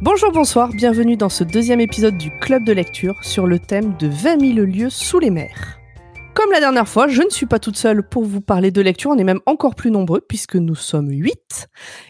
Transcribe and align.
Bonjour, 0.00 0.32
bonsoir, 0.32 0.70
bienvenue 0.70 1.16
dans 1.16 1.28
ce 1.28 1.44
deuxième 1.44 1.80
épisode 1.80 2.18
du 2.18 2.30
Club 2.40 2.64
de 2.64 2.72
lecture 2.72 3.22
sur 3.22 3.46
le 3.46 3.60
thème 3.60 3.94
de 3.98 4.08
20 4.08 4.40
000 4.54 4.66
lieux 4.66 4.90
sous 4.90 5.20
les 5.20 5.30
mers. 5.30 5.77
Comme 6.38 6.52
la 6.52 6.60
dernière 6.60 6.86
fois, 6.88 7.08
je 7.08 7.20
ne 7.22 7.30
suis 7.30 7.46
pas 7.46 7.58
toute 7.58 7.76
seule 7.76 8.04
pour 8.04 8.22
vous 8.22 8.40
parler 8.40 8.70
de 8.70 8.80
lecture, 8.80 9.10
on 9.10 9.18
est 9.18 9.24
même 9.24 9.40
encore 9.44 9.74
plus 9.74 9.90
nombreux 9.90 10.20
puisque 10.20 10.54
nous 10.54 10.76
sommes 10.76 11.10
8. 11.10 11.66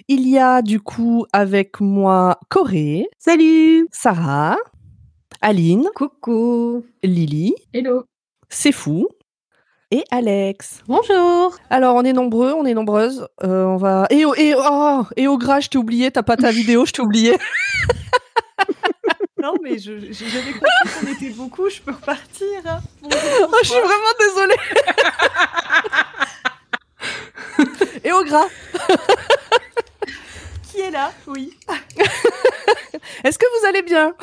Il 0.09 0.29
y 0.29 0.39
a 0.39 0.61
du 0.61 0.81
coup 0.81 1.25
avec 1.33 1.81
moi 1.81 2.39
Corée, 2.51 3.09
Salut. 3.19 3.89
Sarah, 3.91 4.59
Aline, 5.41 5.89
Coucou. 5.95 6.85
Lily, 7.03 7.55
Hello. 7.73 8.05
C'est 8.51 8.71
Fou. 8.71 9.09
Et 9.91 10.05
Alex. 10.11 10.83
Bonjour. 10.87 11.57
Alors 11.71 11.97
on 11.97 12.03
est 12.03 12.13
nombreux, 12.13 12.53
on 12.53 12.67
est 12.67 12.75
nombreuses. 12.75 13.27
euh, 13.43 13.65
on 13.65 13.79
va 13.79 14.09
et 14.11 14.27
au 14.27 14.35
et 14.35 14.53
oh, 14.55 15.05
et 15.17 15.27
au 15.27 15.39
gras, 15.39 15.61
je 15.61 15.71
t'ai 15.71 15.79
oublié, 15.79 16.11
t'as 16.11 16.23
pas 16.23 16.37
ta 16.37 16.51
vidéo, 16.51 16.85
je 16.85 16.93
t'ai 16.93 17.01
oublié. 17.01 17.35
Non 19.41 19.55
mais 19.63 19.79
je, 19.79 19.99
je- 20.13 20.25
j'avais 20.27 20.53
compris 20.53 20.69
qu'on 21.01 21.07
était 21.13 21.31
beaucoup, 21.31 21.69
je 21.71 21.81
peux 21.81 21.93
repartir. 21.93 22.47
hein. 22.67 22.81
Bonjour, 23.03 23.19
Oh, 23.53 23.57
je 23.63 23.69
suis 23.69 23.81
vraiment 23.81 24.15
désolée. 24.21 24.57
et 28.05 28.13
au 28.13 28.25
gras, 28.25 28.47
Qui 30.71 30.81
est 30.81 30.91
là? 30.91 31.13
Oui. 31.27 31.57
est-ce 33.25 33.39
que 33.39 33.47
vous 33.61 33.67
allez 33.67 33.83
bien? 33.83 34.15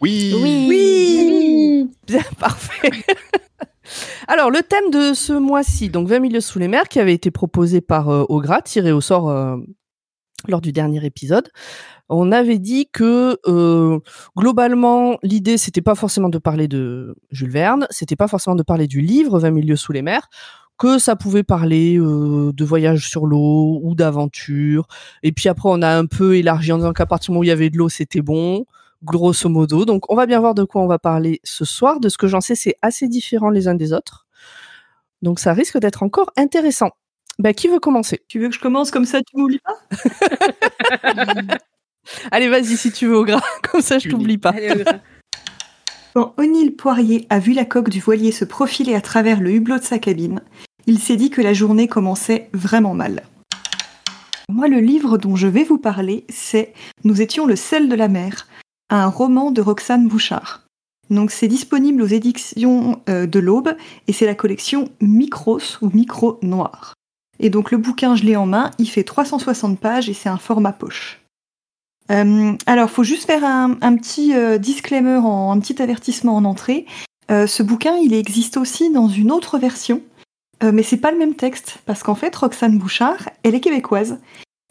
Oui. 0.00 0.34
Oui 0.36 1.90
Bien, 2.06 2.22
parfait. 2.38 2.90
Alors, 4.28 4.50
le 4.50 4.62
thème 4.62 4.90
de 4.90 5.14
ce 5.14 5.32
mois-ci, 5.32 5.88
donc 5.90 6.08
20 6.08 6.18
milieux 6.18 6.40
sous 6.40 6.58
les 6.58 6.68
mers, 6.68 6.88
qui 6.88 6.98
avait 7.00 7.12
été 7.14 7.30
proposé 7.30 7.80
par 7.80 8.08
euh, 8.10 8.24
Ogra, 8.28 8.62
tiré 8.62 8.92
au 8.92 9.00
sort 9.00 9.28
euh, 9.30 9.56
lors 10.48 10.60
du 10.60 10.72
dernier 10.72 11.04
épisode. 11.04 11.48
On 12.08 12.32
avait 12.32 12.58
dit 12.58 12.88
que 12.92 13.38
euh, 13.46 13.98
globalement, 14.36 15.18
l'idée, 15.22 15.56
c'était 15.56 15.82
pas 15.82 15.94
forcément 15.94 16.28
de 16.28 16.38
parler 16.38 16.68
de 16.68 17.16
Jules 17.30 17.50
Verne, 17.50 17.86
c'était 17.90 18.16
pas 18.16 18.28
forcément 18.28 18.56
de 18.56 18.62
parler 18.62 18.86
du 18.86 19.00
livre 19.00 19.38
20 19.38 19.50
milieux 19.50 19.76
sous 19.76 19.92
les 19.92 20.02
mers, 20.02 20.28
que 20.78 20.98
ça 20.98 21.16
pouvait 21.16 21.44
parler 21.44 21.98
euh, 21.98 22.52
de 22.52 22.64
voyage 22.64 23.08
sur 23.08 23.26
l'eau 23.26 23.80
ou 23.82 23.94
d'aventure. 23.94 24.86
Et 25.22 25.32
puis 25.32 25.48
après, 25.48 25.68
on 25.70 25.82
a 25.82 25.96
un 25.96 26.06
peu 26.06 26.36
élargi 26.36 26.72
en 26.72 26.78
disant 26.78 26.92
qu'à 26.92 27.06
partir 27.06 27.28
du 27.28 27.32
moment 27.32 27.40
où 27.40 27.44
il 27.44 27.48
y 27.48 27.52
avait 27.52 27.70
de 27.70 27.78
l'eau, 27.78 27.88
c'était 27.88 28.22
bon 28.22 28.66
grosso 29.02 29.48
modo. 29.48 29.84
Donc, 29.84 30.10
on 30.10 30.16
va 30.16 30.26
bien 30.26 30.40
voir 30.40 30.54
de 30.54 30.64
quoi 30.64 30.82
on 30.82 30.86
va 30.86 30.98
parler 30.98 31.40
ce 31.44 31.64
soir. 31.64 32.00
De 32.00 32.08
ce 32.08 32.18
que 32.18 32.26
j'en 32.26 32.40
sais, 32.40 32.54
c'est 32.54 32.76
assez 32.82 33.06
différent 33.06 33.50
les 33.50 33.68
uns 33.68 33.74
des 33.74 33.92
autres. 33.92 34.26
Donc, 35.22 35.38
ça 35.38 35.52
risque 35.52 35.78
d'être 35.78 36.02
encore 36.02 36.30
intéressant. 36.36 36.90
Bah, 37.38 37.52
qui 37.52 37.68
veut 37.68 37.80
commencer? 37.80 38.22
Tu 38.28 38.38
veux 38.38 38.48
que 38.48 38.54
je 38.54 38.60
commence 38.60 38.90
comme 38.90 39.04
ça, 39.04 39.20
tu 39.22 39.36
m'oublies 39.36 39.60
pas? 39.60 39.76
Allez, 42.30 42.48
vas-y 42.48 42.76
si 42.76 42.92
tu 42.92 43.06
veux, 43.06 43.16
au 43.16 43.24
gras. 43.24 43.42
Comme 43.70 43.80
ça, 43.80 43.98
je 43.98 44.08
t'oublie 44.08 44.38
pas. 44.38 44.54
Quand 46.14 46.34
O'Neill 46.36 46.76
Poirier 46.76 47.26
a 47.30 47.38
vu 47.38 47.52
la 47.52 47.64
coque 47.64 47.90
du 47.90 48.00
voilier 48.00 48.30
se 48.30 48.44
profiler 48.44 48.94
à 48.94 49.00
travers 49.00 49.40
le 49.40 49.50
hublot 49.50 49.78
de 49.78 49.84
sa 49.84 49.98
cabine, 49.98 50.42
il 50.86 50.98
s'est 50.98 51.16
dit 51.16 51.30
que 51.30 51.40
la 51.40 51.54
journée 51.54 51.88
commençait 51.88 52.50
vraiment 52.52 52.94
mal. 52.94 53.22
Moi, 54.48 54.68
le 54.68 54.78
livre 54.78 55.18
dont 55.18 55.34
je 55.34 55.48
vais 55.48 55.64
vous 55.64 55.78
parler, 55.78 56.24
c'est 56.28 56.72
Nous 57.02 57.20
étions 57.20 57.46
le 57.46 57.56
sel 57.56 57.88
de 57.88 57.94
la 57.94 58.08
mer, 58.08 58.46
un 58.90 59.06
roman 59.06 59.50
de 59.50 59.60
Roxane 59.60 60.06
Bouchard. 60.06 60.62
Donc, 61.10 61.30
c'est 61.30 61.48
disponible 61.48 62.02
aux 62.02 62.06
éditions 62.06 63.02
euh, 63.08 63.26
de 63.26 63.38
l'Aube 63.38 63.76
et 64.06 64.12
c'est 64.12 64.26
la 64.26 64.34
collection 64.34 64.90
Micros 65.00 65.82
ou 65.82 65.90
Micro 65.92 66.38
Noir. 66.42 66.94
Et 67.40 67.50
donc, 67.50 67.70
le 67.70 67.78
bouquin, 67.78 68.16
je 68.16 68.24
l'ai 68.24 68.36
en 68.36 68.46
main, 68.46 68.70
il 68.78 68.86
fait 68.86 69.04
360 69.04 69.78
pages 69.78 70.08
et 70.08 70.14
c'est 70.14 70.28
un 70.28 70.38
format 70.38 70.72
poche. 70.72 71.20
Euh, 72.10 72.52
alors, 72.66 72.90
faut 72.90 73.04
juste 73.04 73.26
faire 73.26 73.44
un, 73.44 73.96
petit 73.96 74.34
euh, 74.34 74.58
disclaimer, 74.58 75.20
un 75.24 75.58
petit 75.58 75.80
avertissement 75.80 76.36
en 76.36 76.44
entrée. 76.44 76.86
Euh, 77.30 77.46
ce 77.46 77.62
bouquin, 77.62 77.96
il 77.96 78.12
existe 78.12 78.56
aussi 78.56 78.90
dans 78.92 79.08
une 79.08 79.32
autre 79.32 79.58
version, 79.58 80.02
euh, 80.62 80.72
mais 80.72 80.82
c'est 80.82 80.98
pas 80.98 81.10
le 81.10 81.18
même 81.18 81.34
texte 81.34 81.78
parce 81.86 82.02
qu'en 82.02 82.14
fait, 82.14 82.34
Roxane 82.36 82.78
Bouchard, 82.78 83.30
elle 83.42 83.54
est 83.54 83.60
québécoise, 83.60 84.18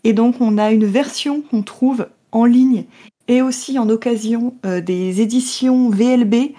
et 0.03 0.13
donc 0.13 0.35
on 0.39 0.57
a 0.59 0.71
une 0.71 0.85
version 0.85 1.41
qu'on 1.41 1.63
trouve 1.63 2.07
en 2.31 2.45
ligne 2.45 2.85
et 3.27 3.41
aussi 3.41 3.79
en 3.79 3.89
occasion 3.89 4.53
des 4.63 5.21
éditions 5.21 5.89
VLB 5.89 6.53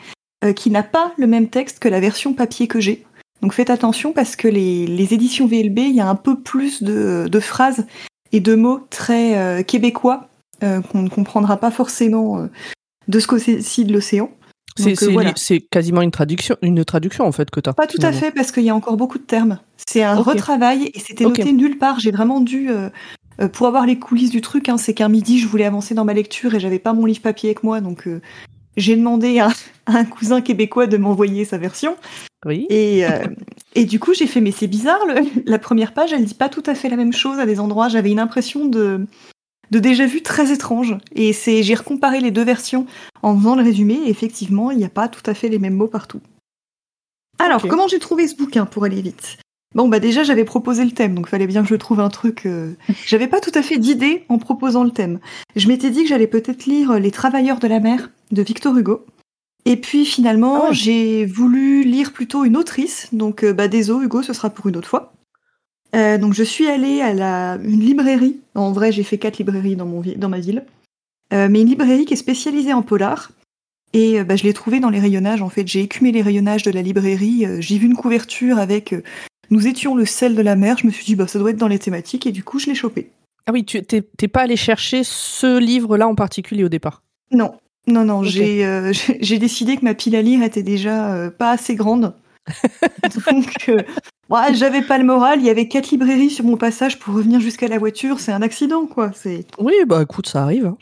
qui 0.56 0.70
n'a 0.70 0.82
pas 0.82 1.12
le 1.18 1.26
même 1.26 1.48
texte 1.48 1.78
que 1.78 1.88
la 1.88 2.00
version 2.00 2.32
papier 2.32 2.68
que 2.68 2.80
j'ai. 2.80 3.04
Donc 3.44 3.52
faites 3.52 3.68
attention 3.68 4.14
parce 4.14 4.36
que 4.36 4.48
les, 4.48 4.86
les 4.86 5.12
éditions 5.12 5.46
VLB, 5.46 5.80
il 5.80 5.94
y 5.94 6.00
a 6.00 6.08
un 6.08 6.14
peu 6.14 6.40
plus 6.40 6.82
de, 6.82 7.28
de 7.30 7.40
phrases 7.40 7.84
et 8.32 8.40
de 8.40 8.54
mots 8.54 8.80
très 8.88 9.36
euh, 9.36 9.62
québécois 9.62 10.30
euh, 10.62 10.80
qu'on 10.80 11.02
ne 11.02 11.10
comprendra 11.10 11.58
pas 11.58 11.70
forcément 11.70 12.38
euh, 12.38 12.46
de 13.06 13.18
ce 13.18 13.26
côté-ci 13.26 13.84
de 13.84 13.92
l'océan. 13.92 14.30
C'est 14.78 14.94
voilà. 15.12 15.34
quasiment 15.70 16.00
une 16.00 16.10
traduction, 16.10 16.56
une 16.62 16.86
traduction 16.86 17.26
en 17.26 17.32
fait 17.32 17.50
que 17.50 17.60
tu 17.60 17.68
as. 17.68 17.74
Pas 17.74 17.86
tout 17.86 18.00
à 18.00 18.12
fait, 18.12 18.30
parce 18.30 18.50
qu'il 18.50 18.64
y 18.64 18.70
a 18.70 18.74
encore 18.74 18.96
beaucoup 18.96 19.18
de 19.18 19.24
termes. 19.24 19.58
C'est 19.86 20.02
un 20.02 20.14
retravail 20.14 20.90
et 20.94 20.98
c'était 20.98 21.24
noté 21.24 21.52
nulle 21.52 21.76
part. 21.76 22.00
J'ai 22.00 22.12
vraiment 22.12 22.40
dû, 22.40 22.70
euh, 22.70 23.48
pour 23.48 23.66
avoir 23.66 23.84
les 23.84 23.98
coulisses 23.98 24.30
du 24.30 24.40
truc, 24.40 24.70
hein, 24.70 24.78
c'est 24.78 24.94
qu'un 24.94 25.10
midi, 25.10 25.38
je 25.38 25.46
voulais 25.46 25.66
avancer 25.66 25.94
dans 25.94 26.06
ma 26.06 26.14
lecture 26.14 26.54
et 26.54 26.60
j'avais 26.60 26.78
pas 26.78 26.94
mon 26.94 27.04
livre 27.04 27.20
papier 27.20 27.50
avec 27.50 27.62
moi, 27.62 27.80
donc 27.80 28.06
euh, 28.06 28.20
j'ai 28.76 28.96
demandé 28.96 29.38
à, 29.38 29.48
à 29.86 29.98
un 29.98 30.04
cousin 30.04 30.40
québécois 30.40 30.86
de 30.86 30.96
m'envoyer 30.96 31.44
sa 31.44 31.58
version. 31.58 31.96
Oui. 32.44 32.66
Et, 32.70 33.06
euh, 33.06 33.24
et 33.74 33.84
du 33.84 33.98
coup, 33.98 34.12
j'ai 34.14 34.26
fait, 34.26 34.40
mais 34.40 34.50
c'est 34.52 34.66
bizarre, 34.66 35.04
le- 35.06 35.22
la 35.46 35.58
première 35.58 35.92
page, 35.94 36.12
elle 36.12 36.24
dit 36.24 36.34
pas 36.34 36.48
tout 36.48 36.62
à 36.66 36.74
fait 36.74 36.88
la 36.88 36.96
même 36.96 37.12
chose 37.12 37.38
à 37.38 37.46
des 37.46 37.60
endroits. 37.60 37.88
J'avais 37.88 38.10
une 38.10 38.18
impression 38.20 38.66
de, 38.66 39.06
de 39.70 39.78
déjà 39.78 40.06
vu 40.06 40.22
très 40.22 40.52
étrange. 40.52 40.96
Et 41.14 41.32
c'est, 41.32 41.62
j'ai 41.62 41.74
recomparé 41.74 42.20
les 42.20 42.30
deux 42.30 42.44
versions 42.44 42.86
en 43.22 43.36
faisant 43.38 43.56
le 43.56 43.62
résumé, 43.62 43.94
et 44.04 44.10
effectivement, 44.10 44.70
il 44.70 44.78
n'y 44.78 44.84
a 44.84 44.88
pas 44.90 45.08
tout 45.08 45.22
à 45.28 45.34
fait 45.34 45.48
les 45.48 45.58
mêmes 45.58 45.74
mots 45.74 45.88
partout. 45.88 46.20
Alors, 47.38 47.62
comment 47.66 47.88
j'ai 47.88 47.98
trouvé 47.98 48.28
ce 48.28 48.36
bouquin 48.36 48.64
pour 48.66 48.84
aller 48.84 49.02
vite? 49.02 49.38
Bon, 49.74 49.88
bah 49.88 49.98
déjà, 49.98 50.22
j'avais 50.22 50.44
proposé 50.44 50.84
le 50.84 50.92
thème, 50.92 51.16
donc 51.16 51.28
fallait 51.28 51.48
bien 51.48 51.62
que 51.62 51.68
je 51.68 51.74
trouve 51.74 51.98
un 51.98 52.08
truc. 52.08 52.46
euh, 52.46 52.74
J'avais 53.06 53.26
pas 53.26 53.40
tout 53.40 53.50
à 53.54 53.62
fait 53.62 53.76
d'idée 53.78 54.24
en 54.28 54.38
proposant 54.38 54.84
le 54.84 54.90
thème. 54.92 55.18
Je 55.56 55.66
m'étais 55.66 55.90
dit 55.90 56.02
que 56.04 56.08
j'allais 56.08 56.28
peut-être 56.28 56.66
lire 56.66 56.92
Les 57.00 57.10
Travailleurs 57.10 57.58
de 57.58 57.66
la 57.66 57.80
mer 57.80 58.10
de 58.30 58.42
Victor 58.42 58.76
Hugo. 58.76 59.04
Et 59.66 59.76
puis 59.76 60.04
finalement, 60.04 60.64
Ah 60.64 60.68
ouais. 60.68 60.74
j'ai 60.74 61.24
voulu 61.24 61.84
lire 61.84 62.12
plutôt 62.12 62.44
une 62.44 62.56
autrice, 62.56 63.08
donc 63.12 63.42
euh, 63.42 63.52
bah 63.52 63.68
désolé 63.68 64.06
Hugo, 64.06 64.22
ce 64.22 64.32
sera 64.32 64.50
pour 64.50 64.68
une 64.68 64.76
autre 64.76 64.88
fois. 64.88 65.12
Euh, 65.94 66.18
donc 66.18 66.34
je 66.34 66.42
suis 66.42 66.66
allée 66.66 67.00
à 67.00 67.14
la, 67.14 67.56
une 67.62 67.80
librairie. 67.80 68.40
En 68.54 68.72
vrai, 68.72 68.92
j'ai 68.92 69.04
fait 69.04 69.18
quatre 69.18 69.38
librairies 69.38 69.76
dans, 69.76 69.86
mon, 69.86 70.02
dans 70.16 70.28
ma 70.28 70.40
ville. 70.40 70.64
Euh, 71.32 71.48
mais 71.50 71.62
une 71.62 71.68
librairie 71.68 72.04
qui 72.04 72.14
est 72.14 72.18
spécialisée 72.18 72.72
en 72.72 72.82
polar. 72.82 73.30
Et 73.92 74.20
euh, 74.20 74.24
bah, 74.24 74.36
je 74.36 74.42
l'ai 74.42 74.52
trouvée 74.52 74.80
dans 74.80 74.90
les 74.90 74.98
rayonnages. 75.00 75.40
En 75.40 75.48
fait, 75.48 75.66
j'ai 75.66 75.80
écumé 75.80 76.10
les 76.12 76.20
rayonnages 76.20 76.64
de 76.64 76.70
la 76.70 76.82
librairie. 76.82 77.46
j'ai 77.60 77.78
vu 77.78 77.86
une 77.86 77.94
couverture 77.94 78.58
avec 78.58 78.94
Nous 79.50 79.66
étions 79.66 79.94
le 79.94 80.04
sel 80.04 80.34
de 80.34 80.42
la 80.42 80.56
mer. 80.56 80.78
Je 80.78 80.86
me 80.86 80.92
suis 80.92 81.04
dit, 81.04 81.14
bah, 81.14 81.28
ça 81.28 81.38
doit 81.38 81.50
être 81.50 81.56
dans 81.56 81.68
les 81.68 81.78
thématiques. 81.78 82.26
Et 82.26 82.32
du 82.32 82.42
coup, 82.42 82.58
je 82.58 82.66
l'ai 82.66 82.74
chopé. 82.74 83.10
Ah 83.46 83.52
oui, 83.52 83.64
tu 83.64 83.80
t'es 83.82 84.28
pas 84.28 84.40
allé 84.42 84.56
chercher 84.56 85.02
ce 85.04 85.58
livre-là 85.58 86.08
en 86.08 86.14
particulier 86.14 86.64
au 86.64 86.68
départ? 86.68 87.02
Non, 87.30 87.54
non, 87.86 88.04
non. 88.04 88.22
J'ai 88.22 88.64
euh, 88.64 88.92
j'ai 88.92 89.18
j'ai 89.20 89.38
décidé 89.38 89.76
que 89.76 89.84
ma 89.84 89.94
pile 89.94 90.16
à 90.16 90.22
lire 90.22 90.42
était 90.42 90.62
déjà 90.62 91.12
euh, 91.14 91.30
pas 91.30 91.50
assez 91.50 91.74
grande. 91.74 92.14
Donc, 93.30 93.54
euh, 93.68 93.82
ouais, 94.30 94.54
j'avais 94.54 94.82
pas 94.82 94.98
le 94.98 95.04
moral. 95.04 95.40
Il 95.40 95.46
y 95.46 95.50
avait 95.50 95.68
quatre 95.68 95.90
librairies 95.90 96.30
sur 96.30 96.44
mon 96.44 96.56
passage 96.56 96.98
pour 96.98 97.14
revenir 97.14 97.40
jusqu'à 97.40 97.68
la 97.68 97.78
voiture. 97.78 98.20
C'est 98.20 98.32
un 98.32 98.42
accident, 98.42 98.86
quoi. 98.86 99.10
C'est 99.14 99.46
Oui, 99.58 99.74
bah 99.86 100.02
écoute, 100.02 100.28
ça 100.28 100.42
arrive. 100.42 100.66
hein. 100.66 100.76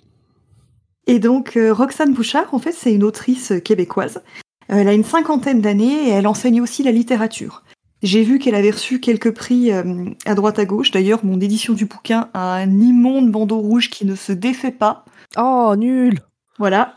Et 1.07 1.19
donc, 1.19 1.59
Roxane 1.71 2.15
Bouchard, 2.15 2.53
en 2.55 2.59
fait, 2.61 2.73
c'est 2.73 2.93
une 2.95 3.03
autrice 3.03 3.53
québécoise. 3.65 4.23
Elle 4.69 4.87
a 4.87 4.93
une 4.93 5.03
cinquantaine 5.05 5.61
d'années 5.61 6.09
et 6.09 6.11
elle 6.11 6.29
enseigne 6.29 6.61
aussi 6.61 6.85
la 6.85 6.93
littérature. 6.93 7.65
J'ai 8.05 8.23
vu 8.23 8.39
qu'elle 8.39 8.55
avait 8.55 8.71
reçu 8.71 9.01
quelques 9.01 9.33
prix 9.33 9.73
à 9.73 10.35
droite 10.35 10.61
à 10.61 10.65
gauche. 10.65 10.93
D'ailleurs, 10.93 11.25
mon 11.25 11.41
édition 11.41 11.73
du 11.75 11.87
bouquin 11.87 12.29
a 12.35 12.55
un 12.55 12.81
immonde 12.81 13.31
bandeau 13.33 13.59
rouge 13.59 13.91
qui 13.91 14.05
ne 14.07 14.15
se 14.15 14.33
défait 14.33 14.71
pas. 14.71 15.05
Oh, 15.37 15.75
nul. 15.77 16.21
Voilà. 16.59 16.95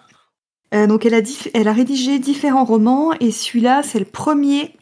Euh, 0.76 0.88
donc, 0.88 1.06
elle 1.06 1.14
a, 1.14 1.22
dif- 1.22 1.50
elle 1.54 1.68
a 1.68 1.74
rédigé 1.74 2.20
différents 2.20 2.66
romans 2.66 3.14
et 3.14 3.32
celui-là, 3.32 3.82
c'est 3.84 4.00
le 4.00 4.06
premier 4.06 4.76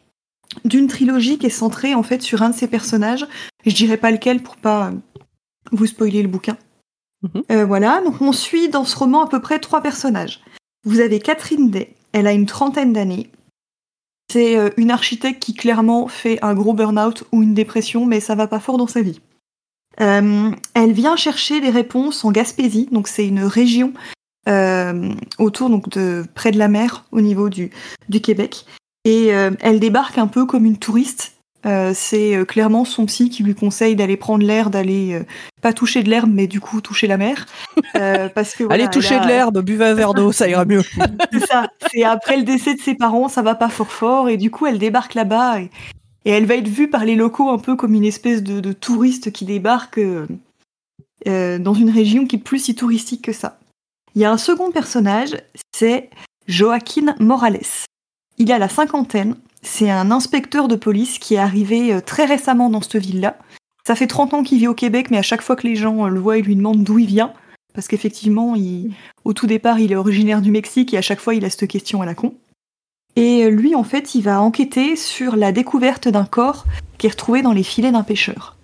d'une 0.64 0.86
trilogie 0.88 1.38
qui 1.38 1.46
est 1.46 1.50
centrée 1.50 1.94
en 1.94 2.02
fait 2.02 2.22
sur 2.22 2.42
un 2.42 2.50
de 2.50 2.54
ses 2.54 2.68
personnages. 2.68 3.26
Je 3.64 3.74
dirais 3.74 3.96
pas 3.96 4.10
lequel 4.10 4.42
pour 4.42 4.56
pas 4.56 4.88
euh, 4.88 4.92
vous 5.72 5.86
spoiler 5.86 6.22
le 6.22 6.28
bouquin. 6.28 6.56
Mhm. 7.22 7.42
Euh, 7.50 7.64
voilà, 7.64 8.02
donc 8.04 8.20
on 8.20 8.32
suit 8.32 8.68
dans 8.68 8.84
ce 8.84 8.96
roman 8.96 9.24
à 9.24 9.28
peu 9.28 9.40
près 9.40 9.58
trois 9.58 9.80
personnages. 9.80 10.40
Vous 10.84 11.00
avez 11.00 11.18
Catherine 11.18 11.70
Day, 11.70 11.94
elle 12.12 12.26
a 12.26 12.32
une 12.32 12.46
trentaine 12.46 12.92
d'années. 12.92 13.30
C'est 14.32 14.72
une 14.78 14.90
architecte 14.90 15.42
qui 15.42 15.54
clairement 15.54 16.08
fait 16.08 16.42
un 16.42 16.54
gros 16.54 16.72
burn-out 16.72 17.24
ou 17.30 17.42
une 17.42 17.54
dépression, 17.54 18.04
mais 18.04 18.20
ça 18.20 18.34
va 18.34 18.46
pas 18.46 18.58
fort 18.58 18.78
dans 18.78 18.86
sa 18.86 19.00
vie. 19.00 19.20
Euh, 20.00 20.50
elle 20.74 20.92
vient 20.92 21.14
chercher 21.14 21.60
des 21.60 21.70
réponses 21.70 22.24
en 22.24 22.32
Gaspésie, 22.32 22.88
donc 22.90 23.06
c'est 23.06 23.26
une 23.26 23.44
région 23.44 23.92
autour 25.38 25.70
donc 25.70 25.88
de 25.90 26.24
près 26.34 26.50
de 26.50 26.58
la 26.58 26.68
mer 26.68 27.04
au 27.12 27.20
niveau 27.20 27.48
du, 27.48 27.70
du 28.08 28.20
Québec. 28.20 28.66
Et 29.04 29.34
euh, 29.34 29.50
elle 29.60 29.80
débarque 29.80 30.18
un 30.18 30.26
peu 30.26 30.46
comme 30.46 30.64
une 30.64 30.78
touriste. 30.78 31.32
Euh, 31.66 31.92
c'est 31.94 32.36
euh, 32.36 32.44
clairement 32.44 32.84
son 32.84 33.06
psy 33.06 33.30
qui 33.30 33.42
lui 33.42 33.54
conseille 33.54 33.96
d'aller 33.96 34.18
prendre 34.18 34.44
l'air, 34.44 34.68
d'aller 34.68 35.14
euh, 35.14 35.24
pas 35.62 35.72
toucher 35.72 36.02
de 36.02 36.10
l'herbe, 36.10 36.30
mais 36.30 36.46
du 36.46 36.60
coup 36.60 36.82
toucher 36.82 37.06
la 37.06 37.16
mer. 37.16 37.46
Euh, 37.96 38.28
parce 38.34 38.54
que 38.54 38.64
voilà, 38.64 38.84
Allez 38.84 38.90
toucher 38.92 39.14
a- 39.14 39.20
de 39.20 39.28
l'herbe, 39.28 39.62
buvez 39.62 39.86
un 39.86 39.94
verre 39.94 40.12
d'eau, 40.12 40.30
ça 40.30 40.46
ira 40.46 40.66
mieux. 40.66 40.82
c'est 41.32 41.46
ça. 41.46 41.68
C'est 41.90 42.04
après 42.04 42.36
le 42.36 42.42
décès 42.42 42.74
de 42.74 42.80
ses 42.80 42.94
parents, 42.94 43.28
ça 43.28 43.40
va 43.40 43.54
pas 43.54 43.70
fort 43.70 43.90
fort, 43.92 44.28
et 44.28 44.36
du 44.36 44.50
coup, 44.50 44.66
elle 44.66 44.78
débarque 44.78 45.14
là-bas 45.14 45.60
et, 45.60 45.70
et 46.26 46.30
elle 46.32 46.44
va 46.44 46.56
être 46.56 46.68
vue 46.68 46.88
par 46.90 47.06
les 47.06 47.14
locaux 47.14 47.48
un 47.48 47.58
peu 47.58 47.76
comme 47.76 47.94
une 47.94 48.04
espèce 48.04 48.42
de, 48.42 48.60
de 48.60 48.72
touriste 48.72 49.32
qui 49.32 49.46
débarque 49.46 49.96
euh, 49.98 50.26
euh, 51.28 51.58
dans 51.58 51.74
une 51.74 51.90
région 51.90 52.26
qui 52.26 52.36
est 52.36 52.40
plus 52.40 52.58
si 52.58 52.74
touristique 52.74 53.22
que 53.22 53.32
ça. 53.32 53.58
Il 54.14 54.22
y 54.22 54.24
a 54.24 54.30
un 54.30 54.38
second 54.38 54.70
personnage, 54.70 55.36
c'est 55.74 56.10
Joaquin 56.46 57.14
Morales. 57.18 57.58
Il 58.38 58.52
a 58.52 58.58
la 58.58 58.68
cinquantaine. 58.68 59.36
C'est 59.62 59.90
un 59.90 60.10
inspecteur 60.10 60.68
de 60.68 60.76
police 60.76 61.18
qui 61.18 61.34
est 61.34 61.38
arrivé 61.38 61.92
euh, 61.92 62.00
très 62.00 62.26
récemment 62.26 62.68
dans 62.70 62.82
cette 62.82 62.96
ville-là. 62.96 63.38
Ça 63.86 63.94
fait 63.94 64.06
30 64.06 64.34
ans 64.34 64.42
qu'il 64.42 64.58
vit 64.58 64.68
au 64.68 64.74
Québec, 64.74 65.10
mais 65.10 65.18
à 65.18 65.22
chaque 65.22 65.42
fois 65.42 65.56
que 65.56 65.66
les 65.66 65.74
gens 65.74 66.04
euh, 66.04 66.08
le 66.08 66.20
voient, 66.20 66.38
ils 66.38 66.44
lui 66.44 66.56
demandent 66.56 66.84
d'où 66.84 66.98
il 66.98 67.06
vient. 67.06 67.32
Parce 67.74 67.88
qu'effectivement, 67.88 68.54
au 69.24 69.32
tout 69.32 69.46
départ, 69.46 69.80
il 69.80 69.90
est 69.90 69.96
originaire 69.96 70.42
du 70.42 70.52
Mexique 70.52 70.94
et 70.94 70.98
à 70.98 71.02
chaque 71.02 71.18
fois, 71.18 71.34
il 71.34 71.44
a 71.44 71.50
cette 71.50 71.66
question 71.66 72.02
à 72.02 72.06
la 72.06 72.14
con. 72.14 72.34
Et 73.16 73.50
lui, 73.50 73.74
en 73.74 73.82
fait, 73.82 74.14
il 74.14 74.22
va 74.22 74.40
enquêter 74.40 74.94
sur 74.94 75.34
la 75.34 75.50
découverte 75.50 76.06
d'un 76.06 76.24
corps 76.24 76.66
qui 76.98 77.08
est 77.08 77.10
retrouvé 77.10 77.42
dans 77.42 77.52
les 77.52 77.64
filets 77.64 77.90
d'un 77.90 78.04
pêcheur. 78.04 78.56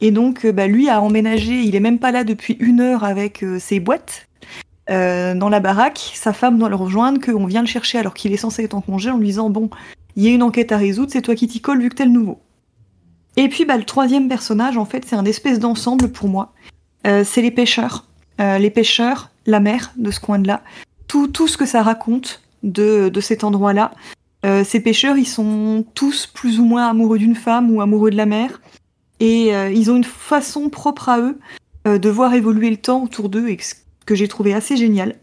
Et 0.00 0.10
donc, 0.10 0.44
euh, 0.44 0.52
bah, 0.52 0.66
lui 0.66 0.88
a 0.88 1.00
emménagé, 1.00 1.60
il 1.60 1.74
est 1.74 1.80
même 1.80 1.98
pas 1.98 2.12
là 2.12 2.24
depuis 2.24 2.56
une 2.60 2.80
heure 2.80 3.04
avec 3.04 3.42
euh, 3.42 3.58
ses 3.58 3.80
boîtes 3.80 4.25
euh, 4.90 5.34
dans 5.34 5.48
la 5.48 5.60
baraque. 5.60 6.12
Sa 6.14 6.32
femme 6.32 6.58
doit 6.58 6.68
le 6.68 6.76
rejoindre, 6.76 7.20
qu'on 7.20 7.46
vient 7.46 7.62
le 7.62 7.66
chercher 7.66 7.98
alors 7.98 8.14
qu'il 8.14 8.32
est 8.32 8.38
censé 8.38 8.64
être 8.64 8.74
en 8.74 8.80
congé 8.80 9.10
en 9.10 9.18
lui 9.18 9.28
disant 9.28 9.50
Bon, 9.50 9.70
il 10.16 10.24
y 10.24 10.28
a 10.28 10.30
une 10.30 10.42
enquête 10.42 10.72
à 10.72 10.76
résoudre, 10.76 11.10
c'est 11.12 11.22
toi 11.22 11.34
qui 11.34 11.48
t'y 11.48 11.60
colle 11.60 11.80
vu 11.80 11.88
que 11.88 11.94
t'es 11.94 12.04
le 12.04 12.10
nouveau. 12.10 12.40
Et 13.36 13.48
puis, 13.48 13.64
bah, 13.64 13.76
le 13.76 13.84
troisième 13.84 14.28
personnage, 14.28 14.78
en 14.78 14.86
fait, 14.86 15.04
c'est 15.06 15.16
un 15.16 15.26
espèce 15.26 15.58
d'ensemble 15.58 16.10
pour 16.10 16.28
moi. 16.28 16.52
Euh, 17.06 17.22
c'est 17.24 17.42
les 17.42 17.50
pêcheurs. 17.50 18.06
Euh, 18.40 18.58
les 18.58 18.70
pêcheurs, 18.70 19.30
la 19.46 19.60
mer 19.60 19.92
de 19.96 20.10
ce 20.10 20.20
coin-là, 20.20 20.62
tout, 21.08 21.28
tout 21.28 21.48
ce 21.48 21.56
que 21.56 21.64
ça 21.64 21.82
raconte 21.82 22.42
de, 22.62 23.08
de 23.08 23.20
cet 23.20 23.44
endroit-là. 23.44 23.92
Euh, 24.44 24.62
ces 24.62 24.80
pêcheurs, 24.80 25.16
ils 25.16 25.26
sont 25.26 25.84
tous 25.94 26.26
plus 26.26 26.60
ou 26.60 26.64
moins 26.64 26.88
amoureux 26.88 27.18
d'une 27.18 27.34
femme 27.34 27.70
ou 27.70 27.80
amoureux 27.80 28.10
de 28.10 28.16
la 28.16 28.26
mer. 28.26 28.60
Et 29.20 29.54
euh, 29.54 29.70
ils 29.70 29.90
ont 29.90 29.96
une 29.96 30.04
façon 30.04 30.68
propre 30.68 31.08
à 31.08 31.20
eux 31.20 31.38
de 31.86 32.08
voir 32.08 32.34
évoluer 32.34 32.68
le 32.68 32.78
temps 32.78 33.04
autour 33.04 33.28
d'eux, 33.28 33.48
et 33.48 33.56
que 34.06 34.14
j'ai 34.14 34.28
trouvé 34.28 34.54
assez 34.54 34.76
génial. 34.76 35.16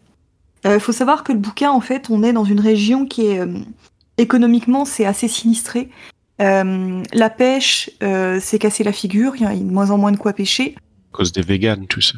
Il 0.65 0.79
faut 0.79 0.93
savoir 0.93 1.25
que 1.25 1.33
le 1.33 1.39
bouquin, 1.39 1.71
en 1.71 1.81
fait, 1.81 2.09
on 2.09 2.23
est 2.23 2.31
dans 2.31 2.45
une 2.45 2.61
région 2.61 3.05
qui 3.05 3.25
est 3.25 3.39
euh, 3.39 3.59
économiquement, 4.17 4.85
c'est 4.85 5.05
assez 5.05 5.27
sinistré. 5.27 5.89
Euh, 6.41 7.03
la 7.13 7.29
pêche, 7.29 7.89
euh, 8.01 8.39
c'est 8.41 8.59
cassé 8.59 8.83
la 8.83 8.93
figure, 8.93 9.35
il 9.35 9.41
y 9.41 9.45
a 9.45 9.53
de 9.53 9.63
moins 9.63 9.91
en 9.91 9.97
moins 9.97 10.11
de 10.11 10.17
quoi 10.17 10.31
pêcher. 10.31 10.75
À 11.11 11.17
cause 11.17 11.33
des 11.33 11.41
véganes, 11.41 11.85
tout 11.87 12.01
ça. 12.01 12.17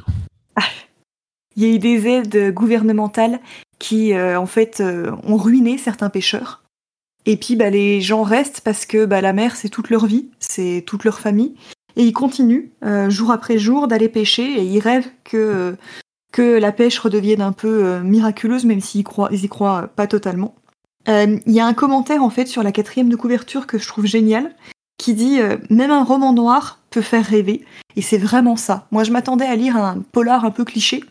Il 1.56 1.64
y 1.64 1.66
a 1.66 1.74
eu 1.74 1.80
des 1.80 2.08
aides 2.08 2.54
gouvernementales 2.54 3.40
qui, 3.80 4.14
euh, 4.14 4.40
en 4.40 4.46
fait, 4.46 4.82
euh, 4.82 5.12
ont 5.24 5.38
ruiné 5.38 5.78
certains 5.78 6.10
pêcheurs. 6.10 6.64
Et 7.26 7.38
puis, 7.38 7.56
bah, 7.56 7.70
les 7.70 8.02
gens 8.02 8.24
restent 8.24 8.62
parce 8.62 8.86
que 8.86 9.06
bah, 9.06 9.22
la 9.22 9.34
mer, 9.34 9.56
c'est 9.56 9.70
toute 9.70 9.90
leur 9.90 10.06
vie, 10.06 10.30
c'est 10.40 10.84
toute 10.86 11.06
leur 11.06 11.20
famille. 11.20 11.56
Et 11.96 12.04
ils 12.04 12.14
continuent, 12.14 12.72
euh, 12.84 13.10
jour 13.10 13.32
après 13.32 13.58
jour, 13.58 13.88
d'aller 13.88 14.10
pêcher 14.10 14.44
et 14.44 14.64
ils 14.64 14.80
rêvent 14.80 15.10
que, 15.24 15.78
que 16.36 16.58
la 16.60 16.74
pêche 16.74 17.00
redevienne 17.00 17.40
un 17.40 17.54
peu 17.54 17.86
euh, 17.86 18.02
miraculeuse, 18.02 18.66
même 18.66 18.82
s'ils 18.82 19.06
croient, 19.06 19.30
ils 19.32 19.46
y 19.46 19.48
croient 19.48 19.88
pas 19.96 20.06
totalement. 20.06 20.54
Euh, 21.08 21.38
Il 21.46 21.54
y 21.54 21.62
a 21.62 21.66
un 21.66 21.74
commentaire, 21.74 22.24
en 22.24 22.30
fait, 22.30 22.46
sur 22.46 22.62
la 22.62 22.74
quatrième 22.74 23.08
de 23.08 23.16
couverture 23.16 23.68
que 23.68 23.78
je 23.78 23.88
trouve 23.88 24.06
génial, 24.06 24.54
qui 24.98 25.14
dit 25.14 25.40
euh, 25.40 25.56
Même 25.70 25.92
un 25.92 26.04
roman 26.04 26.34
noir 26.34 26.80
peut 26.90 27.02
faire 27.02 27.26
rêver. 27.26 27.64
Et 27.96 28.02
c'est 28.02 28.18
vraiment 28.18 28.58
ça. 28.58 28.86
Moi, 28.92 29.06
je 29.06 29.14
m'attendais 29.14 29.46
à 29.46 29.56
lire 29.56 29.78
un 29.78 30.02
polar 30.12 30.44
un 30.44 30.52
peu 30.52 30.66
cliché. 30.66 31.06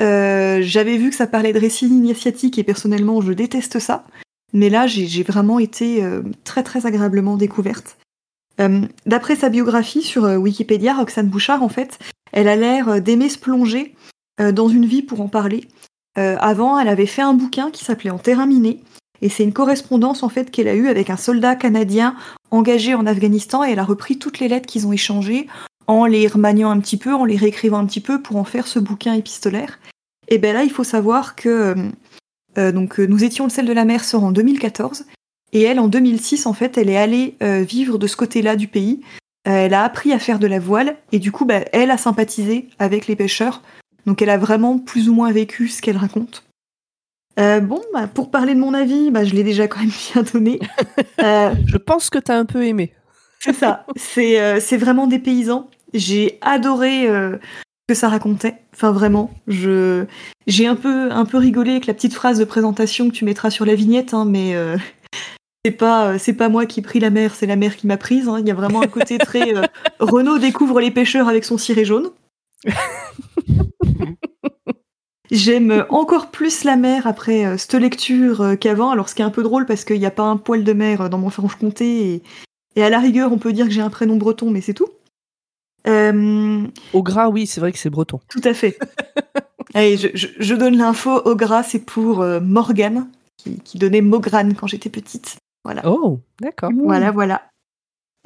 Euh, 0.00 0.60
J'avais 0.62 0.96
vu 0.96 1.10
que 1.10 1.16
ça 1.16 1.26
parlait 1.26 1.52
de 1.52 1.58
récits 1.58 1.88
initiatiques 1.88 2.56
et 2.56 2.62
personnellement, 2.62 3.20
je 3.20 3.32
déteste 3.32 3.80
ça. 3.80 4.04
Mais 4.52 4.70
là, 4.70 4.86
j'ai 4.86 5.24
vraiment 5.24 5.58
été 5.58 6.04
euh, 6.04 6.22
très 6.44 6.62
très 6.62 6.86
agréablement 6.86 7.36
découverte. 7.36 7.98
Euh, 8.60 8.82
D'après 9.06 9.34
sa 9.34 9.48
biographie 9.48 10.02
sur 10.02 10.24
euh, 10.24 10.36
Wikipédia, 10.36 10.94
Roxane 10.94 11.26
Bouchard, 11.26 11.64
en 11.64 11.68
fait, 11.68 11.98
elle 12.30 12.46
a 12.46 12.54
l'air 12.54 12.88
euh, 12.88 13.00
d'aimer 13.00 13.28
se 13.28 13.38
plonger 13.38 13.92
euh, 13.92 13.95
dans 14.38 14.68
une 14.68 14.86
vie 14.86 15.02
pour 15.02 15.20
en 15.20 15.28
parler. 15.28 15.66
Euh, 16.18 16.36
avant, 16.40 16.78
elle 16.78 16.88
avait 16.88 17.06
fait 17.06 17.22
un 17.22 17.34
bouquin 17.34 17.70
qui 17.70 17.84
s'appelait 17.84 18.10
En 18.10 18.18
terrain 18.18 18.46
miné. 18.46 18.80
Et 19.22 19.28
c'est 19.28 19.44
une 19.44 19.52
correspondance 19.52 20.22
en 20.22 20.28
fait 20.28 20.50
qu'elle 20.50 20.68
a 20.68 20.74
eue 20.74 20.88
avec 20.88 21.08
un 21.08 21.16
soldat 21.16 21.56
canadien 21.56 22.14
engagé 22.50 22.94
en 22.94 23.06
Afghanistan 23.06 23.64
et 23.64 23.70
elle 23.70 23.78
a 23.78 23.84
repris 23.84 24.18
toutes 24.18 24.40
les 24.40 24.48
lettres 24.48 24.66
qu'ils 24.66 24.86
ont 24.86 24.92
échangées 24.92 25.46
en 25.86 26.04
les 26.04 26.26
remaniant 26.26 26.70
un 26.70 26.80
petit 26.80 26.98
peu, 26.98 27.14
en 27.14 27.24
les 27.24 27.36
réécrivant 27.36 27.78
un 27.78 27.86
petit 27.86 28.00
peu 28.00 28.20
pour 28.20 28.36
en 28.36 28.44
faire 28.44 28.66
ce 28.66 28.78
bouquin 28.78 29.14
épistolaire. 29.14 29.78
Et 30.28 30.38
ben 30.38 30.54
là, 30.54 30.64
il 30.64 30.70
faut 30.70 30.84
savoir 30.84 31.34
que 31.34 31.48
euh, 31.48 31.74
euh, 32.58 32.72
donc 32.72 33.00
euh, 33.00 33.06
nous 33.06 33.24
étions 33.24 33.44
le 33.44 33.50
sel 33.50 33.66
de 33.66 33.72
la 33.72 33.84
mer 33.84 34.04
sort 34.04 34.24
en 34.24 34.32
2014 34.32 35.06
et 35.52 35.62
elle 35.62 35.80
en 35.80 35.88
2006 35.88 36.46
en 36.46 36.52
fait, 36.52 36.76
elle 36.76 36.90
est 36.90 36.96
allée 36.96 37.36
euh, 37.42 37.62
vivre 37.62 37.98
de 37.98 38.06
ce 38.06 38.16
côté-là 38.16 38.56
du 38.56 38.68
pays. 38.68 39.00
Euh, 39.46 39.66
elle 39.66 39.74
a 39.74 39.84
appris 39.84 40.12
à 40.12 40.18
faire 40.18 40.38
de 40.38 40.46
la 40.46 40.58
voile 40.58 40.96
et 41.12 41.18
du 41.18 41.32
coup, 41.32 41.44
bah, 41.44 41.60
elle 41.72 41.90
a 41.90 41.98
sympathisé 41.98 42.68
avec 42.78 43.06
les 43.06 43.16
pêcheurs. 43.16 43.62
Donc 44.06 44.22
elle 44.22 44.30
a 44.30 44.38
vraiment 44.38 44.78
plus 44.78 45.08
ou 45.08 45.14
moins 45.14 45.32
vécu 45.32 45.68
ce 45.68 45.82
qu'elle 45.82 45.96
raconte. 45.96 46.44
Euh, 47.38 47.60
bon, 47.60 47.82
bah, 47.92 48.06
pour 48.06 48.30
parler 48.30 48.54
de 48.54 48.60
mon 48.60 48.72
avis, 48.72 49.10
bah, 49.10 49.24
je 49.24 49.34
l'ai 49.34 49.44
déjà 49.44 49.68
quand 49.68 49.80
même 49.80 49.90
bien 50.14 50.22
donné. 50.22 50.58
Euh, 51.20 51.54
Je 51.66 51.76
pense 51.76 52.08
que 52.08 52.18
t'as 52.18 52.38
un 52.38 52.46
peu 52.46 52.64
aimé. 52.64 52.92
c'est 53.40 53.52
ça. 53.52 53.84
C'est 53.96 54.40
euh, 54.40 54.58
vraiment 54.78 55.06
des 55.06 55.18
paysans. 55.18 55.68
J'ai 55.92 56.38
adoré 56.40 57.06
que 57.88 57.94
ça 57.94 58.08
racontait. 58.08 58.56
Enfin, 58.74 58.90
vraiment. 58.90 59.30
Je 59.46 60.04
J'ai 60.46 60.66
un 60.66 60.76
peu, 60.76 61.10
un 61.12 61.24
peu 61.24 61.38
rigolé 61.38 61.72
avec 61.72 61.86
la 61.86 61.94
petite 61.94 62.14
phrase 62.14 62.38
de 62.38 62.44
présentation 62.44 63.08
que 63.08 63.14
tu 63.14 63.24
mettras 63.24 63.50
sur 63.50 63.64
la 63.64 63.74
vignette, 63.74 64.12
hein, 64.12 64.24
mais 64.24 64.54
c'est 65.64 65.70
pas, 65.72 66.18
c'est 66.18 66.32
pas 66.32 66.48
moi 66.48 66.66
qui 66.66 66.80
ai 66.80 66.82
pris 66.82 67.00
la 67.00 67.10
mer, 67.10 67.34
c'est 67.34 67.46
la 67.46 67.56
mer 67.56 67.76
qui 67.76 67.86
m'a 67.86 67.96
prise. 67.96 68.28
hein. 68.28 68.38
Il 68.40 68.48
y 68.48 68.50
a 68.50 68.54
vraiment 68.54 68.82
un 68.82 68.88
côté 68.88 69.16
très. 69.18 69.52
Renaud 70.00 70.38
découvre 70.38 70.80
les 70.80 70.90
pêcheurs 70.90 71.28
avec 71.28 71.44
son 71.44 71.56
ciré 71.56 71.84
jaune. 71.84 72.10
J'aime 75.30 75.84
encore 75.90 76.30
plus 76.30 76.64
la 76.64 76.76
mer 76.76 77.06
après 77.06 77.44
euh, 77.44 77.56
cette 77.56 77.74
lecture 77.74 78.40
euh, 78.40 78.56
qu'avant. 78.56 78.90
Alors, 78.90 79.08
ce 79.08 79.14
qui 79.14 79.22
est 79.22 79.24
un 79.24 79.30
peu 79.30 79.42
drôle 79.42 79.66
parce 79.66 79.84
qu'il 79.84 79.98
n'y 79.98 80.06
a 80.06 80.10
pas 80.10 80.22
un 80.24 80.36
poil 80.36 80.62
de 80.64 80.72
mer 80.72 81.00
euh, 81.02 81.08
dans 81.08 81.18
mon 81.18 81.30
Franche-Comté 81.30 82.12
et, 82.14 82.22
et 82.76 82.82
à 82.84 82.90
la 82.90 83.00
rigueur, 83.00 83.32
on 83.32 83.38
peut 83.38 83.52
dire 83.52 83.66
que 83.66 83.72
j'ai 83.72 83.80
un 83.80 83.90
prénom 83.90 84.16
breton, 84.16 84.50
mais 84.50 84.60
c'est 84.60 84.74
tout. 84.74 84.88
Euh, 85.88 86.62
Au 86.92 87.02
gras, 87.02 87.28
oui, 87.28 87.46
c'est 87.46 87.60
vrai 87.60 87.72
que 87.72 87.78
c'est 87.78 87.90
breton. 87.90 88.20
tout 88.28 88.40
à 88.44 88.54
fait. 88.54 88.78
Allez, 89.74 89.96
je, 89.96 90.08
je- 90.14 90.28
je 90.38 90.54
donne 90.54 90.76
l'info. 90.76 91.10
Au 91.24 91.34
gras, 91.36 91.62
c'est 91.62 91.78
pour 91.84 92.22
euh, 92.22 92.40
Morgane, 92.40 93.08
qui, 93.36 93.58
qui 93.60 93.78
donnait 93.78 94.00
Mograne 94.00 94.54
quand 94.54 94.66
j'étais 94.66 94.90
petite. 94.90 95.36
Voilà. 95.64 95.82
Oh, 95.88 96.20
d'accord. 96.40 96.70
Voilà, 96.74 97.10
voilà. 97.10 97.42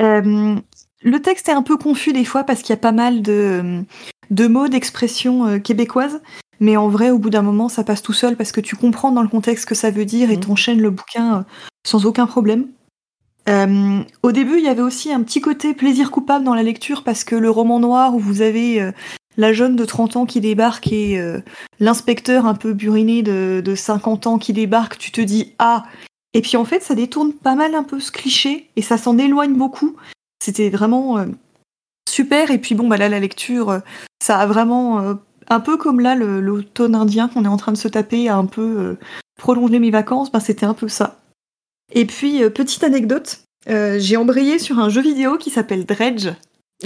Euh, 0.00 0.54
le 1.02 1.22
texte 1.22 1.48
est 1.48 1.52
un 1.52 1.62
peu 1.62 1.76
confus 1.76 2.12
des 2.12 2.24
fois 2.24 2.44
parce 2.44 2.60
qu'il 2.60 2.70
y 2.70 2.78
a 2.78 2.80
pas 2.80 2.92
mal 2.92 3.22
de, 3.22 3.82
de 4.30 4.46
mots, 4.46 4.68
d'expressions 4.68 5.46
euh, 5.46 5.58
québécoises. 5.58 6.20
Mais 6.60 6.76
en 6.76 6.88
vrai, 6.88 7.10
au 7.10 7.18
bout 7.18 7.30
d'un 7.30 7.42
moment, 7.42 7.68
ça 7.68 7.84
passe 7.84 8.02
tout 8.02 8.12
seul 8.12 8.36
parce 8.36 8.52
que 8.52 8.60
tu 8.60 8.76
comprends 8.76 9.12
dans 9.12 9.22
le 9.22 9.28
contexte 9.28 9.62
ce 9.62 9.66
que 9.66 9.74
ça 9.74 9.90
veut 9.90 10.04
dire 10.04 10.30
et 10.30 10.36
Mhm. 10.36 10.40
t'enchaînes 10.42 10.80
le 10.80 10.90
bouquin 10.90 11.38
euh, 11.38 11.42
sans 11.86 12.04
aucun 12.06 12.26
problème. 12.26 12.66
Euh, 13.48 14.00
au 14.22 14.32
début, 14.32 14.58
il 14.58 14.64
y 14.64 14.68
avait 14.68 14.82
aussi 14.82 15.12
un 15.12 15.22
petit 15.22 15.40
côté 15.40 15.72
plaisir 15.74 16.10
coupable 16.10 16.44
dans 16.44 16.54
la 16.54 16.62
lecture 16.62 17.02
parce 17.02 17.24
que 17.24 17.34
le 17.34 17.50
roman 17.50 17.80
noir 17.80 18.14
où 18.14 18.18
vous 18.18 18.42
avez 18.42 18.80
euh, 18.82 18.92
la 19.38 19.52
jeune 19.54 19.76
de 19.76 19.84
30 19.86 20.16
ans 20.16 20.26
qui 20.26 20.40
débarque 20.40 20.92
et 20.92 21.18
euh, 21.18 21.40
l'inspecteur 21.80 22.44
un 22.44 22.54
peu 22.54 22.74
buriné 22.74 23.22
de, 23.22 23.62
de 23.64 23.74
50 23.74 24.26
ans 24.26 24.38
qui 24.38 24.52
débarque, 24.52 24.98
tu 24.98 25.10
te 25.10 25.20
dis 25.22 25.54
ah. 25.58 25.84
Et 26.34 26.42
puis 26.42 26.56
en 26.58 26.64
fait, 26.66 26.82
ça 26.82 26.94
détourne 26.94 27.32
pas 27.32 27.54
mal 27.54 27.74
un 27.74 27.82
peu 27.82 27.98
ce 27.98 28.12
cliché 28.12 28.68
et 28.76 28.82
ça 28.82 28.98
s'en 28.98 29.16
éloigne 29.18 29.54
beaucoup. 29.54 29.96
C'était 30.44 30.68
vraiment 30.68 31.24
super. 32.08 32.50
Et 32.52 32.58
puis 32.58 32.76
bon, 32.76 32.86
bah 32.86 32.98
là, 32.98 33.08
la 33.08 33.18
lecture, 33.18 33.80
ça 34.22 34.38
a 34.38 34.46
vraiment 34.46 35.16
un 35.50 35.60
peu 35.60 35.76
comme 35.76 36.00
là 36.00 36.14
le- 36.14 36.40
l'automne 36.40 36.94
indien 36.94 37.28
qu'on 37.28 37.44
est 37.44 37.48
en 37.48 37.56
train 37.58 37.72
de 37.72 37.76
se 37.76 37.88
taper 37.88 38.28
a 38.28 38.36
un 38.36 38.46
peu 38.46 38.62
euh, 38.78 38.98
prolongé 39.38 39.78
mes 39.78 39.90
vacances. 39.90 40.32
Bah, 40.32 40.40
c'était 40.40 40.66
un 40.66 40.74
peu 40.74 40.88
ça. 40.88 41.20
Et 41.92 42.06
puis 42.06 42.42
euh, 42.42 42.50
petite 42.50 42.84
anecdote, 42.84 43.42
euh, 43.68 43.96
j'ai 43.98 44.16
embrayé 44.16 44.58
sur 44.58 44.78
un 44.78 44.88
jeu 44.88 45.02
vidéo 45.02 45.36
qui 45.36 45.50
s'appelle 45.50 45.84
Dredge. 45.84 46.28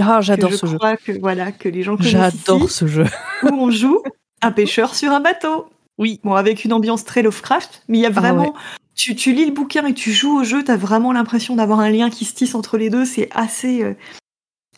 Ah, 0.01 0.21
j'adore 0.21 0.51
je 0.51 0.57
ce 0.57 0.67
jeu. 0.67 0.77
crois 0.79 0.97
que 0.97 1.13
voilà 1.21 1.53
que 1.53 1.69
les 1.69 1.83
gens 1.85 1.97
connaissent 1.97 2.11
J'adore 2.11 2.69
ce 2.71 2.87
jeu. 2.87 3.05
où 3.45 3.49
on 3.53 3.71
joue 3.71 4.03
un 4.43 4.51
pêcheur 4.51 4.95
sur 4.95 5.13
un 5.13 5.21
bateau. 5.21 5.67
Oui. 5.99 6.19
Bon, 6.25 6.33
avec 6.35 6.65
une 6.65 6.73
ambiance 6.73 7.05
très 7.05 7.23
Lovecraft, 7.23 7.85
mais 7.87 7.99
il 7.99 8.01
y 8.01 8.05
a 8.07 8.09
Ah 8.09 8.13
vraiment. 8.21 8.43
ouais. 8.49 8.59
tu, 8.97 9.15
tu 9.15 9.33
lis 9.33 9.45
le 9.47 9.53
bouquin 9.53 9.87
et 9.87 9.95
tu 9.95 10.11
joues 10.11 10.41
au 10.41 10.43
jeu, 10.43 10.65
t'as 10.65 10.77
vraiment 10.77 11.13
l'impression 11.13 11.55
d'avoir 11.55 11.79
un 11.79 11.91
lien 11.91 12.11
qui 12.11 12.25
se 12.25 12.35
tisse 12.35 12.57
entre 12.57 12.77
les 12.77 12.91
deux. 12.91 13.05
C'est 13.05 13.29
assez, 13.33 13.85
euh, 13.85 13.95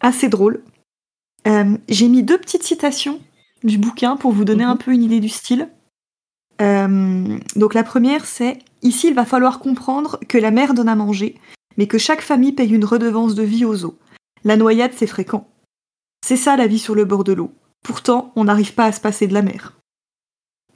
assez 0.02 0.28
drôle. 0.28 0.61
Euh, 1.49 1.78
J'ai 1.88 2.09
mis 2.09 2.23
deux 2.23 2.37
petites 2.37 2.64
citations 2.64 3.19
du 3.66 3.78
bouquin 3.78 4.16
pour 4.16 4.32
vous 4.32 4.44
donner 4.44 4.64
Mhm. 4.64 4.70
un 4.70 4.76
peu 4.76 4.92
une 4.92 5.02
idée 5.02 5.20
du 5.20 5.28
style. 5.28 5.68
Euh, 6.62 7.38
donc 7.56 7.75
la 7.75 7.82
première, 7.85 8.25
c'est 8.26 8.58
Ici, 8.82 9.08
il 9.08 9.14
va 9.14 9.25
falloir 9.25 9.58
comprendre 9.58 10.20
que 10.28 10.38
la 10.38 10.52
mer 10.52 10.73
donne 10.73 10.88
à 10.88 10.94
manger, 10.94 11.35
mais 11.76 11.88
que 11.88 11.99
chaque 11.99 12.20
famille 12.20 12.52
paye 12.52 12.73
une 12.73 12.85
redevance 12.85 13.35
de 13.35 13.42
vie 13.42 13.64
aux 13.64 13.85
eaux. 13.85 13.99
La 14.44 14.56
noyade, 14.56 14.92
c'est 14.94 15.08
fréquent. 15.08 15.49
C'est 16.25 16.37
ça 16.37 16.56
la 16.56 16.68
vie 16.68 16.78
sur 16.78 16.94
le 16.94 17.04
bord 17.04 17.25
de 17.25 17.32
l'eau. 17.32 17.50
Pourtant, 17.82 18.32
on 18.37 18.44
n'arrive 18.44 18.75
pas 18.75 18.85
à 18.85 18.92
se 18.92 19.00
passer 19.00 19.26
de 19.26 19.35
la 19.35 19.42
mer. 19.42 19.73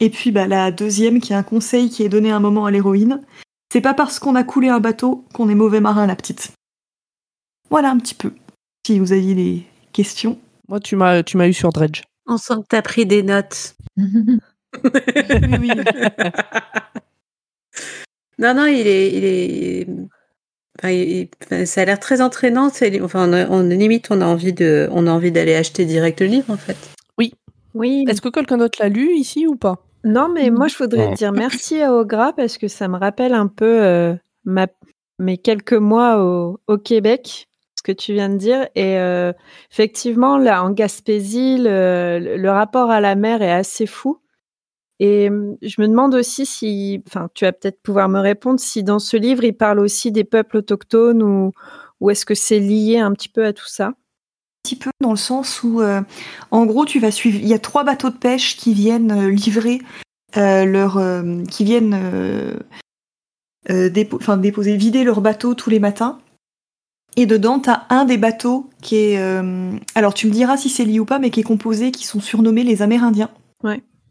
Et 0.00 0.10
puis 0.10 0.32
bah, 0.32 0.48
la 0.48 0.72
deuxième, 0.72 1.20
qui 1.20 1.32
est 1.32 1.36
un 1.36 1.44
conseil 1.44 1.88
qui 1.88 2.02
est 2.02 2.08
donné 2.08 2.32
un 2.32 2.40
moment 2.40 2.66
à 2.66 2.70
l'héroïne, 2.72 3.20
c'est 3.72 3.82
pas 3.82 3.94
parce 3.94 4.18
qu'on 4.18 4.34
a 4.34 4.42
coulé 4.42 4.68
un 4.68 4.80
bateau 4.80 5.24
qu'on 5.32 5.48
est 5.48 5.54
mauvais 5.54 5.80
marin, 5.80 6.06
la 6.06 6.16
petite. 6.16 6.52
Voilà 7.68 7.90
un 7.90 7.98
petit 7.98 8.14
peu. 8.14 8.32
Si 8.86 8.98
vous 8.98 9.12
aviez 9.12 9.34
des 9.36 9.62
questions. 9.92 10.38
Moi, 10.68 10.80
tu 10.80 10.96
m'as, 10.96 11.22
tu 11.22 11.36
m'as 11.36 11.46
eu 11.46 11.52
sur 11.52 11.70
Dredge. 11.70 12.02
On 12.30 12.36
sent 12.38 12.54
que 12.62 12.66
t'as 12.68 12.80
pris 12.82 13.04
des 13.06 13.22
notes. 13.22 13.74
Oui, 13.98 14.10
oui. 15.60 15.70
Non, 18.38 18.54
non, 18.54 18.64
il 18.66 18.86
est, 18.86 19.12
il 19.12 19.24
est, 19.24 19.86
enfin, 20.78 20.90
il- 20.90 21.28
enfin, 21.44 21.66
ça 21.66 21.82
a 21.82 21.84
l'air 21.84 22.00
très 22.00 22.22
entraînant. 22.22 22.70
c'est- 22.70 23.00
Enfin, 23.02 23.28
on, 23.28 23.32
a- 23.34 23.46
on- 23.48 23.62
limite, 23.68 24.06
on 24.10 24.20
a 24.22 24.24
envie 24.26 24.54
de, 24.54 24.88
on 24.92 25.06
a 25.06 25.10
envie 25.10 25.30
d'aller 25.30 25.54
acheter 25.54 25.84
direct 25.84 26.20
le 26.20 26.26
livre, 26.26 26.50
en 26.50 26.56
fait. 26.56 26.76
Oui, 27.72 28.04
Est-ce 28.08 28.20
que 28.20 28.28
quelqu'un 28.30 28.56
d'autre 28.56 28.78
l'a 28.82 28.88
lu 28.88 29.12
ici 29.14 29.46
ou 29.46 29.54
pas? 29.54 29.76
Non, 30.02 30.28
mais 30.28 30.50
moi 30.50 30.66
je 30.66 30.76
voudrais 30.76 31.14
dire 31.14 31.30
merci 31.30 31.80
à 31.80 31.92
Ogra 31.94 32.32
parce 32.32 32.58
que 32.58 32.66
ça 32.66 32.88
me 32.88 32.96
rappelle 32.96 33.32
un 33.32 33.46
peu 33.46 33.82
euh, 33.84 34.14
ma, 34.44 34.66
mes 35.20 35.38
quelques 35.38 35.74
mois 35.74 36.20
au, 36.24 36.58
au 36.66 36.78
Québec, 36.78 37.46
ce 37.80 37.82
que 37.82 37.92
tu 37.92 38.12
viens 38.12 38.28
de 38.28 38.36
dire. 38.36 38.68
Et 38.74 38.98
euh, 38.98 39.32
effectivement, 39.72 40.36
là, 40.36 40.62
en 40.62 40.70
Gaspésie, 40.70 41.56
le, 41.58 42.48
rapport 42.50 42.90
à 42.90 43.00
la 43.00 43.14
mer 43.14 43.40
est 43.40 43.50
assez 43.50 43.86
fou. 43.86 44.18
Et 44.98 45.30
hum, 45.30 45.56
je 45.62 45.80
me 45.80 45.88
demande 45.88 46.14
aussi 46.14 46.44
si, 46.44 47.02
enfin, 47.08 47.28
tu 47.32 47.46
vas 47.46 47.52
peut-être 47.52 47.80
pouvoir 47.82 48.10
me 48.10 48.20
répondre, 48.20 48.60
si 48.60 48.84
dans 48.84 48.98
ce 48.98 49.16
livre, 49.16 49.44
il 49.44 49.56
parle 49.56 49.80
aussi 49.80 50.12
des 50.12 50.24
peuples 50.24 50.58
autochtones 50.58 51.22
ou, 51.22 51.52
ou 52.00 52.10
est-ce 52.10 52.26
que 52.26 52.34
c'est 52.34 52.60
lié 52.60 52.98
un 52.98 53.12
petit 53.12 53.30
peu 53.30 53.46
à 53.46 53.54
tout 53.54 53.66
ça? 53.66 53.92
Petit 54.62 54.76
peu 54.76 54.90
dans 55.00 55.12
le 55.12 55.16
sens 55.16 55.62
où, 55.62 55.80
euh, 55.80 56.02
en 56.50 56.66
gros, 56.66 56.84
tu 56.84 57.00
vas 57.00 57.10
suivre. 57.10 57.38
Il 57.40 57.48
y 57.48 57.54
a 57.54 57.58
trois 57.58 57.82
bateaux 57.82 58.10
de 58.10 58.18
pêche 58.18 58.58
qui 58.58 58.74
viennent 58.74 59.12
euh, 59.12 59.30
livrer 59.30 59.80
euh, 60.36 60.66
leur, 60.66 60.98
euh, 60.98 61.42
qui 61.50 61.64
viennent 61.64 61.94
euh, 61.94 62.52
euh, 63.70 63.88
déposer, 63.88 64.76
vider 64.76 65.04
leur 65.04 65.20
bateau 65.20 65.54
tous 65.54 65.70
les 65.70 65.80
matins. 65.80 66.18
Et 67.20 67.26
dedans, 67.26 67.58
t'as 67.58 67.82
un 67.90 68.04
des 68.06 68.16
bateaux 68.16 68.70
qui 68.80 68.96
est, 68.96 69.18
euh, 69.18 69.72
alors 69.94 70.14
tu 70.14 70.26
me 70.26 70.32
diras 70.32 70.56
si 70.56 70.68
c'est 70.70 70.84
lié 70.84 71.00
ou 71.00 71.04
pas, 71.04 71.18
mais 71.18 71.30
qui 71.30 71.40
est 71.40 71.44
composé, 71.44 71.90
qui 71.90 72.06
sont 72.06 72.20
surnommés 72.20 72.64
les 72.64 72.80
Amérindiens. 72.80 73.30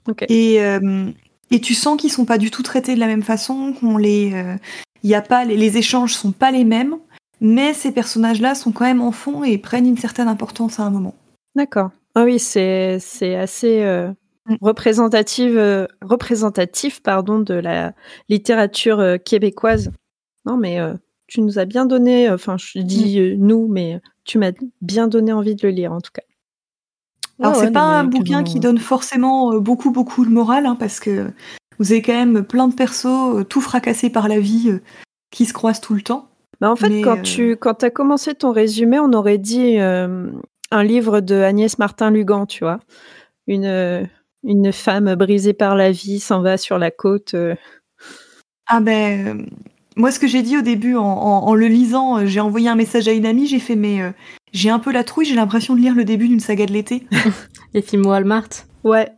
Ok. 0.08 0.26
Et, 0.30 0.62
euh, 0.64 1.12
et 1.52 1.60
tu 1.60 1.74
sens 1.74 2.00
qu'ils 2.00 2.12
sont 2.12 2.26
pas 2.26 2.38
du 2.38 2.52
tout 2.52 2.64
traités 2.64 2.96
de 2.96 3.00
la 3.00 3.08
même 3.08 3.24
façon, 3.24 3.74
qu'on 3.74 3.98
les, 3.98 4.32
euh, 4.34 4.56
il 5.04 5.10
y 5.10 5.16
a 5.16 5.22
pas, 5.22 5.44
les, 5.46 5.58
les 5.58 5.78
échanges 5.78 6.14
sont 6.14 6.32
pas 6.32 6.52
les 6.52 6.64
mêmes, 6.64 6.96
mais 7.42 7.74
ces 7.74 7.92
personnages-là 7.92 8.56
sont 8.56 8.72
quand 8.72 8.86
même 8.86 9.02
en 9.02 9.12
fond 9.12 9.44
et 9.44 9.58
prennent 9.58 9.88
une 9.88 9.98
certaine 9.98 10.28
importance 10.28 10.80
à 10.80 10.84
un 10.84 10.90
moment. 10.90 11.16
D'accord. 11.56 11.90
Ah 12.16 12.24
oui, 12.24 12.40
c'est 12.40 12.98
c'est 13.00 13.36
assez 13.36 13.82
euh, 13.84 14.12
Mm. 14.50 14.56
représentative, 14.62 15.58
euh, 15.58 15.86
représentatif 16.02 17.02
pardon, 17.04 17.40
de 17.40 17.54
la 17.54 17.94
littérature 18.30 19.00
euh, 19.00 19.18
québécoise. 19.18 19.92
Non, 20.46 20.58
mais 20.58 20.80
euh, 20.80 20.94
tu 21.30 21.42
nous 21.42 21.60
as 21.60 21.66
bien 21.66 21.86
donné, 21.86 22.28
euh, 22.30 22.36
enfin, 22.36 22.58
je 22.58 22.80
dis 22.80 23.20
euh, 23.20 23.36
nous, 23.38 23.68
mais 23.70 24.02
tu 24.26 24.38
m'as 24.38 24.52
bien 24.82 25.08
donné 25.08 25.32
envie 25.32 25.56
de 25.56 25.68
le 25.68 25.74
lire 25.74 25.92
en 25.94 26.02
tout 26.02 26.12
cas. 26.14 26.24
Alors 27.40 27.54
Ouais, 27.54 27.60
c'est 27.60 27.66
ouais, 27.68 27.72
pas 27.72 27.82
un 28.00 28.04
bouquin 28.04 28.44
qui 28.44 28.60
donne 28.60 28.80
forcément 28.80 29.54
euh, 29.54 29.60
beaucoup 29.60 29.92
beaucoup 29.92 30.24
le 30.26 30.30
moral, 30.30 30.66
hein, 30.66 30.76
parce 30.76 31.00
que 31.00 31.32
vous 31.78 31.92
avez 31.92 32.02
quand 32.02 32.14
même 32.14 32.44
plein 32.44 32.68
de 32.68 32.74
persos 32.76 33.06
euh, 33.06 33.44
tout 33.44 33.62
fracassés 33.62 34.10
par 34.10 34.28
la 34.28 34.40
vie 34.40 34.70
euh, 34.72 34.82
qui 35.32 35.46
se 35.46 35.54
croisent 35.54 35.80
tout 35.82 35.94
le 35.94 36.02
temps. 36.02 36.28
Bah, 36.60 36.70
en 36.70 36.76
fait, 36.76 36.90
Mais, 36.90 37.02
quand 37.02 37.20
euh, 37.20 37.22
tu 37.22 37.56
quand 37.56 37.84
as 37.84 37.90
commencé 37.90 38.36
ton 38.36 38.52
résumé, 38.52 39.00
on 39.00 39.14
aurait 39.14 39.38
dit 39.38 39.80
euh, 39.80 40.30
un 40.72 40.84
livre 40.84 41.22
de 41.22 41.36
Agnès 41.36 41.80
Martin-Lugan, 41.80 42.46
tu 42.46 42.66
vois. 42.66 42.80
Une, 43.48 43.66
euh, 43.66 44.04
une 44.44 44.74
femme 44.74 45.16
brisée 45.16 45.54
par 45.54 45.76
la 45.76 45.92
vie 45.92 46.20
s'en 46.20 46.42
va 46.42 46.58
sur 46.58 46.78
la 46.78 46.92
côte. 46.92 47.34
euh. 47.36 47.56
Ah 48.68 48.82
ben 48.82 49.40
euh, 49.40 49.46
moi 50.00 50.12
ce 50.12 50.20
que 50.20 50.28
j'ai 50.28 50.42
dit 50.42 50.58
au 50.58 50.62
début 50.62 50.96
en, 50.96 51.04
en- 51.04 51.46
en 51.48 51.54
le 51.54 51.68
lisant, 51.68 52.18
euh, 52.18 52.26
j'ai 52.26 52.40
envoyé 52.40 52.68
un 52.70 52.76
message 52.76 53.08
à 53.08 53.12
une 53.12 53.26
amie, 53.28 53.46
j'ai 53.48 53.60
fait 53.60 53.76
mais 53.76 54.02
euh, 54.02 54.10
j'ai 54.54 54.70
un 54.72 54.80
peu 54.80 54.92
la 54.92 55.04
trouille, 55.04 55.26
j'ai 55.26 55.36
l'impression 55.36 55.76
de 55.76 55.82
lire 55.82 55.94
le 55.94 56.06
début 56.06 56.28
d'une 56.28 56.40
saga 56.40 56.66
de 56.66 56.72
l'été. 56.74 57.06
Les 57.76 57.82
films 57.84 58.06
Walmart. 58.08 58.50
Ouais. 58.84 59.10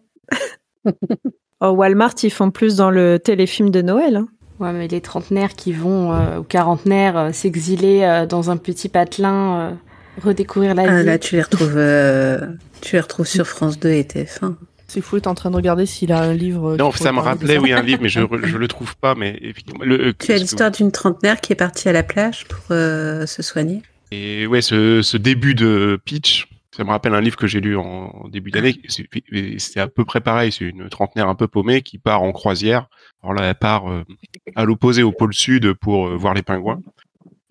Au 1.61 1.67
Walmart, 1.69 2.15
ils 2.23 2.31
font 2.31 2.51
plus 2.51 2.75
dans 2.75 2.91
le 2.91 3.17
téléfilm 3.19 3.69
de 3.69 3.81
Noël. 3.81 4.17
hein. 4.17 4.27
Ouais, 4.59 4.73
mais 4.73 4.88
les 4.88 5.01
trentenaires 5.01 5.53
qui 5.55 5.71
vont, 5.71 6.11
euh, 6.13 6.39
ou 6.39 6.43
quarantenaires, 6.43 7.17
euh, 7.17 7.31
s'exiler 7.31 8.01
euh, 8.03 8.25
dans 8.27 8.51
un 8.51 8.57
petit 8.57 8.89
patelin, 8.89 9.59
euh, 9.59 9.71
redécouvrir 10.23 10.75
la 10.75 10.83
Ah, 10.83 11.00
vie. 11.00 11.05
là, 11.05 11.17
tu 11.17 11.35
les 11.35 11.41
retrouves, 11.41 11.77
euh, 11.77 12.39
tu 12.81 12.95
les 12.95 13.01
retrouves 13.01 13.25
sur 13.25 13.47
France 13.47 13.79
2 13.79 13.89
et 13.89 14.03
TF1. 14.03 14.55
C'est 14.93 15.00
fou, 15.00 15.15
est 15.15 15.25
en 15.27 15.36
train 15.36 15.50
de 15.51 15.55
regarder 15.55 15.86
s'il 15.86 16.12
a 16.12 16.21
un 16.21 16.33
livre. 16.33 16.71
euh, 16.74 16.75
Non, 16.75 16.91
ça 16.91 17.13
me 17.13 17.19
rappelait, 17.19 17.57
oui, 17.57 17.71
un 17.71 17.81
livre, 17.81 18.01
mais 18.01 18.10
je 18.10 18.19
je 18.43 18.57
le 18.57 18.67
trouve 18.67 18.98
pas. 18.98 19.15
Mais 19.15 19.39
le, 19.79 20.07
euh, 20.07 20.13
Tu 20.19 20.33
as 20.33 20.36
ce 20.36 20.39
que- 20.39 20.39
l'histoire 20.41 20.69
d'une 20.71 20.91
trentenaire 20.91 21.39
qui 21.39 21.53
est 21.53 21.55
partie 21.55 21.88
à 21.88 21.93
la 21.93 22.03
plage 22.03 22.45
pour 22.50 22.65
euh, 22.71 23.25
se 23.25 23.41
soigner. 23.41 23.83
Et 24.12 24.48
ouais, 24.48 24.62
ce, 24.62 25.01
ce 25.01 25.15
début 25.15 25.55
de 25.55 25.98
pitch, 26.03 26.50
ça 26.75 26.83
me 26.83 26.89
rappelle 26.89 27.13
un 27.13 27.21
livre 27.21 27.38
que 27.38 27.48
j'ai 27.48 27.62
lu 27.62 27.77
en, 27.77 28.27
début 28.27 28.51
d'année. 28.51 28.81
C'est 28.89 29.07
c'est 29.60 29.79
à 29.79 29.88
peu 29.88 30.03
près 30.03 30.19
pareil. 30.19 30.51
C'est 30.51 30.65
une 30.65 30.89
trentenaire 30.89 31.29
un 31.29 31.36
peu 31.36 31.48
paumée 31.48 31.83
qui 31.83 31.98
part 31.98 32.21
en 32.21 32.33
croisière. 32.33 32.89
Alors 33.24 33.33
là, 33.33 33.43
elle 33.45 33.55
part 33.55 33.89
euh, 33.89 34.03
à 34.57 34.65
l'opposé 34.65 35.03
au 35.03 35.13
pôle 35.13 35.33
sud 35.33 35.71
pour 35.74 36.07
euh, 36.10 36.17
voir 36.17 36.33
les 36.33 36.41
pingouins. 36.43 36.81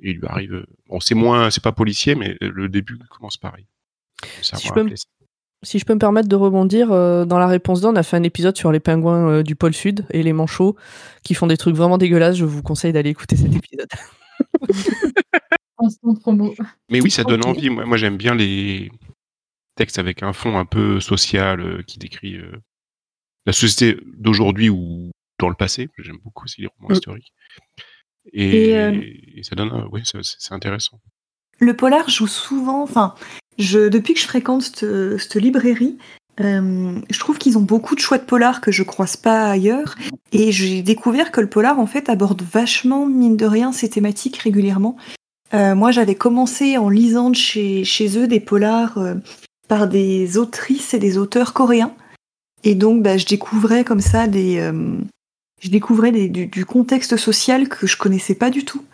Et 0.02 0.10
il 0.10 0.16
lui 0.18 0.26
arrive. 0.26 0.66
Bon, 0.90 1.00
c'est 1.00 1.14
moins, 1.14 1.50
c'est 1.50 1.62
pas 1.62 1.72
policier, 1.72 2.14
mais 2.16 2.36
le 2.42 2.68
début 2.68 2.98
commence 3.08 3.38
pareil. 3.38 3.64
Ça 4.42 4.58
Si 4.58 4.66
je 4.68 4.72
peux 4.74 4.80
me- 4.80 4.84
rappelé 4.84 4.96
ça. 4.98 5.04
Si 5.62 5.78
je 5.78 5.84
peux 5.84 5.92
me 5.94 5.98
permettre 5.98 6.28
de 6.28 6.36
rebondir, 6.36 6.90
euh, 6.90 7.24
dans 7.26 7.38
la 7.38 7.46
réponse 7.46 7.80
d'On, 7.82 7.92
on 7.92 7.96
a 7.96 8.02
fait 8.02 8.16
un 8.16 8.22
épisode 8.22 8.56
sur 8.56 8.72
les 8.72 8.80
pingouins 8.80 9.28
euh, 9.28 9.42
du 9.42 9.56
pôle 9.56 9.74
sud 9.74 10.06
et 10.10 10.22
les 10.22 10.32
manchots 10.32 10.74
qui 11.22 11.34
font 11.34 11.46
des 11.46 11.58
trucs 11.58 11.76
vraiment 11.76 11.98
dégueulasses. 11.98 12.36
Je 12.36 12.46
vous 12.46 12.62
conseille 12.62 12.92
d'aller 12.94 13.10
écouter 13.10 13.36
cet 13.36 13.54
épisode. 13.54 13.88
Mais 16.90 17.00
oui, 17.00 17.10
ça 17.10 17.24
donne 17.24 17.44
envie. 17.44 17.70
Moi, 17.70 17.84
moi, 17.86 17.96
j'aime 17.96 18.16
bien 18.16 18.34
les 18.34 18.90
textes 19.76 19.98
avec 19.98 20.22
un 20.22 20.32
fond 20.32 20.58
un 20.58 20.64
peu 20.66 21.00
social 21.00 21.60
euh, 21.60 21.82
qui 21.86 21.98
décrit 21.98 22.36
euh, 22.36 22.52
la 23.46 23.52
société 23.52 23.98
d'aujourd'hui 24.18 24.68
ou 24.68 25.10
dans 25.38 25.48
le 25.48 25.54
passé. 25.54 25.88
J'aime 25.98 26.18
beaucoup 26.22 26.44
aussi 26.44 26.60
les 26.62 26.66
romans 26.68 26.90
Mm. 26.90 26.92
historiques. 26.94 27.32
Et, 28.32 28.68
Et, 28.70 28.76
euh, 28.78 29.00
et 29.36 29.42
ça 29.42 29.56
donne, 29.56 29.70
un- 29.72 29.88
oui, 29.90 30.02
c'est 30.04 30.52
intéressant. 30.54 31.00
Le 31.58 31.74
polar 31.74 32.08
joue 32.10 32.26
souvent, 32.26 32.82
enfin, 32.82 33.14
depuis 33.60 34.14
que 34.14 34.20
je 34.20 34.26
fréquente 34.26 34.62
cette, 34.62 35.34
librairie, 35.36 35.96
euh, 36.40 36.98
je 37.10 37.18
trouve 37.18 37.38
qu'ils 37.38 37.58
ont 37.58 37.62
beaucoup 37.62 37.94
de 37.94 38.00
choix 38.00 38.18
de 38.18 38.24
polar 38.24 38.60
que 38.60 38.72
je 38.72 38.82
croise 38.82 39.16
pas 39.16 39.50
ailleurs. 39.50 39.96
Et 40.32 40.52
j'ai 40.52 40.82
découvert 40.82 41.32
que 41.32 41.40
le 41.40 41.48
polar, 41.48 41.78
en 41.78 41.86
fait, 41.86 42.08
aborde 42.08 42.42
vachement, 42.42 43.06
mine 43.06 43.36
de 43.36 43.46
rien, 43.46 43.72
ces 43.72 43.90
thématiques 43.90 44.38
régulièrement. 44.38 44.96
Euh, 45.52 45.74
moi, 45.74 45.90
j'avais 45.90 46.14
commencé 46.14 46.78
en 46.78 46.88
lisant 46.88 47.32
chez, 47.34 47.84
eux 48.16 48.26
des 48.26 48.40
polars 48.40 48.98
euh, 48.98 49.14
par 49.68 49.88
des 49.88 50.38
autrices 50.38 50.94
et 50.94 50.98
des 50.98 51.18
auteurs 51.18 51.52
coréens. 51.52 51.94
Et 52.64 52.74
donc, 52.74 53.02
bah, 53.02 53.16
je 53.16 53.26
découvrais 53.26 53.84
comme 53.84 54.00
ça 54.00 54.26
des, 54.26 54.70
je 55.60 55.70
découvrais 55.70 56.12
du, 56.12 56.46
du 56.46 56.64
contexte 56.66 57.16
social 57.16 57.68
que 57.68 57.86
je 57.86 57.96
connaissais 57.96 58.34
pas 58.34 58.50
du 58.50 58.64
tout. 58.66 58.84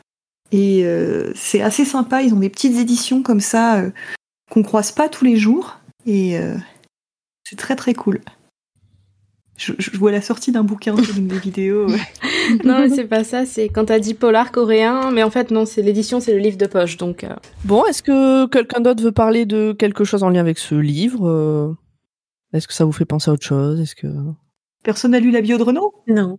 Et 0.52 0.86
c'est 1.34 1.62
assez 1.62 1.84
sympa, 1.84 2.22
ils 2.22 2.32
ont 2.32 2.38
des 2.38 2.48
petites 2.48 2.78
éditions 2.78 3.22
comme 3.22 3.40
ça 3.40 3.82
qu'on 4.56 4.62
croise 4.62 4.90
pas 4.90 5.10
tous 5.10 5.26
les 5.26 5.36
jours. 5.36 5.78
Et 6.06 6.38
euh, 6.38 6.56
c'est 7.44 7.56
très 7.56 7.76
très 7.76 7.92
cool. 7.92 8.20
Je, 9.58 9.74
je 9.78 9.90
vois 9.98 10.12
la 10.12 10.22
sortie 10.22 10.50
d'un 10.50 10.64
bouquin 10.64 10.96
sur 11.02 11.18
une 11.18 11.28
des 11.28 11.38
vidéos. 11.38 11.88
non, 12.64 12.80
mais 12.80 12.88
c'est 12.88 13.04
pas 13.04 13.22
ça. 13.22 13.44
C'est 13.44 13.68
quand 13.68 13.84
t'as 13.86 13.98
dit 13.98 14.14
polar 14.14 14.52
coréen, 14.52 15.10
mais 15.10 15.22
en 15.22 15.28
fait 15.28 15.50
non, 15.50 15.66
c'est 15.66 15.82
l'édition, 15.82 16.20
c'est 16.20 16.32
le 16.32 16.38
livre 16.38 16.56
de 16.56 16.64
poche. 16.66 16.96
Donc 16.96 17.22
euh, 17.22 17.34
Bon, 17.64 17.84
est-ce 17.84 18.02
que 18.02 18.46
quelqu'un 18.46 18.80
d'autre 18.80 19.02
veut 19.02 19.12
parler 19.12 19.44
de 19.44 19.74
quelque 19.78 20.04
chose 20.04 20.22
en 20.22 20.30
lien 20.30 20.40
avec 20.40 20.56
ce 20.58 20.74
livre 20.74 21.28
euh, 21.28 21.74
Est-ce 22.54 22.66
que 22.66 22.72
ça 22.74 22.86
vous 22.86 22.92
fait 22.92 23.04
penser 23.04 23.30
à 23.30 23.34
autre 23.34 23.44
chose? 23.44 23.78
Est-ce 23.78 23.94
que 23.94 24.08
Personne 24.84 25.10
n'a 25.10 25.20
lu 25.20 25.30
la 25.32 25.42
bio 25.42 25.58
de 25.58 25.64
Renault 25.64 25.92
Non. 26.06 26.38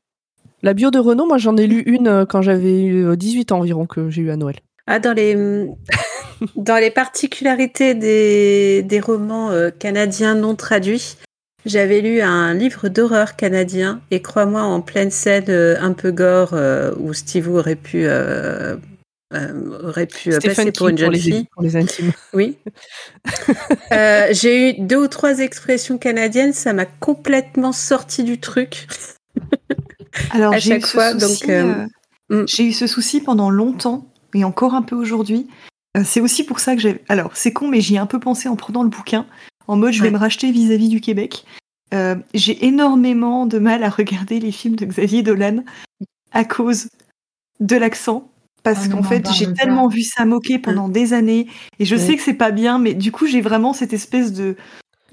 la 0.63 0.73
bio 0.73 0.89
de 0.89 0.97
Renault, 0.97 1.27
moi 1.27 1.37
j'en 1.37 1.55
ai 1.55 1.67
lu 1.67 1.83
une 1.85 2.25
quand 2.27 2.41
j'avais 2.41 2.81
eu, 2.83 3.05
euh, 3.05 3.15
18 3.15 3.51
ans 3.51 3.59
environ 3.59 3.85
que 3.85 4.09
j'ai 4.09 4.23
eu 4.23 4.31
à 4.31 4.37
Noël. 4.37 4.55
Ah, 4.87 4.99
dans 4.99 5.13
les, 5.13 5.35
dans 6.55 6.77
les 6.77 6.91
particularités 6.91 7.93
des, 7.93 8.83
des 8.83 8.99
romans 8.99 9.51
euh, 9.51 9.69
canadiens 9.69 10.35
non 10.35 10.55
traduits, 10.55 11.17
j'avais 11.65 12.01
lu 12.01 12.21
un 12.21 12.53
livre 12.53 12.87
d'horreur 12.87 13.35
canadien 13.35 14.01
et 14.11 14.21
crois-moi, 14.21 14.61
en 14.61 14.81
pleine 14.81 15.11
scène 15.11 15.45
euh, 15.49 15.75
un 15.81 15.93
peu 15.93 16.11
gore 16.11 16.53
euh, 16.53 16.93
où 16.97 17.13
Steve 17.13 17.49
aurait 17.49 17.75
pu 17.75 18.05
euh, 18.05 18.77
euh, 19.33 19.89
aurait 19.89 20.05
pu 20.05 20.31
Stephen 20.31 20.55
passer 20.55 20.71
pour 20.71 20.87
King 20.87 20.91
une 20.91 20.97
jeune 20.97 21.11
les, 21.11 21.19
fille. 21.19 21.47
pour 21.51 21.63
les 21.63 21.75
intimes. 21.75 22.13
Oui. 22.33 22.57
Euh, 23.91 24.27
J'ai 24.31 24.69
eu 24.69 24.81
deux 24.81 24.97
ou 24.97 25.07
trois 25.07 25.39
expressions 25.39 25.97
canadiennes, 25.97 26.53
ça 26.53 26.71
m'a 26.71 26.85
complètement 26.85 27.73
sorti 27.73 28.23
du 28.23 28.39
truc. 28.39 28.87
Alors 30.31 30.53
À 30.53 30.57
eu 30.57 30.61
chaque 30.61 30.85
fois, 30.85 31.13
donc, 31.13 31.29
souci, 31.29 31.51
euh, 31.51 31.85
euh, 32.31 32.43
mm. 32.43 32.47
j'ai 32.47 32.63
eu 32.67 32.71
ce 32.71 32.87
souci 32.87 33.19
pendant 33.19 33.49
longtemps 33.49 34.07
et 34.37 34.43
encore 34.43 34.73
un 34.75 34.81
peu 34.83 34.95
aujourd'hui. 34.95 35.47
Euh, 35.97 36.03
c'est 36.05 36.21
aussi 36.21 36.43
pour 36.45 36.59
ça 36.59 36.75
que 36.75 36.81
j'ai. 36.81 37.01
Alors 37.09 37.35
c'est 37.35 37.53
con, 37.53 37.67
mais 37.67 37.81
j'y 37.81 37.95
ai 37.95 37.97
un 37.97 38.05
peu 38.05 38.19
pensé 38.19 38.47
en 38.49 38.55
prenant 38.55 38.83
le 38.83 38.89
bouquin, 38.89 39.25
en 39.67 39.75
mode 39.77 39.93
je 39.93 40.01
vais 40.01 40.09
Ouais. 40.09 40.13
me 40.13 40.17
racheter 40.19 40.51
vis-à-vis 40.51 40.89
du 40.89 41.01
Québec. 41.01 41.45
Euh, 41.93 42.15
j'ai 42.33 42.65
énormément 42.65 43.45
de 43.45 43.59
mal 43.59 43.83
à 43.83 43.89
regarder 43.89 44.39
les 44.39 44.51
films 44.51 44.75
de 44.75 44.85
Xavier 44.85 45.23
Dolan 45.23 45.63
à 46.33 46.43
cause 46.45 46.89
de 47.59 47.75
l'accent. 47.75 48.29
Parce 48.63 48.85
Ah, 48.85 48.89
qu'en 48.89 49.03
fait, 49.03 49.25
j'ai 49.31 49.53
tellement 49.53 49.87
vu 49.87 50.01
ça 50.01 50.25
moquer 50.25 50.59
pendant 50.59 50.89
des 50.89 51.13
années, 51.13 51.47
et 51.79 51.85
je 51.85 51.95
Ouais. 51.95 52.01
sais 52.01 52.15
que 52.17 52.21
c'est 52.21 52.33
pas 52.33 52.51
bien, 52.51 52.79
mais 52.79 52.93
du 52.93 53.13
coup, 53.13 53.25
j'ai 53.25 53.39
vraiment 53.39 53.71
cette 53.71 53.93
espèce 53.93 54.33
de, 54.33 54.57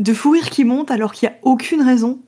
de 0.00 0.12
fou 0.12 0.30
rire 0.32 0.50
qui 0.50 0.64
monte 0.64 0.90
alors 0.90 1.12
qu'il 1.12 1.28
n'y 1.28 1.34
a 1.34 1.38
aucune 1.42 1.80
raison. 1.82 2.20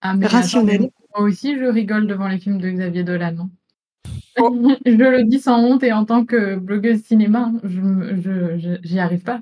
Ah, 0.00 0.14
mais 0.14 0.26
Rationnel. 0.26 0.76
attendez, 0.76 0.92
moi 1.14 1.26
aussi, 1.28 1.58
je 1.58 1.64
rigole 1.64 2.06
devant 2.06 2.28
les 2.28 2.38
films 2.38 2.58
de 2.60 2.70
Xavier 2.70 3.04
Dolan. 3.04 3.48
Oh. 4.38 4.50
je 4.86 4.92
le 4.92 5.24
dis 5.24 5.38
sans 5.40 5.62
honte 5.62 5.82
et 5.82 5.92
en 5.92 6.04
tant 6.04 6.24
que 6.24 6.56
blogueuse 6.56 7.02
cinéma, 7.02 7.52
je 7.64 8.78
j'y 8.82 8.98
arrive 8.98 9.22
pas. 9.22 9.40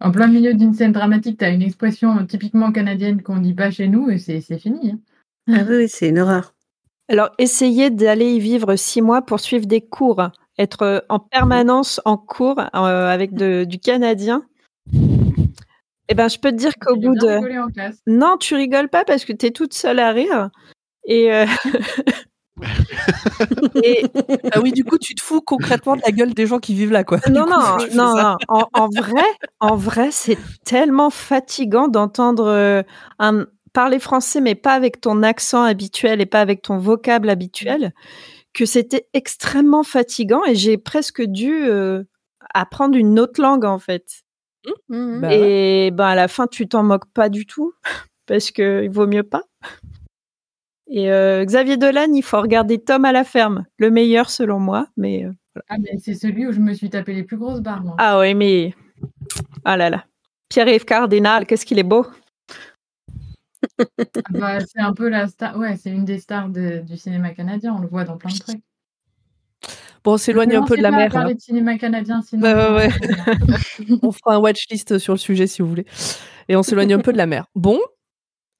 En 0.00 0.10
plein 0.10 0.26
milieu 0.26 0.54
d'une 0.54 0.74
scène 0.74 0.92
dramatique, 0.92 1.38
tu 1.38 1.44
as 1.44 1.50
une 1.50 1.62
expression 1.62 2.24
typiquement 2.26 2.72
canadienne 2.72 3.22
qu'on 3.22 3.38
dit 3.38 3.54
pas 3.54 3.70
chez 3.70 3.88
nous 3.88 4.10
et 4.10 4.18
c'est 4.18 4.40
c'est 4.40 4.58
fini. 4.58 4.92
hein. 4.92 4.98
Ah 5.54 5.64
oui, 5.68 5.88
c'est 5.88 6.08
une 6.08 6.18
horreur. 6.18 6.54
Alors, 7.08 7.30
essayez 7.38 7.90
d'aller 7.90 8.34
y 8.34 8.38
vivre 8.38 8.76
six 8.76 9.02
mois 9.02 9.22
pour 9.22 9.40
suivre 9.40 9.66
des 9.66 9.80
cours, 9.80 10.22
être 10.58 11.04
en 11.08 11.18
permanence 11.18 12.00
en 12.04 12.16
cours 12.16 12.58
euh, 12.60 13.08
avec 13.08 13.34
de- 13.34 13.64
du 13.64 13.78
canadien. 13.78 14.44
Eh 16.08 16.14
ben, 16.14 16.28
je 16.28 16.38
peux 16.38 16.50
te 16.50 16.56
dire 16.56 16.72
qu'au 16.80 16.94
J'ai 16.94 17.06
bout 17.08 17.14
de. 17.16 17.26
rigolé 17.26 17.58
en 17.58 17.68
classe. 17.68 17.98
Non, 18.06 18.36
tu 18.38 18.54
rigoles 18.54 18.88
pas 18.88 19.04
parce 19.04 19.24
que 19.24 19.32
tu 19.32 19.46
es 19.46 19.50
toute 19.50 19.74
seule 19.74 19.98
à 19.98 20.12
rire. 20.12 20.50
Et, 21.06 21.32
euh, 21.32 21.44
et 23.82 24.04
Ah 24.52 24.60
oui, 24.60 24.72
du 24.72 24.84
coup, 24.84 24.98
tu 24.98 25.14
te 25.14 25.22
fous 25.22 25.40
concrètement 25.40 25.96
de 25.96 26.02
la 26.04 26.12
gueule 26.12 26.34
des 26.34 26.46
gens 26.46 26.58
qui 26.58 26.74
vivent 26.74 26.92
là, 26.92 27.04
quoi. 27.04 27.18
non, 27.30 27.44
coup, 27.46 27.50
non, 27.94 28.14
non. 28.16 28.36
En, 28.48 28.68
en 28.72 28.88
vrai, 28.88 29.24
en 29.60 29.76
vrai, 29.76 30.10
c'est 30.10 30.38
tellement 30.64 31.10
fatigant 31.10 31.88
d'entendre 31.88 32.46
euh, 32.46 32.82
un- 33.18 33.46
parler 33.72 33.98
français, 33.98 34.40
mais 34.40 34.54
pas 34.54 34.72
avec 34.74 35.00
ton 35.00 35.22
accent 35.22 35.62
habituel 35.62 36.20
et 36.20 36.26
pas 36.26 36.40
avec 36.40 36.62
ton 36.62 36.78
vocable 36.78 37.30
habituel, 37.30 37.92
que 38.52 38.66
c'était 38.66 39.06
extrêmement 39.14 39.82
fatigant 39.82 40.44
et 40.44 40.54
j'ai 40.54 40.76
presque 40.76 41.22
dû 41.22 41.64
euh, 41.64 42.02
apprendre 42.52 42.96
une 42.96 43.18
autre 43.18 43.40
langue 43.40 43.64
en 43.64 43.78
fait. 43.78 44.04
Mhm. 44.90 45.20
Bah 45.22 45.28
ouais. 45.28 45.86
et 45.86 45.90
ben 45.90 46.04
à 46.06 46.14
la 46.14 46.28
fin, 46.28 46.46
tu 46.46 46.68
t'en 46.68 46.82
moques 46.82 47.10
pas 47.14 47.28
du 47.30 47.46
tout 47.46 47.72
parce 48.26 48.50
que 48.50 48.82
il 48.84 48.90
vaut 48.90 49.06
mieux 49.06 49.22
pas. 49.24 49.42
Et 50.94 51.10
euh, 51.10 51.42
Xavier 51.44 51.78
Dolan, 51.78 52.12
il 52.14 52.22
faut 52.22 52.40
regarder 52.40 52.78
Tom 52.78 53.06
à 53.06 53.12
la 53.12 53.24
ferme, 53.24 53.64
le 53.78 53.90
meilleur 53.90 54.28
selon 54.28 54.58
moi, 54.60 54.86
mais 54.98 55.24
euh, 55.24 55.60
Ah, 55.70 55.76
mais 55.78 55.96
c'est 55.98 56.12
celui 56.14 56.46
où 56.46 56.52
je 56.52 56.60
me 56.60 56.74
suis 56.74 56.90
tapé 56.90 57.14
les 57.14 57.22
plus 57.22 57.38
grosses 57.38 57.60
barres, 57.62 57.82
moi. 57.82 57.94
Ah 57.98 58.18
oui, 58.20 58.34
mais. 58.34 58.74
Ah 59.64 59.78
là 59.78 59.88
là. 59.88 60.04
Pierre-Yves 60.50 60.84
Cardinal, 60.84 61.46
qu'est-ce 61.46 61.64
qu'il 61.64 61.78
est 61.78 61.82
beau. 61.82 62.04
Ah 63.78 63.84
bah, 64.30 64.58
c'est 64.60 64.80
un 64.80 64.92
peu 64.92 65.08
la 65.08 65.28
star. 65.28 65.56
Ouais, 65.56 65.76
c'est 65.76 65.90
une 65.90 66.04
des 66.04 66.18
stars 66.18 66.50
de- 66.50 66.80
du 66.80 66.96
cinéma 66.98 67.30
canadien. 67.30 67.74
On 67.76 67.80
le 67.80 67.88
voit 67.88 68.04
dans 68.04 68.18
plein 68.18 68.30
de 68.32 68.38
trucs. 68.38 68.60
Bon, 70.04 70.14
on 70.14 70.16
s'éloigne 70.18 70.56
un 70.56 70.64
peu 70.64 70.76
de 70.76 70.82
la 70.82 70.90
mer. 70.90 71.04
là. 71.04 71.10
parler 71.10 71.34
de 71.34 71.40
cinéma 71.40 71.78
canadien, 71.78 72.20
sinon. 72.22 72.42
Ouais, 72.42 72.54
ouais, 72.54 72.74
ouais. 72.74 72.88
On 74.02 74.10
fera 74.12 74.34
un 74.34 74.38
watchlist 74.40 74.98
sur 74.98 75.14
le 75.14 75.18
sujet 75.18 75.46
si 75.46 75.62
vous 75.62 75.68
voulez. 75.68 75.86
Et 76.48 76.56
on 76.56 76.62
s'éloigne 76.64 76.92
un 76.92 76.98
peu 76.98 77.12
de 77.12 77.18
la 77.18 77.26
mer. 77.26 77.46
Bon. 77.54 77.78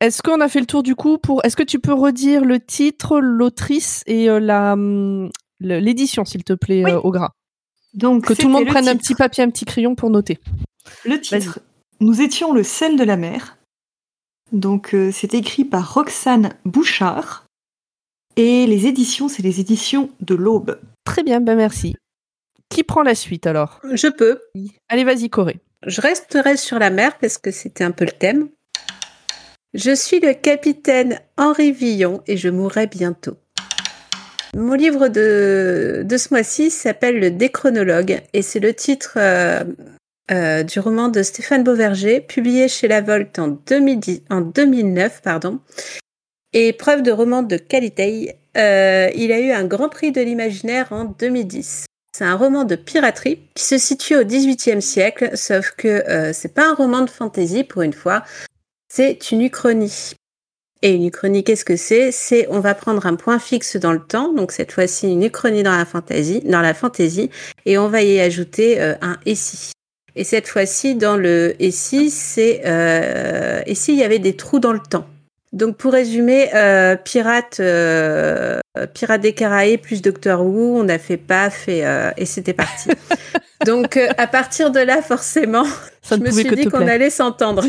Est-ce 0.03 0.21
qu'on 0.21 0.41
a 0.41 0.49
fait 0.49 0.59
le 0.61 0.67
tour 0.67 0.83
du 0.83 0.97
coup 0.97 1.17
pour. 1.17 1.45
Est-ce 1.45 1.55
que 1.55 1.63
tu 1.63 1.79
peux 1.79 1.93
redire 1.95 2.45
le 2.45 2.59
titre, 2.59 3.21
l'autrice 3.21 4.03
et 4.07 4.29
euh, 4.29 4.41
la 4.41 4.73
hum, 4.73 5.31
l'édition, 5.61 6.25
s'il 6.25 6.43
te 6.43 6.55
plaît, 6.55 6.85
Oui. 6.85 6.91
euh, 6.91 6.99
au 7.01 7.13
gras 7.13 7.31
Donc, 7.95 8.27
Que 8.27 8.35
tout 8.35 8.49
le 8.49 8.53
monde 8.53 8.67
prenne 8.67 8.89
un 8.89 8.97
petit 8.97 9.15
papier, 9.15 9.45
un 9.45 9.51
petit 9.51 9.65
crayon 9.65 9.95
pour 9.95 10.11
noter. 10.11 10.41
Le 11.05 11.21
titre. 11.21 11.61
Nous 12.01 12.21
étions 12.21 12.53
le 12.53 12.65
sel 12.65 12.97
de 12.97 13.05
la 13.05 13.17
mer. 13.17 13.59
Donc, 14.51 14.93
euh, 14.93 15.13
c'est 15.13 15.35
écrit 15.35 15.65
par 15.65 15.95
Roxane 15.95 16.55
Bouchard. 16.65 17.47
Et 18.35 18.67
les 18.67 18.87
éditions, 18.89 19.29
c'est 19.29 19.43
les 19.43 19.61
éditions 19.61 20.11
de 20.21 20.35
l'Aube. 20.35 20.81
Très 21.05 21.23
bien, 21.23 21.41
ben 21.41 21.55
merci. 21.55 21.95
Qui 22.69 22.83
prend 22.83 23.03
la 23.03 23.15
suite 23.15 23.47
alors? 23.47 23.81
Je 23.93 24.09
peux. 24.09 24.41
Allez, 24.89 25.05
vas-y, 25.05 25.31
Corée. 25.31 25.61
Je 25.87 26.01
resterai 26.01 26.57
sur 26.57 26.81
la 26.81 26.91
mer 26.91 27.19
parce 27.19 27.39
que 27.39 27.53
c'était 27.53 27.85
un 27.85 27.93
peu 27.93 28.05
le 28.05 28.11
thème. 28.13 28.49
Je 29.75 29.95
suis 29.95 30.21
le 30.21 30.35
capitaine 30.35 31.19
Henri 31.39 31.73
Villon 31.73 32.21
et 32.27 32.37
je 32.37 32.51
mourrai 32.51 32.87
bientôt. 32.87 33.39
Mon 34.55 34.75
livre 34.75 35.09
de, 35.09 36.05
ce 36.11 36.29
mois-ci 36.31 36.71
s'appelle 36.71 37.19
Le 37.19 37.31
Déchronologue 37.31 38.21
et 38.35 38.43
c'est 38.43 38.61
le 38.61 38.75
titre 38.75 39.15
euh, 39.17 39.65
euh, 40.31 40.63
du 40.63 40.79
roman 40.79 41.09
de 41.09 41.23
Stéphane 41.23 41.65
Beauverger, 41.65 42.21
publié 42.21 42.69
chez 42.69 42.87
La 42.87 43.01
Volte 43.01 43.39
en, 43.39 43.49
2010, 43.49 44.25
en 44.29 44.43
2009. 44.43 45.23
Pardon. 45.23 45.59
Et 46.53 46.75
preuve 46.75 47.03
de 47.03 47.11
roman 47.11 47.43
de 47.43 47.57
qualité, 47.57 48.37
euh, 48.59 49.09
il 49.15 49.33
a 49.33 49.41
eu 49.41 49.53
un 49.53 49.65
grand 49.65 49.89
prix 49.89 50.13
de 50.13 50.21
l'imaginaire 50.21 50.89
en 50.91 51.07
2010. 51.07 51.87
C'est 52.15 52.25
un 52.25 52.37
roman 52.37 52.65
de 52.65 52.77
piraterie 52.77 53.41
qui 53.55 53.65
se 53.65 53.79
situe 53.79 54.17
au 54.17 54.25
XVIIIe 54.25 54.83
siècle, 54.83 55.31
sauf 55.35 55.71
que 55.71 56.05
c'est 56.35 56.53
pas 56.53 56.69
un 56.69 56.75
roman 56.75 57.01
de 57.01 57.09
fantasy 57.09 57.65
pour 57.65 57.81
une 57.81 57.95
fois, 57.95 58.23
c'est 58.95 59.31
une 59.31 59.41
uchronie. 59.41 60.13
Et 60.83 60.93
une 60.93 61.07
uchronie, 61.07 61.45
qu'est-ce 61.45 61.65
que 61.65 61.77
c'est? 61.77 62.13
C'est 62.13 62.47
on 62.51 62.61
va 62.61 62.75
prendre 62.75 63.07
un 63.07 63.15
point 63.15 63.39
fixe 63.39 63.77
dans 63.77 63.93
le 63.93 64.01
temps, 64.01 64.35
donc 64.35 64.53
cette 64.53 64.71
fois-ci 64.71 65.11
une 65.11 65.23
uchronie 65.23 65.63
dans 65.63 65.75
la 65.75 65.87
fantasy, 65.87 66.43
dans 66.45 66.61
la 66.61 66.75
fantasy, 66.75 67.31
et 67.65 67.79
on 67.79 67.89
va 67.89 68.03
y 68.03 68.21
ajouter 68.21 68.83
euh, 68.83 68.95
un 69.01 69.17
et. 69.25 69.35
Et 70.15 70.25
cette 70.25 70.47
fois-ci, 70.47 70.95
dans 70.95 71.17
le 71.17 71.55
et 71.59 71.71
c'est 71.71 72.61
euh, 72.67 73.63
et 73.65 73.75
si 73.75 73.95
il 73.95 73.99
y 73.99 74.05
avait 74.05 74.19
des 74.19 74.37
trous 74.37 74.59
dans 74.59 74.75
le 74.75 74.81
temps. 74.81 75.07
Donc 75.53 75.77
pour 75.77 75.93
résumer, 75.93 76.49
euh, 76.55 76.97
pirate, 76.97 77.61
euh, 77.61 78.59
pirate 78.95 79.21
des 79.21 79.35
Caraïbes 79.35 79.81
plus 79.81 80.01
Doctor 80.01 80.41
Who, 80.41 80.79
on 80.79 80.89
a 80.89 80.99
fait 80.99 81.19
paf 81.19 81.69
et, 81.69 81.85
euh, 81.85 82.11
et 82.17 82.25
c'était 82.25 82.55
parti. 82.55 82.91
Donc 83.67 83.97
à 83.97 84.27
partir 84.27 84.71
de 84.71 84.81
là, 84.81 85.03
forcément, 85.03 85.65
Ça 86.01 86.17
je 86.17 86.23
me 86.23 86.31
suis 86.33 86.51
dit 86.57 86.65
qu'on 86.65 86.89
allait 86.89 87.11
s'entendre. 87.11 87.65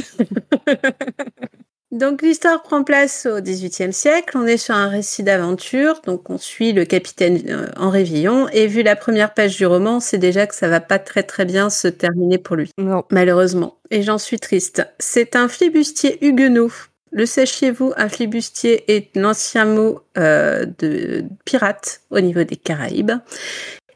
donc 1.92 2.24
l'histoire 2.24 2.64
prend 2.64 2.84
place 2.84 3.28
au 3.28 3.40
XVIIIe 3.40 3.94
siècle. 3.94 4.36
On 4.36 4.48
est 4.48 4.58
sur 4.58 4.74
un 4.74 4.88
récit 4.88 5.22
d'aventure. 5.22 6.02
Donc 6.08 6.32
on 6.32 6.40
suit 6.40 6.74
le 6.74 6.86
capitaine 6.86 7.72
Henri 7.78 8.06
Villon. 8.06 8.48
Et 8.54 8.66
vu 8.66 8.82
la 8.82 8.96
première 8.96 9.36
page 9.36 9.58
du 9.58 9.68
roman, 9.68 10.00
c'est 10.00 10.18
déjà 10.18 10.48
que 10.48 10.56
ça 10.56 10.68
va 10.68 10.80
pas 10.80 10.98
très 10.98 11.22
très 11.22 11.46
bien 11.46 11.70
se 11.70 11.88
terminer 11.88 12.40
pour 12.40 12.56
lui 12.56 12.72
Non. 12.80 13.04
malheureusement, 13.12 13.78
et 13.92 14.02
j'en 14.02 14.18
suis 14.18 14.40
triste. 14.40 14.84
C'est 14.98 15.36
un 15.36 15.48
flibustier 15.48 16.26
huguenot. 16.26 16.72
Le 17.16 17.26
sachiez-vous, 17.26 17.94
un 17.96 18.10
flibustier 18.10 18.84
est 18.96 19.16
un 19.18 19.26
ancien 19.26 19.66
mot 19.66 20.02
euh, 20.18 20.66
de 20.80 21.24
pirate 21.46 22.02
au 22.10 22.20
niveau 22.20 22.44
des 22.44 22.56
Caraïbes. 22.56 23.12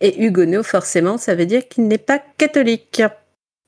Et 0.01 0.23
huguenot, 0.23 0.61
forcément, 0.63 1.17
ça 1.17 1.33
veut 1.33 1.47
dire 1.47 1.67
qu'il 1.67 1.87
n'est 1.87 1.97
pas 1.97 2.21
catholique. 2.37 3.01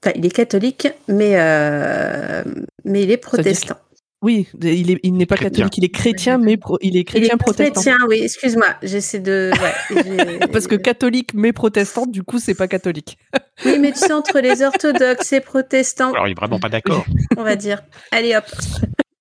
Enfin, 0.03 0.13
il 0.15 0.25
est 0.25 0.29
catholique, 0.35 0.88
mais, 1.07 1.31
euh, 1.35 2.43
mais 2.85 3.03
il 3.03 3.12
est 3.12 3.17
protestant. 3.17 3.75
Oui, 4.21 4.47
il 4.62 4.91
est- 4.91 4.99
il 5.03 5.13
n'est 5.13 5.25
pas 5.25 5.35
Chrétien. 5.38 5.65
catholique, 5.65 5.77
il 5.77 5.85
est 5.85 5.89
chrétien, 5.89 6.38
mais 6.38 6.57
pro- 6.57 6.77
il 6.81 6.97
est 6.97 6.99
Il 6.99 7.05
chrétien 7.05 7.35
est 7.35 7.38
protestant. 7.38 7.73
chrétien, 7.81 7.97
oui, 8.09 8.19
excuse-moi, 8.21 8.67
j'essaie 8.83 9.19
de... 9.19 9.49
ouais, 9.62 10.03
j'ai- 10.41 10.47
Parce 10.51 10.67
que 10.67 10.75
catholique 10.75 11.31
mais 11.33 11.53
protestant, 11.53 12.05
du 12.05 12.21
coup, 12.23 12.38
c'est 12.38 12.53
pas 12.55 12.67
catholique. 12.67 13.17
Oui, 13.65 13.77
mais 13.79 13.91
tu 13.91 13.97
sais, 13.99 14.13
entre 14.13 14.39
les 14.39 14.62
orthodoxes 14.62 15.33
et 15.33 15.41
protestants, 15.41 16.13
Alors, 16.13 16.27
il 16.27 16.31
est 16.31 16.35
vraiment 16.39 16.59
pas 16.59 16.69
d'accord. 16.69 17.05
on 17.35 17.43
va 17.43 17.57
dire. 17.57 17.81
Allez 18.12 18.33
hop, 18.35 18.45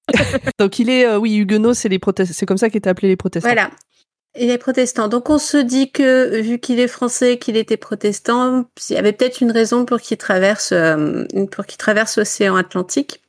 Donc 0.58 0.78
il 0.78 0.90
est, 0.90 1.06
euh, 1.06 1.18
oui, 1.18 1.36
huguenot, 1.36 1.74
c'est 1.74 1.88
les 1.88 1.98
protestants. 1.98 2.34
C'est 2.36 2.46
comme 2.46 2.58
ça 2.58 2.70
qu'étaient 2.70 2.90
appelés 2.90 3.08
les 3.08 3.16
protestants. 3.16 3.48
Voilà. 3.48 3.70
Il 4.38 4.50
est 4.50 4.58
protestant. 4.58 5.08
Donc 5.08 5.30
on 5.30 5.38
se 5.38 5.56
dit 5.56 5.90
que 5.90 6.40
vu 6.40 6.58
qu'il 6.58 6.78
est 6.78 6.88
français, 6.88 7.38
qu'il 7.38 7.56
était 7.56 7.76
protestant, 7.76 8.66
il 8.88 8.94
y 8.94 8.98
avait 8.98 9.12
peut-être 9.12 9.40
une 9.40 9.50
raison 9.50 9.84
pour 9.84 10.00
qu'il 10.00 10.16
traverse, 10.18 10.72
euh, 10.72 11.24
pour 11.50 11.66
qu'il 11.66 11.78
traverse 11.78 12.18
l'océan 12.18 12.56
Atlantique 12.56 13.22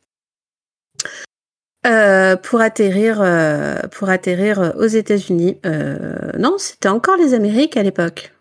euh, 1.88 2.36
pour 2.36 2.60
atterrir, 2.60 3.22
euh, 3.22 3.80
pour 3.92 4.10
atterrir 4.10 4.74
aux 4.78 4.86
États-Unis. 4.86 5.58
Euh, 5.66 6.32
non, 6.38 6.58
c'était 6.58 6.90
encore 6.90 7.16
les 7.16 7.34
Amériques 7.34 7.78
à 7.78 7.84
l'époque, 7.84 8.34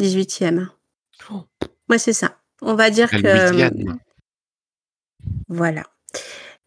18e. 0.00 0.68
Oh. 1.30 1.44
Ouais, 1.88 1.98
c'est 1.98 2.12
ça. 2.12 2.38
On 2.62 2.74
va 2.74 2.90
dire 2.90 3.08
La 3.12 3.20
que 3.20 3.48
Louisiane. 3.50 3.98
voilà. 5.48 5.84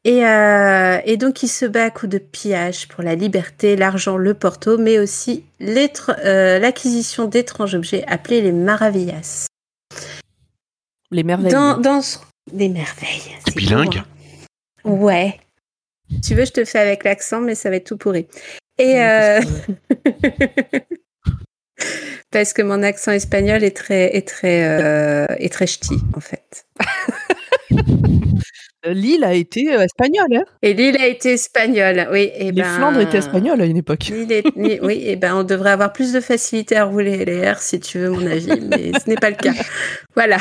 Et, 0.05 0.25
euh, 0.25 0.99
et 1.03 1.17
donc, 1.17 1.43
il 1.43 1.49
se 1.49 1.65
bat 1.65 1.85
à 1.85 1.89
coups 1.89 2.11
de 2.11 2.17
pillage 2.19 2.87
pour 2.87 3.03
la 3.03 3.15
liberté, 3.15 3.75
l'argent, 3.75 4.15
le 4.17 4.33
porto, 4.33 4.77
mais 4.77 4.97
aussi 4.97 5.43
euh, 5.61 6.59
l'acquisition 6.59 7.27
d'étranges 7.27 7.75
objets 7.75 8.05
appelés 8.07 8.41
les 8.41 8.53
maravillas. 8.53 9.47
Les 11.11 11.23
merveilles. 11.23 11.51
Dans, 11.51 11.77
dans 11.77 12.01
ce- 12.01 12.19
des 12.51 12.69
merveilles. 12.69 13.35
c'est 13.45 13.55
bilingue 13.55 13.97
hein. 13.97 14.05
Ouais. 14.89 15.39
Si 16.09 16.21
tu 16.21 16.35
veux, 16.35 16.45
je 16.45 16.51
te 16.51 16.65
fais 16.65 16.79
avec 16.79 17.03
l'accent, 17.03 17.41
mais 17.41 17.53
ça 17.53 17.69
va 17.69 17.75
être 17.75 17.85
tout 17.87 17.97
pourri. 17.97 18.27
Et 18.77 19.03
euh, 19.03 19.41
parce 22.31 22.53
que 22.53 22.61
mon 22.61 22.81
accent 22.83 23.11
espagnol 23.11 23.63
est 23.63 23.75
très 23.75 24.15
est 24.15 24.27
très 24.27 24.63
euh, 24.67 25.25
est 25.37 25.51
très 25.51 25.67
ch'ti 25.67 25.95
en 26.15 26.19
fait. 26.21 26.65
Euh, 28.89 28.93
Lille 28.93 29.23
a 29.23 29.33
été 29.33 29.73
euh, 29.73 29.81
espagnole. 29.81 30.35
Hein 30.35 30.43
Et 30.61 30.73
Lille 30.73 30.97
a 30.99 31.07
été 31.07 31.33
espagnole, 31.33 32.07
oui. 32.11 32.31
Et 32.35 32.45
Les 32.51 32.61
ben, 32.61 32.65
Flandres 32.75 32.99
étaient 32.99 33.17
espagnoles 33.19 33.61
à 33.61 33.65
une 33.65 33.77
époque. 33.77 34.05
Lille 34.09 34.31
est- 34.31 34.79
oui, 34.81 35.01
et 35.05 35.15
ben 35.15 35.35
on 35.35 35.43
devrait 35.43 35.71
avoir 35.71 35.93
plus 35.93 36.11
de 36.13 36.19
facilité 36.19 36.75
à 36.75 36.85
rouler 36.85 37.23
les 37.25 37.49
R 37.51 37.59
si 37.59 37.79
tu 37.79 37.99
veux 37.99 38.09
mon 38.09 38.25
avis, 38.25 38.59
mais 38.61 38.91
ce 39.03 39.09
n'est 39.09 39.15
pas 39.15 39.29
le 39.29 39.35
cas. 39.35 39.53
Voilà. 40.15 40.37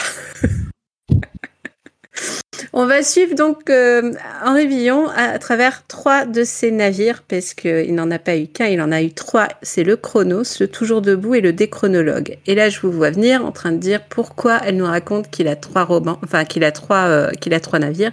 On 2.73 2.87
va 2.87 3.03
suivre 3.03 3.35
donc 3.35 3.71
euh, 3.71 4.13
Henri 4.45 4.67
Villon 4.67 5.09
à, 5.09 5.31
à 5.31 5.39
travers 5.39 5.87
trois 5.87 6.27
de 6.27 6.43
ses 6.45 6.71
navires, 6.73 7.23
parce 7.27 7.55
qu'il 7.55 7.95
n'en 7.95 8.11
a 8.11 8.19
pas 8.19 8.37
eu 8.37 8.47
qu'un, 8.49 8.67
il 8.67 8.81
en 8.83 8.91
a 8.93 9.01
eu 9.03 9.13
trois. 9.13 9.47
C'est 9.63 9.85
le 9.85 9.97
Chronos, 9.97 10.43
le 10.61 10.67
Toujours 10.67 11.01
debout 11.01 11.37
et 11.37 11.41
le 11.41 11.53
Déchronologue. 11.53 12.37
Et 12.47 12.55
là, 12.55 12.69
je 12.69 12.81
vous 12.81 12.91
vois 12.91 13.11
venir 13.11 13.45
en 13.45 13.53
train 13.53 13.73
de 13.73 13.79
dire 13.79 14.03
pourquoi 14.09 14.59
elle 14.65 14.77
nous 14.77 14.85
raconte 14.87 15.31
qu'il 15.31 15.47
a 15.49 15.57
trois 15.57 15.85
romans, 15.85 16.19
enfin 16.25 16.45
qu'il 16.45 16.65
a 16.65 16.73
trois, 16.73 17.07
euh, 17.07 17.31
qu'il 17.41 17.55
a 17.55 17.61
trois 17.61 17.79
navires. 17.79 18.13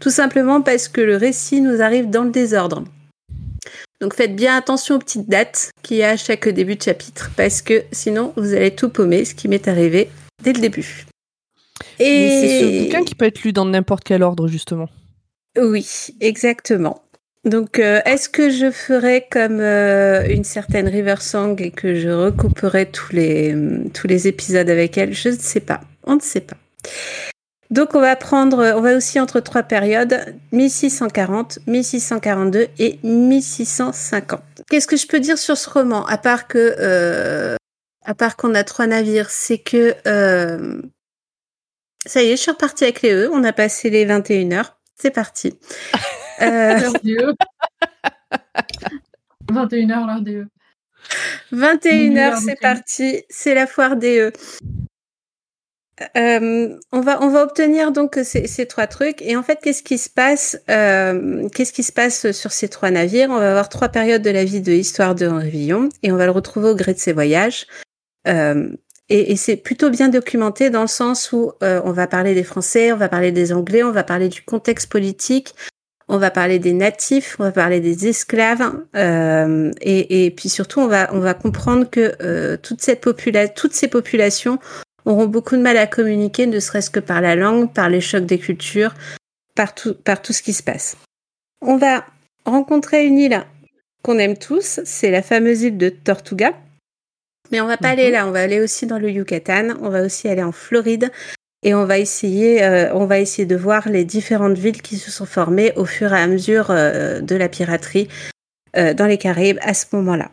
Tout 0.00 0.10
simplement 0.10 0.60
parce 0.60 0.88
que 0.88 1.00
le 1.00 1.16
récit 1.16 1.60
nous 1.60 1.80
arrive 1.80 2.10
dans 2.10 2.24
le 2.24 2.30
désordre. 2.30 2.84
Donc 4.00 4.14
faites 4.14 4.36
bien 4.36 4.56
attention 4.56 4.96
aux 4.96 4.98
petites 4.98 5.28
dates 5.28 5.70
qu'il 5.82 5.98
y 5.98 6.02
a 6.02 6.10
à 6.10 6.16
chaque 6.16 6.48
début 6.48 6.76
de 6.76 6.82
chapitre, 6.82 7.30
parce 7.36 7.62
que 7.62 7.84
sinon 7.92 8.32
vous 8.36 8.52
allez 8.52 8.74
tout 8.74 8.88
paumer, 8.88 9.24
ce 9.24 9.34
qui 9.34 9.48
m'est 9.48 9.68
arrivé 9.68 10.10
dès 10.42 10.52
le 10.52 10.60
début. 10.60 11.06
Mais 11.98 12.40
c'est 12.40 12.60
ce 12.60 12.84
bouquin 12.84 13.04
qui 13.04 13.14
peut 13.14 13.26
être 13.26 13.42
lu 13.42 13.52
dans 13.52 13.64
n'importe 13.64 14.04
quel 14.04 14.22
ordre, 14.22 14.48
justement. 14.48 14.88
Oui, 15.60 15.86
exactement. 16.20 17.02
Donc, 17.44 17.78
euh, 17.78 18.00
est-ce 18.06 18.28
que 18.28 18.48
je 18.50 18.70
ferai 18.70 19.26
comme 19.30 19.60
euh, 19.60 20.26
une 20.28 20.44
certaine 20.44 20.88
River 20.88 21.16
Song 21.20 21.60
et 21.60 21.70
que 21.70 21.94
je 21.94 22.08
recouperai 22.08 22.90
tous 22.90 23.12
les, 23.12 23.54
tous 23.92 24.06
les 24.06 24.26
épisodes 24.28 24.68
avec 24.68 24.96
elle? 24.96 25.12
Je 25.12 25.28
ne 25.28 25.36
sais 25.36 25.60
pas. 25.60 25.82
On 26.04 26.16
ne 26.16 26.20
sait 26.20 26.40
pas. 26.40 26.56
Donc, 27.70 27.94
on 27.94 28.00
va 28.00 28.14
prendre, 28.16 28.74
on 28.76 28.80
va 28.80 28.96
aussi 28.96 29.18
entre 29.18 29.40
trois 29.40 29.62
périodes 29.62 30.36
1640, 30.52 31.60
1642 31.66 32.68
et 32.78 32.98
1650. 33.02 34.40
Qu'est-ce 34.70 34.86
que 34.86 34.96
je 34.96 35.06
peux 35.06 35.20
dire 35.20 35.38
sur 35.38 35.56
ce 35.56 35.68
roman? 35.70 36.04
À 36.06 36.18
part 36.18 36.46
que, 36.46 36.76
euh, 36.78 37.56
à 38.04 38.14
part 38.14 38.36
qu'on 38.36 38.54
a 38.54 38.64
trois 38.64 38.86
navires, 38.86 39.30
c'est 39.30 39.58
que 39.58 39.94
euh, 40.06 40.80
ça 42.06 42.22
y 42.22 42.26
est, 42.26 42.36
je 42.36 42.42
suis 42.42 42.50
repartie 42.50 42.84
avec 42.84 43.02
les 43.02 43.12
E. 43.12 43.30
On 43.32 43.44
a 43.44 43.52
passé 43.52 43.90
les 43.90 44.04
21 44.04 44.52
heures. 44.52 44.78
C'est 44.94 45.10
parti. 45.10 45.58
Euh, 46.42 46.80
L'heure 46.80 46.92
des 47.04 47.14
E. 47.14 47.32
21h, 49.52 50.04
l'heure 50.04 50.20
des 50.20 50.34
E. 50.34 50.48
21 51.52 52.16
heures, 52.16 52.38
c'est 52.38 52.58
parti. 52.60 53.22
C'est 53.30 53.54
la 53.54 53.68
foire 53.68 53.94
des 53.94 54.18
E. 54.18 54.32
Euh, 56.16 56.76
on 56.90 57.00
va 57.00 57.22
on 57.22 57.28
va 57.28 57.44
obtenir 57.44 57.92
donc 57.92 58.18
ces, 58.24 58.66
trois 58.66 58.86
trucs. 58.86 59.22
Et 59.22 59.36
en 59.36 59.42
fait 59.42 59.60
qu'est-ce 59.62 59.82
qui 59.82 59.98
se 59.98 60.10
passe 60.10 60.58
euh, 60.68 61.48
qu'est-ce 61.50 61.72
qui 61.72 61.82
se 61.84 61.92
passe 61.92 62.32
sur 62.32 62.52
ces 62.52 62.68
trois 62.68 62.90
navires? 62.90 63.30
On 63.30 63.38
va 63.38 63.50
avoir 63.50 63.68
trois 63.68 63.88
périodes 63.88 64.22
de 64.22 64.30
la 64.30 64.44
vie 64.44 64.60
de 64.60 64.72
l'histoire 64.72 65.14
de 65.14 65.26
Henri 65.26 65.50
Villon 65.50 65.88
et 66.02 66.10
on 66.10 66.16
va 66.16 66.26
le 66.26 66.32
retrouver 66.32 66.70
au 66.70 66.74
gré 66.74 66.94
de 66.94 66.98
ses 66.98 67.12
voyages. 67.12 67.66
Euh, 68.26 68.68
et, 69.08 69.32
et 69.32 69.36
c'est 69.36 69.56
plutôt 69.56 69.90
bien 69.90 70.08
documenté 70.08 70.70
dans 70.70 70.80
le 70.80 70.88
sens 70.88 71.32
où 71.32 71.52
euh, 71.62 71.80
on 71.84 71.92
va 71.92 72.06
parler 72.06 72.34
des 72.34 72.44
Français, 72.44 72.92
on 72.92 72.96
va 72.96 73.08
parler 73.08 73.32
des 73.32 73.52
Anglais, 73.52 73.82
on 73.82 73.92
va 73.92 74.02
parler 74.02 74.28
du 74.28 74.42
contexte 74.42 74.90
politique, 74.90 75.54
on 76.08 76.18
va 76.18 76.30
parler 76.30 76.58
des 76.58 76.72
natifs, 76.72 77.36
on 77.38 77.44
va 77.44 77.52
parler 77.52 77.80
des 77.80 78.08
esclaves, 78.08 78.72
euh, 78.96 79.70
et, 79.80 80.26
et 80.26 80.30
puis 80.30 80.48
surtout 80.48 80.80
on 80.80 80.86
va 80.86 81.10
on 81.12 81.20
va 81.20 81.34
comprendre 81.34 81.88
que 81.88 82.14
euh, 82.22 82.56
toute 82.56 82.80
cette 82.80 83.02
popula 83.02 83.48
toutes 83.48 83.74
ces 83.74 83.88
populations 83.88 84.58
auront 85.04 85.26
beaucoup 85.26 85.56
de 85.56 85.62
mal 85.62 85.76
à 85.76 85.86
communiquer, 85.86 86.46
ne 86.46 86.60
serait-ce 86.60 86.90
que 86.90 87.00
par 87.00 87.20
la 87.20 87.36
langue, 87.36 87.72
par 87.72 87.88
les 87.88 88.00
chocs 88.00 88.26
des 88.26 88.38
cultures, 88.38 88.94
par 89.54 89.74
tout, 89.74 89.94
par 89.94 90.22
tout 90.22 90.32
ce 90.32 90.42
qui 90.42 90.52
se 90.52 90.62
passe. 90.62 90.96
On 91.60 91.76
va 91.76 92.04
rencontrer 92.44 93.06
une 93.06 93.18
île 93.18 93.42
qu'on 94.02 94.18
aime 94.18 94.36
tous, 94.36 94.80
c'est 94.84 95.10
la 95.10 95.22
fameuse 95.22 95.62
île 95.62 95.78
de 95.78 95.88
Tortuga. 95.88 96.52
Mais 97.50 97.60
on 97.60 97.66
va 97.66 97.76
pas 97.76 97.90
aller 97.90 98.10
là, 98.10 98.26
on 98.26 98.30
va 98.30 98.40
aller 98.40 98.60
aussi 98.60 98.86
dans 98.86 98.98
le 98.98 99.10
Yucatan, 99.10 99.74
on 99.80 99.90
va 99.90 100.02
aussi 100.02 100.28
aller 100.28 100.42
en 100.42 100.52
Floride 100.52 101.10
et 101.62 101.74
on 101.74 101.84
va 101.84 101.98
essayer, 101.98 102.62
euh, 102.62 102.92
on 102.94 103.06
va 103.06 103.18
essayer 103.18 103.46
de 103.46 103.56
voir 103.56 103.88
les 103.88 104.04
différentes 104.04 104.58
villes 104.58 104.82
qui 104.82 104.96
se 104.96 105.10
sont 105.10 105.26
formées 105.26 105.72
au 105.76 105.84
fur 105.84 106.12
et 106.12 106.20
à 106.20 106.26
mesure 106.26 106.70
euh, 106.70 107.20
de 107.20 107.36
la 107.36 107.48
piraterie 107.48 108.08
euh, 108.76 108.92
dans 108.94 109.06
les 109.06 109.18
Caraïbes 109.18 109.58
à 109.62 109.74
ce 109.74 109.86
moment-là. 109.92 110.30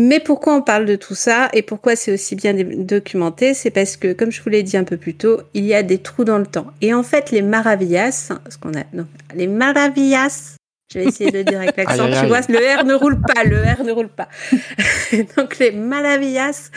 Mais 0.00 0.20
pourquoi 0.20 0.54
on 0.54 0.62
parle 0.62 0.86
de 0.86 0.94
tout 0.94 1.16
ça 1.16 1.48
et 1.52 1.62
pourquoi 1.62 1.96
c'est 1.96 2.12
aussi 2.12 2.36
bien 2.36 2.54
documenté? 2.54 3.52
C'est 3.52 3.72
parce 3.72 3.96
que, 3.96 4.12
comme 4.12 4.30
je 4.30 4.40
vous 4.40 4.48
l'ai 4.48 4.62
dit 4.62 4.76
un 4.76 4.84
peu 4.84 4.96
plus 4.96 5.14
tôt, 5.14 5.40
il 5.54 5.64
y 5.64 5.74
a 5.74 5.82
des 5.82 5.98
trous 5.98 6.22
dans 6.22 6.38
le 6.38 6.46
temps. 6.46 6.68
Et 6.80 6.94
en 6.94 7.02
fait, 7.02 7.32
les 7.32 7.42
maravillas, 7.42 8.30
ce 8.48 8.58
qu'on 8.58 8.74
a, 8.74 8.84
non, 8.92 9.06
les 9.34 9.48
maravillas, 9.48 10.54
je 10.94 11.00
vais 11.00 11.06
essayer 11.06 11.32
de 11.32 11.38
le 11.38 11.44
dire 11.44 11.58
avec 11.60 11.76
l'accent. 11.76 12.06
Tu 12.06 12.26
vois, 12.28 12.42
le 12.48 12.80
R 12.80 12.84
ne 12.84 12.94
roule 12.94 13.20
pas, 13.20 13.42
le 13.42 13.56
R 13.56 13.82
ne 13.82 13.90
roule 13.90 14.08
pas. 14.08 14.28
Donc 15.36 15.58
les 15.58 15.72
maravillas, 15.72 16.70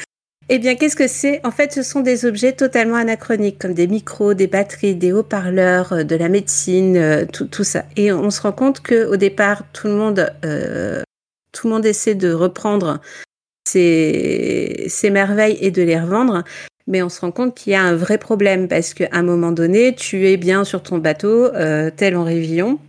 eh 0.49 0.57
bien, 0.57 0.73
qu'est-ce 0.75 0.95
que 0.95 1.07
c'est? 1.07 1.45
En 1.45 1.51
fait, 1.51 1.71
ce 1.73 1.83
sont 1.83 1.99
des 1.99 2.25
objets 2.25 2.53
totalement 2.53 2.95
anachroniques, 2.95 3.59
comme 3.59 3.75
des 3.75 3.85
micros, 3.85 4.33
des 4.33 4.47
batteries, 4.47 4.95
des 4.95 5.11
haut-parleurs, 5.11 5.93
euh, 5.93 6.03
de 6.03 6.15
la 6.15 6.27
médecine, 6.27 6.97
euh, 6.97 7.25
tout, 7.31 7.45
tout 7.45 7.63
ça. 7.63 7.85
Et 7.97 8.11
on 8.11 8.31
se 8.31 8.41
rend 8.41 8.51
compte 8.51 8.79
que 8.81 9.05
au 9.05 9.15
départ, 9.15 9.61
tout 9.73 9.85
le 9.85 9.93
monde, 9.93 10.33
euh, 10.43 11.03
tout 11.51 11.67
le 11.67 11.73
monde 11.73 11.85
essaie 11.85 12.15
de 12.15 12.33
reprendre 12.33 12.99
ces, 13.67 14.85
ces 14.87 15.09
merveilles 15.09 15.57
et 15.61 15.71
de 15.71 15.81
les 15.81 15.99
revendre. 15.99 16.43
Mais 16.87 17.03
on 17.03 17.09
se 17.09 17.21
rend 17.21 17.31
compte 17.31 17.55
qu'il 17.55 17.73
y 17.73 17.75
a 17.75 17.81
un 17.81 17.95
vrai 17.95 18.17
problème 18.17 18.67
parce 18.67 18.93
qu'à 18.93 19.09
un 19.11 19.21
moment 19.21 19.51
donné, 19.51 19.93
tu 19.95 20.27
es 20.27 20.37
bien 20.37 20.63
sur 20.63 20.81
ton 20.81 20.97
bateau, 20.97 21.45
euh, 21.53 21.91
tel 21.95 22.17
Henri 22.17 22.39
Villon, 22.39 22.79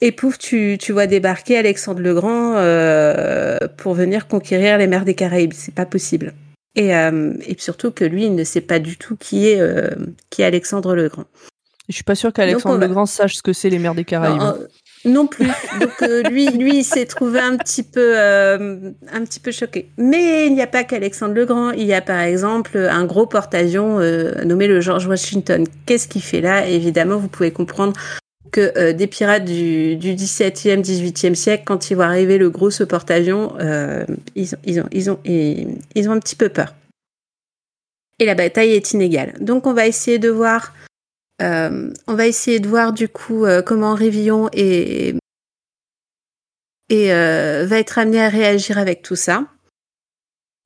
et 0.00 0.12
pouf, 0.12 0.38
tu, 0.38 0.78
tu 0.80 0.92
vois 0.92 1.06
débarquer 1.06 1.56
Alexandre 1.56 2.00
le 2.00 2.14
Grand 2.14 2.56
euh, 2.56 3.58
pour 3.76 3.94
venir 3.94 4.28
conquérir 4.28 4.78
les 4.78 4.86
mers 4.86 5.04
des 5.04 5.14
Caraïbes. 5.14 5.52
C'est 5.54 5.74
pas 5.74 5.86
possible. 5.86 6.34
Et, 6.76 6.94
euh, 6.94 7.34
et 7.46 7.56
surtout 7.58 7.90
que 7.90 8.04
lui, 8.04 8.26
il 8.26 8.34
ne 8.34 8.44
sait 8.44 8.60
pas 8.60 8.78
du 8.78 8.96
tout 8.96 9.16
qui 9.16 9.48
est, 9.48 9.60
qui 10.30 10.42
est 10.42 10.44
Alexandre 10.44 10.94
le 10.94 11.08
Grand. 11.08 11.24
Je 11.88 11.94
suis 11.94 12.04
pas 12.04 12.14
sûre 12.14 12.32
qu'Alexandre 12.32 12.78
le 12.78 12.88
Grand 12.88 13.06
sache 13.06 13.36
ce 13.36 13.42
que 13.42 13.52
c'est 13.52 13.70
les 13.70 13.78
mers 13.78 13.94
des 13.94 14.04
Caraïbes. 14.04 14.38
Non, 14.38 14.58
non 15.04 15.26
plus. 15.26 15.46
Donc 15.80 16.02
euh, 16.02 16.22
lui, 16.22 16.48
lui, 16.48 16.78
il 16.78 16.84
s'est 16.84 17.06
trouvé 17.06 17.40
un 17.40 17.56
petit 17.56 17.82
peu, 17.82 18.12
euh, 18.16 18.90
un 19.12 19.24
petit 19.24 19.40
peu 19.40 19.52
choqué. 19.52 19.88
Mais 19.96 20.46
il 20.46 20.54
n'y 20.54 20.62
a 20.62 20.66
pas 20.66 20.84
qu'Alexandre 20.84 21.34
le 21.34 21.46
Grand. 21.46 21.70
Il 21.70 21.86
y 21.86 21.94
a 21.94 22.00
par 22.00 22.20
exemple 22.20 22.76
un 22.78 23.04
gros 23.04 23.26
porte-avions 23.26 24.00
euh, 24.00 24.44
nommé 24.44 24.66
le 24.66 24.80
George 24.80 25.06
Washington. 25.06 25.64
Qu'est-ce 25.86 26.08
qu'il 26.08 26.22
fait 26.22 26.40
là? 26.40 26.66
Évidemment, 26.66 27.16
vous 27.16 27.28
pouvez 27.28 27.50
comprendre 27.50 27.94
que 28.50 28.92
des 28.92 29.06
pirates 29.06 29.44
du, 29.44 29.96
du 29.96 30.14
17e, 30.14 30.80
18e 30.80 31.34
siècle, 31.34 31.64
quand 31.66 31.90
ils 31.90 31.94
voient 31.94 32.06
arriver 32.06 32.38
le 32.38 32.48
gros 32.48 32.70
ce 32.70 32.82
porte-avions, 32.82 33.52
ils, 34.34 34.48
ils, 34.64 34.80
ont, 34.80 34.88
ils, 34.90 35.10
ont, 35.10 35.18
ils 35.24 36.08
ont 36.08 36.12
un 36.12 36.18
petit 36.18 36.34
peu 36.34 36.48
peur. 36.48 36.74
Et 38.18 38.24
la 38.24 38.34
bataille 38.34 38.72
est 38.72 38.92
inégale. 38.92 39.34
Donc 39.40 39.66
on 39.66 39.74
va 39.74 39.86
essayer 39.86 40.18
de 40.18 40.30
voir 40.30 40.72
euh, 41.40 41.92
on 42.06 42.14
va 42.14 42.26
essayer 42.26 42.60
de 42.60 42.68
voir 42.68 42.92
du 42.92 43.08
coup 43.08 43.44
euh, 43.44 43.62
comment 43.62 43.94
Révillon 43.94 44.48
et, 44.52 45.14
et 46.88 47.12
euh, 47.12 47.64
va 47.66 47.78
être 47.78 47.98
amené 47.98 48.20
à 48.20 48.28
réagir 48.28 48.78
avec 48.78 49.02
tout 49.02 49.16
ça. 49.16 49.46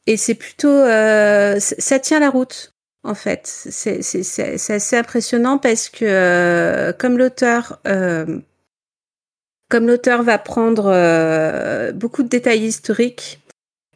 Et 0.07 0.17
c'est 0.17 0.35
plutôt, 0.35 0.69
euh, 0.69 1.61
ça 1.61 1.99
tient 1.99 2.21
la 2.21 2.31
route 2.31 2.73
en 3.05 3.15
fait. 3.15 3.47
C'est 3.47 4.71
assez 4.71 4.97
impressionnant 4.97 5.59
parce 5.59 5.89
que 5.89 6.93
comme 6.99 7.19
l'auteur, 7.19 7.81
comme 7.85 9.87
l'auteur 9.87 10.23
va 10.23 10.39
prendre 10.39 11.93
beaucoup 11.93 12.23
de 12.23 12.29
détails 12.29 12.65
historiques 12.65 13.42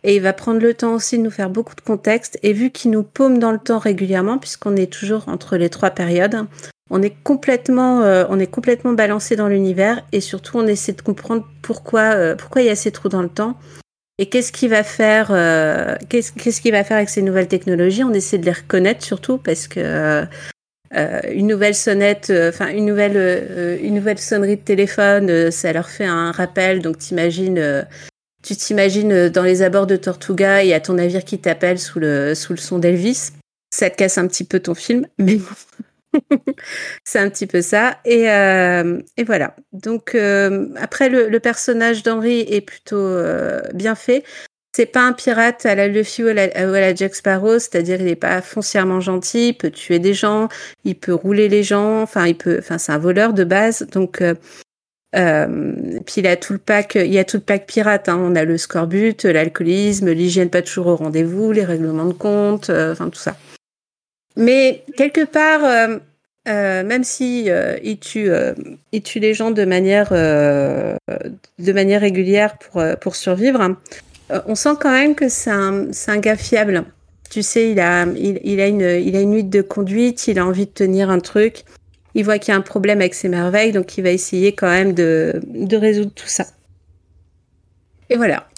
et 0.06 0.14
il 0.14 0.22
va 0.22 0.32
prendre 0.32 0.60
le 0.60 0.72
temps 0.72 0.94
aussi 0.94 1.18
de 1.18 1.22
nous 1.22 1.30
faire 1.30 1.50
beaucoup 1.50 1.74
de 1.74 1.80
contexte. 1.80 2.38
Et 2.44 2.52
vu 2.52 2.70
qu'il 2.70 2.92
nous 2.92 3.02
paume 3.02 3.38
dans 3.38 3.50
le 3.50 3.58
temps 3.58 3.80
régulièrement, 3.80 4.38
puisqu'on 4.38 4.76
est 4.76 4.90
toujours 4.90 5.28
entre 5.28 5.56
les 5.56 5.68
trois 5.68 5.90
périodes, 5.90 6.46
on 6.90 7.02
est 7.02 7.14
complètement, 7.24 8.02
euh, 8.02 8.24
on 8.30 8.38
est 8.38 8.46
complètement 8.46 8.92
balancé 8.92 9.34
dans 9.34 9.48
l'univers 9.48 10.06
et 10.12 10.20
surtout 10.20 10.58
on 10.58 10.66
essaie 10.68 10.92
de 10.92 11.02
comprendre 11.02 11.44
pourquoi, 11.60 12.14
euh, 12.14 12.36
pourquoi 12.36 12.62
il 12.62 12.66
y 12.66 12.70
a 12.70 12.76
ces 12.76 12.92
trous 12.92 13.08
dans 13.08 13.22
le 13.22 13.28
temps 13.28 13.58
et 14.18 14.26
qu'est-ce 14.26 14.52
qu'il 14.52 14.70
va 14.70 14.84
faire, 14.84 15.28
euh, 15.30 15.96
qu'est-ce 16.08 16.60
qu'il 16.60 16.72
va 16.72 16.84
faire 16.84 16.96
avec 16.96 17.10
ces 17.10 17.20
nouvelles 17.20 17.48
technologies? 17.48 18.04
On 18.04 18.14
essaie 18.14 18.38
de 18.38 18.46
les 18.46 18.52
reconnaître 18.52 19.04
surtout 19.04 19.36
parce 19.36 19.68
que 19.68 20.24
une 21.30 21.48
nouvelle 21.48 21.74
sonnette, 21.74 22.32
enfin 22.48 22.68
une 22.68 22.86
nouvelle 22.86 23.78
une 23.82 23.94
nouvelle 23.96 24.18
sonnerie 24.18 24.56
de 24.56 24.62
téléphone, 24.62 25.50
ça 25.50 25.70
leur 25.74 25.90
fait 25.90 26.06
un 26.06 26.32
rappel. 26.32 26.80
Donc 26.80 26.96
t'imagines, 26.96 27.84
tu 28.46 28.54
t'imagines 28.54 29.12
euh, 29.12 29.28
dans 29.28 29.42
les 29.42 29.62
abords 29.62 29.88
de 29.88 29.96
Tortuga, 29.96 30.62
y 30.62 30.72
a 30.72 30.78
ton 30.78 30.94
navire 30.94 31.24
qui 31.24 31.40
t'appelle 31.40 31.80
sous 31.80 31.98
le 31.98 32.34
sous 32.36 32.56
son 32.56 32.78
d'Elvis. 32.78 33.32
Ça 33.70 33.90
te 33.90 33.96
casse 33.96 34.18
un 34.18 34.28
petit 34.28 34.44
peu 34.44 34.60
ton 34.60 34.74
film, 34.74 35.06
mais 35.18 35.36
bon. 35.36 36.20
c'est 37.04 37.18
un 37.18 37.28
petit 37.28 37.48
peu 37.48 37.60
ça. 37.60 37.98
Et, 38.04 38.30
euh, 38.30 39.00
et 39.16 39.24
voilà. 39.24 39.56
Donc 39.72 40.14
euh, 40.14 40.68
après 40.76 41.08
le, 41.08 41.40
personnage 41.40 42.04
d'Henry 42.04 42.40
est 42.48 42.60
plutôt 42.60 43.18
bien 43.74 43.96
fait. 43.96 44.22
C'est 44.74 44.86
pas 44.86 45.00
un 45.00 45.12
pirate 45.12 45.66
à 45.66 45.74
la 45.74 45.88
Luffy 45.88 46.22
ou 46.22 46.28
à 46.28 46.34
la, 46.34 46.44
à 46.44 46.94
Jack 46.94 47.14
Sparrow, 47.14 47.58
c'est-à-dire 47.58 48.00
il 48.00 48.08
est 48.08 48.14
pas 48.14 48.42
foncièrement 48.42 49.00
gentil, 49.00 49.48
il 49.48 49.54
peut 49.54 49.70
tuer 49.70 49.98
des 49.98 50.12
gens, 50.12 50.48
il 50.84 50.96
peut 50.98 51.14
rouler 51.14 51.48
les 51.48 51.62
gens, 51.62 52.02
enfin 52.02 52.26
il 52.26 52.36
peut, 52.36 52.58
enfin 52.58 52.76
c'est 52.76 52.92
un 52.92 52.98
voleur 52.98 53.32
de 53.32 53.44
base, 53.44 53.86
donc 53.90 54.22
euh, 55.14 56.00
puis 56.04 56.16
il 56.18 56.26
a 56.26 56.36
tout 56.36 56.52
le 56.52 56.58
pack, 56.58 56.96
il 56.96 57.12
y 57.12 57.18
a 57.18 57.24
tout 57.24 57.36
le 57.36 57.42
pack 57.42 57.66
pirate, 57.66 58.08
hein. 58.08 58.18
on 58.20 58.34
a 58.34 58.44
le 58.44 58.58
scorbut, 58.58 59.24
l'alcoolisme, 59.24 60.10
l'hygiène 60.10 60.50
pas 60.50 60.62
toujours 60.62 60.88
au 60.88 60.96
rendez-vous, 60.96 61.52
les 61.52 61.64
règlements 61.64 62.06
de 62.06 62.12
compte, 62.12 62.70
euh, 62.70 62.92
enfin 62.92 63.08
tout 63.08 63.18
ça. 63.18 63.36
Mais 64.36 64.84
quelque 64.96 65.24
part, 65.24 65.64
euh, 65.64 66.84
même 66.84 67.04
si 67.04 67.48
il 67.82 67.98
tue, 67.98 68.28
il 68.92 69.02
tue 69.02 69.18
les 69.18 69.32
gens 69.32 69.50
de 69.50 69.64
manière, 69.64 70.10
de 70.10 71.72
manière 71.72 72.02
régulière 72.02 72.58
pour 72.58 72.84
pour 73.00 73.16
survivre. 73.16 73.76
on 74.46 74.54
sent 74.54 74.74
quand 74.78 74.90
même 74.90 75.14
que 75.14 75.30
c'est 75.30 75.50
un, 75.50 76.18
gars 76.18 76.36
fiable. 76.36 76.84
Tu 77.30 77.42
sais, 77.42 77.70
il 77.70 77.80
a, 77.80 78.04
il 78.14 78.60
a 78.60 78.66
une, 78.66 78.82
il 78.82 79.16
a 79.16 79.20
une 79.20 79.34
huile 79.34 79.48
de 79.48 79.62
conduite, 79.62 80.28
il 80.28 80.38
a 80.38 80.44
envie 80.44 80.66
de 80.66 80.70
tenir 80.70 81.08
un 81.08 81.18
truc. 81.18 81.64
Il 82.16 82.24
voit 82.24 82.38
qu'il 82.38 82.50
y 82.52 82.54
a 82.54 82.58
un 82.58 82.62
problème 82.62 83.00
avec 83.00 83.12
ses 83.14 83.28
merveilles, 83.28 83.72
donc 83.72 83.96
il 83.98 84.02
va 84.02 84.10
essayer 84.10 84.54
quand 84.54 84.68
même 84.70 84.94
de, 84.94 85.40
de 85.46 85.76
résoudre 85.76 86.10
tout 86.14 86.26
ça. 86.26 86.46
Et 88.10 88.16
voilà. 88.16 88.48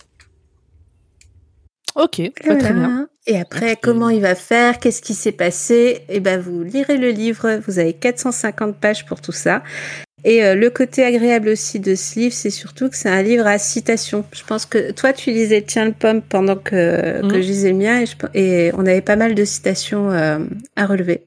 Ok, 1.96 2.20
bah, 2.48 2.54
très 2.56 2.72
bien. 2.72 3.08
Et 3.26 3.36
après, 3.38 3.76
comment 3.76 4.08
il 4.10 4.20
va 4.22 4.34
faire? 4.36 4.78
Qu'est-ce 4.78 5.02
qui 5.02 5.14
s'est 5.14 5.32
passé? 5.32 6.02
Eh 6.08 6.20
ben, 6.20 6.40
vous 6.40 6.62
lirez 6.62 6.96
le 6.98 7.10
livre. 7.10 7.60
Vous 7.66 7.78
avez 7.80 7.92
450 7.94 8.76
pages 8.76 9.04
pour 9.06 9.20
tout 9.20 9.32
ça. 9.32 9.62
Et 10.24 10.44
euh, 10.44 10.54
le 10.54 10.70
côté 10.70 11.04
agréable 11.04 11.48
aussi 11.48 11.80
de 11.80 11.94
ce 11.96 12.18
livre, 12.18 12.34
c'est 12.34 12.50
surtout 12.50 12.88
que 12.88 12.96
c'est 12.96 13.08
un 13.08 13.22
livre 13.22 13.46
à 13.46 13.58
citation. 13.58 14.24
Je 14.32 14.44
pense 14.44 14.66
que 14.66 14.92
toi, 14.92 15.12
tu 15.12 15.30
lisais 15.30 15.62
Tiens 15.62 15.84
le 15.86 15.92
pomme 15.92 16.22
pendant 16.22 16.56
que, 16.56 17.20
que 17.28 17.34
je 17.42 17.46
lisais 17.46 17.70
le 17.72 17.76
mien 17.78 18.00
et, 18.00 18.06
je 18.06 18.16
pe- 18.16 18.28
et 18.34 18.70
on 18.74 18.80
avait 18.86 19.00
pas 19.00 19.16
mal 19.16 19.34
de 19.34 19.44
citations 19.44 20.10
euh, 20.12 20.38
à 20.76 20.86
relever. 20.86 21.22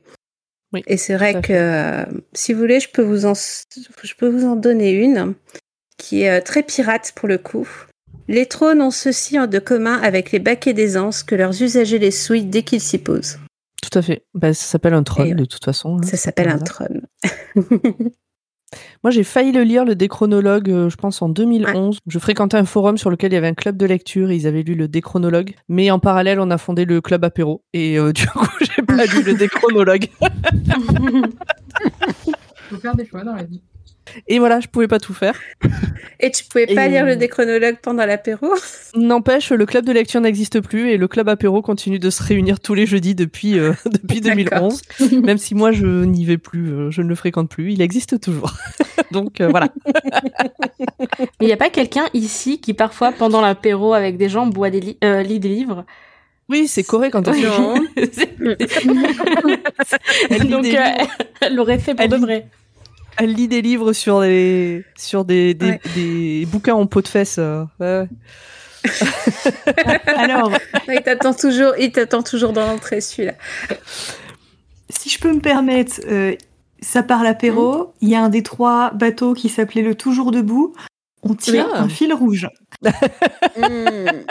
Oui, 0.73 0.83
Et 0.87 0.97
c'est 0.97 1.15
vrai 1.15 1.41
que 1.41 1.51
euh, 1.51 2.05
si 2.33 2.53
vous 2.53 2.59
voulez, 2.61 2.79
je 2.79 2.89
peux 2.89 3.01
vous 3.01 3.25
en, 3.25 3.33
je 3.33 4.13
peux 4.15 4.29
vous 4.29 4.45
en 4.45 4.55
donner 4.55 4.91
une 4.91 5.33
qui 5.97 6.21
est 6.23 6.29
euh, 6.39 6.41
très 6.41 6.63
pirate 6.63 7.11
pour 7.15 7.27
le 7.27 7.37
coup. 7.37 7.67
Les 8.27 8.45
trônes 8.45 8.81
ont 8.81 8.91
ceci 8.91 9.37
en 9.37 9.47
de 9.47 9.59
commun 9.59 9.99
avec 10.01 10.31
les 10.31 10.39
baquets 10.39 10.73
d'aisance 10.73 11.23
que 11.23 11.35
leurs 11.35 11.61
usagers 11.61 11.99
les 11.99 12.11
souillent 12.11 12.45
dès 12.45 12.63
qu'ils 12.63 12.79
s'y 12.81 12.97
posent. 12.97 13.37
Tout 13.81 13.99
à 13.99 14.01
fait. 14.01 14.23
Bah, 14.33 14.53
ça 14.53 14.63
s'appelle 14.63 14.93
un 14.93 15.03
trône 15.03 15.27
Et, 15.27 15.33
de 15.33 15.45
toute 15.45 15.65
façon. 15.65 15.97
hein, 15.97 16.03
Ça 16.03 16.15
s'appelle 16.15 16.49
un 16.49 16.59
trône. 16.59 17.05
Moi, 19.03 19.11
j'ai 19.11 19.23
failli 19.23 19.51
le 19.51 19.63
lire, 19.63 19.83
le 19.85 19.95
déchronologue, 19.95 20.69
euh, 20.69 20.89
je 20.89 20.95
pense 20.95 21.21
en 21.21 21.29
2011. 21.29 21.99
Je 22.07 22.19
fréquentais 22.19 22.57
un 22.57 22.65
forum 22.65 22.97
sur 22.97 23.09
lequel 23.09 23.31
il 23.31 23.35
y 23.35 23.37
avait 23.37 23.47
un 23.47 23.53
club 23.53 23.77
de 23.77 23.85
lecture 23.85 24.31
et 24.31 24.35
ils 24.35 24.47
avaient 24.47 24.63
lu 24.63 24.75
le 24.75 24.87
déchronologue. 24.87 25.55
Mais 25.67 25.91
en 25.91 25.99
parallèle, 25.99 26.39
on 26.39 26.49
a 26.51 26.57
fondé 26.57 26.85
le 26.85 27.01
club 27.01 27.23
apéro. 27.23 27.63
Et 27.73 27.97
euh, 27.97 28.13
du 28.13 28.27
coup, 28.27 28.47
j'ai 28.61 28.81
pas 28.83 29.05
lu 29.05 29.23
le 29.23 29.33
déchronologue. 29.37 30.07
Faut 32.69 32.77
faire 32.77 32.95
des 32.95 33.05
choix 33.05 33.23
dans 33.23 33.35
la 33.35 33.43
vie. 33.43 33.61
Et 34.27 34.39
voilà, 34.39 34.59
je 34.59 34.67
pouvais 34.67 34.87
pas 34.87 34.99
tout 34.99 35.13
faire. 35.13 35.39
Et 36.19 36.31
tu 36.31 36.43
pouvais 36.45 36.65
pas 36.67 36.85
Et, 36.85 36.89
lire 36.89 37.03
euh, 37.03 37.09
le 37.09 37.15
déchronologue 37.15 37.77
pendant 37.81 38.05
l'apéro? 38.05 38.47
N'empêche, 38.95 39.51
le 39.51 39.65
club 39.65 39.85
de 39.85 39.91
lecture 39.91 40.19
n'existe 40.21 40.59
plus 40.59 40.89
et 40.89 40.97
le 40.97 41.07
club 41.07 41.29
apéro 41.29 41.61
continue 41.61 41.99
de 41.99 42.09
se 42.09 42.21
réunir 42.23 42.59
tous 42.59 42.73
les 42.73 42.85
jeudis 42.85 43.15
depuis, 43.15 43.57
euh, 43.57 43.73
depuis 43.85 44.19
D'accord. 44.21 44.69
2011. 44.99 45.21
Même 45.23 45.37
si 45.37 45.55
moi, 45.55 45.71
je 45.71 46.03
n'y 46.03 46.25
vais 46.25 46.37
plus, 46.37 46.71
euh, 46.71 46.91
je 46.91 47.01
ne 47.01 47.07
le 47.07 47.15
fréquente 47.15 47.49
plus, 47.49 47.71
il 47.73 47.81
existe 47.81 48.19
toujours. 48.19 48.53
Donc 49.11 49.39
euh, 49.39 49.47
voilà. 49.49 49.69
Il 51.39 51.47
n'y 51.47 51.53
a 51.53 51.57
pas 51.57 51.69
quelqu'un 51.69 52.05
ici 52.13 52.59
qui 52.59 52.73
parfois, 52.73 53.11
pendant 53.11 53.41
l'apéro 53.41 53.93
avec 53.93 54.17
des 54.17 54.29
gens, 54.29 54.45
boit 54.47 54.69
des 54.69 54.79
li- 54.79 54.97
euh, 55.03 55.21
lit 55.23 55.39
des 55.39 55.49
livres? 55.49 55.85
Oui, 56.49 56.67
c'est 56.67 56.83
correct 56.83 57.11
quand 57.13 57.27
on. 57.29 57.33
Elle 60.29 60.41
lit 60.41 60.47
Donc, 60.49 60.65
euh, 60.65 60.69
livres. 60.69 61.07
elle 61.41 61.55
l'aurait 61.55 61.79
fait 61.79 61.93
pour 61.95 62.03
Elle 62.03 62.11
de 62.11 62.17
vrai. 62.17 62.47
Elle 63.23 63.33
lit 63.33 63.47
des 63.47 63.61
livres 63.61 63.93
sur 63.93 64.21
des, 64.21 64.83
sur 64.97 65.25
des, 65.25 65.53
des, 65.53 65.67
Ouais. 65.71 65.81
des 65.93 66.47
bouquins 66.47 66.73
en 66.73 66.87
peau 66.87 67.01
de 67.03 67.07
fesses. 67.07 67.37
euh, 67.37 67.63
ouais. 67.79 68.07
Alors, 70.07 70.51
Il 70.87 71.01
t'attend 71.03 71.33
toujours, 71.35 71.73
il 71.79 71.91
t'attend 71.91 72.23
toujours 72.23 72.51
dans 72.51 72.65
l'entrée 72.65 72.99
celui-là. 72.99 73.33
si 74.89 75.09
je 75.09 75.19
peux 75.19 75.31
me 75.31 75.39
permettre, 75.39 76.01
euh, 76.09 76.35
ça 76.81 77.03
part 77.03 77.21
l'apéro. 77.23 77.93
Il 78.01 78.09
y 78.09 78.15
a 78.15 78.23
un 78.23 78.29
des 78.29 78.41
trois 78.41 78.89
bateaux 78.91 79.35
qui 79.35 79.49
s'appelait 79.49 79.83
le 79.83 79.93
Toujours 79.93 80.31
debout. 80.31 80.73
On 81.21 81.35
tient 81.35 81.67
Oui. 81.67 81.71
un 81.75 81.89
fil 81.89 82.11
rouge. 82.13 82.47
Mm. 82.83 84.23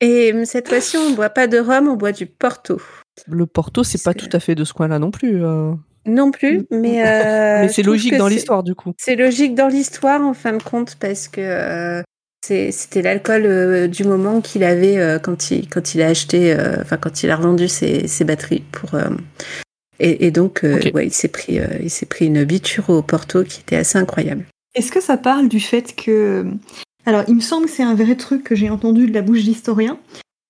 Et 0.00 0.32
euh, 0.32 0.44
cette 0.46 0.68
fois-ci, 0.68 0.96
on 0.96 1.10
boit 1.10 1.28
pas 1.28 1.46
de 1.46 1.58
rhum, 1.58 1.88
on 1.88 1.96
boit 1.96 2.12
du 2.12 2.24
Porto. 2.24 2.80
Le 3.26 3.44
Porto, 3.46 3.84
c'est 3.84 4.02
pas 4.02 4.14
tout 4.14 4.28
à 4.32 4.40
fait 4.40 4.54
de 4.54 4.64
ce 4.64 4.72
coin-là 4.72 4.98
non 4.98 5.10
plus. 5.10 5.44
euh. 5.44 5.72
Non 6.08 6.30
plus, 6.30 6.64
mais, 6.70 7.02
euh, 7.06 7.62
Mais 7.62 7.68
c'est 7.68 7.82
logique 7.82 8.12
que 8.12 8.18
dans 8.18 8.28
l'histoire, 8.28 8.62
du 8.62 8.74
coup. 8.74 8.92
C'est 8.98 9.16
logique 9.16 9.54
dans 9.54 9.68
l'histoire 9.68 10.22
en 10.22 10.34
fin 10.34 10.52
de 10.54 10.62
compte 10.62 10.96
parce 10.98 11.28
que 11.28 11.40
euh, 11.40 12.02
c'est- 12.44 12.72
c'était 12.72 13.02
l'alcool 13.02 13.42
euh, 13.46 13.86
du 13.88 14.04
moment 14.04 14.40
qu'il 14.40 14.64
avait 14.64 14.98
euh, 14.98 15.18
quand 15.18 15.50
il 15.50 15.68
quand 15.68 15.94
il 15.94 16.02
a 16.02 16.06
acheté, 16.08 16.52
euh, 16.52 16.76
enfin 16.82 16.96
quand 16.96 17.22
il 17.22 17.30
a 17.30 17.36
revendu 17.36 17.68
ses, 17.68 18.08
ses 18.08 18.24
batteries 18.24 18.64
pour 18.72 18.94
euh, 18.94 19.10
et, 20.00 20.26
et 20.26 20.30
donc 20.30 20.64
euh, 20.64 20.80
ouais, 20.94 21.06
il 21.06 21.12
s'est 21.12 21.28
pris 21.28 21.58
euh, 21.58 21.66
il 21.82 21.90
s'est 21.90 22.06
pris 22.06 22.26
une 22.26 22.44
biture 22.44 22.88
au 22.90 23.02
Porto 23.02 23.42
qui 23.44 23.60
était 23.60 23.76
assez 23.76 23.98
incroyable. 23.98 24.44
Est-ce 24.74 24.92
que 24.92 25.00
ça 25.00 25.16
parle 25.16 25.48
du 25.48 25.58
fait 25.60 25.96
que... 25.96 26.46
Alors, 27.04 27.24
il 27.26 27.34
me 27.34 27.40
semble 27.40 27.64
que 27.66 27.72
c'est 27.72 27.82
un 27.82 27.94
vrai 27.96 28.14
truc 28.14 28.44
que 28.44 28.54
j'ai 28.54 28.70
entendu 28.70 29.08
de 29.08 29.14
la 29.14 29.22
bouche 29.22 29.42
d'historien, 29.42 29.98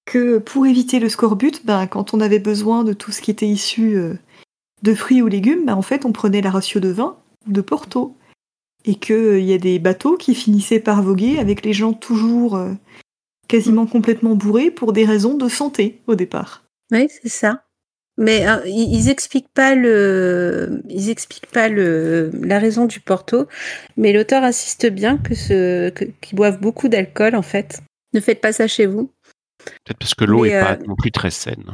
que 0.06 0.38
pour 0.38 0.66
éviter 0.66 0.98
le 0.98 1.08
scorbut, 1.08 1.64
ben, 1.64 1.86
quand 1.86 2.12
on 2.12 2.20
avait 2.20 2.40
besoin 2.40 2.84
de 2.84 2.92
tout 2.92 3.10
ce 3.12 3.22
qui 3.22 3.30
était 3.30 3.46
issu 3.46 3.94
euh, 3.96 4.14
de 4.82 4.94
fruits 4.94 5.22
ou 5.22 5.26
légumes, 5.26 5.66
ben, 5.66 5.74
en 5.74 5.82
fait, 5.82 6.04
on 6.04 6.12
prenait 6.12 6.40
la 6.40 6.50
ratio 6.50 6.80
de 6.80 6.88
vin 6.88 7.16
ou 7.46 7.52
de 7.52 7.60
Porto. 7.60 8.16
Et 8.84 8.94
qu'il 8.94 9.40
y 9.40 9.52
a 9.52 9.58
des 9.58 9.78
bateaux 9.78 10.16
qui 10.16 10.34
finissaient 10.34 10.80
par 10.80 11.02
voguer 11.02 11.38
avec 11.38 11.64
les 11.64 11.72
gens 11.72 11.92
toujours 11.92 12.56
euh, 12.56 12.72
quasiment 13.48 13.86
complètement 13.86 14.34
bourrés 14.36 14.70
pour 14.70 14.92
des 14.92 15.04
raisons 15.04 15.34
de 15.34 15.48
santé 15.48 16.00
au 16.06 16.14
départ. 16.14 16.62
Oui, 16.92 17.08
c'est 17.10 17.28
ça. 17.28 17.64
Mais 18.16 18.48
euh, 18.48 18.66
ils, 18.66 19.08
expliquent 19.08 19.52
pas 19.52 19.74
le, 19.74 20.82
ils 20.88 21.10
expliquent 21.10 21.50
pas 21.50 21.68
le, 21.68 22.30
la 22.42 22.58
raison 22.58 22.86
du 22.86 23.00
Porto, 23.00 23.46
mais 23.96 24.12
l'auteur 24.12 24.42
insiste 24.42 24.86
bien 24.86 25.18
que 25.18 25.34
ce, 25.34 25.90
que- 25.90 26.04
qu'ils 26.20 26.36
boivent 26.36 26.60
beaucoup 26.60 26.88
d'alcool 26.88 27.34
en 27.36 27.42
fait. 27.42 27.80
Ne 28.14 28.20
faites 28.20 28.40
pas 28.40 28.52
ça 28.52 28.66
chez 28.66 28.86
vous. 28.86 29.10
Peut-être 29.84 29.98
parce 29.98 30.14
que 30.14 30.24
l'eau 30.24 30.42
Mais, 30.42 30.50
est 30.50 30.60
pas 30.60 30.72
euh, 30.74 30.86
non 30.86 30.96
plus 30.96 31.12
très 31.12 31.30
saine. 31.30 31.64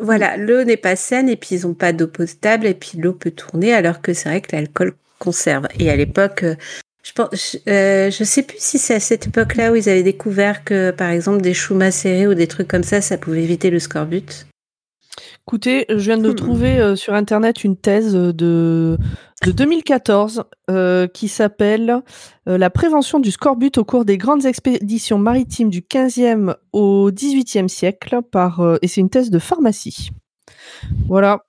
Voilà, 0.00 0.38
l'eau 0.38 0.64
n'est 0.64 0.78
pas 0.78 0.96
saine 0.96 1.28
et 1.28 1.36
puis 1.36 1.56
ils 1.56 1.66
ont 1.66 1.74
pas 1.74 1.92
d'eau 1.92 2.06
potable 2.06 2.66
et 2.66 2.74
puis 2.74 2.96
l'eau 2.96 3.12
peut 3.12 3.30
tourner 3.30 3.74
alors 3.74 4.00
que 4.00 4.14
c'est 4.14 4.30
vrai 4.30 4.40
que 4.40 4.56
l'alcool 4.56 4.94
conserve. 5.18 5.68
Et 5.78 5.90
à 5.90 5.96
l'époque, 5.96 6.42
euh, 6.42 6.54
je 7.02 7.12
pense, 7.12 7.58
euh, 7.68 8.10
je 8.10 8.24
sais 8.24 8.42
plus 8.42 8.56
si 8.58 8.78
c'est 8.78 8.94
à 8.94 9.00
cette 9.00 9.26
époque-là 9.26 9.72
où 9.72 9.76
ils 9.76 9.90
avaient 9.90 10.02
découvert 10.02 10.64
que 10.64 10.90
par 10.90 11.10
exemple 11.10 11.42
des 11.42 11.52
choux 11.52 11.74
macérés 11.74 12.26
ou 12.26 12.34
des 12.34 12.46
trucs 12.46 12.68
comme 12.68 12.82
ça, 12.82 13.02
ça 13.02 13.18
pouvait 13.18 13.42
éviter 13.42 13.68
le 13.68 13.78
scorbut. 13.78 14.46
Écoutez, 15.50 15.84
je 15.88 15.96
viens 15.96 16.16
de 16.16 16.30
Hmm. 16.30 16.34
trouver 16.36 16.78
euh, 16.78 16.94
sur 16.94 17.12
Internet 17.12 17.64
une 17.64 17.76
thèse 17.76 18.14
de, 18.14 18.32
de 19.44 19.50
2014 19.50 20.44
euh, 20.70 21.08
qui 21.08 21.26
s'appelle 21.26 22.02
euh, 22.48 22.56
La 22.56 22.70
prévention 22.70 23.18
du 23.18 23.32
scorbut 23.32 23.76
au 23.76 23.84
cours 23.84 24.04
des 24.04 24.16
grandes 24.16 24.46
expéditions 24.46 25.18
maritimes 25.18 25.68
du 25.68 25.80
15e 25.80 26.54
au 26.72 27.10
18e 27.10 27.66
siècle 27.66 28.20
par, 28.30 28.62
et 28.80 28.86
c'est 28.86 29.00
une 29.00 29.10
thèse 29.10 29.30
de 29.30 29.40
pharmacie. 29.40 30.10
Voilà. 31.08 31.40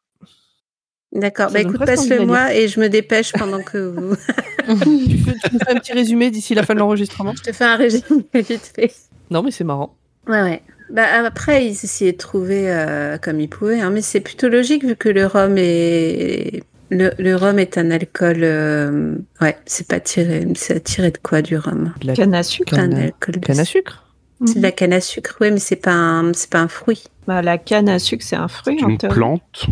D'accord, 1.11 1.51
bah 1.51 1.61
écoute, 1.61 1.75
presque 1.75 1.99
envie 1.99 2.09
passe-le 2.09 2.25
de 2.25 2.31
la 2.31 2.37
moi 2.39 2.55
et 2.55 2.67
je 2.67 2.79
me 2.79 2.89
dépêche 2.89 3.33
pendant 3.33 3.61
que 3.61 3.77
vous. 3.77 4.15
tu, 4.65 5.17
fais, 5.19 5.33
tu 5.43 5.53
nous 5.53 5.59
fais 5.59 5.71
un 5.75 5.79
petit 5.79 5.93
résumé 5.93 6.31
d'ici 6.31 6.55
la 6.55 6.63
fin 6.63 6.73
de 6.73 6.79
l'enregistrement? 6.79 7.33
Je 7.37 7.43
te 7.43 7.55
fais 7.55 7.65
un 7.65 7.75
régime 7.75 8.23
vite 8.33 8.71
fait. 8.75 8.91
Non, 9.29 9.43
mais 9.43 9.51
c'est 9.51 9.63
marrant. 9.63 9.95
Ouais, 10.27 10.41
ouais. 10.41 10.63
Bah, 10.91 11.25
après, 11.25 11.65
ils 11.65 11.71
essayaient 11.71 12.12
de 12.12 12.17
trouver 12.17 12.65
euh, 12.71 13.17
comme 13.17 13.39
ils 13.39 13.47
pouvaient, 13.49 13.80
hein, 13.82 13.89
mais 13.91 14.01
c'est 14.01 14.19
plutôt 14.19 14.49
logique 14.49 14.84
vu 14.86 14.95
que 14.95 15.10
le 15.10 15.25
rhum 15.25 15.56
est. 15.58 16.63
Le, 16.89 17.12
le 17.17 17.36
rhum 17.38 17.58
est 17.60 17.77
un 17.77 17.89
alcool. 17.91 18.39
euh, 18.43 19.15
Ouais, 19.39 19.58
c'est 19.65 19.88
pas 19.88 19.99
tiré. 20.01 20.45
C'est 20.56 20.84
tiré 20.84 21.12
de 21.12 21.17
quoi 21.17 21.41
du 21.41 21.56
rhum? 21.56 21.93
De 22.01 22.08
la 22.08 22.15
Canne 22.15 22.36
à 22.36 22.43
sucre. 22.43 22.73
C'est 22.75 22.82
un 22.82 22.91
alcool 22.91 23.36
de- 23.36 23.39
canne 23.39 23.60
à 23.60 23.65
sucre 23.65 24.04
C'est 24.45 24.58
de 24.58 24.62
la 24.62 24.71
canne 24.71 24.91
à 24.93 24.99
sucre, 25.01 25.38
ouais, 25.39 25.51
mais 25.51 25.60
c'est 25.60 25.75
pas 25.77 25.93
un, 25.93 26.34
c'est 26.34 26.49
pas 26.49 26.60
un 26.60 26.67
fruit. 26.67 27.04
Bah, 27.27 27.41
la 27.41 27.58
canne 27.58 27.88
à 27.88 27.97
sucre, 27.99 28.25
c'est 28.27 28.36
un 28.36 28.47
fruit 28.49 28.75
C'est 28.80 28.86
une 28.86 28.97
plante. 28.97 29.67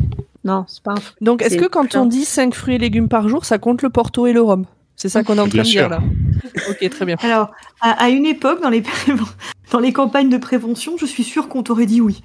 Non, 0.45 0.63
c'est 0.69 0.81
pas 0.83 0.93
un 0.93 0.95
fruit. 1.01 1.17
Donc, 1.19 1.41
est-ce 1.41 1.49
C'est 1.55 1.57
que 1.57 1.65
quand 1.67 1.95
on 1.95 2.05
dit 2.05 2.23
5 2.23 2.53
fruits 2.53 2.75
et 2.75 2.77
légumes 2.77 3.09
par 3.09 3.27
jour, 3.27 3.43
ça 3.43 3.57
compte 3.57 3.81
le 3.81 3.89
porto 3.89 4.25
et 4.27 4.31
le 4.31 4.41
rhum? 4.41 4.65
C'est 4.99 5.09
ça 5.09 5.23
qu'on 5.23 5.37
est 5.37 5.39
en 5.39 5.47
train 5.47 5.61
Bien 5.61 5.63
de 5.63 5.67
dire 5.67 5.81
sûr. 5.81 5.89
là. 5.89 5.99
Ok, 6.69 6.89
très 6.89 7.05
bien. 7.05 7.15
Alors, 7.21 7.51
à, 7.81 7.91
à 8.03 8.09
une 8.09 8.25
époque, 8.25 8.61
dans 8.61 8.69
les, 8.69 8.83
dans 9.71 9.79
les 9.79 9.93
campagnes 9.93 10.29
de 10.29 10.37
prévention, 10.37 10.95
je 10.99 11.05
suis 11.05 11.23
sûre 11.23 11.47
qu'on 11.49 11.63
t'aurait 11.63 11.85
dit 11.85 12.01
oui. 12.01 12.21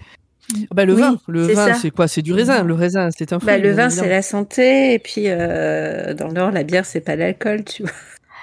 Bah, 0.74 0.84
le 0.84 0.94
Oui, 0.94 1.00
vin, 1.00 1.16
le 1.28 1.46
c'est 1.48 1.54
vin, 1.54 1.66
ça. 1.68 1.74
c'est 1.74 1.90
quoi? 1.90 2.06
C'est 2.08 2.20
du 2.22 2.32
raisin. 2.32 2.62
Le 2.64 2.74
raisin, 2.74 3.08
c'est 3.16 3.32
un 3.32 3.38
fruit. 3.38 3.46
Bah, 3.46 3.58
le 3.58 3.72
vin, 3.72 3.88
c'est 3.90 4.08
la 4.08 4.20
santé, 4.22 4.92
et 4.94 4.98
puis 4.98 5.24
euh, 5.26 6.12
dans 6.14 6.28
l'or, 6.28 6.50
la 6.50 6.64
bière, 6.64 6.84
c'est 6.84 7.00
pas 7.00 7.16
l'alcool, 7.16 7.64
tu 7.64 7.82
vois. 7.82 7.92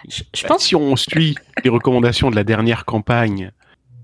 Je, 0.10 0.24
je 0.36 0.42
Bah, 0.44 0.48
pense 0.50 0.64
Si 0.64 0.76
on 0.76 0.96
suit 0.96 1.36
les 1.64 1.70
recommandations 1.70 2.32
de 2.32 2.36
la 2.36 2.44
dernière 2.44 2.86
campagne 2.86 3.52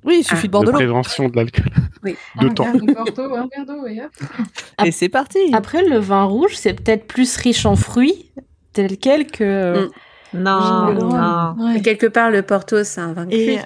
Oui, 0.03 0.17
il 0.19 0.23
suffit 0.23 0.47
de 0.47 0.51
boire 0.51 0.63
de 0.63 0.67
l'eau. 0.69 0.73
prévention 0.75 1.27
de 1.29 1.35
l'alcool, 1.35 1.71
Oui. 2.03 2.15
d'autant. 2.41 2.67
Un 2.67 2.71
verre 2.73 2.81
de 2.85 2.93
Porto, 2.93 3.21
un 3.35 3.47
verre 3.55 3.65
d'eau, 3.65 3.87
et 3.87 4.01
hop. 4.01 4.11
Et 4.85 4.91
c'est 4.91 5.09
parti. 5.09 5.39
après 5.53 5.83
le 5.87 5.97
vin 5.97 6.23
rouge, 6.25 6.55
c'est 6.55 6.73
peut-être 6.73 7.07
plus 7.07 7.35
riche 7.37 7.65
en 7.65 7.75
fruits 7.75 8.31
tel 8.73 8.97
quel 8.97 9.25
que. 9.27 9.85
Mm. 9.85 9.89
Non, 10.33 10.93
non. 10.93 11.81
Quelque 11.81 12.07
part, 12.07 12.29
le 12.31 12.41
Porto, 12.41 12.83
c'est 12.83 13.01
un 13.01 13.13
vin 13.13 13.25
cuit. 13.27 13.59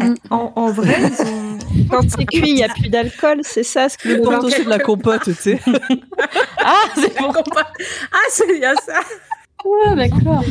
euh, 0.00 0.14
en, 0.30 0.52
en 0.56 0.70
vrai, 0.70 0.96
ils 1.00 1.26
ont- 1.26 1.58
Quand 1.90 2.02
c'est 2.08 2.24
cuit, 2.26 2.50
il 2.50 2.54
n'y 2.54 2.64
a 2.64 2.68
plus 2.68 2.88
d'alcool, 2.88 3.40
c'est 3.42 3.62
ça 3.62 3.88
ce 3.88 3.96
que 3.98 4.08
Le 4.08 4.16
le 4.16 4.22
porto, 4.22 4.48
c'est 4.50 4.64
de 4.64 4.68
la 4.70 4.78
compote, 4.78 5.22
tu 5.24 5.34
sais. 5.34 5.60
Ah, 6.64 6.84
c'est 6.94 7.14
pour. 7.14 7.34
Ah, 8.12 8.16
c'est 8.30 8.58
bien 8.58 8.74
ça 8.76 9.00
Ah, 9.86 9.94
d'accord. 9.94 10.44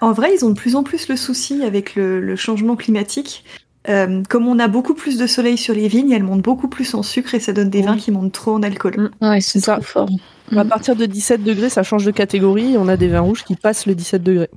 En 0.00 0.12
vrai, 0.12 0.34
ils 0.34 0.44
ont 0.44 0.50
de 0.50 0.58
plus 0.58 0.74
en 0.74 0.82
plus 0.82 1.08
le 1.08 1.16
souci 1.16 1.62
avec 1.64 1.94
le, 1.94 2.20
le 2.20 2.34
changement 2.36 2.74
climatique. 2.76 3.44
Euh, 3.88 4.22
comme 4.28 4.46
on 4.46 4.58
a 4.60 4.68
beaucoup 4.68 4.94
plus 4.94 5.18
de 5.18 5.26
soleil 5.26 5.58
sur 5.58 5.74
les 5.74 5.88
vignes, 5.88 6.12
elles 6.12 6.22
montent 6.22 6.42
beaucoup 6.42 6.68
plus 6.68 6.94
en 6.94 7.02
sucre 7.02 7.34
et 7.34 7.40
ça 7.40 7.52
donne 7.52 7.68
des 7.70 7.80
Oui. 7.80 7.84
vins 7.86 7.96
qui 7.96 8.10
montent 8.12 8.32
trop 8.32 8.52
en 8.54 8.62
alcool. 8.62 9.10
Ouais, 9.20 9.40
c'est 9.40 9.58
ça. 9.60 9.74
trop 9.74 9.82
fort. 9.82 10.08
À 10.56 10.64
partir 10.64 10.94
de 10.94 11.04
17 11.06 11.42
degrés, 11.42 11.68
ça 11.68 11.82
change 11.82 12.04
de 12.04 12.10
catégorie. 12.12 12.74
et 12.74 12.78
On 12.78 12.86
a 12.88 12.96
des 12.96 13.08
vins 13.08 13.20
rouges 13.20 13.42
qui 13.44 13.56
passent 13.56 13.86
le 13.86 13.94
17 13.94 14.22
degrés. 14.22 14.50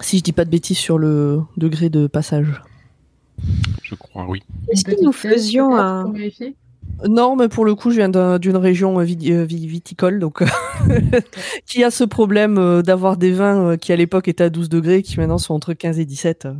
Si 0.00 0.18
je 0.18 0.22
dis 0.24 0.32
pas 0.32 0.44
de 0.44 0.50
bêtises 0.50 0.78
sur 0.78 0.98
le 0.98 1.42
degré 1.56 1.88
de 1.88 2.06
passage. 2.08 2.62
Je 3.82 3.94
crois, 3.94 4.26
oui. 4.28 4.42
Est-ce 4.68 4.84
que 4.84 5.00
nous 5.02 5.12
faisions 5.12 5.76
un... 5.76 6.12
Non, 7.08 7.36
mais 7.36 7.48
pour 7.48 7.64
le 7.64 7.74
coup, 7.74 7.90
je 7.90 7.96
viens 7.96 8.08
d'un- 8.08 8.38
d'une 8.38 8.56
région 8.56 8.98
euh, 9.00 9.02
euh, 9.04 9.44
vi- 9.44 9.66
viticole, 9.66 10.18
donc 10.18 10.42
qui 11.66 11.82
a 11.84 11.90
ce 11.90 12.04
problème 12.04 12.82
d'avoir 12.82 13.16
des 13.16 13.32
vins 13.32 13.76
qui 13.76 13.92
à 13.92 13.96
l'époque 13.96 14.28
étaient 14.28 14.44
à 14.44 14.50
12 14.50 14.68
degrés, 14.68 15.02
qui 15.02 15.18
maintenant 15.18 15.38
sont 15.38 15.54
entre 15.54 15.74
15 15.74 15.98
et 15.98 16.04
17. 16.04 16.46
euh, 16.46 16.54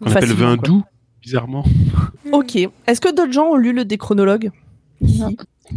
On 0.00 0.10
appelle 0.10 0.32
vin 0.32 0.56
quoi. 0.56 0.68
doux, 0.68 0.82
bizarrement. 1.22 1.64
Ok. 2.32 2.56
Est-ce 2.86 3.00
que 3.00 3.12
d'autres 3.12 3.32
gens 3.32 3.46
ont 3.48 3.56
lu 3.56 3.72
le 3.72 3.84
déchronologue 3.84 4.50
ici 5.00 5.20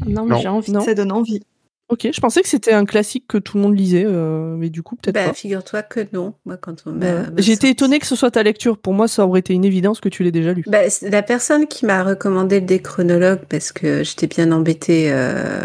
Non, 0.05 0.25
mais 0.25 0.35
Non. 0.35 0.39
j'ai 0.39 0.47
envie. 0.47 0.71
Non. 0.71 0.81
Ça 0.81 0.93
donne 0.93 1.11
envie. 1.11 1.41
Ok, 1.89 2.07
je 2.11 2.19
pensais 2.21 2.41
que 2.41 2.47
c'était 2.47 2.71
un 2.73 2.85
classique 2.85 3.25
que 3.27 3.37
tout 3.37 3.57
le 3.57 3.63
monde 3.63 3.77
lisait, 3.77 4.05
euh, 4.05 4.55
mais 4.57 4.69
du 4.69 4.81
coup, 4.83 4.95
peut-être 4.95 5.13
Bah, 5.15 5.25
pas. 5.27 5.33
figure-toi 5.33 5.81
que 5.83 6.07
non. 6.13 6.33
Moi, 6.45 6.57
quand 6.57 6.83
on 6.87 6.93
Bah, 6.93 7.25
sorti- 7.41 7.67
étonnée 7.67 7.99
que 7.99 8.07
ce 8.07 8.15
soit 8.15 8.31
ta 8.31 8.41
lecture. 8.43 8.77
Pour 8.77 8.93
moi, 8.93 9.07
ça 9.07 9.25
aurait 9.25 9.39
été 9.41 9.53
une 9.53 9.65
évidence 9.65 9.99
que 9.99 10.09
tu 10.09 10.23
l'aies 10.23 10.31
déjà 10.31 10.53
lu. 10.53 10.63
Bah, 10.67 10.79
la 11.03 11.21
personne 11.23 11.67
qui 11.67 11.85
m'a 11.85 12.03
recommandé 12.03 12.59
le 12.59 12.65
déchronologue, 12.65 13.41
parce 13.49 13.71
que 13.71 14.03
j'étais 14.03 14.25
bien 14.27 14.51
embêtée 14.51 15.11
euh, 15.11 15.61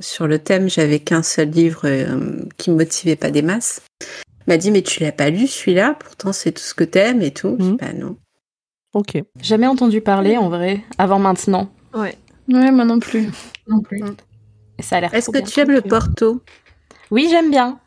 sur 0.00 0.26
le 0.26 0.38
thème, 0.38 0.68
j'avais 0.70 0.98
qu'un 1.00 1.22
seul 1.22 1.50
livre 1.50 1.82
euh, 1.84 2.40
qui 2.58 2.70
me 2.70 2.76
motivait 2.76 3.16
pas 3.16 3.30
des 3.30 3.42
masses, 3.42 3.82
m'a 4.48 4.56
dit 4.56 4.70
mais 4.72 4.82
tu 4.82 5.00
l'as 5.02 5.12
pas 5.12 5.30
lu 5.30 5.46
celui-là, 5.46 5.96
pourtant 6.00 6.32
c'est 6.32 6.52
tout 6.52 6.62
ce 6.62 6.74
que 6.74 6.84
t'aimes 6.84 7.22
et 7.22 7.30
tout. 7.32 7.56
Je 7.58 7.64
dis, 7.64 7.70
Mhm. 7.72 7.76
Bah 7.76 7.92
non. 7.92 8.16
Ok. 8.94 9.22
Jamais 9.40 9.66
entendu 9.66 10.00
parler 10.00 10.36
en 10.36 10.48
vrai, 10.48 10.82
avant 10.98 11.18
maintenant. 11.18 11.70
Ouais. 11.94 12.16
Ouais, 12.48 12.70
moi 12.70 12.84
non 12.84 12.98
plus. 12.98 13.30
Non 13.68 13.80
plus. 13.80 14.02
Et 14.78 14.82
ça 14.82 14.96
a 14.96 15.00
l'air 15.00 15.14
Est-ce 15.14 15.30
que 15.30 15.38
bien. 15.38 15.46
tu 15.46 15.60
aimes 15.60 15.70
le 15.70 15.78
ok. 15.78 15.88
Porto? 15.88 16.42
Oui, 17.10 17.28
j'aime 17.30 17.50
bien. 17.50 17.78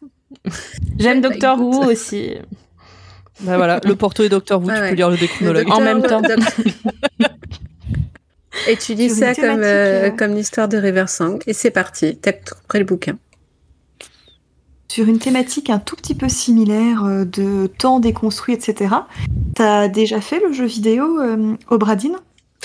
J'aime 0.99 1.21
Doctor. 1.21 1.59
Who 1.59 1.85
aussi. 1.85 2.35
Bah 3.41 3.57
voilà, 3.57 3.79
le 3.83 3.95
Porto 3.95 4.23
et 4.23 4.29
Docteur 4.29 4.59
Who, 4.61 4.67
tu 4.67 4.71
ouais. 4.71 4.89
peux 4.89 4.95
lire 4.95 5.09
le 5.09 5.17
déchronologue. 5.17 5.69
En 5.71 5.81
même 5.81 6.01
temps. 6.01 6.21
Et 8.67 8.77
tu 8.77 8.95
dis 8.95 9.09
ça 9.09 9.35
comme, 9.35 9.61
euh, 9.61 10.07
euh, 10.07 10.09
comme 10.11 10.33
l'histoire 10.33 10.67
de 10.67 10.77
Riversong, 10.77 11.39
et 11.45 11.53
c'est 11.53 11.71
parti, 11.71 12.17
t'as 12.17 12.31
pris 12.67 12.79
le 12.79 12.85
bouquin. 12.85 13.17
Sur 14.95 15.09
une 15.09 15.19
thématique 15.19 15.69
un 15.69 15.79
tout 15.79 15.97
petit 15.97 16.15
peu 16.15 16.29
similaire 16.29 17.03
euh, 17.03 17.25
de 17.25 17.67
temps 17.67 17.99
déconstruit, 17.99 18.53
etc. 18.53 18.95
T'as 19.53 19.89
déjà 19.89 20.21
fait 20.21 20.39
le 20.39 20.53
jeu 20.53 20.63
vidéo 20.63 21.19
euh, 21.19 21.55
Obradine 21.69 22.15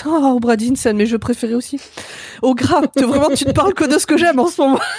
Oh, 0.05 0.39
Bradine, 0.39 0.77
c'est 0.77 0.87
un 0.87 0.93
de 0.93 0.99
mes 0.99 1.05
jeux 1.05 1.19
préférés 1.19 1.55
aussi. 1.55 1.77
Grave, 2.41 2.87
t'es- 2.95 3.03
vraiment, 3.03 3.27
tu 3.35 3.45
ne 3.45 3.51
parles 3.51 3.73
que 3.73 3.83
de 3.83 3.99
ce 3.99 4.05
que 4.07 4.15
j'aime 4.15 4.39
en 4.39 4.47
ce 4.47 4.61
moment. 4.61 4.79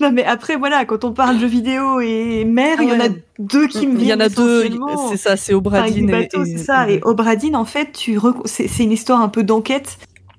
Non, 0.00 0.10
mais 0.12 0.24
après, 0.24 0.56
voilà, 0.56 0.84
quand 0.84 1.04
on 1.04 1.12
parle 1.12 1.38
jeu 1.38 1.46
vidéo 1.46 2.00
et 2.00 2.44
mer, 2.44 2.76
Ah 2.80 2.82
il 2.82 2.88
y 2.88 2.92
en 2.92 3.00
a 3.00 3.04
ouais. 3.04 3.24
deux 3.38 3.66
qui 3.68 3.86
me 3.86 3.92
Il 3.94 4.00
y 4.00 4.12
en 4.12 4.16
viennent 4.16 4.22
a 4.22 4.28
deux, 4.28 4.68
c'est 5.08 5.16
ça, 5.16 5.36
c'est 5.36 5.54
Obradine 5.54 6.10
et, 6.10 6.24
et- 6.24 6.44
c'est 6.44 6.58
ça. 6.58 6.90
Et 6.90 7.00
Obradine, 7.02 7.54
en 7.56 7.64
fait, 7.64 7.92
tu 7.92 8.18
c'est 8.44 8.82
une 8.82 8.92
histoire 8.92 9.20
un 9.22 9.28
peu 9.28 9.44
d'enquête. 9.44 9.98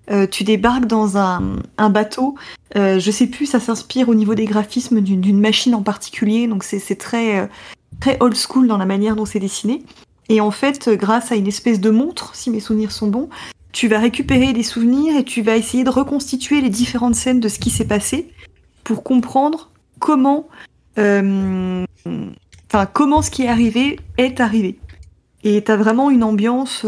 Euh, 0.09 0.25
tu 0.27 0.43
débarques 0.43 0.85
dans 0.85 1.17
un, 1.17 1.41
bateau. 1.89 2.35
Euh, 2.75 2.99
je 2.99 3.11
sais 3.11 3.27
plus, 3.27 3.45
ça 3.45 3.59
s'inspire 3.59 4.09
au 4.09 4.15
niveau 4.15 4.35
des 4.35 4.45
graphismes 4.45 5.01
d'une 5.01 5.39
machine 5.39 5.75
en 5.75 5.83
particulier. 5.83 6.47
Donc 6.47 6.63
c'est 6.63 6.95
très 6.95 7.39
euh, 7.39 7.47
très 7.99 8.17
old 8.19 8.35
school 8.35 8.67
dans 8.67 8.77
la 8.77 8.85
manière 8.85 9.15
dont 9.15 9.25
c'est 9.25 9.39
dessiné. 9.39 9.83
Et 10.29 10.41
en 10.41 10.51
fait, 10.51 10.87
euh, 10.87 10.95
grâce 10.95 11.31
à 11.31 11.35
une 11.35 11.47
espèce 11.47 11.79
de 11.79 11.89
montre, 11.89 12.35
si 12.35 12.49
mes 12.49 12.59
souvenirs 12.59 12.91
sont 12.91 13.07
bons, 13.07 13.29
tu 13.71 13.87
vas 13.87 13.99
récupérer 13.99 14.53
des 14.53 14.63
souvenirs 14.63 15.15
et 15.15 15.23
tu 15.23 15.41
vas 15.41 15.55
essayer 15.55 15.83
de 15.83 15.89
reconstituer 15.89 16.61
les 16.61 16.69
différentes 16.69 17.15
scènes 17.15 17.39
de 17.39 17.47
ce 17.47 17.59
qui 17.59 17.69
s'est 17.69 17.87
passé 17.87 18.29
pour 18.83 19.03
comprendre 19.03 19.71
comment, 19.99 20.47
euh, 20.97 21.85
enfin 22.69 22.85
comment 22.85 23.21
ce 23.21 23.29
qui 23.29 23.43
est 23.43 23.47
arrivé 23.47 23.99
est 24.17 24.39
arrivé. 24.39 24.79
Et 25.43 25.63
t'as 25.63 25.77
vraiment 25.77 26.09
une 26.09 26.23
ambiance. 26.23 26.85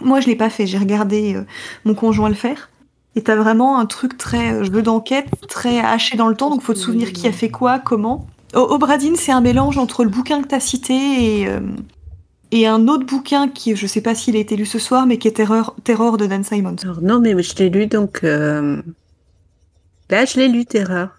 Moi, 0.00 0.20
je 0.20 0.26
l'ai 0.26 0.36
pas 0.36 0.50
fait. 0.50 0.66
J'ai 0.66 0.78
regardé 0.78 1.34
euh, 1.34 1.44
mon 1.84 1.94
conjoint 1.94 2.28
le 2.28 2.34
faire. 2.34 2.70
Et 3.16 3.22
t'as 3.22 3.36
vraiment 3.36 3.78
un 3.78 3.86
truc 3.86 4.16
très 4.16 4.52
euh, 4.52 4.64
jeu 4.64 4.82
d'enquête, 4.82 5.26
très 5.48 5.80
haché 5.80 6.16
dans 6.16 6.28
le 6.28 6.36
temps. 6.36 6.50
Donc, 6.50 6.62
faut 6.62 6.74
te 6.74 6.78
souvenir 6.78 7.12
qui 7.12 7.26
a 7.26 7.32
fait 7.32 7.50
quoi, 7.50 7.78
comment. 7.78 8.26
Obradine, 8.54 9.16
c'est 9.16 9.32
un 9.32 9.40
mélange 9.40 9.78
entre 9.78 10.02
le 10.02 10.10
bouquin 10.10 10.42
que 10.42 10.48
t'as 10.48 10.60
cité 10.60 10.94
et 10.94 11.48
euh, 11.48 11.60
et 12.52 12.66
un 12.66 12.88
autre 12.88 13.06
bouquin 13.06 13.46
qui, 13.46 13.76
je 13.76 13.86
sais 13.86 14.00
pas 14.00 14.16
s'il 14.16 14.34
a 14.34 14.40
été 14.40 14.56
lu 14.56 14.66
ce 14.66 14.80
soir, 14.80 15.06
mais 15.06 15.18
qui 15.18 15.28
est 15.28 15.32
Terror, 15.32 15.76
Terror 15.84 16.16
de 16.16 16.26
Dan 16.26 16.42
Simons. 16.42 16.74
Alors 16.82 17.00
non, 17.00 17.20
mais 17.20 17.40
je 17.40 17.54
l'ai 17.54 17.70
lu, 17.70 17.86
donc 17.86 18.22
là, 18.22 18.82
je 20.10 20.36
l'ai 20.36 20.48
lu, 20.48 20.66
Terreur. 20.66 21.10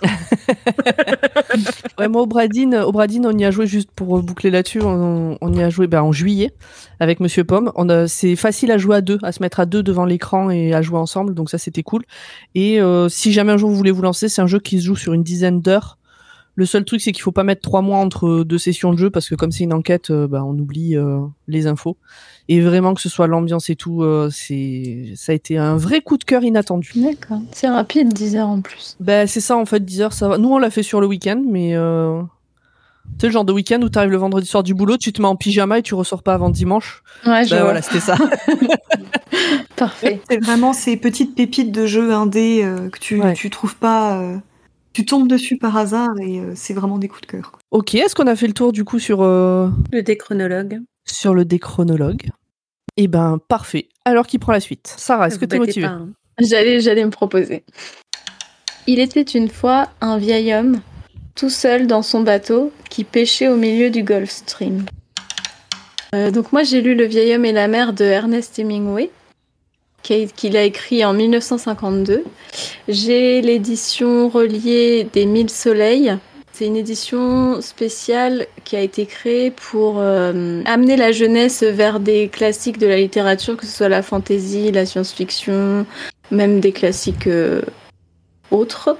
Ouais, 1.98 2.08
moi, 2.08 2.22
Obradine, 2.22 2.74
Obradine, 2.74 3.26
on 3.26 3.36
y 3.36 3.44
a 3.44 3.50
joué 3.50 3.66
juste 3.66 3.90
pour 3.94 4.22
boucler 4.22 4.50
là-dessus. 4.50 4.80
On, 4.82 5.36
on 5.40 5.52
y 5.52 5.62
a 5.62 5.70
joué 5.70 5.86
bah, 5.86 6.02
en 6.02 6.12
juillet 6.12 6.52
avec 7.00 7.20
Monsieur 7.20 7.44
Pomme. 7.44 7.70
C'est 8.08 8.36
facile 8.36 8.70
à 8.70 8.78
jouer 8.78 8.96
à 8.96 9.00
deux, 9.00 9.18
à 9.22 9.32
se 9.32 9.42
mettre 9.42 9.60
à 9.60 9.66
deux 9.66 9.82
devant 9.82 10.04
l'écran 10.04 10.50
et 10.50 10.74
à 10.74 10.82
jouer 10.82 10.98
ensemble. 10.98 11.34
Donc 11.34 11.50
ça, 11.50 11.58
c'était 11.58 11.82
cool. 11.82 12.02
Et 12.54 12.80
euh, 12.80 13.08
si 13.08 13.32
jamais 13.32 13.52
un 13.52 13.56
jour 13.56 13.70
vous 13.70 13.76
voulez 13.76 13.90
vous 13.90 14.02
lancer, 14.02 14.28
c'est 14.28 14.42
un 14.42 14.46
jeu 14.46 14.58
qui 14.58 14.80
se 14.80 14.86
joue 14.86 14.96
sur 14.96 15.12
une 15.12 15.22
dizaine 15.22 15.60
d'heures. 15.60 15.98
Le 16.54 16.66
seul 16.66 16.84
truc, 16.84 17.00
c'est 17.00 17.12
qu'il 17.12 17.22
faut 17.22 17.32
pas 17.32 17.44
mettre 17.44 17.62
trois 17.62 17.80
mois 17.80 17.96
entre 17.98 18.44
deux 18.44 18.58
sessions 18.58 18.92
de 18.92 18.98
jeu 18.98 19.08
parce 19.08 19.28
que 19.28 19.34
comme 19.34 19.50
c'est 19.52 19.64
une 19.64 19.72
enquête, 19.72 20.10
euh, 20.10 20.26
bah, 20.28 20.44
on 20.44 20.52
oublie 20.58 20.96
euh, 20.96 21.20
les 21.48 21.66
infos. 21.66 21.96
Et 22.48 22.60
vraiment 22.60 22.92
que 22.92 23.00
ce 23.00 23.08
soit 23.08 23.26
l'ambiance 23.26 23.70
et 23.70 23.76
tout, 23.76 24.02
euh, 24.02 24.28
c'est 24.30 25.14
ça 25.16 25.32
a 25.32 25.34
été 25.34 25.56
un 25.56 25.76
vrai 25.78 26.02
coup 26.02 26.18
de 26.18 26.24
cœur 26.24 26.44
inattendu. 26.44 26.92
D'accord. 26.96 27.40
C'est 27.52 27.68
rapide, 27.70 28.12
10 28.12 28.36
heures 28.36 28.48
en 28.48 28.60
plus. 28.60 28.96
Ben, 29.00 29.26
c'est 29.26 29.40
ça 29.40 29.56
en 29.56 29.64
fait, 29.64 29.82
10 29.82 30.02
heures, 30.02 30.12
ça 30.12 30.28
va. 30.28 30.36
Nous, 30.36 30.50
on 30.52 30.58
l'a 30.58 30.68
fait 30.70 30.82
sur 30.82 31.00
le 31.00 31.06
week-end, 31.06 31.42
mais 31.48 31.74
euh... 31.74 32.20
tu 32.20 33.20
sais, 33.20 33.26
le 33.28 33.32
genre 33.32 33.44
de 33.46 33.52
week-end 33.54 33.80
où 33.80 33.88
t'arrives 33.88 34.10
le 34.10 34.18
vendredi 34.18 34.46
soir 34.46 34.62
du 34.62 34.74
boulot, 34.74 34.98
tu 34.98 35.12
te 35.14 35.22
mets 35.22 35.28
en 35.28 35.36
pyjama 35.36 35.78
et 35.78 35.82
tu 35.82 35.94
ressors 35.94 36.22
pas 36.22 36.34
avant 36.34 36.50
dimanche. 36.50 37.02
Ouais, 37.26 37.44
je 37.44 37.50
Ben 37.50 37.56
vois. 37.56 37.64
voilà, 37.64 37.80
c'était 37.80 38.00
ça. 38.00 38.16
Parfait. 39.76 40.20
C'est 40.28 40.44
vraiment 40.44 40.72
ces 40.72 40.96
petites 40.96 41.34
pépites 41.34 41.72
de 41.72 41.86
jeux 41.86 42.12
indés 42.12 42.60
euh, 42.62 42.88
que 42.90 42.98
tu, 42.98 43.20
Ouais. 43.20 43.32
tu 43.34 43.48
trouves 43.50 43.76
pas. 43.76 44.18
euh, 44.20 44.36
tu 44.92 45.04
tombes 45.04 45.28
dessus 45.28 45.56
par 45.56 45.76
hasard 45.76 46.14
et 46.20 46.40
euh, 46.40 46.52
c'est 46.54 46.74
vraiment 46.74 46.98
des 46.98 47.08
coups 47.08 47.22
de 47.22 47.26
cœur. 47.26 47.50
quoi. 47.52 47.60
ok, 47.70 47.94
est-ce 47.94 48.14
qu'on 48.14 48.26
a 48.26 48.36
fait 48.36 48.46
le 48.46 48.52
tour 48.52 48.72
du 48.72 48.84
coup 48.84 48.98
sur, 48.98 49.22
euh, 49.22 49.68
Le 49.92 50.02
déchronologue. 50.02 50.80
sur 51.06 51.34
le 51.34 51.44
déchronologue? 51.44 52.28
Eh 52.96 53.08
ben, 53.08 53.38
parfait. 53.48 53.88
Alors, 54.04 54.26
qui 54.26 54.38
prend 54.38 54.52
la 54.52 54.60
suite? 54.60 54.92
Sarah, 54.98 55.28
est-ce 55.28 55.38
que 55.38 55.46
t'es 55.46 55.58
motivée? 55.58 55.86
pas, 55.86 55.92
hein. 55.92 56.08
J'allais, 56.40 56.80
j'allais 56.80 57.04
me 57.04 57.10
proposer. 57.10 57.64
Il 58.86 58.98
était 58.98 59.22
une 59.22 59.48
fois 59.48 59.88
un 60.00 60.18
vieil 60.18 60.52
homme, 60.52 60.80
tout 61.34 61.48
seul 61.50 61.86
dans 61.86 62.02
son 62.02 62.20
bateau, 62.22 62.72
qui 62.90 63.04
pêchait 63.04 63.48
au 63.48 63.56
milieu 63.56 63.90
du 63.90 64.02
Gulf 64.02 64.28
Stream. 64.30 64.84
Euh, 66.14 66.30
donc 66.30 66.52
moi 66.52 66.62
j'ai 66.62 66.82
lu 66.82 66.94
Le 66.94 67.06
vieil 67.06 67.34
homme 67.34 67.46
et 67.46 67.52
la 67.52 67.68
mer 67.68 67.94
de 67.94 68.04
Ernest 68.04 68.58
Hemingway, 68.58 69.10
qu'il 70.02 70.56
a 70.56 70.64
écrit 70.64 71.04
en 71.04 71.12
1952. 71.12 72.24
J'ai 72.88 73.40
l'édition 73.40 74.28
reliée 74.28 75.06
des 75.12 75.26
Mille 75.26 75.50
Soleils 75.50 76.16
C'est 76.52 76.66
une 76.66 76.76
édition 76.76 77.60
spéciale 77.60 78.46
qui 78.64 78.76
a 78.76 78.80
été 78.80 79.06
créée 79.06 79.50
pour 79.50 79.96
euh, 79.98 80.62
amener 80.64 80.96
la 80.96 81.12
jeunesse 81.12 81.62
vers 81.62 82.00
des 82.00 82.28
classiques 82.28 82.78
de 82.78 82.86
la 82.86 82.96
littérature, 82.96 83.56
que 83.56 83.66
ce 83.66 83.72
soit 83.72 83.88
la 83.88 84.02
fantasy, 84.02 84.70
la 84.72 84.84
science-fiction, 84.84 85.86
même 86.30 86.60
des 86.60 86.72
classiques 86.72 87.26
euh, 87.26 87.62
autres. 88.52 88.96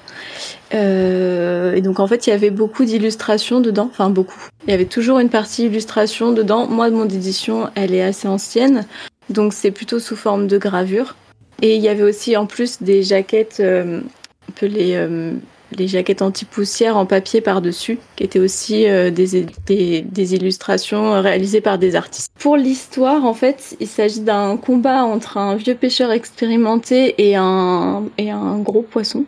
Euh, 0.74 1.74
et 1.74 1.82
donc 1.82 2.00
en 2.00 2.06
fait, 2.06 2.26
il 2.26 2.30
y 2.30 2.32
avait 2.32 2.50
beaucoup 2.50 2.84
d'illustrations 2.84 3.60
dedans, 3.60 3.88
enfin 3.90 4.10
beaucoup. 4.10 4.48
Il 4.66 4.70
y 4.70 4.74
avait 4.74 4.86
toujours 4.86 5.18
une 5.18 5.28
partie 5.28 5.66
illustration 5.66 6.32
dedans. 6.32 6.66
Moi, 6.66 6.90
mon 6.90 7.04
édition, 7.04 7.68
elle 7.74 7.94
est 7.94 8.02
assez 8.02 8.26
ancienne, 8.26 8.86
donc 9.32 9.52
c'est 9.52 9.70
plutôt 9.70 9.98
sous 9.98 10.16
forme 10.16 10.46
de 10.46 10.58
gravure. 10.58 11.16
Et 11.62 11.76
il 11.76 11.82
y 11.82 11.88
avait 11.88 12.02
aussi 12.02 12.36
en 12.36 12.46
plus 12.46 12.82
des 12.82 13.02
jaquettes, 13.04 13.58
euh, 13.60 14.00
un 14.00 14.52
peu 14.56 14.66
les, 14.66 14.94
euh, 14.96 15.32
les 15.70 15.86
jaquettes 15.86 16.20
anti-poussière 16.20 16.96
en 16.96 17.06
papier 17.06 17.40
par-dessus, 17.40 18.00
qui 18.16 18.24
étaient 18.24 18.40
aussi 18.40 18.88
euh, 18.88 19.10
des, 19.10 19.46
des, 19.66 20.02
des 20.02 20.34
illustrations 20.34 21.20
réalisées 21.22 21.60
par 21.60 21.78
des 21.78 21.94
artistes. 21.94 22.32
Pour 22.40 22.56
l'histoire, 22.56 23.24
en 23.24 23.34
fait, 23.34 23.76
il 23.78 23.86
s'agit 23.86 24.20
d'un 24.20 24.56
combat 24.56 25.04
entre 25.04 25.38
un 25.38 25.54
vieux 25.54 25.76
pêcheur 25.76 26.10
expérimenté 26.10 27.14
et 27.18 27.36
un, 27.36 28.04
et 28.18 28.32
un 28.32 28.58
gros 28.58 28.82
poisson, 28.82 29.24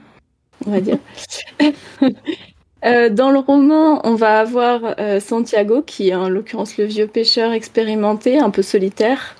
on 0.66 0.72
va 0.72 0.80
dire. 0.80 0.98
Dans 2.82 3.30
le 3.30 3.38
roman, 3.38 4.06
on 4.06 4.14
va 4.14 4.40
avoir 4.40 4.94
Santiago, 5.18 5.80
qui 5.80 6.10
est 6.10 6.14
en 6.14 6.28
l'occurrence 6.28 6.76
le 6.76 6.84
vieux 6.84 7.06
pêcheur 7.06 7.52
expérimenté, 7.52 8.38
un 8.38 8.50
peu 8.50 8.60
solitaire, 8.60 9.36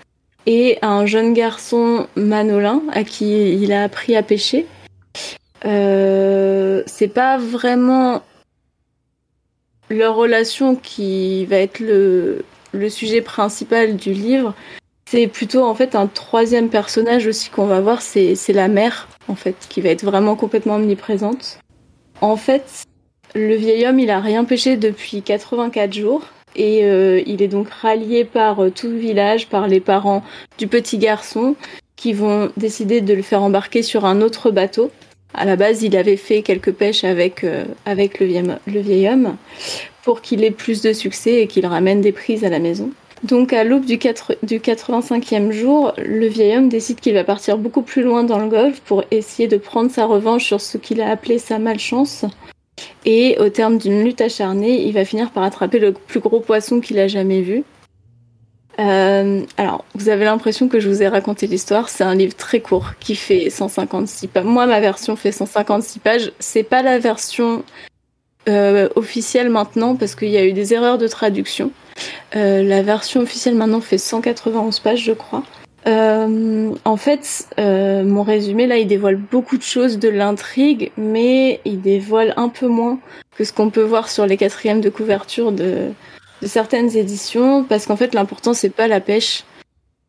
et 0.47 0.79
un 0.83 1.07
jeune 1.07 1.33
garçon 1.35 2.07
Manolin, 2.17 2.83
à 2.93 3.05
qui 3.05 3.55
il 3.55 3.73
a 3.73 3.85
appris 3.85 4.17
à 4.17 4.23
pêcher. 4.23 4.67
Euh, 5.65 6.83
c'est 6.87 7.09
pas 7.09 7.39
vraiment 7.39 8.23
leur 9.91 10.15
relation 10.15 10.77
qui 10.77 11.47
va 11.47 11.57
être 11.57 11.81
le, 11.81 12.45
le 12.73 12.89
sujet 12.91 13.23
principal 13.23 13.97
du 13.97 14.13
livre. 14.13 14.55
C'est 15.07 15.27
plutôt 15.27 15.65
en 15.65 15.75
fait 15.75 15.95
un 15.95 16.07
troisième 16.07 16.69
personnage 16.69 17.27
aussi 17.27 17.51
qu'on 17.51 17.67
va 17.67 17.81
voir, 17.81 18.03
c'est 18.03 18.37
la 18.49 18.69
mère 18.69 19.09
en 19.29 19.35
fait, 19.35 19.57
qui 19.69 19.81
va 19.81 19.91
être 19.91 20.05
vraiment 20.05 20.37
complètement 20.37 20.77
omniprésente. 20.77 21.59
En 22.21 22.37
fait, 22.37 22.85
le 23.35 23.55
vieil 23.55 23.87
homme, 23.87 23.99
il 23.99 24.11
a 24.11 24.21
rien 24.21 24.45
pêché 24.45 24.77
depuis 24.77 25.23
84 25.23 25.93
jours 25.93 26.23
et 26.57 26.85
euh, 26.85 27.23
il 27.27 27.43
est 27.43 27.49
donc 27.49 27.69
rallié 27.69 28.25
par 28.25 28.63
euh, 28.63 28.71
tout 28.71 28.89
le 28.89 28.97
village, 28.97 29.49
par 29.49 29.69
les 29.69 29.81
parents 29.81 30.23
du 30.59 30.67
petit 30.67 30.99
garçon 30.99 31.57
qui 31.97 32.13
vont 32.13 32.51
décider 32.57 33.01
de 33.01 33.15
le 33.15 33.23
faire 33.23 33.43
embarquer 33.43 33.83
sur 33.83 34.05
un 34.05 34.21
autre 34.21 34.51
bateau. 34.51 34.91
À 35.33 35.45
la 35.45 35.57
base, 35.57 35.83
il 35.83 35.97
avait 35.97 36.17
fait 36.17 36.43
quelques 36.43 36.73
pêches 36.73 37.05
avec, 37.05 37.45
euh, 37.45 37.65
avec 37.87 38.21
le, 38.21 38.27
vieil, 38.27 39.09
homme 39.09 39.37
pour 40.03 40.21
qu'il 40.21 40.45
ait 40.45 40.51
plus 40.51 40.83
de 40.83 40.93
succès 40.93 41.43
et 41.43 41.47
qu'il 41.47 41.67
ramène 41.67 42.01
des 42.01 42.13
prises 42.13 42.45
à 42.45 42.51
la 42.51 42.59
maison. 42.59 42.91
Donc 43.25 43.53
à 43.53 43.65
l'aube 43.65 43.87
du, 43.87 43.99
4 43.99 44.37
du 44.43 44.59
85e 44.59 45.51
jour, 45.51 45.95
le 45.97 46.27
vieil 46.27 46.57
homme 46.59 46.69
décide 46.69 47.01
qu'il 47.01 47.15
va 47.15 47.25
partir 47.25 47.57
beaucoup 47.57 47.81
plus 47.83 48.03
loin 48.03 48.23
dans 48.23 48.39
le 48.39 48.49
golfe 48.49 48.81
pour 48.81 49.03
essayer 49.11 49.49
de 49.49 49.57
prendre 49.57 49.91
sa 49.91 50.05
revanche 50.05 50.45
sur 50.45 50.61
ce 50.61 50.77
qu'il 50.77 51.01
a 51.01 51.11
appelé 51.11 51.39
sa 51.39 51.59
malchance. 51.59 52.27
Et 53.05 53.37
au 53.39 53.49
terme 53.49 53.79
d'une 53.79 54.03
lutte 54.05 54.21
acharnée, 54.21 54.83
il 54.83 54.93
va 54.93 55.05
finir 55.05 55.31
par 55.31 55.43
attraper 55.43 55.79
le 55.79 55.93
plus 55.93 56.21
gros 56.21 56.41
poisson 56.41 56.81
qu'il 56.81 56.99
a 56.99 57.09
jamais 57.09 57.43
vu. 57.43 57.65
Euh, 58.81 59.43
alors, 59.57 59.85
vous 59.95 60.09
avez 60.09 60.25
l'impression 60.25 60.69
que 60.69 60.81
je 60.81 60.89
vous 60.89 61.03
ai 61.03 61.09
raconté 61.09 61.47
l'histoire. 61.47 61.89
C'est 61.89 62.05
un 62.05 62.15
livre 62.15 62.35
très 62.35 62.61
court 62.61 62.93
qui 63.01 63.15
fait 63.15 63.51
156 63.51 64.29
pages. 64.29 64.45
Moi, 64.45 64.67
ma 64.67 64.81
version 64.81 65.17
fait 65.17 65.33
156 65.33 65.99
pages. 66.01 66.33
C'est 66.39 66.63
pas 66.63 66.83
la 66.83 66.99
version 66.99 67.63
euh, 68.49 68.89
officielle 68.97 69.49
maintenant 69.49 69.97
parce 69.97 70.15
qu'il 70.15 70.31
y 70.31 70.37
a 70.37 70.45
eu 70.45 70.53
des 70.53 70.75
erreurs 70.75 70.99
de 70.99 71.07
traduction. 71.07 71.71
Euh, 72.37 72.63
la 72.63 72.83
version 72.83 73.21
officielle 73.21 73.55
maintenant 73.55 73.81
fait 73.81 73.99
191 73.99 74.81
pages, 74.81 75.05
je 75.05 75.13
crois. 75.13 75.45
Euh, 75.87 76.75
en 76.85 76.97
fait, 76.97 77.47
euh, 77.59 78.05
mon 78.05 78.23
résumé 78.23 78.67
là, 78.67 78.79
il 78.79 78.87
dévoile 78.87 79.17
beaucoup 79.17 79.59
de 79.59 79.63
choses 79.63 79.99
de 79.99 80.09
l'intrigue, 80.09 80.93
mais 80.97 81.61
il 81.65 81.81
dévoile 81.83 82.33
un 82.37 82.49
peu 82.49 82.69
moins 82.69 82.99
que 83.37 83.45
ce 83.45 83.53
qu'on 83.53 83.71
peut 83.71 83.83
voir 83.83 84.09
sur 84.09 84.27
les 84.27 84.37
quatrièmes 84.37 84.81
de 84.81 84.89
couverture 84.89 85.53
de, 85.53 85.91
de 86.41 86.47
certaines 86.47 86.97
éditions, 86.97 87.65
parce 87.65 87.87
qu'en 87.87 87.97
fait, 87.97 88.15
l'important 88.15 88.55
c'est 88.55 88.71
pas 88.71 88.89
la 88.89 89.01
pêche, 89.01 89.45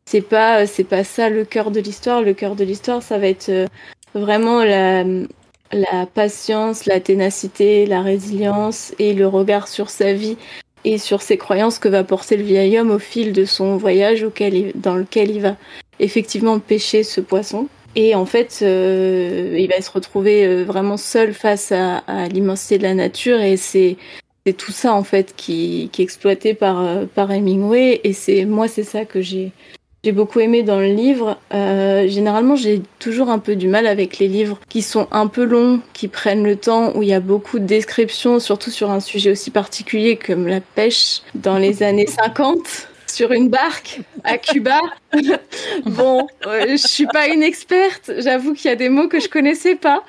c'est 0.05 0.21
pas 0.21 0.65
c'est 0.65 0.83
pas 0.85 1.03
ça 1.03 1.29
le 1.29 1.43
cœur 1.43 1.71
de 1.71 1.81
l'histoire. 1.81 2.21
Le 2.21 2.33
cœur 2.33 2.55
de 2.55 2.63
l'histoire, 2.63 3.03
ça 3.03 3.17
va 3.17 3.27
être 3.27 3.49
euh, 3.49 3.67
vraiment 4.13 4.63
la 4.63 5.03
la 5.73 6.05
patience, 6.05 6.85
la 6.85 6.99
ténacité, 7.01 7.85
la 7.85 8.01
résilience 8.01 8.93
et 8.99 9.13
le 9.13 9.27
regard 9.27 9.67
sur 9.67 9.89
sa 9.89 10.13
vie 10.13 10.37
et 10.85 10.97
sur 10.97 11.21
ses 11.21 11.35
croyances 11.37 11.79
que 11.79 11.89
va 11.89 12.03
porter 12.05 12.37
le 12.37 12.43
vieil 12.43 12.79
homme 12.79 12.91
au 12.91 12.99
fil 12.99 13.33
de 13.33 13.43
son 13.43 13.75
voyage 13.75 14.23
auquel 14.23 14.53
il- 14.53 14.71
dans 14.75 14.95
lequel 14.95 15.31
il 15.31 15.41
va 15.41 15.57
effectivement 15.99 16.59
pêcher 16.59 17.03
ce 17.03 17.19
poisson. 17.19 17.67
Et 17.97 18.13
en 18.15 18.25
fait, 18.25 18.59
euh, 18.61 19.55
il 19.57 19.67
va 19.69 19.81
se 19.81 19.89
retrouver 19.91 20.45
euh, 20.45 20.63
vraiment 20.63 20.97
seul 20.97 21.33
face 21.33 21.71
à, 21.71 21.97
à 22.07 22.27
l'immensité 22.27 22.77
de 22.77 22.83
la 22.83 22.93
nature 22.93 23.39
et 23.41 23.57
c'est 23.57 23.97
c'est 24.45 24.53
tout 24.53 24.71
ça 24.73 24.93
en 24.93 25.03
fait 25.03 25.33
qui, 25.35 25.89
qui 25.91 26.01
est 26.01 26.05
exploité 26.05 26.53
par 26.53 26.79
euh, 26.81 27.05
par 27.15 27.31
Hemingway 27.31 28.01
et 28.03 28.13
c'est 28.13 28.45
moi 28.45 28.67
c'est 28.67 28.83
ça 28.83 29.03
que 29.05 29.19
j'ai 29.21 29.51
j'ai 30.05 30.11
beaucoup 30.11 30.39
aimé 30.39 30.61
dans 30.61 30.79
le 30.79 30.93
livre. 30.93 31.39
Euh, 31.51 32.07
généralement, 32.07 32.55
j'ai 32.55 32.83
toujours 32.99 33.31
un 33.31 33.39
peu 33.39 33.55
du 33.55 33.67
mal 33.67 33.87
avec 33.87 34.19
les 34.19 34.27
livres 34.27 34.59
qui 34.69 34.83
sont 34.83 35.07
un 35.11 35.25
peu 35.25 35.43
longs, 35.43 35.81
qui 35.93 36.07
prennent 36.07 36.43
le 36.43 36.57
temps, 36.57 36.95
où 36.95 37.01
il 37.01 37.09
y 37.09 37.13
a 37.13 37.19
beaucoup 37.19 37.57
de 37.57 37.65
descriptions, 37.65 38.39
surtout 38.39 38.69
sur 38.69 38.91
un 38.91 38.99
sujet 38.99 39.31
aussi 39.31 39.49
particulier 39.49 40.15
comme 40.15 40.47
la 40.47 40.61
pêche 40.61 41.23
dans 41.33 41.57
les 41.57 41.81
années 41.81 42.05
50 42.05 42.87
sur 43.07 43.31
une 43.31 43.49
barque 43.49 44.01
à 44.23 44.37
Cuba. 44.37 44.79
bon, 45.87 46.27
euh, 46.45 46.67
je 46.69 46.75
suis 46.87 47.07
pas 47.07 47.27
une 47.27 47.41
experte, 47.41 48.11
j'avoue 48.19 48.53
qu'il 48.53 48.69
y 48.69 48.73
a 48.73 48.75
des 48.75 48.89
mots 48.89 49.07
que 49.07 49.19
je 49.19 49.27
connaissais 49.27 49.75
pas, 49.75 50.03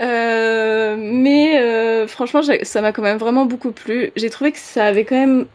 Euh, 0.00 0.96
mais 0.98 1.58
euh, 1.58 2.06
franchement, 2.06 2.42
ça 2.62 2.80
m'a 2.80 2.92
quand 2.92 3.02
même 3.02 3.18
vraiment 3.18 3.46
beaucoup 3.46 3.72
plu. 3.72 4.12
J'ai 4.14 4.30
trouvé 4.30 4.52
que 4.52 4.58
ça 4.58 4.84
avait 4.84 5.04
quand 5.04 5.18
même 5.18 5.46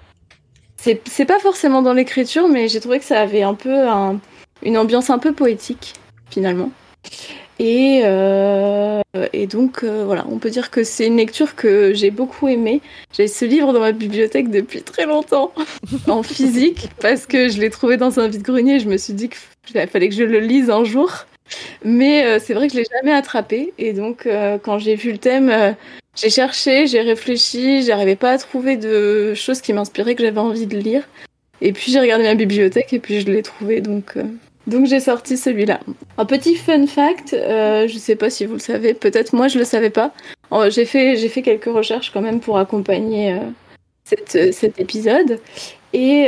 c'est 0.78 1.02
c'est 1.10 1.26
pas 1.26 1.40
forcément 1.40 1.82
dans 1.82 1.94
l'écriture, 1.94 2.48
mais 2.48 2.68
j'ai 2.68 2.80
trouvé 2.80 3.00
que 3.00 3.06
ça 3.06 3.20
avait 3.22 3.44
un 3.44 3.54
peu 3.56 3.88
un- 3.88 4.20
une 4.64 4.78
ambiance 4.78 5.10
un 5.10 5.20
peu 5.20 5.34
poétique, 5.34 5.94
finalement. 6.30 6.72
Et, 7.60 8.02
euh, 8.04 9.02
et 9.34 9.48
donc, 9.48 9.84
euh, 9.84 10.04
voilà, 10.06 10.26
on 10.30 10.38
peut 10.38 10.52
dire 10.52 10.70
que 10.70 10.84
c'est 10.84 11.08
une 11.08 11.18
lecture 11.18 11.56
que 11.56 11.92
j'ai 11.94 12.12
beaucoup 12.12 12.48
aimée. 12.48 12.82
J'ai 13.16 13.28
ce 13.28 13.46
livre 13.46 13.74
dans 13.74 13.80
ma 13.80 13.94
bibliothèque 13.94 14.52
depuis 14.52 14.84
très 14.84 15.08
longtemps, 15.08 15.52
en 16.08 16.22
physique, 16.22 16.90
parce 17.02 17.26
que 17.26 17.50
je 17.50 17.60
l'ai 17.60 17.72
trouvé 17.72 17.98
dans 17.98 18.20
un 18.20 18.28
vide-grenier 18.28 18.76
et 18.76 18.80
je 18.80 18.88
me 18.88 18.98
suis 18.98 19.14
dit 19.14 19.30
qu'il 19.30 19.88
fallait 19.88 20.10
que 20.10 20.16
je 20.16 20.24
le 20.24 20.40
lise 20.40 20.70
un 20.70 20.84
jour. 20.84 21.12
Mais 21.84 22.26
euh, 22.26 22.40
c'est 22.44 22.54
vrai 22.54 22.68
que 22.68 22.74
je 22.74 22.80
l'ai 22.80 22.86
jamais 23.02 23.14
attrapé. 23.14 23.74
Et 23.80 23.94
donc, 23.94 24.28
quand 24.64 24.78
j'ai 24.78 24.96
vu 24.96 25.12
le 25.12 25.18
thème, 25.18 25.76
j'ai 26.18 26.30
cherché, 26.30 26.88
j'ai 26.88 27.02
réfléchi, 27.02 27.84
j'arrivais 27.84 28.16
pas 28.16 28.32
à 28.32 28.38
trouver 28.38 28.76
de 28.76 29.34
choses 29.36 29.62
qui 29.62 29.72
m'inspiraient 29.74 30.16
que 30.16 30.24
j'avais 30.24 30.40
envie 30.40 30.68
de 30.68 30.78
lire. 30.78 31.04
Et 31.62 31.72
puis 31.72 31.92
j'ai 31.92 32.00
regardé 32.00 32.26
ma 32.26 32.36
bibliothèque 32.36 32.94
et 32.94 33.00
puis 33.00 33.22
je 33.22 33.28
l'ai 33.28 33.42
trouvé, 33.42 33.82
donc 33.82 34.18
euh, 34.18 34.24
donc 34.68 34.86
j'ai 34.86 35.00
sorti 35.00 35.38
celui-là. 35.38 35.80
Un 36.18 36.26
petit 36.26 36.56
fun 36.56 36.86
fact, 36.88 37.34
euh, 37.34 37.88
je 37.88 37.98
sais 37.98 38.18
pas 38.18 38.30
si 38.30 38.46
vous 38.46 38.56
le 38.56 38.60
savez, 38.60 38.94
peut-être 38.94 39.34
moi 39.34 39.48
je 39.48 39.58
le 39.58 39.64
savais 39.64 39.90
pas. 39.90 40.12
J'ai 40.70 40.86
fait 40.86 41.16
fait 41.30 41.42
quelques 41.42 41.66
recherches 41.66 42.12
quand 42.12 42.22
même 42.22 42.42
pour 42.42 42.58
accompagner 42.58 43.34
euh, 43.34 43.40
cette, 44.04 44.36
euh, 44.36 44.52
cet 44.52 44.80
épisode 44.80 45.40
et 45.94 46.28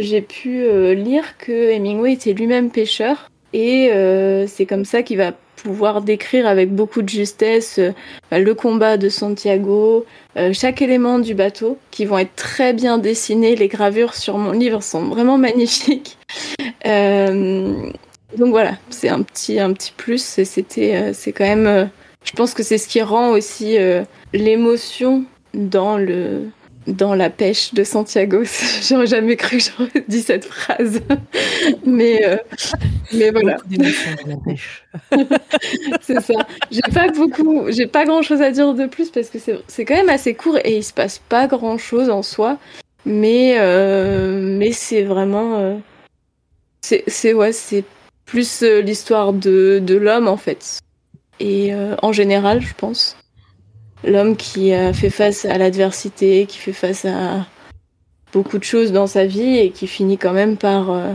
j'ai 0.00 0.20
pu 0.20 0.66
lire 0.94 1.38
que 1.38 1.70
Hemingway 1.70 2.12
était 2.12 2.34
lui-même 2.34 2.70
pêcheur 2.70 3.30
et 3.54 3.90
c'est 4.46 4.66
comme 4.66 4.84
ça 4.84 5.02
qu'il 5.02 5.16
va 5.16 5.32
pouvoir 5.64 6.02
décrire 6.02 6.46
avec 6.46 6.70
beaucoup 6.72 7.02
de 7.02 7.08
justesse 7.08 7.78
euh, 7.78 7.90
bah, 8.30 8.38
le 8.38 8.54
combat 8.54 8.96
de 8.96 9.08
Santiago, 9.08 10.04
euh, 10.36 10.52
chaque 10.52 10.82
élément 10.82 11.18
du 11.18 11.34
bateau, 11.34 11.78
qui 11.90 12.04
vont 12.04 12.18
être 12.18 12.36
très 12.36 12.72
bien 12.72 12.98
dessinés. 12.98 13.56
Les 13.56 13.68
gravures 13.68 14.14
sur 14.14 14.38
mon 14.38 14.52
livre 14.52 14.82
sont 14.82 15.06
vraiment 15.06 15.38
magnifiques. 15.38 16.16
Euh, 16.86 17.90
donc 18.36 18.50
voilà, 18.50 18.76
c'est 18.90 19.08
un 19.08 19.22
petit, 19.22 19.58
un 19.58 19.72
petit 19.72 19.94
plus. 19.96 20.22
C'était, 20.44 21.14
c'est 21.14 21.32
quand 21.32 21.44
même, 21.46 21.88
je 22.24 22.32
pense 22.32 22.52
que 22.52 22.62
c'est 22.62 22.76
ce 22.76 22.88
qui 22.88 23.00
rend 23.00 23.30
aussi 23.30 23.78
l'émotion 24.34 25.24
dans 25.54 25.96
le, 25.96 26.42
dans 26.86 27.14
la 27.14 27.30
pêche 27.30 27.74
de 27.74 27.84
Santiago. 27.84 28.42
J'aurais 28.88 29.06
jamais 29.06 29.36
cru 29.36 29.58
que 29.58 29.62
j'aurais 29.64 30.04
dit 30.08 30.22
cette 30.22 30.44
phrase, 30.44 31.00
mais, 31.86 32.24
euh, 32.26 32.36
mais 33.12 33.30
voilà. 33.30 33.56
C'est 36.02 36.20
ça. 36.20 36.34
J'ai 36.70 36.80
pas 36.92 37.08
beaucoup, 37.08 37.70
j'ai 37.70 37.86
pas 37.86 38.04
grand 38.04 38.22
chose 38.22 38.42
à 38.42 38.50
dire 38.50 38.74
de 38.74 38.86
plus 38.86 39.10
parce 39.10 39.28
que 39.30 39.38
c'est 39.66 39.84
quand 39.84 39.94
même 39.94 40.08
assez 40.08 40.34
court 40.34 40.58
et 40.64 40.76
il 40.78 40.84
se 40.84 40.92
passe 40.92 41.18
pas 41.28 41.46
grand 41.46 41.78
chose 41.78 42.10
en 42.10 42.22
soi. 42.22 42.58
Mais, 43.06 43.56
euh, 43.58 44.40
mais 44.58 44.72
c'est 44.72 45.02
vraiment. 45.02 45.58
euh, 45.58 45.76
c'est 46.82 47.32
ouais, 47.34 47.52
c'est 47.52 47.84
plus 48.24 48.62
euh, 48.62 48.80
l'histoire 48.80 49.32
de, 49.32 49.78
de 49.82 49.94
l'homme 49.96 50.28
en 50.28 50.36
fait. 50.36 50.78
Et 51.40 51.72
en 52.00 52.12
général, 52.12 52.60
je 52.60 52.74
pense. 52.74 53.16
L'homme 54.06 54.36
qui 54.36 54.72
a 54.72 54.92
fait 54.92 55.10
face 55.10 55.44
à 55.44 55.58
l'adversité, 55.58 56.46
qui 56.46 56.58
fait 56.58 56.72
face 56.72 57.04
à 57.04 57.46
beaucoup 58.32 58.58
de 58.58 58.64
choses 58.64 58.92
dans 58.92 59.06
sa 59.06 59.26
vie 59.26 59.58
et 59.58 59.70
qui 59.70 59.86
finit 59.86 60.18
quand 60.18 60.32
même 60.32 60.56
par, 60.56 60.90
euh, 60.90 61.12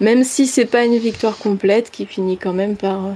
même 0.00 0.24
si 0.24 0.46
c'est 0.46 0.66
pas 0.66 0.84
une 0.84 0.98
victoire 0.98 1.38
complète, 1.38 1.90
qui 1.90 2.06
finit 2.06 2.38
quand 2.38 2.54
même 2.54 2.76
par, 2.76 3.06
euh, 3.06 3.12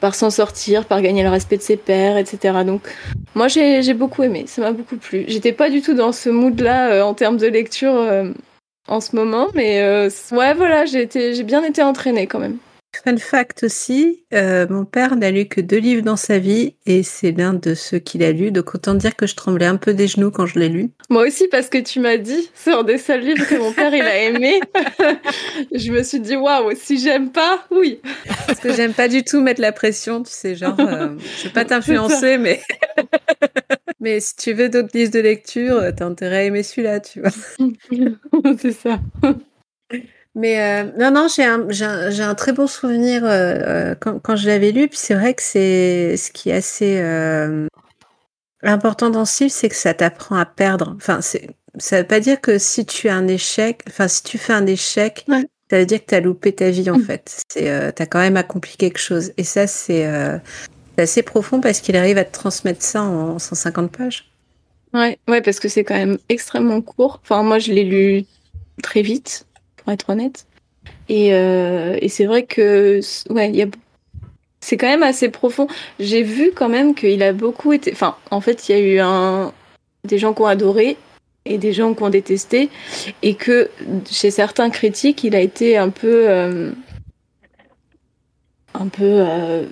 par 0.00 0.14
s'en 0.14 0.30
sortir, 0.30 0.84
par 0.84 1.00
gagner 1.00 1.22
le 1.22 1.30
respect 1.30 1.56
de 1.56 1.62
ses 1.62 1.78
pairs, 1.78 2.18
etc. 2.18 2.58
Donc, 2.66 2.82
moi 3.34 3.48
j'ai 3.48 3.94
beaucoup 3.94 4.22
aimé, 4.22 4.44
ça 4.46 4.60
m'a 4.60 4.72
beaucoup 4.72 4.96
plu. 4.96 5.24
J'étais 5.28 5.52
pas 5.52 5.70
du 5.70 5.80
tout 5.80 5.94
dans 5.94 6.12
ce 6.12 6.28
mood-là 6.28 6.90
euh, 6.90 7.02
en 7.02 7.14
termes 7.14 7.38
de 7.38 7.46
lecture 7.46 7.94
euh, 7.94 8.30
en 8.86 9.00
ce 9.00 9.16
moment, 9.16 9.48
mais 9.54 9.80
euh, 9.80 10.10
ouais, 10.32 10.52
voilà, 10.52 10.84
j'ai 10.84 11.06
bien 11.42 11.64
été 11.64 11.82
entraînée 11.82 12.26
quand 12.26 12.38
même. 12.38 12.58
Fun 13.02 13.16
fact 13.16 13.64
aussi, 13.64 14.24
euh, 14.32 14.66
mon 14.70 14.84
père 14.84 15.16
n'a 15.16 15.30
lu 15.30 15.46
que 15.46 15.60
deux 15.60 15.78
livres 15.78 16.02
dans 16.02 16.16
sa 16.16 16.38
vie 16.38 16.76
et 16.86 17.02
c'est 17.02 17.32
l'un 17.32 17.52
de 17.52 17.74
ceux 17.74 17.98
qu'il 17.98 18.22
a 18.22 18.32
lu. 18.32 18.50
Donc 18.52 18.74
autant 18.74 18.94
dire 18.94 19.16
que 19.16 19.26
je 19.26 19.34
tremblais 19.34 19.66
un 19.66 19.76
peu 19.76 19.94
des 19.94 20.06
genoux 20.06 20.30
quand 20.30 20.46
je 20.46 20.58
l'ai 20.58 20.68
lu. 20.68 20.90
Moi 21.10 21.26
aussi, 21.26 21.48
parce 21.48 21.68
que 21.68 21.78
tu 21.78 22.00
m'as 22.00 22.16
dit, 22.16 22.50
c'est 22.54 22.72
un 22.72 22.84
des 22.84 22.98
seuls 22.98 23.20
livres 23.20 23.46
que 23.46 23.56
mon 23.56 23.72
père 23.72 23.94
il 23.94 24.02
a 24.02 24.22
aimé. 24.22 24.60
je 25.72 25.92
me 25.92 26.02
suis 26.02 26.20
dit, 26.20 26.36
waouh, 26.36 26.72
si 26.76 26.98
j'aime 26.98 27.30
pas, 27.30 27.66
oui. 27.70 28.00
Parce 28.46 28.60
que 28.60 28.72
j'aime 28.72 28.94
pas 28.94 29.08
du 29.08 29.24
tout 29.24 29.40
mettre 29.40 29.60
la 29.60 29.72
pression, 29.72 30.22
tu 30.22 30.32
sais, 30.32 30.54
genre, 30.54 30.78
euh, 30.78 31.08
je 31.38 31.48
veux 31.48 31.52
pas 31.52 31.64
t'influencer, 31.64 32.38
mais 32.38 32.60
mais 34.00 34.20
si 34.20 34.36
tu 34.36 34.52
veux 34.52 34.68
d'autres 34.68 34.90
listes 34.94 35.14
de 35.14 35.20
lecture, 35.20 35.76
euh, 35.76 35.90
t'as 35.96 36.06
intérêt 36.06 36.36
à 36.36 36.44
aimer 36.44 36.62
celui-là, 36.62 37.00
tu 37.00 37.20
vois. 37.20 37.30
c'est 38.58 38.72
ça. 38.72 39.00
Mais 40.36 40.60
euh, 40.60 40.90
non, 40.98 41.10
non, 41.12 41.28
j'ai 41.28 41.44
un, 41.44 41.68
un, 41.68 42.34
très 42.34 42.52
bon 42.52 42.66
souvenir 42.66 43.24
euh, 43.24 43.28
euh, 43.30 43.94
quand, 43.98 44.18
quand 44.18 44.34
je 44.36 44.48
l'avais 44.48 44.72
lu. 44.72 44.88
Puis 44.88 44.98
c'est 44.98 45.14
vrai 45.14 45.34
que 45.34 45.42
c'est 45.42 46.16
ce 46.16 46.32
qui 46.32 46.50
est 46.50 46.54
assez 46.54 46.98
euh, 46.98 47.68
important 48.62 49.10
dans 49.10 49.24
ce 49.24 49.44
livre, 49.44 49.54
c'est 49.54 49.68
que 49.68 49.76
ça 49.76 49.94
t'apprend 49.94 50.36
à 50.36 50.44
perdre. 50.44 50.94
Enfin, 50.96 51.20
ça 51.20 51.98
veut 51.98 52.06
pas 52.06 52.20
dire 52.20 52.40
que 52.40 52.58
si 52.58 52.84
tu 52.84 53.08
as 53.08 53.14
un 53.14 53.28
échec, 53.28 53.82
enfin, 53.88 54.08
si 54.08 54.22
tu 54.24 54.38
fais 54.38 54.52
un 54.52 54.66
échec, 54.66 55.24
Ouais. 55.28 55.46
ça 55.70 55.78
veut 55.78 55.86
dire 55.86 56.00
que 56.00 56.06
tu 56.10 56.14
as 56.16 56.20
loupé 56.20 56.52
ta 56.52 56.70
vie 56.70 56.90
en 56.90 56.98
Mm. 56.98 57.04
fait. 57.04 57.42
C'est, 57.52 57.92
t'as 57.94 58.06
quand 58.06 58.20
même 58.20 58.36
accompli 58.36 58.76
quelque 58.76 58.98
chose. 58.98 59.32
Et 59.36 59.44
ça, 59.44 59.66
c'est, 59.68 60.04
assez 60.96 61.22
profond 61.24 61.60
parce 61.60 61.80
qu'il 61.80 61.96
arrive 61.96 62.18
à 62.18 62.24
te 62.24 62.32
transmettre 62.32 62.82
ça 62.82 63.02
en 63.02 63.38
150 63.40 63.90
pages. 63.96 64.30
Ouais, 64.92 65.18
ouais, 65.26 65.42
parce 65.42 65.58
que 65.58 65.66
c'est 65.68 65.82
quand 65.82 65.94
même 65.96 66.18
extrêmement 66.28 66.80
court. 66.80 67.20
Enfin, 67.22 67.42
moi, 67.42 67.58
je 67.58 67.72
l'ai 67.72 67.82
lu 67.82 68.24
très 68.82 69.02
vite, 69.02 69.44
pour 69.84 69.92
être 69.92 70.10
honnête. 70.10 70.46
Et, 71.08 71.34
euh, 71.34 71.96
et 72.00 72.08
c'est 72.08 72.24
vrai 72.24 72.44
que, 72.44 73.00
ouais, 73.30 73.50
il 73.50 73.56
y 73.56 73.62
a, 73.62 73.66
c'est 74.60 74.76
quand 74.76 74.88
même 74.88 75.02
assez 75.02 75.28
profond. 75.28 75.68
J'ai 76.00 76.22
vu 76.22 76.52
quand 76.54 76.68
même 76.68 76.94
qu'il 76.94 77.22
a 77.22 77.32
beaucoup 77.32 77.72
été, 77.72 77.92
enfin, 77.92 78.16
en 78.30 78.40
fait, 78.40 78.68
il 78.68 78.72
y 78.72 78.74
a 78.74 78.80
eu 78.80 79.54
des 80.04 80.18
gens 80.18 80.32
qui 80.32 80.42
ont 80.42 80.46
adoré 80.46 80.96
et 81.44 81.58
des 81.58 81.72
gens 81.72 81.92
qui 81.94 82.02
ont 82.02 82.10
détesté, 82.10 82.70
et 83.22 83.34
que 83.34 83.68
chez 84.10 84.30
certains 84.30 84.70
critiques, 84.70 85.24
il 85.24 85.36
a 85.36 85.40
été 85.40 85.76
un 85.76 85.90
peu, 85.90 86.24
euh, 86.28 86.72
un 88.72 88.88
peu 88.88 89.02
euh, 89.02 89.66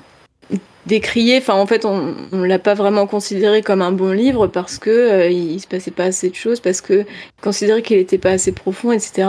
décrié. 0.84 1.38
Enfin, 1.38 1.54
en 1.54 1.66
fait, 1.66 1.86
on, 1.86 2.14
on 2.32 2.42
l'a 2.42 2.58
pas 2.58 2.74
vraiment 2.74 3.06
considéré 3.06 3.62
comme 3.62 3.80
un 3.80 3.92
bon 3.92 4.12
livre 4.12 4.48
parce 4.48 4.78
que 4.78 4.90
euh, 4.90 5.30
il 5.30 5.58
se 5.60 5.66
passait 5.66 5.90
pas 5.90 6.04
assez 6.04 6.28
de 6.28 6.34
choses, 6.34 6.60
parce 6.60 6.82
que 6.82 7.06
considéré 7.40 7.80
qu'il 7.82 7.96
était 7.96 8.18
pas 8.18 8.32
assez 8.32 8.52
profond, 8.52 8.92
etc. 8.92 9.28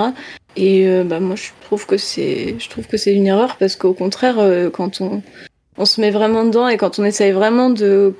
Et 0.55 0.87
euh, 0.87 1.03
bah, 1.03 1.19
moi, 1.19 1.35
je 1.35 1.49
trouve 1.61 1.85
que 1.85 1.97
c'est, 1.97 2.55
je 2.59 2.69
trouve 2.69 2.87
que 2.87 2.97
c'est 2.97 3.13
une 3.13 3.27
erreur 3.27 3.57
parce 3.57 3.75
qu'au 3.75 3.93
contraire, 3.93 4.39
euh, 4.39 4.69
quand 4.69 5.01
on, 5.01 5.21
on 5.77 5.85
se 5.85 5.99
met 5.99 6.11
vraiment 6.11 6.43
dedans 6.43 6.67
et 6.67 6.77
quand 6.77 6.99
on 6.99 7.03
essaye 7.03 7.31
vraiment 7.31 7.69
de 7.69 8.13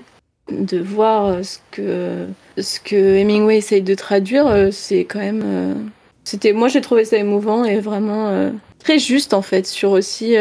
de 0.52 0.78
voir 0.78 1.26
euh, 1.28 1.44
ce 1.44 1.60
que 1.72 2.28
ce 2.58 2.80
que 2.80 2.96
Hemingway 2.96 3.58
essaye 3.58 3.82
de 3.82 3.96
traduire, 3.96 4.70
c'est 4.72 5.06
quand 5.06 5.20
même, 5.20 5.92
c'était, 6.24 6.54
moi, 6.54 6.68
j'ai 6.68 6.82
trouvé 6.82 7.06
ça 7.06 7.18
émouvant 7.18 7.66
et 7.66 7.80
vraiment 7.80 8.52
très 8.78 9.00
juste 9.00 9.34
en 9.34 9.42
fait 9.42 9.66
sur 9.66 9.90
aussi, 9.92 10.36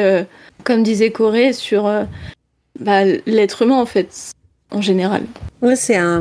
comme 0.65 0.83
disait 0.83 1.11
Corée, 1.11 1.55
sur 1.55 1.91
bah, 2.79 3.05
l'être 3.25 3.63
humain 3.63 3.81
en 3.81 3.87
fait 3.87 4.35
en 4.73 4.81
général. 4.81 5.23
Ouais, 5.61 5.77
c'est 5.77 5.97
un. 5.97 6.21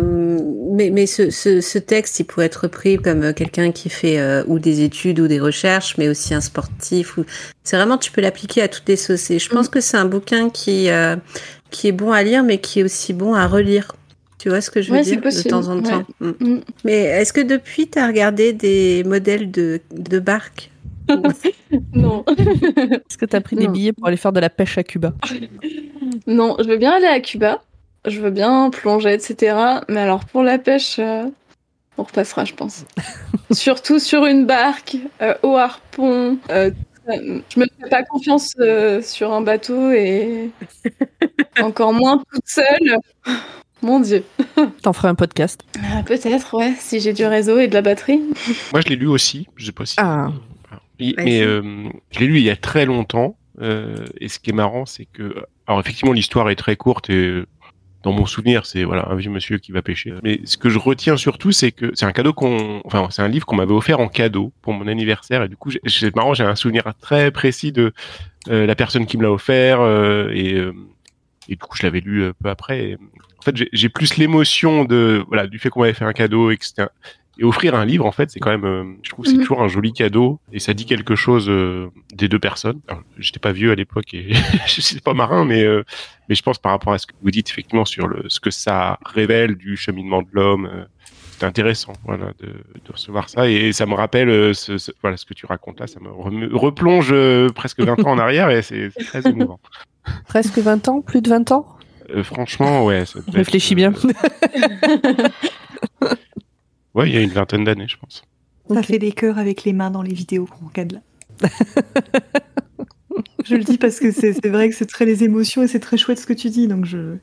Mais, 0.72 0.90
mais 0.92 1.06
ce, 1.08 1.30
ce, 1.32 1.62
ce 1.62 1.78
texte, 1.80 2.20
il 2.20 2.26
pourrait 2.26 2.46
être 2.46 2.68
pris 2.68 2.98
comme 2.98 3.24
euh, 3.24 3.34
quelqu'un 3.34 3.72
qui 3.72 3.90
fait 3.90 4.20
euh, 4.20 4.44
ou 4.48 4.60
des 4.60 4.84
études 4.84 5.20
ou 5.20 5.28
des 5.28 5.40
recherches, 5.40 5.98
mais 5.98 6.08
aussi 6.10 6.34
un 6.34 6.42
sportif. 6.42 7.18
Ou... 7.18 7.26
C'est 7.64 7.76
vraiment, 7.76 7.98
tu 7.98 8.12
peux 8.12 8.22
l'appliquer 8.22 8.62
à 8.62 8.68
toutes 8.68 8.88
les 8.88 8.96
sauces. 8.98 9.32
Et 9.32 9.40
je 9.40 9.50
pense 9.50 9.68
que 9.68 9.80
c'est 9.82 9.98
un 9.98 10.06
bouquin 10.06 10.50
qui, 10.50 10.90
euh, 10.90 11.16
qui 11.72 11.88
est 11.88 11.92
bon 11.92 12.12
à 12.12 12.22
lire, 12.24 12.44
mais 12.44 12.60
qui 12.60 12.82
est 12.82 12.84
aussi 12.84 13.14
bon 13.14 13.34
à 13.34 13.48
relire. 13.48 13.94
Tu 14.38 14.50
vois 14.50 14.62
ce 14.62 14.70
que 14.72 14.82
je 14.82 14.92
veux 14.92 14.98
Ouais, 14.98 15.04
dire 15.04 15.22
de 15.22 15.50
temps 15.50 15.68
en 15.68 15.78
ouais. 15.78 15.90
temps. 15.90 16.04
Mm. 16.20 16.30
Mm. 16.40 16.62
Mais 16.84 16.98
est-ce 17.04 17.34
que 17.34 17.42
depuis, 17.42 17.88
tu 17.88 18.00
as 18.00 18.08
regardé 18.08 18.54
des 18.54 19.04
modèles 19.06 19.50
de, 19.52 19.82
de 19.92 20.20
barques 20.20 20.70
Non. 21.94 22.24
Est-ce 22.28 23.18
que 23.18 23.26
tu 23.26 23.36
as 23.36 23.42
pris 23.42 23.56
des 23.56 23.66
Non. 23.68 23.72
billets 23.72 23.94
pour 23.94 24.08
aller 24.08 24.18
faire 24.18 24.32
de 24.34 24.40
la 24.40 24.50
pêche 24.50 24.78
à 24.78 24.84
Cuba? 24.84 25.14
Non, 26.28 26.56
je 26.60 26.66
veux 26.68 26.78
bien 26.78 26.92
aller 26.92 27.06
à 27.08 27.20
Cuba. 27.20 27.62
Je 28.08 28.20
veux 28.20 28.32
bien 28.32 28.70
plonger, 28.72 29.14
etc. 29.14 29.56
Mais 29.90 30.00
alors 30.02 30.26
pour 30.26 30.44
la 30.44 30.58
pêche, 30.58 30.98
euh, 31.00 31.26
on 31.98 32.04
repassera, 32.04 32.46
je 32.46 32.54
pense. 32.54 32.86
Surtout 33.52 34.00
sur 34.00 34.26
une 34.26 34.46
barque, 34.46 34.98
euh, 35.22 35.34
au 35.44 35.56
harpon. 35.58 36.38
euh, 36.50 36.72
je 37.08 37.60
me 37.60 37.66
fais 37.80 37.90
pas 37.90 38.04
confiance 38.04 38.54
euh, 38.60 39.02
sur 39.02 39.34
un 39.34 39.42
bateau 39.42 39.92
et 39.92 40.50
encore 41.62 41.94
moins 41.94 42.24
toute 42.34 42.48
seule. 42.48 42.98
Mon 43.82 44.00
Dieu. 44.00 44.24
T'en 44.84 44.94
ferais 44.94 45.08
un 45.08 45.16
podcast. 45.16 45.62
Ah, 45.84 46.04
Peut-être, 46.04 46.56
ouais, 46.58 46.74
si 46.80 47.00
j'ai 47.00 47.14
du 47.14 47.26
réseau 47.26 47.58
et 47.60 47.68
de 47.68 47.74
la 47.74 47.82
batterie. 47.82 48.22
Moi, 48.72 48.82
je 48.82 48.90
l'ai 48.90 48.96
lu 48.96 49.08
aussi. 49.08 49.48
Je 49.56 49.66
sais 49.66 49.72
pas 49.72 49.86
si. 49.86 49.96
Ah. 49.98 50.30
Il- 51.00 51.16
mais 51.18 51.42
euh, 51.42 51.90
je 52.12 52.20
l'ai 52.20 52.28
lu 52.28 52.38
il 52.38 52.44
y 52.44 52.52
a 52.52 52.56
très 52.56 52.86
longtemps. 52.86 53.36
euh, 53.62 54.06
et 54.20 54.28
ce 54.28 54.38
qui 54.40 54.52
est 54.52 54.54
marrant, 54.54 54.86
c'est 54.86 55.06
que, 55.06 55.36
alors 55.68 55.80
effectivement, 55.80 56.14
l'histoire 56.14 56.50
est 56.52 56.56
très 56.56 56.76
courte 56.76 57.10
et 57.10 57.44
dans 58.04 58.12
mon 58.12 58.26
souvenir, 58.26 58.66
c'est 58.66 58.84
voilà 58.84 59.08
un 59.10 59.16
vieux 59.16 59.30
monsieur 59.30 59.58
qui 59.58 59.72
va 59.72 59.82
pêcher. 59.82 60.14
Mais 60.24 60.40
ce 60.46 60.58
que 60.58 60.70
je 60.70 60.80
retiens 60.80 61.18
surtout, 61.18 61.52
c'est 61.52 61.72
que 61.72 61.92
c'est 61.94 62.06
un 62.06 62.12
cadeau 62.12 62.34
qu'on, 62.34 62.82
enfin, 62.86 63.08
c'est 63.12 63.22
un 63.22 63.28
livre 63.28 63.46
qu'on 63.46 63.56
m'avait 63.56 63.74
offert 63.74 64.00
en 64.00 64.08
cadeau 64.08 64.52
pour 64.62 64.74
mon 64.74 64.88
anniversaire. 64.88 65.44
Et 65.44 65.48
du 65.48 65.56
coup, 65.58 65.72
c'est 65.86 66.16
marrant, 66.16 66.34
j'ai 66.34 66.44
un 66.44 66.56
souvenir 66.56 66.84
très 67.00 67.32
précis 67.32 67.72
de 67.72 67.94
euh, 68.50 68.66
la 68.66 68.76
personne 68.76 69.06
qui 69.06 69.18
me 69.18 69.24
l'a 69.24 69.32
offert 69.32 69.82
euh, 69.82 70.30
et 70.34 70.54
euh, 70.56 70.74
et 71.50 71.54
du 71.56 71.58
coup, 71.60 71.76
je 71.78 71.84
l'avais 71.84 72.00
lu 72.00 72.24
euh, 72.24 72.34
peu 72.42 72.50
après. 72.50 72.98
En 73.40 73.42
fait, 73.44 73.56
j'ai- 73.74 73.90
plus 73.90 74.18
l'émotion 74.18 74.86
de 74.86 75.24
voilà 75.28 75.48
du 75.48 75.58
fait 75.60 75.70
qu'on 75.70 75.82
m'avait 75.82 75.94
fait 75.94 76.06
un 76.06 76.14
cadeau 76.14 76.52
et 76.52 76.58
que 76.58 76.66
et 77.38 77.44
offrir 77.44 77.76
un 77.76 77.86
livre, 77.86 78.06
en 78.06 78.12
fait, 78.12 78.30
c'est 78.30 78.40
quand 78.40 78.52
même, 78.52 78.66
euh, 78.66 78.84
je 79.04 79.10
trouve, 79.10 79.24
que 79.26 79.32
c'est 79.32 79.38
Mhm. 79.38 79.44
toujours 79.44 79.62
un 79.62 79.68
joli 79.68 79.94
cadeau 79.94 80.40
et 80.52 80.60
ça 80.60 80.74
dit 80.74 80.86
quelque 80.86 81.16
chose 81.16 81.50
euh, 81.50 81.88
des 82.14 82.28
deux 82.28 82.40
personnes. 82.40 82.80
Alors, 82.88 83.04
J'étais 83.18 83.40
pas 83.40 83.52
vieux 83.52 83.72
à 83.72 83.76
l'époque 83.76 84.14
et 84.14 84.32
je 84.68 84.82
suis 84.82 85.00
pas 85.00 85.14
marin, 85.14 85.46
mais 85.46 85.64
euh, 85.64 85.84
mais 86.30 86.36
je 86.36 86.44
pense 86.44 86.58
par 86.60 86.72
rapport 86.74 86.94
à 86.94 86.98
ce 86.98 87.08
que 87.08 87.14
vous 87.22 87.32
dites 87.32 87.50
effectivement 87.50 87.86
sur 87.86 88.08
le 88.08 88.26
ce 88.30 88.40
que 88.40 88.52
ça 88.52 89.00
révèle 89.06 89.56
du 89.56 89.78
cheminement 89.78 90.22
de 90.22 90.28
l'homme, 90.34 90.66
euh, 90.72 90.84
c'est 91.40 91.46
intéressant, 91.46 91.94
voilà, 92.06 92.34
de, 92.40 92.48
de 92.48 92.92
recevoir 92.92 93.28
ça 93.30 93.48
et 93.50 93.72
ça 93.74 93.86
me 93.88 93.96
rappelle 93.96 94.30
euh, 94.30 94.54
ce, 94.54 94.78
ce- 94.78 94.92
voilà 95.02 95.18
ce 95.18 95.26
que 95.26 95.34
tu 95.34 95.46
racontes 95.48 95.80
là, 95.80 95.88
ça 95.88 96.00
me 96.00 96.10
replonge 96.56 97.10
euh, 97.12 97.50
presque 97.50 97.80
20 97.80 97.98
ans 98.06 98.12
en 98.12 98.20
arrière 98.20 98.50
et 98.52 98.62
c'est 98.62 98.90
c'est 98.96 99.06
très 99.06 99.28
émouvant. 99.28 99.60
Presque 100.28 100.58
20 100.60 100.88
ans 100.90 101.02
Plus 101.02 101.22
de 101.22 101.30
20 101.30 101.52
ans? 101.52 101.66
Euh, 102.14 102.24
franchement, 102.24 102.86
ouais. 102.86 103.06
ça 103.06 103.20
devait 103.20 103.30
être, 103.30 103.36
Réfléchis 103.38 103.74
euh, 103.74 103.78
bien. 103.78 103.94
Ouais, 106.96 107.10
il 107.10 107.14
y 107.16 107.18
a 107.18 107.22
une 107.22 107.30
vingtaine 107.32 107.64
d'années, 107.64 107.88
je 107.88 107.98
pense. 107.98 108.24
Ça 108.70 108.80
Ok. 108.80 108.86
fait 108.86 109.00
des 109.00 109.12
cœurs 109.12 109.38
avec 109.38 109.64
les 109.64 109.74
mains 109.74 109.92
dans 109.92 110.02
les 110.02 110.14
vidéos 110.14 110.46
qu'on 110.46 110.68
regarde 110.68 110.94
là. 110.94 111.50
je 113.46 113.56
le 113.56 113.64
dis 113.64 113.78
parce 113.78 114.00
que 114.00 114.12
c'est 114.12 114.46
vrai 114.48 114.70
que 114.70 114.76
c'est 114.76 114.86
très 114.86 115.06
les 115.06 115.24
émotions 115.24 115.64
et 115.64 115.68
c'est 115.68 115.80
très 115.80 115.98
chouette 115.98 116.20
ce 116.20 116.26
que 116.26 116.34
tu 116.34 116.50
dis, 116.50 116.68
donc 116.68 116.86
je. 116.86 117.16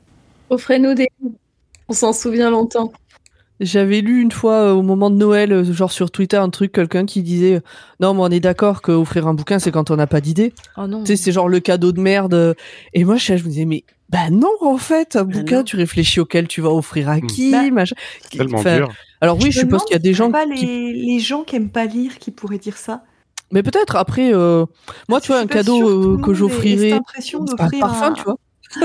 Offrez-nous 0.49 0.93
des. 0.93 1.07
On 1.87 1.93
s'en 1.93 2.13
souvient 2.13 2.49
longtemps. 2.49 2.91
J'avais 3.59 3.99
lu 4.01 4.21
une 4.21 4.31
fois 4.31 4.53
euh, 4.69 4.71
au 4.73 4.81
moment 4.83 5.09
de 5.09 5.17
Noël, 5.17 5.51
euh, 5.51 5.63
genre 5.73 5.91
sur 5.91 6.11
Twitter, 6.11 6.37
un 6.37 6.49
truc, 6.49 6.71
quelqu'un 6.71 7.05
qui 7.05 7.23
disait 7.23 7.55
euh, 7.55 7.61
Non, 7.99 8.13
mais 8.13 8.21
on 8.21 8.29
est 8.29 8.39
d'accord 8.39 8.81
qu'offrir 8.81 9.27
un 9.27 9.33
bouquin, 9.33 9.59
c'est 9.59 9.71
quand 9.71 9.91
on 9.91 9.97
n'a 9.97 10.07
pas 10.07 10.21
d'idée. 10.21 10.53
Oh 10.77 10.87
non. 10.87 11.03
Tu 11.03 11.07
sais, 11.07 11.15
c'est 11.17 11.31
genre 11.33 11.49
le 11.49 11.59
cadeau 11.59 11.91
de 11.91 11.99
merde. 11.99 12.55
Et 12.93 13.03
moi, 13.03 13.17
je, 13.17 13.35
je 13.35 13.43
me 13.43 13.49
disais 13.49 13.65
Mais 13.65 13.83
bah 14.09 14.29
non, 14.31 14.49
en 14.61 14.77
fait, 14.77 15.15
un 15.17 15.25
Bah 15.25 15.33
bouquin, 15.39 15.57
non. 15.57 15.63
tu 15.65 15.75
réfléchis 15.75 16.19
auquel 16.21 16.47
tu 16.47 16.61
vas 16.61 16.69
offrir 16.71 17.09
à 17.09 17.17
Hmm. 17.17 17.27
qui 17.27 17.51
Bah, 17.51 17.69
machin. 17.69 17.95
Tellement 18.31 18.59
Enfin, 18.59 18.77
dur. 18.77 18.93
Alors 19.21 19.37
oui, 19.41 19.51
je, 19.51 19.59
suppose 19.59 19.83
qu'il 19.83 19.93
y 19.93 19.95
a 19.95 19.99
des 19.99 20.13
gens 20.13 20.31
pas 20.31 20.45
qui. 20.45 20.65
les, 20.65 20.93
les 20.93 21.19
gens 21.19 21.43
qui 21.43 21.55
aiment 21.55 21.69
pas 21.69 21.85
lire 21.85 22.17
qui 22.19 22.31
pourraient 22.31 22.57
dire 22.57 22.77
ça. 22.77 23.03
Mais 23.51 23.63
peut-être 23.63 23.95
après, 23.95 24.33
euh, 24.33 24.65
moi, 25.07 25.19
Parce 25.19 25.23
tu 25.23 25.31
vois, 25.31 25.41
un 25.41 25.47
cadeau 25.47 26.17
euh, 26.17 26.21
que 26.21 26.33
j'offrirais. 26.33 26.93
un 26.93 26.99
parfum, 27.79 28.07
un- 28.07 28.13
tu 28.13 28.23
vois. 28.23 28.37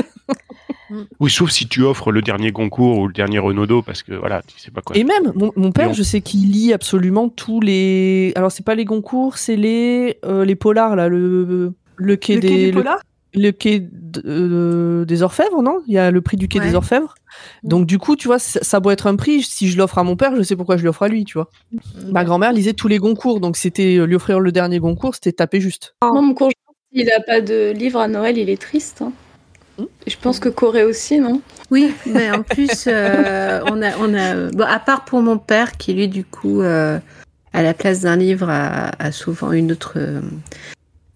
Oui, 1.19 1.31
sauf 1.31 1.51
si 1.51 1.67
tu 1.67 1.83
offres 1.83 2.13
le 2.13 2.23
dernier 2.23 2.53
Goncourt 2.53 2.99
ou 2.99 3.07
le 3.09 3.13
dernier 3.13 3.39
Renaudot, 3.39 3.83
parce 3.83 4.03
que 4.03 4.13
voilà, 4.13 4.43
tu 4.43 4.59
sais 4.59 4.71
pas 4.71 4.81
quoi. 4.81 4.97
Et 4.97 5.03
même, 5.03 5.33
mon, 5.35 5.51
mon 5.57 5.73
père, 5.73 5.93
je 5.93 6.03
sais 6.03 6.21
qu'il 6.21 6.51
lit 6.51 6.73
absolument 6.73 7.29
tous 7.29 7.61
les. 7.61 8.33
Alors, 8.37 8.53
c'est 8.53 8.65
pas 8.65 8.75
les 8.75 8.85
Goncourt, 8.85 9.37
c'est 9.39 9.57
les, 9.57 10.19
euh, 10.25 10.45
les 10.45 10.55
polars, 10.55 10.95
là, 10.95 11.09
le, 11.09 11.73
le 11.97 12.17
quai 12.17 12.35
Le 12.37 12.41
quai 12.41 12.49
des. 12.49 12.57
du 12.67 12.67
le- 12.73 12.73
polar? 12.75 12.99
Le 13.35 13.51
quai 13.51 13.81
de- 13.81 14.23
euh, 14.27 15.05
des 15.05 15.23
Orfèvres, 15.23 15.63
non? 15.63 15.83
Il 15.87 15.95
y 15.95 15.99
a 15.99 16.11
le 16.11 16.21
prix 16.23 16.37
du 16.37 16.49
quai 16.49 16.61
Ouais. 16.61 16.67
des 16.69 16.75
Orfèvres. 16.75 17.15
Donc 17.63 17.87
du 17.87 17.99
coup, 17.99 18.17
tu 18.17 18.29
vois, 18.29 18.39
ça, 18.39 18.61
ça 18.63 18.81
doit 18.81 18.93
être 18.93 19.07
un 19.07 19.17
prix. 19.17 19.43
Si 19.43 19.69
je 19.69 19.77
l'offre 19.77 19.99
à 19.99 20.05
mon 20.05 20.17
père, 20.17 20.35
je 20.37 20.43
sais 20.43 20.57
pourquoi 20.57 20.77
je 20.77 20.85
l'offre 20.85 21.03
à 21.03 21.09
lui, 21.09 21.25
tu 21.25 21.35
vois. 21.35 21.51
Ma 22.13 22.25
grand-mère 22.25 22.53
lisait 22.53 22.73
tous 22.75 22.89
les 22.89 22.99
Goncourt, 22.99 23.41
donc 23.41 23.57
c'était 23.57 23.97
euh, 23.99 24.05
lui 24.07 24.15
offrir 24.15 24.41
le 24.41 24.53
dernier 24.53 24.79
Goncourt, 24.79 25.15
c'était 25.15 25.33
taper 25.33 25.61
juste. 25.61 25.95
Moi, 26.03 26.21
mon 26.23 26.35
conjoint, 26.35 26.53
il 26.93 27.11
a 27.11 27.21
pas 27.21 27.41
de 27.41 27.73
livre 27.73 27.99
à 28.01 28.09
Noël, 28.09 28.39
il 28.39 28.49
est 28.51 28.61
triste. 28.61 29.03
hein. 29.03 29.13
Et 30.07 30.11
Je 30.11 30.17
pense 30.19 30.39
que 30.39 30.49
Corée 30.49 30.85
aussi, 30.85 31.19
non? 31.19 31.41
Oui, 31.73 31.93
mais 32.07 32.31
en 32.31 32.43
plus, 32.45 32.85
euh, 32.87 33.61
on 33.67 33.83
a, 33.83 33.97
on 33.99 34.15
a, 34.15 34.51
bon, 34.53 34.65
à 34.65 34.79
part 34.79 35.05
pour 35.05 35.21
mon 35.23 35.39
père 35.39 35.73
qui 35.73 35.93
lui, 35.95 36.07
du 36.07 36.25
coup, 36.25 36.61
euh, 36.63 37.01
à 37.53 37.63
la 37.63 37.75
place 37.75 38.01
d'un 38.03 38.15
livre, 38.17 38.49
a, 38.49 38.91
a 39.03 39.11
souvent 39.11 39.51
une 39.51 39.73
autre, 39.73 39.95
euh, 39.97 40.21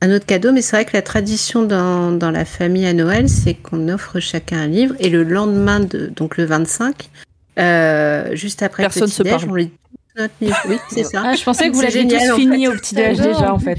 un 0.01 0.15
autre 0.15 0.27
cadeau. 0.27 0.53
Mais 0.53 0.63
c'est 0.63 0.77
vrai 0.77 0.85
que 0.85 0.93
la 0.97 1.03
tradition 1.03 1.63
dans, 1.63 2.13
dans 2.13 2.31
la 2.31 2.45
famille 2.45 2.87
à 2.87 2.93
Noël, 2.93 3.29
c'est 3.29 3.55
qu'on 3.55 3.89
offre 3.89 4.21
chacun 4.21 4.59
un 4.61 4.67
livre 4.67 4.95
et 5.01 5.09
le 5.09 5.23
lendemain 5.25 5.81
de, 5.81 6.07
donc 6.07 6.37
le 6.37 6.45
25, 6.45 7.11
euh, 7.59 8.35
juste 8.35 8.63
après 8.63 8.85
Personne 8.85 9.03
le 9.05 9.09
se 9.09 9.23
petit-déj, 9.23 9.41
parle. 9.41 9.51
on 9.51 9.55
lit 9.57 9.71
notre 10.17 10.35
livre. 10.41 10.57
Oui, 10.69 10.79
c'est 10.91 11.05
ça. 11.05 11.23
Ah, 11.25 11.35
je 11.35 11.45
pensais 11.45 11.69
que 11.71 11.75
vous 11.75 11.81
l'aviez 11.83 12.07
tous 12.07 12.35
fini 12.37 12.67
fait. 12.67 12.69
au 12.69 12.73
petit-déj 12.73 13.17
J'adore. 13.17 13.35
déjà, 13.35 13.55
en 13.55 13.59
fait. 13.59 13.79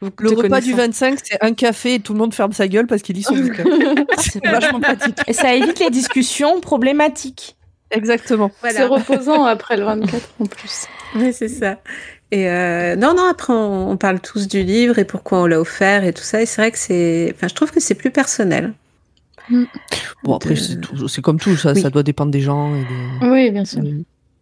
Vous 0.00 0.10
Le 0.18 0.30
repas 0.30 0.60
du 0.60 0.72
connaissant. 0.72 1.06
25, 1.10 1.18
c'est 1.22 1.42
un 1.44 1.52
café 1.54 1.94
et 1.94 2.00
tout 2.00 2.12
le 2.14 2.18
monde 2.18 2.34
ferme 2.34 2.52
sa 2.52 2.68
gueule 2.68 2.86
parce 2.86 3.02
qu'il 3.02 3.16
lit 3.16 3.22
son 3.22 3.36
bouquin. 3.36 3.64
c'est 4.18 4.44
vachement 4.46 4.80
pratique. 4.80 5.16
Et 5.26 5.32
ça 5.34 5.54
évite 5.54 5.80
les 5.80 5.90
discussions 5.90 6.60
problématiques. 6.60 7.56
Exactement. 7.90 8.50
C'est 8.62 8.84
reposant 8.84 9.44
après 9.44 9.76
le 9.76 9.84
24 9.84 10.28
en 10.40 10.46
plus. 10.46 10.86
Oui, 11.16 11.32
c'est 11.32 11.48
ça. 11.48 11.78
Et 12.36 12.48
euh, 12.50 12.96
non, 12.96 13.14
non, 13.14 13.28
après, 13.30 13.52
on, 13.52 13.90
on 13.90 13.96
parle 13.96 14.18
tous 14.18 14.48
du 14.48 14.62
livre 14.64 14.98
et 14.98 15.04
pourquoi 15.04 15.42
on 15.42 15.46
l'a 15.46 15.60
offert 15.60 16.02
et 16.04 16.12
tout 16.12 16.22
ça. 16.24 16.42
Et 16.42 16.46
c'est 16.46 16.60
vrai 16.60 16.70
que 16.72 16.78
c'est. 16.78 17.32
Enfin, 17.34 17.46
je 17.48 17.54
trouve 17.54 17.70
que 17.70 17.78
c'est 17.80 17.94
plus 17.94 18.10
personnel. 18.10 18.72
Bon, 20.24 20.34
après, 20.34 20.54
De- 20.54 21.06
c'est 21.06 21.22
comme 21.22 21.38
tout, 21.38 21.56
ça, 21.56 21.72
Oui. 21.74 21.80
ça 21.82 21.90
doit 21.90 22.02
dépendre 22.02 22.30
des 22.32 22.40
gens. 22.40 22.74
Et 22.74 22.80
des... 23.20 23.28
Oui, 23.28 23.50
bien 23.50 23.64
sûr. 23.64 23.82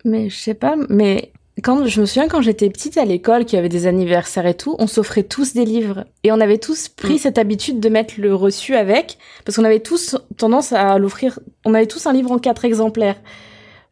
Mais 0.05 0.30
je 0.30 0.36
sais 0.36 0.55
pas, 0.55 0.76
mais 0.88 1.32
quand 1.62 1.86
je 1.86 2.01
me 2.01 2.07
souviens 2.07 2.28
quand 2.28 2.40
j'étais 2.40 2.70
petite 2.70 2.97
à 2.97 3.05
l'école, 3.05 3.45
qu'il 3.45 3.57
y 3.57 3.59
avait 3.59 3.68
des 3.68 3.86
anniversaires 3.86 4.47
et 4.47 4.55
tout, 4.57 4.74
on 4.78 4.86
s'offrait 4.86 5.22
tous 5.24 5.55
des 5.55 5.64
livres 5.64 6.05
et 6.24 6.32
on 6.32 6.40
avait 6.40 6.59
tous 6.59 6.88
pris 6.88 7.14
Mm. 7.14 7.18
cette 7.18 7.38
habitude 7.38 7.78
de 7.80 7.88
mettre 7.88 8.14
le 8.18 8.34
reçu 8.34 8.74
avec 8.74 9.18
parce 9.45 9.57
qu'on 9.57 9.64
avait 9.64 9.80
tous 9.80 10.16
tendance 10.36 10.72
à 10.72 10.99
l'offrir. 10.99 11.38
On 11.64 11.74
avait 11.74 11.86
tous 11.86 12.07
un 12.07 12.12
livre 12.12 12.30
en 12.32 12.38
quatre 12.38 12.64
exemplaires, 12.64 13.16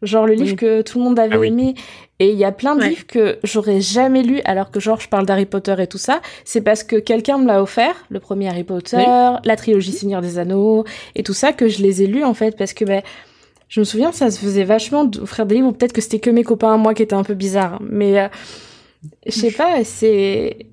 genre 0.03 0.27
le 0.27 0.33
livre 0.35 0.51
Oui. 0.53 0.57
que 0.57 0.83
tout 0.83 0.99
le 0.99 1.05
monde 1.05 1.19
avait 1.19 1.35
Ah 1.35 1.39
oui. 1.39 1.75
Et 2.21 2.31
il 2.31 2.39
y 2.39 2.45
a 2.45 2.53
plein 2.53 2.77
de 2.77 2.83
Ouais. 2.83 2.91
livres 2.91 3.07
que 3.07 3.39
j'aurais 3.43 3.81
jamais 3.81 4.23
lu 4.23 4.41
alors 4.45 4.71
que 4.71 4.79
genre 4.79 5.01
je 5.01 5.09
parle 5.09 5.27
d'Harry 5.27 5.47
Potter 5.47 5.75
et 5.79 5.87
tout 5.87 5.99
ça. 5.99 6.21
C'est 6.45 6.61
parce 6.61 6.85
que 6.85 6.97
quelqu'un 6.97 7.39
me 7.39 7.47
l'a 7.47 7.63
offert, 7.63 7.95
le 8.11 8.21
premier 8.21 8.49
Harry 8.49 8.63
Potter, 8.63 8.97
la 9.45 9.57
trilogie 9.57 9.93
Seigneur 9.93 10.21
des 10.21 10.39
Anneaux 10.39 10.85
et 11.17 11.23
tout 11.23 11.33
ça 11.33 11.53
que 11.53 11.67
je 11.69 11.83
les 11.83 12.03
ai 12.03 12.07
lus 12.07 12.23
en 12.25 12.35
fait 12.35 12.57
parce 12.57 12.75
que 12.75 12.85
ben 12.85 13.03
je 13.69 13.81
me 13.81 13.85
souviens, 13.85 14.13
ça 14.13 14.31
se 14.31 14.39
faisait 14.41 14.65
vachement 14.65 15.05
d'offrir 15.05 15.47
des 15.47 15.55
livres, 15.55 15.69
ou 15.69 15.73
peut-être 15.73 15.93
que 15.93 16.01
c'était 16.01 16.19
que 16.19 16.29
mes 16.31 16.43
copains 16.43 16.75
à 16.75 16.77
moi 16.77 16.93
qui 16.93 17.03
étaient 17.05 17.15
un 17.15 17.23
peu 17.23 17.35
bizarres. 17.35 17.81
Mais 17.89 18.19
euh, 18.21 18.29
je 19.27 19.31
sais 19.31 19.53
pas, 19.53 19.85
c'est 19.85 20.67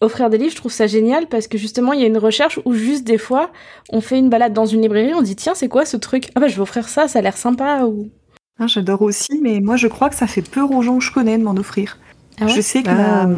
offrir 0.00 0.30
des 0.30 0.38
livres, 0.38 0.52
je 0.52 0.56
trouve 0.56 0.70
ça 0.72 0.86
génial 0.86 1.26
parce 1.26 1.48
que 1.48 1.58
justement, 1.58 1.92
il 1.92 2.00
y 2.00 2.04
a 2.04 2.06
une 2.06 2.16
recherche 2.16 2.60
où 2.64 2.72
juste 2.74 3.02
des 3.04 3.18
fois, 3.18 3.50
on 3.90 4.00
fait 4.00 4.18
une 4.18 4.30
balade 4.30 4.52
dans 4.52 4.66
une 4.66 4.82
librairie, 4.82 5.14
on 5.14 5.22
dit 5.22 5.34
tiens, 5.34 5.54
c'est 5.56 5.68
quoi 5.68 5.84
ce 5.84 5.96
truc? 5.96 6.30
Ah 6.36 6.40
bah 6.40 6.46
je 6.46 6.54
vais 6.54 6.62
offrir 6.62 6.88
ça, 6.88 7.08
ça 7.08 7.18
a 7.18 7.22
l'air 7.22 7.36
sympa 7.36 7.82
ou 7.86 8.08
Ah, 8.58 8.66
J'adore 8.66 9.02
aussi, 9.02 9.38
mais 9.42 9.60
moi 9.60 9.76
je 9.76 9.86
crois 9.88 10.08
que 10.10 10.16
ça 10.16 10.26
fait 10.26 10.42
peur 10.42 10.70
aux 10.72 10.82
gens 10.82 10.98
que 10.98 11.04
je 11.04 11.12
connais 11.12 11.38
de 11.38 11.44
m'en 11.44 11.52
offrir. 11.56 11.98
Ah 12.40 12.46
ouais 12.46 12.50
je 12.52 12.60
sais 12.60 12.82
que 12.82 12.88
Ah. 12.90 13.28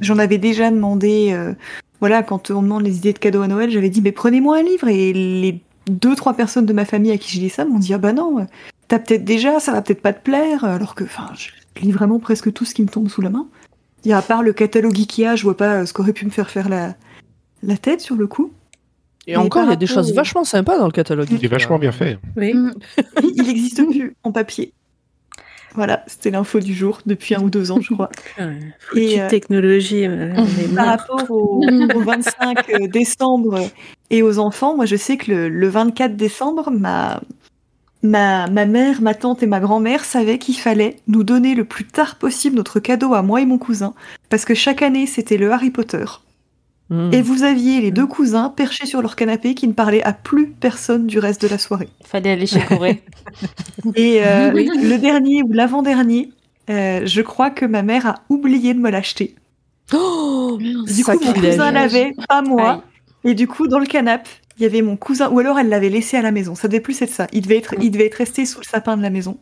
j'en 0.00 0.18
avais 0.18 0.38
déjà 0.38 0.70
demandé, 0.70 1.30
euh, 1.32 1.52
voilà, 2.00 2.22
quand 2.22 2.50
on 2.50 2.62
demande 2.62 2.82
les 2.82 2.96
idées 2.98 3.12
de 3.12 3.18
cadeaux 3.18 3.42
à 3.42 3.48
Noël, 3.48 3.70
j'avais 3.70 3.90
dit, 3.90 4.00
mais 4.00 4.12
prenez-moi 4.12 4.58
un 4.58 4.62
livre. 4.62 4.88
Et 4.88 5.12
les 5.12 5.60
deux, 5.86 6.14
trois 6.14 6.34
personnes 6.34 6.66
de 6.66 6.72
ma 6.72 6.84
famille 6.84 7.10
à 7.12 7.18
qui 7.18 7.34
je 7.34 7.40
dis 7.40 7.50
ça 7.50 7.64
m'ont 7.64 7.78
dit, 7.78 7.92
ah 7.94 7.98
bah 7.98 8.12
non, 8.12 8.46
t'as 8.88 8.98
peut-être 8.98 9.24
déjà, 9.24 9.60
ça 9.60 9.72
va 9.72 9.82
peut-être 9.82 10.02
pas 10.02 10.12
te 10.12 10.22
plaire. 10.22 10.64
Alors 10.64 10.94
que, 10.94 11.04
enfin, 11.04 11.28
je 11.36 11.48
lis 11.82 11.92
vraiment 11.92 12.18
presque 12.18 12.52
tout 12.52 12.64
ce 12.64 12.74
qui 12.74 12.82
me 12.82 12.88
tombe 12.88 13.08
sous 13.08 13.20
la 13.22 13.30
main. 13.30 13.46
Et 14.06 14.14
à 14.14 14.22
part 14.22 14.42
le 14.42 14.54
catalogue 14.54 14.96
Ikea, 14.98 15.36
je 15.36 15.42
vois 15.42 15.56
pas 15.58 15.74
euh, 15.82 15.86
ce 15.86 15.92
qu'aurait 15.92 16.14
pu 16.14 16.24
me 16.24 16.30
faire 16.30 16.48
faire 16.48 16.70
la, 16.70 16.94
la 17.62 17.76
tête 17.76 18.00
sur 18.00 18.16
le 18.16 18.26
coup. 18.26 18.50
Et 19.26 19.32
Mais 19.32 19.36
encore, 19.36 19.64
il 19.64 19.70
y 19.70 19.72
a 19.72 19.76
des 19.76 19.86
choses 19.86 20.12
vachement 20.14 20.44
sympas 20.44 20.78
dans 20.78 20.86
le 20.86 20.92
catalogue. 20.92 21.28
Il 21.30 21.44
est 21.44 21.48
vachement 21.48 21.78
bien 21.78 21.92
fait. 21.92 22.18
Oui. 22.36 22.52
Oui, 23.22 23.32
il 23.36 23.48
existe 23.48 23.84
plus 23.88 24.14
en 24.24 24.32
papier. 24.32 24.72
Voilà, 25.76 26.02
c'était 26.08 26.30
l'info 26.30 26.58
du 26.58 26.74
jour 26.74 26.98
depuis 27.06 27.36
un 27.36 27.42
ou 27.42 27.50
deux 27.50 27.70
ans, 27.70 27.80
je 27.80 27.94
crois. 27.94 28.10
Et, 28.96 29.20
euh, 29.20 29.28
technologie. 29.28 30.04
euh, 30.06 30.34
Par 30.74 30.86
rapport 30.86 31.30
au, 31.30 31.62
au 31.94 32.00
25 32.00 32.88
décembre 32.90 33.60
et 34.10 34.22
aux 34.22 34.40
enfants, 34.40 34.74
moi 34.74 34.84
je 34.86 34.96
sais 34.96 35.16
que 35.16 35.30
le, 35.30 35.48
le 35.48 35.68
24 35.68 36.16
décembre, 36.16 36.72
ma, 36.72 37.20
ma, 38.02 38.48
ma 38.48 38.66
mère, 38.66 39.00
ma 39.00 39.14
tante 39.14 39.44
et 39.44 39.46
ma 39.46 39.60
grand-mère 39.60 40.04
savaient 40.04 40.38
qu'il 40.38 40.56
fallait 40.56 40.96
nous 41.06 41.22
donner 41.22 41.54
le 41.54 41.64
plus 41.64 41.84
tard 41.86 42.16
possible 42.16 42.56
notre 42.56 42.80
cadeau 42.80 43.14
à 43.14 43.22
moi 43.22 43.40
et 43.40 43.46
mon 43.46 43.58
cousin, 43.58 43.94
parce 44.28 44.44
que 44.44 44.54
chaque 44.54 44.82
année 44.82 45.06
c'était 45.06 45.36
le 45.36 45.52
Harry 45.52 45.70
Potter. 45.70 46.04
Mm. 46.90 47.10
Et 47.12 47.22
vous 47.22 47.44
aviez 47.44 47.80
les 47.80 47.92
deux 47.92 48.06
cousins 48.06 48.50
perchés 48.50 48.84
sur 48.84 49.00
leur 49.00 49.14
canapé 49.14 49.54
qui 49.54 49.68
ne 49.68 49.72
parlaient 49.72 50.02
à 50.02 50.12
plus 50.12 50.48
personne 50.48 51.06
du 51.06 51.18
reste 51.18 51.40
de 51.42 51.48
la 51.48 51.58
soirée. 51.58 51.88
fallait 52.04 52.32
aller 52.32 52.46
chez 52.46 52.60
Corée. 52.60 53.02
Et 53.94 54.22
euh, 54.24 54.50
le 54.52 54.96
dernier 54.96 55.42
ou 55.42 55.52
l'avant-dernier, 55.52 56.30
euh, 56.68 57.02
je 57.04 57.22
crois 57.22 57.50
que 57.50 57.64
ma 57.64 57.82
mère 57.82 58.06
a 58.06 58.14
oublié 58.28 58.74
de 58.74 58.80
me 58.80 58.90
l'acheter. 58.90 59.36
Oh, 59.94 60.58
Du 60.60 61.04
coup, 61.04 61.12
mon 61.24 61.32
cousin 61.32 61.70
l'avait, 61.70 62.12
pas 62.28 62.42
moi. 62.42 62.70
Aïe. 62.72 62.80
Et 63.32 63.34
du 63.34 63.46
coup, 63.46 63.68
dans 63.68 63.78
le 63.78 63.86
canapé, 63.86 64.28
il 64.58 64.64
y 64.64 64.66
avait 64.66 64.82
mon 64.82 64.96
cousin, 64.96 65.30
ou 65.30 65.38
alors 65.38 65.58
elle 65.58 65.68
l'avait 65.68 65.88
laissé 65.88 66.16
à 66.16 66.22
la 66.22 66.32
maison. 66.32 66.54
Ça 66.54 66.68
devait 66.68 66.80
plus 66.80 67.00
être 67.02 67.10
ça. 67.10 67.28
Il 67.32 67.42
devait 67.42 67.58
être, 67.58 67.74
il 67.80 67.90
devait 67.90 68.06
être 68.06 68.16
resté 68.16 68.46
sous 68.46 68.60
le 68.60 68.64
sapin 68.64 68.96
de 68.96 69.02
la 69.02 69.10
maison. 69.10 69.38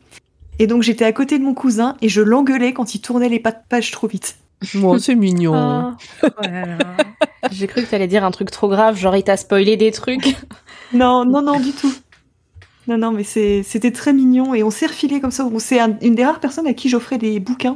Et 0.58 0.66
donc 0.66 0.82
j'étais 0.82 1.04
à 1.04 1.12
côté 1.12 1.38
de 1.38 1.44
mon 1.44 1.54
cousin 1.54 1.96
et 2.02 2.08
je 2.08 2.20
l'engueulais 2.20 2.72
quand 2.72 2.94
il 2.94 3.00
tournait 3.00 3.28
les 3.28 3.38
pattes 3.38 3.64
pages 3.68 3.90
trop 3.90 4.06
vite. 4.06 4.36
Moi, 4.74 4.98
c'est 4.98 5.14
mignon. 5.14 5.94
Oh. 6.22 6.26
J'ai 7.52 7.66
cru 7.66 7.82
que 7.84 7.90
t'allais 7.90 8.08
dire 8.08 8.24
un 8.24 8.30
truc 8.30 8.50
trop 8.50 8.68
grave, 8.68 8.96
genre 8.96 9.14
il 9.16 9.22
t'a 9.22 9.36
spoilé 9.36 9.76
des 9.76 9.92
trucs. 9.92 10.36
Non, 10.94 11.26
non, 11.26 11.42
non, 11.42 11.60
du 11.60 11.72
tout. 11.72 11.92
Non, 12.86 12.96
non, 12.96 13.12
mais 13.12 13.22
c'était 13.22 13.90
très 13.92 14.14
mignon 14.14 14.54
et 14.54 14.62
on 14.62 14.70
s'est 14.70 14.86
refilé 14.86 15.20
comme 15.20 15.30
ça. 15.30 15.44
Bon, 15.44 15.58
C'est 15.58 15.78
un- 15.80 15.98
une 16.00 16.14
des 16.14 16.24
rares 16.24 16.40
personnes 16.40 16.66
à 16.66 16.72
qui 16.72 16.88
j'offrais 16.88 17.18
des 17.18 17.40
bouquins, 17.40 17.74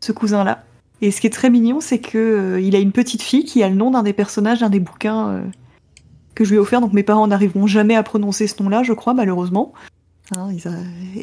ce 0.00 0.12
cousin-là. 0.12 0.62
Et 1.00 1.10
ce 1.10 1.22
qui 1.22 1.26
est 1.26 1.30
très 1.30 1.48
mignon, 1.48 1.80
c'est 1.80 1.98
que 1.98 2.18
euh, 2.18 2.60
il 2.60 2.76
a 2.76 2.78
une 2.78 2.92
petite 2.92 3.22
fille 3.22 3.44
qui 3.46 3.62
a 3.62 3.70
le 3.70 3.74
nom 3.74 3.90
d'un 3.90 4.02
des 4.02 4.12
personnages 4.12 4.60
d'un 4.60 4.68
des 4.68 4.80
bouquins 4.80 5.28
euh, 5.30 5.40
que 6.34 6.44
je 6.44 6.50
lui 6.50 6.56
ai 6.56 6.58
offert. 6.60 6.82
Donc 6.82 6.92
mes 6.92 7.02
parents 7.02 7.26
n'arriveront 7.26 7.66
jamais 7.66 7.96
à 7.96 8.02
prononcer 8.02 8.46
ce 8.46 8.62
nom-là, 8.62 8.82
je 8.82 8.92
crois, 8.92 9.14
malheureusement. 9.14 9.72
Hein, 10.36 10.50
ils 10.52 10.68
a- 10.68 10.72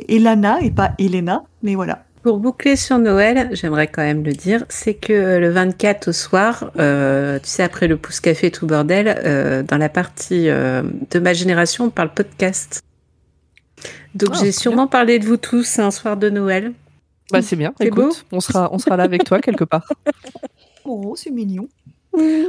Elana 0.09 0.61
et 0.61 0.71
pas 0.71 0.93
Elena, 0.97 1.43
mais 1.61 1.75
voilà. 1.75 2.05
Pour 2.23 2.39
boucler 2.39 2.77
sur 2.77 2.99
Noël, 2.99 3.49
j'aimerais 3.51 3.87
quand 3.87 4.01
même 4.01 4.23
le 4.23 4.31
dire, 4.31 4.63
c'est 4.69 4.93
que 4.93 5.11
euh, 5.11 5.39
le 5.39 5.49
24 5.49 6.07
au 6.07 6.11
soir, 6.13 6.71
euh, 6.79 7.37
tu 7.39 7.47
sais, 7.49 7.63
après 7.63 7.87
le 7.87 7.97
pouce 7.97 8.21
café 8.21 8.49
tout 8.49 8.65
bordel, 8.65 9.13
euh, 9.25 9.61
dans 9.61 9.77
la 9.77 9.89
partie 9.89 10.47
euh, 10.47 10.83
de 11.11 11.19
ma 11.19 11.33
génération, 11.33 11.85
on 11.85 11.89
parle 11.89 12.13
podcast. 12.13 12.81
Donc 14.15 14.29
Ah, 14.33 14.37
j'ai 14.41 14.53
sûrement 14.53 14.87
parlé 14.87 15.19
de 15.19 15.25
vous 15.25 15.37
tous 15.37 15.79
un 15.79 15.91
soir 15.91 16.15
de 16.15 16.29
Noël. 16.29 16.73
Bah, 17.31 17.41
c'est 17.41 17.55
bien. 17.55 17.73
C'est 17.77 17.87
Écoute, 17.87 18.25
on 18.31 18.39
sera, 18.39 18.69
on 18.71 18.77
sera 18.77 18.95
là 18.95 19.03
avec 19.03 19.23
toi 19.25 19.39
quelque 19.39 19.63
part. 19.65 19.87
Oh, 20.85 21.13
c'est 21.15 21.31
mignon. 21.31 21.69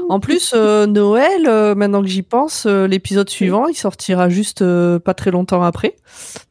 En 0.09 0.19
plus, 0.19 0.53
euh, 0.55 0.87
Noël, 0.87 1.47
euh, 1.47 1.77
maintenant 1.77 2.03
que 2.03 2.09
j'y 2.09 2.23
pense, 2.23 2.67
euh, 2.67 2.89
l'épisode 2.89 3.31
suivant, 3.31 3.69
il 3.69 3.77
sortira 3.77 4.29
juste 4.29 4.61
euh, 4.63 4.99
pas 4.99 5.15
très 5.15 5.31
longtemps 5.31 5.63
après. 5.63 5.95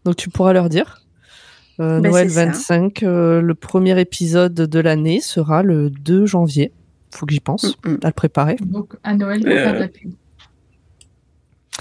Donc 0.06 0.16
tu 0.16 0.30
pourras 0.30 0.54
leur 0.54 0.70
dire. 0.70 1.02
Euh, 1.80 2.00
Bah, 2.00 2.10
Noël 2.10 2.30
c'est 2.30 2.36
ça. 2.36 2.46
25, 2.46 3.04
euh, 3.04 3.42
le 3.42 3.56
premier 3.56 4.00
épisode 4.00 4.54
de 4.54 4.80
l'année 4.80 5.20
sera 5.22 5.64
le 5.64 5.90
2 5.90 6.26
janvier. 6.26 6.72
Faut 7.12 7.26
que 7.26 7.34
j'y 7.34 7.40
pense, 7.40 7.78
Mm, 7.86 7.92
mm. 7.92 7.98
à 8.04 8.08
le 8.08 8.14
préparer. 8.14 8.56
Donc 8.62 8.96
à 9.04 9.16
Noël, 9.16 9.42
la 9.44 9.88
pub. 9.88 10.12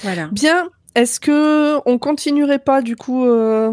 Voilà. 0.03 0.29
Bien. 0.33 0.69
Est-ce 0.95 1.21
que 1.21 1.79
on 1.89 1.97
continuerait 1.99 2.59
pas 2.59 2.83
du 2.83 2.97
coup 2.97 3.25
euh, 3.27 3.73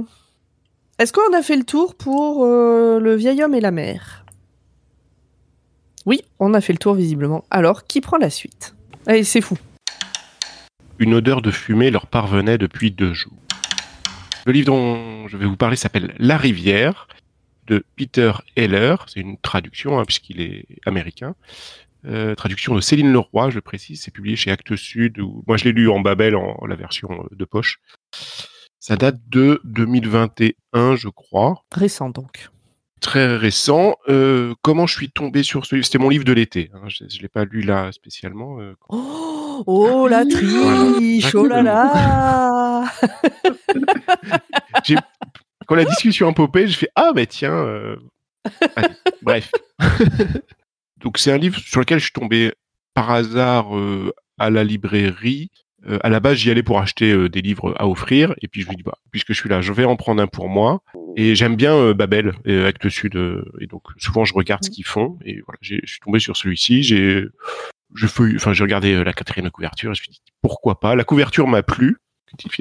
Est-ce 1.00 1.12
qu'on 1.12 1.34
a 1.38 1.42
fait 1.42 1.58
le 1.58 1.64
tour 1.66 1.96
pour 1.96 2.46
euh, 2.46 3.00
le 3.00 3.16
vieil 3.16 3.44
homme 3.44 3.54
et 3.56 3.60
la 3.60 3.72
mère? 3.72 4.26
Oui, 6.06 6.22
on 6.40 6.54
a 6.54 6.62
fait 6.62 6.72
le 6.74 6.80
tour 6.80 6.94
visiblement. 6.96 7.44
Alors, 7.52 7.86
qui 7.86 8.00
prend 8.00 8.18
la 8.18 8.30
suite? 8.30 8.74
Allez, 9.06 9.24
c'est 9.26 9.42
fou. 9.42 9.58
Une 10.98 11.14
odeur 11.14 11.42
de 11.42 11.52
fumée 11.52 11.92
leur 11.92 12.08
parvenait 12.08 12.58
depuis 12.58 12.90
deux 12.92 13.14
jours. 13.14 13.34
Le 14.50 14.54
livre 14.54 14.66
dont 14.66 15.28
je 15.28 15.38
vais 15.38 15.46
vous 15.46 15.58
parler 15.58 15.76
s'appelle 15.76 16.16
La 16.18 16.36
rivière 16.36 17.08
de 17.68 17.86
Peter 17.96 18.32
Heller. 18.56 18.96
C'est 19.08 19.20
une 19.20 19.38
traduction 19.38 20.00
hein, 20.00 20.06
puisqu'il 20.06 20.42
est 20.42 20.66
américain. 20.88 21.36
Euh, 22.08 22.34
traduction 22.34 22.74
de 22.74 22.82
Céline 22.82 23.14
Leroy, 23.14 23.52
je 23.52 23.60
précise. 23.60 24.02
C'est 24.02 24.10
publié 24.10 24.36
chez 24.36 24.50
Actes 24.50 24.76
Sud. 24.76 25.20
Où... 25.20 25.44
Moi, 25.46 25.58
je 25.58 25.66
l'ai 25.66 25.72
lu 25.72 25.88
en 25.88 26.00
Babel, 26.00 26.36
en, 26.36 26.58
en 26.60 26.66
la 26.66 26.76
version 26.76 27.10
euh, 27.12 27.28
de 27.36 27.46
poche. 27.46 27.80
Ça 28.80 28.96
date 28.96 29.18
de 29.30 29.62
2021, 29.66 30.96
je 30.96 31.10
crois. 31.10 31.64
Récent 31.72 32.10
donc. 32.10 32.50
Très 33.02 33.38
récent. 33.38 33.98
Euh, 34.08 34.56
comment 34.64 34.88
je 34.88 34.96
suis 34.96 35.12
tombé 35.12 35.44
sur 35.44 35.68
ce 35.68 35.76
livre? 35.76 35.86
C'était 35.86 36.00
mon 36.00 36.10
livre 36.10 36.26
de 36.26 36.34
l'été. 36.34 36.72
hein. 36.74 36.88
Je 36.88 37.04
ne 37.04 37.22
l'ai 37.22 37.30
pas 37.30 37.46
lu 37.46 37.62
là 37.62 37.92
spécialement. 37.92 38.60
euh, 38.60 38.74
Oh 38.90 39.64
Oh 39.68 40.08
la 40.08 40.26
triche, 40.26 41.36
oh 41.36 41.46
là 41.46 41.62
là. 41.62 42.59
Quand 45.68 45.76
la 45.76 45.86
discussion 45.86 46.28
a 46.28 46.34
popé, 46.34 46.68
je 46.68 46.78
fais 46.78 46.90
ah 46.96 47.12
mais 47.16 47.28
tiens. 47.28 47.54
euh, 47.54 47.96
allez, 48.76 48.90
bref. 49.22 49.52
Donc 50.98 51.18
c'est 51.18 51.32
un 51.32 51.38
livre 51.38 51.60
sur 51.60 51.80
lequel 51.80 52.00
je 52.00 52.06
suis 52.06 52.14
tombé 52.14 52.54
par 52.94 53.12
hasard 53.12 53.78
euh, 53.78 54.12
à 54.38 54.50
la 54.50 54.64
librairie. 54.64 55.52
Euh, 55.88 55.98
à 56.04 56.10
la 56.10 56.20
base, 56.20 56.38
j'y 56.38 56.52
allais 56.52 56.64
pour 56.64 56.80
acheter 56.80 57.14
euh, 57.14 57.30
des 57.30 57.42
livres 57.42 57.74
à 57.78 57.88
offrir, 57.88 58.34
et 58.42 58.50
puis 58.50 58.64
je 58.64 58.70
me 58.70 58.76
dis 58.76 58.84
bah 58.84 58.98
puisque 59.12 59.30
je 59.30 59.40
suis 59.40 59.48
là, 59.48 59.62
je 59.62 59.72
vais 59.72 59.86
en 59.86 59.96
prendre 59.96 60.22
un 60.22 60.28
pour 60.28 60.50
moi. 60.50 60.82
Et 61.16 61.36
j'aime 61.36 61.56
bien 61.56 61.74
euh, 61.74 61.94
Babel, 61.94 62.34
Actes 62.68 62.90
Sud, 62.90 63.16
et 63.62 63.68
donc 63.68 63.84
souvent 63.98 64.26
je 64.26 64.34
regarde 64.34 64.64
ce 64.66 64.70
qu'ils 64.70 64.86
font. 64.86 65.18
Et 65.24 65.40
voilà, 65.46 65.58
je 65.62 65.76
suis 65.86 66.00
tombé 66.02 66.20
sur 66.20 66.36
celui-ci. 66.36 66.84
J'ai 66.84 67.24
je 67.96 68.06
enfin 68.36 68.54
j'ai 68.54 68.64
regardé 68.64 69.04
la 69.04 69.14
quatrième 69.14 69.50
couverture, 69.52 69.92
et 69.92 69.96
je 69.96 70.02
me 70.02 70.04
suis 70.04 70.12
dit 70.12 70.22
pourquoi 70.42 70.80
pas? 70.80 70.96
La 70.96 71.04
couverture 71.06 71.48
m'a 71.48 71.64
plu. 71.64 71.98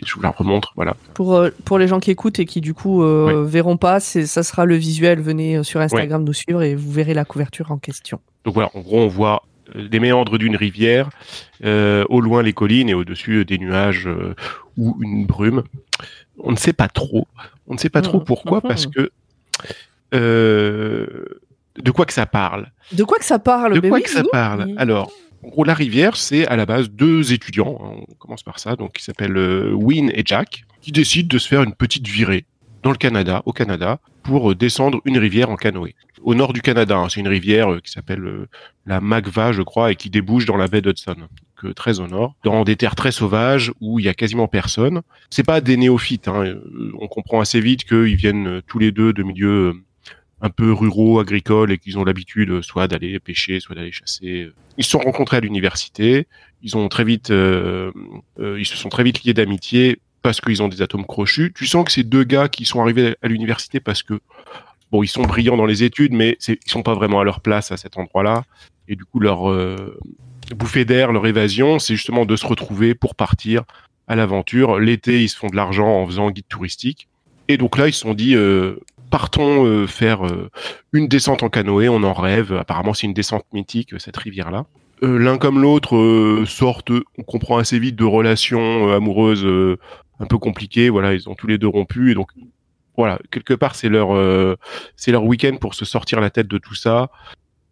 Je 0.05 0.14
vous 0.14 0.23
la 0.23 0.31
remontre, 0.31 0.73
voilà. 0.77 0.97
Pour, 1.14 1.35
euh, 1.37 1.51
pour 1.64 1.79
les 1.79 1.87
gens 1.89 2.01
qui 2.01 2.11
écoutent 2.11 2.39
et 2.39 2.47
qui 2.47 2.61
du 2.61 2.75
coup 2.75 3.03
euh, 3.03 3.45
verront 3.47 3.77
pas, 3.77 4.01
ça 4.01 4.43
sera 4.43 4.64
le 4.64 4.75
visuel. 4.77 5.21
Venez 5.21 5.59
euh, 5.59 5.62
sur 5.62 5.81
Instagram 5.81 6.25
nous 6.25 6.33
suivre 6.33 6.62
et 6.62 6.75
vous 6.75 6.91
verrez 6.91 7.14
la 7.14 7.25
couverture 7.25 7.71
en 7.71 7.79
question. 7.79 8.21
Donc 8.45 8.55
voilà, 8.55 8.71
en 8.75 8.81
gros, 8.81 9.01
on 9.01 9.09
voit 9.09 9.43
euh, 9.77 9.87
les 9.91 10.01
méandres 10.01 10.39
d'une 10.39 10.57
rivière, 10.57 11.11
euh, 11.64 12.05
au 12.09 12.21
loin 12.21 12.43
les 12.43 12.53
collines 12.55 12.89
et 12.89 12.95
au-dessus 12.95 13.45
des 13.45 13.59
nuages 13.59 14.07
euh, 14.09 14.35
ou 14.77 14.97
une 15.03 15.27
brume. 15.27 15.62
On 16.39 16.51
ne 16.53 16.57
sait 16.57 16.73
pas 16.73 16.89
trop. 16.89 17.27
On 17.66 17.75
ne 17.75 17.79
sait 17.79 17.91
pas 17.91 18.01
trop 18.03 18.19
Mhm. 18.19 18.25
pourquoi, 18.25 18.59
Mhm. 18.59 18.69
parce 18.69 18.87
que 18.87 19.11
de 20.12 21.91
quoi 21.93 22.07
que 22.07 22.12
ça 22.12 22.27
parle 22.27 22.71
De 22.93 23.05
quoi 23.05 23.19
que 23.19 23.25
ça 23.25 23.39
parle? 23.39 23.75
De 23.75 23.81
Ben 23.81 23.89
quoi 23.91 23.99
oui, 23.99 24.05
que 24.05 24.11
ça 24.11 24.23
parle 24.31 24.64
Oui. 24.66 24.75
Alors, 24.79 25.11
en 25.43 25.49
gros, 25.49 25.64
la 25.64 25.74
rivière, 25.74 26.16
c'est 26.16 26.47
à 26.47 26.57
la 26.57 26.66
base 26.66 26.91
deux 26.91 27.32
étudiants. 27.32 27.78
hein, 27.80 28.05
on 28.09 28.14
commence 28.14 28.43
par 28.43 28.59
ça, 28.59 28.76
donc 28.76 28.93
qui 28.93 29.05
s'appellent 29.05 29.36
euh, 29.36 29.72
Win 29.72 30.11
et 30.14 30.22
Jack, 30.24 30.64
qui 30.80 30.93
décident 30.93 31.28
de 31.28 31.39
se 31.39 31.49
faire 31.49 31.62
une 31.62 31.74
petite 31.74 32.07
virée 32.07 32.45
dans 32.82 32.91
le 32.91 32.97
Canada, 32.97 33.43
au 33.47 33.53
Canada, 33.53 34.01
pour 34.22 34.51
euh, 34.51 34.55
descendre 34.55 35.01
une 35.05 35.18
rivière 35.18 35.51
en 35.51 35.57
canoë. 35.57 35.95
Au 36.22 36.34
nord 36.34 36.53
du 36.53 36.61
Canada, 36.61 36.97
hein, 36.97 37.09
c'est 37.09 37.20
une 37.20 37.28
rivière 37.28 37.72
euh, 37.72 37.80
qui 37.80 37.91
s'appelle 37.91 38.24
euh, 38.24 38.49
la 38.86 39.01
Magva, 39.01 39.53
je 39.53 39.62
crois, 39.62 39.93
et 39.93 39.97
qui 39.97 40.11
débouche 40.11 40.45
dans 40.45 40.57
la 40.57 40.68
baie 40.68 40.80
d'Hudson, 40.80 41.14
donc 41.14 41.74
très 41.74 41.99
au 41.99 42.07
nord, 42.07 42.36
dans 42.45 42.62
des 42.62 42.76
terres 42.76 42.95
très 42.95 43.11
sauvages 43.11 43.72
où 43.80 43.99
il 43.99 44.05
y 44.05 44.09
a 44.09 44.14
quasiment 44.14 44.47
personne. 44.47 45.03
C'est 45.30 45.43
pas 45.43 45.61
des 45.61 45.76
néophytes. 45.76 46.28
Hein, 46.28 46.55
on 47.01 47.09
comprend 47.09 47.41
assez 47.41 47.61
vite 47.61 47.84
qu'ils 47.84 48.14
viennent 48.14 48.62
tous 48.68 48.78
les 48.78 48.93
deux 48.93 49.12
de 49.12 49.24
milieux 49.24 49.74
un 50.41 50.51
peu 50.51 50.72
ruraux, 50.72 51.18
agricoles, 51.18 51.72
et 51.72 51.78
qu'ils 51.78 51.99
ont 51.99 52.05
l'habitude 52.05 52.62
soit 52.62 52.86
d'aller 52.86 53.18
pêcher, 53.18 53.59
soit 53.59 53.74
d'aller 53.74 53.91
chasser. 53.91 54.51
Ils 54.79 54.85
se 54.85 54.91
sont 54.91 55.01
rencontrés 55.01 55.37
à 55.37 55.41
l'université. 55.41 56.29
Ils 56.62 56.76
ont 56.76 56.89
très 56.89 57.05
vite, 57.05 57.31
euh, 57.31 57.93
euh, 58.39 58.59
ils 58.59 58.64
se 58.64 58.76
sont 58.76 58.89
très 58.89 59.03
vite 59.03 59.24
liés 59.24 59.35
d'amitié 59.35 59.99
parce 60.22 60.41
qu'ils 60.41 60.62
ont 60.62 60.68
des 60.68 60.83
atomes 60.83 61.05
crochus. 61.05 61.53
Tu 61.55 61.66
sens 61.66 61.85
que 61.85 61.93
ces 61.93 62.05
deux 62.05 62.24
gars 62.24 62.49
qui 62.49 62.64
sont 62.64 62.81
arrivés 62.81 63.16
à 63.20 63.29
l'université 63.29 63.81
parce 63.81 64.05
que 64.05 64.20
bon, 64.93 65.03
ils 65.03 65.09
sont 65.09 65.22
brillants 65.22 65.57
dans 65.57 65.66
les 65.66 65.83
études, 65.83 66.12
mais 66.12 66.39
ils 66.49 66.70
sont 66.70 66.83
pas 66.83 66.95
vraiment 66.95 67.20
à 67.20 67.24
leur 67.24 67.41
place 67.41 67.72
à 67.72 67.76
cet 67.76 67.99
endroit-là. 67.99 68.45
Et 68.87 68.95
du 68.95 69.05
coup, 69.05 69.18
leur 69.18 69.51
euh, 69.51 69.99
bouffée 70.55 70.85
d'air, 70.85 71.12
leur 71.12 71.26
évasion, 71.26 71.81
c'est 71.81 71.97
justement 71.97 72.24
de 72.24 72.37
se 72.37 72.47
retrouver 72.47 72.95
pour 72.95 73.16
partir 73.16 73.64
à 74.07 74.14
l'aventure. 74.14 74.79
L'été, 74.79 75.22
ils 75.22 75.29
se 75.29 75.37
font 75.37 75.49
de 75.49 75.57
l'argent 75.57 75.89
en 75.89 76.07
faisant 76.07 76.31
guide 76.31 76.49
touristique. 76.49 77.09
Et 77.49 77.57
donc 77.57 77.76
là, 77.76 77.89
ils 77.89 77.93
se 77.93 78.01
sont 78.01 78.14
dit, 78.14 78.37
partons 79.11 79.65
euh, 79.65 79.87
faire 79.87 80.27
euh, 80.27 80.51
une 80.93 81.09
descente 81.09 81.43
en 81.43 81.49
canoë, 81.49 81.89
on 81.89 82.03
en 82.03 82.13
rêve. 82.13 82.53
Apparemment, 82.53 82.95
c'est 82.95 83.07
une 83.07 83.15
descente 83.15 83.45
mythique, 83.53 83.95
euh, 83.95 83.99
cette 83.99 84.17
rivière-là. 84.17 84.67
L'un 85.01 85.39
comme 85.39 85.63
l'autre 85.63 86.43
sortent, 86.45 86.91
on 86.91 87.23
comprend 87.23 87.59
assez 87.59 87.79
vite, 87.79 87.95
de 87.95 88.05
relations 88.05 88.93
amoureuses 88.93 89.47
un 90.19 90.27
peu 90.27 90.39
compliquées. 90.39 90.89
Voilà, 90.89 91.15
ils 91.15 91.29
ont 91.29 91.37
tous 91.37 91.47
les 91.47 91.57
deux 91.57 91.69
rompu. 91.69 92.11
Et 92.11 92.15
donc, 92.15 92.31
voilà, 92.97 93.21
quelque 93.31 93.55
part, 93.55 93.77
c'est 93.77 93.89
leur, 93.89 94.09
c'est 94.97 95.13
leur 95.13 95.23
week-end 95.23 95.57
pour 95.61 95.75
se 95.75 95.85
sortir 95.85 96.21
la 96.21 96.31
tête 96.31 96.49
de 96.49 96.59
tout 96.59 96.75
ça. 96.75 97.11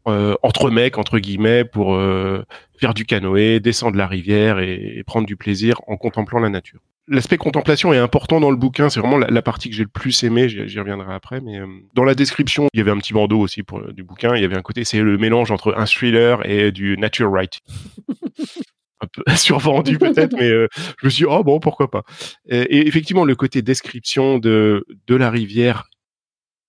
euh, 0.07 0.35
entre 0.43 0.71
mecs, 0.71 0.99
entre 0.99 1.19
guillemets, 1.19 1.65
pour 1.65 1.95
euh, 1.95 2.45
faire 2.79 2.95
du 2.95 3.05
canoë, 3.05 3.61
descendre 3.61 3.97
la 3.97 4.07
rivière 4.07 4.59
et 4.61 5.03
prendre 5.07 5.27
du 5.27 5.37
plaisir 5.37 5.81
en 5.87 5.97
contemplant 5.97 6.39
la 6.39 6.49
nature. 6.49 6.81
L'aspect 7.09 7.37
contemplation 7.37 7.93
est 7.93 7.99
important 7.99 8.41
dans 8.41 8.51
le 8.51 8.57
bouquin, 8.57 8.89
c'est 8.91 9.01
vraiment 9.01 9.19
la, 9.19 9.29
la 9.29 9.43
partie 9.43 9.71
que 9.71 9.77
j'ai 9.77 9.85
le 9.85 9.89
plus 9.89 10.25
aimé, 10.25 10.49
j'y 10.49 10.81
reviendrai 10.81 11.15
après, 11.15 11.41
mais 11.41 11.61
euh, 11.61 11.67
dans 11.95 12.05
la 12.05 12.15
description, 12.15 12.69
il 12.73 12.79
y 12.79 12.81
avait 12.81 12.91
un 12.91 12.99
petit 12.99 13.13
bandeau 13.13 13.39
aussi 13.39 13.63
pour, 13.63 13.79
euh, 13.79 13.93
du 13.93 14.03
bouquin, 14.03 14.35
il 14.35 14.43
y 14.43 14.45
avait 14.45 14.57
un 14.57 14.63
côté, 14.63 14.85
c'est 14.85 15.01
le 15.01 15.17
mélange 15.17 15.51
entre 15.51 15.75
un 15.77 15.87
thriller 15.87 16.45
et 16.45 16.73
du 16.73 16.97
nature 16.99 17.31
writing. 17.31 17.63
un 19.01 19.07
peu 19.13 19.23
survendu 19.37 19.99
peut-être, 19.99 20.35
mais 20.37 20.49
euh, 20.49 20.69
je 20.99 21.07
me 21.07 21.11
suis 21.11 21.25
dit, 21.25 21.31
oh 21.31 21.45
bon, 21.45 21.61
pourquoi 21.61 21.91
pas. 21.91 22.03
Et, 22.49 22.63
et 22.63 22.89
effectivement, 22.89 23.25
le 23.25 23.37
côté 23.37 23.63
description 23.63 24.39
de, 24.39 24.85
de 25.07 25.15
la 25.15 25.31
rivière 25.31 25.85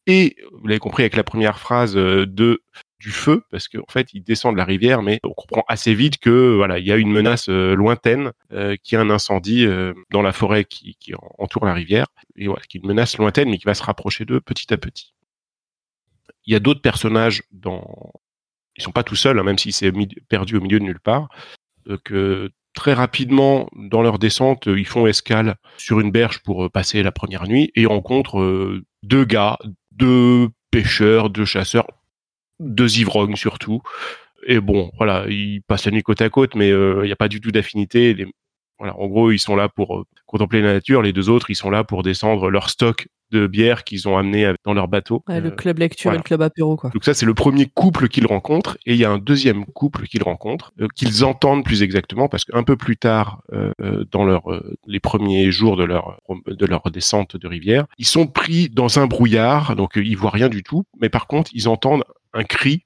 et, 0.07 0.37
vous 0.53 0.67
l'avez 0.67 0.79
compris 0.79 1.03
avec 1.03 1.17
la 1.17 1.23
première 1.23 1.59
phrase, 1.59 1.97
euh, 1.97 2.25
de 2.25 2.61
du 2.99 3.11
feu, 3.11 3.43
parce 3.51 3.67
qu'en 3.67 3.85
fait, 3.89 4.13
ils 4.13 4.23
descendent 4.23 4.57
la 4.57 4.65
rivière, 4.65 5.01
mais 5.03 5.19
on 5.23 5.33
comprend 5.33 5.63
assez 5.67 5.93
vite 5.93 6.17
que 6.17 6.55
voilà, 6.55 6.79
il 6.79 6.85
y 6.85 6.91
a 6.91 6.95
une 6.97 7.11
menace 7.11 7.47
euh, 7.49 7.75
lointaine, 7.75 8.31
euh, 8.53 8.75
qui 8.83 8.95
a 8.95 9.01
un 9.01 9.09
incendie 9.09 9.65
euh, 9.65 9.93
dans 10.09 10.21
la 10.23 10.33
forêt 10.33 10.65
qui, 10.65 10.95
qui 10.99 11.13
en- 11.13 11.31
entoure 11.37 11.65
la 11.65 11.73
rivière, 11.73 12.07
et 12.35 12.47
voilà, 12.47 12.61
qui 12.67 12.77
est 12.77 12.81
une 12.81 12.87
menace 12.87 13.17
lointaine, 13.17 13.49
mais 13.49 13.57
qui 13.59 13.65
va 13.65 13.75
se 13.75 13.83
rapprocher 13.83 14.25
d'eux 14.25 14.41
petit 14.41 14.73
à 14.73 14.77
petit. 14.77 15.13
Il 16.45 16.53
y 16.53 16.55
a 16.55 16.59
d'autres 16.59 16.81
personnages 16.81 17.43
dans, 17.51 18.13
ils 18.75 18.83
sont 18.83 18.91
pas 18.91 19.03
tout 19.03 19.15
seuls, 19.15 19.37
hein, 19.37 19.43
même 19.43 19.59
s'ils 19.59 19.73
s'est 19.73 19.91
perdu 20.27 20.57
au 20.57 20.61
milieu 20.61 20.79
de 20.79 20.85
nulle 20.85 20.99
part, 20.99 21.29
euh, 21.87 21.97
que 22.03 22.49
très 22.73 22.93
rapidement, 22.93 23.69
dans 23.75 24.01
leur 24.01 24.17
descente, 24.17 24.67
ils 24.67 24.87
font 24.87 25.07
escale 25.07 25.55
sur 25.77 25.99
une 25.99 26.11
berge 26.11 26.39
pour 26.43 26.71
passer 26.71 27.01
la 27.03 27.11
première 27.11 27.47
nuit 27.47 27.71
et 27.75 27.85
rencontrent 27.85 28.81
deux 29.03 29.25
gars, 29.25 29.57
deux 29.91 30.49
pêcheurs, 30.69 31.31
deux 31.31 31.45
chasseurs, 31.45 31.87
deux 32.59 32.99
ivrognes 32.99 33.35
surtout. 33.35 33.81
Et 34.45 34.59
bon, 34.59 34.91
voilà, 34.97 35.25
ils 35.29 35.61
passent 35.67 35.85
la 35.85 35.91
nuit 35.91 36.03
côte 36.03 36.21
à 36.21 36.29
côte, 36.29 36.55
mais 36.55 36.71
euh, 36.71 37.01
il 37.03 37.07
n'y 37.07 37.11
a 37.11 37.15
pas 37.17 37.27
du 37.27 37.41
tout 37.41 37.51
d'affinité. 37.51 38.13
Les- 38.13 38.27
Voilà, 38.79 38.95
en 38.99 39.07
gros, 39.07 39.31
ils 39.31 39.39
sont 39.39 39.55
là 39.55 39.69
pour 39.69 39.97
euh, 39.97 40.03
contempler 40.27 40.61
la 40.61 40.73
nature. 40.73 41.01
Les 41.01 41.11
deux 41.11 41.29
autres, 41.29 41.49
ils 41.49 41.55
sont 41.55 41.71
là 41.71 41.83
pour 41.83 42.03
descendre 42.03 42.51
leur 42.51 42.69
stock 42.69 43.07
de 43.31 43.45
bière 43.47 43.83
qu'ils 43.83 44.07
ont 44.07 44.17
amené 44.17 44.53
dans 44.63 44.73
leur 44.75 44.87
bateau. 44.87 45.21
Ouais, 45.27 45.41
le 45.41 45.47
Euh, 45.49 45.51
club 45.55 45.79
lecture 45.79 46.11
voilà. 46.11 46.17
et 46.17 46.19
le 46.19 46.23
club 46.23 46.41
apéro, 46.43 46.77
quoi. 46.77 46.91
donc 46.91 47.03
ça, 47.03 47.13
c'est 47.15 47.25
le 47.25 47.33
premier 47.33 47.65
couple 47.65 48.07
qu'ils 48.07 48.27
rencontrent, 48.27 48.77
et 48.85 48.93
il 48.93 48.99
y 48.99 49.03
a 49.03 49.09
un 49.11 49.17
deuxième 49.17 49.65
couple 49.65 50.05
qu'ils 50.05 50.23
rencontrent, 50.23 50.71
euh, 50.79 50.87
qu'ils 50.95 51.25
entendent 51.25 51.65
plus 51.65 51.81
exactement, 51.83 52.29
parce 52.29 52.45
qu'un 52.45 52.63
peu 52.63 52.77
plus 52.77 52.95
tard, 52.95 53.41
euh, 53.51 53.71
euh, 53.81 54.05
dans 54.11 54.23
leur, 54.23 54.49
euh, 54.49 54.77
les 54.85 54.99
premiers 55.01 55.51
jours 55.51 55.75
de 55.75 55.83
leur, 55.83 56.21
de 56.47 56.65
leur 56.67 56.83
descente 56.91 57.35
de 57.35 57.47
rivière, 57.47 57.85
ils 57.97 58.05
sont 58.07 58.27
pris 58.27 58.69
dans 58.69 58.97
un 58.99 59.07
brouillard, 59.07 59.75
donc 59.75 59.97
euh, 59.97 60.03
ils 60.05 60.15
voient 60.15 60.29
rien 60.31 60.47
du 60.49 60.61
tout, 60.63 60.83
mais 61.01 61.09
par 61.09 61.27
contre, 61.27 61.49
ils 61.53 61.67
entendent 61.67 62.03
un 62.37 62.43
cri 62.43 62.83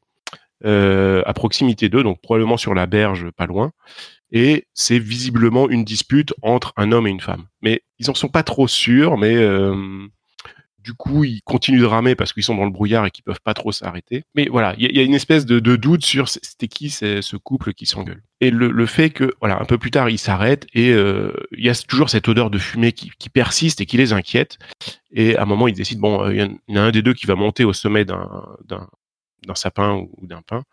euh, 0.63 1.23
à 1.25 1.33
proximité 1.33 1.89
d'eux, 1.89 2.03
donc 2.03 2.21
probablement 2.21 2.57
sur 2.57 2.73
la 2.73 2.85
berge, 2.85 3.31
pas 3.31 3.47
loin, 3.47 3.71
et 4.31 4.67
c'est 4.73 4.99
visiblement 4.99 5.69
une 5.69 5.83
dispute 5.83 6.33
entre 6.41 6.73
un 6.77 6.91
homme 6.91 7.07
et 7.07 7.09
une 7.09 7.19
femme. 7.19 7.45
Mais 7.61 7.81
ils 7.99 8.09
en 8.09 8.13
sont 8.13 8.29
pas 8.29 8.43
trop 8.43 8.67
sûrs, 8.67 9.17
mais 9.17 9.35
euh, 9.35 9.75
du 10.77 10.93
coup, 10.93 11.23
ils 11.23 11.41
continuent 11.43 11.81
de 11.81 11.85
ramer 11.85 12.15
parce 12.15 12.31
qu'ils 12.31 12.43
sont 12.43 12.55
dans 12.55 12.65
le 12.65 12.71
brouillard 12.71 13.05
et 13.05 13.11
qu'ils 13.11 13.23
peuvent 13.23 13.41
pas 13.43 13.53
trop 13.53 13.71
s'arrêter. 13.71 14.23
Mais 14.35 14.47
voilà, 14.49 14.75
il 14.77 14.95
y, 14.95 14.99
a- 14.99 15.03
une 15.03 15.13
espèce 15.13 15.45
de, 15.45 15.59
doute 15.75 16.05
sur 16.05 16.29
c'était 16.29 16.67
qui 16.67 16.89
ce 16.89 17.35
couple 17.37 17.73
qui 17.73 17.85
s'engueule. 17.85 18.21
Et 18.39 18.51
le, 18.51 18.85
fait 18.85 19.09
que, 19.09 19.33
voilà, 19.39 19.59
un 19.59 19.65
peu 19.65 19.77
plus 19.77 19.91
tard, 19.91 20.09
ils 20.09 20.17
s'arrêtent 20.17 20.67
et 20.73 20.91
euh, 20.91 21.33
il 21.57 21.63
y 21.63 21.69
a 21.69 21.75
toujours 21.75 22.09
cette 22.09 22.27
odeur 22.27 22.49
de 22.51 22.57
fumée 22.57 22.93
qui, 22.93 23.11
qui 23.17 23.29
persiste 23.29 23.81
et 23.81 23.85
qui 23.85 23.97
les 23.97 24.13
inquiète. 24.13 24.57
Et 25.11 25.35
à 25.35 25.43
un 25.43 25.45
moment, 25.45 25.67
ils 25.67 25.75
décident, 25.75 26.01
bon, 26.01 26.29
il 26.29 26.37
y 26.67 26.77
en 26.77 26.81
a 26.81 26.85
un 26.85 26.91
des 26.91 27.01
deux 27.01 27.13
qui 27.13 27.25
va 27.25 27.35
monter 27.35 27.63
au 27.63 27.73
sommet 27.73 28.05
d'un 28.05 28.87
d'un 29.47 29.55
sapin 29.55 30.05
ou 30.17 30.27
d'un 30.27 30.41
pin 30.41 30.63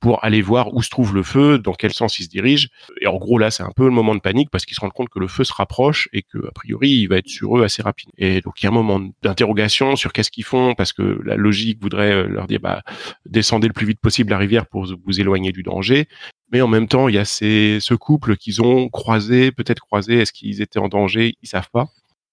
pour 0.00 0.24
aller 0.24 0.42
voir 0.42 0.74
où 0.74 0.82
se 0.82 0.90
trouve 0.90 1.14
le 1.14 1.22
feu, 1.22 1.58
dans 1.58 1.72
quel 1.72 1.92
sens 1.92 2.18
il 2.18 2.24
se 2.24 2.28
dirige. 2.28 2.68
Et 3.00 3.06
en 3.06 3.16
gros, 3.16 3.38
là, 3.38 3.50
c'est 3.50 3.62
un 3.62 3.72
peu 3.74 3.84
le 3.84 3.90
moment 3.90 4.14
de 4.14 4.20
panique 4.20 4.50
parce 4.50 4.64
qu'ils 4.64 4.74
se 4.74 4.80
rendent 4.80 4.92
compte 4.92 5.08
que 5.08 5.18
le 5.18 5.28
feu 5.28 5.44
se 5.44 5.52
rapproche 5.52 6.08
et 6.12 6.22
que, 6.22 6.38
a 6.46 6.50
priori, 6.52 6.90
il 6.90 7.06
va 7.06 7.18
être 7.18 7.28
sur 7.28 7.58
eux 7.58 7.64
assez 7.64 7.82
rapide. 7.82 8.10
Et 8.18 8.40
donc, 8.40 8.60
il 8.60 8.64
y 8.64 8.66
a 8.66 8.70
un 8.70 8.74
moment 8.74 9.00
d'interrogation 9.22 9.96
sur 9.96 10.12
qu'est-ce 10.12 10.30
qu'ils 10.30 10.44
font 10.44 10.74
parce 10.74 10.92
que 10.92 11.20
la 11.24 11.36
logique 11.36 11.80
voudrait 11.80 12.12
euh, 12.12 12.26
leur 12.28 12.46
dire, 12.46 12.60
bah, 12.60 12.82
descendez 13.26 13.66
le 13.66 13.72
plus 13.72 13.86
vite 13.86 14.00
possible 14.00 14.30
la 14.30 14.38
rivière 14.38 14.66
pour 14.66 14.86
vous 15.04 15.20
éloigner 15.20 15.52
du 15.52 15.62
danger. 15.62 16.06
Mais 16.52 16.60
en 16.60 16.68
même 16.68 16.88
temps, 16.88 17.08
il 17.08 17.14
y 17.14 17.18
a 17.18 17.24
ces, 17.24 17.78
ce 17.80 17.94
couple 17.94 18.36
qu'ils 18.36 18.62
ont 18.62 18.88
croisé, 18.88 19.52
peut-être 19.52 19.80
croisé, 19.80 20.20
est-ce 20.20 20.32
qu'ils 20.32 20.62
étaient 20.62 20.78
en 20.78 20.88
danger? 20.88 21.34
Ils 21.42 21.48
savent 21.48 21.70
pas. 21.70 21.88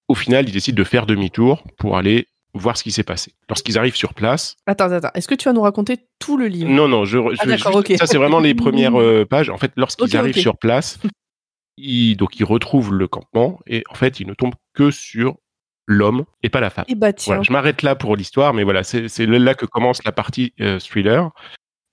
Au 0.07 0.15
final, 0.15 0.47
ils 0.47 0.53
décident 0.53 0.77
de 0.77 0.83
faire 0.83 1.05
demi-tour 1.05 1.63
pour 1.77 1.97
aller 1.97 2.27
voir 2.55 2.77
ce 2.77 2.83
qui 2.83 2.91
s'est 2.91 3.03
passé. 3.03 3.33
Lorsqu'ils 3.49 3.77
arrivent 3.77 3.95
sur 3.95 4.13
place, 4.13 4.55
Attends, 4.65 4.91
attends. 4.91 5.09
Est-ce 5.13 5.27
que 5.27 5.35
tu 5.35 5.47
vas 5.49 5.53
nous 5.53 5.61
raconter 5.61 5.97
tout 6.19 6.37
le 6.37 6.47
livre? 6.47 6.69
Non, 6.69 6.87
non, 6.87 7.05
je, 7.05 7.17
je- 7.19 7.35
Ah, 7.39 7.47
juste- 7.55 7.65
ok. 7.67 7.93
ça 7.97 8.07
c'est 8.07 8.17
vraiment 8.17 8.39
les 8.39 8.55
premières 8.55 8.95
euh, 8.99 9.25
pages. 9.25 9.49
En 9.49 9.57
fait, 9.57 9.71
lorsqu'ils 9.75 10.15
arrivent 10.17 10.37
sur 10.37 10.57
place, 10.57 10.97
ils, 11.77 12.15
donc 12.15 12.39
ils 12.39 12.45
retrouvent 12.45 12.93
le 12.93 13.07
campement 13.07 13.59
et 13.67 13.83
en 13.89 13.93
fait, 13.95 14.19
ils 14.19 14.27
ne 14.27 14.33
tombent 14.33 14.55
que 14.73 14.89
sur 14.91 15.35
l'homme 15.87 16.25
et 16.41 16.49
pas 16.49 16.61
la 16.61 16.69
femme. 16.69 16.85
Eh 16.87 16.95
bah 16.95 17.13
tiens. 17.13 17.33
Voilà, 17.33 17.43
je 17.43 17.51
m'arrête 17.51 17.81
là 17.83 17.95
pour 17.95 18.15
l'histoire, 18.15 18.53
mais 18.53 18.63
voilà, 18.63 18.83
c'est 18.83 19.07
c'est 19.07 19.25
là 19.27 19.53
que 19.53 19.65
commence 19.65 20.03
la 20.03 20.11
partie 20.11 20.53
euh, 20.61 20.79
thriller. 20.79 21.29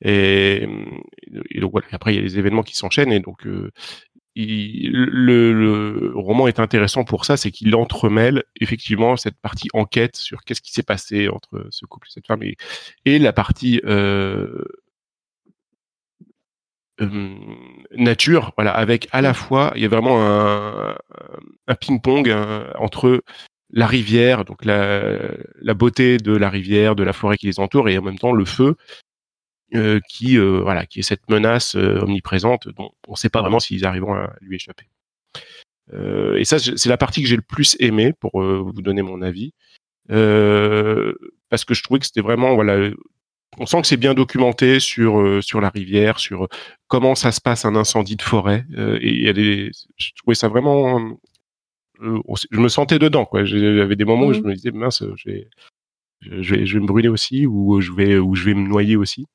Et, 0.05 0.67
et 1.51 1.61
donc 1.61 1.71
voilà, 1.73 1.87
après 1.93 2.13
il 2.13 2.17
y 2.17 2.19
a 2.19 2.23
les 2.23 2.39
événements 2.39 2.63
qui 2.65 2.75
s'enchaînent 2.77 3.13
et 3.13 3.21
donc 3.21 3.47
euh, 3.47 3.71
il- 4.35 4.93
le, 4.93 5.53
le 5.53 6.13
roman 6.15 6.49
est 6.49 6.61
intéressant 6.61 7.05
pour 7.05 7.25
ça, 7.25 7.37
c'est 7.37 7.51
qu'il 7.51 7.75
entremêle 7.77 8.45
effectivement 8.61 9.17
cette 9.17 9.39
partie 9.41 9.69
enquête 9.75 10.17
sur 10.17 10.43
qu'est-ce 10.45 10.63
qui 10.63 10.73
s'est 10.73 10.83
passé 10.83 11.29
entre 11.29 11.67
ce 11.71 11.87
couple 11.87 12.09
et 12.09 12.13
cette 12.13 12.27
femme 12.27 12.43
et, 12.43 12.57
et 13.05 13.19
la 13.19 13.33
partie 13.33 13.81
euh, 13.85 14.65
euh, 17.01 17.35
nature, 17.97 18.53
voilà, 18.57 18.73
avec 18.73 19.09
à 19.13 19.23
la 19.23 19.35
fois, 19.35 19.73
il 19.77 19.83
y 19.83 19.85
a 19.85 19.89
vraiment 19.89 20.23
un, 20.23 20.97
un 21.67 21.75
ping-pong 21.75 22.29
hein, 22.31 22.67
entre 22.79 23.23
la 23.71 23.87
rivière, 23.87 24.45
donc 24.45 24.65
la, 24.65 25.01
la 25.61 25.75
beauté 25.75 26.19
de 26.19 26.37
la 26.37 26.51
rivière, 26.51 26.95
de 26.95 27.03
la 27.03 27.13
forêt 27.15 27.37
qui 27.39 27.47
les 27.47 27.59
entoure, 27.61 27.89
et 27.89 27.97
en 27.99 28.03
même 28.03 28.19
temps 28.19 28.33
le 28.33 28.45
feu, 28.45 28.77
euh, 29.75 30.01
qui, 30.09 30.39
euh, 30.39 30.61
voilà, 30.63 30.87
qui 30.87 31.01
est 31.01 31.03
cette 31.03 31.29
menace 31.29 31.77
euh, 31.77 32.01
omniprésente 32.01 32.69
dont 32.69 32.93
on 33.09 33.13
ne 33.13 33.17
sait 33.17 33.31
pas 33.31 33.41
vraiment 33.41 33.61
s'ils 33.61 33.85
arriveront 33.87 34.15
à 34.15 34.35
lui 34.41 34.57
échapper. 34.57 34.87
Et 36.37 36.45
ça, 36.45 36.59
c'est 36.59 36.89
la 36.89 36.97
partie 36.97 37.21
que 37.21 37.29
j'ai 37.29 37.37
le 37.37 37.43
plus 37.43 37.77
aimé 37.79 38.15
pour 38.19 38.41
vous 38.41 38.81
donner 38.81 39.03
mon 39.03 39.21
avis, 39.21 39.53
parce 40.09 41.65
que 41.67 41.75
je 41.75 41.83
trouvais 41.83 42.01
que 42.01 42.07
c'était 42.07 42.23
vraiment, 42.23 42.55
voilà, 42.55 42.91
on 43.59 43.67
sent 43.67 43.83
que 43.83 43.87
c'est 43.87 43.97
bien 43.97 44.15
documenté 44.15 44.81
sur 44.81 45.21
euh, 45.21 45.41
sur 45.41 45.61
la 45.61 45.69
rivière, 45.69 46.19
sur 46.19 46.49
comment 46.89 47.15
ça 47.15 47.33
se 47.33 47.41
passe 47.41 47.65
un 47.65 47.77
incendie 47.77 48.17
de 48.17 48.23
forêt. 48.23 48.65
euh, 48.79 48.99
et 49.01 49.09
il 49.09 49.23
y 49.23 49.29
a 49.29 49.33
des, 49.33 49.71
je 49.97 50.11
trouvais 50.17 50.35
ça 50.35 50.49
vraiment, 50.49 51.01
euh, 52.01 52.19
je 52.51 52.61
me 52.61 52.69
sentais 52.69 52.99
dedans, 52.99 53.25
quoi. 53.27 53.45
J'avais 53.45 53.97
des 53.97 54.05
moments 54.05 54.27
où 54.27 54.33
je 54.33 54.41
me 54.41 54.55
disais 54.55 54.71
mince, 54.71 55.05
je 55.17 55.31
vais, 55.31 55.49
je 56.21 56.55
vais, 56.55 56.67
je 56.67 56.75
vais 56.75 56.81
me 56.81 56.87
brûler 56.87 57.09
aussi, 57.09 57.47
ou 57.47 57.81
je 57.81 57.93
vais, 57.93 58.17
ou 58.19 58.35
je 58.35 58.45
vais 58.45 58.55
me 58.55 58.67
noyer 58.67 58.97
aussi. 58.97 59.27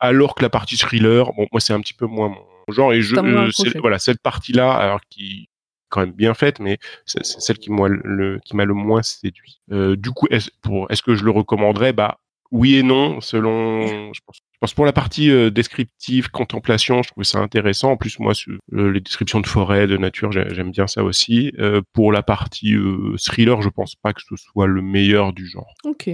Alors 0.00 0.34
que 0.34 0.42
la 0.42 0.50
partie 0.50 0.76
thriller, 0.76 1.32
bon, 1.34 1.46
moi 1.52 1.60
c'est 1.60 1.72
un 1.72 1.80
petit 1.80 1.94
peu 1.94 2.06
moins 2.06 2.28
mon 2.28 2.72
genre, 2.72 2.92
et 2.92 3.02
je, 3.02 3.16
euh, 3.46 3.50
voilà, 3.80 3.98
cette 3.98 4.20
partie-là, 4.22 4.72
alors 4.72 5.00
qui 5.10 5.42
est 5.42 5.48
quand 5.88 6.00
même 6.00 6.12
bien 6.12 6.34
faite, 6.34 6.60
mais 6.60 6.78
c'est 7.04 7.24
celle 7.24 7.58
qui 7.58 7.70
m'a 7.72 7.88
le, 7.88 8.38
qui 8.44 8.54
m'a 8.56 8.64
le 8.64 8.74
moins 8.74 9.02
séduit. 9.02 9.60
Euh, 9.72 9.96
du 9.96 10.10
coup, 10.12 10.26
est-ce 10.30 10.50
pour, 10.62 10.90
est-ce 10.90 11.02
que 11.02 11.14
je 11.16 11.24
le 11.24 11.32
recommanderais? 11.32 11.92
Bah 11.92 12.18
oui 12.52 12.76
et 12.76 12.82
non, 12.84 13.20
selon. 13.20 13.86
Je 14.14 14.20
pense, 14.26 14.36
je 14.36 14.58
pense 14.60 14.74
pour 14.74 14.84
la 14.84 14.92
partie 14.92 15.30
euh, 15.30 15.50
descriptive, 15.50 16.30
contemplation, 16.30 17.02
je 17.02 17.10
trouve 17.10 17.24
ça 17.24 17.38
intéressant. 17.38 17.92
En 17.92 17.96
plus, 17.96 18.18
moi, 18.18 18.34
sur, 18.34 18.52
euh, 18.74 18.90
les 18.92 19.00
descriptions 19.00 19.40
de 19.40 19.46
forêt, 19.46 19.86
de 19.86 19.96
nature, 19.96 20.30
j'ai- 20.32 20.52
j'aime 20.54 20.70
bien 20.70 20.86
ça 20.86 21.02
aussi. 21.02 21.52
Euh, 21.58 21.80
pour 21.92 22.12
la 22.12 22.22
partie 22.22 22.76
thriller, 23.24 23.62
je 23.62 23.68
pense 23.68 23.94
pas 23.96 24.12
que 24.12 24.20
ce 24.20 24.36
soit 24.36 24.66
le 24.66 24.82
meilleur 24.82 25.32
du 25.32 25.46
genre. 25.48 25.72
Ok. 25.84 26.10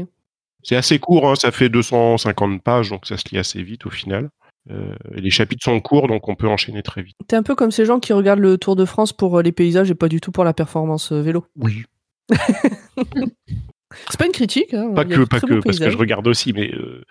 C'est 0.67 0.75
assez 0.75 0.99
court, 0.99 1.31
hein, 1.31 1.37
ça 1.37 1.53
fait 1.53 1.69
250 1.69 2.61
pages, 2.61 2.91
donc 2.91 3.07
ça 3.07 3.17
se 3.17 3.23
lit 3.31 3.39
assez 3.39 3.63
vite 3.63 3.87
au 3.87 3.91
final. 3.91 4.31
Euh, 4.69 4.97
les 5.13 5.31
chapitres 5.31 5.63
sont 5.63 5.81
courts, 5.81 6.09
donc 6.09 6.29
on 6.29 6.35
peut 6.35 6.49
enchaîner 6.49 6.83
très 6.83 7.03
vite. 7.03 7.15
T'es 7.29 7.37
un 7.37 7.45
peu 7.45 7.55
comme 7.55 7.71
ces 7.71 7.85
gens 7.85 8.01
qui 8.01 8.13
regardent 8.13 8.41
le 8.41 8.59
Tour 8.59 8.75
de 8.75 8.85
France 8.85 9.13
pour 9.13 9.39
euh, 9.39 9.43
les 9.43 9.53
paysages 9.53 9.93
et 9.93 9.95
pas 9.95 10.09
du 10.09 10.21
tout 10.21 10.33
pour 10.33 10.43
la 10.43 10.53
performance 10.53 11.13
euh, 11.13 11.23
vélo. 11.23 11.45
Oui. 11.55 11.85
C'est 14.11 14.19
pas 14.19 14.27
une 14.27 14.33
critique. 14.33 14.75
Hein. 14.75 14.93
Pas 14.93 15.05
que, 15.05 15.23
pas 15.23 15.39
que, 15.39 15.61
parce 15.61 15.79
que 15.79 15.89
je 15.89 15.97
regarde 15.97 16.27
aussi, 16.27 16.53
mais 16.53 16.73
euh, 16.75 17.05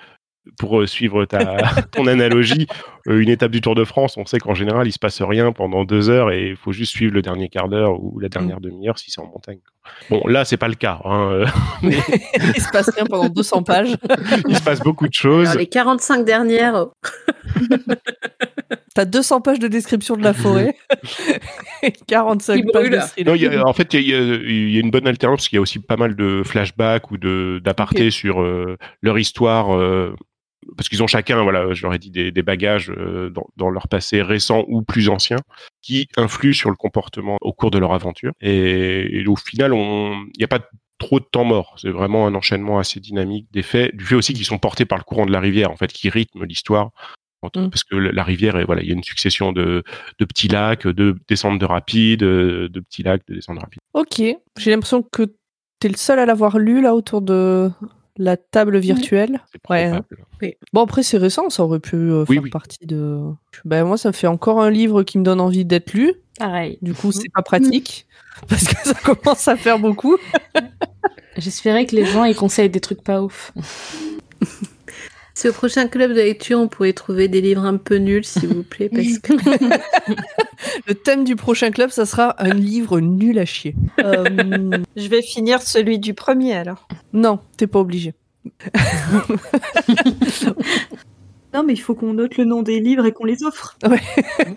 pour 0.59 0.79
euh, 0.81 0.85
suivre 0.87 1.25
ta, 1.25 1.57
ton 1.91 2.07
analogie, 2.07 2.67
euh, 3.07 3.19
une 3.19 3.29
étape 3.29 3.51
du 3.51 3.61
Tour 3.61 3.75
de 3.75 3.83
France, 3.83 4.15
on 4.17 4.25
sait 4.25 4.39
qu'en 4.39 4.53
général, 4.53 4.87
il 4.87 4.91
se 4.91 4.99
passe 4.99 5.21
rien 5.21 5.51
pendant 5.51 5.83
deux 5.85 6.09
heures 6.09 6.31
et 6.31 6.49
il 6.49 6.55
faut 6.55 6.71
juste 6.71 6.91
suivre 6.91 7.13
le 7.13 7.21
dernier 7.21 7.49
quart 7.49 7.67
d'heure 7.69 8.01
ou 8.03 8.19
la 8.19 8.29
dernière 8.29 8.59
demi-heure 8.59 8.97
si 8.99 9.11
c'est 9.11 9.21
en 9.21 9.27
montagne. 9.27 9.59
Bon, 10.09 10.21
là, 10.27 10.45
c'est 10.45 10.57
pas 10.57 10.67
le 10.67 10.75
cas. 10.75 10.99
Hein. 11.05 11.29
euh, 11.31 11.45
mais 11.83 11.97
il 12.55 12.61
se 12.61 12.69
passe 12.71 12.89
rien 12.95 13.05
pendant 13.05 13.29
200 13.29 13.63
pages. 13.63 13.95
il 14.47 14.55
se 14.55 14.63
passe 14.63 14.79
beaucoup 14.79 15.07
de 15.07 15.13
choses. 15.13 15.47
Alors, 15.49 15.59
les 15.59 15.67
45 15.67 16.25
dernières, 16.25 16.73
oh, 16.75 16.93
T'as 18.95 19.05
200 19.05 19.41
pages 19.41 19.59
de 19.59 19.67
description 19.67 20.15
de 20.15 20.23
la 20.23 20.33
forêt. 20.33 20.75
et 21.83 21.91
45 21.91 22.55
Il 22.55 22.65
pages 22.71 22.89
de. 22.89 23.23
Non, 23.25 23.35
il 23.35 23.41
y 23.41 23.47
a- 23.47 23.67
en 23.67 23.73
fait, 23.73 23.93
il 23.93 24.07
y, 24.07 24.13
a- 24.15 24.19
il 24.19 24.69
y 24.71 24.77
a 24.77 24.79
une 24.79 24.89
bonne 24.89 25.05
alternance 25.05 25.39
parce 25.39 25.49
qu'il 25.49 25.57
y 25.57 25.59
a 25.59 25.61
aussi 25.61 25.79
pas 25.79 25.97
mal 25.97 26.15
de 26.15 26.43
flashbacks 26.45 27.11
ou 27.11 27.17
de 27.17 27.59
d'apartés 27.63 28.09
sur 28.09 28.41
euh, 28.41 28.77
leur 29.01 29.17
histoire. 29.19 29.75
euh, 29.75 30.15
parce 30.77 30.89
qu'ils 30.89 31.03
ont 31.03 31.07
chacun, 31.07 31.43
voilà, 31.43 31.73
je 31.73 31.83
leur 31.83 31.93
ai 31.93 31.99
dit, 31.99 32.11
des, 32.11 32.31
des 32.31 32.41
bagages 32.43 32.91
euh, 32.91 33.29
dans, 33.29 33.47
dans 33.57 33.69
leur 33.69 33.87
passé 33.87 34.21
récent 34.21 34.65
ou 34.67 34.81
plus 34.81 35.09
ancien 35.09 35.37
qui 35.81 36.07
influent 36.17 36.53
sur 36.53 36.69
le 36.69 36.75
comportement 36.75 37.37
au 37.41 37.53
cours 37.53 37.71
de 37.71 37.77
leur 37.77 37.93
aventure. 37.93 38.31
Et, 38.41 39.19
et 39.19 39.27
au 39.27 39.35
final, 39.35 39.73
il 39.73 40.37
n'y 40.37 40.43
a 40.43 40.47
pas 40.47 40.61
trop 40.97 41.19
de 41.19 41.25
temps 41.25 41.43
mort. 41.43 41.75
C'est 41.77 41.89
vraiment 41.89 42.25
un 42.25 42.35
enchaînement 42.35 42.79
assez 42.79 42.99
dynamique 42.99 43.47
des 43.51 43.63
faits, 43.63 43.95
du 43.95 44.05
fait 44.05 44.15
aussi 44.15 44.33
qu'ils 44.33 44.45
sont 44.45 44.57
portés 44.57 44.85
par 44.85 44.97
le 44.97 45.03
courant 45.03 45.25
de 45.25 45.31
la 45.31 45.39
rivière, 45.39 45.71
en 45.71 45.75
fait, 45.75 45.91
qui 45.91 46.09
rythme 46.09 46.45
l'histoire. 46.45 46.89
Mm. 47.43 47.69
Parce 47.69 47.83
que 47.83 47.95
la 47.95 48.23
rivière, 48.23 48.57
est- 48.57 48.63
voilà, 48.63 48.81
il 48.81 48.87
y 48.87 48.91
a 48.91 48.95
une 48.95 49.03
succession 49.03 49.51
de, 49.51 49.83
de 50.17 50.25
petits 50.25 50.47
lacs, 50.47 50.87
de 50.87 51.15
descentes 51.27 51.59
de 51.59 51.65
rapides, 51.65 52.23
euh, 52.23 52.69
de 52.69 52.79
petits 52.79 53.03
lacs, 53.03 53.21
de 53.27 53.35
descentes 53.35 53.57
de 53.57 53.61
rapides. 53.61 53.81
Ok. 53.93 54.19
J'ai 54.57 54.71
l'impression 54.71 55.03
que 55.03 55.31
t'es 55.79 55.89
le 55.89 55.95
seul 55.97 56.17
à 56.17 56.25
l'avoir 56.25 56.57
lu 56.57 56.81
là 56.81 56.95
autour 56.95 57.21
de 57.21 57.69
la 58.17 58.37
table 58.37 58.77
virtuelle? 58.77 59.41
Ouais, 59.69 59.87
probable. 59.89 60.05
Bon, 60.73 60.81
après, 60.83 61.03
c'est 61.03 61.17
récent, 61.17 61.49
ça 61.49 61.63
aurait 61.63 61.79
pu 61.79 61.95
euh, 61.95 62.25
Oui, 62.29 62.35
faire 62.35 62.43
oui. 62.43 62.49
partie 62.49 62.85
de. 62.85 63.19
Ben, 63.63 63.83
moi, 63.85 63.97
ça 63.97 64.09
me 64.09 64.13
fait 64.13 64.27
encore 64.27 64.61
un 64.61 64.69
livre 64.69 65.03
qui 65.03 65.17
me 65.17 65.23
donne 65.23 65.41
envie 65.41 65.65
d'être 65.65 65.93
lu. 65.93 66.13
Pareil. 66.37 66.77
Du 66.81 66.93
coup, 66.93 67.11
c'est 67.11 67.31
pas 67.33 67.41
pratique. 67.41 68.07
Parce 68.49 68.65
que 68.65 68.75
ça 68.83 68.93
commence 68.93 69.47
à 69.47 69.55
faire 69.55 69.79
beaucoup. 69.79 70.17
J'espérais 71.37 71.85
que 71.85 71.95
les 71.95 72.05
gens 72.05 72.25
ils 72.25 72.35
conseillent 72.35 72.69
des 72.69 72.81
trucs 72.81 73.01
pas 73.01 73.21
ouf. 73.21 73.53
si 75.35 75.49
au 75.49 75.53
prochain 75.53 75.87
club 75.87 76.11
de 76.11 76.15
lecture, 76.21 76.57
on 76.59 76.67
pouvait 76.67 76.93
trouver 76.93 77.27
des 77.27 77.41
livres 77.41 77.63
un 77.65 77.77
peu 77.77 77.97
nuls, 77.97 78.23
s'il 78.25 78.47
vous 78.47 78.63
plaît, 78.63 78.89
parce 78.89 79.19
que 79.19 79.33
Le 80.87 80.95
thème 80.95 81.23
du 81.25 81.35
prochain 81.35 81.71
club, 81.71 81.89
ça 81.91 82.05
sera 82.05 82.35
un 82.41 82.53
livre 82.53 82.99
nul 82.99 83.37
à 83.37 83.45
chier. 83.45 83.75
Euh, 83.99 84.23
Je 84.95 85.07
vais 85.07 85.21
finir 85.21 85.61
celui 85.61 85.99
du 85.99 86.13
premier 86.13 86.53
alors. 86.53 86.87
non, 87.13 87.39
t'es 87.57 87.67
pas 87.67 87.79
obligé. 87.79 88.13
Non, 91.53 91.63
mais 91.63 91.71
il 91.71 91.79
faut 91.79 91.95
qu'on 91.95 92.11
note 92.13 92.35
le 92.35 92.43
nom 92.43 92.63
des 92.63 92.81
livres 92.81 93.05
et 93.05 93.13
qu'on 93.13 93.23
les 93.23 93.43
offre. 93.45 93.77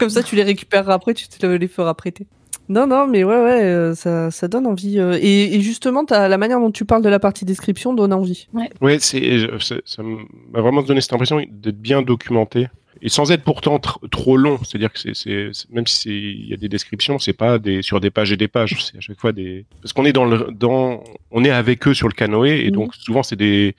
Comme 0.00 0.10
ça, 0.10 0.24
tu 0.24 0.34
les 0.34 0.42
récupéreras 0.42 0.94
après, 0.94 1.14
tu 1.14 1.28
te 1.28 1.46
les 1.46 1.68
feras 1.68 1.94
prêter. 1.94 2.26
Non, 2.68 2.86
non, 2.86 3.06
mais 3.06 3.24
ouais, 3.24 3.42
ouais, 3.42 3.62
euh, 3.62 3.94
ça, 3.94 4.30
ça 4.30 4.46
donne 4.48 4.66
envie. 4.66 4.98
euh, 4.98 5.18
et, 5.20 5.54
et 5.54 5.60
justement, 5.60 6.04
t'as- 6.04 6.28
la 6.28 6.38
manière 6.38 6.60
dont 6.60 6.70
tu 6.70 6.84
parles 6.84 7.02
de 7.02 7.08
la 7.08 7.18
partie 7.18 7.44
description 7.44 7.94
donne 7.94 8.12
envie. 8.12 8.46
Ouais, 8.80 8.98
c'est, 8.98 9.38
je- 9.38 9.58
c'est- 9.58 9.82
ça 9.86 10.02
m'a 10.02 10.60
vraiment 10.60 10.82
donné 10.82 11.00
cette 11.00 11.12
impression 11.14 11.38
d'être 11.50 11.80
bien 11.80 12.02
documenté 12.02 12.68
et 13.00 13.08
sans 13.08 13.30
être 13.30 13.42
pourtant 13.44 13.76
tr- 13.78 14.08
trop 14.10 14.36
long. 14.36 14.58
C'est-à-dire 14.64 14.92
que 14.92 14.98
c'est, 14.98 15.14
c'est, 15.14 15.48
c'est- 15.52 15.70
même 15.70 15.86
si 15.86 15.96
c'est, 16.02 16.10
il 16.10 16.48
y 16.48 16.52
a 16.52 16.56
des 16.56 16.68
descriptions, 16.68 17.18
c'est 17.18 17.32
pas 17.32 17.58
des 17.58 17.80
sur 17.80 18.00
des 18.00 18.10
pages 18.10 18.32
et 18.32 18.36
des 18.36 18.48
pages. 18.48 18.76
C'est 18.90 18.98
à 18.98 19.00
chaque 19.00 19.18
fois 19.20 19.32
des 19.32 19.64
parce 19.80 19.92
qu'on 19.92 20.04
est 20.04 20.12
dans 20.12 20.24
le 20.26 20.48
dans, 20.52 21.02
on 21.30 21.44
est 21.44 21.50
avec 21.50 21.86
eux 21.88 21.94
sur 21.94 22.08
le 22.08 22.12
canoë 22.14 22.60
et 22.62 22.66
Mhm. 22.66 22.70
donc 22.72 22.94
souvent 22.94 23.22
c'est 23.22 23.36
des 23.36 23.76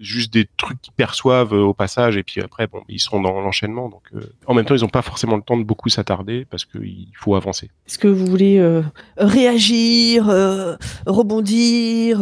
juste 0.00 0.32
des 0.32 0.46
trucs 0.56 0.80
qu'ils 0.82 0.92
perçoivent 0.92 1.54
euh, 1.54 1.62
au 1.62 1.72
passage 1.74 2.16
et 2.16 2.22
puis 2.22 2.40
après 2.42 2.66
bon 2.66 2.82
ils 2.88 3.00
seront 3.00 3.20
dans 3.20 3.40
l'enchaînement 3.40 3.88
donc 3.88 4.02
euh, 4.14 4.20
en 4.46 4.52
même 4.54 4.64
temps 4.66 4.74
ils 4.74 4.84
ont 4.84 4.88
pas 4.88 5.02
forcément 5.02 5.36
le 5.36 5.42
temps 5.42 5.56
de 5.56 5.64
beaucoup 5.64 5.88
s'attarder 5.88 6.46
parce 6.50 6.64
qu'il 6.64 7.08
faut 7.14 7.34
avancer 7.34 7.70
Est-ce 7.88 7.98
que 7.98 8.08
vous 8.08 8.26
voulez 8.26 8.58
euh, 8.58 8.82
réagir, 9.16 10.28
euh, 10.28 10.76
rebondir, 11.06 12.20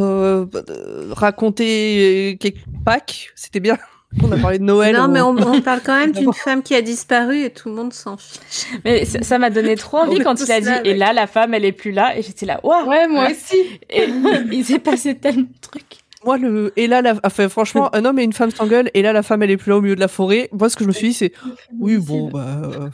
raconter 1.11 2.37
quelques 2.41 2.65
Pâques? 2.85 3.31
C'était 3.35 3.61
bien. 3.61 3.79
On 4.23 4.31
a 4.31 4.37
parlé 4.37 4.61
de 4.61 4.63
Noël. 4.65 4.95
non, 4.95 5.09
mais 5.09 5.21
on- 5.21 5.61
parle 5.61 5.81
quand 5.85 5.99
même 5.99 6.13
d'une 6.19 6.33
femme 6.33 6.63
qui 6.63 6.77
a 6.77 6.83
disparu 6.83 7.43
et 7.43 7.51
tout 7.51 7.69
le 7.69 7.75
monde 7.75 7.93
s'en 7.93 8.17
fiche. 8.17 8.67
Mais 8.85 9.05
ça 9.05 9.39
m'a 9.41 9.51
donné 9.51 9.75
trop 9.75 9.99
envie 9.99 10.21
quand 10.21 10.41
il 10.41 10.53
a 10.53 10.61
là 10.61 10.81
dit 10.83 10.89
et 10.91 10.95
là 10.95 11.13
la 11.13 11.27
femme 11.27 11.53
elle 11.53 11.65
est 11.65 11.73
plus 11.73 11.91
là 11.91 12.17
et 12.17 12.23
j'étais 12.23 12.47
là 12.47 12.61
waouh 12.63 12.87
Ouais, 12.89 13.09
moi 13.09 13.29
aussi. 13.31 13.57
et 13.91 14.07
il 14.53 14.65
s'est 14.65 14.79
passé 14.79 15.17
tellement 15.17 15.43
de 15.43 15.59
trucs. 15.61 15.97
Moi, 16.25 16.39
le 16.39 16.73
et 16.77 16.87
là, 16.87 17.03
la... 17.03 17.15
enfin, 17.25 17.49
franchement, 17.49 17.89
un 17.95 18.05
homme 18.05 18.19
et 18.19 18.25
une 18.25 18.33
femme 18.33 18.51
s'engueulent 18.51 18.91
et 18.95 19.03
là, 19.03 19.13
la 19.13 19.23
femme, 19.23 19.43
elle 19.43 19.51
est 19.51 19.57
plus 19.57 19.71
là 19.71 19.77
au 19.77 19.81
milieu 19.81 19.95
de 19.95 20.01
la 20.01 20.09
forêt. 20.09 20.49
Moi, 20.53 20.69
ce 20.69 20.77
que 20.77 20.85
je 20.85 20.89
me 20.89 20.93
suis 20.93 21.09
dit, 21.09 21.15
c'est 21.15 21.33
oui, 21.79 21.99
bon, 21.99 22.31
bah, 22.31 22.63
euh, 22.65 22.89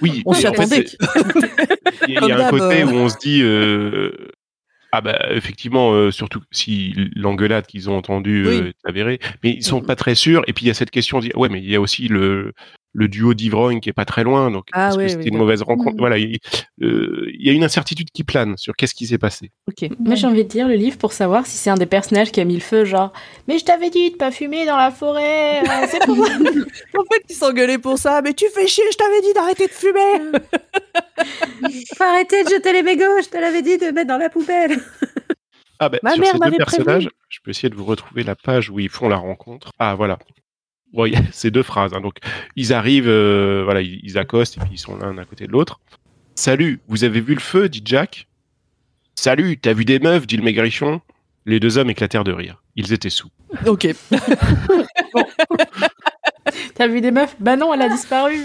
oui 0.00 0.22
on 0.26 0.34
s'y 0.34 0.46
attendait. 0.46 0.86
il 2.08 2.14
y 2.14 2.18
a, 2.18 2.26
y 2.26 2.32
un 2.32 2.50
côté 2.50 2.82
euh. 2.82 2.86
où 2.86 2.94
on 2.94 3.08
se 3.08 3.16
dit 3.18 3.42
euh, 3.42 4.12
ah 4.92 5.00
bah 5.00 5.18
effectivement 5.30 5.92
euh, 5.92 6.10
surtout 6.10 6.42
si 6.50 6.94
l'engueulade 7.14 7.66
qu'ils 7.66 7.90
ont 7.90 7.96
entendue 7.96 8.46
Oui. 8.46 8.68
est 8.68 8.88
avérée 8.88 9.18
mais 9.42 9.50
ils 9.50 9.64
sont 9.64 9.80
pas 9.80 9.96
très 9.96 10.14
sûrs 10.14 10.42
et 10.46 10.52
puis 10.52 10.64
il 10.64 10.68
y 10.68 10.70
a 10.70 10.74
cette 10.74 10.90
question 10.90 11.18
on 11.18 11.20
dit 11.20 11.32
ouais 11.34 11.48
mais 11.48 11.60
il 11.60 11.70
y 11.70 11.74
a 11.74 11.80
aussi 11.80 12.08
le 12.08 12.52
le 12.98 13.08
duo 13.08 13.34
d'ivrogne 13.34 13.80
qui 13.80 13.88
est 13.90 13.92
pas 13.92 14.04
très 14.06 14.24
loin 14.24 14.50
donc 14.50 14.68
Ah 14.72 14.90
oui, 14.92 14.96
que 14.96 15.02
oui, 15.02 15.10
c'était 15.10 15.28
une 15.28 15.36
mauvaise 15.36 15.62
rencontre 15.62 15.92
Mhm. 15.92 15.98
voilà 16.00 16.16
il, 16.18 16.38
euh, 16.82 17.26
il 17.38 17.46
y 17.46 17.50
a 17.50 17.52
une 17.52 17.62
incertitude 17.64 18.10
qui 18.10 18.24
plane 18.24 18.56
sur 18.56 18.74
qu'est-ce 18.74 18.94
qui 18.94 19.06
s'est 19.06 19.18
passé 19.18 19.50
ok. 19.68 19.90
Moi 20.00 20.14
j'ai 20.14 20.26
envie 20.26 20.44
de 20.44 20.52
lire 20.52 20.66
le 20.66 20.74
livre 20.74 20.96
pour 20.98 21.12
savoir 21.12 21.46
si 21.46 21.56
c'est 21.58 21.70
un 21.70 21.74
des 21.76 21.86
personnages 21.86 22.32
qui 22.32 22.40
a 22.40 22.44
mis 22.44 22.54
le 22.54 22.60
feu 22.60 22.84
genre 22.86 23.12
mais 23.48 23.58
je 23.58 23.64
t'avais 23.64 23.90
dit 23.90 24.10
de 24.12 24.16
pas 24.16 24.30
fumer 24.30 24.64
dans 24.66 24.76
la 24.78 24.90
forêt 24.90 25.60
euh, 25.60 25.86
c'est 25.90 26.04
pour 26.06 26.16
En 26.98 27.04
fait, 27.12 27.22
ils 27.28 27.34
s'engueulaient 27.34 27.78
pour 27.78 27.98
ça. 27.98 28.22
Mais 28.22 28.32
tu 28.32 28.46
fais 28.48 28.66
chier, 28.66 28.82
je 28.90 28.96
t'avais 28.96 29.20
dit 29.20 29.32
d'arrêter 29.34 29.66
de 29.66 29.72
fumer. 29.72 30.38
Faut 31.96 32.04
arrêter 32.04 32.42
de 32.44 32.48
jeter 32.48 32.72
les 32.72 32.82
mégots, 32.82 33.04
je 33.22 33.28
te 33.28 33.36
l'avais 33.36 33.62
dit 33.62 33.76
de 33.78 33.86
mettre 33.90 34.08
dans 34.08 34.18
la 34.18 34.28
poubelle. 34.30 34.78
ah 35.78 35.88
bah 35.88 35.98
Ma 36.02 36.12
sur 36.12 36.20
mère 36.20 36.28
ces 36.32 36.38
deux 36.38 36.44
m'avait 36.44 36.56
personnages 36.56 37.08
je 37.28 37.38
peux 37.44 37.50
essayer 37.50 37.68
de 37.68 37.74
vous 37.74 37.84
retrouver 37.84 38.22
la 38.22 38.34
page 38.34 38.70
où 38.70 38.80
ils 38.80 38.88
font 38.88 39.08
la 39.08 39.16
rencontre 39.16 39.70
ah 39.78 39.94
voilà 39.94 40.18
Bon, 40.96 41.04
il 41.06 41.12
y 41.12 41.16
a 41.16 41.20
ces 41.32 41.50
deux 41.50 41.62
phrases. 41.62 41.92
hein. 41.94 42.00
Donc, 42.00 42.16
ils 42.56 42.72
arrivent, 42.72 43.08
euh, 43.08 43.62
voilà, 43.64 43.82
ils, 43.82 44.00
ils 44.02 44.18
accostent 44.18 44.56
et 44.56 44.60
puis 44.60 44.70
ils 44.72 44.78
sont 44.78 44.96
l'un 44.96 45.16
à 45.18 45.24
côté 45.24 45.46
de 45.46 45.52
l'autre. 45.52 45.78
Salut, 46.34 46.80
vous 46.88 47.04
avez 47.04 47.20
vu 47.20 47.34
le 47.34 47.40
feu 47.40 47.68
dit 47.68 47.82
Jack. 47.84 48.26
Salut, 49.14 49.56
t'as 49.58 49.72
vu 49.72 49.84
des 49.84 49.98
meufs 49.98 50.26
dit 50.26 50.36
le 50.36 50.42
maigrichon. 50.42 51.00
Les 51.46 51.60
deux 51.60 51.78
hommes 51.78 51.90
éclatèrent 51.90 52.24
de 52.24 52.32
rire. 52.32 52.62
Ils 52.74 52.92
étaient 52.92 53.08
sous. 53.10 53.28
Ok. 53.66 53.86
T'as 56.74 56.86
vu 56.86 57.00
des 57.00 57.10
meufs? 57.10 57.36
Bah 57.40 57.56
non, 57.56 57.72
elle 57.74 57.82
a 57.82 57.88
disparu. 57.88 58.36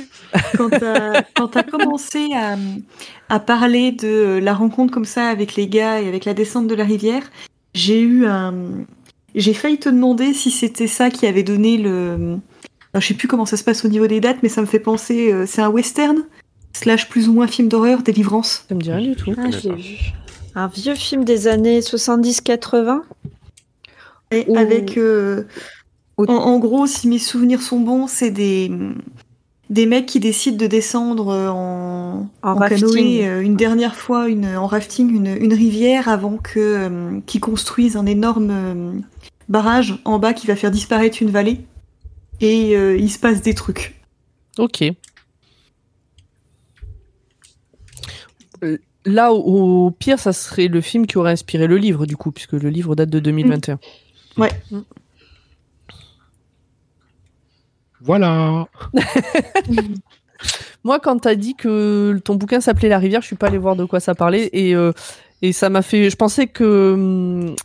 Quand 0.57 0.69
t'as 0.69 1.21
quand 1.35 1.49
t'as 1.49 1.63
commencé 1.63 2.29
à, 2.33 2.55
à 3.29 3.39
parler 3.39 3.91
de 3.91 4.39
la 4.41 4.53
rencontre 4.53 4.93
comme 4.93 5.05
ça 5.05 5.27
avec 5.27 5.55
les 5.55 5.67
gars 5.67 6.01
et 6.01 6.07
avec 6.07 6.25
la 6.25 6.33
descente 6.33 6.67
de 6.67 6.75
la 6.75 6.83
rivière, 6.83 7.23
j'ai 7.73 8.01
eu 8.01 8.25
un. 8.25 8.53
J'ai 9.35 9.53
failli 9.53 9.77
te 9.77 9.89
demander 9.89 10.33
si 10.33 10.51
c'était 10.51 10.87
ça 10.87 11.09
qui 11.09 11.25
avait 11.27 11.43
donné 11.43 11.77
le. 11.77 12.37
Alors, 12.93 13.01
je 13.01 13.07
sais 13.07 13.13
plus 13.13 13.27
comment 13.27 13.45
ça 13.45 13.55
se 13.57 13.63
passe 13.63 13.85
au 13.85 13.87
niveau 13.87 14.07
des 14.07 14.19
dates, 14.19 14.37
mais 14.43 14.49
ça 14.49 14.61
me 14.61 14.65
fait 14.65 14.79
penser. 14.79 15.31
euh, 15.31 15.45
c'est 15.47 15.61
un 15.61 15.69
western 15.69 16.23
slash 16.73 17.07
plus 17.09 17.29
ou 17.29 17.33
moins 17.33 17.47
film 17.47 17.67
d'horreur, 17.69 18.01
Délivrance. 18.01 18.65
Ça 18.67 18.75
me 18.75 18.81
dit 18.81 18.91
rien 18.91 19.09
du 19.11 19.15
tout. 19.15 19.31
Ah, 19.31 19.35
connais 19.35 19.51
je 19.51 19.63
l'ai 19.63 19.69
pas. 19.69 19.75
vu. 19.75 19.97
Un 20.55 20.67
vieux 20.67 20.95
film 20.95 21.23
des 21.23 21.47
années 21.47 21.79
70-80. 21.81 23.01
Et 24.31 24.45
Ou- 24.47 24.57
avec. 24.57 24.97
euh, 24.97 25.43
en, 26.17 26.25
en 26.25 26.59
gros, 26.59 26.85
si 26.87 27.07
mes 27.07 27.19
souvenirs 27.19 27.61
sont 27.61 27.79
bons, 27.79 28.07
c'est 28.07 28.31
des. 28.31 28.71
Des 29.69 29.85
mecs 29.85 30.05
qui 30.05 30.19
décident 30.19 30.57
de 30.57 30.67
descendre 30.67 31.29
euh, 31.29 31.47
en, 31.47 32.29
En 32.43 32.55
canoë 32.59 33.41
une 33.41 33.55
dernière 33.55 33.95
fois 33.95 34.27
une, 34.27 34.45
en 34.57 34.67
rafting 34.67 35.09
une, 35.15 35.27
une 35.27 35.53
rivière 35.53 36.09
avant 36.09 36.35
que 36.35 36.59
euh, 36.59 37.19
qu'ils 37.25 37.39
construisent 37.39 37.95
un 37.95 38.05
énorme 38.05 38.49
euh, 38.51 38.91
barrage 39.51 39.95
en 40.05 40.17
bas 40.17 40.33
qui 40.33 40.47
va 40.47 40.55
faire 40.55 40.71
disparaître 40.71 41.21
une 41.21 41.29
vallée 41.29 41.65
et 42.39 42.75
euh, 42.75 42.97
il 42.97 43.11
se 43.11 43.19
passe 43.19 43.41
des 43.41 43.53
trucs. 43.53 44.01
Ok. 44.57 44.83
Euh, 48.63 48.77
Là, 49.03 49.33
au, 49.33 49.87
au 49.87 49.91
pire, 49.91 50.19
ça 50.19 50.31
serait 50.31 50.67
le 50.67 50.79
film 50.79 51.07
qui 51.07 51.17
aurait 51.17 51.31
inspiré 51.31 51.65
le 51.65 51.77
livre, 51.77 52.05
du 52.05 52.15
coup, 52.15 52.31
puisque 52.31 52.53
le 52.53 52.69
livre 52.69 52.95
date 52.95 53.09
de 53.09 53.19
2021. 53.19 53.79
Voilà. 58.01 58.67
Moi, 60.83 60.99
quand 60.99 61.19
t'as 61.19 61.35
dit 61.35 61.55
que 61.55 62.19
ton 62.23 62.35
bouquin 62.35 62.61
s'appelait 62.61 62.89
La 62.89 62.99
rivière, 62.99 63.21
je 63.21 63.27
suis 63.27 63.35
pas 63.35 63.47
allée 63.47 63.59
voir 63.59 63.75
de 63.75 63.85
quoi 63.85 63.99
ça 63.99 64.15
parlait 64.15 64.49
et 64.53 64.75
euh, 64.75 64.91
et 65.43 65.53
ça 65.53 65.69
m'a 65.69 65.81
fait. 65.81 66.09
Je 66.09 66.15
pensais 66.15 66.47
que 66.47 66.93
hum, 66.93 67.55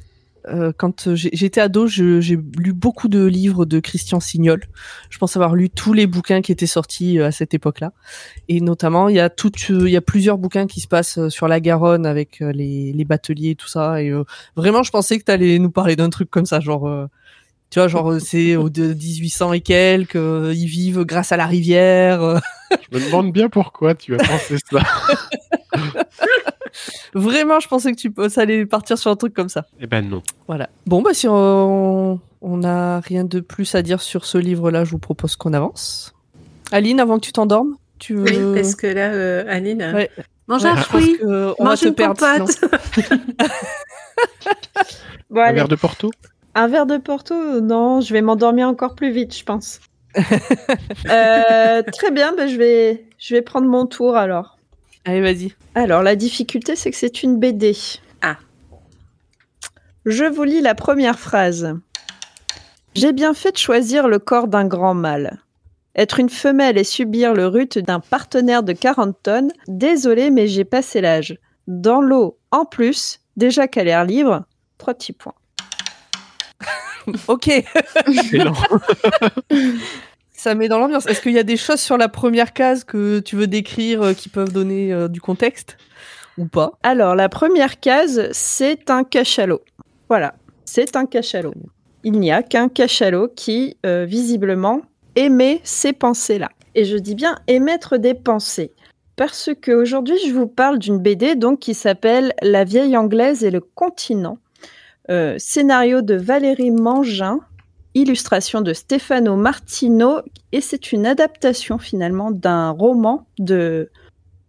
euh, 0.48 0.72
quand 0.76 1.14
j'ai- 1.14 1.30
j'étais 1.32 1.60
ado, 1.60 1.86
j'ai 1.86 2.38
lu 2.58 2.72
beaucoup 2.72 3.08
de 3.08 3.24
livres 3.24 3.64
de 3.66 3.80
Christian 3.80 4.20
Signol. 4.20 4.62
Je 5.10 5.18
pense 5.18 5.36
avoir 5.36 5.54
lu 5.54 5.70
tous 5.70 5.92
les 5.92 6.06
bouquins 6.06 6.40
qui 6.42 6.52
étaient 6.52 6.66
sortis 6.66 7.18
euh, 7.18 7.26
à 7.26 7.32
cette 7.32 7.54
époque-là, 7.54 7.92
et 8.48 8.60
notamment 8.60 9.08
il 9.08 9.16
y 9.16 9.20
a 9.20 9.28
tout, 9.30 9.50
il 9.68 9.88
y 9.88 9.96
a 9.96 10.00
plusieurs 10.00 10.38
bouquins 10.38 10.66
qui 10.66 10.80
se 10.80 10.88
passent 10.88 11.18
euh, 11.18 11.30
sur 11.30 11.48
la 11.48 11.60
Garonne 11.60 12.06
avec 12.06 12.42
euh, 12.42 12.52
les, 12.52 12.92
les 12.92 13.04
bateliers 13.04 13.50
et 13.50 13.54
tout 13.56 13.68
ça. 13.68 14.02
Et 14.02 14.10
euh, 14.10 14.24
vraiment, 14.56 14.82
je 14.82 14.90
pensais 14.90 15.18
que 15.18 15.24
t'allais 15.24 15.58
nous 15.58 15.70
parler 15.70 15.96
d'un 15.96 16.10
truc 16.10 16.30
comme 16.30 16.46
ça, 16.46 16.60
genre. 16.60 16.86
euh, 16.88 17.06
tu 17.68 17.80
vois, 17.80 17.88
genre, 17.88 18.12
euh, 18.12 18.18
c'est 18.20 18.54
au 18.54 18.70
de 18.70 18.94
1800 18.94 19.52
et 19.52 19.60
quelques, 19.60 20.14
euh, 20.14 20.54
ils 20.54 20.66
vivent 20.68 21.02
grâce 21.04 21.32
à 21.32 21.36
la 21.36 21.46
rivière. 21.46 22.22
euh, 22.22 22.38
Je 22.70 22.96
me 22.96 23.04
demande 23.04 23.32
bien 23.32 23.48
pourquoi 23.48 23.96
tu 23.96 24.14
as 24.14 24.18
pensé 24.18 24.56
ça. 24.70 24.78
Vraiment, 27.14 27.60
je 27.60 27.68
pensais 27.68 27.92
que 27.92 27.96
tu 27.98 28.12
ça 28.28 28.42
allait 28.42 28.66
partir 28.66 28.98
sur 28.98 29.10
un 29.10 29.16
truc 29.16 29.34
comme 29.34 29.48
ça. 29.48 29.64
Eh 29.80 29.86
ben 29.86 30.08
non. 30.08 30.22
Voilà. 30.46 30.68
Bon, 30.86 31.02
bah, 31.02 31.14
si 31.14 31.26
on 31.28 32.20
on 32.42 32.56
n'a 32.58 33.00
rien 33.00 33.24
de 33.24 33.40
plus 33.40 33.74
à 33.74 33.82
dire 33.82 34.00
sur 34.00 34.24
ce 34.24 34.38
livre-là, 34.38 34.84
je 34.84 34.90
vous 34.92 34.98
propose 34.98 35.36
qu'on 35.36 35.52
avance. 35.52 36.14
Aline, 36.72 37.00
avant 37.00 37.18
que 37.18 37.24
tu 37.24 37.32
t'endormes, 37.32 37.76
tu 37.98 38.14
veux. 38.14 38.24
Oui, 38.52 38.60
parce 38.60 38.74
que 38.74 38.86
là, 38.86 39.10
euh, 39.12 39.44
Aline, 39.48 39.82
euh, 39.82 39.92
Ouais. 39.94 40.10
mange 40.48 40.62
Ouais, 40.64 40.70
un 40.70 40.76
fruit, 40.76 41.16
on 41.24 41.54
va 41.58 41.70
mange 41.70 41.80
te 41.80 41.88
une 41.88 41.94
perdre. 41.94 42.20
sinon. 42.20 42.46
compote. 42.46 43.48
Bon, 45.30 45.40
Un 45.40 45.52
verre 45.52 45.68
de 45.68 45.74
Porto? 45.76 46.10
Un 46.54 46.68
verre 46.68 46.86
de 46.86 46.96
Porto 46.98 47.60
Non, 47.60 48.00
je 48.00 48.12
vais 48.12 48.22
m'endormir 48.22 48.68
encore 48.68 48.94
plus 48.94 49.10
vite, 49.10 49.36
je 49.36 49.44
pense. 49.44 49.80
Euh, 51.10 51.82
très 51.92 52.10
bien, 52.10 52.32
ben, 52.34 52.48
je, 52.48 52.56
vais, 52.56 53.04
je 53.18 53.34
vais 53.34 53.42
prendre 53.42 53.66
mon 53.68 53.86
tour 53.86 54.16
alors. 54.16 54.55
Allez, 55.06 55.20
vas-y. 55.20 55.54
Alors, 55.76 56.02
la 56.02 56.16
difficulté, 56.16 56.74
c'est 56.74 56.90
que 56.90 56.96
c'est 56.96 57.22
une 57.22 57.38
BD. 57.38 57.76
Ah. 58.22 58.38
Je 60.04 60.24
vous 60.24 60.42
lis 60.42 60.60
la 60.60 60.74
première 60.74 61.20
phrase. 61.20 61.78
J'ai 62.96 63.12
bien 63.12 63.32
fait 63.32 63.52
de 63.52 63.56
choisir 63.56 64.08
le 64.08 64.18
corps 64.18 64.48
d'un 64.48 64.66
grand 64.66 64.94
mâle. 64.94 65.38
Être 65.94 66.18
une 66.18 66.28
femelle 66.28 66.76
et 66.76 66.82
subir 66.82 67.34
le 67.34 67.46
rut 67.46 67.78
d'un 67.78 68.00
partenaire 68.00 68.64
de 68.64 68.72
40 68.72 69.16
tonnes, 69.22 69.52
désolé, 69.68 70.30
mais 70.30 70.48
j'ai 70.48 70.64
passé 70.64 71.00
l'âge. 71.00 71.38
Dans 71.68 72.00
l'eau, 72.00 72.36
en 72.50 72.64
plus, 72.64 73.20
déjà 73.36 73.68
qu'à 73.68 73.84
l'air 73.84 74.04
libre, 74.04 74.44
trois 74.76 74.94
petits 74.94 75.12
points. 75.12 75.34
Ok. 77.28 77.48
Ça 80.46 80.54
met 80.54 80.68
dans 80.68 80.78
l'ambiance. 80.78 81.06
Est-ce 81.06 81.20
qu'il 81.20 81.32
y 81.32 81.40
a 81.40 81.42
des 81.42 81.56
choses 81.56 81.80
sur 81.80 81.98
la 81.98 82.08
première 82.08 82.52
case 82.52 82.84
que 82.84 83.18
tu 83.18 83.34
veux 83.34 83.48
décrire 83.48 84.00
euh, 84.02 84.12
qui 84.12 84.28
peuvent 84.28 84.52
donner 84.52 84.92
euh, 84.92 85.08
du 85.08 85.20
contexte 85.20 85.76
ou 86.38 86.46
pas? 86.46 86.78
Alors, 86.84 87.16
la 87.16 87.28
première 87.28 87.80
case, 87.80 88.28
c'est 88.30 88.88
un 88.88 89.02
cachalot. 89.02 89.60
Voilà, 90.08 90.36
c'est 90.64 90.94
un 90.94 91.04
cachalot. 91.04 91.52
Il 92.04 92.12
n'y 92.20 92.30
a 92.30 92.44
qu'un 92.44 92.68
cachalot 92.68 93.26
qui, 93.34 93.76
euh, 93.84 94.04
visiblement, 94.04 94.82
émet 95.16 95.60
ces 95.64 95.92
pensées-là. 95.92 96.50
Et 96.76 96.84
je 96.84 96.96
dis 96.96 97.16
bien 97.16 97.34
émettre 97.48 97.98
des 97.98 98.14
pensées. 98.14 98.70
Parce 99.16 99.50
qu'aujourd'hui, 99.60 100.16
je 100.28 100.32
vous 100.32 100.46
parle 100.46 100.78
d'une 100.78 101.00
BD 101.00 101.34
donc, 101.34 101.58
qui 101.58 101.74
s'appelle 101.74 102.34
La 102.40 102.62
vieille 102.62 102.96
anglaise 102.96 103.42
et 103.42 103.50
le 103.50 103.60
continent. 103.60 104.38
Scénario 105.38 106.02
de 106.02 106.14
Valérie 106.14 106.70
Mangin, 106.70 107.40
illustration 107.96 108.60
de 108.60 108.74
Stefano 108.74 109.36
Martino, 109.36 110.20
et 110.52 110.60
c'est 110.60 110.92
une 110.92 111.06
adaptation 111.06 111.78
finalement 111.78 112.30
d'un 112.30 112.70
roman 112.70 113.26
de, 113.38 113.90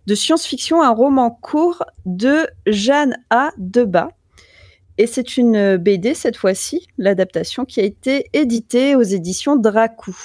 science-fiction, 0.05 0.83
un 0.83 0.93
roman 0.93 1.31
court 1.31 1.83
de 2.05 2.47
Jeanne 2.65 3.17
A. 3.29 3.51
Debat. 3.57 4.09
Et 4.97 5.07
c'est 5.07 5.37
une 5.37 5.77
BD 5.77 6.13
cette 6.13 6.35
fois-ci, 6.35 6.87
l'adaptation 6.97 7.63
qui 7.63 7.79
a 7.79 7.83
été 7.83 8.29
éditée 8.33 8.95
aux 8.95 9.03
éditions 9.03 9.55
Dracou. 9.55 10.15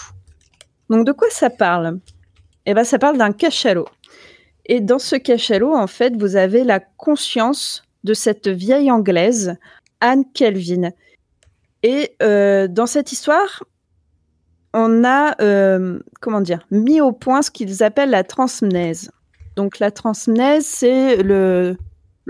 Donc 0.90 1.06
de 1.06 1.12
quoi 1.12 1.28
ça 1.30 1.48
parle? 1.48 2.00
Eh 2.66 2.74
ben 2.74 2.84
ça 2.84 2.98
parle 2.98 3.18
d'un 3.18 3.32
cachalot. 3.32 3.88
Et 4.66 4.80
dans 4.80 4.98
ce 4.98 5.14
cachalot, 5.14 5.74
en 5.74 5.86
fait, 5.86 6.16
vous 6.16 6.36
avez 6.36 6.64
la 6.64 6.80
conscience 6.80 7.84
de 8.02 8.14
cette 8.14 8.48
vieille 8.48 8.90
anglaise, 8.90 9.56
Anne 10.00 10.24
Kelvin. 10.34 10.90
Et 11.82 12.14
euh, 12.22 12.68
dans 12.68 12.86
cette 12.86 13.12
histoire, 13.12 13.64
on 14.72 15.04
a, 15.04 15.40
euh, 15.42 15.98
comment 16.20 16.40
dire, 16.40 16.66
mis 16.70 17.00
au 17.00 17.12
point 17.12 17.42
ce 17.42 17.50
qu'ils 17.50 17.82
appellent 17.82 18.10
la 18.10 18.24
transmnèse. 18.24 19.10
Donc 19.56 19.78
la 19.78 19.90
transmnèse, 19.90 20.64
c'est 20.64 21.22
le, 21.22 21.76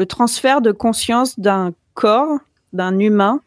transfert 0.09 0.61
de 0.61 0.73
conscience 0.73 1.39
d'un 1.39 1.73
corps, 1.95 2.39
d'un 2.73 2.99
humain, 2.99 3.41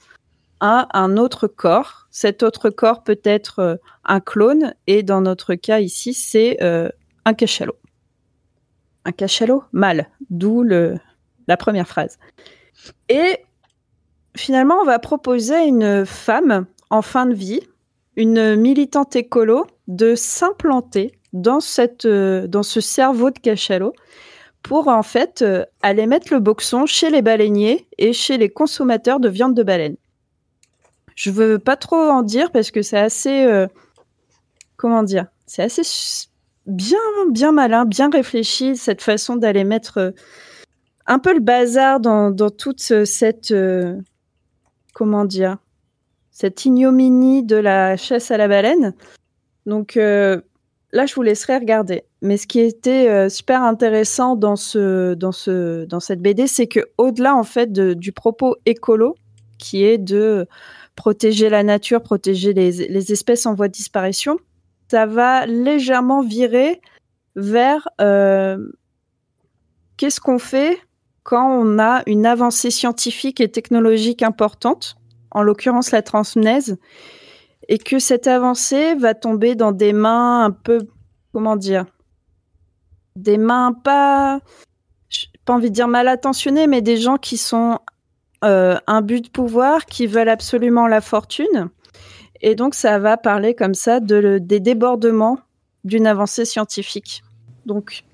à 0.62 0.88
un 0.98 1.18
autre 1.18 1.48
corps. 1.48 2.08
Cet 2.12 2.44
autre 2.44 2.70
corps 2.70 3.04
peut 3.04 3.20
être 3.24 3.60
euh, 3.60 3.76
un 4.06 4.20
clone, 4.20 4.74
et 4.88 5.04
dans 5.04 5.22
notre 5.22 5.56
cas 5.56 5.80
ici, 5.80 6.14
c'est 6.14 6.62
un 7.26 7.34
cachalot. 7.34 7.76
Un 9.04 9.12
cachalot 9.12 9.64
mâle, 9.72 10.08
d'où 10.30 10.64
la 10.64 11.58
première 11.58 11.88
phrase. 11.88 12.18
Et 13.10 13.40
finalement, 14.36 14.76
on 14.82 14.86
va 14.86 15.00
proposer 15.00 15.56
à 15.56 15.64
une 15.64 16.06
femme 16.06 16.66
en 16.90 17.02
fin 17.02 17.26
de 17.26 17.34
vie, 17.34 17.62
une 18.16 18.56
militante 18.56 19.16
écolo, 19.16 19.68
de 19.88 20.16
s'implanter 20.16 21.20
dans, 21.34 21.60
euh, 22.06 22.48
dans 22.48 22.64
ce 22.64 22.82
cerveau 22.82 23.30
de 23.30 23.40
cachalot 23.40 23.94
pour 24.64 24.88
en 24.88 25.04
fait 25.04 25.42
euh, 25.42 25.64
aller 25.82 26.08
mettre 26.08 26.34
le 26.34 26.40
boxon 26.40 26.86
chez 26.86 27.10
les 27.10 27.22
baleiniers 27.22 27.88
et 27.98 28.14
chez 28.14 28.38
les 28.38 28.50
consommateurs 28.50 29.20
de 29.20 29.30
viande 29.30 29.54
de 29.54 29.62
baleine. 29.64 29.96
Je 31.16 31.30
veux 31.30 31.60
pas 31.60 31.76
trop 31.76 31.98
en 31.98 32.24
dire 32.24 32.52
parce 32.52 32.72
que 32.72 32.82
c'est 32.82 32.98
assez 32.98 33.46
euh, 33.46 33.68
comment 34.76 35.04
dire, 35.04 35.28
c'est 35.46 35.62
assez 35.62 35.84
bien 36.66 36.98
bien 37.30 37.52
malin, 37.52 37.86
bien 37.86 38.10
réfléchi 38.10 38.76
cette 38.76 39.02
façon 39.04 39.36
d'aller 39.36 39.64
mettre 39.66 40.14
un 41.06 41.20
peu 41.20 41.34
le 41.34 41.42
bazar 41.42 42.00
dans, 42.00 42.32
dans 42.32 42.50
toute 42.50 42.82
ce- 42.82 43.06
cette 43.06 43.54
comment 44.96 45.26
dire 45.26 45.58
cette 46.32 46.66
ignominie 46.66 47.44
de 47.44 47.56
la 47.56 47.96
chasse 47.96 48.32
à 48.32 48.38
la 48.38 48.48
baleine. 48.48 48.94
Donc 49.66 49.98
euh, 49.98 50.42
là, 50.92 51.06
je 51.06 51.14
vous 51.14 51.22
laisserai 51.22 51.58
regarder. 51.58 52.04
Mais 52.22 52.38
ce 52.38 52.48
qui 52.48 52.60
était 52.60 53.08
euh, 53.08 53.30
super 53.30 53.62
intéressant 53.62 54.36
dans 54.36 54.56
ce 54.56 55.14
dans 55.14 55.32
ce 55.32 55.86
dans 55.86 56.00
cette 56.00 56.22
BD, 56.22 56.48
c'est 56.48 56.68
que 56.68 56.80
au-delà 56.98 57.36
en 57.36 57.44
fait 57.44 57.72
du 57.72 58.12
propos 58.12 58.56
écolo, 58.66 59.16
qui 59.60 59.84
est 59.84 59.98
de 59.98 60.48
protéger 60.96 61.50
la 61.50 61.64
nature, 61.64 62.02
protéger 62.02 62.54
les, 62.54 62.72
les 62.72 63.12
espèces 63.12 63.46
en 63.46 63.54
voie 63.54 63.68
de 63.68 63.74
disparition, 63.74 64.38
ça 64.90 65.06
va 65.06 65.46
légèrement 65.46 66.22
virer 66.22 66.82
vers 67.36 67.88
euh, 68.02 68.58
qu'est-ce 69.98 70.22
qu'on 70.22 70.40
fait 70.40 70.80
quand 71.26 71.50
on 71.50 71.80
a 71.80 72.04
une 72.06 72.28
avancée 72.28 72.70
scientifique 72.70 73.42
et 73.42 73.50
technologique 73.50 74.22
importante, 74.22 74.96
en 75.32 75.42
l'occurrence 75.42 75.90
la 75.90 76.04
transmnèse, 76.04 76.78
et 77.68 77.80
que 77.80 77.98
cette 77.98 78.28
avancée 78.28 78.94
va 78.94 79.16
tomber 79.16 79.56
dans 79.56 79.72
des 79.72 79.92
mains 79.92 80.46
un 80.46 80.52
peu, 80.52 80.88
comment 81.34 81.56
dire, 81.56 81.86
des 83.16 83.40
mains 83.40 83.74
pas, 83.74 84.40
pas 85.46 85.54
envie 85.54 85.72
de 85.72 85.76
dire 85.76 85.88
mal 85.88 86.08
intentionnées, 86.08 86.68
mais 86.68 86.84
des 86.84 86.98
gens 86.98 87.18
qui 87.18 87.38
sont 87.38 87.80
euh, 88.44 88.78
un 88.86 89.02
but 89.02 89.26
de 89.26 89.30
pouvoir, 89.30 89.88
qui 89.88 90.06
veulent 90.06 90.30
absolument 90.30 90.86
la 90.86 91.02
fortune. 91.02 91.70
Et 92.42 92.54
donc, 92.54 92.76
ça 92.76 93.00
va 93.00 93.18
parler 93.18 93.56
comme 93.56 93.74
ça 93.74 94.00
de, 94.00 94.38
des 94.40 94.60
débordements 94.60 95.40
d'une 95.86 96.06
avancée 96.06 96.46
scientifique. 96.46 97.24
Donc, 97.66 98.05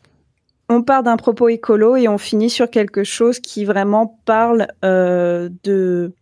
on 0.71 0.83
part 0.83 1.03
d'un 1.03 1.17
propos 1.17 1.49
écolo 1.49 1.97
et 1.97 2.07
on 2.07 2.17
finit 2.17 2.49
sur 2.49 2.69
quelque 2.69 3.03
chose 3.03 3.41
qui 3.41 3.65
vraiment 3.65 4.19
parle 4.25 4.67
euh, 4.85 5.49
de 5.63 6.13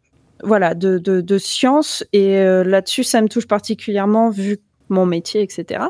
voilà 0.42 0.74
de, 0.74 0.98
de, 0.98 1.38
science. 1.38 2.04
Et 2.14 2.38
euh, 2.38 2.64
là-dessus 2.64 3.04
ça 3.04 3.22
me 3.22 3.30
touche 3.30 3.48
particulièrement 3.48 4.32
vu 4.32 4.58
mon 4.90 5.06
métier 5.06 5.44
etc 5.44 5.86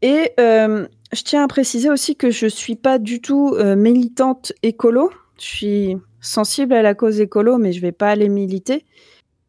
et 0.00 0.30
euh, 0.38 0.86
je 1.12 1.22
tiens 1.22 1.42
à 1.42 1.48
préciser 1.48 1.90
aussi 1.90 2.14
que 2.14 2.30
je 2.30 2.46
suis 2.46 2.76
pas 2.76 2.98
du 2.98 3.20
tout 3.20 3.56
militante 3.76 4.52
écolo. 4.62 5.10
Je 5.38 5.44
suis 5.44 5.96
sensible 6.20 6.74
à 6.74 6.82
la 6.82 6.94
cause 6.94 7.20
écolo 7.20 7.58
mais 7.58 7.72
je 7.72 7.80
vais 7.80 7.92
pas 7.92 8.10
aller 8.10 8.28
militer. 8.28 8.84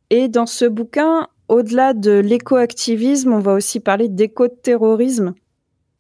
Et 0.10 0.28
dans 0.28 0.48
ce 0.48 0.66
bouquin 0.66 1.28
au-delà 1.50 1.94
de 1.94 2.14
l'éco-activisme 2.14 3.34
on 3.34 3.40
va 3.40 3.54
aussi 3.54 3.80
parler 3.80 4.08
d'éco-terrorisme. 4.08 5.36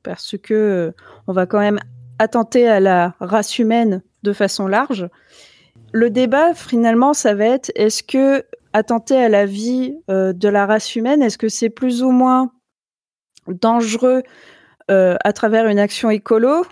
Parce 0.01 0.35
que 0.41 0.93
on 1.27 1.33
va 1.33 1.45
quand 1.45 1.59
même 1.59 1.79
attenter 2.19 2.67
à 2.67 2.79
la 2.79 3.15
race 3.19 3.59
humaine 3.59 4.01
de 4.23 4.33
façon 4.33 4.67
large. 4.67 5.09
Le 5.91 6.09
débat, 6.09 6.53
finalement, 6.53 7.13
ça 7.13 7.33
va 7.33 7.45
être 7.45 7.71
est-ce 7.75 8.03
que 8.03 8.45
attenter 8.73 9.15
à 9.15 9.29
la 9.29 9.45
vie 9.45 9.95
euh, 10.09 10.33
de 10.33 10.49
la 10.49 10.65
race 10.65 10.95
humaine, 10.95 11.21
est-ce 11.21 11.37
que 11.37 11.47
c'est 11.47 11.69
plus 11.69 12.03
ou 12.03 12.11
moins 12.11 12.51
dangereux 13.47 14.21
euh, 14.91 15.15
à 15.23 15.31
travers 15.31 15.67
une 15.67 15.79
action 15.79 16.09
écolo 16.09 16.65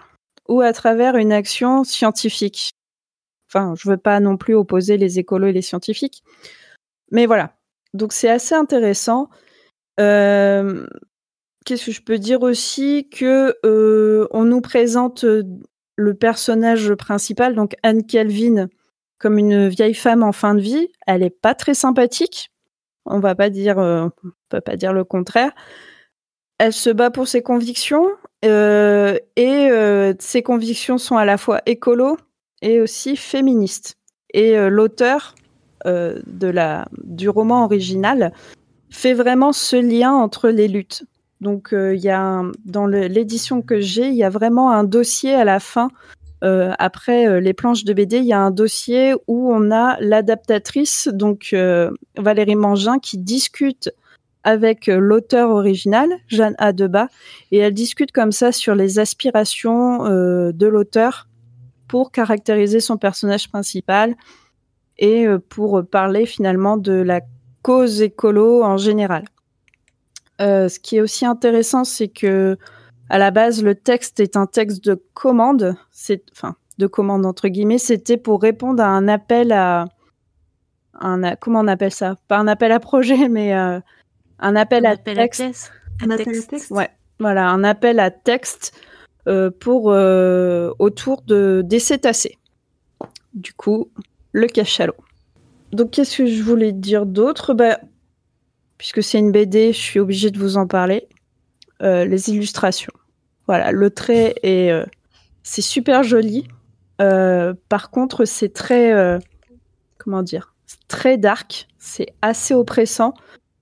ou 0.49 0.59
à 0.59 0.73
travers 0.73 1.15
une 1.15 1.31
action 1.31 1.85
scientifique? 1.85 2.73
Enfin, 3.49 3.73
je 3.77 3.87
ne 3.87 3.93
veux 3.93 3.97
pas 3.97 4.19
non 4.19 4.35
plus 4.35 4.55
opposer 4.55 4.97
les 4.97 5.19
écolos 5.19 5.47
et 5.47 5.53
les 5.53 5.61
scientifiques. 5.61 6.23
Mais 7.11 7.25
voilà. 7.25 7.55
Donc 7.93 8.11
c'est 8.11 8.29
assez 8.29 8.55
intéressant. 8.55 9.29
Euh, 9.99 10.85
Qu'est-ce 11.65 11.85
que 11.85 11.91
je 11.91 12.01
peux 12.01 12.17
dire 12.17 12.41
aussi 12.41 13.07
que 13.09 13.55
euh, 13.65 14.27
on 14.31 14.43
nous 14.43 14.61
présente 14.61 15.23
euh, 15.23 15.43
le 15.95 16.13
personnage 16.13 16.93
principal, 16.95 17.55
donc 17.55 17.75
Anne 17.83 18.05
Kelvin, 18.05 18.67
comme 19.17 19.37
une 19.37 19.69
vieille 19.69 19.93
femme 19.93 20.23
en 20.23 20.31
fin 20.31 20.55
de 20.55 20.61
vie. 20.61 20.89
Elle 21.07 21.23
est 21.23 21.29
pas 21.29 21.55
très 21.55 21.73
sympathique. 21.73 22.51
On 23.05 23.19
va 23.19 23.35
pas 23.35 23.49
dire, 23.49 23.79
euh, 23.79 24.07
peut 24.49 24.61
pas 24.61 24.75
dire 24.75 24.93
le 24.93 25.03
contraire. 25.03 25.51
Elle 26.57 26.73
se 26.73 26.89
bat 26.89 27.11
pour 27.11 27.27
ses 27.27 27.41
convictions 27.41 28.07
et 28.43 29.69
ses 30.19 30.43
convictions 30.43 30.97
sont 30.97 31.15
à 31.15 31.25
la 31.25 31.37
fois 31.37 31.61
écolo 31.65 32.17
et 32.61 32.81
aussi 32.81 33.15
féministes. 33.15 33.95
Et 34.33 34.57
l'auteur 34.69 35.35
de 35.85 36.47
la 36.47 36.87
du 37.03 37.29
roman 37.29 37.63
original 37.65 38.33
fait 38.89 39.13
vraiment 39.13 39.51
ce 39.51 39.75
lien 39.75 40.13
entre 40.13 40.49
les 40.49 40.67
luttes. 40.67 41.03
Donc, 41.43 41.73
euh, 41.73 41.93
il 41.93 42.01
y 42.01 42.09
a 42.09 42.41
dans 42.63 42.87
l'édition 42.87 43.61
que 43.61 43.81
j'ai, 43.81 44.07
il 44.07 44.15
y 44.15 44.23
a 44.23 44.29
vraiment 44.29 44.71
un 44.71 44.85
dossier 44.85 45.35
à 45.35 45.43
la 45.43 45.59
fin. 45.59 45.89
Euh, 46.45 46.71
après 46.79 47.27
euh, 47.27 47.41
les 47.41 47.53
planches 47.53 47.83
de 47.83 47.93
BD, 47.93 48.17
il 48.17 48.25
y 48.25 48.33
a 48.33 48.39
un 48.39 48.49
dossier 48.49 49.13
où 49.27 49.53
on 49.53 49.69
a 49.69 49.97
l'adaptatrice, 49.99 51.09
donc 51.11 51.53
Valérie 52.17 52.55
Mangin, 52.55 52.97
qui 52.99 53.17
discute 53.17 53.91
avec 54.45 54.87
l'auteur 54.87 55.49
original, 55.49 56.09
Jeanne 56.27 56.55
Adeba, 56.59 57.07
et 57.51 57.57
elle 57.57 57.73
discute 57.73 58.13
comme 58.13 58.31
ça 58.31 58.51
sur 58.53 58.73
les 58.73 58.99
aspirations 58.99 60.03
de 60.03 60.67
l'auteur 60.67 61.27
pour 61.87 62.11
caractériser 62.11 62.81
son 62.81 62.97
personnage 62.97 63.49
principal 63.49 64.15
et 64.97 65.25
pour 65.49 65.85
parler 65.89 66.25
finalement 66.25 66.75
de 66.75 66.93
la 66.93 67.21
cause 67.61 68.01
écolo 68.01 68.63
en 68.63 68.75
général. 68.75 69.25
Euh, 70.41 70.67
ce 70.67 70.79
qui 70.79 70.97
est 70.97 71.01
aussi 71.01 71.25
intéressant, 71.25 71.83
c'est 71.83 72.07
que 72.07 72.57
à 73.09 73.17
la 73.17 73.31
base, 73.31 73.63
le 73.63 73.75
texte 73.75 74.19
est 74.19 74.35
un 74.35 74.45
texte 74.45 74.83
de 74.83 75.01
commande. 75.13 75.75
C'est, 75.91 76.23
enfin, 76.31 76.55
de 76.77 76.87
commande 76.87 77.25
entre 77.25 77.47
guillemets. 77.47 77.77
C'était 77.77 78.17
pour 78.17 78.41
répondre 78.41 78.81
à 78.81 78.87
un 78.87 79.07
appel 79.07 79.51
à 79.51 79.85
un 80.99 81.35
comment 81.35 81.59
on 81.59 81.67
appelle 81.67 81.91
ça? 81.91 82.17
Pas 82.27 82.37
un 82.37 82.47
appel 82.47 82.71
à 82.71 82.79
projet, 82.79 83.27
mais 83.29 83.55
euh, 83.55 83.79
un 84.39 84.55
appel, 84.55 84.85
à, 84.85 84.97
texte. 84.97 85.71
Un 86.01 86.09
appel 86.09 86.29
à 86.29 86.41
texte. 86.41 86.71
Ouais, 86.71 86.89
voilà, 87.19 87.49
un 87.49 87.63
appel 87.63 87.99
à 87.99 88.09
texte 88.09 88.73
euh, 89.27 89.51
pour 89.51 89.85
autour 89.85 91.21
de 91.23 91.61
des 91.63 91.79
cétacés. 91.79 92.37
Du 93.33 93.53
coup, 93.53 93.89
le 94.31 94.47
cachalot. 94.47 94.95
Donc, 95.71 95.91
qu'est-ce 95.91 96.17
que 96.17 96.25
je 96.27 96.43
voulais 96.43 96.71
dire 96.71 97.05
d'autre? 97.05 97.53
Bah, 97.53 97.79
puisque 98.83 99.01
c'est 99.01 99.17
une 99.17 99.31
BD, 99.31 99.71
je 99.71 99.77
suis 99.77 100.01
obligée 100.01 100.29
de 100.29 100.37
vous 100.37 100.57
en 100.57 100.67
parler. 100.67 101.07
Euh, 101.81 102.03
les 102.03 102.29
illustrations. 102.29 102.91
Voilà, 103.47 103.71
le 103.71 103.89
trait 103.89 104.35
est 104.43 104.71
euh, 104.71 104.83
c'est 105.41 105.61
super 105.61 106.03
joli. 106.03 106.49
Euh, 106.99 107.53
par 107.69 107.91
contre, 107.91 108.25
c'est 108.25 108.51
très 108.51 108.91
comment 109.99 110.21
dire, 110.21 110.53
très 110.89 111.17
dark. 111.17 111.69
C'est 111.79 112.07
assez 112.21 112.53
oppressant. 112.53 113.13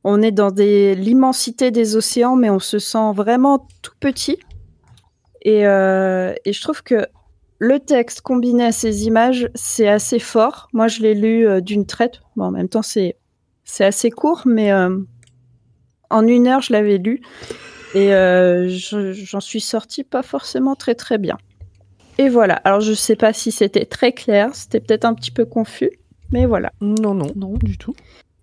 On 0.04 0.24
est 0.24 0.32
dans 0.32 0.50
l'immensité 0.50 1.70
des 1.70 1.96
océans, 1.96 2.36
mais 2.36 2.50
on 2.50 2.58
se 2.58 2.80
sent 2.80 3.14
vraiment 3.14 3.68
tout 3.84 3.94
petit. 4.00 4.40
Et, 5.44 5.60
et 5.60 6.54
je 6.54 6.62
trouve 6.62 6.82
que 6.82 7.06
le 7.60 7.80
texte 7.80 8.22
combiné 8.22 8.66
à 8.66 8.72
ces 8.72 9.06
images, 9.06 9.52
c'est 9.54 9.88
assez 9.88 10.18
fort. 10.18 10.68
Moi, 10.74 10.88
je 10.88 11.04
l'ai 11.04 11.14
lu 11.14 11.62
d'une 11.62 11.86
traite. 11.86 12.22
Bon, 12.36 12.46
en 12.46 12.52
même 12.52 12.70
temps, 12.70 12.82
c'est 12.82 13.18
c'est 13.64 13.86
assez 13.86 14.10
court, 14.10 14.42
mais 14.46 14.72
en 16.12 16.28
une 16.28 16.48
heure, 16.48 16.62
je 16.62 16.74
l'avais 16.74 16.98
lu 16.98 17.22
et 17.94 18.14
euh, 18.14 18.68
j'en 18.70 19.40
suis 19.40 19.62
sortie 19.62 20.04
pas 20.04 20.24
forcément 20.24 20.76
très 20.76 20.96
très 20.96 21.18
bien. 21.18 21.38
Et 22.18 22.30
voilà. 22.30 22.56
Alors 22.56 22.82
je 22.82 22.94
sais 22.94 23.16
pas 23.16 23.34
si 23.34 23.52
c'était 23.52 23.86
très 23.86 24.12
clair, 24.12 24.50
c'était 24.54 24.80
peut-être 24.80 25.06
un 25.06 25.14
petit 25.14 25.32
peu 25.32 25.46
confus, 25.46 25.92
mais 26.32 26.46
voilà. 26.46 26.72
Non 26.82 27.14
non 27.14 27.32
non 27.36 27.54
du 27.62 27.78
tout. 27.78 27.94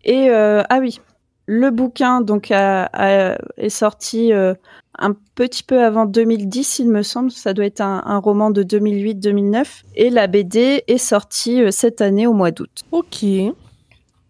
Et 0.04 0.30
euh, 0.30 0.62
ah 0.68 0.78
oui, 0.80 1.00
le 1.46 1.70
bouquin 1.70 2.20
donc 2.20 2.50
est 2.50 3.68
sorti 3.68 4.32
euh, 4.32 4.54
un 4.98 5.14
petit 5.34 5.62
peu 5.62 5.82
avant 5.82 6.06
2010, 6.06 6.80
il 6.80 6.90
me 6.90 7.02
semble. 7.02 7.30
Ça 7.30 7.52
doit 7.52 7.66
être 7.66 7.80
un, 7.80 8.02
un 8.04 8.18
roman 8.18 8.50
de 8.50 8.62
2008-2009. 8.62 9.82
Et 9.96 10.10
la 10.10 10.26
BD 10.26 10.82
est 10.86 10.98
sortie 10.98 11.62
cette 11.70 12.00
année 12.00 12.26
au 12.26 12.32
mois 12.32 12.50
d'août. 12.50 12.84
Ok. 12.90 13.24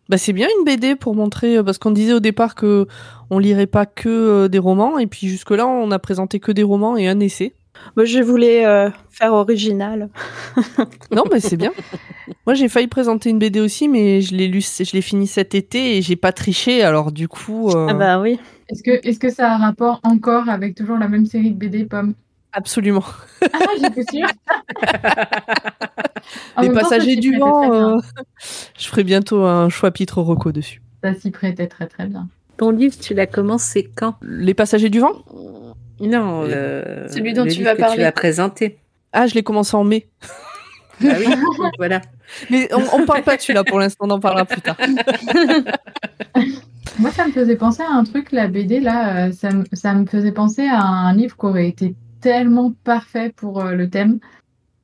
Bah, 0.09 0.17
c'est 0.17 0.33
bien 0.33 0.49
une 0.59 0.65
BD 0.65 0.97
pour 0.97 1.15
montrer, 1.15 1.59
euh, 1.59 1.63
parce 1.63 1.79
qu'on 1.79 1.91
disait 1.91 2.15
au 2.15 2.21
départ 2.21 2.55
que 2.55 2.87
on 3.31 3.39
lirait 3.39 3.67
pas 3.67 3.85
que 3.85 4.09
euh, 4.09 4.49
des 4.49 4.59
romans, 4.59 4.99
et 4.99 5.07
puis 5.07 5.29
jusque-là, 5.29 5.67
on 5.67 5.91
a 5.91 5.99
présenté 5.99 6.41
que 6.41 6.51
des 6.51 6.63
romans 6.63 6.97
et 6.97 7.09
un 7.09 7.21
essai. 7.21 7.55
Moi, 7.95 8.07
je 8.07 8.19
voulais 8.21 8.67
euh, 8.67 8.91
faire 9.11 9.35
original. 9.35 10.09
non, 11.13 11.25
mais 11.31 11.41
c'est 11.41 11.57
bien. 11.57 11.73
Moi, 12.47 12.55
j'ai 12.55 12.69
failli 12.69 12.89
présenter 12.89 13.31
une 13.31 13.39
BD 13.39 13.61
aussi, 13.61 13.87
mais 13.87 14.21
je 14.23 14.35
l'ai 14.35 14.49
lu, 14.49 14.63
je 14.63 14.93
l'ai 14.93 15.03
fini 15.03 15.27
cet 15.27 15.55
été 15.55 15.97
et 15.97 16.03
j'ai 16.03 16.17
pas 16.17 16.33
triché, 16.33 16.83
alors 16.83 17.13
du 17.13 17.29
coup. 17.29 17.71
Ah 17.75 17.95
bah 17.95 18.21
oui. 18.21 18.41
Est-ce 18.71 18.83
que, 18.83 19.07
est-ce 19.07 19.19
que 19.21 19.31
ça 19.31 19.51
a 19.51 19.55
un 19.55 19.59
rapport 19.59 20.01
encore 20.03 20.49
avec 20.49 20.75
toujours 20.75 20.99
la 20.99 21.09
même 21.09 21.27
série 21.27 21.53
de 21.53 21.57
BD, 21.57 21.85
Pomme? 21.85 22.15
Absolument. 22.53 23.05
Ah, 23.43 23.59
j'étais 23.81 24.05
sûre. 24.11 24.29
Les 26.63 26.71
passagers 26.71 27.17
du 27.17 27.39
vent, 27.39 27.73
euh, 27.73 27.97
je 28.79 28.89
ferai 28.89 29.05
bientôt 29.05 29.45
un 29.45 29.69
chapitre 29.69 30.23
reco 30.23 30.53
dessus. 30.53 30.83
Ça 31.03 31.15
s'y 31.15 31.31
prêtait 31.31 31.67
très 31.67 31.87
très 31.87 32.07
bien. 32.07 32.29
Ton 32.57 32.71
livre, 32.71 32.97
tu 32.99 33.15
l'as 33.15 33.27
commencé 33.27 33.91
quand? 33.95 34.17
Les 34.23 34.55
passagers 34.55 34.91
du 34.91 35.01
vent? 35.01 35.13
Non, 36.01 36.45
euh, 36.45 37.07
celui 37.09 37.33
dont 37.33 37.47
tu 37.47 37.63
vas 37.63 37.77
parler. 37.77 37.97
Tu 37.97 38.01
l'as 38.03 38.13
présenté. 38.13 38.79
Ah, 39.13 39.27
je 39.27 39.35
l'ai 39.35 39.43
commencé 39.43 39.77
en 39.77 39.85
mai. 39.85 40.09
Ah 41.05 41.15
oui, 41.19 41.27
voilà. 41.79 42.01
Mais 42.51 42.69
on, 42.75 42.99
ne 42.99 43.07
parle 43.07 43.23
pas 43.23 43.37
de 43.37 43.41
celui-là 43.43 43.65
pour 43.65 43.79
l'instant, 43.79 44.07
on 44.07 44.11
en 44.11 44.21
parlera 44.21 44.45
plus 44.45 44.61
tard. 44.61 44.77
Moi, 46.99 47.13
ça 47.13 47.27
me 47.27 47.33
faisait 47.33 47.57
penser 47.57 47.83
à 47.83 47.93
un 47.93 48.03
truc, 48.05 48.33
la 48.33 48.49
BD, 48.49 48.81
là, 48.81 49.29
euh, 49.29 49.33
ça, 49.33 49.51
ça 49.73 49.95
me 49.95 50.05
faisait 50.05 50.33
penser 50.33 50.67
à 50.67 50.83
un 50.83 51.15
livre 51.15 51.37
qui 51.37 51.47
aurait 51.47 51.69
été 51.69 51.95
tellement 52.21 52.73
parfait 52.85 53.33
pour 53.35 53.63
le 53.63 53.89
thème 53.89 54.19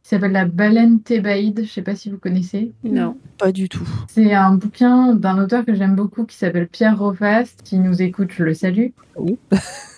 qui 0.03 0.11
s'appelle 0.11 0.33
La 0.33 0.45
baleine 0.45 1.01
thébaïde. 1.01 1.63
Je 1.65 1.71
sais 1.71 1.83
pas 1.83 1.95
si 1.95 2.11
vous 2.11 2.19
connaissez. 2.19 2.73
Non, 2.85 3.17
pas 3.39 3.53
du 3.53 3.69
tout. 3.69 3.89
C'est 4.09 4.35
un 4.35 4.55
bouquin 4.55 5.15
d'un 5.15 5.39
auteur 5.39 5.65
que 5.65 5.75
j'aime 5.75 5.97
beaucoup 5.97 6.25
qui 6.25 6.37
s'appelle 6.37 6.69
Pierre 6.69 6.99
Rofast, 6.99 7.63
qui 7.65 7.79
nous 7.79 8.03
écoute, 8.03 8.31
je 8.37 8.45
le 8.45 8.55
salue. 8.55 8.89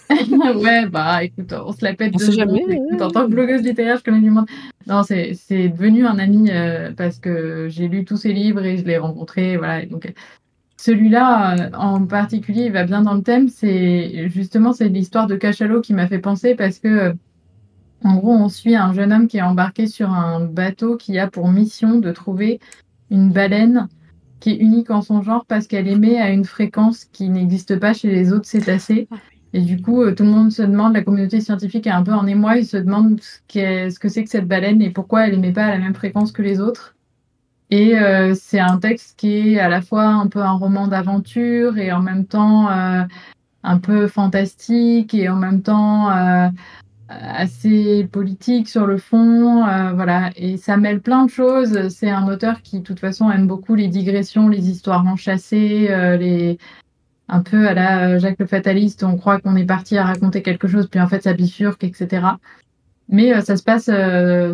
ouais, 0.11 0.87
bah 0.87 1.25
écoute, 1.25 1.53
on 1.53 1.73
se 1.73 1.85
la 1.85 1.95
pète 1.95 2.13
On 2.15 2.19
deux 2.19 2.27
sait 2.27 2.33
jamais, 2.33 2.63
Écoute, 2.69 3.03
en 3.03 3.11
tant 3.11 3.27
que 3.27 3.31
blogueuse 3.31 3.63
littéraire, 3.63 3.99
je 3.99 4.05
connais 4.05 4.21
du 4.21 4.31
monde. 4.31 4.47
Non, 4.87 5.03
c'est 5.03 5.35
c'est 5.35 5.69
devenu 5.69 6.07
un 6.07 6.19
ami 6.19 6.51
euh, 6.51 6.93
parce 6.97 7.19
que 7.19 7.67
j'ai 7.69 7.89
lu 7.89 8.05
tous 8.05 8.17
ses 8.17 8.33
livres 8.33 8.65
et 8.65 8.77
je 8.77 8.85
l'ai 8.85 8.99
rencontré. 8.99 9.57
Voilà. 9.57 9.83
Et 9.83 9.87
donc, 9.87 10.13
celui-là, 10.77 11.57
euh, 11.57 11.71
en 11.77 12.05
particulier, 12.07 12.67
il 12.67 12.73
va 12.73 12.85
bien 12.85 13.03
dans 13.03 13.15
le 13.15 13.23
thème. 13.23 13.49
C'est 13.49 14.29
justement 14.29 14.73
c'est 14.73 14.89
l'histoire 14.89 15.27
de 15.27 15.37
Cachalot 15.37 15.81
qui 15.81 15.95
m'a 15.95 16.07
fait 16.07 16.21
penser 16.21 16.55
parce 16.55 16.79
que, 16.79 16.89
euh, 16.89 17.13
en 18.05 18.17
gros, 18.17 18.33
on 18.33 18.49
suit 18.49 18.77
un 18.77 18.93
jeune 18.93 19.13
homme 19.13 19.27
qui 19.27 19.39
est 19.39 19.43
embarqué 19.43 19.87
sur 19.87 20.11
un 20.11 20.41
bateau 20.41 20.97
qui 20.97 21.19
a 21.19 21.29
pour 21.29 21.49
mission 21.49 21.99
de 21.99 22.13
trouver 22.13 22.61
une 23.11 23.31
baleine 23.31 23.89
qui 24.41 24.51
est 24.51 24.57
unique 24.57 24.91
en 24.91 25.03
son 25.03 25.23
genre 25.23 25.47
parce 25.47 25.67
qu'elle 25.67 25.89
émet 25.89 26.21
à 26.21 26.31
une 26.31 26.45
fréquence 26.45 27.05
qui 27.07 27.29
n'existe 27.29 27.79
pas 27.79 27.95
chez 27.95 28.09
les 28.09 28.33
autres 28.33 28.47
cétacés. 28.47 29.09
Et 29.53 29.63
du 29.63 29.81
coup, 29.81 30.03
euh, 30.03 30.15
tout 30.15 30.25
le 30.25 30.31
monde 30.31 30.53
se 30.53 30.63
demande, 30.63 30.93
la 30.93 31.03
communauté 31.03 31.41
scientifique 31.41 31.87
est 31.87 31.91
un 31.91 32.03
peu 32.03 32.13
en 32.13 32.27
émoi, 32.27 32.59
ils 32.59 32.67
se 32.67 32.77
demandent 32.77 33.21
ce 33.21 33.99
que 33.99 34.09
c'est 34.09 34.25
que 34.25 34.31
cette 34.31 34.47
baleine 34.47 34.83
et 34.83 34.91
pourquoi 34.91 35.27
elle 35.27 35.35
émet 35.35 35.53
pas 35.53 35.65
à 35.65 35.71
la 35.71 35.79
même 35.79 35.95
fréquence 35.95 36.33
que 36.33 36.43
les 36.43 36.61
autres. 36.61 36.95
Et 37.71 37.99
euh, 37.99 38.35
c'est 38.35 38.61
un 38.61 38.79
texte 38.79 39.19
qui 39.19 39.55
est 39.55 39.59
à 39.59 39.69
la 39.69 39.81
fois 39.81 40.05
un 40.05 40.29
peu 40.29 40.41
un 40.41 40.53
roman 40.53 40.87
d'aventure 40.87 41.79
et 41.79 41.91
en 41.91 42.01
même 42.01 42.27
temps 42.27 42.71
euh, 42.71 43.03
un 43.63 43.79
peu 43.79 44.07
fantastique 44.07 45.15
et 45.15 45.29
en 45.29 45.37
même 45.37 45.63
temps 45.63 46.11
assez 47.09 48.05
politique 48.11 48.69
sur 48.69 48.87
le 48.87 48.99
fond, 48.99 49.67
euh, 49.67 49.93
voilà. 49.93 50.31
Et 50.37 50.57
ça 50.57 50.77
mêle 50.77 51.01
plein 51.01 51.25
de 51.25 51.31
choses. 51.31 51.89
C'est 51.89 52.11
un 52.11 52.27
auteur 52.29 52.63
qui, 52.63 52.81
de 52.81 52.85
toute 52.85 53.01
façon, 53.01 53.31
aime 53.31 53.47
beaucoup 53.47 53.75
les 53.75 53.89
digressions, 53.89 54.49
les 54.49 54.71
histoires 54.71 55.07
enchâssées, 55.07 55.89
euh, 55.91 56.17
les 56.17 56.59
un 57.29 57.43
peu 57.43 57.67
à 57.67 57.75
la 57.75 58.19
Jacques 58.19 58.39
le 58.39 58.47
Fataliste. 58.47 59.03
On 59.03 59.17
croit 59.17 59.41
qu'on 59.41 59.57
est 59.57 59.65
parti 59.65 59.99
à 59.99 60.05
raconter 60.05 60.43
quelque 60.43 60.69
chose, 60.69 60.89
puis 60.89 61.01
en 61.01 61.09
fait 61.09 61.25
ça 61.25 61.33
bifurque, 61.33 61.83
etc. 61.83 62.25
Mais 63.09 63.35
euh, 63.35 63.41
ça 63.41 63.57
se 63.57 63.65
passe 63.65 63.91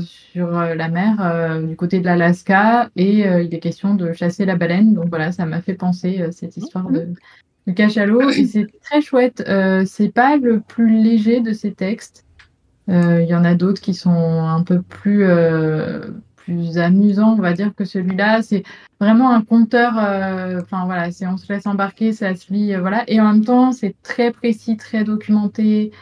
sur 0.06 0.50
la 0.50 0.88
mer, 0.88 1.62
du 1.62 1.76
côté 1.76 2.00
de 2.00 2.06
l'Alaska, 2.06 2.90
et 2.96 3.20
il 3.20 3.54
est 3.54 3.60
question 3.60 3.94
de 3.94 4.12
chasser 4.12 4.46
la 4.46 4.56
baleine. 4.56 4.94
Donc 4.94 5.08
voilà, 5.08 5.32
ça 5.32 5.44
m'a 5.46 5.60
fait 5.60 5.74
penser 5.74 6.26
cette 6.32 6.56
histoire 6.56 6.90
de, 6.90 7.08
cachalot. 7.74 8.30
Et 8.30 8.46
c'est 8.46 8.66
très 8.82 9.02
chouette. 9.02 9.42
C'est 9.86 10.12
pas 10.12 10.38
le 10.38 10.60
plus 10.60 11.02
léger 11.02 11.40
de 11.40 11.52
ces 11.52 11.72
textes. 11.72 12.24
Euh, 12.88 13.22
Il 13.22 13.28
y 13.28 13.34
en 13.34 13.44
a 13.44 13.54
d'autres 13.54 13.80
qui 13.80 13.94
sont 13.94 14.10
un 14.10 14.62
peu 14.64 14.82
plus, 14.82 15.24
euh, 15.24 16.00
plus 16.36 16.78
amusants, 16.78 17.34
on 17.34 17.40
va 17.42 17.52
dire, 17.52 17.74
que 17.74 17.84
celui-là. 17.84 18.42
C'est 18.42 18.64
vraiment 19.00 19.30
un 19.30 19.42
conteur. 19.42 19.94
euh, 19.98 20.60
Enfin 20.62 20.84
voilà, 20.86 21.09
on 21.26 21.36
se 21.36 21.52
laisse 21.52 21.66
embarquer, 21.66 22.12
ça 22.12 22.34
se 22.34 22.52
lit, 22.52 22.74
voilà. 22.76 23.04
Et 23.09 23.20
en 23.20 23.32
même 23.32 23.44
temps, 23.44 23.72
c'est 23.72 23.94
très 24.02 24.32
précis, 24.32 24.76
très 24.76 25.04
documenté. 25.04 25.92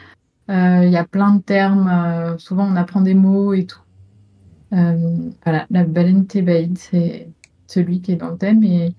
Il 0.49 0.89
y 0.89 0.97
a 0.97 1.05
plein 1.05 1.35
de 1.35 1.41
termes. 1.41 2.35
souvent, 2.37 2.65
on 2.67 2.75
apprend 2.75 3.01
des 3.01 3.13
mots 3.13 3.53
et 3.53 3.65
tout. 3.65 3.79
Voilà, 4.71 5.65
la 5.69 5.83
baleine 5.85 6.27
thébaïde, 6.27 6.77
c'est 6.77 7.29
celui 7.67 8.01
qui 8.01 8.13
est 8.13 8.15
dans 8.17 8.31
le 8.31 8.37
thème. 8.37 8.63
Et 8.63 8.95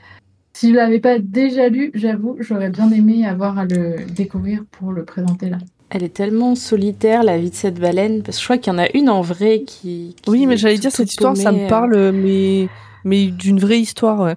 si 0.55 0.71
je 0.71 0.77
l'avais 0.77 1.01
pas 1.01 1.19
déjà 1.19 1.69
lu, 1.69 1.91
j'avoue, 1.95 2.37
j'aurais 2.41 2.71
bien 2.71 2.91
aimé 2.91 3.27
avoir 3.27 3.59
à 3.59 3.65
le 3.67 4.07
découvrir 4.07 4.65
pour 4.71 4.93
le 4.93 5.05
présenter 5.05 5.51
là. 5.51 5.59
Elle 5.95 6.05
est 6.05 6.15
tellement 6.15 6.55
solitaire, 6.55 7.23
la 7.23 7.37
vie 7.37 7.51
de 7.51 7.55
cette 7.55 7.79
baleine, 7.79 8.23
parce 8.23 8.39
que 8.39 8.41
je 8.41 8.47
crois 8.47 8.57
qu'il 8.57 8.73
y 8.73 8.77
en 8.77 8.79
a 8.79 8.89
une 8.95 9.11
en 9.11 9.21
vrai 9.21 9.61
qui. 9.67 10.17
qui 10.23 10.31
Oui, 10.31 10.47
mais 10.47 10.57
j'allais 10.57 10.77
tout- 10.77 10.81
dire, 10.83 10.91
cette 10.91 11.11
histoire, 11.11 11.37
ça 11.37 11.53
me 11.53 11.65
euh, 11.67 11.69
parle, 11.69 12.13
mais, 12.13 12.67
mais 13.05 13.27
d'une 13.27 13.59
vraie 13.61 13.79
histoire, 13.79 14.21
ouais. 14.21 14.37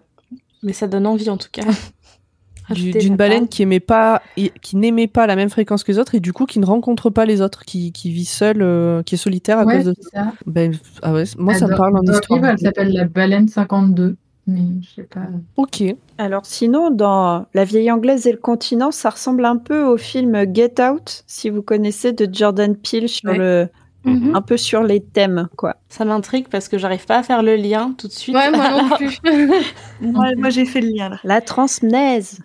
Mais 0.63 0.73
ça 0.73 0.87
donne 0.87 1.07
envie 1.07 1.29
en 1.29 1.37
tout 1.37 1.47
cas. 1.51 1.61
D'une 2.71 3.15
baleine 3.15 3.47
qui 3.47 3.61
aimait 3.61 3.79
pas, 3.79 4.23
qui 4.63 4.75
n'aimait 4.75 5.05
pas 5.07 5.27
la 5.27 5.35
même 5.35 5.51
fréquence 5.51 5.83
que 5.83 5.91
les 5.91 5.99
autres 5.99 6.15
et 6.15 6.19
du 6.19 6.33
coup 6.33 6.47
qui 6.47 6.57
ne 6.57 6.65
rencontre 6.65 7.11
pas 7.11 7.23
les 7.25 7.39
autres, 7.41 7.63
qui, 7.63 7.91
qui 7.91 8.09
vit 8.09 8.25
seule, 8.25 8.63
euh, 8.63 9.03
qui 9.03 9.13
est 9.13 9.17
solitaire 9.19 9.59
à 9.59 9.65
Ouais, 9.65 9.75
cause 9.77 9.85
de 9.85 9.95
ça. 10.11 10.33
Ben, 10.47 10.73
ah 11.03 11.13
ouais, 11.13 11.25
moi 11.37 11.53
ça 11.53 11.67
me 11.67 11.77
parle 11.77 11.95
en 11.95 12.01
histoire. 12.01 12.43
elle 12.43 12.57
s'appelle 12.57 12.91
la 12.91 13.05
baleine 13.05 13.47
52, 13.47 14.15
mais 14.47 14.61
je 14.81 15.01
sais 15.01 15.03
pas. 15.07 15.27
Ok. 15.57 15.83
Alors 16.17 16.45
sinon, 16.45 16.91
dans 16.91 17.45
La 17.53 17.63
vieille 17.65 17.91
anglaise 17.91 18.27
et 18.27 18.31
le 18.31 18.37
continent, 18.37 18.91
ça 18.91 19.09
ressemble 19.09 19.45
un 19.45 19.57
peu 19.57 19.83
au 19.83 19.97
film 19.97 20.45
Get 20.53 20.81
Out, 20.81 21.23
si 21.27 21.49
vous 21.49 21.61
connaissez, 21.61 22.13
de 22.13 22.27
Jordan 22.31 22.75
Peele 22.75 23.09
sur 23.09 23.29
Ouais. 23.31 23.37
le, 23.37 23.69
Mhm. 24.05 24.35
un 24.35 24.41
peu 24.43 24.55
sur 24.55 24.83
les 24.83 25.01
thèmes, 25.01 25.47
quoi. 25.57 25.77
Ça 25.89 26.05
m'intrigue 26.05 26.47
parce 26.47 26.67
que 26.69 26.77
j'arrive 26.77 27.05
pas 27.07 27.17
à 27.17 27.23
faire 27.23 27.41
le 27.41 27.55
lien 27.55 27.95
tout 27.97 28.07
de 28.07 28.11
suite. 28.13 28.35
Ouais, 28.35 28.51
moi 28.51 28.69
non 28.83 28.89
plus. 28.97 29.19
Moi, 30.01 30.27
moi, 30.37 30.49
j'ai 30.51 30.65
fait 30.65 30.81
le 30.81 30.89
lien 30.89 31.09
là. 31.09 31.19
La 31.23 31.41
transmnèse, 31.41 32.39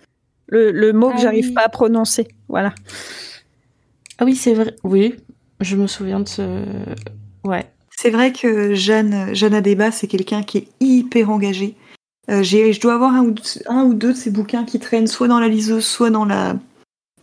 le, 0.46 0.70
le 0.72 0.92
mot 0.94 1.10
Ah 1.12 1.16
que 1.16 1.20
j'arrive 1.22 1.48
oui. 1.48 1.52
pas 1.54 1.62
à 1.66 1.68
prononcer. 1.68 2.28
Voilà. 2.48 2.72
Ah 4.18 4.24
oui, 4.24 4.34
c'est 4.36 4.54
vrai. 4.54 4.74
Oui, 4.84 5.16
je 5.60 5.76
me 5.76 5.86
souviens 5.86 6.20
de 6.20 6.28
ce. 6.28 6.64
Ouais. 7.44 7.66
C'est 7.90 8.10
vrai 8.10 8.32
que 8.32 8.72
Jeanne, 8.74 9.34
Jeanne 9.34 9.52
Adeba, 9.54 9.90
c'est 9.90 10.06
quelqu'un 10.06 10.42
qui 10.42 10.56
est 10.58 10.68
hyper 10.80 11.28
engagé. 11.28 11.74
Euh, 12.30 12.42
je 12.42 12.80
dois 12.80 12.94
avoir 12.94 13.14
un 13.14 13.22
ou, 13.22 13.32
deux, 13.32 13.42
un 13.66 13.82
ou 13.84 13.94
deux 13.94 14.12
de 14.12 14.16
ces 14.16 14.30
bouquins 14.30 14.64
qui 14.64 14.78
traînent 14.78 15.06
soit 15.06 15.28
dans 15.28 15.40
la 15.40 15.48
liseuse, 15.48 15.84
soit 15.84 16.10
dans 16.10 16.24
la 16.24 16.56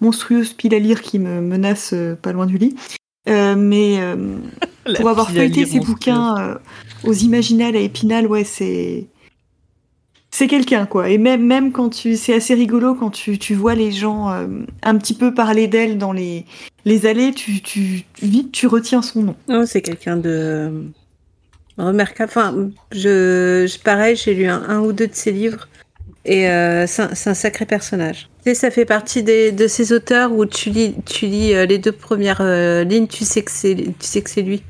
monstrueuse 0.01 0.53
pile 0.53 0.75
à 0.75 0.79
lire 0.79 1.01
qui 1.01 1.17
me 1.19 1.41
menace 1.41 1.91
euh, 1.93 2.15
pas 2.15 2.33
loin 2.33 2.45
du 2.45 2.57
lit. 2.57 2.75
Euh, 3.27 3.55
mais 3.57 3.99
euh, 3.99 4.37
pour 4.95 5.09
avoir 5.09 5.31
feuilleté 5.31 5.65
ces 5.65 5.79
bouquins 5.79 6.37
euh, 6.37 6.55
aux 7.03 7.13
Imaginales 7.13 7.75
à 7.75 7.79
Épinal, 7.79 8.27
ouais, 8.27 8.43
c'est 8.43 9.07
c'est 10.31 10.47
quelqu'un 10.47 10.85
quoi. 10.85 11.09
Et 11.09 11.17
même 11.17 11.45
même 11.45 11.71
quand 11.71 11.89
tu, 11.89 12.15
c'est 12.15 12.33
assez 12.33 12.53
rigolo 12.53 12.95
quand 12.95 13.09
tu, 13.09 13.37
tu 13.37 13.55
vois 13.55 13.75
les 13.75 13.91
gens 13.91 14.29
euh, 14.29 14.47
un 14.83 14.97
petit 14.97 15.13
peu 15.13 15.33
parler 15.33 15.67
d'elle 15.67 15.97
dans 15.97 16.13
les 16.13 16.45
les 16.85 17.05
allées, 17.05 17.33
tu, 17.33 17.61
tu 17.61 18.03
vite 18.21 18.51
tu 18.51 18.67
retiens 18.67 19.01
son 19.01 19.23
nom. 19.23 19.35
Non, 19.49 19.65
c'est 19.65 19.81
quelqu'un 19.81 20.17
de 20.17 20.83
remarquable. 21.85 22.29
Enfin, 22.29 22.69
je, 22.91 23.65
je 23.69 23.79
pareil, 23.79 24.15
j'ai 24.15 24.33
lu 24.33 24.47
un, 24.47 24.63
un 24.67 24.79
ou 24.79 24.93
deux 24.93 25.07
de 25.07 25.15
ses 25.15 25.31
livres 25.31 25.67
et 26.25 26.49
euh, 26.49 26.85
c'est 26.87 27.29
un, 27.29 27.33
sacré 27.33 27.65
personnage. 27.65 28.29
Tu 28.43 28.49
sais, 28.49 28.55
ça 28.55 28.71
fait 28.71 28.85
partie 28.85 29.23
des, 29.23 29.51
de 29.51 29.67
ces 29.67 29.93
auteurs 29.93 30.31
où 30.33 30.45
tu 30.45 30.69
lis, 30.69 30.95
tu 31.05 31.25
lis 31.25 31.53
euh, 31.53 31.65
les 31.65 31.77
deux 31.77 31.91
premières 31.91 32.41
euh, 32.41 32.83
lignes, 32.83 33.07
tu 33.07 33.23
sais 33.23 33.43
que 33.43 33.51
c'est, 33.51 33.75
tu 33.75 33.93
sais 34.01 34.21
que 34.21 34.29
c'est 34.29 34.41
lui. 34.41 34.61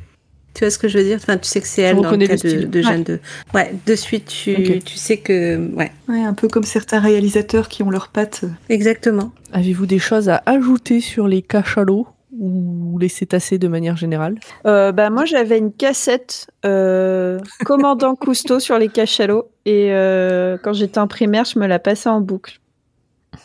Tu 0.53 0.63
vois 0.63 0.71
ce 0.71 0.79
que 0.79 0.87
je 0.87 0.97
veux 0.97 1.03
dire? 1.03 1.19
Enfin, 1.21 1.37
tu 1.37 1.47
sais 1.47 1.61
que 1.61 1.67
c'est 1.67 1.83
elle 1.83 1.97
dans 2.01 2.09
le 2.11 2.25
cas 2.25 2.33
le 2.33 2.61
de, 2.61 2.65
de 2.65 2.81
Jeanne 2.81 3.03
de. 3.03 3.19
Ouais, 3.53 3.73
de 3.85 3.95
suite, 3.95 4.25
tu, 4.25 4.79
tu 4.83 4.97
sais 4.97 5.17
que, 5.17 5.57
ouais, 5.75 5.91
Ouais, 6.07 6.23
un 6.23 6.33
peu 6.33 6.47
comme 6.47 6.63
certains 6.63 6.99
réalisateurs 6.99 7.69
qui 7.69 7.83
ont 7.83 7.91
leurs 7.91 8.07
pattes. 8.07 8.43
exactement. 8.67 9.31
Avez-vous 9.53 9.85
des 9.85 9.99
choses 9.99 10.29
à 10.29 10.41
ajouter 10.47 10.99
sur 10.99 11.27
les 11.27 11.43
cachalots? 11.43 12.07
Ou 12.39 12.97
les 12.99 13.09
cétacés 13.09 13.57
de 13.57 13.67
manière 13.67 13.97
générale? 13.97 14.39
Euh, 14.65 14.91
bah, 14.91 15.09
moi, 15.09 15.25
j'avais 15.25 15.57
une 15.57 15.71
cassette 15.73 16.47
euh, 16.65 17.39
Commandant 17.65 18.15
Cousteau 18.19 18.59
sur 18.59 18.77
les 18.77 18.89
cachalots. 18.89 19.49
Et 19.65 19.89
euh, 19.91 20.57
quand 20.63 20.73
j'étais 20.73 20.99
en 20.99 21.07
primaire, 21.07 21.45
je 21.45 21.59
me 21.59 21.67
la 21.67 21.79
passais 21.79 22.09
en 22.09 22.21
boucle. 22.21 22.59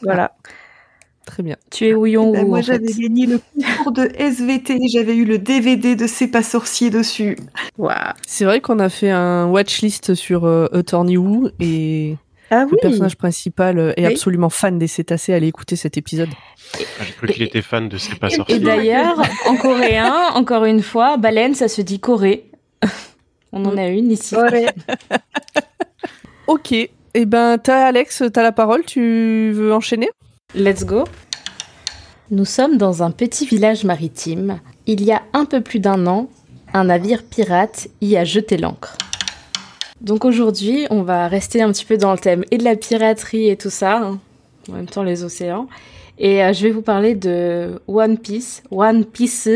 Voilà. 0.03 0.33
Très 1.25 1.45
bien. 1.45 1.57
Tu 1.71 1.87
es 1.87 1.95
houillon 1.95 2.33
Bah, 2.33 2.43
ou 2.43 2.49
moi, 2.49 2.59
en 2.59 2.63
fait? 2.63 2.73
j'avais 2.73 2.93
gagné 2.93 3.27
le 3.27 3.41
concours 3.55 3.93
de 3.93 4.11
SVT. 4.19 4.79
J'avais 4.89 5.15
eu 5.15 5.25
le 5.25 5.39
DVD 5.39 5.95
de 5.95 6.07
C'est 6.09 6.27
pas 6.27 6.43
sorcier 6.43 6.91
dessus. 6.91 7.37
Waouh. 7.79 7.95
C'est 8.27 8.45
vrai 8.45 8.61
qu'on 8.61 8.79
a 8.81 8.89
fait 8.89 9.11
un 9.11 9.47
watchlist 9.47 10.15
sur 10.15 10.45
euh, 10.45 10.67
Attorney 10.73 11.17
Who 11.17 11.49
et 11.61 12.17
Ah 12.55 12.67
le 12.71 12.77
personnage 12.77 13.17
principal 13.17 13.79
euh, 13.79 13.93
est 13.97 14.07
Oui. 14.07 14.13
absolument 14.13 14.51
fan 14.51 14.79
des 14.79 14.87
cétacés. 14.87 15.33
Allez 15.33 15.47
écouter 15.47 15.75
cet 15.77 15.97
épisode. 15.97 16.29
Ah, 16.75 16.79
J'ai 17.07 17.13
cru 17.15 17.27
qu'il 17.29 17.43
était 17.45 17.63
fan 17.63 17.89
de 17.89 17.97
C'est 17.97 18.17
pas 18.19 18.27
Et 18.29 18.37
sorcier. 18.37 18.59
d'ailleurs, 18.59 19.23
en 19.47 19.57
coréen, 19.57 20.13
encore 20.35 20.67
une 20.67 20.83
fois, 20.83 21.17
baleine, 21.17 21.55
ça 21.55 21.69
se 21.69 21.81
dit 21.81 21.99
Corée. 21.99 22.51
On 23.53 23.65
en 23.65 23.77
a 23.79 23.87
une 23.89 24.11
ici. 24.11 24.37
Ouais. 24.37 24.67
Ok. 26.47 26.73
Eh 27.15 27.25
ben, 27.27 27.57
t'as 27.59 27.87
Alex, 27.87 28.23
t'as 28.33 28.43
la 28.43 28.53
parole. 28.53 28.85
Tu 28.85 29.53
veux 29.55 29.73
enchaîner? 29.73 30.11
Let's 30.55 30.85
go. 30.85 31.05
Nous 32.31 32.45
sommes 32.45 32.79
dans 32.79 33.03
un 33.03 33.11
petit 33.11 33.47
village 33.47 33.85
maritime. 33.85 34.61
Il 34.87 35.03
y 35.03 35.13
a 35.13 35.23
un 35.33 35.45
peu 35.45 35.61
plus 35.61 35.79
d'un 35.81 36.07
an, 36.07 36.29
un 36.75 36.85
navire 36.85 37.23
pirate 37.23 37.89
y 38.01 38.17
a 38.17 38.25
jeté 38.25 38.57
l'ancre. 38.57 38.97
Donc 40.03 40.25
aujourd'hui, 40.25 40.87
on 40.91 41.03
va 41.03 41.29
rester 41.29 41.63
un 41.63 41.71
petit 41.73 41.85
peu 41.85 41.97
dans 41.97 42.13
le 42.13 42.19
thème 42.19 42.45
et 42.51 42.59
de 42.59 42.65
la 42.65 42.77
piraterie 42.77 43.49
et 43.49 43.57
tout 43.57 43.71
ça, 43.71 43.99
hein, 43.99 44.19
en 44.69 44.73
même 44.73 44.87
temps 44.87 45.03
les 45.03 45.23
océans. 45.25 45.69
Et 46.19 46.45
euh, 46.45 46.53
je 46.53 46.63
vais 46.65 46.71
vous 46.71 46.83
parler 46.83 47.15
de 47.15 47.81
One 47.89 48.19
Piece, 48.19 48.63
One 48.71 49.05
Piece 49.05 49.49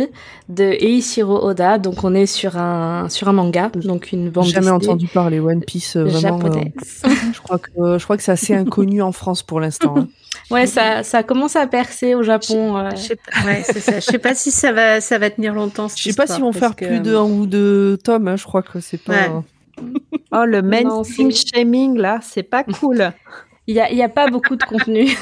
de 0.48 0.64
Eiichiro 0.64 1.36
Oda. 1.44 1.78
Donc 1.78 2.02
on 2.02 2.14
est 2.14 2.27
sur 2.27 2.56
un 2.56 3.09
sur 3.10 3.28
un 3.28 3.32
manga, 3.32 3.70
donc 3.74 4.10
une 4.12 4.31
bande 4.31 4.47
Jamais 4.47 4.66
dessinée 4.70 4.70
entendu 4.89 5.06
parler 5.06 5.39
One 5.39 5.62
Piece. 5.62 5.97
euh, 5.97 6.05
vraiment, 6.05 6.39
euh, 6.39 6.43
japonaise. 6.43 7.02
je 7.35 7.40
crois 7.40 7.59
que 7.59 7.70
euh, 7.78 7.98
je 7.98 8.05
crois 8.05 8.16
que 8.16 8.23
c'est 8.23 8.32
assez 8.32 8.55
inconnu 8.55 9.02
en 9.02 9.12
France 9.12 9.43
pour 9.43 9.60
l'instant. 9.60 9.94
hein. 9.98 10.09
Ouais, 10.51 10.66
ça 10.66 11.02
ça 11.02 11.23
commence 11.24 11.56
à 11.56 11.66
percer 11.66 12.14
au 12.14 12.23
Japon. 12.23 12.77
euh, 12.77 12.90
Je 12.93 12.97
sais 13.01 13.16
pas, 13.16 13.47
ouais, 13.47 13.62
c'est 13.64 13.81
ça. 13.81 13.98
Je 14.01 14.05
sais 14.05 14.18
pas 14.18 14.35
si 14.35 14.51
ça 14.52 14.70
va, 14.70 15.01
ça 15.01 15.18
va 15.18 15.28
tenir 15.31 15.55
longtemps. 15.55 15.89
Je 15.89 16.01
sais 16.02 16.12
pas 16.14 16.27
s'ils 16.28 16.40
vont 16.43 16.52
faire 16.52 16.77
que- 16.77 16.85
plus 16.86 17.01
d'un 17.01 17.23
ou 17.24 17.47
deux 17.47 17.97
tomes. 18.02 18.28
hein, 18.28 18.36
Je 18.36 18.44
crois 18.44 18.62
que 18.62 18.78
c'est 18.81 18.98
pas. 19.02 19.12
Ouais. 19.12 19.31
Oh, 20.32 20.44
le 20.44 20.61
mainstream 20.61 21.31
shaming, 21.31 21.97
là, 21.97 22.19
c'est 22.20 22.43
pas 22.43 22.65
cool. 22.65 23.12
Il 23.69 23.74
y 23.74 23.81
a, 23.81 23.93
y 23.93 24.03
a 24.03 24.09
pas 24.09 24.28
beaucoup 24.28 24.57
de 24.57 24.62
contenu. 24.65 25.09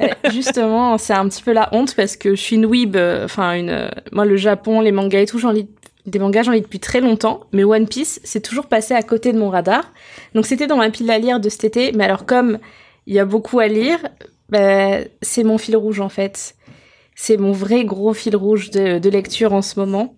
Eh, 0.00 0.30
Justement, 0.30 0.98
c'est 0.98 1.14
un 1.14 1.26
petit 1.28 1.42
peu 1.42 1.52
la 1.52 1.70
honte 1.72 1.94
parce 1.94 2.18
que 2.18 2.34
je 2.34 2.40
suis 2.40 2.56
une 2.56 2.66
weeb, 2.66 2.96
euh, 2.96 3.24
enfin 3.24 3.54
une, 3.54 3.70
euh, 3.70 3.88
moi 4.12 4.26
le 4.26 4.36
Japon, 4.36 4.82
les 4.82 4.92
mangas 4.92 5.20
et 5.20 5.26
tout, 5.26 5.38
j'en 5.38 5.52
lis 5.52 5.68
des 6.04 6.18
mangas, 6.18 6.42
j'en 6.42 6.52
lis 6.52 6.60
depuis 6.60 6.80
très 6.80 7.00
longtemps, 7.00 7.44
mais 7.52 7.64
One 7.64 7.88
Piece, 7.88 8.20
c'est 8.24 8.42
toujours 8.42 8.66
passé 8.66 8.92
à 8.92 9.02
côté 9.02 9.32
de 9.32 9.38
mon 9.38 9.48
radar. 9.48 9.90
Donc 10.34 10.44
c'était 10.44 10.66
dans 10.66 10.76
ma 10.76 10.90
pile 10.90 11.10
à 11.10 11.18
lire 11.18 11.40
de 11.40 11.48
cet 11.48 11.64
été, 11.64 11.92
mais 11.92 12.04
alors 12.04 12.26
comme 12.26 12.58
il 13.06 13.14
y 13.14 13.18
a 13.18 13.24
beaucoup 13.24 13.58
à 13.58 13.68
lire, 13.68 14.00
bah, 14.50 14.98
c'est 15.22 15.44
mon 15.44 15.56
fil 15.56 15.76
rouge 15.78 16.00
en 16.00 16.10
fait. 16.10 16.54
C'est 17.14 17.38
mon 17.38 17.52
vrai 17.52 17.86
gros 17.86 18.12
fil 18.12 18.36
rouge 18.36 18.70
de, 18.70 18.98
de 18.98 19.08
lecture 19.10 19.54
en 19.54 19.62
ce 19.62 19.80
moment 19.80 20.15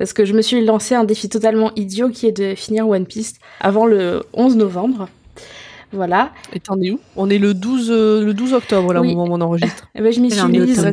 parce 0.00 0.14
que 0.14 0.24
je 0.24 0.32
me 0.32 0.40
suis 0.40 0.64
lancé 0.64 0.94
un 0.94 1.04
défi 1.04 1.28
totalement 1.28 1.72
idiot 1.76 2.08
qui 2.08 2.26
est 2.26 2.32
de 2.32 2.54
finir 2.54 2.88
One 2.88 3.04
Piece 3.04 3.34
avant 3.60 3.84
le 3.84 4.22
11 4.32 4.56
novembre. 4.56 5.10
Voilà. 5.92 6.30
Et 6.54 6.60
t'en 6.60 6.80
es 6.80 6.92
où? 6.92 7.00
On 7.16 7.28
est 7.28 7.36
le 7.36 7.52
12, 7.52 7.90
euh, 7.90 8.24
le 8.24 8.32
12 8.32 8.54
octobre, 8.54 8.94
là, 8.94 9.02
au 9.02 9.04
moment 9.04 9.24
où 9.24 9.32
on 9.34 9.40
enregistre. 9.42 9.90
Eh 9.94 10.00
ben, 10.00 10.10
je 10.10 10.20
m'y 10.20 10.30
suis 10.30 10.42
mise 10.48 10.90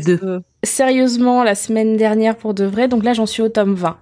sérieusement 0.62 1.46
la 1.46 1.56
semaine 1.56 1.96
dernière 1.96 2.36
pour 2.36 2.54
de 2.54 2.66
vrai, 2.66 2.90
donc 2.90 3.06
là, 3.06 3.14
j'en 3.14 3.26
suis 3.26 3.42
au 3.42 3.48
tome 3.48 3.76
20. 3.76 3.96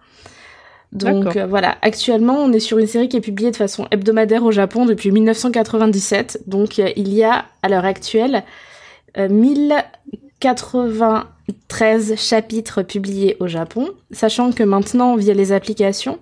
Donc 0.91 1.35
euh, 1.35 1.45
voilà, 1.45 1.77
actuellement, 1.83 2.37
on 2.39 2.51
est 2.51 2.59
sur 2.59 2.79
une 2.79 2.87
série 2.87 3.07
qui 3.07 3.17
est 3.17 3.21
publiée 3.21 3.51
de 3.51 3.57
façon 3.57 3.85
hebdomadaire 3.91 4.43
au 4.43 4.51
Japon 4.51 4.87
depuis 4.87 5.11
1997. 5.11 6.45
Donc 6.47 6.79
euh, 6.79 6.89
il 6.95 7.13
y 7.13 7.23
a, 7.23 7.45
à 7.61 7.69
l'heure 7.69 7.85
actuelle, 7.85 8.43
1000 9.15 9.75
93 10.39 12.15
chapitres 12.15 12.83
publiés 12.83 13.37
au 13.39 13.47
Japon, 13.47 13.89
sachant 14.11 14.51
que 14.51 14.63
maintenant, 14.63 15.15
via 15.15 15.33
les 15.33 15.51
applications, 15.51 16.19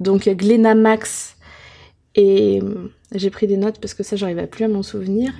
donc 0.00 0.28
Glenamax 0.28 1.36
et 2.14 2.60
euh, 2.60 2.90
j'ai 3.14 3.30
pris 3.30 3.46
des 3.46 3.56
notes 3.56 3.78
parce 3.80 3.94
que 3.94 4.02
ça 4.02 4.16
j'arrive 4.16 4.44
plus 4.46 4.64
à 4.64 4.68
m'en 4.68 4.82
souvenir. 4.82 5.32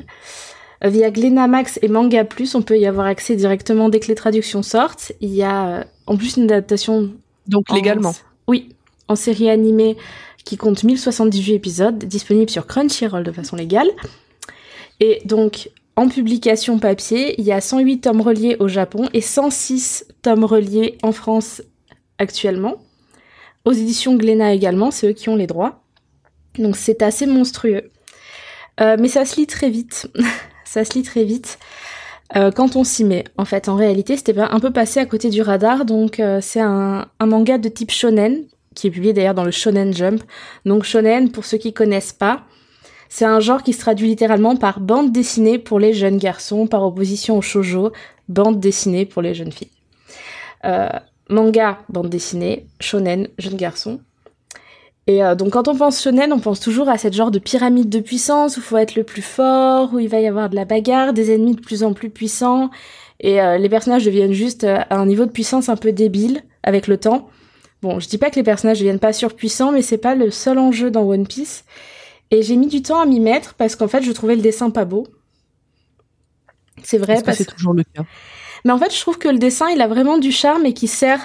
Euh, 0.85 0.89
via 0.89 1.11
Glenamax 1.11 1.79
et 1.83 1.89
Manga 1.89 2.25
Plus, 2.25 2.55
on 2.55 2.63
peut 2.63 2.79
y 2.79 2.87
avoir 2.87 3.07
accès 3.07 3.35
directement 3.35 3.89
dès 3.89 3.99
que 3.99 4.07
les 4.07 4.15
traductions 4.15 4.63
sortent. 4.63 5.13
Il 5.21 5.35
y 5.35 5.43
a 5.43 5.67
euh, 5.67 5.85
en 6.07 6.17
plus 6.17 6.37
une 6.37 6.45
adaptation 6.45 7.11
donc 7.49 7.69
légalement. 7.71 8.15
Oui, 8.47 8.77
en 9.09 9.17
série 9.17 9.51
animée 9.51 9.97
qui 10.45 10.57
compte 10.57 10.85
1078 10.85 11.55
épisodes 11.55 11.99
disponible 11.99 12.49
sur 12.49 12.67
Crunchyroll 12.67 13.25
de 13.25 13.33
façon 13.33 13.57
légale. 13.57 13.89
Et 15.01 15.21
donc 15.25 15.71
en 15.99 16.09
publication 16.09 16.79
papier, 16.79 17.35
il 17.41 17.45
y 17.45 17.51
a 17.51 17.61
108 17.61 18.03
tomes 18.03 18.21
reliés 18.21 18.57
au 18.61 18.69
Japon 18.69 19.09
et 19.15 19.21
106 19.21 20.07
tomes 20.23 20.45
reliés 20.45 20.97
en 21.03 21.11
France 21.11 21.61
actuellement. 22.19 22.77
Aux 23.65 23.73
éditions 23.73 24.15
Glénat 24.15 24.55
également, 24.55 24.93
c'est 24.93 25.09
eux 25.09 25.13
qui 25.13 25.29
ont 25.29 25.35
les 25.35 25.49
droits. 25.49 25.83
Donc 26.57 26.77
c'est 26.77 27.03
assez 27.03 27.27
monstrueux. 27.27 27.91
Euh, 28.81 28.97
mais 29.01 29.09
ça 29.09 29.25
se 29.25 29.41
lit 29.41 29.49
très 29.49 29.71
vite. 29.71 30.09
ça 30.65 30.85
se 30.85 30.95
lit 30.95 31.03
très 31.03 31.25
vite. 31.25 31.59
euh, 32.37 32.53
quand 32.53 32.77
on 32.77 32.85
s'y 32.85 33.05
met. 33.05 33.25
En 33.37 33.45
fait, 33.45 33.69
en 33.69 33.75
réalité, 33.75 34.17
c'était 34.17 34.39
un 34.39 34.61
peu 34.61 34.71
passé 34.71 35.01
à 35.01 35.07
côté 35.07 35.31
du 35.31 35.43
radar. 35.43 35.85
Donc, 35.85 36.21
euh, 36.21 36.39
c'est 36.41 36.61
un, 36.61 37.09
un 37.19 37.27
manga 37.27 37.59
de 37.59 37.69
type 37.69 37.91
shonen, 37.91 38.45
qui 38.77 38.87
est 38.87 38.91
publié 38.91 39.13
d'ailleurs 39.13 39.35
dans 39.35 39.45
le 39.45 39.51
Shonen 39.51 39.93
Jump. 39.93 40.23
Donc, 40.65 40.85
shonen, 40.85 41.33
pour 41.33 41.45
ceux 41.45 41.59
qui 41.59 41.73
connaissent 41.73 42.13
pas, 42.13 42.45
c'est 43.09 43.25
un 43.25 43.41
genre 43.41 43.63
qui 43.63 43.73
se 43.73 43.81
traduit 43.81 44.09
littéralement 44.09 44.57
par 44.57 44.81
bande 44.81 45.13
dessinée 45.13 45.59
pour 45.59 45.79
les 45.79 45.93
jeunes 45.93 46.19
garçons, 46.19 46.67
par 46.67 46.83
opposition 46.83 47.39
au 47.39 47.43
shoujo, 47.43 47.93
bande 48.29 48.61
dessinée 48.61 49.07
pour 49.07 49.23
les 49.23 49.35
jeunes 49.35 49.53
filles. 49.53 49.71
Euh, 50.65 50.89
manga, 51.31 51.79
bande 51.89 52.11
dessinée, 52.11 52.67
shonen, 52.81 53.29
jeune 53.39 53.57
garçon. 53.57 54.01
Et 55.07 55.25
euh, 55.25 55.35
donc 55.35 55.55
quand 55.55 55.69
on 55.69 55.77
pense 55.77 56.03
shonen, 56.03 56.33
on 56.33 56.39
pense 56.39 56.61
toujours 56.61 56.91
à 56.91 56.99
cette 56.99 57.15
genre 57.15 57.31
de 57.31 57.39
pyramide 57.39 57.89
de 57.89 58.01
puissance 58.01 58.57
où 58.57 58.61
il 58.61 58.63
faut 58.63 58.77
être 58.77 58.95
le 58.95 59.05
plus 59.05 59.23
fort, 59.23 59.95
où 59.95 59.99
il 59.99 60.09
va 60.09 60.21
y 60.21 60.27
avoir 60.27 60.51
de 60.51 60.57
la 60.57 60.67
bagarre, 60.67 61.15
des 61.15 61.33
ennemis 61.33 61.55
de 61.55 61.63
plus 61.63 61.83
en 61.83 61.95
plus 61.95 62.11
puissants, 62.11 62.71
et 63.21 63.41
euh, 63.41 63.57
les 63.57 63.71
personnages 63.71 64.05
deviennent 64.05 64.33
juste 64.33 64.65
à 64.65 64.87
un 64.91 65.07
niveau 65.07 65.25
de 65.25 65.31
puissance 65.31 65.71
un 65.71 65.77
peu 65.77 65.93
débile 65.93 66.43
avec 66.63 66.87
le 66.87 66.99
temps. 66.99 67.31
Bon, 67.81 68.01
je 68.01 68.09
dis 68.09 68.19
pas 68.19 68.31
que 68.31 68.37
les 68.37 68.43
personnages 68.43 68.81
deviennent 68.81 68.99
pas 68.99 69.13
surpuissants, 69.13 69.73
mais 69.73 69.83
c'est 69.83 69.99
pas 69.99 70.15
le 70.15 70.31
seul 70.31 70.59
enjeu 70.59 70.91
dans 70.91 71.05
One 71.05 71.27
Piece. 71.27 71.65
Et 72.31 72.43
j'ai 72.43 72.57
mis 72.57 72.67
du 72.67 72.83
temps 72.83 73.01
à 73.01 73.07
m'y 73.07 73.21
mettre 73.21 73.55
parce 73.55 73.75
qu'en 73.77 73.89
fait, 73.89 74.03
je 74.03 74.13
trouvais 74.13 74.37
le 74.37 74.43
dessin 74.43 74.71
pas 74.71 74.85
beau. 74.85 75.07
C'est 76.83 76.99
vrai 76.99 77.15
Est-ce 77.15 77.21
que 77.23 77.27
parce 77.27 77.39
c'est 77.39 77.45
toujours 77.57 77.73
le 77.75 77.85
cas? 77.85 78.05
Mais 78.65 78.73
en 78.73 78.79
fait, 78.79 78.95
je 78.95 79.01
trouve 79.01 79.19
que 79.19 79.29
le 79.29 79.39
dessin, 79.39 79.69
il 79.71 79.81
a 79.81 79.89
vraiment 79.89 80.19
du 80.19 80.33
charme 80.33 80.67
et 80.67 80.75
qui 80.75 80.89
sert 80.89 81.21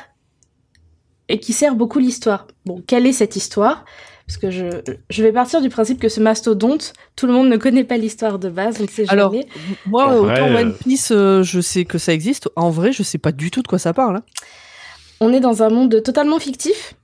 et 1.29 1.39
qui 1.39 1.53
sert 1.53 1.75
beaucoup 1.75 1.99
l'histoire. 1.99 2.47
Bon, 2.65 2.83
quelle 2.85 3.05
est 3.07 3.13
cette 3.13 3.35
histoire? 3.35 3.85
Parce 4.27 4.37
que 4.37 4.51
je, 4.51 4.81
je 5.09 5.23
vais 5.23 5.31
partir 5.33 5.61
du 5.61 5.69
principe 5.69 5.99
que 5.99 6.09
ce 6.09 6.19
mastodonte, 6.21 6.93
tout 7.15 7.27
le 7.27 7.33
monde 7.33 7.49
ne 7.49 7.57
connaît 7.57 7.83
pas 7.83 7.97
l'histoire 7.97 8.39
de 8.39 8.49
base, 8.49 8.77
on 8.79 8.83
ne 8.83 8.87
sait 8.87 9.05
Alors, 9.09 9.31
jamais. 9.33 9.45
moi, 9.85 10.05
En 10.07 10.23
vrai, 10.23 10.33
autant 10.41 10.51
euh, 10.53 10.61
One 10.61 10.73
Piece, 10.77 11.11
euh, 11.11 11.43
je 11.43 11.59
sais 11.59 11.85
que 11.85 11.97
ça 11.97 12.13
existe. 12.13 12.49
En 12.55 12.69
vrai, 12.69 12.93
je 12.93 13.03
sais 13.03 13.17
pas 13.17 13.31
du 13.31 13.51
tout 13.51 13.61
de 13.61 13.67
quoi 13.67 13.79
ça 13.79 13.93
parle. 13.93 14.17
hein. 14.17 14.23
On 15.19 15.33
est 15.33 15.39
dans 15.41 15.63
un 15.63 15.69
monde 15.69 16.01
totalement 16.03 16.39
fictif 16.39 16.95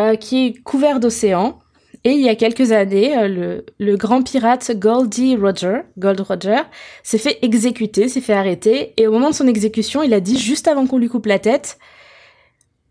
euh, 0.00 0.16
qui 0.16 0.46
est 0.46 0.62
couvert 0.62 0.98
d'océans. 1.00 1.58
Et 2.04 2.12
il 2.12 2.20
y 2.20 2.28
a 2.28 2.36
quelques 2.36 2.72
années, 2.72 3.16
euh, 3.16 3.60
le, 3.78 3.96
grand 3.96 4.22
pirate 4.22 4.70
Goldie 4.76 5.36
Roger, 5.36 5.80
Gold 5.98 6.20
Roger, 6.20 6.62
s'est 7.02 7.18
fait 7.18 7.38
exécuter, 7.42 8.08
s'est 8.08 8.20
fait 8.20 8.32
arrêter. 8.32 8.94
Et 8.96 9.06
au 9.06 9.12
moment 9.12 9.30
de 9.30 9.34
son 9.34 9.46
exécution, 9.46 10.02
il 10.02 10.14
a 10.14 10.20
dit, 10.20 10.38
juste 10.38 10.68
avant 10.68 10.86
qu'on 10.86 10.98
lui 10.98 11.08
coupe 11.08 11.26
la 11.26 11.38
tête, 11.38 11.78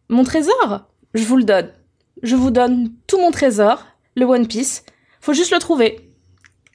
Mon 0.09 0.23
trésor, 0.23 0.87
je 1.13 1.23
vous 1.23 1.37
le 1.37 1.43
donne. 1.43 1.71
Je 2.23 2.35
vous 2.35 2.51
donne 2.51 2.91
tout 3.07 3.19
mon 3.19 3.31
trésor, 3.31 3.85
le 4.15 4.25
One 4.25 4.47
Piece. 4.47 4.83
Faut 5.19 5.33
juste 5.33 5.51
le 5.51 5.59
trouver. 5.59 6.11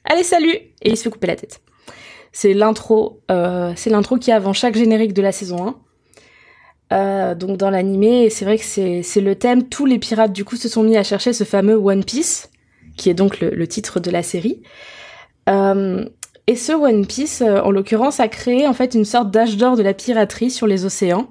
Allez, 0.05 0.23
salut 0.23 0.53
Et 0.53 0.89
il 0.89 0.97
se 0.97 1.03
fait 1.03 1.09
couper 1.09 1.27
la 1.27 1.35
tête. 1.35 1.61
C'est 2.31 2.53
l'intro, 2.53 3.21
euh, 3.31 3.73
c'est 3.75 3.89
l'intro 3.89 4.17
qui 4.17 4.31
avant 4.31 4.53
chaque 4.53 4.75
générique 4.75 5.13
de 5.13 5.21
la 5.21 5.31
saison 5.31 5.67
1. 5.67 5.75
Euh, 6.91 7.33
donc 7.33 7.57
dans 7.57 7.69
l'animé, 7.69 8.29
c'est 8.29 8.45
vrai 8.45 8.57
que 8.57 8.63
c'est 8.63 9.21
le 9.21 9.35
thème. 9.35 9.67
Tous 9.67 9.85
les 9.85 9.99
pirates 9.99 10.33
du 10.33 10.45
coup 10.45 10.55
se 10.55 10.69
sont 10.69 10.83
mis 10.83 10.97
à 10.97 11.03
chercher 11.03 11.33
ce 11.33 11.43
fameux 11.43 11.75
One 11.75 12.03
Piece, 12.03 12.49
qui 12.97 13.09
est 13.09 13.13
donc 13.13 13.39
le, 13.39 13.49
le 13.49 13.67
titre 13.67 13.99
de 13.99 14.11
la 14.11 14.23
série. 14.23 14.61
Euh, 15.49 16.05
et 16.45 16.55
ce 16.55 16.73
One 16.73 17.05
Piece, 17.05 17.41
euh, 17.41 17.61
en 17.61 17.71
l'occurrence, 17.71 18.19
a 18.19 18.27
créé 18.27 18.67
en 18.67 18.73
fait 18.73 18.95
une 18.95 19.05
sorte 19.05 19.31
d'âge 19.31 19.55
d'or 19.55 19.77
de 19.77 19.83
la 19.83 19.93
piraterie 19.93 20.51
sur 20.51 20.67
les 20.67 20.85
océans. 20.85 21.27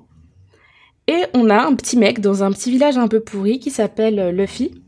Et 1.06 1.24
on 1.34 1.50
a 1.50 1.60
un 1.60 1.74
petit 1.74 1.98
mec 1.98 2.20
dans 2.20 2.42
un 2.42 2.52
petit 2.52 2.70
village 2.70 2.96
un 2.96 3.08
peu 3.08 3.20
pourri 3.20 3.58
qui 3.58 3.70
s'appelle 3.70 4.18
euh, 4.18 4.32
Luffy, 4.32 4.82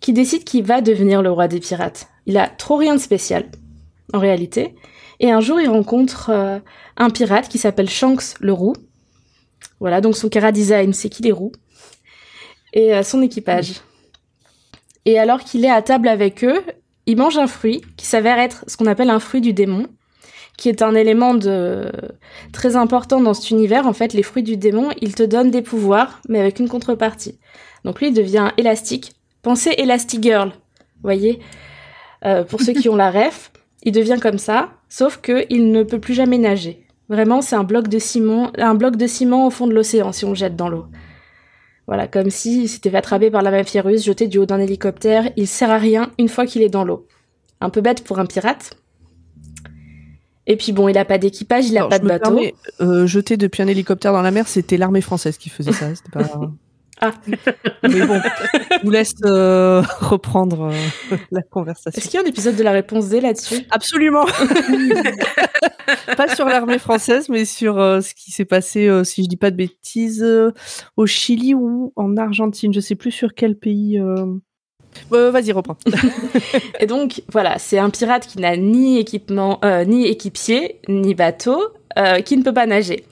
qui 0.00 0.12
décide 0.12 0.44
qu'il 0.44 0.64
va 0.64 0.80
devenir 0.80 1.22
le 1.22 1.30
roi 1.30 1.46
des 1.46 1.60
pirates. 1.60 2.08
Il 2.26 2.36
a 2.38 2.48
trop 2.48 2.76
rien 2.76 2.94
de 2.94 3.00
spécial, 3.00 3.46
en 4.12 4.18
réalité. 4.18 4.74
Et 5.20 5.30
un 5.30 5.40
jour, 5.40 5.60
il 5.60 5.68
rencontre 5.68 6.30
euh, 6.30 6.58
un 6.96 7.10
pirate 7.10 7.48
qui 7.48 7.58
s'appelle 7.58 7.88
Shanks 7.88 8.34
le 8.40 8.52
roux. 8.52 8.74
Voilà, 9.80 10.00
donc 10.00 10.16
son 10.16 10.28
cara 10.28 10.52
design, 10.52 10.92
c'est 10.92 11.08
qu'il 11.08 11.26
est 11.26 11.32
roux. 11.32 11.52
Et 12.72 12.94
euh, 12.94 13.02
son 13.02 13.22
équipage. 13.22 13.74
Et 15.04 15.18
alors 15.18 15.40
qu'il 15.40 15.64
est 15.64 15.70
à 15.70 15.82
table 15.82 16.08
avec 16.08 16.44
eux, 16.44 16.60
il 17.06 17.16
mange 17.16 17.38
un 17.38 17.46
fruit 17.46 17.82
qui 17.96 18.06
s'avère 18.06 18.38
être 18.38 18.64
ce 18.66 18.76
qu'on 18.76 18.86
appelle 18.86 19.10
un 19.10 19.20
fruit 19.20 19.40
du 19.40 19.52
démon, 19.52 19.86
qui 20.56 20.68
est 20.68 20.82
un 20.82 20.94
élément 20.94 21.34
de... 21.34 21.92
très 22.52 22.76
important 22.76 23.20
dans 23.20 23.34
cet 23.34 23.50
univers. 23.50 23.86
En 23.86 23.92
fait, 23.92 24.12
les 24.12 24.22
fruits 24.22 24.42
du 24.42 24.56
démon, 24.56 24.90
ils 25.00 25.14
te 25.14 25.22
donnent 25.22 25.50
des 25.50 25.62
pouvoirs, 25.62 26.20
mais 26.28 26.40
avec 26.40 26.58
une 26.58 26.68
contrepartie. 26.68 27.38
Donc 27.84 28.00
lui, 28.00 28.08
il 28.08 28.14
devient 28.14 28.50
élastique. 28.56 29.12
Pensez 29.42 29.70
Elastigirl, 29.78 30.52
voyez 31.02 31.40
Euh, 32.24 32.42
Pour 32.42 32.60
ceux 32.62 32.72
qui 32.72 32.88
ont 32.88 32.96
la 32.96 33.10
ref, 33.10 33.52
il 33.84 33.92
devient 33.92 34.18
comme 34.20 34.38
ça, 34.38 34.70
sauf 34.88 35.20
qu'il 35.20 35.70
ne 35.70 35.82
peut 35.84 36.00
plus 36.00 36.14
jamais 36.14 36.38
nager. 36.38 36.85
Vraiment, 37.08 37.40
c'est 37.40 37.56
un 37.56 37.64
bloc 37.64 37.88
de 37.88 37.98
ciment, 37.98 38.50
un 38.58 38.74
bloc 38.74 38.96
de 38.96 39.06
ciment 39.06 39.46
au 39.46 39.50
fond 39.50 39.66
de 39.66 39.74
l'océan 39.74 40.12
si 40.12 40.24
on 40.24 40.30
le 40.30 40.34
jette 40.34 40.56
dans 40.56 40.68
l'eau. 40.68 40.86
Voilà, 41.86 42.08
comme 42.08 42.30
si 42.30 42.66
c'était 42.66 42.90
fait 42.90 42.96
attraper 42.96 43.30
par 43.30 43.42
la 43.42 43.52
mafia 43.52 43.80
russe, 43.80 44.04
jeté 44.04 44.26
du 44.26 44.38
haut 44.38 44.46
d'un 44.46 44.58
hélicoptère. 44.58 45.30
Il 45.36 45.46
sert 45.46 45.70
à 45.70 45.78
rien 45.78 46.10
une 46.18 46.28
fois 46.28 46.44
qu'il 46.46 46.62
est 46.62 46.68
dans 46.68 46.84
l'eau. 46.84 47.06
Un 47.60 47.70
peu 47.70 47.80
bête 47.80 48.02
pour 48.02 48.18
un 48.18 48.26
pirate. 48.26 48.76
Et 50.48 50.56
puis 50.56 50.72
bon, 50.72 50.88
il 50.88 50.98
a 50.98 51.04
pas 51.04 51.18
d'équipage, 51.18 51.68
il 51.68 51.76
a 51.76 51.80
Alors, 51.80 51.90
pas 51.90 51.96
je 51.96 52.02
de 52.02 52.08
bateau. 52.08 52.30
permets, 52.30 52.54
euh, 52.80 53.06
jeter 53.06 53.36
depuis 53.36 53.62
un 53.62 53.66
hélicoptère 53.68 54.12
dans 54.12 54.22
la 54.22 54.30
mer, 54.30 54.46
c'était 54.48 54.76
l'armée 54.76 55.00
française 55.00 55.38
qui 55.38 55.48
faisait 55.48 55.72
ça. 55.72 55.94
C'était 55.94 56.10
pas... 56.10 56.40
Ah. 57.00 57.12
Mais 57.82 58.06
bon, 58.06 58.20
je 58.20 58.82
vous 58.82 58.90
laisse 58.90 59.12
euh, 59.24 59.82
reprendre 60.00 60.70
euh, 60.72 61.16
la 61.30 61.42
conversation. 61.42 61.98
Est-ce 61.98 62.08
qu'il 62.08 62.18
y 62.18 62.22
a 62.22 62.26
un 62.26 62.28
épisode 62.28 62.56
de 62.56 62.62
la 62.62 62.72
réponse 62.72 63.08
D 63.08 63.20
là-dessus? 63.20 63.66
Absolument. 63.70 64.24
pas 66.16 66.34
sur 66.34 66.46
l'armée 66.46 66.78
française, 66.78 67.28
mais 67.28 67.44
sur 67.44 67.78
euh, 67.78 68.00
ce 68.00 68.14
qui 68.14 68.30
s'est 68.30 68.46
passé, 68.46 68.88
si 69.04 69.24
je 69.24 69.28
dis 69.28 69.36
pas 69.36 69.50
de 69.50 69.56
bêtises, 69.56 70.24
au 70.96 71.06
Chili 71.06 71.54
ou 71.54 71.92
en 71.96 72.16
Argentine. 72.16 72.72
Je 72.72 72.80
sais 72.80 72.94
plus 72.94 73.10
sur 73.10 73.34
quel 73.34 73.56
pays. 73.56 73.98
Euh, 73.98 74.26
Vas-y, 75.10 75.52
reprends. 75.52 75.76
Et 76.80 76.86
donc, 76.86 77.22
voilà, 77.30 77.58
c'est 77.58 77.78
un 77.78 77.90
pirate 77.90 78.26
qui 78.26 78.38
n'a 78.38 78.56
ni 78.56 78.98
équipement, 78.98 79.60
ni 79.86 80.06
équipier, 80.06 80.80
ni 80.88 81.14
bateau, 81.14 81.60
qui 82.24 82.38
ne 82.38 82.42
peut 82.42 82.54
pas 82.54 82.64
nager. 82.64 83.04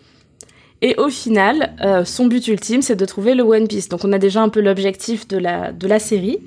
Et 0.84 0.94
au 0.98 1.08
final, 1.08 1.74
euh, 1.82 2.04
son 2.04 2.26
but 2.26 2.46
ultime, 2.46 2.82
c'est 2.82 2.94
de 2.94 3.04
trouver 3.06 3.34
le 3.34 3.42
One 3.42 3.66
Piece. 3.66 3.88
Donc, 3.88 4.04
on 4.04 4.12
a 4.12 4.18
déjà 4.18 4.42
un 4.42 4.50
peu 4.50 4.60
l'objectif 4.60 5.26
de 5.26 5.38
la, 5.38 5.72
de 5.72 5.88
la 5.88 5.98
série. 5.98 6.40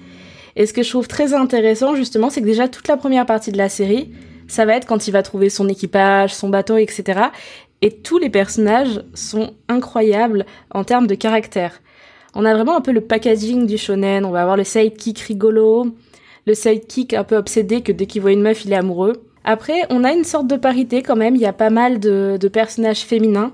Et 0.55 0.67
ce 0.67 0.73
que 0.73 0.83
je 0.83 0.89
trouve 0.89 1.07
très 1.07 1.33
intéressant, 1.33 1.95
justement, 1.95 2.29
c'est 2.29 2.41
que 2.41 2.45
déjà 2.45 2.67
toute 2.67 2.87
la 2.87 2.97
première 2.97 3.25
partie 3.25 3.51
de 3.51 3.57
la 3.57 3.67
série 3.67 4.11
ça 4.47 4.65
va 4.65 4.75
être 4.75 4.85
quand 4.85 5.07
il 5.07 5.11
va 5.11 5.23
trouver 5.23 5.49
son 5.49 5.67
équipage, 5.67 6.33
son 6.33 6.49
bateau, 6.49 6.77
etc. 6.77 7.21
Et 7.81 7.91
tous 7.91 8.17
les 8.17 8.29
personnages 8.29 9.01
sont 9.13 9.53
incroyables 9.67 10.45
en 10.71 10.83
termes 10.83 11.07
de 11.07 11.15
caractère. 11.15 11.81
On 12.33 12.45
a 12.45 12.53
vraiment 12.53 12.77
un 12.77 12.81
peu 12.81 12.91
le 12.91 13.01
packaging 13.01 13.67
du 13.67 13.77
shonen. 13.77 14.25
On 14.25 14.31
va 14.31 14.41
avoir 14.41 14.57
le 14.57 14.63
sidekick 14.63 15.19
rigolo, 15.19 15.87
le 16.45 16.53
sidekick 16.53 17.13
un 17.13 17.23
peu 17.23 17.35
obsédé 17.35 17.81
que 17.81 17.91
dès 17.91 18.05
qu'il 18.05 18.21
voit 18.21 18.31
une 18.31 18.41
meuf, 18.41 18.65
il 18.65 18.73
est 18.73 18.77
amoureux. 18.77 19.23
Après, 19.43 19.81
on 19.89 20.03
a 20.03 20.11
une 20.11 20.23
sorte 20.23 20.47
de 20.47 20.57
parité 20.57 21.01
quand 21.03 21.15
même. 21.15 21.35
Il 21.35 21.41
y 21.41 21.45
a 21.45 21.53
pas 21.53 21.69
mal 21.69 21.99
de, 21.99 22.37
de 22.39 22.47
personnages 22.47 23.01
féminins 23.01 23.53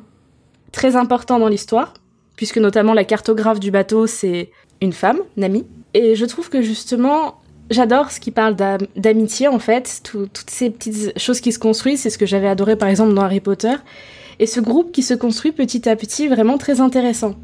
très 0.73 0.97
importants 0.97 1.39
dans 1.39 1.47
l'histoire, 1.47 1.93
puisque 2.35 2.57
notamment 2.57 2.93
la 2.93 3.05
cartographe 3.05 3.61
du 3.61 3.71
bateau, 3.71 4.05
c'est 4.07 4.51
une 4.81 4.91
femme, 4.91 5.19
Nami. 5.37 5.65
Et 5.93 6.15
je 6.15 6.25
trouve 6.25 6.49
que 6.49 6.61
justement, 6.61 7.35
j'adore 7.69 8.11
ce 8.11 8.19
qui 8.19 8.31
parle 8.31 8.55
d'am- 8.55 8.85
d'amitié 8.97 9.47
en 9.47 9.59
fait, 9.59 10.01
tout- 10.03 10.27
toutes 10.33 10.49
ces 10.49 10.69
petites 10.69 11.17
choses 11.17 11.39
qui 11.39 11.53
se 11.53 11.59
construisent, 11.59 12.01
c'est 12.01 12.09
ce 12.09 12.17
que 12.17 12.25
j'avais 12.25 12.47
adoré 12.49 12.75
par 12.75 12.89
exemple 12.89 13.13
dans 13.13 13.21
Harry 13.21 13.39
Potter. 13.39 13.75
Et 14.39 14.47
ce 14.47 14.59
groupe 14.59 14.91
qui 14.91 15.03
se 15.03 15.13
construit 15.13 15.51
petit 15.51 15.87
à 15.87 15.95
petit, 15.95 16.27
vraiment 16.27 16.57
très 16.57 16.81
intéressant. 16.81 17.35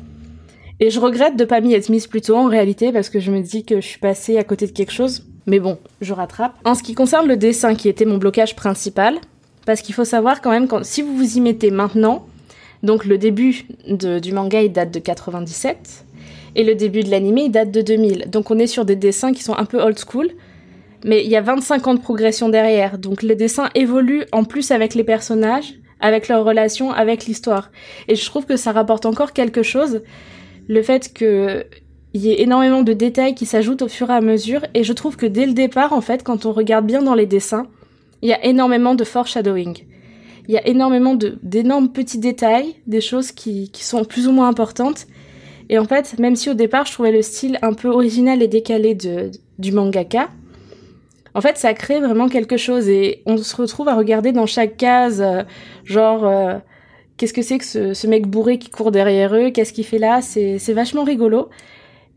Et 0.82 0.90
je 0.90 1.00
regrette 1.00 1.36
de 1.38 1.46
pas 1.46 1.62
m'y 1.62 1.74
être 1.74 1.90
mise 1.90 2.08
plus 2.08 2.22
tôt 2.22 2.36
en 2.36 2.48
réalité 2.48 2.92
parce 2.92 3.10
que 3.10 3.20
je 3.20 3.32
me 3.32 3.42
dis 3.42 3.64
que 3.64 3.80
je 3.80 3.86
suis 3.86 4.00
passée 4.00 4.38
à 4.38 4.44
côté 4.44 4.66
de 4.66 4.72
quelque 4.72 4.92
chose. 4.94 5.24
Mais 5.46 5.60
bon, 5.60 5.78
je 6.02 6.14
rattrape. 6.14 6.56
En 6.66 6.74
ce 6.74 6.82
qui 6.84 6.94
concerne 6.96 7.28
le 7.28 7.38
dessin 7.38 7.76
qui 7.76 7.90
était 7.90 8.06
mon 8.06 8.18
blocage 8.18 8.56
principal, 8.56 9.16
parce 9.66 9.82
qu'il 9.82 9.94
faut 9.94 10.06
savoir 10.06 10.42
quand 10.42 10.52
même 10.52 10.68
quand 10.68 10.84
si 10.84 11.02
vous 11.02 11.16
vous 11.16 11.38
y 11.38 11.42
mettez 11.42 11.70
maintenant, 11.70 12.26
donc 12.84 13.06
le 13.06 13.18
début 13.18 13.66
du 13.88 14.32
manga 14.32 14.62
il 14.62 14.72
date 14.72 14.92
de 14.92 15.00
97 15.00 16.06
et 16.56 16.64
le 16.64 16.76
début 16.76 17.02
de 17.04 17.10
l'anime 17.10 17.38
il 17.38 17.52
date 17.52 17.72
de 17.72 17.82
2000. 17.82 18.30
Donc 18.30 18.52
on 18.52 18.60
est 18.60 18.68
sur 18.68 18.86
des 18.86 18.96
dessins 18.96 19.34
qui 19.34 19.44
sont 19.44 19.56
un 19.56 19.66
peu 19.66 19.82
old 19.82 19.98
school, 20.00 20.30
mais 21.04 21.24
il 21.24 21.30
y 21.30 21.36
a 21.36 21.42
25 21.42 21.88
ans 21.88 21.94
de 21.94 22.00
progression 22.00 22.50
derrière. 22.50 22.98
Donc 22.98 23.22
les 23.22 23.36
dessins 23.36 23.70
évoluent 23.76 24.26
en 24.32 24.44
plus 24.44 24.72
avec 24.72 24.96
les 24.96 25.04
personnages, 25.04 25.76
avec 26.00 26.28
leurs 26.28 26.46
relations, 26.46 26.92
avec 26.92 27.26
l'histoire. 27.26 27.72
Et 28.08 28.16
je 28.16 28.26
trouve 28.26 28.46
que 28.46 28.56
ça 28.56 28.72
rapporte 28.72 29.06
encore 29.06 29.34
quelque 29.34 29.64
chose, 29.64 30.02
le 30.68 30.82
fait 30.82 31.14
que 31.14 31.66
il 32.16 32.22
y 32.22 32.32
ait 32.32 32.42
énormément 32.42 32.82
de 32.82 32.94
détails 32.94 33.36
qui 33.36 33.46
s'ajoutent 33.46 33.84
au 33.84 33.88
fur 33.88 34.10
et 34.10 34.14
à 34.14 34.22
mesure. 34.22 34.62
Et 34.74 34.84
je 34.84 34.94
trouve 34.94 35.16
que 35.16 35.28
dès 35.28 35.46
le 35.46 35.54
départ, 35.54 35.94
en 35.94 36.02
fait, 36.02 36.24
quand 36.24 36.48
on 36.48 36.54
regarde 36.54 36.88
bien 36.88 37.04
dans 37.04 37.14
les 37.14 37.28
dessins, 37.28 37.68
il 38.24 38.30
y 38.30 38.34
a 38.34 38.44
énormément 38.44 38.96
de 38.96 39.04
foreshadowing. 39.04 39.78
Il 40.50 40.54
y 40.54 40.58
a 40.58 40.68
énormément 40.68 41.16
d'énormes 41.44 41.90
petits 41.90 42.18
détails, 42.18 42.74
des 42.88 43.02
choses 43.02 43.32
qui, 43.32 43.70
qui 43.70 43.84
sont 43.84 44.04
plus 44.04 44.28
ou 44.28 44.32
moins 44.32 44.48
importantes. 44.48 45.06
Et 45.70 45.78
en 45.78 45.86
fait, 45.86 46.18
même 46.18 46.36
si 46.36 46.50
au 46.50 46.56
départ 46.56 46.88
je 46.88 46.94
trouvais 46.94 47.12
le 47.12 47.22
style 47.22 47.60
un 47.62 47.74
peu 47.74 47.88
original 47.88 48.42
et 48.42 48.48
décalé 48.48 48.96
de, 48.96 49.30
du 49.60 49.72
mangaka, 49.72 50.28
en 51.36 51.42
fait 51.42 51.58
ça 51.58 51.76
crée 51.76 52.00
vraiment 52.00 52.30
quelque 52.30 52.58
chose 52.58 52.90
et 52.90 53.22
on 53.28 53.38
se 53.38 53.56
retrouve 53.56 53.90
à 53.90 53.96
regarder 53.96 54.32
dans 54.32 54.48
chaque 54.48 54.76
case, 54.76 55.22
euh, 55.22 55.44
genre 55.84 56.26
euh, 56.26 56.56
qu'est-ce 57.18 57.34
que 57.34 57.44
c'est 57.44 57.60
que 57.60 57.66
ce, 57.66 57.94
ce 57.94 58.08
mec 58.08 58.26
bourré 58.26 58.58
qui 58.58 58.72
court 58.72 58.90
derrière 58.90 59.36
eux, 59.36 59.52
qu'est-ce 59.52 59.72
qu'il 59.72 59.86
fait 59.86 60.00
là, 60.00 60.24
c'est 60.24 60.58
c'est 60.58 60.74
vachement 60.74 61.04
rigolo. 61.04 61.50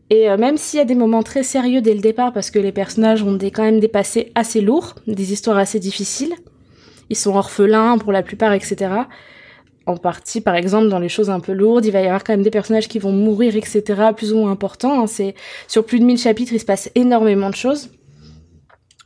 Et 0.09 0.27
euh, 0.27 0.37
même 0.37 0.57
s'il 0.57 0.79
y 0.79 0.81
a 0.81 0.85
des 0.85 0.95
moments 0.95 1.21
très 1.21 1.43
sérieux 1.43 1.81
dès 1.81 1.93
le 1.93 2.01
départ, 2.01 2.33
parce 2.33 2.49
que 2.49 2.57
les 2.57 2.71
personnages 2.71 3.21
ont 3.21 3.33
des, 3.33 3.51
quand 3.51 3.63
même 3.63 3.79
des 3.79 3.87
passés 3.87 4.31
assez 4.33 4.59
lourds, 4.59 4.95
des 5.05 5.33
histoires 5.33 5.57
assez 5.57 5.79
difficiles, 5.79 6.33
ils 7.09 7.15
sont 7.17 7.35
orphelins 7.35 7.97
pour 7.97 8.11
la 8.11 8.23
plupart, 8.23 8.53
etc. 8.53 8.91
En 9.85 9.97
partie, 9.97 10.39
par 10.39 10.55
exemple, 10.55 10.87
dans 10.87 10.99
les 10.99 11.09
choses 11.09 11.29
un 11.29 11.41
peu 11.41 11.51
lourdes, 11.51 11.85
il 11.85 11.91
va 11.91 12.01
y 12.01 12.05
avoir 12.05 12.23
quand 12.23 12.33
même 12.33 12.43
des 12.43 12.49
personnages 12.49 12.87
qui 12.87 12.99
vont 12.99 13.11
mourir, 13.11 13.55
etc., 13.55 13.83
plus 14.15 14.31
ou 14.31 14.37
moins 14.37 14.51
importants. 14.51 15.03
hein. 15.03 15.31
Sur 15.67 15.85
plus 15.85 15.99
de 15.99 16.05
1000 16.05 16.17
chapitres, 16.17 16.53
il 16.53 16.59
se 16.59 16.65
passe 16.65 16.89
énormément 16.95 17.49
de 17.49 17.55
choses. 17.55 17.89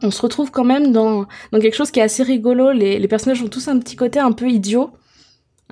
On 0.04 0.12
se 0.12 0.22
retrouve 0.22 0.52
quand 0.52 0.64
même 0.64 0.92
dans, 0.92 1.26
dans 1.52 1.60
quelque 1.60 1.76
chose 1.76 1.90
qui 1.90 2.00
est 2.00 2.04
assez 2.04 2.22
rigolo. 2.22 2.72
Les, 2.72 3.00
les 3.00 3.08
personnages 3.08 3.42
ont 3.42 3.48
tous 3.48 3.68
un 3.68 3.80
petit 3.80 3.96
côté 3.96 4.20
un 4.20 4.32
peu 4.32 4.48
idiot, 4.48 4.92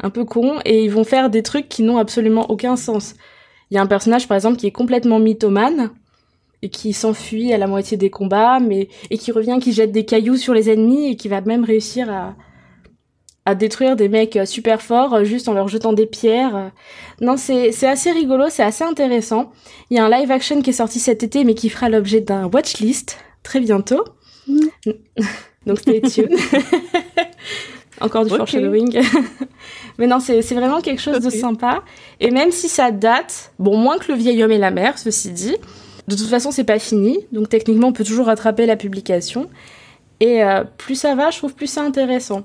un 0.01 0.09
peu 0.09 0.25
con, 0.25 0.55
et 0.65 0.83
ils 0.83 0.91
vont 0.91 1.03
faire 1.03 1.29
des 1.29 1.43
trucs 1.43 1.69
qui 1.69 1.83
n'ont 1.83 1.99
absolument 1.99 2.49
aucun 2.49 2.75
sens. 2.75 3.13
Il 3.69 3.75
y 3.75 3.77
a 3.77 3.81
un 3.83 3.87
personnage, 3.87 4.27
par 4.27 4.35
exemple, 4.35 4.57
qui 4.57 4.65
est 4.65 4.71
complètement 4.71 5.19
mythomane 5.19 5.91
et 6.65 6.69
qui 6.69 6.93
s'enfuit 6.93 7.53
à 7.53 7.59
la 7.59 7.67
moitié 7.67 7.95
des 7.95 8.09
combats, 8.09 8.59
mais 8.59 8.89
et 9.11 9.19
qui 9.19 9.31
revient, 9.31 9.59
qui 9.61 9.71
jette 9.71 9.91
des 9.91 10.03
cailloux 10.03 10.35
sur 10.35 10.51
les 10.55 10.71
ennemis 10.71 11.11
et 11.11 11.15
qui 11.15 11.27
va 11.27 11.41
même 11.41 11.63
réussir 11.63 12.11
à 12.11 12.35
à 13.47 13.53
détruire 13.53 13.95
des 13.95 14.09
mecs 14.09 14.35
euh, 14.37 14.45
super 14.47 14.81
forts 14.81 15.13
euh, 15.13 15.23
juste 15.23 15.47
en 15.47 15.53
leur 15.53 15.67
jetant 15.67 15.93
des 15.93 16.07
pierres. 16.07 16.71
Non, 17.21 17.37
c'est 17.37 17.71
c'est 17.71 17.87
assez 17.87 18.11
rigolo, 18.11 18.45
c'est 18.49 18.63
assez 18.63 18.83
intéressant. 18.83 19.51
Il 19.91 19.97
y 19.97 19.99
a 19.99 20.05
un 20.05 20.09
live 20.09 20.31
action 20.31 20.63
qui 20.63 20.71
est 20.71 20.73
sorti 20.73 20.99
cet 20.99 21.21
été, 21.21 21.43
mais 21.43 21.53
qui 21.53 21.69
fera 21.69 21.87
l'objet 21.87 22.21
d'un 22.21 22.47
watchlist 22.47 23.19
très 23.43 23.59
bientôt. 23.59 24.03
Donc 25.67 25.77
stay 25.79 26.01
tuned. 26.01 26.31
Encore 28.01 28.25
du 28.25 28.31
Ok. 28.31 28.37
foreshadowing. 28.37 28.99
mais 29.99 30.07
non, 30.07 30.19
c'est 30.19 30.41
vraiment 30.41 30.81
quelque 30.81 31.01
chose 31.01 31.19
de 31.19 31.29
sympa. 31.29 31.83
Et 32.19 32.31
même 32.31 32.51
si 32.51 32.67
ça 32.67 32.89
date, 32.89 33.53
bon, 33.59 33.77
moins 33.77 33.99
que 33.99 34.11
le 34.11 34.17
vieil 34.17 34.43
homme 34.43 34.51
et 34.51 34.57
la 34.57 34.71
mer, 34.71 34.97
ceci 34.97 35.31
dit, 35.31 35.55
de 36.07 36.15
toute 36.15 36.27
façon, 36.27 36.51
c'est 36.51 36.63
pas 36.63 36.79
fini. 36.79 37.19
Donc 37.31 37.49
techniquement, 37.49 37.87
on 37.87 37.93
peut 37.93 38.03
toujours 38.03 38.27
rattraper 38.27 38.65
la 38.65 38.75
publication. 38.75 39.49
Et 40.19 40.43
euh, 40.43 40.63
plus 40.77 40.95
ça 40.95 41.15
va, 41.15 41.31
je 41.31 41.37
trouve 41.37 41.53
plus 41.53 41.67
c'est 41.67 41.79
intéressant. 41.79 42.43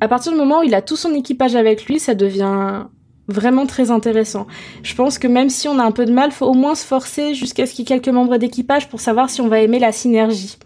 À 0.00 0.08
partir 0.08 0.32
du 0.32 0.38
moment 0.38 0.60
où 0.60 0.62
il 0.64 0.74
a 0.74 0.82
tout 0.82 0.96
son 0.96 1.14
équipage 1.14 1.54
avec 1.54 1.86
lui, 1.86 2.00
ça 2.00 2.14
devient 2.14 2.84
vraiment 3.28 3.66
très 3.66 3.90
intéressant. 3.90 4.46
Je 4.82 4.94
pense 4.94 5.18
que 5.18 5.28
même 5.28 5.48
si 5.48 5.68
on 5.68 5.78
a 5.78 5.84
un 5.84 5.92
peu 5.92 6.06
de 6.06 6.12
mal, 6.12 6.32
faut 6.32 6.46
au 6.46 6.54
moins 6.54 6.74
se 6.74 6.84
forcer 6.84 7.34
jusqu'à 7.34 7.66
ce 7.66 7.74
qu'il 7.74 7.88
y 7.88 7.92
ait 7.92 8.00
quelques 8.00 8.12
membres 8.12 8.36
d'équipage 8.36 8.88
pour 8.88 9.00
savoir 9.00 9.30
si 9.30 9.40
on 9.40 9.48
va 9.48 9.60
aimer 9.60 9.78
la 9.78 9.92
synergie. 9.92 10.58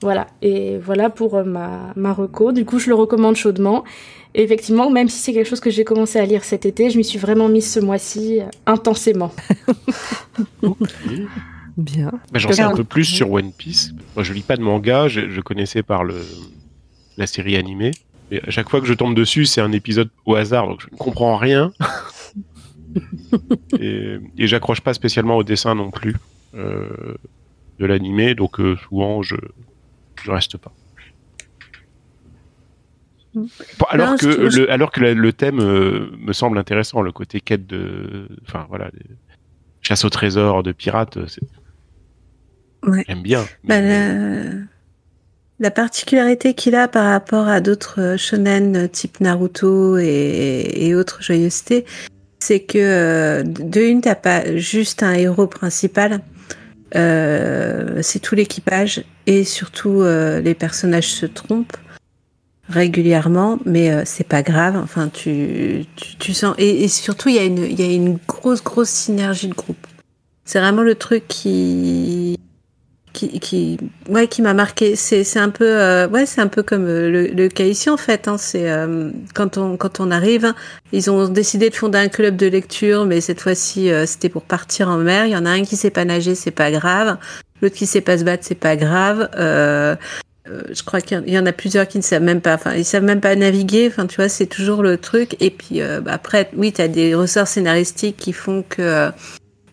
Voilà, 0.00 0.28
et 0.42 0.78
voilà 0.78 1.10
pour 1.10 1.34
euh, 1.34 1.44
ma, 1.44 1.92
ma 1.96 2.12
reco. 2.12 2.52
Du 2.52 2.64
coup, 2.64 2.78
je 2.78 2.88
le 2.88 2.94
recommande 2.94 3.36
chaudement. 3.36 3.84
Et 4.34 4.42
effectivement, 4.42 4.90
même 4.90 5.08
si 5.08 5.18
c'est 5.18 5.32
quelque 5.32 5.48
chose 5.48 5.60
que 5.60 5.70
j'ai 5.70 5.84
commencé 5.84 6.18
à 6.18 6.26
lire 6.26 6.44
cet 6.44 6.66
été, 6.66 6.90
je 6.90 6.98
m'y 6.98 7.04
suis 7.04 7.18
vraiment 7.18 7.48
mise 7.48 7.72
ce 7.72 7.80
mois-ci 7.80 8.40
euh, 8.40 8.44
intensément. 8.66 9.32
Bien. 11.76 12.10
Bah, 12.32 12.38
J'en 12.38 12.52
sais 12.52 12.62
un 12.62 12.74
peu 12.74 12.84
plus 12.84 13.04
sur 13.04 13.30
One 13.30 13.52
Piece. 13.52 13.92
Moi, 14.14 14.22
je 14.22 14.32
lis 14.32 14.42
pas 14.42 14.56
de 14.56 14.62
manga, 14.62 15.08
je, 15.08 15.30
je 15.30 15.40
connaissais 15.40 15.82
par 15.82 16.04
le, 16.04 16.16
la 17.16 17.26
série 17.26 17.56
animée. 17.56 17.92
Et 18.30 18.42
à 18.46 18.50
chaque 18.50 18.68
fois 18.68 18.80
que 18.80 18.86
je 18.86 18.94
tombe 18.94 19.14
dessus, 19.14 19.46
c'est 19.46 19.60
un 19.60 19.72
épisode 19.72 20.10
au 20.26 20.34
hasard, 20.34 20.68
donc 20.68 20.82
je 20.82 20.88
ne 20.92 20.96
comprends 20.96 21.36
rien. 21.36 21.72
et 23.80 24.18
et 24.36 24.46
j'accroche 24.46 24.80
pas 24.80 24.94
spécialement 24.94 25.36
au 25.36 25.44
dessin 25.44 25.74
non 25.74 25.90
plus 25.90 26.16
euh, 26.54 26.88
de 27.78 27.86
l'animé, 27.86 28.34
donc 28.34 28.60
euh, 28.60 28.76
souvent 28.88 29.22
je, 29.22 29.36
je 30.24 30.30
reste 30.30 30.56
pas. 30.56 30.72
Bon, 33.34 33.46
alors, 33.90 34.10
Non, 34.12 34.16
que 34.16 34.48
je 34.50 34.60
le, 34.60 34.70
alors 34.72 34.90
que 34.90 35.00
la- 35.00 35.14
le 35.14 35.32
thème 35.32 35.60
euh, 35.60 36.10
me 36.18 36.32
semble 36.32 36.58
intéressant, 36.58 37.02
le 37.02 37.12
côté 37.12 37.40
quête 37.40 37.66
de. 37.66 38.28
Enfin 38.46 38.66
voilà, 38.68 38.90
chasse 39.82 40.04
au 40.04 40.10
trésor 40.10 40.62
de 40.62 40.72
pirates, 40.72 41.18
c'est. 41.28 41.42
Ouais. 42.86 43.04
J'aime 43.06 43.22
bien. 43.22 43.42
Bah, 43.64 43.80
mais- 43.80 44.48
la... 44.48 44.50
la 45.60 45.70
particularité 45.70 46.54
qu'il 46.54 46.74
a 46.74 46.88
par 46.88 47.10
rapport 47.10 47.48
à 47.48 47.60
d'autres 47.60 48.00
euh, 48.00 48.16
shonen 48.16 48.76
euh, 48.76 48.88
type 48.88 49.20
Naruto 49.20 49.98
et, 49.98 50.70
et 50.74 50.94
autres 50.94 51.22
joyeusetés, 51.22 51.84
c'est 52.40 52.60
que 52.60 52.78
euh, 52.78 53.42
de 53.44 53.80
une, 53.80 54.00
t'as 54.00 54.14
pas 54.14 54.56
juste 54.56 55.02
un 55.02 55.12
héros 55.12 55.46
principal, 55.48 56.20
euh, 56.96 58.00
c'est 58.02 58.18
tout 58.18 58.34
l'équipage 58.34 59.04
et 59.26 59.44
surtout 59.44 60.02
euh, 60.02 60.40
les 60.40 60.54
personnages 60.54 61.10
se 61.10 61.26
trompent 61.26 61.76
régulièrement, 62.68 63.58
mais 63.64 63.90
euh, 63.90 64.02
c'est 64.04 64.26
pas 64.26 64.42
grave. 64.42 64.76
Enfin, 64.76 65.08
tu, 65.08 65.84
tu, 65.96 66.16
tu 66.16 66.34
sens 66.34 66.54
et, 66.58 66.84
et 66.84 66.88
surtout 66.88 67.28
il 67.28 67.36
y 67.36 67.38
a 67.38 67.44
une 67.44 67.64
y 67.78 67.82
a 67.82 67.92
une 67.92 68.18
grosse 68.26 68.62
grosse 68.62 68.90
synergie 68.90 69.48
de 69.48 69.54
groupe. 69.54 69.86
C'est 70.44 70.60
vraiment 70.60 70.82
le 70.82 70.94
truc 70.94 71.28
qui 71.28 72.38
qui, 73.18 73.40
qui, 73.40 73.78
ouais, 74.08 74.28
qui 74.28 74.42
m'a 74.42 74.54
marqué. 74.54 74.94
C'est, 74.94 75.24
c'est 75.24 75.40
un 75.40 75.50
peu, 75.50 75.66
euh, 75.66 76.06
ouais, 76.08 76.24
c'est 76.24 76.40
un 76.40 76.46
peu 76.46 76.62
comme 76.62 76.86
euh, 76.86 77.10
le, 77.10 77.26
le 77.26 77.48
cas 77.48 77.64
ici 77.64 77.90
en 77.90 77.96
fait. 77.96 78.28
Hein, 78.28 78.38
c'est 78.38 78.70
euh, 78.70 79.10
quand 79.34 79.58
on 79.58 79.76
quand 79.76 79.98
on 79.98 80.10
arrive, 80.12 80.54
ils 80.92 81.10
ont 81.10 81.28
décidé 81.28 81.68
de 81.70 81.74
fonder 81.74 81.98
un 81.98 82.08
club 82.08 82.36
de 82.36 82.46
lecture, 82.46 83.04
mais 83.06 83.20
cette 83.20 83.40
fois-ci 83.40 83.90
euh, 83.90 84.06
c'était 84.06 84.28
pour 84.28 84.42
partir 84.42 84.88
en 84.88 84.98
mer. 84.98 85.26
Il 85.26 85.32
y 85.32 85.36
en 85.36 85.46
a 85.46 85.50
un 85.50 85.64
qui 85.64 85.76
sait 85.76 85.90
pas 85.90 86.04
nager, 86.04 86.34
c'est 86.36 86.52
pas 86.52 86.70
grave. 86.70 87.18
L'autre 87.60 87.74
qui 87.74 87.86
sait 87.86 88.00
pas 88.00 88.16
se 88.18 88.22
battre, 88.24 88.44
c'est 88.46 88.54
pas 88.54 88.76
grave. 88.76 89.28
Euh, 89.36 89.96
euh, 90.48 90.62
je 90.72 90.82
crois 90.84 91.00
qu'il 91.00 91.28
y 91.28 91.38
en- 91.38 91.46
a 91.46 91.52
plusieurs 91.52 91.88
qui 91.88 91.98
ne 91.98 92.02
savent 92.04 92.22
même 92.22 92.40
pas, 92.40 92.54
enfin, 92.54 92.74
ils 92.74 92.84
savent 92.84 93.02
même 93.02 93.20
pas 93.20 93.34
naviguer. 93.34 93.88
Enfin, 93.88 94.06
tu 94.06 94.16
vois, 94.16 94.28
c'est 94.28 94.46
toujours 94.46 94.82
le 94.84 94.96
truc. 94.96 95.36
Et 95.40 95.50
puis 95.50 95.80
bah, 96.04 96.12
après, 96.12 96.48
oui, 96.56 96.72
tu 96.72 96.80
as 96.80 96.88
des 96.88 97.14
ressorts 97.16 97.48
scénaristiques 97.48 98.16
qui 98.16 98.32
font 98.32 98.64
que 98.68 99.10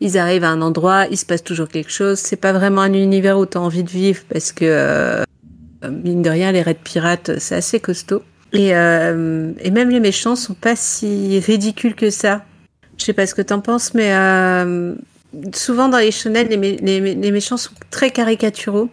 ils 0.05 0.17
arrivent 0.17 0.43
à 0.43 0.49
un 0.49 0.61
endroit, 0.61 1.05
il 1.11 1.17
se 1.17 1.25
passe 1.25 1.43
toujours 1.43 1.67
quelque 1.67 1.91
chose. 1.91 2.19
C'est 2.19 2.35
pas 2.37 2.53
vraiment 2.53 2.81
un 2.81 2.93
univers 2.93 3.37
où 3.37 3.45
tu 3.45 3.57
as 3.57 3.61
envie 3.61 3.83
de 3.83 3.89
vivre 3.89 4.21
parce 4.31 4.51
que, 4.51 4.65
euh, 4.65 5.23
mine 5.89 6.21
de 6.21 6.29
rien, 6.29 6.51
les 6.51 6.61
raids 6.61 6.75
pirates, 6.81 7.39
c'est 7.39 7.55
assez 7.55 7.79
costaud. 7.79 8.21
Et, 8.53 8.75
euh, 8.75 9.51
et 9.59 9.71
même 9.71 9.89
les 9.89 9.99
méchants 9.99 10.35
sont 10.35 10.53
pas 10.53 10.75
si 10.75 11.39
ridicules 11.39 11.95
que 11.95 12.09
ça. 12.09 12.45
Je 12.97 13.03
sais 13.03 13.13
pas 13.13 13.27
ce 13.27 13.35
que 13.35 13.41
t'en 13.41 13.59
penses, 13.59 13.93
mais 13.93 14.13
euh, 14.13 14.95
souvent 15.53 15.89
dans 15.89 15.97
les 15.97 16.11
shonen, 16.11 16.47
les, 16.47 16.57
mé- 16.57 16.79
les, 16.81 17.01
mé- 17.01 17.19
les 17.19 17.31
méchants 17.31 17.57
sont 17.57 17.73
très 17.91 18.11
caricaturaux. 18.11 18.89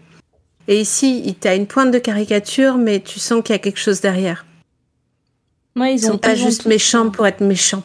Et 0.68 0.80
ici, 0.80 1.22
il 1.24 1.34
t'a 1.34 1.54
une 1.54 1.66
pointe 1.66 1.90
de 1.92 1.98
caricature, 1.98 2.76
mais 2.76 3.00
tu 3.00 3.20
sens 3.20 3.42
qu'il 3.44 3.52
y 3.54 3.56
a 3.56 3.58
quelque 3.60 3.78
chose 3.80 4.00
derrière. 4.00 4.44
Ouais, 5.76 5.94
Ils, 5.94 6.00
sont 6.00 6.18
pas 6.18 6.34
ils 6.34 6.38
juste 6.42 6.66
méchants 6.66 7.10
pour 7.10 7.26
être 7.26 7.40
méchants. 7.40 7.82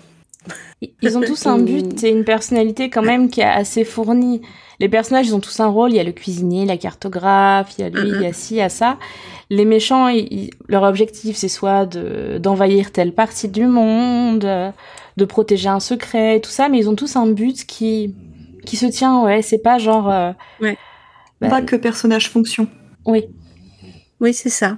Ils 1.02 1.18
ont 1.18 1.22
tous 1.22 1.46
un 1.48 1.58
but 1.60 2.04
et 2.04 2.10
une 2.10 2.24
personnalité 2.24 2.90
quand 2.90 3.02
même 3.02 3.30
qui 3.30 3.42
est 3.42 3.46
assez 3.46 3.84
fournie. 3.84 4.42
Les 4.80 4.90
personnages, 4.90 5.28
ils 5.28 5.34
ont 5.36 5.40
tous 5.40 5.60
un 5.60 5.68
rôle. 5.68 5.92
Il 5.92 5.96
y 5.96 6.00
a 6.00 6.04
le 6.04 6.12
cuisinier, 6.12 6.66
la 6.66 6.78
cartographe, 6.78 7.74
il 7.78 7.82
y 7.82 7.84
a 7.86 7.90
lui, 7.90 8.10
il 8.10 8.22
y 8.22 8.26
a 8.26 8.34
ci, 8.34 8.56
il 8.56 8.58
y 8.58 8.62
a 8.62 8.70
ça. 8.70 8.98
Les 9.50 9.66
méchants, 9.66 10.08
ils- 10.08 10.28
ils- 10.32 10.50
leur 10.68 10.84
objectif, 10.84 11.36
c'est 11.36 11.48
soit 11.50 11.86
de 11.88 12.38
d'envahir 12.38 12.92
telle 12.92 13.14
partie 13.14 13.48
du 13.48 13.66
monde, 13.66 14.46
de 15.18 15.26
protéger 15.26 15.70
un 15.70 15.80
secret, 15.80 16.40
tout 16.42 16.52
ça, 16.52 16.70
mais 16.70 16.78
ils 16.78 16.90
ont 16.90 16.96
tous 16.96 17.16
un 17.16 17.28
but 17.28 17.66
qui 17.66 18.14
qui 18.66 18.76
se 18.78 18.86
tient. 18.86 19.24
Ouais, 19.24 19.42
c'est 19.42 19.58
pas 19.64 19.78
genre. 19.80 20.12
euh, 20.12 20.32
Ouais. 20.62 20.78
bah, 21.42 21.50
Pas 21.50 21.62
que 21.62 21.76
personnage 21.76 22.30
fonction. 22.30 22.68
oui. 23.06 23.24
Oui, 24.20 24.34
c'est 24.34 24.50
ça. 24.50 24.78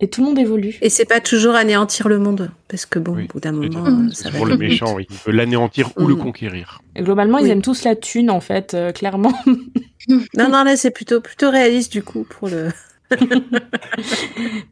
Et 0.00 0.08
tout 0.08 0.20
le 0.20 0.28
monde 0.28 0.38
évolue. 0.38 0.76
Et 0.80 0.90
c'est 0.90 1.04
pas 1.06 1.20
toujours 1.20 1.54
anéantir 1.56 2.08
le 2.08 2.18
monde, 2.18 2.50
parce 2.68 2.86
que 2.86 2.98
bon, 3.00 3.14
Oui. 3.16 3.24
au 3.24 3.32
bout 3.32 3.40
d'un 3.40 3.50
moment, 3.52 3.84
c'est- 3.84 3.90
euh, 3.90 4.08
c'est 4.12 4.22
ça 4.24 4.30
va 4.30 4.36
pour 4.38 4.46
le 4.46 4.56
méchant, 4.56 4.94
oui. 4.94 5.06
il 5.10 5.16
veut 5.26 5.32
l'anéantir 5.32 5.90
ou 5.98 6.06
le 6.06 6.14
Mm. 6.14 6.18
conquérir. 6.18 6.80
Et 6.94 7.02
globalement, 7.02 7.38
ils 7.38 7.48
aiment 7.48 7.62
tous 7.62 7.82
la 7.84 7.96
thune, 7.96 8.30
en 8.30 8.40
fait, 8.40 8.74
euh, 8.74 8.92
clairement. 8.92 9.32
Non, 10.08 10.48
non, 10.48 10.62
là, 10.64 10.74
c'est 10.76 10.90
plutôt, 10.92 11.20
plutôt 11.20 11.50
réaliste, 11.50 11.92
du 11.92 12.02
coup, 12.02 12.24
pour 12.30 12.48
le... 12.48 12.68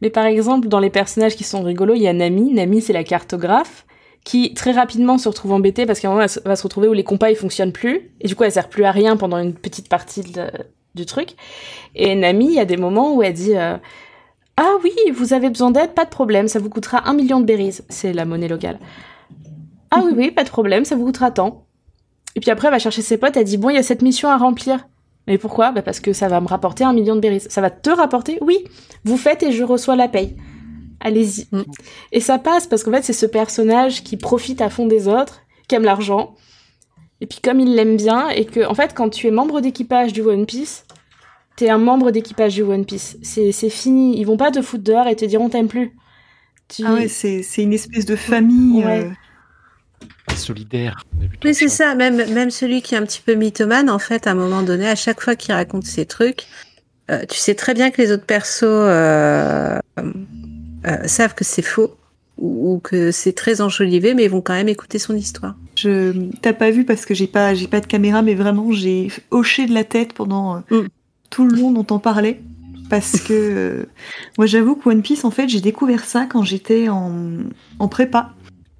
Mais 0.01 0.09
par 0.09 0.25
exemple, 0.25 0.67
dans 0.67 0.79
les 0.79 0.89
personnages 0.89 1.35
qui 1.35 1.43
sont 1.43 1.61
rigolos, 1.63 1.95
il 1.95 2.01
y 2.01 2.07
a 2.07 2.13
Nami. 2.13 2.53
Nami, 2.53 2.81
c'est 2.81 2.93
la 2.93 3.03
cartographe 3.03 3.85
qui 4.23 4.53
très 4.53 4.71
rapidement 4.71 5.17
se 5.17 5.29
retrouve 5.29 5.53
embêtée 5.53 5.85
parce 5.85 5.99
qu'à 5.99 6.07
un 6.09 6.11
moment, 6.11 6.23
elle 6.23 6.41
va 6.43 6.55
se 6.55 6.63
retrouver 6.63 6.87
où 6.87 6.93
les 6.93 7.03
compas 7.03 7.29
ils 7.29 7.35
fonctionnent 7.35 7.71
plus 7.71 8.09
et 8.19 8.27
du 8.27 8.35
coup, 8.35 8.43
elle 8.43 8.51
sert 8.51 8.67
plus 8.69 8.83
à 8.83 8.91
rien 8.91 9.15
pendant 9.15 9.37
une 9.37 9.53
petite 9.53 9.89
partie 9.89 10.21
de- 10.21 10.51
du 10.95 11.05
truc. 11.05 11.29
Et 11.95 12.15
Nami, 12.15 12.45
il 12.47 12.53
y 12.53 12.59
a 12.59 12.65
des 12.65 12.77
moments 12.77 13.15
où 13.15 13.23
elle 13.23 13.33
dit 13.33 13.55
euh, 13.55 13.77
Ah 14.57 14.73
oui, 14.83 14.91
vous 15.13 15.33
avez 15.33 15.49
besoin 15.49 15.69
d'aide, 15.69 15.93
pas 15.93 16.05
de 16.05 16.09
problème, 16.09 16.47
ça 16.47 16.59
vous 16.59 16.69
coûtera 16.69 17.07
un 17.07 17.13
million 17.13 17.39
de 17.39 17.45
berries. 17.45 17.79
C'est 17.89 18.11
la 18.11 18.25
monnaie 18.25 18.47
locale. 18.47 18.79
Ah 19.91 20.01
oui, 20.03 20.13
oui, 20.15 20.31
pas 20.31 20.43
de 20.43 20.49
problème, 20.49 20.83
ça 20.83 20.95
vous 20.95 21.05
coûtera 21.05 21.31
tant. 21.31 21.67
Et 22.35 22.39
puis 22.39 22.49
après, 22.49 22.67
elle 22.67 22.73
va 22.73 22.79
chercher 22.79 23.03
ses 23.03 23.17
potes, 23.17 23.37
elle 23.37 23.45
dit 23.45 23.57
Bon, 23.57 23.69
il 23.69 23.75
y 23.75 23.79
a 23.79 23.83
cette 23.83 24.01
mission 24.01 24.29
à 24.29 24.37
remplir. 24.37 24.87
Mais 25.27 25.37
pourquoi? 25.37 25.71
Bah 25.71 25.81
Parce 25.81 25.99
que 25.99 26.13
ça 26.13 26.27
va 26.27 26.41
me 26.41 26.47
rapporter 26.47 26.83
un 26.83 26.93
million 26.93 27.15
de 27.15 27.19
berries. 27.19 27.41
Ça 27.41 27.61
va 27.61 27.69
te 27.69 27.89
rapporter? 27.89 28.39
Oui, 28.41 28.63
vous 29.03 29.17
faites 29.17 29.43
et 29.43 29.51
je 29.51 29.63
reçois 29.63 29.95
la 29.95 30.07
paye. 30.07 30.35
Allez-y. 30.99 31.47
Mm. 31.51 31.63
Et 32.13 32.19
ça 32.19 32.39
passe 32.39 32.65
parce 32.65 32.83
qu'en 32.83 32.91
fait, 32.91 33.03
c'est 33.03 33.13
ce 33.13 33.25
personnage 33.25 34.03
qui 34.03 34.17
profite 34.17 34.61
à 34.61 34.69
fond 34.69 34.87
des 34.87 35.07
autres, 35.07 35.41
qui 35.67 35.75
aime 35.75 35.83
l'argent. 35.83 36.35
Et 37.21 37.27
puis 37.27 37.39
comme 37.41 37.59
il 37.59 37.75
l'aime 37.75 37.97
bien, 37.97 38.29
et 38.29 38.45
que, 38.45 38.65
en 38.65 38.73
fait, 38.73 38.93
quand 38.93 39.09
tu 39.09 39.27
es 39.27 39.31
membre 39.31 39.61
d'équipage 39.61 40.13
du 40.13 40.21
One 40.21 40.45
Piece, 40.45 40.85
t'es 41.57 41.69
un 41.69 41.77
membre 41.77 42.11
d'équipage 42.11 42.53
du 42.55 42.61
One 42.63 42.85
Piece. 42.85 43.17
C'est 43.21 43.51
c'est 43.51 43.69
fini. 43.69 44.17
Ils 44.17 44.23
vont 44.25 44.37
pas 44.37 44.51
te 44.51 44.61
foutre 44.61 44.83
dehors 44.85 45.07
et 45.07 45.15
te 45.17 45.25
dire 45.25 45.41
on 45.41 45.49
t'aime 45.49 45.67
plus. 45.67 45.91
Tu- 46.69 46.83
Ah 46.85 46.93
ouais, 46.93 47.07
c'est 47.09 47.43
c'est 47.43 47.63
une 47.63 47.73
espèce 47.73 48.05
de 48.05 48.15
famille. 48.15 48.85
Ouais. 48.85 49.03
euh, 49.05 50.33
Solidaire. 50.35 51.03
De 51.41 51.51
c'est 51.53 51.67
ça. 51.69 51.95
Même, 51.95 52.17
même 52.33 52.51
celui 52.51 52.81
qui 52.81 52.93
est 52.95 52.97
un 52.97 53.03
petit 53.05 53.21
peu 53.25 53.33
mythomane, 53.33 53.89
en 53.89 53.99
fait, 53.99 54.27
à 54.27 54.31
un 54.31 54.35
moment 54.35 54.61
donné, 54.61 54.87
à 54.87 54.95
chaque 54.95 55.21
fois 55.21 55.35
qu'il 55.35 55.53
raconte 55.53 55.85
ses 55.85 56.05
trucs, 56.05 56.45
euh, 57.09 57.23
tu 57.27 57.37
sais 57.37 57.55
très 57.55 57.73
bien 57.73 57.89
que 57.89 58.01
les 58.01 58.11
autres 58.11 58.25
persos 58.25 58.63
euh, 58.63 59.79
euh, 59.97 61.07
savent 61.07 61.33
que 61.33 61.43
c'est 61.43 61.61
faux 61.63 61.95
ou, 62.37 62.73
ou 62.73 62.79
que 62.79 63.11
c'est 63.11 63.33
très 63.33 63.61
enjolivé, 63.61 64.13
mais 64.13 64.25
ils 64.25 64.29
vont 64.29 64.41
quand 64.41 64.53
même 64.53 64.67
écouter 64.69 64.99
son 64.99 65.15
histoire. 65.15 65.55
Je 65.75 66.29
t'as 66.41 66.53
pas 66.53 66.69
vu 66.69 66.85
parce 66.85 67.05
que 67.05 67.13
j'ai 67.15 67.27
pas 67.27 67.55
j'ai 67.55 67.67
pas 67.67 67.79
de 67.79 67.87
caméra, 67.87 68.21
mais 68.21 68.35
vraiment 68.35 68.71
j'ai 68.71 69.09
hoché 69.31 69.65
de 69.65 69.73
la 69.73 69.83
tête 69.85 70.13
pendant 70.13 70.57
euh, 70.57 70.59
Mm. 70.81 70.87
Tout 71.29 71.45
le 71.45 71.55
long 71.55 71.71
dont 71.71 71.87
on 71.91 71.99
parlait. 71.99 72.41
Parce 72.89 73.19
que 73.19 73.33
euh, 73.33 73.85
moi 74.37 74.47
j'avoue 74.47 74.75
que 74.75 74.89
One 74.89 75.01
Piece 75.01 75.25
en 75.25 75.31
fait 75.31 75.49
j'ai 75.49 75.61
découvert 75.61 76.05
ça 76.05 76.25
quand 76.25 76.43
j'étais 76.43 76.89
en, 76.89 77.11
en 77.79 77.87
prépa, 77.87 78.33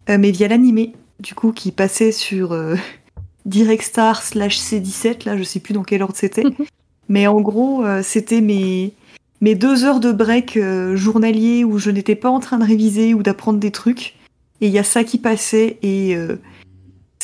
euh, 0.09 0.17
mais 0.17 0.31
via 0.31 0.47
l'animé 0.47 0.93
du 1.19 1.33
coup 1.33 1.51
qui 1.51 1.71
passait 1.71 2.11
sur 2.11 2.51
euh, 2.53 2.75
Direct 3.45 3.83
Star 3.83 4.21
slash 4.21 4.59
C17 4.59 5.25
là 5.25 5.37
je 5.37 5.43
sais 5.43 5.59
plus 5.59 5.73
dans 5.73 5.83
quel 5.83 6.03
ordre 6.03 6.15
c'était, 6.15 6.43
mais 7.09 7.27
en 7.27 7.41
gros 7.41 7.85
euh, 7.85 8.01
c'était 8.03 8.41
mes 8.41 8.93
mes 9.41 9.55
deux 9.55 9.83
heures 9.83 9.99
de 9.99 10.11
break 10.11 10.57
euh, 10.57 10.95
journalier 10.95 11.63
où 11.63 11.77
je 11.77 11.91
n'étais 11.91 12.15
pas 12.15 12.29
en 12.29 12.39
train 12.39 12.57
de 12.57 12.65
réviser 12.65 13.13
ou 13.13 13.21
d'apprendre 13.21 13.59
des 13.59 13.71
trucs. 13.71 14.15
Et 14.61 14.67
il 14.67 14.73
y 14.73 14.79
a 14.79 14.83
ça 14.83 15.03
qui 15.03 15.19
passait 15.19 15.77
et 15.83 16.17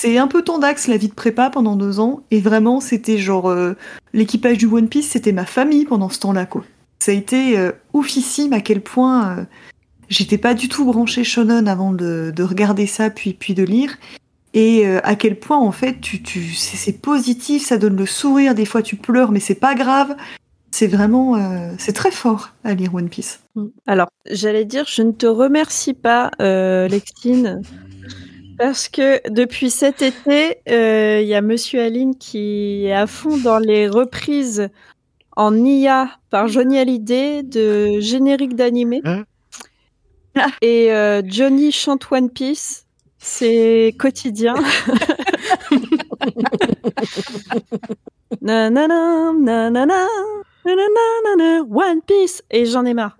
c'est 0.03 0.17
un 0.17 0.27
peu 0.27 0.41
tendax 0.41 0.87
la 0.87 0.97
vie 0.97 1.07
de 1.07 1.13
prépa 1.13 1.49
pendant 1.49 1.77
deux 1.77 2.01
ans 2.01 2.23
et 2.29 2.41
vraiment 2.41 2.81
c'était 2.81 3.17
genre 3.17 3.49
euh, 3.49 3.73
l'équipage 4.11 4.57
du 4.57 4.65
One 4.65 4.89
Piece 4.89 5.07
c'était 5.07 5.31
ma 5.31 5.45
famille 5.45 5.85
pendant 5.85 6.09
ce 6.09 6.19
temps-là 6.19 6.45
quoi. 6.45 6.65
Ça 6.99 7.13
a 7.13 7.15
été 7.15 7.57
euh, 7.57 7.71
oufissime 7.93 8.51
à 8.51 8.59
quel 8.59 8.81
point 8.81 9.37
euh, 9.37 9.43
j'étais 10.09 10.37
pas 10.37 10.55
du 10.55 10.67
tout 10.67 10.83
branchée 10.83 11.23
shonen 11.23 11.69
avant 11.69 11.93
de, 11.93 12.33
de 12.35 12.43
regarder 12.43 12.85
ça 12.85 13.09
puis 13.09 13.33
puis 13.33 13.53
de 13.53 13.63
lire 13.63 13.95
et 14.53 14.85
euh, 14.85 14.99
à 15.05 15.15
quel 15.15 15.39
point 15.39 15.57
en 15.57 15.71
fait 15.71 16.01
tu 16.01 16.21
tu 16.21 16.51
c'est 16.51 17.01
positif 17.01 17.65
ça 17.65 17.77
donne 17.77 17.95
le 17.95 18.05
sourire 18.05 18.55
des 18.55 18.65
fois 18.65 18.81
tu 18.81 18.97
pleures 18.97 19.31
mais 19.31 19.39
c'est 19.39 19.55
pas 19.55 19.73
grave 19.73 20.17
c'est 20.69 20.87
vraiment 20.87 21.37
c'est 21.77 21.93
très 21.93 22.09
fort 22.09 22.49
à 22.63 22.73
lire 22.73 22.95
One 22.95 23.07
Piece. 23.07 23.41
Alors, 23.85 24.07
j'allais 24.27 24.65
dire, 24.65 24.85
je 24.87 25.03
ne 25.03 25.11
te 25.11 25.27
remercie 25.27 25.93
pas, 25.93 26.31
euh, 26.41 26.87
Lexine, 26.87 27.61
parce 28.57 28.87
que 28.89 29.27
depuis 29.29 29.69
cet 29.69 30.01
été, 30.01 30.57
euh, 30.69 31.21
il 31.21 31.27
y 31.27 31.35
a 31.35 31.41
Monsieur 31.41 31.81
Aline 31.81 32.15
qui 32.17 32.85
est 32.85 32.93
à 32.93 33.07
fond 33.07 33.37
dans 33.37 33.59
les 33.59 33.87
reprises 33.87 34.69
en 35.35 35.55
IA 35.55 36.09
par 36.29 36.47
Johnny 36.47 36.77
Hallyday 36.77 37.43
de 37.43 37.99
génériques 37.99 38.55
d'animé. 38.55 39.01
Hein 39.05 39.23
Et 40.61 40.91
euh, 40.91 41.21
Johnny 41.25 41.71
chante 41.71 42.05
One 42.11 42.29
Piece, 42.29 42.85
c'est 43.17 43.95
quotidien. 43.97 44.55
Nanana, 48.41 49.31
nanana, 49.39 50.07
nanana, 50.65 51.63
One 51.69 52.01
Piece 52.05 52.43
et 52.51 52.65
j'en 52.65 52.85
ai 52.85 52.93
marre. 52.93 53.17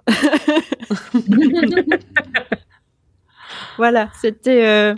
Voilà, 3.78 4.10
c'était 4.22 4.66
euh, 4.66 4.94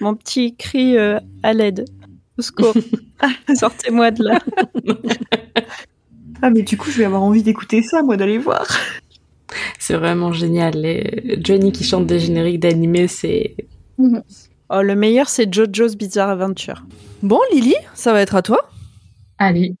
mon 0.00 0.14
petit 0.14 0.54
cri 0.56 0.96
euh, 0.96 1.18
à 1.42 1.52
l'aide. 1.52 1.84
Au 2.38 2.42
secours. 2.42 2.74
Sortez-moi 3.54 4.10
de 4.10 4.24
là. 4.24 4.38
Ah 6.42 6.50
mais 6.50 6.62
du 6.62 6.76
coup 6.76 6.90
je 6.90 6.98
vais 6.98 7.04
avoir 7.04 7.22
envie 7.22 7.42
d'écouter 7.42 7.82
ça 7.82 8.02
moi 8.02 8.16
d'aller 8.16 8.38
voir. 8.38 8.66
C'est 9.78 9.96
vraiment 9.96 10.32
génial. 10.32 10.74
Les... 10.74 11.38
Johnny 11.42 11.72
qui 11.72 11.84
chante 11.84 12.06
des 12.06 12.18
génériques 12.18 12.60
d'animé, 12.60 13.08
c'est. 13.08 13.54
Oh, 13.98 14.82
le 14.82 14.94
meilleur, 14.96 15.28
c'est 15.28 15.52
JoJo's 15.52 15.96
Bizarre 15.96 16.30
Adventure. 16.30 16.84
Bon, 17.22 17.40
Lily, 17.52 17.76
ça 17.94 18.12
va 18.12 18.20
être 18.20 18.34
à 18.34 18.42
toi. 18.42 18.68
Allez. 19.38 19.74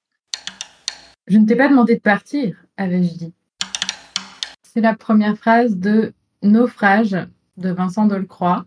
Je 1.26 1.38
ne 1.38 1.46
t'ai 1.46 1.56
pas 1.56 1.68
demandé 1.68 1.96
de 1.96 2.00
partir, 2.00 2.56
avais-je 2.76 3.14
dit. 3.14 3.32
C'est 4.62 4.80
la 4.80 4.94
première 4.94 5.36
phrase 5.36 5.76
de 5.76 6.12
Naufrage 6.42 7.16
de 7.56 7.70
Vincent 7.70 8.06
Delcroix, 8.06 8.64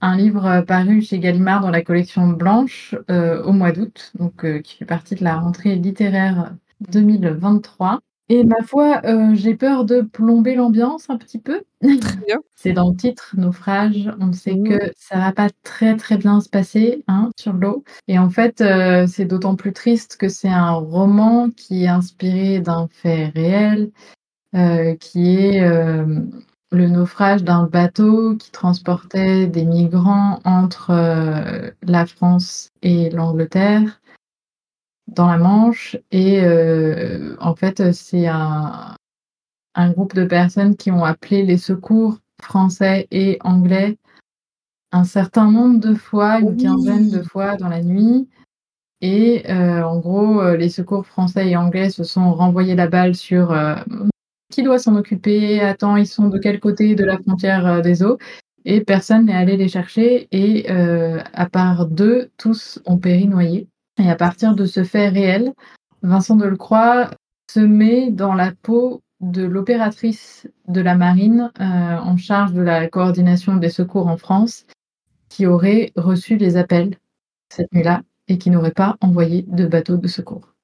un 0.00 0.16
livre 0.16 0.46
euh, 0.46 0.62
paru 0.62 1.02
chez 1.02 1.18
Gallimard 1.18 1.60
dans 1.62 1.70
la 1.70 1.82
collection 1.82 2.28
Blanche 2.28 2.94
euh, 3.10 3.42
au 3.42 3.52
mois 3.52 3.72
d'août, 3.72 4.12
donc 4.18 4.44
euh, 4.44 4.60
qui 4.60 4.76
fait 4.76 4.84
partie 4.84 5.14
de 5.14 5.24
la 5.24 5.36
rentrée 5.38 5.74
littéraire 5.76 6.54
2023. 6.90 8.00
Et 8.30 8.44
ma 8.44 8.62
foi, 8.62 9.00
euh, 9.06 9.34
j'ai 9.34 9.54
peur 9.54 9.86
de 9.86 10.02
plomber 10.02 10.54
l'ambiance 10.54 11.08
un 11.08 11.16
petit 11.16 11.38
peu. 11.38 11.62
bien. 11.80 12.40
C'est 12.56 12.72
dans 12.74 12.90
le 12.90 12.96
titre, 12.96 13.34
Naufrage. 13.38 14.10
On 14.20 14.32
sait 14.32 14.54
Mmh. 14.54 14.68
que 14.68 14.92
ça 14.96 15.16
va 15.18 15.32
pas 15.32 15.48
très 15.62 15.96
très 15.96 16.18
bien 16.18 16.40
se 16.40 16.48
passer 16.50 17.04
hein, 17.08 17.30
sur 17.38 17.54
l'eau. 17.54 17.84
Et 18.06 18.18
en 18.18 18.28
fait, 18.28 18.60
euh, 18.60 19.06
c'est 19.06 19.24
d'autant 19.24 19.56
plus 19.56 19.72
triste 19.72 20.16
que 20.18 20.28
c'est 20.28 20.48
un 20.48 20.72
roman 20.72 21.50
qui 21.50 21.84
est 21.84 21.88
inspiré 21.88 22.60
d'un 22.60 22.88
fait 22.92 23.28
réel, 23.28 23.90
euh, 24.54 24.94
qui 24.96 25.36
est 25.36 25.62
le 26.70 26.88
naufrage 26.88 27.44
d'un 27.44 27.64
bateau 27.64 28.36
qui 28.36 28.50
transportait 28.50 29.46
des 29.46 29.64
migrants 29.64 30.40
entre 30.44 30.90
euh, 30.90 31.70
la 31.82 32.06
France 32.06 32.70
et 32.82 33.10
l'Angleterre 33.10 34.00
dans 35.06 35.28
la 35.28 35.38
Manche. 35.38 35.96
Et 36.10 36.42
euh, 36.42 37.36
en 37.40 37.54
fait, 37.54 37.92
c'est 37.92 38.26
un, 38.26 38.94
un 39.74 39.90
groupe 39.90 40.14
de 40.14 40.24
personnes 40.24 40.76
qui 40.76 40.90
ont 40.90 41.04
appelé 41.04 41.42
les 41.42 41.56
secours 41.56 42.18
français 42.40 43.08
et 43.10 43.38
anglais 43.42 43.96
un 44.90 45.04
certain 45.04 45.50
nombre 45.50 45.80
de 45.80 45.94
fois, 45.94 46.38
une 46.38 46.56
quinzaine 46.56 47.10
de 47.10 47.22
fois 47.22 47.56
dans 47.56 47.68
la 47.68 47.82
nuit. 47.82 48.28
Et 49.00 49.44
euh, 49.50 49.82
en 49.82 49.98
gros, 49.98 50.54
les 50.54 50.70
secours 50.70 51.06
français 51.06 51.50
et 51.50 51.56
anglais 51.56 51.90
se 51.90 52.04
sont 52.04 52.32
renvoyés 52.32 52.74
la 52.74 52.88
balle 52.88 53.14
sur 53.14 53.54
qui 54.50 54.62
doit 54.62 54.78
s'en 54.78 54.96
occuper, 54.96 55.60
attends, 55.60 55.96
ils 55.96 56.06
sont 56.06 56.28
de 56.28 56.38
quel 56.38 56.60
côté 56.60 56.94
de 56.94 57.04
la 57.04 57.18
frontière 57.18 57.66
euh, 57.66 57.80
des 57.80 58.02
eaux. 58.02 58.18
Et 58.64 58.80
personne 58.82 59.26
n'est 59.26 59.34
allé 59.34 59.56
les 59.56 59.68
chercher. 59.68 60.28
Et 60.32 60.70
euh, 60.70 61.22
à 61.32 61.48
part 61.48 61.86
deux, 61.86 62.30
tous 62.36 62.80
ont 62.86 62.98
péri 62.98 63.26
noyés. 63.26 63.68
Et 63.98 64.10
à 64.10 64.16
partir 64.16 64.54
de 64.54 64.66
ce 64.66 64.84
fait 64.84 65.08
réel, 65.08 65.52
Vincent 66.02 66.36
Delcroix 66.36 67.10
se 67.50 67.60
met 67.60 68.10
dans 68.10 68.34
la 68.34 68.52
peau 68.62 69.02
de 69.20 69.42
l'opératrice 69.42 70.46
de 70.68 70.80
la 70.80 70.94
marine 70.94 71.50
euh, 71.60 71.64
en 71.64 72.16
charge 72.16 72.52
de 72.52 72.62
la 72.62 72.88
coordination 72.88 73.56
des 73.56 73.70
secours 73.70 74.06
en 74.06 74.16
France 74.16 74.66
qui 75.28 75.46
aurait 75.46 75.92
reçu 75.96 76.36
les 76.36 76.56
appels 76.56 76.96
cette 77.50 77.72
nuit-là 77.72 78.02
et 78.28 78.38
qui 78.38 78.50
n'aurait 78.50 78.70
pas 78.70 78.96
envoyé 79.00 79.42
de 79.42 79.66
bateau 79.66 79.96
de 79.96 80.08
secours. 80.08 80.54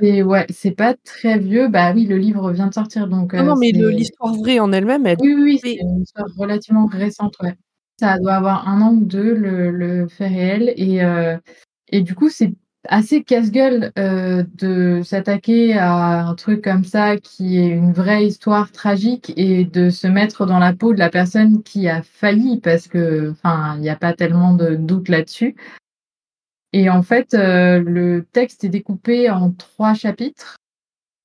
Et 0.00 0.22
ouais, 0.22 0.46
c'est 0.50 0.72
pas 0.72 0.94
très 1.04 1.38
vieux. 1.38 1.68
Bah 1.68 1.92
oui, 1.94 2.06
le 2.06 2.16
livre 2.16 2.52
vient 2.52 2.68
de 2.68 2.74
sortir 2.74 3.08
donc. 3.08 3.34
Non, 3.34 3.44
non, 3.44 3.52
euh, 3.52 3.56
mais 3.58 3.72
l'histoire 3.72 4.34
vraie 4.34 4.60
en 4.60 4.72
elle-même, 4.72 5.06
elle. 5.06 5.18
Oui, 5.20 5.34
oui, 5.34 5.60
c'est 5.62 5.74
une 5.74 6.02
histoire 6.02 6.28
relativement 6.36 6.86
récente, 6.86 7.34
ouais. 7.42 7.56
Ça 7.98 8.18
doit 8.18 8.34
avoir 8.34 8.68
un 8.68 8.80
an 8.80 8.92
ou 8.92 9.04
deux, 9.04 9.34
le, 9.34 9.70
le 9.70 10.06
fait 10.08 10.28
réel. 10.28 10.72
Et, 10.76 11.02
euh, 11.02 11.36
et 11.88 12.02
du 12.02 12.14
coup, 12.14 12.28
c'est 12.28 12.52
assez 12.88 13.22
casse-gueule 13.24 13.92
euh, 13.98 14.44
de 14.54 15.02
s'attaquer 15.04 15.76
à 15.76 16.28
un 16.28 16.34
truc 16.34 16.62
comme 16.62 16.84
ça 16.84 17.16
qui 17.16 17.58
est 17.58 17.68
une 17.68 17.92
vraie 17.92 18.24
histoire 18.24 18.70
tragique 18.70 19.32
et 19.36 19.64
de 19.64 19.90
se 19.90 20.06
mettre 20.06 20.46
dans 20.46 20.60
la 20.60 20.72
peau 20.72 20.94
de 20.94 20.98
la 20.98 21.10
personne 21.10 21.62
qui 21.64 21.88
a 21.88 22.02
failli 22.02 22.60
parce 22.60 22.86
que, 22.86 23.32
enfin, 23.32 23.74
il 23.76 23.80
n'y 23.80 23.90
a 23.90 23.96
pas 23.96 24.12
tellement 24.12 24.54
de 24.54 24.76
doute 24.76 25.08
là-dessus. 25.08 25.56
Et 26.72 26.90
en 26.90 27.02
fait, 27.02 27.34
euh, 27.34 27.80
le 27.80 28.26
texte 28.32 28.64
est 28.64 28.68
découpé 28.68 29.30
en 29.30 29.52
trois 29.52 29.94
chapitres. 29.94 30.56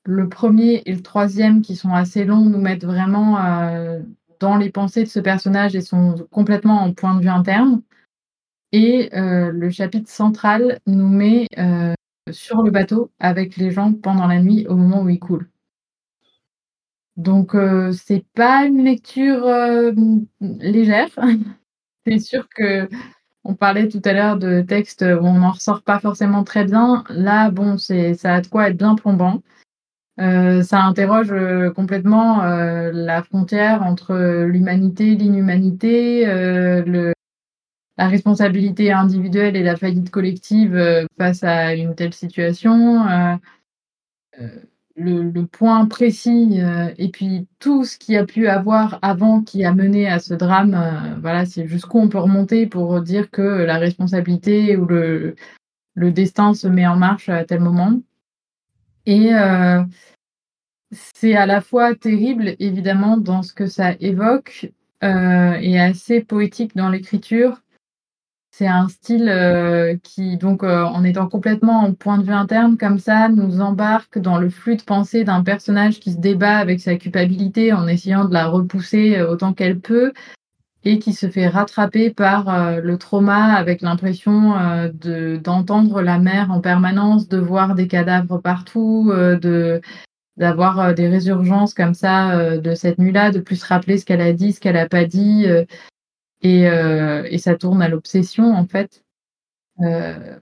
Le 0.05 0.29
premier 0.29 0.83
et 0.85 0.93
le 0.93 1.01
troisième, 1.01 1.61
qui 1.61 1.75
sont 1.75 1.93
assez 1.93 2.23
longs, 2.25 2.45
nous 2.45 2.59
mettent 2.59 2.85
vraiment 2.85 3.37
euh, 3.43 3.99
dans 4.39 4.57
les 4.57 4.69
pensées 4.69 5.03
de 5.03 5.09
ce 5.09 5.19
personnage 5.19 5.75
et 5.75 5.81
sont 5.81 6.15
complètement 6.31 6.81
en 6.81 6.93
point 6.93 7.15
de 7.15 7.21
vue 7.21 7.29
interne. 7.29 7.81
Et 8.71 9.09
euh, 9.15 9.51
le 9.51 9.69
chapitre 9.69 10.09
central 10.09 10.79
nous 10.87 11.09
met 11.09 11.47
sur 12.31 12.63
le 12.63 12.71
bateau 12.71 13.11
avec 13.19 13.57
les 13.57 13.71
gens 13.71 13.93
pendant 13.93 14.27
la 14.27 14.41
nuit 14.41 14.65
au 14.67 14.75
moment 14.75 15.01
où 15.03 15.09
il 15.09 15.19
coule. 15.19 15.49
Donc 17.17 17.55
c'est 17.93 18.25
pas 18.33 18.65
une 18.65 18.83
lecture 18.83 19.45
légère. 20.39 21.09
c'est 22.07 22.19
sûr 22.19 22.47
que 22.49 22.89
on 23.43 23.55
parlait 23.55 23.89
tout 23.89 24.01
à 24.05 24.13
l'heure 24.13 24.37
de 24.37 24.61
textes 24.61 25.01
où 25.03 25.25
on 25.25 25.39
n'en 25.39 25.51
ressort 25.51 25.81
pas 25.81 25.99
forcément 25.99 26.43
très 26.43 26.65
bien. 26.65 27.03
Là, 27.09 27.51
bon, 27.51 27.77
c'est 27.77 28.13
ça 28.13 28.35
a 28.35 28.41
de 28.41 28.47
quoi 28.47 28.69
être 28.69 28.77
bien 28.77 28.95
plombant. 28.95 29.41
Euh, 30.19 30.61
ça 30.61 30.83
interroge 30.83 31.31
euh, 31.31 31.71
complètement 31.71 32.43
euh, 32.43 32.91
la 32.93 33.23
frontière 33.23 33.81
entre 33.81 34.45
l'humanité, 34.45 35.15
l'inhumanité, 35.15 36.27
euh, 36.27 37.11
la 37.97 38.07
responsabilité 38.07 38.91
individuelle 38.91 39.55
et 39.55 39.63
la 39.63 39.75
faillite 39.75 40.11
collective 40.11 41.07
face 41.17 41.43
à 41.43 41.73
une 41.75 41.95
telle 41.95 42.13
situation. 42.13 43.05
Le, 44.95 45.23
le 45.23 45.45
point 45.45 45.85
précis 45.85 46.61
euh, 46.61 46.93
et 46.97 47.09
puis 47.09 47.47
tout 47.59 47.83
ce 47.83 47.97
qu'il 47.97 48.15
y 48.15 48.17
a 48.17 48.25
pu 48.25 48.47
avoir 48.47 48.99
avant 49.01 49.41
qui 49.41 49.65
a 49.65 49.73
mené 49.73 50.07
à 50.07 50.19
ce 50.19 50.33
drame, 50.33 50.75
euh, 50.75 51.19
voilà, 51.19 51.45
c'est 51.45 51.67
jusqu'où 51.67 51.99
on 51.99 52.09
peut 52.09 52.19
remonter 52.19 52.67
pour 52.67 53.01
dire 53.01 53.31
que 53.31 53.41
la 53.41 53.77
responsabilité 53.77 54.77
ou 54.77 54.85
le, 54.85 55.35
le 55.95 56.11
destin 56.11 56.53
se 56.53 56.67
met 56.67 56.87
en 56.87 56.95
marche 56.95 57.29
à 57.29 57.43
tel 57.45 57.61
moment. 57.61 58.01
Et 59.05 59.33
euh, 59.33 59.83
c'est 60.91 61.35
à 61.35 61.45
la 61.45 61.61
fois 61.61 61.95
terrible, 61.95 62.55
évidemment, 62.59 63.17
dans 63.17 63.41
ce 63.41 63.53
que 63.53 63.67
ça 63.67 63.93
évoque, 63.99 64.71
euh, 65.03 65.53
et 65.59 65.79
assez 65.79 66.21
poétique 66.21 66.75
dans 66.75 66.89
l'écriture. 66.89 67.62
C'est 68.55 68.67
un 68.67 68.87
style 68.87 69.29
euh, 69.29 69.97
qui, 70.03 70.37
donc, 70.37 70.63
euh, 70.63 70.83
en 70.83 71.03
étant 71.03 71.27
complètement 71.27 71.79
en 71.79 71.93
point 71.93 72.19
de 72.19 72.23
vue 72.23 72.33
interne, 72.33 72.77
comme 72.77 72.99
ça, 72.99 73.27
nous 73.27 73.61
embarque 73.61 74.19
dans 74.19 74.37
le 74.37 74.51
flux 74.51 74.75
de 74.75 74.83
pensée 74.83 75.23
d'un 75.23 75.41
personnage 75.41 75.99
qui 75.99 76.11
se 76.11 76.19
débat 76.19 76.57
avec 76.57 76.79
sa 76.79 76.95
culpabilité 76.95 77.73
en 77.73 77.87
essayant 77.87 78.25
de 78.25 78.33
la 78.33 78.45
repousser 78.45 79.17
euh, 79.17 79.31
autant 79.31 79.53
qu'elle 79.53 79.79
peut, 79.79 80.13
et 80.83 80.99
qui 80.99 81.13
se 81.13 81.27
fait 81.31 81.47
rattraper 81.47 82.11
par 82.11 82.79
le 82.81 82.97
trauma 82.97 83.53
avec 83.55 83.81
l'impression 83.81 84.53
de 84.93 85.37
d'entendre 85.37 86.01
la 86.01 86.19
mer 86.19 86.51
en 86.51 86.59
permanence, 86.59 87.29
de 87.29 87.37
voir 87.37 87.73
des 87.73 87.87
cadavres 87.87 88.37
partout, 88.37 89.09
de 89.13 89.79
d'avoir 90.35 90.93
des 90.93 91.07
résurgences 91.07 91.73
comme 91.73 91.93
ça 91.93 92.57
de 92.57 92.75
cette 92.75 92.99
nuit-là, 92.99 93.31
de 93.31 93.39
plus 93.39 93.63
rappeler 93.63 93.97
ce 93.97 94.03
qu'elle 94.03 94.19
a 94.19 94.33
dit, 94.33 94.51
ce 94.51 94.59
qu'elle 94.59 94.75
n'a 94.75 94.89
pas 94.89 95.05
dit, 95.05 95.47
et, 96.43 96.67
euh, 96.67 97.23
et 97.29 97.37
ça 97.37 97.55
tourne 97.55 97.81
à 97.81 97.89
l'obsession 97.89 98.53
en 98.53 98.67
fait. 98.67 99.03
Euh, 99.81 100.37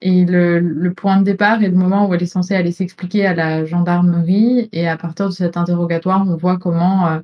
et 0.00 0.24
le, 0.24 0.92
point 0.94 1.18
de 1.18 1.24
départ 1.24 1.62
est 1.62 1.68
le 1.68 1.76
moment 1.76 2.08
où 2.08 2.14
elle 2.14 2.22
est 2.22 2.26
censée 2.26 2.54
aller 2.54 2.72
s'expliquer 2.72 3.26
à 3.26 3.34
la 3.34 3.64
gendarmerie, 3.64 4.68
et 4.72 4.88
à 4.88 4.96
partir 4.96 5.26
de 5.26 5.32
cet 5.32 5.56
interrogatoire, 5.56 6.26
on 6.26 6.36
voit 6.36 6.58
comment, 6.58 7.08
euh, 7.08 7.20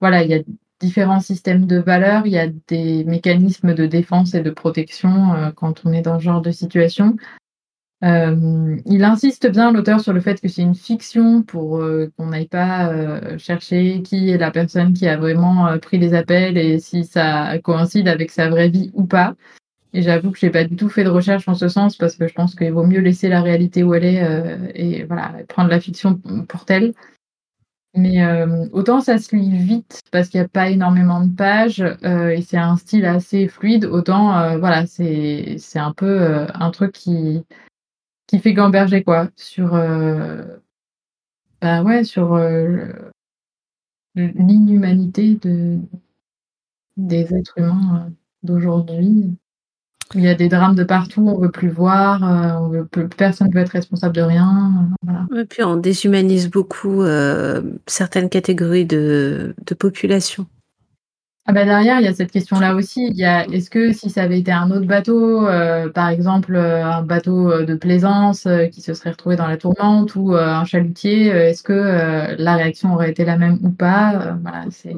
voilà, 0.00 0.22
il 0.22 0.30
y 0.30 0.34
a 0.34 0.40
différents 0.80 1.20
systèmes 1.20 1.66
de 1.66 1.78
valeurs, 1.78 2.26
il 2.26 2.32
y 2.32 2.38
a 2.38 2.48
des 2.68 3.04
mécanismes 3.04 3.74
de 3.74 3.86
défense 3.86 4.34
et 4.34 4.42
de 4.42 4.50
protection 4.50 5.52
quand 5.56 5.82
on 5.84 5.92
est 5.92 6.02
dans 6.02 6.18
ce 6.18 6.24
genre 6.24 6.42
de 6.42 6.50
situation. 6.50 7.16
Euh, 8.04 8.76
il 8.84 9.04
insiste 9.04 9.50
bien, 9.50 9.72
l'auteur, 9.72 10.00
sur 10.00 10.12
le 10.12 10.20
fait 10.20 10.40
que 10.40 10.48
c'est 10.48 10.62
une 10.62 10.74
fiction 10.74 11.42
pour 11.42 11.78
euh, 11.78 12.12
qu'on 12.16 12.26
n'aille 12.26 12.48
pas 12.48 12.90
euh, 12.92 13.38
chercher 13.38 14.02
qui 14.02 14.30
est 14.30 14.36
la 14.36 14.50
personne 14.50 14.92
qui 14.92 15.08
a 15.08 15.16
vraiment 15.16 15.78
pris 15.78 15.98
les 15.98 16.12
appels 16.12 16.58
et 16.58 16.78
si 16.78 17.04
ça 17.04 17.58
coïncide 17.60 18.08
avec 18.08 18.30
sa 18.30 18.50
vraie 18.50 18.68
vie 18.68 18.90
ou 18.94 19.06
pas. 19.06 19.34
Et 19.94 20.02
j'avoue 20.02 20.30
que 20.30 20.38
j'ai 20.38 20.50
pas 20.50 20.64
du 20.64 20.76
tout 20.76 20.90
fait 20.90 21.04
de 21.04 21.08
recherche 21.08 21.48
en 21.48 21.54
ce 21.54 21.68
sens 21.68 21.96
parce 21.96 22.16
que 22.16 22.28
je 22.28 22.34
pense 22.34 22.54
qu'il 22.54 22.72
vaut 22.72 22.84
mieux 22.86 23.00
laisser 23.00 23.28
la 23.28 23.40
réalité 23.40 23.82
où 23.82 23.94
elle 23.94 24.04
est 24.04 24.58
et 24.74 25.04
voilà 25.04 25.32
prendre 25.48 25.70
la 25.70 25.80
fiction 25.80 26.20
pour 26.48 26.66
telle. 26.66 26.92
Mais 27.94 28.18
autant 28.72 29.00
ça 29.00 29.16
se 29.16 29.34
lit 29.34 29.56
vite 29.56 30.02
parce 30.12 30.28
qu'il 30.28 30.38
n'y 30.40 30.44
a 30.44 30.48
pas 30.48 30.68
énormément 30.68 31.24
de 31.24 31.34
pages 31.34 31.80
et 32.02 32.42
c'est 32.42 32.58
un 32.58 32.76
style 32.76 33.06
assez 33.06 33.48
fluide, 33.48 33.86
autant 33.86 34.38
euh, 34.38 34.58
voilà 34.58 34.86
c'est 34.86 35.56
un 35.76 35.92
peu 35.94 36.46
un 36.52 36.70
truc 36.70 36.92
qui 36.92 37.42
qui 38.26 38.38
fait 38.38 38.52
gamberger 38.52 39.02
quoi 39.02 39.28
sur 39.36 39.74
euh, 39.74 40.42
bah 41.60 41.82
ouais 41.82 42.04
sur 42.04 42.34
euh, 42.34 42.92
l'inhumanité 44.14 45.36
de 45.36 45.78
des 46.96 47.34
êtres 47.34 47.58
humains 47.58 48.06
euh, 48.06 48.10
d'aujourd'hui. 48.42 49.36
Il 50.14 50.20
y 50.20 50.28
a 50.28 50.36
des 50.36 50.48
drames 50.48 50.76
de 50.76 50.84
partout, 50.84 51.26
on 51.26 51.36
veut 51.36 51.50
plus 51.50 51.68
voir, 51.68 52.22
on 52.62 52.68
veut 52.68 52.86
personne 53.16 53.48
ne 53.48 53.52
veut 53.52 53.60
être 53.60 53.70
responsable 53.70 54.14
de 54.14 54.22
rien. 54.22 54.88
Et 55.36 55.44
puis 55.44 55.64
on 55.64 55.76
déshumanise 55.76 56.48
beaucoup 56.48 57.02
certaines 57.88 58.28
catégories 58.28 58.86
de, 58.86 59.56
de 59.66 59.74
population. 59.74 60.46
Ah 61.48 61.52
bah 61.52 61.64
derrière, 61.64 62.00
il 62.00 62.04
y 62.04 62.08
a 62.08 62.14
cette 62.14 62.32
question-là 62.32 62.74
aussi. 62.74 63.06
Il 63.08 63.16
y 63.16 63.24
a 63.24 63.44
est-ce 63.46 63.70
que 63.70 63.92
si 63.92 64.10
ça 64.10 64.22
avait 64.24 64.40
été 64.40 64.50
un 64.50 64.68
autre 64.72 64.86
bateau, 64.86 65.46
euh, 65.46 65.88
par 65.90 66.08
exemple 66.08 66.56
euh, 66.56 66.84
un 66.84 67.02
bateau 67.02 67.50
euh, 67.52 67.64
de 67.64 67.76
plaisance 67.76 68.46
euh, 68.46 68.66
qui 68.66 68.80
se 68.80 68.94
serait 68.94 69.10
retrouvé 69.10 69.36
dans 69.36 69.46
la 69.46 69.56
tourmente 69.56 70.16
ou 70.16 70.34
euh, 70.34 70.44
un 70.44 70.64
chalutier, 70.64 71.26
est-ce 71.28 71.62
que 71.62 72.34
la 72.38 72.56
réaction 72.56 72.92
aurait 72.94 73.10
été 73.10 73.24
la 73.24 73.36
même 73.38 73.58
ou 73.62 73.70
pas? 73.70 74.36
Voilà, 74.42 74.64
c'est 74.70 74.94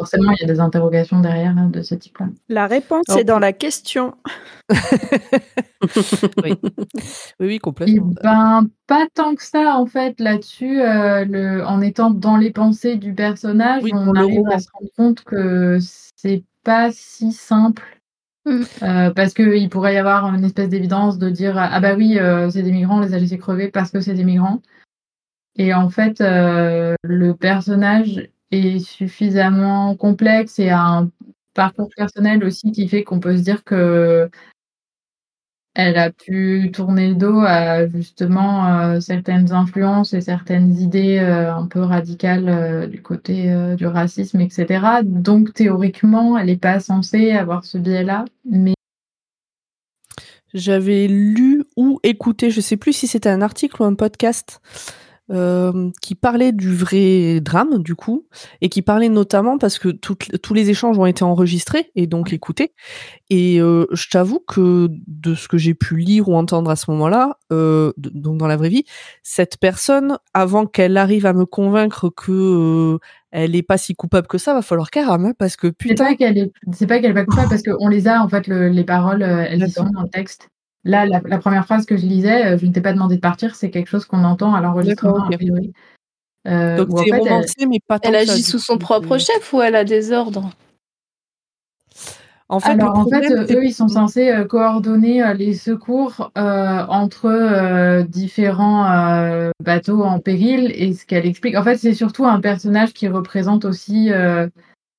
forcément 0.00 0.32
il 0.32 0.40
y 0.40 0.44
a 0.44 0.52
des 0.52 0.60
interrogations 0.60 1.20
derrière 1.20 1.54
hein, 1.58 1.68
de 1.70 1.82
ce 1.82 1.94
type-là. 1.94 2.26
La 2.48 2.66
réponse 2.66 3.04
Oh. 3.10 3.18
est 3.18 3.24
dans 3.24 3.38
la 3.38 3.52
question. 3.52 4.14
Oui, 6.44 6.52
oui, 7.40 7.54
Et 7.54 7.58
complètement. 7.58 8.12
ben 8.22 8.66
pas 8.86 9.06
tant 9.14 9.34
que 9.34 9.42
ça 9.42 9.76
en 9.76 9.86
fait 9.86 10.18
là-dessus. 10.20 10.80
euh, 10.82 11.24
le, 11.24 11.64
en 11.66 11.80
étant 11.80 12.10
dans 12.10 12.36
les 12.36 12.50
pensées 12.50 12.96
du 12.96 13.14
personnage, 13.14 13.82
Oui, 13.82 13.90
on 13.94 14.14
arrive 14.14 14.46
à 14.50 14.58
se 14.58 14.68
rendre 14.72 14.90
compte 14.96 15.22
que 15.24 15.78
c'est 16.16 16.44
pas 16.64 16.90
si 16.92 17.32
simple. 17.32 17.82
Mm. 18.46 18.60
Euh, 18.82 19.10
parce 19.10 19.34
qu'il 19.34 19.68
pourrait 19.68 19.94
y 19.94 19.98
avoir 19.98 20.26
une 20.34 20.44
espèce 20.44 20.68
d'évidence 20.70 21.18
de 21.18 21.28
dire 21.28 21.58
ah 21.58 21.78
bah 21.80 21.94
oui 21.94 22.18
euh, 22.18 22.48
c'est 22.50 22.62
des 22.62 22.72
migrants 22.72 22.96
on 22.96 23.00
les 23.00 23.12
a 23.12 23.18
laissés 23.18 23.36
crever 23.36 23.68
parce 23.70 23.90
que 23.90 24.00
c'est 24.00 24.14
des 24.14 24.24
migrants 24.24 24.62
et 25.56 25.74
en 25.74 25.90
fait 25.90 26.22
euh, 26.22 26.94
le 27.02 27.34
personnage 27.34 28.30
est 28.50 28.78
suffisamment 28.80 29.96
complexe 29.96 30.58
et 30.58 30.70
a 30.70 30.80
un 30.80 31.10
parcours 31.54 31.90
personnel 31.96 32.44
aussi 32.44 32.72
qui 32.72 32.88
fait 32.88 33.04
qu'on 33.04 33.20
peut 33.20 33.36
se 33.36 33.42
dire 33.42 33.64
que 33.64 34.30
elle 35.74 35.98
a 35.98 36.10
pu 36.10 36.70
tourner 36.72 37.10
le 37.10 37.14
dos 37.14 37.40
à 37.40 37.86
justement 37.86 38.66
euh, 38.66 39.00
certaines 39.00 39.52
influences 39.52 40.12
et 40.14 40.20
certaines 40.20 40.76
idées 40.76 41.18
euh, 41.18 41.54
un 41.54 41.66
peu 41.66 41.80
radicales 41.80 42.48
euh, 42.48 42.86
du 42.86 43.00
côté 43.02 43.54
du 43.76 43.86
racisme, 43.86 44.40
etc. 44.40 45.02
Donc 45.04 45.54
théoriquement, 45.54 46.36
elle 46.36 46.46
n'est 46.46 46.56
pas 46.56 46.80
censée 46.80 47.30
avoir 47.32 47.64
ce 47.64 47.78
biais-là, 47.78 48.24
mais 48.44 48.74
J'avais 50.52 51.06
lu 51.06 51.64
ou 51.76 52.00
écouté, 52.02 52.50
je 52.50 52.60
sais 52.60 52.76
plus 52.76 52.92
si 52.92 53.06
c'était 53.06 53.28
un 53.28 53.40
article 53.40 53.80
ou 53.82 53.84
un 53.84 53.94
podcast, 53.94 54.60
euh, 55.30 55.90
qui 56.02 56.14
parlait 56.14 56.52
du 56.52 56.74
vrai 56.74 57.40
drame, 57.40 57.78
du 57.82 57.94
coup, 57.94 58.26
et 58.60 58.68
qui 58.68 58.82
parlait 58.82 59.08
notamment 59.08 59.58
parce 59.58 59.78
que 59.78 59.88
toutes- 59.88 60.40
tous 60.42 60.54
les 60.54 60.70
échanges 60.70 60.98
ont 60.98 61.06
été 61.06 61.22
enregistrés 61.24 61.90
et 61.94 62.06
donc 62.06 62.32
écoutés. 62.32 62.72
Et 63.30 63.60
euh, 63.60 63.86
je 63.92 64.08
t'avoue 64.08 64.40
que 64.40 64.88
de 65.06 65.34
ce 65.34 65.46
que 65.48 65.56
j'ai 65.56 65.74
pu 65.74 65.96
lire 65.96 66.28
ou 66.28 66.34
entendre 66.34 66.70
à 66.70 66.76
ce 66.76 66.90
moment-là, 66.90 67.38
euh, 67.52 67.92
donc 67.96 68.38
dans 68.38 68.46
la 68.48 68.56
vraie 68.56 68.68
vie, 68.70 68.84
cette 69.22 69.56
personne, 69.58 70.18
avant 70.34 70.66
qu'elle 70.66 70.96
arrive 70.96 71.26
à 71.26 71.32
me 71.32 71.46
convaincre 71.46 72.08
que 72.10 72.32
euh, 72.32 72.98
elle 73.30 73.54
est 73.54 73.62
pas 73.62 73.78
si 73.78 73.94
coupable 73.94 74.26
que 74.26 74.38
ça, 74.38 74.52
va 74.54 74.62
falloir 74.62 74.90
qu'elle 74.90 75.04
rame, 75.06 75.26
hein, 75.26 75.32
parce 75.38 75.54
que 75.56 75.68
C'est 75.68 75.72
putain. 75.90 76.04
pas 76.06 76.14
qu'elle 76.16 76.38
est, 76.38 76.52
c'est 76.72 76.86
pas 76.88 76.98
qu'elle 76.98 77.12
est 77.12 77.14
pas 77.14 77.24
coupable 77.24 77.48
parce 77.48 77.62
qu'on 77.62 77.86
les 77.88 78.08
a 78.08 78.22
en 78.22 78.28
fait 78.28 78.48
le- 78.48 78.68
les 78.68 78.84
paroles, 78.84 79.22
euh, 79.22 79.44
elles 79.48 79.70
sont 79.70 79.88
dans 79.90 80.02
le 80.02 80.08
texte. 80.08 80.48
Là, 80.84 81.04
la, 81.06 81.20
la 81.24 81.38
première 81.38 81.64
phrase 81.66 81.84
que 81.84 81.96
je 81.96 82.06
lisais, 82.06 82.46
euh, 82.54 82.58
je 82.58 82.64
ne 82.66 82.72
t'ai 82.72 82.80
pas 82.80 82.92
demandé 82.92 83.16
de 83.16 83.20
partir, 83.20 83.54
c'est 83.54 83.70
quelque 83.70 83.88
chose 83.88 84.06
qu'on 84.06 84.24
entend 84.24 84.54
à 84.54 84.60
l'enregistrement. 84.60 85.28
Euh, 86.46 86.76
Donc 86.78 86.92
en 86.94 87.04
c'est 87.04 87.10
fait, 87.10 87.16
elle- 87.16 87.28
romancé, 87.28 87.66
mais 87.68 87.80
pas 87.86 87.98
tant 87.98 88.08
Elle 88.08 88.16
agit 88.16 88.42
sous 88.42 88.58
son 88.58 88.78
propre 88.78 89.18
chef 89.18 89.52
ou 89.52 89.60
elle 89.60 89.76
a 89.76 89.84
des 89.84 90.12
ordres? 90.12 90.50
En 92.48 92.58
fait, 92.58 92.70
Alors, 92.70 92.96
en 92.96 93.06
euh, 93.06 93.46
eux, 93.48 93.64
ils 93.64 93.72
sont 93.72 93.86
censés 93.86 94.30
euh, 94.32 94.44
coordonner 94.44 95.22
euh, 95.22 95.34
les 95.34 95.54
secours 95.54 96.32
euh, 96.36 96.84
entre 96.88 97.26
euh, 97.26 98.02
différents 98.02 98.90
euh, 98.90 99.50
bateaux 99.62 100.02
en 100.02 100.18
péril. 100.18 100.72
Et 100.74 100.92
ce 100.94 101.06
qu'elle 101.06 101.26
explique, 101.26 101.56
en 101.56 101.62
fait, 101.62 101.76
c'est 101.76 101.94
surtout 101.94 102.24
un 102.26 102.40
personnage 102.40 102.92
qui 102.92 103.06
représente 103.06 103.64
aussi 103.64 104.12
euh, 104.12 104.48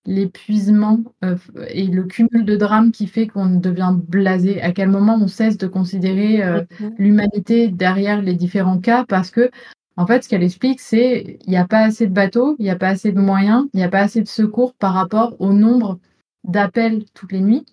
l'épuisement 0.05 0.99
euh, 1.23 1.35
et 1.69 1.87
le 1.87 2.03
cumul 2.03 2.45
de 2.45 2.55
drames 2.55 2.91
qui 2.91 3.07
fait 3.07 3.27
qu'on 3.27 3.57
devient 3.57 3.95
blasé. 3.95 4.61
À 4.61 4.71
quel 4.71 4.89
moment 4.89 5.17
on 5.21 5.27
cesse 5.27 5.57
de 5.57 5.67
considérer 5.67 6.43
euh, 6.43 6.63
l'humanité 6.97 7.67
derrière 7.67 8.21
les 8.21 8.33
différents 8.33 8.79
cas? 8.79 9.05
Parce 9.05 9.31
que 9.31 9.51
en 9.97 10.07
fait, 10.07 10.23
ce 10.23 10.29
qu'elle 10.29 10.43
explique, 10.43 10.79
c'est 10.79 11.37
il 11.45 11.49
n'y 11.49 11.57
a 11.57 11.67
pas 11.67 11.83
assez 11.83 12.07
de 12.07 12.13
bateaux, 12.13 12.55
il 12.59 12.63
n'y 12.63 12.71
a 12.71 12.75
pas 12.75 12.89
assez 12.89 13.11
de 13.11 13.19
moyens, 13.19 13.67
il 13.73 13.77
n'y 13.77 13.83
a 13.83 13.89
pas 13.89 13.99
assez 13.99 14.21
de 14.21 14.27
secours 14.27 14.73
par 14.73 14.93
rapport 14.93 15.35
au 15.39 15.53
nombre 15.53 15.99
d'appels 16.43 17.03
toutes 17.13 17.31
les 17.31 17.41
nuits. 17.41 17.65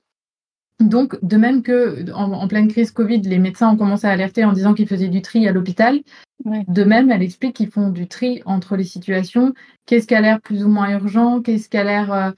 Donc, 0.80 1.18
de 1.24 1.36
même 1.36 1.62
que 1.62 2.12
en, 2.12 2.32
en 2.32 2.48
pleine 2.48 2.68
crise 2.68 2.92
Covid, 2.92 3.22
les 3.22 3.38
médecins 3.38 3.70
ont 3.70 3.76
commencé 3.76 4.06
à 4.06 4.10
alerter 4.10 4.44
en 4.44 4.52
disant 4.52 4.74
qu'ils 4.74 4.86
faisaient 4.86 5.08
du 5.08 5.22
tri 5.22 5.48
à 5.48 5.52
l'hôpital, 5.52 6.00
Ouais. 6.48 6.64
de 6.66 6.84
même, 6.84 7.10
elle 7.10 7.22
explique 7.22 7.56
qu'ils 7.56 7.70
font 7.70 7.90
du 7.90 8.06
tri 8.08 8.42
entre 8.46 8.76
les 8.76 8.84
situations. 8.84 9.52
Qu'est-ce 9.86 10.06
qui 10.06 10.14
a 10.14 10.20
l'air 10.20 10.40
plus 10.40 10.64
ou 10.64 10.68
moins 10.68 10.90
urgent? 10.90 11.40
Qu'est-ce 11.42 11.68
qui 11.68 11.76
a 11.76 11.84
l'air 11.84 12.12
euh, 12.12 12.30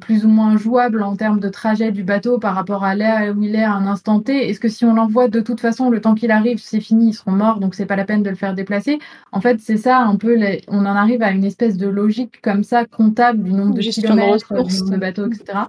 plus 0.00 0.24
ou 0.24 0.28
moins 0.28 0.56
jouable 0.56 1.02
en 1.02 1.14
termes 1.16 1.38
de 1.40 1.48
trajet 1.48 1.92
du 1.92 2.02
bateau 2.02 2.38
par 2.38 2.54
rapport 2.54 2.84
à 2.84 2.94
là 2.94 3.32
où 3.32 3.42
il 3.42 3.54
est 3.54 3.62
à 3.62 3.72
un 3.72 3.86
instant 3.86 4.20
T? 4.20 4.48
Est-ce 4.48 4.58
que 4.60 4.68
si 4.68 4.84
on 4.84 4.94
l'envoie 4.94 5.28
de 5.28 5.40
toute 5.40 5.60
façon, 5.60 5.90
le 5.90 6.00
temps 6.00 6.14
qu'il 6.14 6.30
arrive, 6.32 6.58
c'est 6.58 6.80
fini, 6.80 7.10
ils 7.10 7.14
seront 7.14 7.32
morts, 7.32 7.60
donc 7.60 7.74
c'est 7.74 7.86
pas 7.86 7.96
la 7.96 8.04
peine 8.04 8.22
de 8.22 8.30
le 8.30 8.36
faire 8.36 8.54
déplacer? 8.54 8.98
En 9.32 9.40
fait, 9.40 9.60
c'est 9.60 9.76
ça 9.76 9.98
un 9.98 10.16
peu. 10.16 10.34
les- 10.34 10.62
On 10.68 10.80
en 10.80 10.96
arrive 10.96 11.22
à 11.22 11.30
une 11.30 11.44
espèce 11.44 11.76
de 11.76 11.86
logique 11.86 12.40
comme 12.42 12.64
ça, 12.64 12.84
comptable 12.84 13.42
du 13.42 13.52
nombre 13.52 13.74
de 13.74 13.80
Gestion 13.80 14.02
de 14.02 14.20
kilomètres, 14.20 14.52
du 14.52 14.58
nombre 14.58 14.90
de 14.90 14.96
bateaux, 14.96 15.26
etc. 15.26 15.68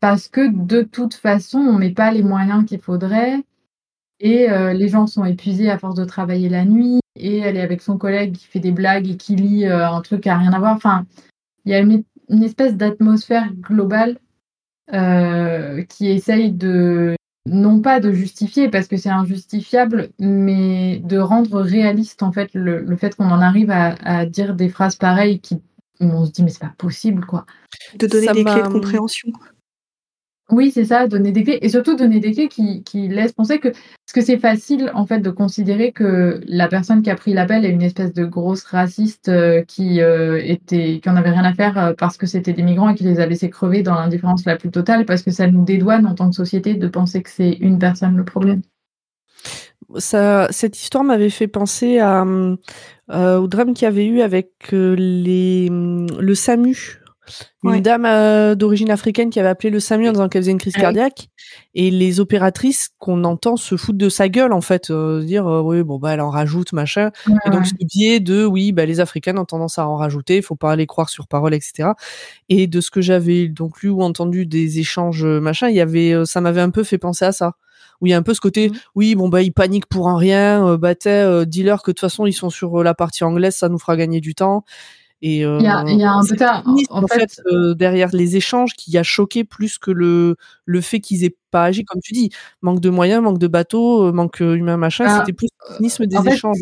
Parce 0.00 0.28
que 0.28 0.46
de 0.52 0.82
toute 0.82 1.14
façon, 1.14 1.58
on 1.58 1.78
met 1.78 1.92
pas 1.92 2.10
les 2.10 2.22
moyens 2.22 2.66
qu'il 2.66 2.80
faudrait. 2.80 3.42
Et 4.20 4.50
euh, 4.50 4.72
les 4.72 4.88
gens 4.88 5.06
sont 5.06 5.24
épuisés 5.24 5.70
à 5.70 5.78
force 5.78 5.94
de 5.94 6.04
travailler 6.04 6.48
la 6.48 6.64
nuit. 6.64 7.00
Et 7.16 7.38
elle 7.38 7.56
est 7.56 7.62
avec 7.62 7.82
son 7.82 7.98
collègue 7.98 8.36
qui 8.36 8.46
fait 8.46 8.60
des 8.60 8.72
blagues 8.72 9.08
et 9.08 9.16
qui 9.16 9.36
lit 9.36 9.66
euh, 9.66 9.88
un 9.88 10.00
truc 10.00 10.22
qui 10.22 10.28
a 10.28 10.38
rien 10.38 10.52
à 10.52 10.58
voir. 10.58 10.74
Enfin, 10.74 11.06
il 11.64 11.72
y 11.72 11.74
a 11.74 11.78
une, 11.78 12.02
une 12.28 12.42
espèce 12.42 12.76
d'atmosphère 12.76 13.52
globale 13.54 14.18
euh, 14.92 15.82
qui 15.84 16.08
essaye 16.08 16.52
de, 16.52 17.14
non 17.46 17.80
pas 17.80 18.00
de 18.00 18.12
justifier 18.12 18.68
parce 18.68 18.88
que 18.88 18.96
c'est 18.96 19.10
injustifiable, 19.10 20.10
mais 20.18 20.98
de 21.04 21.18
rendre 21.18 21.60
réaliste 21.60 22.22
en 22.22 22.32
fait 22.32 22.50
le, 22.54 22.80
le 22.80 22.96
fait 22.96 23.14
qu'on 23.14 23.30
en 23.30 23.40
arrive 23.40 23.70
à, 23.70 23.94
à 24.02 24.26
dire 24.26 24.54
des 24.54 24.68
phrases 24.68 24.96
pareilles 24.96 25.40
qui 25.40 25.60
où 26.00 26.06
on 26.06 26.26
se 26.26 26.32
dit 26.32 26.42
mais 26.42 26.50
c'est 26.50 26.60
pas 26.60 26.74
possible 26.76 27.24
quoi. 27.24 27.46
De 27.98 28.06
donner 28.06 28.26
Ça 28.26 28.32
des 28.32 28.44
clés 28.44 28.62
de 28.62 28.68
compréhension. 28.68 29.30
Oui, 30.50 30.70
c'est 30.70 30.84
ça, 30.84 31.08
donner 31.08 31.32
des 31.32 31.42
clés 31.42 31.58
et 31.62 31.70
surtout 31.70 31.96
donner 31.96 32.20
des 32.20 32.32
clés 32.32 32.48
qui, 32.48 32.82
qui 32.82 33.08
laissent 33.08 33.32
penser 33.32 33.58
que 33.60 33.68
parce 33.68 34.12
que 34.12 34.20
c'est 34.20 34.36
facile 34.36 34.90
en 34.92 35.06
fait 35.06 35.20
de 35.20 35.30
considérer 35.30 35.90
que 35.90 36.42
la 36.46 36.68
personne 36.68 37.00
qui 37.00 37.08
a 37.08 37.14
pris 37.14 37.32
l'appel 37.32 37.64
est 37.64 37.70
une 37.70 37.80
espèce 37.80 38.12
de 38.12 38.26
grosse 38.26 38.62
raciste 38.64 39.30
euh, 39.30 39.62
qui 39.62 40.02
euh, 40.02 40.38
était 40.44 41.00
qui 41.02 41.08
en 41.08 41.16
avait 41.16 41.30
rien 41.30 41.44
à 41.44 41.54
faire 41.54 41.78
euh, 41.78 41.92
parce 41.96 42.18
que 42.18 42.26
c'était 42.26 42.52
des 42.52 42.62
migrants 42.62 42.90
et 42.90 42.94
qui 42.94 43.04
les 43.04 43.20
a 43.20 43.26
laissés 43.26 43.48
crever 43.48 43.82
dans 43.82 43.94
l'indifférence 43.94 44.44
la 44.44 44.56
plus 44.56 44.70
totale 44.70 45.06
parce 45.06 45.22
que 45.22 45.30
ça 45.30 45.46
nous 45.46 45.64
dédouane 45.64 46.06
en 46.06 46.14
tant 46.14 46.28
que 46.28 46.36
société 46.36 46.74
de 46.74 46.88
penser 46.88 47.22
que 47.22 47.30
c'est 47.30 47.52
une 47.52 47.78
personne 47.78 48.14
le 48.14 48.24
problème. 48.24 48.60
ça, 49.96 50.48
cette 50.50 50.78
histoire 50.78 51.04
m'avait 51.04 51.30
fait 51.30 51.48
penser 51.48 52.00
euh, 52.00 52.56
au 53.08 53.48
drame 53.48 53.72
qu'il 53.72 53.86
y 53.86 53.88
avait 53.88 54.06
eu 54.06 54.20
avec 54.20 54.50
les, 54.72 55.70
le 55.70 56.34
SAMU. 56.34 57.00
Une 57.62 57.70
Ouais. 57.70 57.80
dame 57.80 58.04
euh, 58.04 58.54
d'origine 58.54 58.90
africaine 58.90 59.30
qui 59.30 59.40
avait 59.40 59.48
appelé 59.48 59.70
le 59.70 59.80
SAMU 59.80 60.08
en 60.08 60.12
disant 60.12 60.28
qu'elle 60.28 60.42
faisait 60.42 60.50
une 60.52 60.58
crise 60.58 60.74
Ah 60.76 60.80
cardiaque. 60.82 61.28
Et 61.74 61.90
les 61.90 62.20
opératrices 62.20 62.90
qu'on 62.98 63.24
entend 63.24 63.56
se 63.56 63.76
foutent 63.76 63.96
de 63.96 64.08
sa 64.08 64.28
gueule, 64.28 64.52
en 64.52 64.60
fait. 64.60 64.90
euh, 64.90 65.22
dire, 65.22 65.46
euh, 65.46 65.60
oui, 65.62 65.82
bon, 65.82 65.98
bah, 65.98 66.12
elle 66.12 66.20
en 66.20 66.30
rajoute, 66.30 66.72
machin. 66.72 67.10
Et 67.46 67.50
donc, 67.50 67.66
ce 67.66 67.72
biais 67.80 68.20
de, 68.20 68.44
oui, 68.44 68.72
bah, 68.72 68.84
les 68.84 69.00
Africaines 69.00 69.38
ont 69.38 69.44
tendance 69.46 69.78
à 69.78 69.88
en 69.88 69.96
rajouter, 69.96 70.36
il 70.36 70.42
faut 70.42 70.56
pas 70.56 70.76
les 70.76 70.86
croire 70.86 71.08
sur 71.08 71.26
parole, 71.26 71.54
etc. 71.54 71.90
Et 72.48 72.66
de 72.66 72.80
ce 72.80 72.90
que 72.90 73.00
j'avais 73.00 73.48
donc 73.48 73.80
lu 73.82 73.88
ou 73.88 74.02
entendu 74.02 74.44
des 74.46 74.78
échanges, 74.78 75.24
machin, 75.24 75.68
il 75.68 75.76
y 75.76 75.80
avait, 75.80 76.14
ça 76.26 76.40
m'avait 76.40 76.60
un 76.60 76.70
peu 76.70 76.84
fait 76.84 76.98
penser 76.98 77.24
à 77.24 77.32
ça. 77.32 77.54
Où 78.00 78.06
il 78.06 78.10
y 78.10 78.12
a 78.12 78.16
un 78.18 78.22
peu 78.22 78.34
ce 78.34 78.40
côté, 78.40 78.68
Mhm. 78.70 78.76
oui, 78.96 79.14
bon, 79.14 79.28
bah, 79.28 79.40
ils 79.42 79.52
paniquent 79.52 79.86
pour 79.86 80.08
un 80.08 80.16
rien, 80.18 80.66
euh, 80.66 80.76
bah, 80.76 80.94
t'es, 80.94 81.08
euh, 81.10 81.44
dis-leur 81.44 81.82
que 81.82 81.92
de 81.92 81.94
toute 81.94 82.00
façon, 82.00 82.26
ils 82.26 82.32
sont 82.32 82.50
sur 82.50 82.80
euh, 82.80 82.84
la 82.84 82.92
partie 82.92 83.22
anglaise, 83.24 83.54
ça 83.56 83.68
nous 83.68 83.78
fera 83.78 83.96
gagner 83.96 84.20
du 84.20 84.34
temps. 84.34 84.64
Et, 85.26 85.42
euh, 85.42 85.56
Il 85.58 85.64
y 85.64 85.68
a, 85.68 85.82
il 85.88 85.98
y 85.98 86.04
a 86.04 86.12
un 86.12 86.22
peu 86.22 86.36
En, 86.90 87.06
fait, 87.06 87.40
euh, 87.50 87.72
derrière 87.72 88.10
les 88.12 88.36
échanges 88.36 88.74
qui 88.74 88.98
a 88.98 89.02
choqué 89.02 89.42
plus 89.42 89.78
que 89.78 89.90
le, 89.90 90.36
le 90.66 90.80
fait 90.82 91.00
qu'ils 91.00 91.24
aient 91.24 91.34
pas 91.50 91.64
agi, 91.64 91.82
comme 91.86 92.02
tu 92.02 92.12
dis. 92.12 92.28
Manque 92.60 92.80
de 92.80 92.90
moyens, 92.90 93.22
manque 93.22 93.38
de 93.38 93.46
bateaux, 93.46 94.04
euh, 94.08 94.12
manque 94.12 94.40
humain, 94.40 94.76
machin. 94.76 95.06
Ah, 95.08 95.20
C'était 95.20 95.32
plus 95.32 95.48
le 95.70 95.76
cynisme 95.76 96.04
des 96.04 96.18
En 96.18 96.22
fait, 96.22 96.34
échanges. 96.34 96.58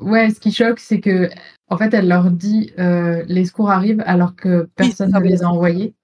ouais, 0.00 0.30
ce 0.30 0.40
qui 0.40 0.50
choque, 0.50 0.80
c'est 0.80 0.98
que, 0.98 1.30
en 1.68 1.76
fait, 1.76 1.94
elle 1.94 2.08
leur 2.08 2.32
dit 2.32 2.72
les 2.76 3.44
secours 3.44 3.70
arrivent 3.70 4.02
alors 4.06 4.34
que 4.34 4.68
personne 4.74 5.12
ne 5.12 5.20
les 5.20 5.44
a 5.44 5.48
envoyés. 5.48 5.94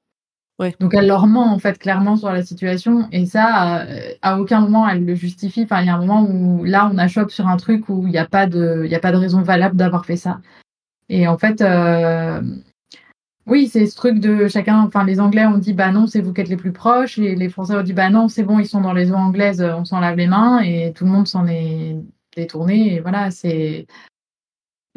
Ouais. 0.61 0.77
Donc 0.79 0.93
elle 0.93 1.07
leur 1.07 1.27
ment 1.27 1.55
en 1.55 1.59
fait 1.59 1.79
clairement 1.79 2.17
sur 2.19 2.31
la 2.31 2.43
situation 2.43 3.09
et 3.13 3.25
ça, 3.25 3.81
euh, 3.81 4.13
à 4.21 4.39
aucun 4.39 4.61
moment 4.61 4.87
elle 4.87 5.07
le 5.07 5.15
justifie. 5.15 5.63
Enfin, 5.63 5.81
il 5.81 5.87
y 5.87 5.89
a 5.89 5.95
un 5.95 5.99
moment 6.05 6.23
où 6.23 6.65
là 6.65 6.91
on 6.93 6.99
achoppe 6.99 7.31
sur 7.31 7.49
un 7.49 7.57
truc 7.57 7.89
où 7.89 8.07
il 8.07 8.11
n'y 8.11 8.19
a 8.19 8.27
pas 8.27 8.47
de, 8.47 8.83
il 8.85 8.91
y 8.91 8.95
a 8.95 9.01
pas 9.01 9.11
de 9.11 9.17
raison 9.17 9.41
valable 9.41 9.77
d'avoir 9.77 10.05
fait 10.05 10.19
ça. 10.19 10.39
Et 11.11 11.27
en 11.27 11.37
fait, 11.37 11.61
euh, 11.61 12.41
oui, 13.47 13.67
c'est 13.67 13.87
ce 13.87 13.97
truc 13.97 14.21
de 14.21 14.47
chacun. 14.47 14.81
Enfin, 14.83 15.05
les 15.05 15.21
Anglais 15.21 15.45
ont 15.45 15.59
dit 15.59 15.75
bah 15.75 15.91
non, 15.91 16.07
c'est 16.07 16.21
vous 16.21 16.33
qui 16.33 16.41
êtes 16.41 16.49
les 16.49 16.57
plus 16.57 16.73
proches, 16.73 17.19
et 17.19 17.35
les 17.35 17.49
Français 17.49 17.75
ont 17.75 17.83
dit 17.83 17.93
bah 17.93 18.11
non, 18.11 18.29
c'est 18.29 18.45
bon, 18.45 18.61
ils 18.61 18.67
sont 18.67 18.81
dans 18.81 18.93
les 18.93 19.11
eaux 19.11 19.17
anglaises, 19.17 19.61
on 19.61 19.85
s'en 19.85 19.99
lave 19.99 20.17
les 20.17 20.29
mains, 20.29 20.61
et 20.61 20.93
tout 20.95 21.05
le 21.05 21.11
monde 21.11 21.27
s'en 21.27 21.49
est 21.49 21.97
détourné. 22.37 22.95
Et 22.95 23.01
voilà, 23.01 23.33
c'est. 23.33 23.87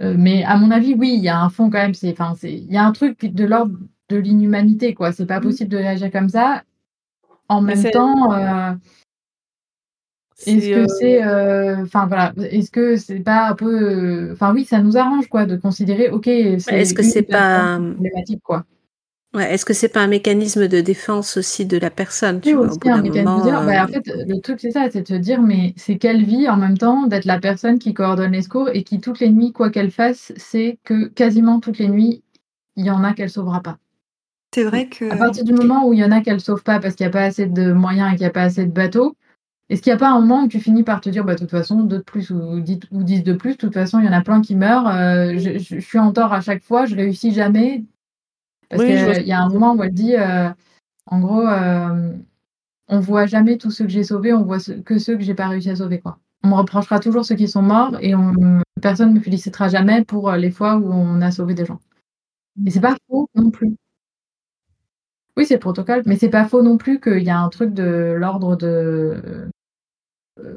Euh, 0.02 0.16
mais 0.18 0.44
à 0.44 0.56
mon 0.58 0.70
avis, 0.70 0.94
oui, 0.94 1.16
il 1.18 1.24
y 1.24 1.30
a 1.30 1.40
un 1.42 1.50
fond 1.50 1.72
quand 1.72 1.80
même. 1.80 1.96
C'est, 1.96 2.12
enfin, 2.12 2.36
c'est, 2.38 2.54
il 2.54 2.72
y 2.72 2.78
a 2.78 2.86
un 2.86 2.92
truc 2.92 3.26
de 3.26 3.46
l'ordre 3.46 3.76
de 4.10 4.18
l'inhumanité, 4.18 4.94
quoi. 4.94 5.12
C'est 5.12 5.26
pas 5.26 5.42
possible 5.42 5.72
de 5.72 5.78
réagir 5.78 6.12
comme 6.12 6.30
ça. 6.30 6.64
En 7.50 7.62
Mais 7.62 7.76
même 7.76 7.92
temps, 7.92 8.34
euh, 8.34 8.74
est-ce 10.46 10.70
que 10.70 10.80
euh, 10.80 10.88
c'est, 11.00 11.24
euh, 11.24 11.84
enfin 11.84 12.08
voilà, 12.08 12.34
est-ce 12.50 12.72
que 12.72 12.96
c'est 12.98 13.20
pas 13.20 13.50
un 13.50 13.56
peu, 13.56 14.30
euh, 14.30 14.34
enfin 14.34 14.54
oui, 14.54 14.66
ça 14.66 14.82
nous 14.82 14.98
arrange 14.98 15.28
quoi 15.28 15.46
de 15.46 15.56
considérer, 15.56 16.10
ok, 16.10 16.26
c'est 16.26 16.68
est-ce 16.70 16.94
que 16.94 17.04
c'est 17.04 17.24
pas- 17.24 17.78
problématique 17.78 18.42
quoi. 18.44 18.66
Ouais, 19.34 19.52
est-ce 19.52 19.66
que 19.66 19.74
c'est 19.74 19.90
pas 19.90 20.02
un 20.02 20.08
mécanisme 20.08 20.68
de 20.68 20.80
défense 20.82 21.38
aussi 21.38 21.66
de 21.66 21.78
la 21.78 21.90
personne, 21.90 22.40
tu 22.40 22.54
vois, 22.54 22.72
au 22.72 22.78
bout 22.78 22.90
un 22.90 22.98
d'un 22.98 23.02
mécanisme 23.02 23.26
de 23.26 23.30
moment, 23.30 23.44
dire, 23.44 23.66
bah, 23.66 23.84
en 23.84 23.88
fait, 23.88 24.04
le 24.28 24.40
truc 24.42 24.60
c'est 24.60 24.70
ça, 24.70 24.90
c'est 24.92 25.02
de 25.02 25.08
se 25.08 25.14
dire, 25.16 25.42
mais 25.42 25.74
c'est 25.76 25.98
quelle 25.98 26.24
vie 26.24 26.48
en 26.48 26.58
même 26.58 26.78
temps 26.78 27.08
d'être 27.08 27.26
la 27.26 27.40
personne 27.40 27.80
qui 27.80 27.96
coordonne 27.96 28.34
les 28.34 28.44
secours 28.44 28.70
et 28.72 28.84
qui 28.84 29.00
toutes 29.00 29.20
les 29.20 29.30
nuits, 29.30 29.52
quoi 29.52 29.72
qu'elle 29.72 29.90
fasse, 29.90 30.34
c'est 30.38 30.78
que 30.84 31.08
quasiment 31.08 31.60
toutes 31.60 31.80
les 31.80 31.88
nuits, 31.88 32.24
il 32.76 32.86
y 32.86 32.92
en 32.92 33.04
a 33.04 33.14
qu'elle 33.14 33.32
sauvera 33.32 33.62
pas. 33.62 33.78
C'est 34.54 34.66
vrai 34.66 34.88
que. 34.88 35.12
À 35.12 35.18
partir 35.18 35.44
du 35.44 35.54
moment 35.54 35.88
où 35.88 35.94
il 35.94 36.00
y 36.00 36.04
en 36.04 36.12
a 36.12 36.22
qu'elle 36.22 36.40
sauve 36.40 36.62
pas 36.62 36.80
parce 36.80 36.94
qu'il 36.94 37.06
n'y 37.06 37.10
a 37.10 37.14
pas 37.14 37.24
assez 37.24 37.48
de 37.48 37.74
moyens 37.74 38.10
et 38.10 38.16
qu'il 38.16 38.22
n'y 38.22 38.28
a 38.28 38.32
pas 38.32 38.44
assez 38.44 38.66
de 38.66 38.72
bateaux, 38.72 39.16
est-ce 39.74 39.82
qu'il 39.82 39.92
n'y 39.92 39.96
a 39.96 40.00
pas 40.00 40.12
un 40.12 40.20
moment 40.20 40.44
où 40.44 40.48
tu 40.48 40.60
finis 40.60 40.84
par 40.84 41.02
te 41.02 41.10
dire, 41.10 41.26
bah, 41.26 41.34
de 41.34 41.40
toute 41.40 41.50
façon, 41.52 41.82
deux 41.82 41.98
de 41.98 42.04
plus 42.04 42.30
ou 42.32 42.60
dix, 42.60 42.80
ou 42.92 43.04
dix 43.04 43.24
de 43.24 43.34
plus, 43.34 43.54
de 43.54 43.58
toute 43.58 43.74
façon, 43.74 44.00
il 44.00 44.06
y 44.06 44.10
en 44.10 44.14
a 44.14 44.22
plein 44.22 44.42
qui 44.42 44.56
meurent, 44.56 44.88
euh, 44.88 45.34
je, 45.38 45.58
je- 45.58 45.76
je 45.76 45.80
suis 45.80 46.00
en 46.00 46.14
tort 46.14 46.32
à 46.32 46.42
chaque 46.42 46.64
fois, 46.64 46.86
je 46.86 46.96
réussis 46.96 47.34
jamais? 47.34 47.84
Parce 48.70 48.84
Oui, 48.84 48.90
qu'il 48.90 49.28
y 49.28 49.32
a 49.34 49.42
un 49.42 49.50
moment 49.50 49.76
où 49.76 49.84
elle 49.84 49.94
dit, 49.94 50.16
euh, 50.16 50.50
en 51.08 51.20
gros, 51.22 51.42
euh, 51.48 52.14
on 52.90 53.00
voit 53.00 53.26
jamais 53.28 53.58
tous 53.58 53.72
ceux 53.72 53.86
que 53.86 53.92
j'ai 53.92 54.04
sauvés, 54.04 54.34
on 54.34 54.44
voit 54.44 54.60
que 54.86 55.00
ceux 55.00 55.18
que 55.18 55.24
j'ai 55.24 55.36
pas 55.36 55.48
réussi 55.50 55.70
à 55.72 55.76
sauver, 55.78 56.00
quoi. 56.00 56.20
On 56.44 56.50
me 56.50 56.56
reprochera 56.56 57.00
toujours 57.00 57.26
ceux 57.26 57.36
qui 57.36 57.48
sont 57.48 57.62
morts 57.64 57.98
et 58.02 58.16
on, 58.16 58.34
personne 58.82 59.10
ne 59.10 59.16
me 59.16 59.22
félicitera 59.22 59.70
jamais 59.70 60.04
pour 60.06 60.30
euh, 60.30 60.38
les 60.38 60.52
fois 60.52 60.78
où 60.78 60.92
on 60.92 61.22
a 61.22 61.32
sauvé 61.32 61.54
des 61.56 61.66
gens. 61.66 61.80
Et 62.66 62.72
c'est 62.72 62.82
pas 62.82 62.98
faux 63.10 63.30
non 63.36 63.52
plus. 63.52 63.76
Oui, 65.36 65.46
c'est 65.46 65.56
le 65.56 65.60
protocole, 65.60 66.04
mais 66.06 66.16
c'est 66.18 66.30
pas 66.30 66.46
faux 66.46 66.62
non 66.62 66.78
plus 66.78 67.00
qu'il 67.00 67.24
y 67.24 67.30
a 67.30 67.40
un 67.40 67.50
truc 67.50 67.74
de 67.74 68.14
l'ordre 68.18 68.56
de 68.56 68.68
euh, 68.68 69.50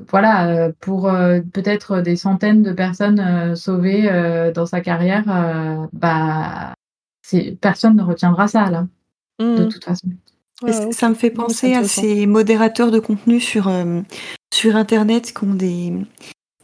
voilà, 0.09 0.49
euh, 0.49 0.73
pour 0.81 1.09
euh, 1.09 1.41
peut-être 1.53 2.01
des 2.01 2.17
centaines 2.17 2.63
de 2.63 2.73
personnes 2.73 3.21
euh, 3.21 3.55
sauvées 3.55 4.11
euh, 4.11 4.51
dans 4.53 4.67
sa 4.67 4.81
carrière, 4.81 5.25
euh, 5.29 5.87
bah, 5.93 6.75
personne 7.61 7.97
ne 7.97 8.03
retiendra 8.03 8.49
ça, 8.49 8.71
là, 8.71 8.87
de 9.39 9.63
Mhm. 9.65 9.69
toute 9.69 9.85
façon. 9.85 10.09
Ouais. 10.63 10.93
Ça 10.93 11.09
me 11.11 11.15
fait 11.15 11.31
penser 11.31 11.75
à 11.75 11.85
ces 11.85 12.25
modérateurs 12.25 12.91
de 12.91 12.99
contenu 12.99 13.41
sur, 13.41 13.69
euh, 13.69 14.01
sur 14.55 14.75
Internet 14.77 15.35
qui 15.35 15.45
ont 15.45 15.53
des, 15.53 15.93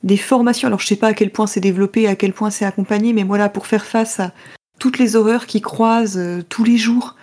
des 0.02 0.16
formations. 0.16 0.68
Alors, 0.68 0.80
je 0.80 0.86
sais 0.86 0.96
pas 0.96 1.08
à 1.08 1.14
quel 1.14 1.30
point 1.30 1.46
c'est 1.46 1.60
développé, 1.60 2.08
à 2.08 2.16
quel 2.16 2.32
point 2.32 2.48
c'est 2.50 2.64
accompagné, 2.64 3.12
mais 3.12 3.24
voilà, 3.24 3.50
pour 3.50 3.66
faire 3.66 3.84
face 3.84 4.18
à 4.20 4.32
toutes 4.78 4.98
les 4.98 5.14
horreurs 5.16 5.44
qui 5.46 5.60
croisent 5.60 6.16
euh, 6.18 6.42
tous 6.48 6.64
les 6.64 6.78
jours, 6.78 7.16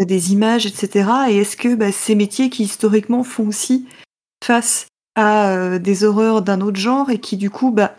euh, 0.00 0.06
des 0.06 0.32
images, 0.32 0.64
etc. 0.64 1.10
Et 1.28 1.36
est-ce 1.36 1.58
que 1.58 1.74
bah, 1.74 1.92
ces 1.92 2.14
métiers 2.14 2.48
qui 2.48 2.62
historiquement 2.62 3.22
font 3.22 3.48
aussi 3.48 3.86
face 4.42 4.86
à 5.16 5.48
euh, 5.50 5.78
des 5.78 6.04
horreurs 6.04 6.42
d'un 6.42 6.60
autre 6.60 6.78
genre 6.78 7.10
et 7.10 7.18
qui, 7.18 7.36
du 7.36 7.50
coup, 7.50 7.72
bah, 7.72 7.96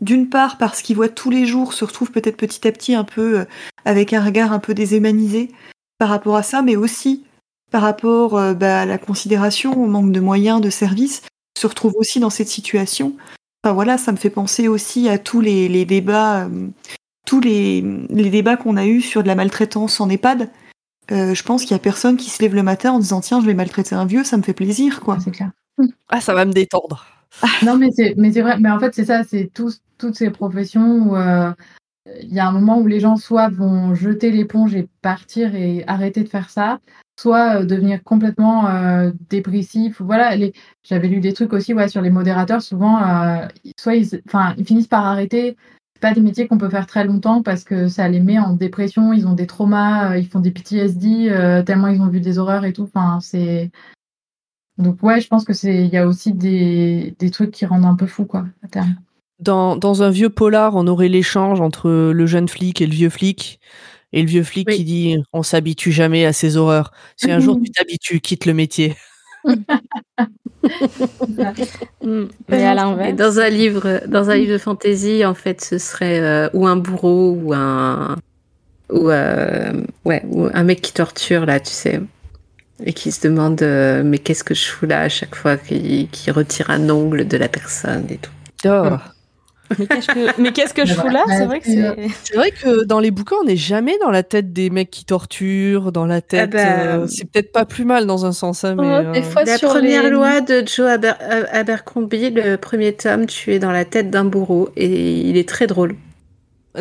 d'une 0.00 0.28
part, 0.28 0.58
parce 0.58 0.82
qu'ils 0.82 0.96
voient 0.96 1.08
tous 1.08 1.30
les 1.30 1.46
jours, 1.46 1.72
se 1.72 1.84
retrouvent 1.84 2.12
peut-être 2.12 2.36
petit 2.36 2.68
à 2.68 2.72
petit 2.72 2.94
un 2.94 3.04
peu 3.04 3.40
euh, 3.40 3.44
avec 3.84 4.12
un 4.12 4.22
regard 4.22 4.52
un 4.52 4.58
peu 4.58 4.74
déshumanisé 4.74 5.50
par 5.98 6.10
rapport 6.10 6.36
à 6.36 6.42
ça, 6.42 6.62
mais 6.62 6.76
aussi 6.76 7.24
par 7.70 7.82
rapport 7.82 8.38
euh, 8.38 8.52
bah, 8.52 8.82
à 8.82 8.86
la 8.86 8.98
considération, 8.98 9.82
au 9.82 9.86
manque 9.86 10.12
de 10.12 10.20
moyens, 10.20 10.60
de 10.60 10.70
services, 10.70 11.22
se 11.58 11.66
retrouvent 11.66 11.96
aussi 11.96 12.20
dans 12.20 12.30
cette 12.30 12.48
situation. 12.48 13.14
Enfin 13.64 13.72
voilà, 13.72 13.96
ça 13.96 14.12
me 14.12 14.16
fait 14.18 14.30
penser 14.30 14.68
aussi 14.68 15.08
à 15.08 15.18
tous 15.18 15.40
les, 15.40 15.84
débats, 15.84 16.48
tous 17.24 17.40
les, 17.40 17.80
les 18.10 18.28
débats 18.28 18.56
qu'on 18.56 18.76
a 18.76 18.86
eus 18.86 19.00
sur 19.00 19.22
de 19.22 19.28
la 19.28 19.36
maltraitance 19.36 20.00
en 20.00 20.10
EHPAD. 20.10 20.50
Je 21.10 21.42
pense 21.44 21.62
qu'il 21.62 21.70
y 21.70 21.74
a 21.74 21.78
personne 21.78 22.16
qui 22.16 22.28
se 22.28 22.42
lève 22.42 22.56
le 22.56 22.64
matin 22.64 22.90
en 22.90 22.98
disant 22.98 23.20
tiens, 23.20 23.40
je 23.40 23.46
vais 23.46 23.54
maltraiter 23.54 23.94
un 23.94 24.04
vieux, 24.04 24.24
ça 24.24 24.36
me 24.36 24.42
fait 24.42 24.52
plaisir, 24.52 25.00
quoi. 25.00 25.18
C'est. 25.22 25.30
Ah, 26.08 26.20
ça 26.20 26.34
va 26.34 26.44
me 26.44 26.52
détendre. 26.52 27.06
Non, 27.64 27.76
mais 27.78 27.90
c'est, 27.92 28.14
mais 28.18 28.32
c'est 28.32 28.42
vrai. 28.42 28.58
Mais 28.58 28.70
en 28.70 28.78
fait, 28.78 28.94
c'est 28.94 29.06
ça, 29.06 29.24
c'est 29.24 29.50
tous, 29.54 29.80
toutes 29.96 30.16
ces 30.16 30.30
professions 30.30 31.08
où 31.08 31.16
euh, 31.16 31.50
il 32.22 32.32
y 32.32 32.40
a 32.40 32.48
un 32.48 32.52
moment 32.52 32.78
où 32.78 32.86
les 32.86 33.00
gens 33.00 33.16
soit 33.16 33.48
vont 33.48 33.94
jeter 33.94 34.30
l'éponge 34.30 34.74
et 34.74 34.88
partir 35.02 35.54
et 35.54 35.84
arrêter 35.86 36.22
de 36.22 36.28
faire 36.28 36.50
ça, 36.50 36.80
soit 37.18 37.60
euh, 37.60 37.64
devenir 37.64 38.02
complètement 38.02 38.68
euh, 38.68 39.12
dépressifs. 39.30 40.00
ou 40.00 40.06
Voilà, 40.06 40.34
les... 40.36 40.52
j'avais 40.82 41.08
lu 41.08 41.20
des 41.20 41.32
trucs 41.32 41.52
aussi 41.52 41.74
ouais, 41.74 41.88
sur 41.88 42.02
les 42.02 42.10
modérateurs. 42.10 42.62
Souvent, 42.62 43.02
euh, 43.02 43.46
soit 43.78 43.94
ils, 43.94 44.20
ils 44.58 44.64
finissent 44.64 44.88
par 44.88 45.06
arrêter. 45.06 45.56
Pas 46.00 46.12
des 46.12 46.20
métiers 46.20 46.48
qu'on 46.48 46.58
peut 46.58 46.68
faire 46.68 46.88
très 46.88 47.04
longtemps 47.04 47.42
parce 47.44 47.62
que 47.62 47.86
ça 47.86 48.08
les 48.08 48.18
met 48.18 48.38
en 48.38 48.54
dépression. 48.54 49.12
Ils 49.12 49.28
ont 49.28 49.34
des 49.34 49.46
traumas, 49.46 50.16
ils 50.16 50.26
font 50.26 50.40
des 50.40 50.50
PTSD 50.50 51.62
tellement 51.64 51.86
ils 51.86 52.02
ont 52.02 52.08
vu 52.08 52.20
des 52.20 52.40
horreurs 52.40 52.64
et 52.64 52.72
tout. 52.72 52.90
Enfin, 52.92 53.20
c'est 53.20 53.70
donc 54.78 55.02
ouais, 55.02 55.20
je 55.20 55.28
pense 55.28 55.44
que 55.44 55.52
c'est 55.52 55.84
il 55.84 55.90
y 55.90 55.96
a 55.96 56.06
aussi 56.06 56.32
des, 56.32 57.14
des 57.18 57.30
trucs 57.30 57.50
qui 57.50 57.66
rendent 57.66 57.84
un 57.84 57.96
peu 57.96 58.06
fou 58.06 58.24
quoi 58.24 58.46
à 58.64 58.68
terme. 58.68 58.96
Dans, 59.38 59.76
dans 59.76 60.02
un 60.02 60.10
vieux 60.10 60.30
polar, 60.30 60.76
on 60.76 60.86
aurait 60.86 61.08
l'échange 61.08 61.60
entre 61.60 61.90
le 62.12 62.26
jeune 62.26 62.48
flic 62.48 62.80
et 62.80 62.86
le 62.86 62.92
vieux 62.92 63.10
flic. 63.10 63.60
Et 64.12 64.20
le 64.22 64.28
vieux 64.28 64.42
flic 64.44 64.68
Oui. 64.68 64.76
qui 64.76 64.84
dit 64.84 65.16
On 65.32 65.42
s'habitue 65.42 65.90
jamais 65.90 66.26
à 66.26 66.32
ces 66.32 66.56
horreurs. 66.56 66.92
Si 67.16 67.30
un 67.30 67.40
jour 67.40 67.58
tu 67.64 67.70
t'habitues, 67.70 68.20
quitte 68.20 68.46
le 68.46 68.54
métier. 68.54 68.94
Mm. 72.02 72.24
Mais 72.48 72.64
à 72.64 72.74
l'inverse. 72.74 73.16
dans 73.16 73.40
un 73.40 73.48
livre, 73.48 74.00
dans 74.06 74.30
un 74.30 74.36
livre 74.36 74.52
de 74.52 74.58
fantasy, 74.58 75.24
en 75.24 75.34
fait, 75.34 75.60
ce 75.60 75.76
serait 75.78 76.20
euh, 76.20 76.48
ou 76.52 76.66
un 76.68 76.76
bourreau 76.76 77.32
ou 77.32 77.52
un 77.52 78.16
ou 78.90 79.10
euh, 79.10 79.72
ouais 80.04 80.22
ou 80.28 80.48
un 80.52 80.62
mec 80.62 80.80
qui 80.82 80.92
torture 80.92 81.46
là, 81.46 81.58
tu 81.60 81.72
sais, 81.72 82.00
et 82.84 82.92
qui 82.92 83.12
se 83.12 83.26
demande 83.26 83.62
euh, 83.62 84.02
mais 84.04 84.18
qu'est-ce 84.18 84.44
que 84.44 84.54
je 84.54 84.64
fous 84.66 84.86
là 84.86 85.00
à 85.02 85.08
chaque 85.08 85.34
fois 85.34 85.56
qu'il 85.56 86.08
retire 86.28 86.70
un 86.70 86.88
ongle 86.90 87.26
de 87.28 87.36
la 87.36 87.48
personne 87.48 88.06
et 88.10 88.18
tout. 88.18 88.30
Oh. 88.66 88.96
Mais 89.78 89.86
qu'est-ce 89.86 90.06
que, 90.08 90.40
mais 90.42 90.52
qu'est-ce 90.52 90.74
que 90.74 90.84
je 90.84 90.92
fous 90.92 91.08
là? 91.08 91.24
C'est 91.28 91.46
vrai 91.46 91.60
que 91.60 91.66
c'est. 91.66 91.96
C'est 92.24 92.34
vrai 92.36 92.50
que 92.50 92.84
dans 92.84 93.00
les 93.00 93.10
bouquins, 93.10 93.36
on 93.40 93.44
n'est 93.46 93.56
jamais 93.56 93.96
dans 94.02 94.10
la 94.10 94.22
tête 94.22 94.52
des 94.52 94.68
mecs 94.68 94.90
qui 94.90 95.06
torturent, 95.06 95.92
dans 95.92 96.04
la 96.04 96.20
tête. 96.20 96.50
bah, 96.50 96.58
euh, 96.80 97.06
c'est 97.06 97.24
peut-être 97.24 97.52
pas 97.52 97.64
plus 97.64 97.86
mal 97.86 98.06
dans 98.06 98.26
un 98.26 98.32
sens, 98.32 98.64
hein, 98.64 98.74
mais. 98.78 99.06
Oh, 99.08 99.12
des 99.12 99.20
euh, 99.20 99.22
fois, 99.22 99.44
La 99.44 99.56
sur 99.56 99.70
première 99.70 100.02
les- 100.02 100.10
loi 100.10 100.42
de 100.42 100.62
Joe 100.66 100.90
Aber- 100.90 101.16
Abercrombie, 101.52 102.28
le 102.30 102.56
premier 102.56 102.92
tome, 102.92 103.24
tu 103.24 103.54
es 103.54 103.58
dans 103.58 103.70
la 103.72 103.86
tête 103.86 104.10
d'un 104.10 104.26
bourreau 104.26 104.68
et 104.76 105.20
il 105.20 105.38
est 105.38 105.48
très 105.48 105.66
drôle. 105.66 105.94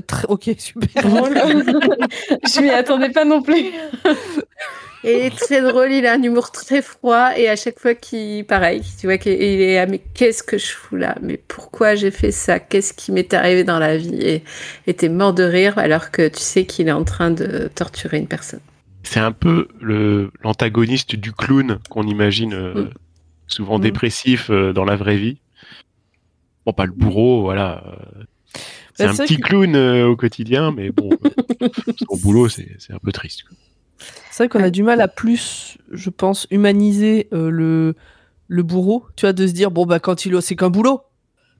Très- 0.07 0.27
Ok, 0.27 0.49
super. 0.57 1.03
Drôle. 1.03 1.33
je 1.35 2.61
m'y 2.61 2.69
attendais 2.69 3.09
pas 3.09 3.25
non 3.25 3.41
plus. 3.41 3.55
Et 5.03 5.13
il 5.17 5.25
est 5.25 5.35
très 5.35 5.61
drôle, 5.63 5.91
il 5.91 6.05
a 6.05 6.13
un 6.13 6.21
humour 6.21 6.51
très 6.51 6.83
froid 6.83 7.31
et 7.35 7.49
à 7.49 7.55
chaque 7.55 7.79
fois 7.79 7.95
qu'il, 7.95 8.45
pareil, 8.45 8.83
tu 8.99 9.07
vois 9.07 9.17
qu'il 9.17 9.31
est, 9.41 9.79
ah, 9.79 9.87
mais 9.87 9.97
qu'est-ce 9.97 10.43
que 10.43 10.59
je 10.59 10.67
fous 10.73 10.95
là? 10.95 11.15
Mais 11.23 11.37
pourquoi 11.37 11.95
j'ai 11.95 12.11
fait 12.11 12.29
ça? 12.31 12.59
Qu'est-ce 12.59 12.93
qui 12.93 13.11
m'est 13.11 13.33
arrivé 13.33 13.63
dans 13.63 13.79
la 13.79 13.97
vie? 13.97 14.43
Et 14.85 14.93
t'es 14.93 15.09
mort 15.09 15.33
de 15.33 15.41
rire 15.41 15.79
alors 15.79 16.11
que 16.11 16.27
tu 16.27 16.39
sais 16.39 16.65
qu'il 16.65 16.87
est 16.87 16.91
en 16.91 17.03
train 17.03 17.31
de 17.31 17.67
torturer 17.73 18.19
une 18.19 18.27
personne. 18.27 18.59
C'est 19.01 19.19
un 19.19 19.31
peu 19.31 19.69
le 19.81 20.29
l'antagoniste 20.43 21.15
du 21.15 21.33
clown 21.33 21.79
qu'on 21.89 22.03
imagine 22.03 22.53
euh, 22.53 22.73
Mm. 22.83 22.89
souvent 23.47 23.79
Mm. 23.79 23.81
dépressif 23.81 24.51
euh, 24.51 24.71
dans 24.71 24.85
la 24.85 24.95
vraie 24.97 25.17
vie. 25.17 25.39
Bon, 26.67 26.73
pas 26.73 26.85
le 26.85 26.91
bourreau, 26.91 27.41
voilà. 27.41 27.83
euh, 27.87 28.23
C'est 29.01 29.07
Bah, 29.17 29.23
un 29.23 29.25
petit 29.25 29.37
que- 29.37 29.47
clown 29.47 29.75
euh, 29.75 30.07
au 30.07 30.15
quotidien, 30.15 30.71
mais 30.71 30.91
bon, 30.91 31.09
euh, 31.61 31.69
son 32.09 32.17
boulot, 32.17 32.49
c'est 32.49 32.75
c'est 32.79 32.93
un 32.93 32.99
peu 32.99 33.11
triste. 33.11 33.43
C'est 34.31 34.43
vrai 34.43 34.49
qu'on 34.49 34.63
a 34.63 34.69
du 34.69 34.83
mal 34.83 35.01
à 35.01 35.07
plus, 35.07 35.77
je 35.91 36.09
pense, 36.09 36.47
humaniser 36.51 37.27
euh, 37.33 37.49
le, 37.49 37.95
le 38.47 38.63
bourreau. 38.63 39.05
Tu 39.15 39.25
vois, 39.25 39.33
de 39.33 39.45
se 39.45 39.51
dire, 39.53 39.69
bon, 39.71 39.85
bah, 39.85 39.99
quand 39.99 40.25
il 40.25 40.41
c'est 40.41 40.55
qu'un 40.55 40.69
boulot. 40.69 41.01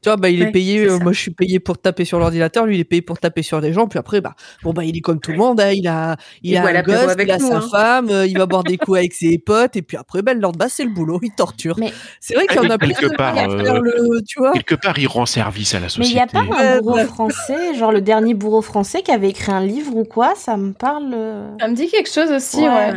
Tu 0.03 0.09
vois, 0.09 0.17
bah, 0.17 0.29
il 0.29 0.41
est 0.41 0.51
payé, 0.51 0.87
euh, 0.87 0.97
moi 0.97 1.11
je 1.11 1.19
suis 1.19 1.29
payé 1.31 1.59
pour 1.59 1.77
taper 1.77 2.05
sur 2.05 2.17
l'ordinateur, 2.17 2.65
lui 2.65 2.77
il 2.77 2.79
est 2.79 2.85
payé 2.85 3.03
pour 3.03 3.19
taper 3.19 3.43
sur 3.43 3.61
des 3.61 3.71
gens, 3.71 3.87
puis 3.87 3.99
après, 3.99 4.19
bah, 4.19 4.33
bon, 4.63 4.73
bah, 4.73 4.83
il 4.83 4.97
est 4.97 5.01
comme 5.01 5.19
tout 5.19 5.29
le 5.31 5.37
monde, 5.37 5.61
hein, 5.61 5.69
il 5.71 5.87
a, 5.87 6.15
il 6.41 6.51
Il 6.53 6.57
a 6.57 6.65
un 6.65 6.81
gosse, 6.81 6.95
avec 7.09 7.27
il 7.27 7.31
a 7.31 7.37
nous, 7.37 7.47
sa 7.47 7.57
hein. 7.57 7.67
femme, 7.71 8.09
euh, 8.09 8.25
il 8.25 8.35
va 8.35 8.47
boire 8.47 8.63
des 8.63 8.77
coups 8.79 8.97
avec 8.97 9.13
ses 9.13 9.37
potes, 9.37 9.75
et 9.75 9.83
puis 9.83 9.97
après, 9.97 10.23
ben, 10.23 10.33
le 10.33 10.39
lendemain, 10.41 10.65
c'est 10.69 10.85
le 10.85 10.89
boulot, 10.89 11.19
il 11.21 11.29
torture. 11.35 11.75
Mais- 11.77 11.93
C'est 12.19 12.33
vrai 12.33 12.47
qu'il 12.47 12.55
y 12.55 12.59
en 12.65 12.69
a 12.71 12.79
plus 12.79 12.93
Quelque 12.95 13.11
de 13.11 13.15
part, 13.15 13.37
à 13.37 13.41
faire 13.41 13.75
euh, 13.75 13.79
le, 13.79 14.21
tu 14.27 14.39
vois. 14.39 14.53
Quelque 14.53 14.73
part, 14.73 14.97
il 14.97 15.05
rend 15.07 15.27
service 15.27 15.75
à 15.75 15.79
la 15.79 15.85
Mais 15.85 15.91
il 15.97 15.99
n'y 15.99 16.05
société. 16.19 16.21
a 16.37 16.41
pas 16.45 16.63
un 16.63 16.79
bourreau 16.81 16.97
français, 17.05 17.75
genre 17.75 17.91
le 17.91 18.01
dernier 18.01 18.33
bourreau 18.33 18.63
français 18.63 19.03
qui 19.03 19.11
avait 19.11 19.29
écrit 19.29 19.51
un 19.51 19.63
livre 19.63 19.95
ou 19.95 20.03
quoi 20.03 20.33
Ça 20.35 20.57
me 20.57 20.73
parle. 20.73 21.15
Ça 21.59 21.67
me 21.67 21.75
dit 21.75 21.87
quelque 21.89 22.09
chose 22.11 22.31
aussi, 22.31 22.57
Ouais. 22.61 22.69
ouais. 22.69 22.93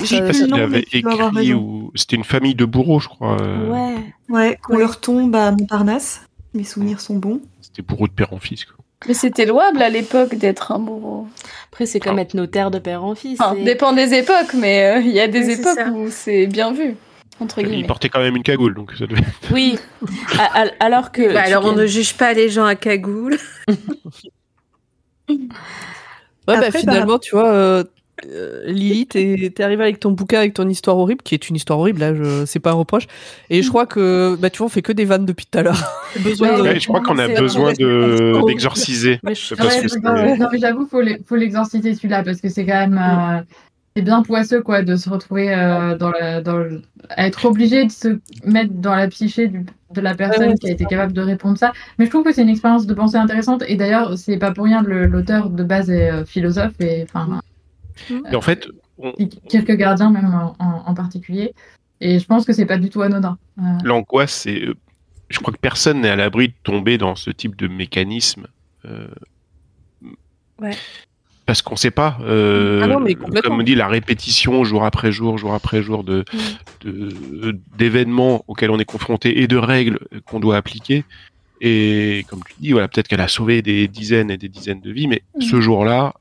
Je 0.00 0.06
sais 0.06 0.20
pas 0.20 0.32
s'il 0.32 0.52
avait 0.54 0.84
écrit 0.92 1.52
ou 1.54 1.92
c'était 1.94 2.16
une 2.16 2.24
famille 2.24 2.54
de 2.54 2.64
bourreaux, 2.64 2.98
je 3.00 3.08
crois. 3.08 3.36
euh, 3.40 3.68
Ouais. 3.68 3.96
Ouais, 4.28 4.58
qu'on 4.62 4.78
leur 4.78 4.98
tombe 5.00 5.34
à 5.36 5.50
Montparnasse. 5.52 6.22
Mes 6.54 6.64
souvenirs 6.64 7.00
sont 7.00 7.16
bons. 7.16 7.40
C'était 7.60 7.82
bourreau 7.82 8.06
de 8.08 8.12
père 8.12 8.32
en 8.32 8.38
fils. 8.38 8.64
Quoi. 8.64 8.76
Mais 9.08 9.14
c'était 9.14 9.46
louable 9.46 9.82
à 9.82 9.88
l'époque 9.88 10.34
d'être 10.34 10.72
un 10.72 10.78
bourreau. 10.78 11.26
Après, 11.70 11.86
c'est 11.86 12.00
comme 12.00 12.18
être 12.18 12.34
notaire 12.34 12.70
de 12.70 12.78
père 12.78 13.04
en 13.04 13.14
fils. 13.14 13.40
Enfin, 13.40 13.54
c'est- 13.56 13.64
dépend 13.64 13.92
des 13.92 14.14
époques, 14.14 14.54
mais 14.54 14.96
euh, 14.96 15.00
il 15.00 15.10
y 15.12 15.20
a 15.20 15.28
des 15.28 15.46
Oui, 15.46 15.52
époques 15.52 15.78
où 15.94 16.06
c'est 16.10 16.46
bien 16.46 16.72
vu, 16.72 16.94
entre 17.40 17.58
Il 17.60 17.68
guillemets. 17.68 17.86
portait 17.86 18.08
quand 18.08 18.20
même 18.20 18.36
une 18.36 18.42
cagoule, 18.42 18.74
donc 18.74 18.92
ça 18.98 19.06
devait. 19.06 19.22
Oui. 19.50 19.78
Alors 20.80 21.10
que. 21.12 21.32
Bah, 21.34 21.42
alors 21.44 21.64
on 21.66 21.72
ne 21.72 21.86
juge 21.86 22.14
pas 22.16 22.32
les 22.32 22.48
gens 22.48 22.64
à 22.64 22.74
cagoule. 22.76 23.38
Ouais, 25.28 25.38
bah, 26.58 26.66
Après, 26.66 26.80
finalement, 26.80 27.18
tu 27.18 27.30
vois, 27.36 27.48
euh, 27.52 27.84
euh, 28.26 28.62
Lily, 28.66 29.06
t'es 29.06 29.52
arrivée 29.62 29.82
avec 29.82 29.98
ton 30.00 30.10
bouquin, 30.10 30.38
avec 30.38 30.54
ton 30.54 30.68
histoire 30.68 30.98
horrible, 30.98 31.22
qui 31.22 31.34
est 31.34 31.48
une 31.48 31.56
histoire 31.56 31.78
horrible, 31.78 32.00
là, 32.00 32.14
je... 32.14 32.44
c'est 32.46 32.60
pas 32.60 32.70
un 32.70 32.74
reproche. 32.74 33.06
Et 33.50 33.62
je 33.62 33.68
crois 33.68 33.86
que, 33.86 34.36
bah, 34.36 34.50
tu 34.50 34.58
vois, 34.58 34.66
on 34.66 34.70
fait 34.70 34.82
que 34.82 34.92
des 34.92 35.04
vannes 35.04 35.24
depuis 35.26 35.46
tout 35.50 35.58
à 35.58 35.62
l'heure. 35.62 35.82
de... 36.56 36.62
Je 36.80 36.86
crois 36.88 37.00
qu'on 37.00 37.18
a 37.18 37.28
besoin 37.40 37.72
d'exorciser. 38.46 39.18
Je- 39.34 39.54
Ouais, 40.12 40.36
non 40.36 40.48
mais 40.52 40.58
j'avoue 40.58 40.86
faut 40.86 41.00
l'e- 41.00 41.18
faut 41.26 41.36
l'exorciser 41.36 41.94
celui-là 41.94 42.22
parce 42.22 42.40
que 42.40 42.48
c'est 42.48 42.64
quand 42.66 42.86
même 42.86 42.98
euh, 43.02 43.40
c'est 43.96 44.02
bien 44.02 44.22
poisseux 44.22 44.62
quoi 44.62 44.82
de 44.82 44.96
se 44.96 45.08
retrouver 45.10 45.52
euh, 45.54 45.96
dans 45.96 46.10
la 46.10 46.40
dans 46.42 46.56
le- 46.58 46.82
à 47.10 47.26
être 47.26 47.44
obligé 47.46 47.84
de 47.86 47.90
se 47.90 48.18
mettre 48.44 48.72
dans 48.74 48.94
la 48.94 49.08
psyché 49.08 49.48
du- 49.48 49.64
de 49.94 50.00
la 50.00 50.14
personne 50.14 50.50
ouais, 50.50 50.54
qui 50.58 50.68
a 50.68 50.72
été 50.72 50.84
capable 50.86 51.12
de 51.12 51.20
répondre 51.22 51.58
ça. 51.58 51.72
Mais 51.98 52.04
je 52.06 52.10
trouve 52.10 52.24
que 52.24 52.32
c'est 52.32 52.42
une 52.42 52.48
expérience 52.50 52.86
de 52.86 52.94
pensée 52.94 53.16
intéressante 53.16 53.62
et 53.66 53.76
d'ailleurs 53.76 54.16
c'est 54.18 54.38
pas 54.38 54.50
pour 54.52 54.64
rien 54.64 54.82
le- 54.82 55.06
l'auteur 55.06 55.50
de 55.50 55.62
base 55.64 55.90
est 55.90 56.10
euh, 56.10 56.24
philosophe 56.24 56.72
et 56.80 57.04
enfin 57.04 57.40
Et 58.30 58.36
en 58.36 58.40
fait, 58.40 58.66
on- 58.98 59.12
Kierkegaardien 59.48 60.10
même 60.10 60.26
en, 60.26 60.54
en- 60.58 60.82
en 60.86 60.94
particulier. 60.94 61.52
Et 62.00 62.18
je 62.18 62.26
pense 62.26 62.44
que 62.44 62.52
c'est 62.52 62.66
pas 62.66 62.78
du 62.78 62.90
tout 62.90 63.02
anodin. 63.02 63.38
Euh, 63.58 63.62
l'angoisse, 63.84 64.32
c'est. 64.32 64.62
euh, 64.62 64.74
Je 65.30 65.38
crois 65.38 65.52
que 65.54 65.58
personne 65.58 66.00
n'est 66.02 66.10
à 66.10 66.16
l'abri 66.16 66.48
de 66.48 66.54
tomber 66.62 66.98
dans 66.98 67.14
ce 67.16 67.30
type 67.30 67.56
de 67.56 67.68
mécanisme. 67.68 68.46
euh, 68.84 69.06
Ouais. 70.60 70.76
Parce 71.46 71.60
qu'on 71.62 71.74
sait 71.76 71.90
pas. 71.90 72.18
euh, 72.22 72.80
Ah 72.82 72.86
non, 72.86 73.00
mais 73.00 73.14
complètement. 73.14 73.50
comme 73.50 73.60
on 73.60 73.62
dit, 73.64 73.74
la 73.74 73.88
répétition 73.88 74.62
jour 74.64 74.84
après 74.84 75.10
jour, 75.10 75.38
jour 75.38 75.54
après 75.54 75.82
jour 75.82 76.04
de 76.04 76.24
de- 76.82 77.58
d'événements 77.76 78.44
auxquels 78.48 78.70
on 78.70 78.78
est 78.78 78.84
confronté 78.84 79.40
et 79.42 79.46
de 79.48 79.56
règles 79.56 79.98
qu'on 80.26 80.38
doit 80.40 80.56
appliquer. 80.56 81.04
Et 81.60 82.24
comme 82.28 82.40
tu 82.48 82.54
dis, 82.58 82.72
voilà, 82.72 82.88
peut-être 82.88 83.06
qu'elle 83.08 83.20
a 83.20 83.28
sauvé 83.28 83.62
des 83.62 83.86
dizaines 83.88 84.30
et 84.30 84.36
des 84.36 84.48
dizaines 84.48 84.80
de 84.80 84.90
vies, 84.92 85.06
mais 85.08 85.22
ce 85.40 85.60
jour-là, 85.60 86.14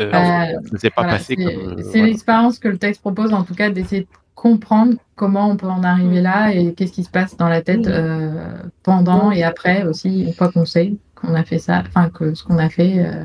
euh, 0.00 0.10
Euh, 0.12 0.90
pas 0.94 1.02
Voilà, 1.02 1.12
passé 1.14 1.24
c'est 1.28 1.36
comme. 1.36 1.78
euh, 1.78 1.82
c'est 1.92 2.02
l'expérience 2.02 2.58
que 2.58 2.68
le 2.68 2.78
texte 2.78 3.00
propose, 3.00 3.32
en 3.32 3.42
tout 3.44 3.54
cas, 3.54 3.70
d'essayer 3.70 4.02
de 4.02 4.06
comprendre 4.34 4.94
comment 5.16 5.50
on 5.50 5.56
peut 5.56 5.66
en 5.66 5.82
arriver 5.82 6.20
là 6.20 6.52
et 6.54 6.72
qu'est-ce 6.74 6.92
qui 6.92 7.02
se 7.04 7.10
passe 7.10 7.36
dans 7.36 7.48
la 7.48 7.60
tête 7.62 7.86
euh, 7.88 8.62
pendant 8.84 9.32
et 9.32 9.42
après 9.42 9.82
aussi, 9.84 10.22
une 10.22 10.32
fois 10.32 10.50
qu'on 10.52 10.64
sait 10.64 10.94
qu'on 11.16 11.34
a 11.34 11.42
fait 11.44 11.58
ça, 11.58 11.82
enfin 11.86 12.08
que 12.10 12.34
ce 12.34 12.44
qu'on 12.44 12.58
a 12.58 12.68
fait, 12.68 13.00
euh, 13.04 13.24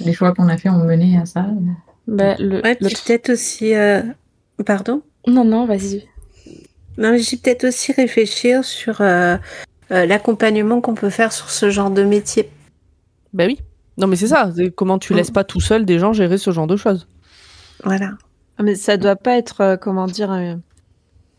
les 0.00 0.12
choix 0.12 0.32
qu'on 0.32 0.48
a 0.48 0.56
fait 0.56 0.68
ont 0.68 0.84
mené 0.84 1.18
à 1.18 1.26
ça. 1.26 1.46
Bah, 2.06 2.36
le, 2.38 2.60
Ouais, 2.62 2.76
le 2.80 2.88
peut-être 2.88 3.30
aussi. 3.30 3.74
euh, 3.74 4.02
Pardon? 4.64 5.02
Non, 5.26 5.44
non, 5.44 5.66
vas-y. 5.66 6.06
Non, 6.98 7.10
mais 7.10 7.18
j'ai 7.18 7.36
peut-être 7.36 7.64
aussi 7.64 7.92
réfléchir 7.92 8.64
sur 8.64 9.00
euh, 9.00 9.36
euh, 9.90 10.06
l'accompagnement 10.06 10.80
qu'on 10.80 10.94
peut 10.94 11.10
faire 11.10 11.32
sur 11.32 11.50
ce 11.50 11.68
genre 11.70 11.90
de 11.90 12.04
métier. 12.04 12.48
Ben 13.32 13.48
oui. 13.48 13.58
Non, 13.98 14.06
mais 14.06 14.16
c'est 14.16 14.26
ça. 14.28 14.50
Comment 14.76 14.98
tu 14.98 15.14
laisses 15.14 15.30
pas 15.30 15.44
tout 15.44 15.60
seul 15.60 15.84
des 15.86 15.98
gens 15.98 16.12
gérer 16.12 16.38
ce 16.38 16.50
genre 16.50 16.66
de 16.66 16.76
choses 16.76 17.08
Voilà. 17.84 18.10
Ah, 18.58 18.62
Mais 18.62 18.74
ça 18.74 18.96
doit 18.96 19.16
pas 19.16 19.36
être, 19.36 19.60
euh, 19.62 19.76
comment 19.76 20.06
dire, 20.06 20.32
euh, 20.32 20.54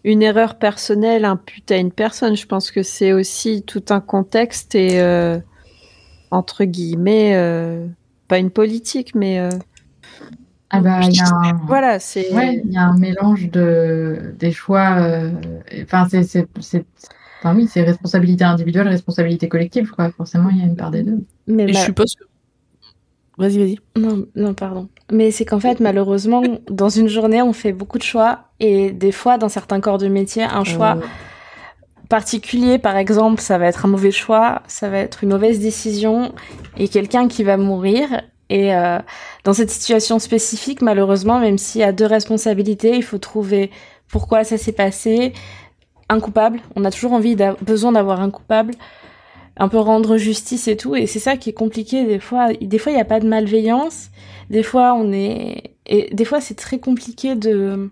une 0.04 0.22
erreur 0.24 0.56
personnelle 0.58 1.26
imputée 1.26 1.76
à 1.76 1.78
une 1.78 1.92
personne. 1.92 2.36
Je 2.36 2.46
pense 2.48 2.72
que 2.72 2.84
c'est 2.84 3.14
aussi 3.14 3.64
tout 3.64 3.84
un 3.90 4.00
contexte 4.00 4.74
et, 4.76 5.00
euh, 5.02 5.38
entre 6.32 6.64
guillemets, 6.64 7.36
euh, 7.36 7.86
pas 8.28 8.38
une 8.40 8.52
politique, 8.52 9.14
mais 9.16 9.40
euh, 9.40 9.50
Ah 10.70 10.82
bah, 10.82 11.00
il 11.04 11.16
y 11.16 11.20
a 11.22 11.28
un... 11.28 11.54
voilà, 11.68 12.00
c'est. 12.00 12.32
Ouais, 12.34 12.62
il 12.64 12.72
y 12.72 12.78
a 12.78 12.84
un 12.84 12.98
mélange 12.98 13.50
de 13.52 14.34
des 14.38 14.52
choix. 14.52 14.98
Enfin, 15.84 16.08
c'est. 16.10 16.48
Enfin 17.40 17.56
oui, 17.56 17.68
c'est 17.72 17.84
responsabilité 17.84 18.44
individuelle, 18.44 18.88
responsabilité 18.88 19.48
collective, 19.48 19.92
quoi. 19.92 20.10
Forcément, 20.12 20.50
il 20.50 20.58
y 20.58 20.62
a 20.62 20.66
une 20.66 20.76
part 20.76 20.90
des 20.92 21.04
deux. 21.04 21.24
Mais 21.48 21.64
Et 21.66 21.68
je 21.68 21.74
ma- 21.74 21.86
suppose 21.86 22.16
que. 22.16 22.24
Vas-y, 23.38 23.60
vas-y. 23.60 23.80
Non, 23.96 24.26
non, 24.36 24.54
pardon. 24.54 24.90
Mais 25.12 25.32
c'est 25.32 25.46
qu'en 25.46 25.60
fait, 25.60 25.80
malheureusement, 25.80 26.42
dans 26.70 26.90
une 26.90 27.08
journée, 27.08 27.42
on 27.42 27.54
fait 27.54 27.74
beaucoup 27.74 27.98
de 27.98 28.04
choix. 28.04 28.46
Et 28.60 28.92
des 28.92 29.12
fois, 29.12 29.38
dans 29.38 29.50
certains 29.50 29.80
corps 29.80 29.98
de 30.00 30.08
métier, 30.08 30.44
un 30.44 30.64
choix 30.64 30.98
Euh, 30.98 31.02
particulier, 32.10 32.80
par 32.80 32.96
exemple, 32.98 33.42
ça 33.42 33.58
va 33.58 33.68
être 33.68 33.86
un 33.86 33.90
mauvais 33.90 34.12
choix, 34.12 34.62
ça 34.68 34.90
va 34.90 34.98
être 35.00 35.24
une 35.24 35.30
mauvaise 35.30 35.60
décision, 35.60 36.34
et 36.78 36.88
quelqu'un 36.88 37.28
qui 37.28 37.44
va 37.44 37.58
mourir. 37.58 38.22
Et 38.50 38.74
euh, 38.74 39.00
dans 39.44 39.54
cette 39.54 39.70
situation 39.70 40.20
spécifique, 40.20 40.82
malheureusement, 40.82 41.40
même 41.40 41.58
s'il 41.58 41.82
y 41.82 41.84
a 41.84 41.92
deux 41.92 42.06
responsabilités, 42.06 42.96
il 42.96 43.04
faut 43.04 43.18
trouver 43.18 43.72
pourquoi 44.08 44.46
ça 44.46 44.58
s'est 44.58 44.72
passé, 44.72 45.34
un 46.08 46.20
coupable. 46.22 46.62
On 46.78 46.86
a 46.86 46.92
toujours 46.92 47.12
envie, 47.12 47.36
besoin 47.62 47.92
d'avoir 47.92 48.22
un 48.22 48.30
coupable, 48.30 48.74
un 49.58 49.68
peu 49.68 49.80
rendre 49.80 50.18
justice 50.18 50.68
et 50.68 50.78
tout. 50.78 50.96
Et 50.96 51.08
c'est 51.08 51.20
ça 51.20 51.38
qui 51.38 51.50
est 51.50 51.54
compliqué 51.54 52.06
des 52.06 52.20
fois. 52.20 52.54
Des 52.54 52.78
fois, 52.78 52.92
il 52.92 52.96
n'y 52.96 53.02
a 53.02 53.06
pas 53.06 53.20
de 53.20 53.28
malveillance. 53.28 54.10
Des 54.50 54.64
fois, 54.64 54.94
on 54.94 55.12
est 55.12 55.76
et 55.86 56.10
des 56.14 56.26
fois, 56.26 56.42
c'est 56.42 56.56
très 56.56 56.80
compliqué 56.80 57.36
de 57.36 57.90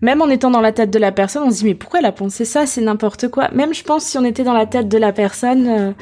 même 0.00 0.22
en 0.22 0.28
étant 0.28 0.50
dans 0.50 0.62
la 0.62 0.72
tête 0.72 0.90
de 0.90 0.98
la 0.98 1.12
personne, 1.12 1.42
on 1.42 1.50
se 1.50 1.58
dit 1.58 1.64
mais 1.64 1.74
pourquoi 1.74 2.00
elle 2.00 2.06
a 2.06 2.12
pensé 2.12 2.44
ça? 2.44 2.66
C'est 2.66 2.80
n'importe 2.80 3.28
quoi. 3.28 3.50
Même 3.52 3.74
je 3.74 3.84
pense 3.84 4.04
si 4.04 4.16
on 4.16 4.24
était 4.24 4.44
dans 4.44 4.54
la 4.54 4.66
tête 4.66 4.88
de 4.88 4.98
la 4.98 5.12
personne, 5.12 5.68
euh, 5.68 5.92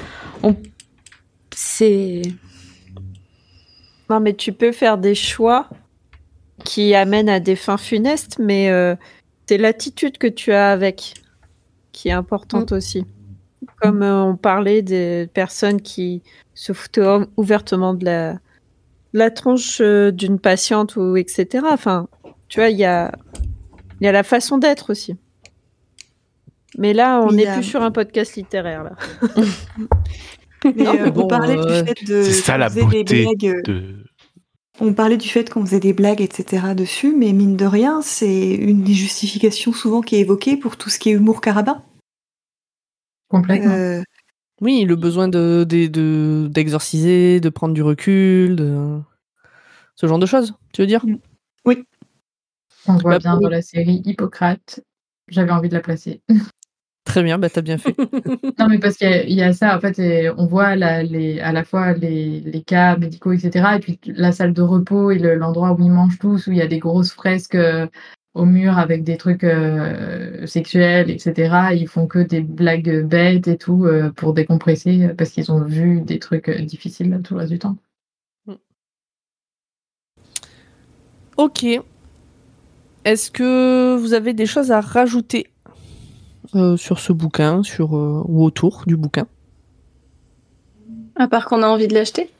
on 0.43 0.55
c'est 1.55 2.23
Non, 4.09 4.21
mais 4.21 4.35
tu 4.35 4.53
peux 4.53 4.71
faire 4.71 4.99
des 4.99 5.17
choix 5.17 5.69
qui 6.65 6.95
amènent 6.95 7.29
à 7.29 7.41
des 7.41 7.57
fins 7.57 7.77
funestes, 7.77 8.39
mais 8.39 8.71
euh, 8.71 8.95
c'est 9.49 9.59
l'attitude 9.59 10.19
que 10.19 10.29
tu 10.29 10.53
as 10.53 10.71
avec 10.71 11.15
qui 11.91 12.09
est 12.09 12.13
importante 12.13 12.71
aussi. 12.71 13.05
Comme 13.81 14.03
euh, 14.03 14.23
on 14.25 14.37
parlait 14.37 14.83
des 14.83 15.29
personnes 15.35 15.81
qui 15.81 16.23
se 16.55 16.73
foutaient 16.73 17.07
ou- 17.07 17.27
ouvertement 17.37 17.95
de 17.95 18.05
la, 18.05 18.33
de 18.35 18.39
la 19.19 19.31
tronche 19.31 19.81
euh, 19.81 20.11
d'une 20.13 20.39
patiente 20.39 20.97
ou 20.97 21.17
etc. 21.17 21.65
Enfin, 21.71 22.09
tu 22.49 22.61
vois, 22.61 22.69
il 22.71 22.79
y 22.79 22.85
a, 22.85 23.13
il 24.01 24.05
y 24.05 24.09
a 24.09 24.13
la 24.13 24.23
façon 24.23 24.59
d'être 24.59 24.91
aussi. 24.91 25.17
Mais 26.77 26.93
là, 26.93 27.21
on 27.23 27.33
n'est 27.33 27.47
a- 27.47 27.55
plus 27.55 27.65
sur 27.65 27.83
un 27.83 27.91
podcast 27.91 28.37
littéraire 28.37 28.85
là. 28.85 28.93
Mais, 30.65 30.73
Non, 30.85 30.91
euh, 30.97 31.05
mais 31.05 31.11
bon, 31.13 31.23
on 31.25 31.27
parlait 31.29 31.57
euh, 31.57 31.83
du 31.83 31.89
fait 31.89 32.05
de. 32.05 32.23
C'est 32.25 32.33
ça 32.33 32.55
qu'on 32.55 32.59
la 32.59 32.69
faisait 32.69 32.81
des 33.05 33.05
beauté 33.05 33.23
blagues, 33.25 33.63
de. 33.65 34.05
On 34.81 34.93
parlait 34.93 35.17
du 35.17 35.29
fait 35.29 35.49
qu'on 35.51 35.65
faisait 35.65 35.79
des 35.81 35.93
blagues, 35.93 36.21
etc. 36.21 36.75
dessus, 36.77 37.15
mais 37.17 37.33
mine 37.33 37.57
de 37.57 37.65
rien, 37.65 38.01
c'est 38.03 38.55
une 38.55 38.83
des 38.83 38.93
justifications 38.93 39.73
souvent 39.73 40.01
qui 40.03 40.17
est 40.17 40.21
évoquée 40.21 40.57
pour 40.57 40.77
tout 40.77 40.91
ce 40.91 40.99
qui 40.99 41.11
est 41.11 41.13
humour 41.13 41.41
carabin. 41.41 41.81
Complètement. 43.29 43.73
Euh, 43.73 44.03
Oui, 44.61 44.85
le 44.85 44.97
besoin 44.97 45.29
de 45.29 45.65
de- 45.69 45.87
de- 45.87 46.49
d'exorciser, 46.51 47.39
de, 47.41 47.49
prendre 47.49 47.75
du 47.75 47.83
recul, 47.83 48.57
de 48.57 48.99
ce 49.95 50.07
genre 50.07 50.19
de 50.19 50.27
choses. 50.27 50.55
Tu 50.73 50.81
veux 50.81 50.87
dire? 50.87 51.05
On 51.65 52.95
le 52.95 53.01
voit 53.01 53.13
bah, 53.13 53.19
bien 53.19 53.39
dans 53.39 53.49
la 53.49 53.63
série 53.63 54.03
Hippocrate. 54.05 54.81
J'avais 55.29 55.51
envie 55.51 55.69
de 55.69 55.75
la 55.75 55.81
placer. 55.81 56.23
Très 57.05 57.23
bien, 57.23 57.39
bah 57.39 57.49
t'as 57.49 57.63
bien 57.63 57.79
fait. 57.79 57.95
Non, 58.59 58.67
mais 58.69 58.79
parce 58.79 58.97
qu'il 58.97 59.09
y 59.09 59.13
a- 59.13 59.25
il 59.25 59.35
y, 59.35 59.43
a 59.43 59.53
ça, 59.53 59.77
en 59.77 59.81
fait, 59.81 59.99
et 59.99 60.31
on 60.31 60.47
voit 60.47 60.75
la- 60.77 61.03
les, 61.03 61.41
à 61.41 61.53
la 61.53 61.65
fois 61.65 61.93
les, 61.95 62.41
les 62.41 62.63
cas 62.63 62.97
médicaux, 62.97 63.33
etc., 63.33 63.77
et 63.77 63.79
puis 63.81 63.99
la 64.07 64.33
salle 64.33 64.53
de 64.53 64.63
repos 64.63 65.11
et 65.11 65.19
le- 65.19 65.37
l'endroit 65.37 65.73
où 65.73 65.81
ils 65.81 65.91
mangent 65.91 66.19
tous, 66.19 66.47
où 66.49 66.53
il 66.53 66.59
y 66.59 66.63
a 66.63 66.67
des 66.67 66.79
grosses 66.81 67.13
fresques 67.13 67.55
euh, 67.55 67.87
au 68.35 68.45
mur 68.45 68.79
avec 68.79 69.05
des 69.05 69.17
trucs 69.17 69.45
euh, 69.45 70.47
sexuels, 70.47 71.11
etc. 71.11 71.75
Ils 71.75 71.89
font 71.89 72.07
que 72.07 72.19
des 72.19 72.41
blagues 72.41 73.05
bêtes 73.05 73.49
et 73.49 73.57
tout 73.57 73.85
euh, 73.85 74.11
pour 74.11 74.35
décompresser, 74.35 75.09
parce 75.17 75.31
qu'ils 75.31 75.51
ont 75.51 75.63
vu 75.63 76.01
des 76.03 76.19
trucs 76.19 76.49
euh, 76.49 76.63
difficiles 76.63 77.11
là, 77.11 77.19
tout 77.19 77.35
le 77.35 77.41
reste 77.41 77.53
du 77.53 77.59
temps. 77.59 77.77
Ok. 81.37 81.65
Est-ce 83.05 83.31
que 83.31 83.97
vous 83.97 84.13
avez 84.13 84.35
des 84.35 84.47
choses 84.47 84.73
à 84.73 84.81
rajouter 84.81 85.47
euh, 86.55 86.77
sur 86.77 86.99
ce 86.99 87.13
bouquin, 87.13 87.63
sur 87.63 87.97
euh, 87.97 88.23
ou 88.27 88.45
autour 88.45 88.85
du 88.87 88.97
bouquin? 88.97 89.27
À 91.15 91.29
part 91.29 91.47
qu'on 91.47 91.63
a 91.63 91.69
envie 91.69 91.89
de 91.89 91.95
l'acheter? 91.95 92.31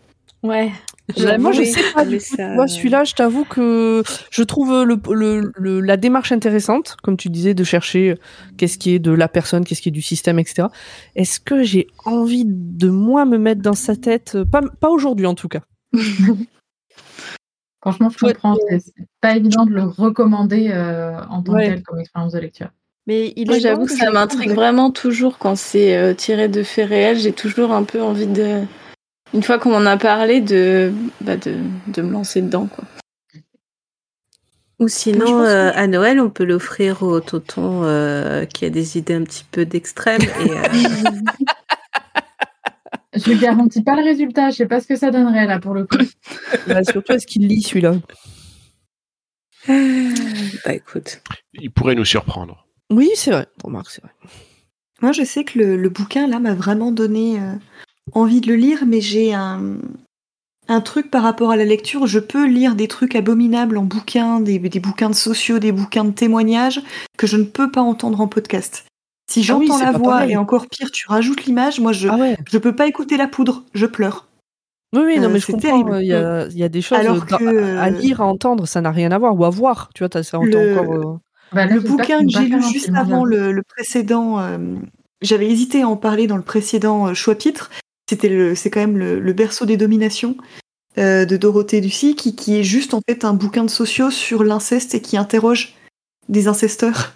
ouais. 0.43 0.73
Euh, 1.19 1.39
Moi, 1.39 1.53
je 1.53 1.63
sais 1.63 1.83
pas 1.95 2.05
du 2.05 2.19
coup. 2.19 2.25
ça- 2.37 2.55
vois, 2.55 2.67
celui-là, 2.69 3.05
je 3.05 3.15
t'avoue 3.15 3.45
que 3.45 4.03
je 4.31 4.43
trouve 4.43 4.85
le, 4.85 5.01
le- 5.11 5.53
le- 5.57 5.81
la 5.81 5.97
démarche 5.97 6.33
intéressante, 6.33 6.97
comme 7.03 7.17
tu 7.17 7.31
disais, 7.31 7.55
de 7.55 7.65
chercher 7.65 8.17
qu'est-ce 8.59 8.77
qui 8.77 8.95
est 8.95 8.99
de 8.99 9.11
la 9.13 9.27
personne, 9.29 9.65
qu'est-ce 9.65 9.81
qui 9.81 9.89
est 9.89 9.93
du 9.93 10.03
système, 10.03 10.39
etc. 10.39 10.69
Est-ce 11.17 11.41
que 11.41 11.63
j'ai 11.63 11.87
envie 12.05 12.45
de 12.47 12.91
moi 12.91 13.25
me 13.25 13.39
mettre 13.39 13.63
dans 13.63 13.73
sa 13.73 13.97
tête? 13.97 14.37
Pas, 14.53 14.61
pas 14.81 14.91
aujourd'hui, 14.91 15.25
en 15.27 15.35
tout 15.35 15.49
cas. 15.49 15.61
Franchement, 17.81 18.11
je 18.11 18.27
Ouais. 18.27 18.33
comprends, 18.35 18.57
c'est 18.69 18.81
c'est 18.81 18.93
pas 19.21 19.37
évident 19.37 19.65
de 19.65 19.73
le 19.73 19.85
recommander 19.85 20.71
euh, 20.73 21.19
en 21.31 21.43
tant 21.43 21.53
que 21.53 21.59
Ouais. 21.59 21.67
tel 21.69 21.83
comme 21.83 22.01
expérience 22.01 22.33
de 22.33 22.41
lecture. 22.41 22.69
Mais 23.07 23.33
il 23.37 23.47
Moi, 23.47 23.57
est 23.57 23.61
j'avoue 23.61 23.87
que 23.87 23.93
ça 23.97 24.11
m'intrigue 24.11 24.51
vraiment 24.51 24.91
toujours 24.91 25.39
quand 25.39 25.57
c'est 25.57 25.97
euh, 25.97 26.13
tiré 26.13 26.49
de 26.49 26.63
faits 26.63 26.89
réels. 26.89 27.19
J'ai 27.19 27.33
toujours 27.33 27.73
un 27.73 27.85
peu 27.85 28.03
envie 28.03 28.27
de, 28.27 28.63
une 29.35 29.43
fois 29.43 29.59
qu'on 29.59 29.71
m'en 29.71 29.87
a 29.87 29.97
parlé, 29.97 30.41
de, 30.41 30.93
bah, 31.21 31.37
de, 31.37 31.57
de 31.89 32.03
me 32.03 32.13
lancer 32.13 32.43
dedans. 32.43 32.67
Quoi. 32.67 32.85
Ou 34.81 34.87
sinon, 34.89 35.43
euh, 35.43 35.73
à 35.75 35.87
Noël, 35.89 36.21
on 36.21 36.31
peut 36.31 36.45
l'offrir 36.45 37.03
au 37.03 37.19
tonton 37.21 37.83
euh, 37.83 38.45
qui 38.45 38.65
a 38.65 38.71
des 38.71 38.97
idées 38.97 39.15
un 39.15 39.25
petit 39.25 39.45
peu 39.51 39.67
d'extrême. 39.67 40.21
euh, 40.23 40.63
Je 43.15 43.33
ne 43.33 43.41
garantis 43.41 43.83
pas 43.83 43.97
le 43.97 44.05
résultat, 44.05 44.51
je 44.51 44.57
sais 44.57 44.67
pas 44.67 44.81
ce 44.81 44.87
que 44.87 44.95
ça 44.95 45.11
donnerait 45.11 45.47
là 45.47 45.59
pour 45.59 45.75
le 45.75 45.85
coup. 45.85 45.97
Bah, 46.69 46.85
surtout, 46.85 47.13
est-ce 47.13 47.27
qu'il 47.27 47.47
lit 47.49 47.63
celui-là? 47.63 47.95
Bah 49.67 50.75
écoute. 50.75 51.21
Il 51.55 51.71
pourrait 51.73 51.95
nous 51.95 52.05
surprendre. 52.05 52.67
Oui, 52.91 53.11
c'est 53.17 53.33
vrai. 53.33 53.47
Remarque, 53.63 53.91
c'est 53.91 54.03
vrai. 54.03 54.13
Moi, 55.03 55.13
je 55.13 55.25
sais 55.25 55.45
que 55.45 55.59
le, 55.59 55.77
le 55.77 55.89
bouquin, 55.89 56.27
là, 56.29 56.39
m'a 56.39 56.55
vraiment 56.55 56.93
donné 56.93 57.41
euh, 57.41 57.55
envie 58.13 58.41
de 58.41 58.49
le 58.49 58.57
lire, 58.57 58.85
mais 58.87 59.01
j'ai 59.01 59.35
un, 59.35 59.77
un 60.69 60.81
truc 60.81 61.11
par 61.11 61.23
rapport 61.23 61.51
à 61.51 61.57
la 61.57 61.65
lecture. 61.65 62.07
Je 62.07 62.19
peux 62.19 62.47
lire 62.47 62.75
des 62.75 62.89
trucs 62.89 63.15
abominables 63.15 63.77
en 63.79 63.85
bouquin, 63.85 64.41
des, 64.41 64.59
des 64.59 64.81
bouquins 64.81 65.11
de 65.11 65.15
sociaux, 65.15 65.59
des 65.59 65.73
bouquins 65.73 66.05
de 66.05 66.11
témoignages, 66.13 66.81
que 67.17 67.27
je 67.27 67.37
ne 67.37 67.45
peux 67.45 67.71
pas 67.71 67.83
entendre 67.83 68.21
en 68.21 68.29
podcast. 68.29 68.85
Si 69.31 69.45
Ah 69.49 69.57
oui, 69.57 69.67
j'entends 69.67 69.79
c'est 69.79 69.85
la 69.85 69.93
voix 69.93 70.13
pareil. 70.15 70.33
et 70.33 70.37
encore 70.37 70.67
pire, 70.69 70.91
tu 70.91 71.07
rajoutes 71.09 71.45
l'image, 71.45 71.81
moi, 71.81 71.93
je 71.93 72.09
Ah 72.09 72.17
ouais. 72.17 72.37
je 72.51 72.57
peux 72.59 72.75
pas 72.75 72.87
écouter 72.87 73.17
la 73.17 73.29
poudre, 73.29 73.65
je 73.75 73.85
pleure. 73.87 74.27
Oui, 74.95 75.03
oui, 75.05 75.19
non, 75.21 75.25
Euh, 75.25 75.33
mais 75.35 75.39
je 75.39 75.45
c'est 75.45 75.53
comprends. 75.53 75.69
terrible. 75.69 75.99
Il 76.01 76.07
y 76.07 76.15
a, 76.15 76.47
il 76.47 76.57
y 76.57 76.63
a 76.65 76.71
des 76.71 76.81
choses 76.81 76.97
Alors 76.99 77.27
dans- 77.27 77.37
que, 77.37 77.45
à 77.77 77.89
euh, 77.89 77.91
lire, 77.91 78.23
à 78.23 78.25
entendre, 78.27 78.67
ça 78.67 78.81
n'a 78.81 78.91
rien 78.91 79.13
à 79.13 79.19
voir, 79.19 79.39
ou 79.39 79.45
à 79.45 79.51
voir. 79.51 79.91
Tu 79.95 80.03
vois, 80.03 80.23
ça 80.23 80.39
entend 80.39 80.47
Le- 80.47 80.73
encore. 80.81 80.95
euh, 80.95 81.19
Bah, 81.53 81.67
là, 81.67 81.75
Le 81.75 81.81
bouquin 81.81 82.23
que 82.25 82.31
j'ai 82.31 82.47
lu 82.47 82.63
juste 82.63 82.91
avant 82.95 83.25
le, 83.25 83.53
le 83.53 83.63
précédent, 83.63 84.39
euh, 84.39 84.77
j'avais 85.21 85.47
hésité 85.51 85.83
à 85.83 85.89
en 85.89 85.97
parler 85.97 86.27
dans 86.27 86.37
le 86.39 86.43
précédent 86.43 87.09
euh, 87.09 87.15
choix-pitre. 87.15 87.71
C'était 88.09 88.29
le, 88.29 88.55
c'est 88.55 88.71
quand 88.71 88.81
même 88.81 88.97
le, 88.99 89.19
le 89.21 89.33
berceau 89.33 89.67
des 89.67 89.77
dominations 89.77 90.37
euh, 90.99 91.25
de 91.25 91.37
Dorothée 91.37 91.81
Ducy, 91.81 92.15
qui, 92.17 92.35
qui 92.35 92.57
est 92.57 92.63
juste 92.65 92.95
en 92.95 93.01
fait 93.09 93.25
un 93.25 93.35
bouquin 93.35 93.65
de 93.65 93.71
sociaux 93.71 94.11
sur 94.11 94.45
l'inceste 94.45 94.95
et 94.95 95.03
qui 95.03 95.17
interroge 95.17 95.75
des 96.29 96.49
incesteurs. 96.49 97.15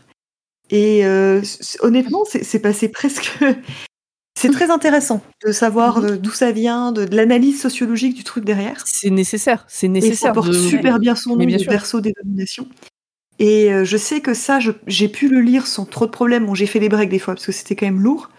Et 0.70 1.04
euh, 1.04 1.42
honnêtement, 1.80 2.24
c'est 2.24 2.44
c'est 2.44 2.58
passé 2.60 2.88
presque. 2.88 3.38
c'est 4.38 4.50
très 4.50 4.70
intéressant 4.70 5.22
de 5.46 5.52
savoir 5.52 6.00
Mhm. 6.00 6.04
euh, 6.06 6.16
d'où 6.16 6.30
ça 6.30 6.52
vient, 6.52 6.92
de, 6.92 7.04
de 7.04 7.16
l'analyse 7.16 7.60
sociologique 7.60 8.14
du 8.14 8.24
truc 8.24 8.44
derrière. 8.44 8.82
C'est 8.86 9.10
nécessaire. 9.10 9.64
C'est 9.68 9.86
Et 9.86 9.88
ça 9.88 9.92
nécessaire. 9.92 10.32
porte 10.32 10.48
de... 10.48 10.52
super 10.54 10.98
bien 10.98 11.14
son 11.16 11.36
nom, 11.36 11.44
bien 11.44 11.58
le 11.58 11.64
berceau 11.66 12.00
des 12.00 12.12
dominations. 12.22 12.68
Et 13.38 13.72
euh, 13.72 13.84
je 13.84 13.96
sais 13.96 14.20
que 14.20 14.34
ça, 14.34 14.58
j'ai 14.86 15.08
pu 15.08 15.28
le 15.28 15.40
lire 15.40 15.66
sans 15.66 15.84
trop 15.86 16.06
de 16.06 16.10
problèmes. 16.10 16.46
Bon, 16.46 16.54
j'ai 16.54 16.66
fait 16.66 16.80
des 16.80 16.88
breaks 16.88 17.10
des 17.10 17.18
fois 17.18 17.34
parce 17.34 17.46
que 17.46 17.52
c'était 17.52 17.76
quand 17.76 17.86
même 17.86 18.00
lourd. 18.00 18.30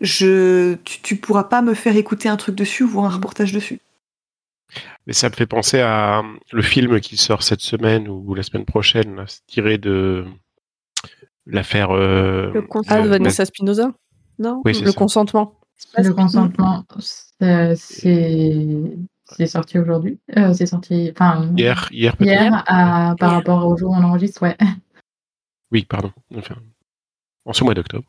Je, 0.00 0.74
tu, 0.84 1.00
tu 1.02 1.16
pourras 1.16 1.44
pas 1.44 1.62
me 1.62 1.74
faire 1.74 1.96
écouter 1.96 2.28
un 2.28 2.36
truc 2.36 2.54
dessus 2.54 2.84
ou 2.84 2.88
voir 2.88 3.06
un 3.06 3.14
reportage 3.16 3.52
dessus. 3.52 3.80
Mais 5.06 5.12
ça 5.12 5.28
me 5.30 5.34
fait 5.34 5.46
penser 5.46 5.80
à 5.80 6.22
le 6.52 6.62
film 6.62 7.00
qui 7.00 7.16
sort 7.16 7.42
cette 7.42 7.60
semaine 7.62 8.08
ou 8.08 8.34
la 8.34 8.42
semaine 8.42 8.64
prochaine, 8.66 9.16
là, 9.16 9.24
tiré 9.46 9.78
de 9.78 10.24
l'affaire. 11.46 11.90
euh, 11.90 12.52
Le 12.52 12.60
Ah, 12.60 12.66
consentement. 12.68 13.04
euh, 13.04 13.08
Vanessa 13.08 13.44
Spinoza 13.46 13.92
Non? 14.38 14.62
Oui, 14.64 14.78
Le 14.80 14.90
ça. 14.92 14.98
consentement. 14.98 15.54
Le 15.96 16.12
consentement, 16.12 16.84
c'est 17.76 19.46
sorti 19.46 19.78
aujourd'hui. 19.78 20.18
Euh, 20.36 20.52
c'est 20.52 20.66
sorti, 20.66 21.10
enfin, 21.12 21.50
Hier, 21.56 21.88
hier 21.92 22.16
peut-être. 22.16 22.30
hier 22.30 22.64
à- 22.66 23.14
par 23.18 23.32
rapport 23.32 23.66
au 23.66 23.76
jour 23.76 23.90
où 23.90 23.94
on 23.94 24.02
enregistre, 24.02 24.42
ouais. 24.42 24.56
Oui, 25.70 25.84
pardon. 25.84 26.12
Enfin, 26.34 26.56
en 27.44 27.52
ce 27.52 27.62
mois 27.64 27.74
d'octobre. 27.74 28.08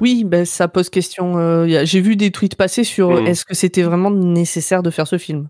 Oui, 0.00 0.24
ben, 0.24 0.44
ça 0.44 0.68
pose 0.68 0.90
question. 0.90 1.38
euh, 1.38 1.84
J'ai 1.84 2.00
vu 2.00 2.16
des 2.16 2.30
tweets 2.30 2.54
passer 2.56 2.84
sur 2.84 3.10
Mm. 3.22 3.26
est-ce 3.26 3.44
que 3.44 3.54
c'était 3.54 3.82
vraiment 3.82 4.10
nécessaire 4.10 4.82
de 4.82 4.90
faire 4.90 5.06
ce 5.06 5.18
film? 5.18 5.48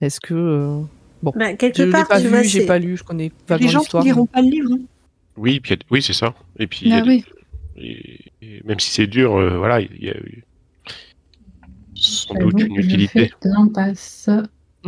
Est-ce 0.00 0.20
que. 0.20 0.34
euh, 0.34 0.80
Bon. 1.22 1.32
Bah, 1.34 1.50
Je 1.50 1.56
quelque 1.56 1.82
l'ai 1.82 1.90
part, 1.90 2.06
pas 2.08 2.18
tu 2.18 2.24
vu, 2.24 2.28
vois, 2.30 2.42
j'ai 2.42 2.66
pas 2.66 2.78
lu, 2.78 2.96
je 2.96 3.02
connais 3.02 3.24
Les 3.28 3.32
vaguement 3.48 3.68
gens 3.68 3.78
qui 3.80 3.84
l'histoire. 3.84 4.04
liront 4.04 4.26
pas 4.26 4.42
le 4.42 4.48
livre. 4.50 4.70
hein. 4.74 4.80
Oui, 5.36 5.60
puis 5.60 5.78
oui, 5.90 6.02
c'est 6.02 6.12
ça. 6.12 6.34
Et 6.58 6.66
puis, 6.66 6.90
Ah 6.92 7.00
des- 7.00 7.08
oui. 7.08 7.24
et- 7.76 8.20
et 8.42 8.62
même 8.64 8.78
si 8.80 8.90
c'est 8.90 9.06
dur, 9.06 9.34
euh, 9.36 9.56
voilà, 9.58 9.80
il 9.80 10.02
y 10.04 10.10
a 10.10 10.16
eu 10.16 10.44
sans 11.94 12.34
doute 12.34 12.60
une 12.60 12.76
je 12.76 12.86
utilité. 12.86 13.30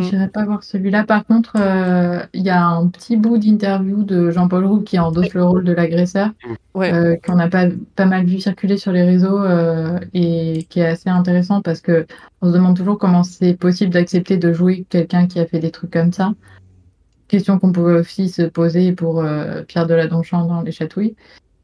J'irai 0.03 0.29
pas 0.29 0.45
voir 0.45 0.63
celui-là. 0.63 1.05
Par 1.05 1.25
contre, 1.25 1.53
euh, 1.57 2.21
il 2.33 2.43
y 2.43 2.51
a 2.51 2.65
un 2.65 2.87
petit 2.89 3.17
bout 3.17 3.39
d'interview 3.39 4.05
de 4.05 4.31
Jean-Paul 4.31 4.65
Roux 4.67 4.81
qui 4.81 4.99
endosse 4.99 5.35
le 5.35 5.45
rôle 5.45 5.65
de 5.65 5.73
l'agresseur, 5.73 6.31
Ouais. 6.75 6.93
euh, 6.93 7.17
qu'on 7.17 7.39
a 7.39 7.49
pas, 7.49 7.67
pas 7.97 8.07
mal 8.07 8.25
vu 8.25 8.39
circuler 8.41 8.77
sur 8.77 8.93
les 8.93 9.03
réseaux 9.03 9.41
euh, 9.43 9.99
et 10.15 10.67
qui 10.71 10.81
est 10.81 10.87
assez 10.87 11.11
intéressant 11.11 11.61
parce 11.63 11.81
que 11.81 12.07
on 12.43 12.49
se 12.49 12.53
demande 12.55 12.77
toujours 12.77 12.99
comment 12.99 13.25
c'est 13.25 13.55
possible 13.55 13.93
d'accepter 13.93 14.37
de 14.37 14.53
jouer 14.53 14.87
quelqu'un 14.89 15.27
qui 15.27 15.41
a 15.41 15.47
fait 15.47 15.59
des 15.59 15.71
trucs 15.71 15.91
comme 15.91 16.13
ça. 16.13 16.33
Question 17.27 17.59
qu'on 17.59 17.73
pouvait 17.73 17.99
aussi 17.99 18.29
se 18.29 18.43
poser 18.43 18.93
pour 18.93 19.21
euh, 19.23 19.63
Pierre 19.63 19.87
Deladonchamp 19.87 20.47
dans 20.47 20.63
Les 20.63 20.73
Chatouilles. 20.73 21.15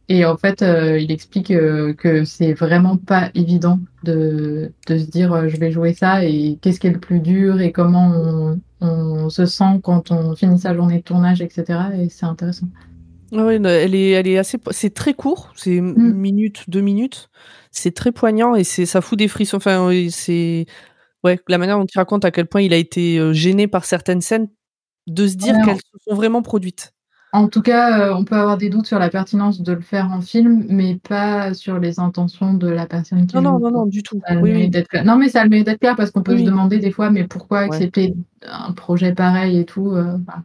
Et 0.09 0.25
en 0.27 0.37
fait, 0.37 0.61
euh, 0.63 0.99
il 0.99 1.11
explique 1.11 1.51
euh, 1.51 1.95
que 1.95 2.25
c'est 2.25 2.53
vraiment 2.53 2.99
pas 2.99 3.31
évident 3.35 3.81
de, 4.03 4.75
de 4.87 4.99
se 4.99 5.07
dire 5.11 5.33
euh, 5.33 5.49
je 5.49 5.57
vais 5.57 5.71
jouer 5.73 5.95
ça 5.95 6.25
et 6.25 6.59
qu'est-ce 6.61 6.79
qui 6.79 6.89
est 6.89 6.93
le 6.93 7.01
plus 7.01 7.21
dur 7.21 7.61
et 7.61 7.73
comment 7.73 8.11
on, 8.13 8.61
on 8.83 9.31
se 9.31 9.47
sent 9.47 9.81
quand 9.83 10.11
on 10.11 10.37
finit 10.37 10.59
sa 10.59 10.75
journée 10.75 10.99
de 10.99 11.03
tournage, 11.05 11.41
etc. 11.41 11.81
Et 11.99 12.11
c'est 12.11 12.27
intéressant. 12.27 12.69
Ah 13.33 13.37
non, 13.59 13.69
elle 13.69 13.95
est, 13.95 14.11
elle 14.11 14.29
est 14.29 14.39
assez. 14.39 14.59
C'est 14.71 14.95
très 14.95 15.15
court, 15.15 15.53
c'est 15.57 15.77
une 15.77 15.95
Mm. 15.97 16.13
minute, 16.15 16.65
deux 16.69 16.81
minutes. 16.83 17.29
C'est 17.73 17.95
très 17.95 18.13
poignant 18.13 18.55
et 18.55 18.63
c'est, 18.65 18.87
ça 18.87 19.01
fout 19.01 19.19
des 19.19 19.29
frissons. 19.29 19.57
Enfin, 19.57 19.89
oui, 19.89 20.11
c'est, 20.13 20.67
ouais, 21.25 21.41
la 21.49 21.59
manière 21.59 21.79
dont 21.79 21.87
il 21.87 21.99
raconte 21.99 22.25
à 22.27 22.31
quel 22.33 22.47
point 22.49 22.63
il 22.63 22.75
a 22.75 22.79
été 22.79 23.35
gêné 23.35 23.69
par 23.69 23.85
certaines 23.87 24.21
scènes, 24.23 24.49
de 25.09 25.29
se 25.29 25.37
dire 25.37 25.57
Ouais. 25.57 25.63
qu'elles 25.63 25.79
se 25.79 25.99
sont 26.09 26.17
vraiment 26.17 26.43
produites. 26.43 26.94
En 27.35 27.49
tout 27.49 27.63
cas, 27.63 27.99
euh, 28.11 28.15
on 28.15 28.25
peut 28.25 28.37
avoir 28.37 28.57
des 28.57 28.71
doutes 28.71 28.87
sur 28.87 29.01
la 29.01 29.09
pertinence 29.11 29.61
de 29.61 29.73
le 29.73 29.81
faire 29.81 30.13
en 30.13 30.21
film, 30.21 30.67
mais 30.69 31.01
pas 31.09 31.53
sur 31.53 31.81
les 31.81 31.99
intentions 31.99 32.55
de 32.55 32.69
la 32.69 32.87
personne 32.87 33.27
qui 33.27 33.35
Non, 33.35 33.43
non, 33.43 33.59
non, 33.59 33.73
non, 33.73 33.87
du 33.87 34.05
tout. 34.05 34.21
Ça 34.29 34.37
Oui, 34.37 34.53
oui. 34.53 35.03
Non, 35.05 35.17
mais 35.17 35.29
ça 35.29 35.41
a 35.41 35.43
le 35.45 35.51
mérite 35.51 35.67
d'être 35.67 35.81
clair 35.81 35.97
parce 35.97 36.13
qu'on 36.13 36.23
peut 36.23 36.31
Oui, 36.35 36.39
se 36.39 36.45
oui. 36.45 36.51
demander 36.51 36.79
des 36.79 36.93
fois, 36.93 37.11
mais 37.11 37.25
pourquoi 37.25 37.59
accepter 37.59 38.15
un 38.47 38.71
projet 38.71 39.13
pareil 39.13 39.59
et 39.59 39.65
tout 39.65 39.89
euh, 39.89 40.17
voilà. 40.25 40.45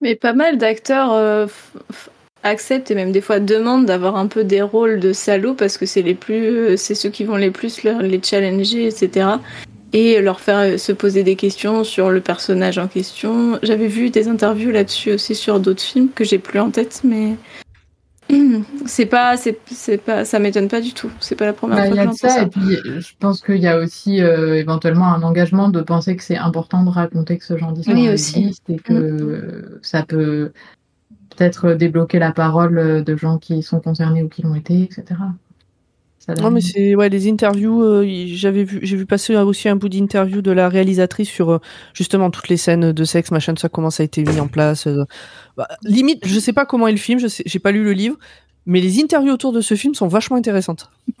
Mais 0.00 0.14
pas 0.14 0.32
mal 0.32 0.58
d'acteurs 0.58 1.12
euh, 1.12 1.46
f- 1.46 1.74
f- 1.92 2.08
acceptent 2.44 2.92
et 2.92 2.94
même 2.94 3.10
des 3.10 3.20
fois 3.20 3.40
demandent 3.40 3.86
d'avoir 3.86 4.14
un 4.16 4.28
peu 4.28 4.44
des 4.44 4.62
rôles 4.62 5.00
de 5.00 5.12
salauds 5.12 5.54
parce 5.54 5.76
que 5.76 5.86
c'est 5.86 6.02
les 6.02 6.14
plus, 6.14 6.76
c'est 6.76 6.94
ceux 6.94 7.10
qui 7.10 7.24
vont 7.24 7.34
les 7.36 7.50
plus 7.50 7.82
leur- 7.82 8.00
les 8.02 8.22
challenger, 8.22 8.86
etc. 8.86 9.26
Et 9.92 10.20
leur 10.20 10.40
faire 10.40 10.58
euh, 10.58 10.78
se 10.78 10.92
poser 10.92 11.22
des 11.22 11.36
questions 11.36 11.84
sur 11.84 12.10
le 12.10 12.20
personnage 12.20 12.78
en 12.78 12.88
question. 12.88 13.58
J'avais 13.62 13.86
vu 13.88 14.10
des 14.10 14.28
interviews 14.28 14.70
là-dessus 14.70 15.12
aussi 15.12 15.34
sur 15.34 15.60
d'autres 15.60 15.82
films 15.82 16.08
que 16.14 16.24
j'ai 16.24 16.38
plus 16.38 16.58
en 16.60 16.70
tête, 16.70 17.00
mais 17.04 17.36
c'est 18.86 19.06
pas, 19.06 19.36
c'est, 19.36 19.56
pas, 19.98 20.24
ça 20.24 20.38
m'étonne 20.40 20.68
pas 20.68 20.80
du 20.80 20.92
tout. 20.92 21.10
C'est 21.20 21.36
pas 21.36 21.46
la 21.46 21.52
première 21.52 21.76
Bah, 21.76 21.86
fois 21.86 21.94
il 21.96 22.00
y 22.00 22.02
que 22.02 22.02
a 22.02 22.06
de 22.06 22.10
j'entends 22.12 22.28
ça, 22.28 22.28
ça. 22.28 22.42
et 22.42 22.46
puis 22.48 22.76
je 23.00 23.12
pense 23.20 23.40
qu'il 23.40 23.58
y 23.58 23.68
a 23.68 23.78
aussi 23.78 24.20
euh, 24.20 24.54
éventuellement 24.56 25.06
un 25.14 25.22
engagement 25.22 25.68
de 25.68 25.80
penser 25.80 26.16
que 26.16 26.22
c'est 26.24 26.36
important 26.36 26.82
de 26.84 26.90
raconter 26.90 27.38
que 27.38 27.44
ce 27.44 27.56
genre 27.56 27.72
d'histoire 27.72 27.96
Oui, 27.96 28.08
aussi. 28.08 28.40
existe 28.40 28.68
et 28.68 28.78
que 28.80 28.92
euh, 28.92 29.78
ça 29.82 30.02
peut 30.02 30.52
peut-être 31.36 31.74
débloquer 31.74 32.18
la 32.18 32.32
parole 32.32 32.78
euh, 32.78 33.02
de 33.02 33.16
gens 33.16 33.38
qui 33.38 33.62
sont 33.62 33.80
concernés 33.80 34.22
ou 34.24 34.28
qui 34.28 34.42
l'ont 34.42 34.54
été, 34.56 34.82
etc. 34.82 35.04
Non, 36.40 36.50
mais 36.50 36.60
c'est 36.60 36.94
ouais, 36.96 37.08
les 37.08 37.28
interviews. 37.30 37.82
euh, 37.82 38.04
j'avais 38.26 38.64
vu, 38.64 38.80
j'ai 38.82 38.96
vu 38.96 39.06
passer 39.06 39.36
aussi 39.36 39.68
un 39.68 39.76
bout 39.76 39.88
d'interview 39.88 40.42
de 40.42 40.50
la 40.50 40.68
réalisatrice 40.68 41.28
sur 41.28 41.50
euh, 41.50 41.58
justement 41.94 42.30
toutes 42.30 42.48
les 42.48 42.56
scènes 42.56 42.92
de 42.92 43.04
sexe, 43.04 43.30
machin, 43.30 43.54
ça, 43.56 43.68
comment 43.68 43.90
ça 43.90 44.02
a 44.02 44.06
été 44.06 44.22
mis 44.24 44.40
en 44.40 44.48
place. 44.48 44.86
euh. 44.88 45.04
Bah, 45.56 45.68
limite, 45.84 46.26
je 46.26 46.40
sais 46.40 46.52
pas 46.52 46.66
comment 46.66 46.88
est 46.88 46.92
le 46.92 46.98
film, 46.98 47.18
je 47.20 47.28
sais, 47.28 47.44
j'ai 47.46 47.58
pas 47.60 47.70
lu 47.70 47.84
le 47.84 47.92
livre, 47.92 48.16
mais 48.66 48.80
les 48.80 49.00
interviews 49.00 49.32
autour 49.32 49.52
de 49.52 49.60
ce 49.60 49.74
film 49.74 49.94
sont 49.94 50.08
vachement 50.08 50.36
intéressantes. 50.36 50.90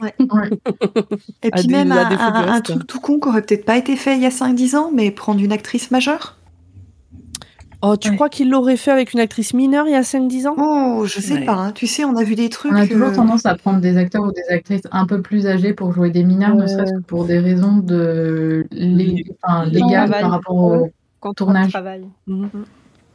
Et 1.42 1.50
puis 1.50 1.68
même 1.68 1.92
à 1.92 2.04
un, 2.24 2.34
un- 2.54 2.60
truc 2.60 2.86
tout 2.88 3.00
con 3.00 3.20
qui 3.20 3.28
aurait 3.28 3.42
peut-être 3.42 3.64
pas 3.64 3.76
été 3.76 3.94
fait 3.96 4.16
il 4.16 4.22
y 4.22 4.26
a 4.26 4.30
5-10 4.30 4.74
ans, 4.76 4.90
mais 4.92 5.10
prendre 5.12 5.40
une 5.40 5.52
actrice 5.52 5.90
majeure? 5.92 6.36
Oh, 7.82 7.96
tu 7.96 8.08
Ouais. 8.10 8.14
crois 8.14 8.28
qu'il 8.28 8.50
l'aurait 8.50 8.76
fait 8.76 8.90
avec 8.90 9.12
une 9.12 9.20
actrice 9.20 9.52
mineure 9.54 9.86
il 9.86 9.92
y 9.92 9.96
a 9.96 10.02
5-10 10.02 10.46
ans? 10.46 10.54
Oh, 10.58 11.04
je 11.06 11.20
sais 11.20 11.34
Ouais. 11.34 11.44
pas. 11.44 11.52
hein. 11.54 11.72
Tu 11.72 11.86
sais, 11.86 12.04
on 12.04 12.16
a 12.16 12.24
vu 12.24 12.34
des 12.34 12.48
trucs. 12.48 12.72
On 12.72 12.76
a 12.76 12.86
toujours 12.86 13.08
euh, 13.08 13.14
tendance 13.14 13.44
à 13.46 13.54
prendre 13.54 13.80
des 13.80 13.96
acteurs 13.96 14.24
ou 14.24 14.32
des 14.32 14.48
actrices 14.48 14.82
un 14.90 15.06
peu 15.06 15.20
plus 15.22 15.46
âgés 15.46 15.74
pour 15.74 15.92
jouer 15.92 16.10
des 16.10 16.24
mineurs, 16.24 16.54
ne 16.54 16.66
serait-ce 16.66 16.92
que 16.94 17.00
pour 17.02 17.24
des 17.26 17.38
raisons 17.38 17.76
de 17.78 18.66
enfin, 19.42 19.66
légales 19.66 20.10
par 20.10 20.30
rapport 20.30 20.56
au 20.56 21.34
tournage. 21.34 21.76
Mhm. 22.26 22.48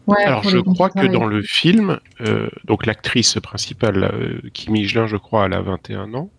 Ouais, 0.07 0.23
Alors, 0.25 0.43
je 0.43 0.57
crois 0.59 0.89
que 0.89 1.05
dans 1.05 1.25
le 1.25 1.41
film, 1.43 1.99
euh, 2.21 2.49
donc 2.65 2.85
l'actrice 2.85 3.39
principale, 3.41 4.03
euh, 4.03 4.49
Kim 4.53 4.75
Higelin, 4.75 5.05
je 5.05 5.15
crois, 5.15 5.45
elle 5.45 5.53
a 5.53 5.61
21 5.61 6.13
ans. 6.15 6.29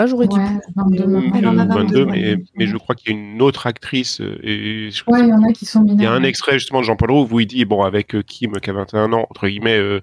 Ah, 0.00 0.06
j'aurais 0.06 0.28
dit. 0.28 0.36
Ouais, 0.36 0.44
22 0.76 1.06
maintenant. 1.06 1.32
Elle 1.38 1.46
en 1.48 1.58
a 1.58 1.64
Euh, 1.64 1.66
22, 1.82 2.04
mais, 2.06 2.34
ouais. 2.36 2.44
mais 2.56 2.66
je 2.66 2.76
crois 2.76 2.94
qu'il 2.94 3.12
y 3.12 3.14
a 3.14 3.18
une 3.18 3.42
autre 3.42 3.66
actrice. 3.66 4.20
euh, 4.20 4.38
Et 4.44 4.90
je- 4.92 5.02
Ouais, 5.08 5.20
il 5.22 5.28
y 5.28 5.32
en 5.32 5.42
a 5.42 5.52
qui 5.52 5.66
sont 5.66 5.84
il 5.88 6.00
y 6.00 6.06
a 6.06 6.12
un 6.12 6.22
extrait 6.22 6.52
justement 6.58 6.80
de 6.80 6.84
Jean-Paul 6.84 7.10
Roux 7.10 7.28
où 7.30 7.40
il 7.40 7.46
dit 7.46 7.64
bon 7.64 7.82
avec 7.82 8.14
euh, 8.14 8.22
Kim 8.22 8.52
qui 8.60 8.70
a 8.70 8.72
21 8.72 9.12
ans 9.12 9.26
entre 9.28 9.48
guillemets 9.48 9.76
euh, 9.78 10.00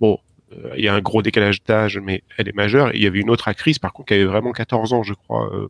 bon 0.00 0.18
euh, 0.52 0.70
il 0.76 0.84
y 0.84 0.88
a 0.88 0.94
un 0.94 1.00
gros 1.00 1.22
décalage 1.22 1.62
d'âge 1.64 1.98
mais 2.02 2.22
elle 2.38 2.48
est 2.48 2.54
majeure 2.54 2.90
et 2.94 2.98
il 2.98 3.02
y 3.02 3.06
avait 3.06 3.18
une 3.20 3.30
autre 3.30 3.48
actrice 3.48 3.78
par 3.78 3.92
contre 3.92 4.08
qui 4.08 4.14
avait 4.14 4.24
vraiment 4.24 4.52
14 4.52 4.92
ans 4.92 5.02
je 5.02 5.14
crois 5.14 5.50
euh, 5.54 5.68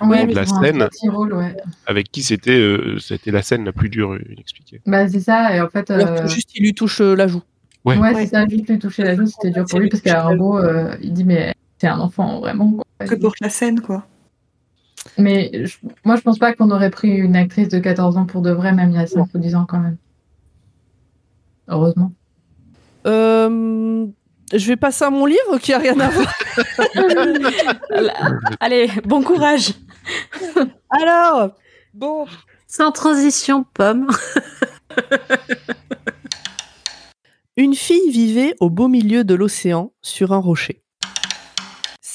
Ouais, 0.00 0.26
de 0.26 0.34
la 0.34 0.42
un 0.42 0.46
scène. 0.46 0.88
petit 0.88 1.08
rôle, 1.10 1.34
ouais. 1.34 1.54
avec 1.86 2.10
qui 2.10 2.22
c'était 2.22 2.58
euh, 2.58 2.98
c'était 3.00 3.30
la 3.30 3.42
scène 3.42 3.64
la 3.66 3.72
plus 3.72 3.90
dure 3.90 4.16
inexpliquée. 4.32 4.80
Bah, 4.86 5.06
c'est 5.08 5.20
ça, 5.20 5.54
et 5.54 5.60
en 5.60 5.68
fait. 5.68 5.90
Alors 5.90 6.08
euh, 6.08 6.26
juste, 6.26 6.50
il 6.56 6.62
lui 6.62 6.72
touche 6.72 7.02
euh, 7.02 7.14
la 7.14 7.26
joue. 7.26 7.42
Ouais. 7.84 7.98
Ouais, 7.98 8.14
Ouais. 8.14 8.24
c'est 8.24 8.30
ça, 8.34 8.46
juste 8.48 8.66
lui 8.66 8.78
toucher 8.78 9.02
la 9.04 9.14
joue, 9.14 9.26
c'était 9.26 9.50
dur 9.50 9.66
pour 9.68 9.78
lui 9.80 9.90
parce 9.90 10.02
gros, 10.36 10.56
euh, 10.58 10.96
il 11.02 11.12
dit, 11.12 11.24
mais 11.24 11.52
c'est 11.84 11.90
un 11.90 12.00
enfant, 12.00 12.40
vraiment. 12.40 12.72
quoi. 12.98 13.06
que 13.06 13.14
pour 13.14 13.34
la 13.42 13.50
scène, 13.50 13.82
quoi. 13.82 14.06
Mais 15.18 15.50
je- 15.66 15.76
moi, 16.02 16.16
je 16.16 16.22
pense 16.22 16.38
pas 16.38 16.54
qu'on 16.54 16.70
aurait 16.70 16.88
pris 16.88 17.10
une 17.10 17.36
actrice 17.36 17.68
de 17.68 17.78
14 17.78 18.16
ans 18.16 18.24
pour 18.24 18.40
de 18.40 18.50
vrai, 18.50 18.72
même 18.72 18.88
il 18.90 18.96
y 18.96 18.98
a 18.98 19.06
5 19.06 19.26
ou 19.34 19.38
10 19.38 19.54
ans 19.54 19.66
quand 19.68 19.78
même. 19.80 19.98
Heureusement. 21.68 22.10
Euh, 23.06 24.06
je 24.54 24.66
vais 24.66 24.76
passer 24.76 25.04
à 25.04 25.10
mon 25.10 25.26
livre 25.26 25.58
qui 25.60 25.74
a 25.74 25.78
rien 25.78 25.98
à 26.00 26.08
voir. 26.08 26.32
Allez, 28.60 28.88
bon 29.04 29.22
courage. 29.22 29.74
Alors, 30.88 31.50
bon, 31.92 32.24
Sans 32.66 32.90
transition, 32.92 33.66
pomme. 33.74 34.08
Une 37.58 37.74
fille 37.74 38.10
vivait 38.10 38.54
au 38.60 38.70
beau 38.70 38.88
milieu 38.88 39.22
de 39.22 39.34
l'océan 39.34 39.92
sur 40.00 40.32
un 40.32 40.38
rocher. 40.38 40.80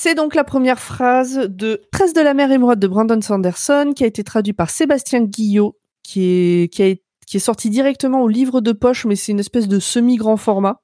C'est 0.02 0.16
donc 0.16 0.34
la 0.34 0.46
première 0.46 0.80
phrase 0.80 1.50
de 1.50 1.82
13 1.92 2.14
de 2.14 2.22
la 2.22 2.34
mer 2.34 2.50
émeraude 2.54 2.80
de 2.80 2.88
Brandon 2.88 3.20
Sanderson 3.20 3.92
qui 3.94 4.06
a 4.06 4.08
été 4.08 4.24
traduit 4.24 4.54
par 4.54 4.70
Sébastien 4.70 5.26
Guillot 5.26 5.78
qui 6.04 6.24
est, 6.24 7.38
sorti 7.38 7.70
directement 7.70 8.22
au 8.22 8.30
livre 8.30 8.62
de 8.62 8.72
poche 8.72 9.04
mais 9.04 9.18
c'est 9.18 9.34
une 9.34 9.42
espèce 9.42 9.68
de 9.68 9.78
semi-grand 9.78 10.38
format. 10.38 10.82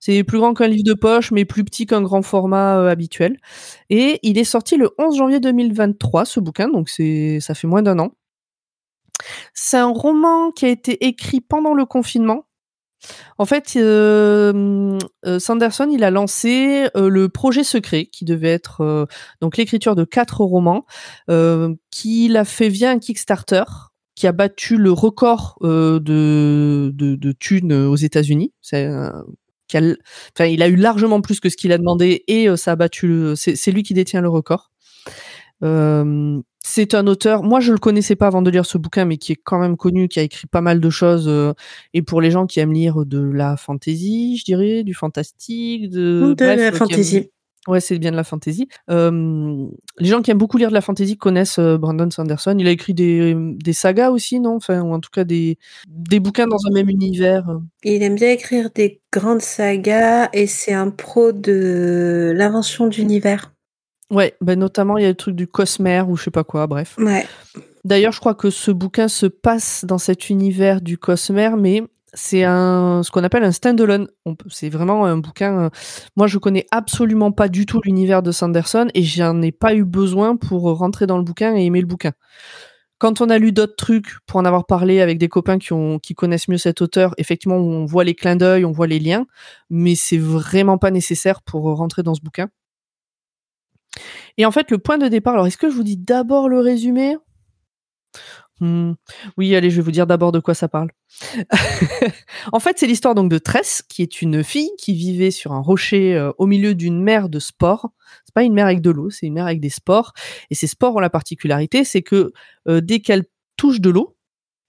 C'est 0.00 0.22
plus 0.22 0.36
grand 0.36 0.52
qu'un 0.52 0.68
livre 0.68 0.84
de 0.84 0.92
poche 0.92 1.32
mais 1.32 1.46
plus 1.46 1.64
petit 1.64 1.86
qu'un 1.86 2.02
grand 2.02 2.20
format 2.20 2.76
euh, 2.78 2.90
habituel. 2.90 3.38
Et 3.88 4.20
il 4.22 4.36
est 4.36 4.44
sorti 4.44 4.76
le 4.76 4.90
11 4.98 5.16
janvier 5.16 5.40
2023 5.40 6.26
ce 6.26 6.38
bouquin 6.38 6.68
donc 6.68 6.90
ça 6.90 7.54
fait 7.54 7.66
moins 7.66 7.80
d'un 7.80 7.98
an. 7.98 8.10
C'est 9.54 9.78
un 9.78 9.88
roman 9.88 10.50
qui 10.50 10.66
a 10.66 10.68
été 10.68 11.06
écrit 11.06 11.40
pendant 11.40 11.72
le 11.72 11.86
confinement 11.86 12.44
en 13.38 13.44
fait, 13.44 13.74
euh, 13.76 14.98
Sanderson, 15.38 15.88
il 15.92 16.04
a 16.04 16.10
lancé 16.10 16.88
euh, 16.96 17.08
le 17.08 17.28
projet 17.28 17.64
secret 17.64 18.06
qui 18.06 18.24
devait 18.24 18.50
être 18.50 18.80
euh, 18.80 19.06
donc 19.40 19.56
l'écriture 19.56 19.94
de 19.94 20.04
quatre 20.04 20.40
romans, 20.40 20.86
qu'il 21.90 22.36
a 22.36 22.44
fait 22.44 22.68
via 22.68 22.90
un 22.90 22.98
Kickstarter 22.98 23.64
qui 24.14 24.26
a 24.26 24.32
battu 24.32 24.78
le 24.78 24.92
record 24.92 25.58
de, 25.62 26.90
de, 26.94 27.32
thunes 27.32 27.72
aux 27.72 27.96
États-Unis. 27.96 28.54
Il 28.72 30.62
a 30.62 30.68
eu 30.68 30.76
largement 30.76 31.20
plus 31.20 31.38
que 31.40 31.50
ce 31.50 31.56
qu'il 31.56 31.72
a 31.72 31.78
demandé 31.78 32.24
et 32.26 32.54
ça 32.56 32.72
a 32.72 32.76
battu. 32.76 33.34
C'est 33.36 33.70
lui 33.70 33.82
qui 33.82 33.92
détient 33.92 34.22
le 34.22 34.30
record. 34.30 34.70
C'est 36.68 36.94
un 36.94 37.06
auteur. 37.06 37.44
Moi, 37.44 37.60
je 37.60 37.70
le 37.72 37.78
connaissais 37.78 38.16
pas 38.16 38.26
avant 38.26 38.42
de 38.42 38.50
lire 38.50 38.66
ce 38.66 38.76
bouquin, 38.76 39.04
mais 39.04 39.18
qui 39.18 39.30
est 39.32 39.38
quand 39.42 39.60
même 39.60 39.76
connu, 39.76 40.08
qui 40.08 40.18
a 40.18 40.22
écrit 40.22 40.48
pas 40.48 40.60
mal 40.60 40.80
de 40.80 40.90
choses. 40.90 41.28
euh, 41.28 41.52
et 41.94 42.02
pour 42.02 42.20
les 42.20 42.32
gens 42.32 42.46
qui 42.46 42.58
aiment 42.58 42.72
lire 42.72 43.06
de 43.06 43.20
la 43.20 43.56
fantasy, 43.56 44.36
je 44.38 44.44
dirais, 44.44 44.82
du 44.82 44.92
fantastique, 44.92 45.88
de, 45.90 46.30
De 46.30 46.34
bref, 46.34 46.56
la 46.56 46.62
euh, 46.64 46.68
aiment- 46.68 46.74
fantasy. 46.74 47.30
Ouais, 47.68 47.80
c'est 47.80 47.98
bien 47.98 48.12
de 48.12 48.16
la 48.16 48.22
fantasy. 48.22 48.68
Euh, 48.90 49.66
les 49.98 50.08
gens 50.08 50.22
qui 50.22 50.30
aiment 50.30 50.38
beaucoup 50.38 50.56
lire 50.56 50.68
de 50.68 50.74
la 50.74 50.80
fantasy 50.80 51.16
connaissent 51.16 51.58
euh, 51.58 51.76
Brandon 51.78 52.08
Sanderson. 52.10 52.54
Il 52.60 52.68
a 52.68 52.70
écrit 52.70 52.94
des, 52.94 53.34
des 53.36 53.72
sagas 53.72 54.10
aussi, 54.10 54.38
non? 54.38 54.54
Enfin, 54.56 54.82
ou 54.82 54.92
en 54.92 55.00
tout 55.00 55.10
cas 55.12 55.24
des, 55.24 55.58
des 55.88 56.20
bouquins 56.20 56.46
dans 56.46 56.58
un 56.68 56.72
même 56.72 56.88
univers. 56.88 57.44
Il 57.82 58.02
aime 58.04 58.14
bien 58.14 58.30
écrire 58.30 58.70
des 58.72 59.00
grandes 59.12 59.40
sagas 59.42 60.28
et 60.32 60.46
c'est 60.46 60.74
un 60.74 60.90
pro 60.90 61.32
de 61.32 62.32
l'invention 62.36 62.86
d'univers. 62.86 63.52
Ouais, 64.10 64.34
ben 64.40 64.58
notamment 64.58 64.98
il 64.98 65.02
y 65.02 65.06
a 65.06 65.08
le 65.08 65.14
truc 65.14 65.34
du 65.34 65.46
Cosmere 65.48 66.08
ou 66.08 66.16
je 66.16 66.24
sais 66.24 66.30
pas 66.30 66.44
quoi, 66.44 66.66
bref. 66.66 66.96
Ouais. 66.98 67.26
D'ailleurs, 67.84 68.12
je 68.12 68.20
crois 68.20 68.34
que 68.34 68.50
ce 68.50 68.70
bouquin 68.70 69.08
se 69.08 69.26
passe 69.26 69.84
dans 69.84 69.98
cet 69.98 70.30
univers 70.30 70.80
du 70.80 70.96
Cosmere, 70.98 71.56
mais 71.56 71.82
c'est 72.14 72.44
un 72.44 73.02
ce 73.02 73.10
qu'on 73.10 73.24
appelle 73.24 73.44
un 73.44 73.52
standalone. 73.52 74.08
C'est 74.48 74.68
vraiment 74.70 75.04
un 75.06 75.18
bouquin. 75.18 75.58
euh, 75.64 75.70
Moi, 76.16 76.28
je 76.28 76.38
connais 76.38 76.66
absolument 76.70 77.32
pas 77.32 77.48
du 77.48 77.66
tout 77.66 77.80
l'univers 77.84 78.22
de 78.22 78.32
Sanderson 78.32 78.88
et 78.94 79.02
j'en 79.02 79.42
ai 79.42 79.52
pas 79.52 79.74
eu 79.74 79.84
besoin 79.84 80.36
pour 80.36 80.62
rentrer 80.78 81.06
dans 81.06 81.18
le 81.18 81.24
bouquin 81.24 81.54
et 81.56 81.64
aimer 81.64 81.80
le 81.80 81.86
bouquin. 81.86 82.12
Quand 82.98 83.20
on 83.20 83.28
a 83.28 83.36
lu 83.38 83.52
d'autres 83.52 83.76
trucs, 83.76 84.14
pour 84.26 84.40
en 84.40 84.46
avoir 84.46 84.64
parlé 84.64 85.02
avec 85.02 85.18
des 85.18 85.28
copains 85.28 85.58
qui, 85.58 85.74
ont, 85.74 85.98
qui 85.98 86.14
connaissent 86.14 86.48
mieux 86.48 86.56
cet 86.56 86.80
auteur, 86.80 87.12
effectivement, 87.18 87.56
on 87.56 87.84
voit 87.84 88.04
les 88.04 88.14
clins 88.14 88.36
d'œil, 88.36 88.64
on 88.64 88.72
voit 88.72 88.86
les 88.86 88.98
liens, 88.98 89.26
mais 89.68 89.94
c'est 89.94 90.16
vraiment 90.16 90.78
pas 90.78 90.90
nécessaire 90.90 91.42
pour 91.42 91.64
rentrer 91.76 92.02
dans 92.02 92.14
ce 92.14 92.22
bouquin. 92.22 92.48
Et 94.38 94.46
en 94.46 94.50
fait, 94.50 94.70
le 94.70 94.78
point 94.78 94.98
de 94.98 95.08
départ, 95.08 95.34
alors 95.34 95.46
est-ce 95.46 95.58
que 95.58 95.70
je 95.70 95.74
vous 95.74 95.82
dis 95.82 95.96
d'abord 95.96 96.48
le 96.48 96.60
résumé? 96.60 97.16
Hmm, 98.60 98.92
Oui, 99.36 99.54
allez, 99.54 99.68
je 99.68 99.76
vais 99.76 99.82
vous 99.82 99.90
dire 99.90 100.06
d'abord 100.06 100.32
de 100.32 100.40
quoi 100.40 100.54
ça 100.54 100.66
parle. 100.68 100.88
en 102.52 102.58
fait, 102.60 102.78
c'est 102.78 102.86
l'histoire 102.86 103.14
donc 103.14 103.30
de 103.30 103.36
Tress, 103.38 103.82
qui 103.86 104.02
est 104.02 104.22
une 104.22 104.42
fille 104.42 104.70
qui 104.78 104.94
vivait 104.94 105.30
sur 105.30 105.52
un 105.52 105.60
rocher 105.60 106.14
euh, 106.14 106.32
au 106.38 106.46
milieu 106.46 106.74
d'une 106.74 107.02
mer 107.02 107.28
de 107.28 107.38
spores. 107.38 107.90
C'est 108.24 108.34
pas 108.34 108.44
une 108.44 108.54
mer 108.54 108.66
avec 108.66 108.80
de 108.80 108.90
l'eau, 108.90 109.10
c'est 109.10 109.26
une 109.26 109.34
mer 109.34 109.44
avec 109.44 109.60
des 109.60 109.68
spores. 109.68 110.12
Et 110.50 110.54
ces 110.54 110.66
spores 110.66 110.96
ont 110.96 111.00
la 111.00 111.10
particularité, 111.10 111.84
c'est 111.84 112.02
que 112.02 112.32
euh, 112.68 112.80
dès 112.80 113.00
qu'elles 113.00 113.24
touchent 113.58 113.80
de 113.80 113.90
l'eau, 113.90 114.15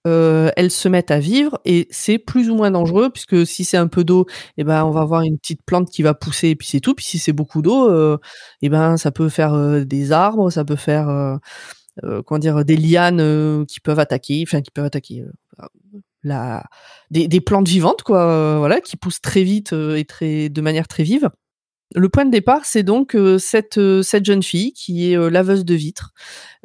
euh, 0.06 0.50
elles 0.56 0.70
se 0.70 0.88
mettent 0.88 1.10
à 1.10 1.18
vivre 1.18 1.60
et 1.64 1.88
c'est 1.90 2.18
plus 2.18 2.50
ou 2.50 2.54
moins 2.54 2.70
dangereux 2.70 3.10
puisque 3.10 3.46
si 3.46 3.64
c'est 3.64 3.76
un 3.76 3.88
peu 3.88 4.04
d'eau, 4.04 4.26
eh 4.56 4.64
ben 4.64 4.84
on 4.84 4.90
va 4.90 5.00
avoir 5.00 5.22
une 5.22 5.38
petite 5.38 5.62
plante 5.64 5.90
qui 5.90 6.02
va 6.02 6.14
pousser 6.14 6.50
et 6.50 6.56
puis 6.56 6.68
c'est 6.68 6.80
tout. 6.80 6.94
Puis 6.94 7.04
si 7.04 7.18
c'est 7.18 7.32
beaucoup 7.32 7.62
d'eau, 7.62 7.90
euh, 7.90 8.18
eh 8.62 8.68
ben 8.68 8.96
ça 8.96 9.10
peut 9.10 9.28
faire 9.28 9.54
euh, 9.54 9.84
des 9.84 10.12
arbres, 10.12 10.50
ça 10.50 10.64
peut 10.64 10.76
faire 10.76 11.38
comment 12.26 12.38
dire 12.38 12.64
des 12.64 12.76
lianes 12.76 13.66
qui 13.66 13.80
peuvent 13.80 13.98
attaquer, 13.98 14.44
enfin 14.46 14.60
qui 14.62 14.70
peuvent 14.70 14.84
attaquer 14.84 15.24
la 16.22 16.64
des, 17.10 17.40
plantes 17.40 17.68
vivantes 17.68 18.02
quoi, 18.02 18.58
voilà, 18.58 18.80
qui 18.80 18.96
poussent 18.96 19.20
très 19.20 19.42
vite 19.42 19.72
et 19.72 20.48
de 20.48 20.60
manière 20.60 20.86
très 20.86 21.02
vive. 21.02 21.30
Le 21.94 22.10
point 22.10 22.26
de 22.26 22.30
départ, 22.30 22.66
c'est 22.66 22.82
donc 22.82 23.14
euh, 23.14 23.38
cette, 23.38 23.78
euh, 23.78 24.02
cette 24.02 24.26
jeune 24.26 24.42
fille 24.42 24.72
qui 24.72 25.10
est 25.10 25.16
euh, 25.16 25.30
laveuse 25.30 25.64
de 25.64 25.74
vitres 25.74 26.12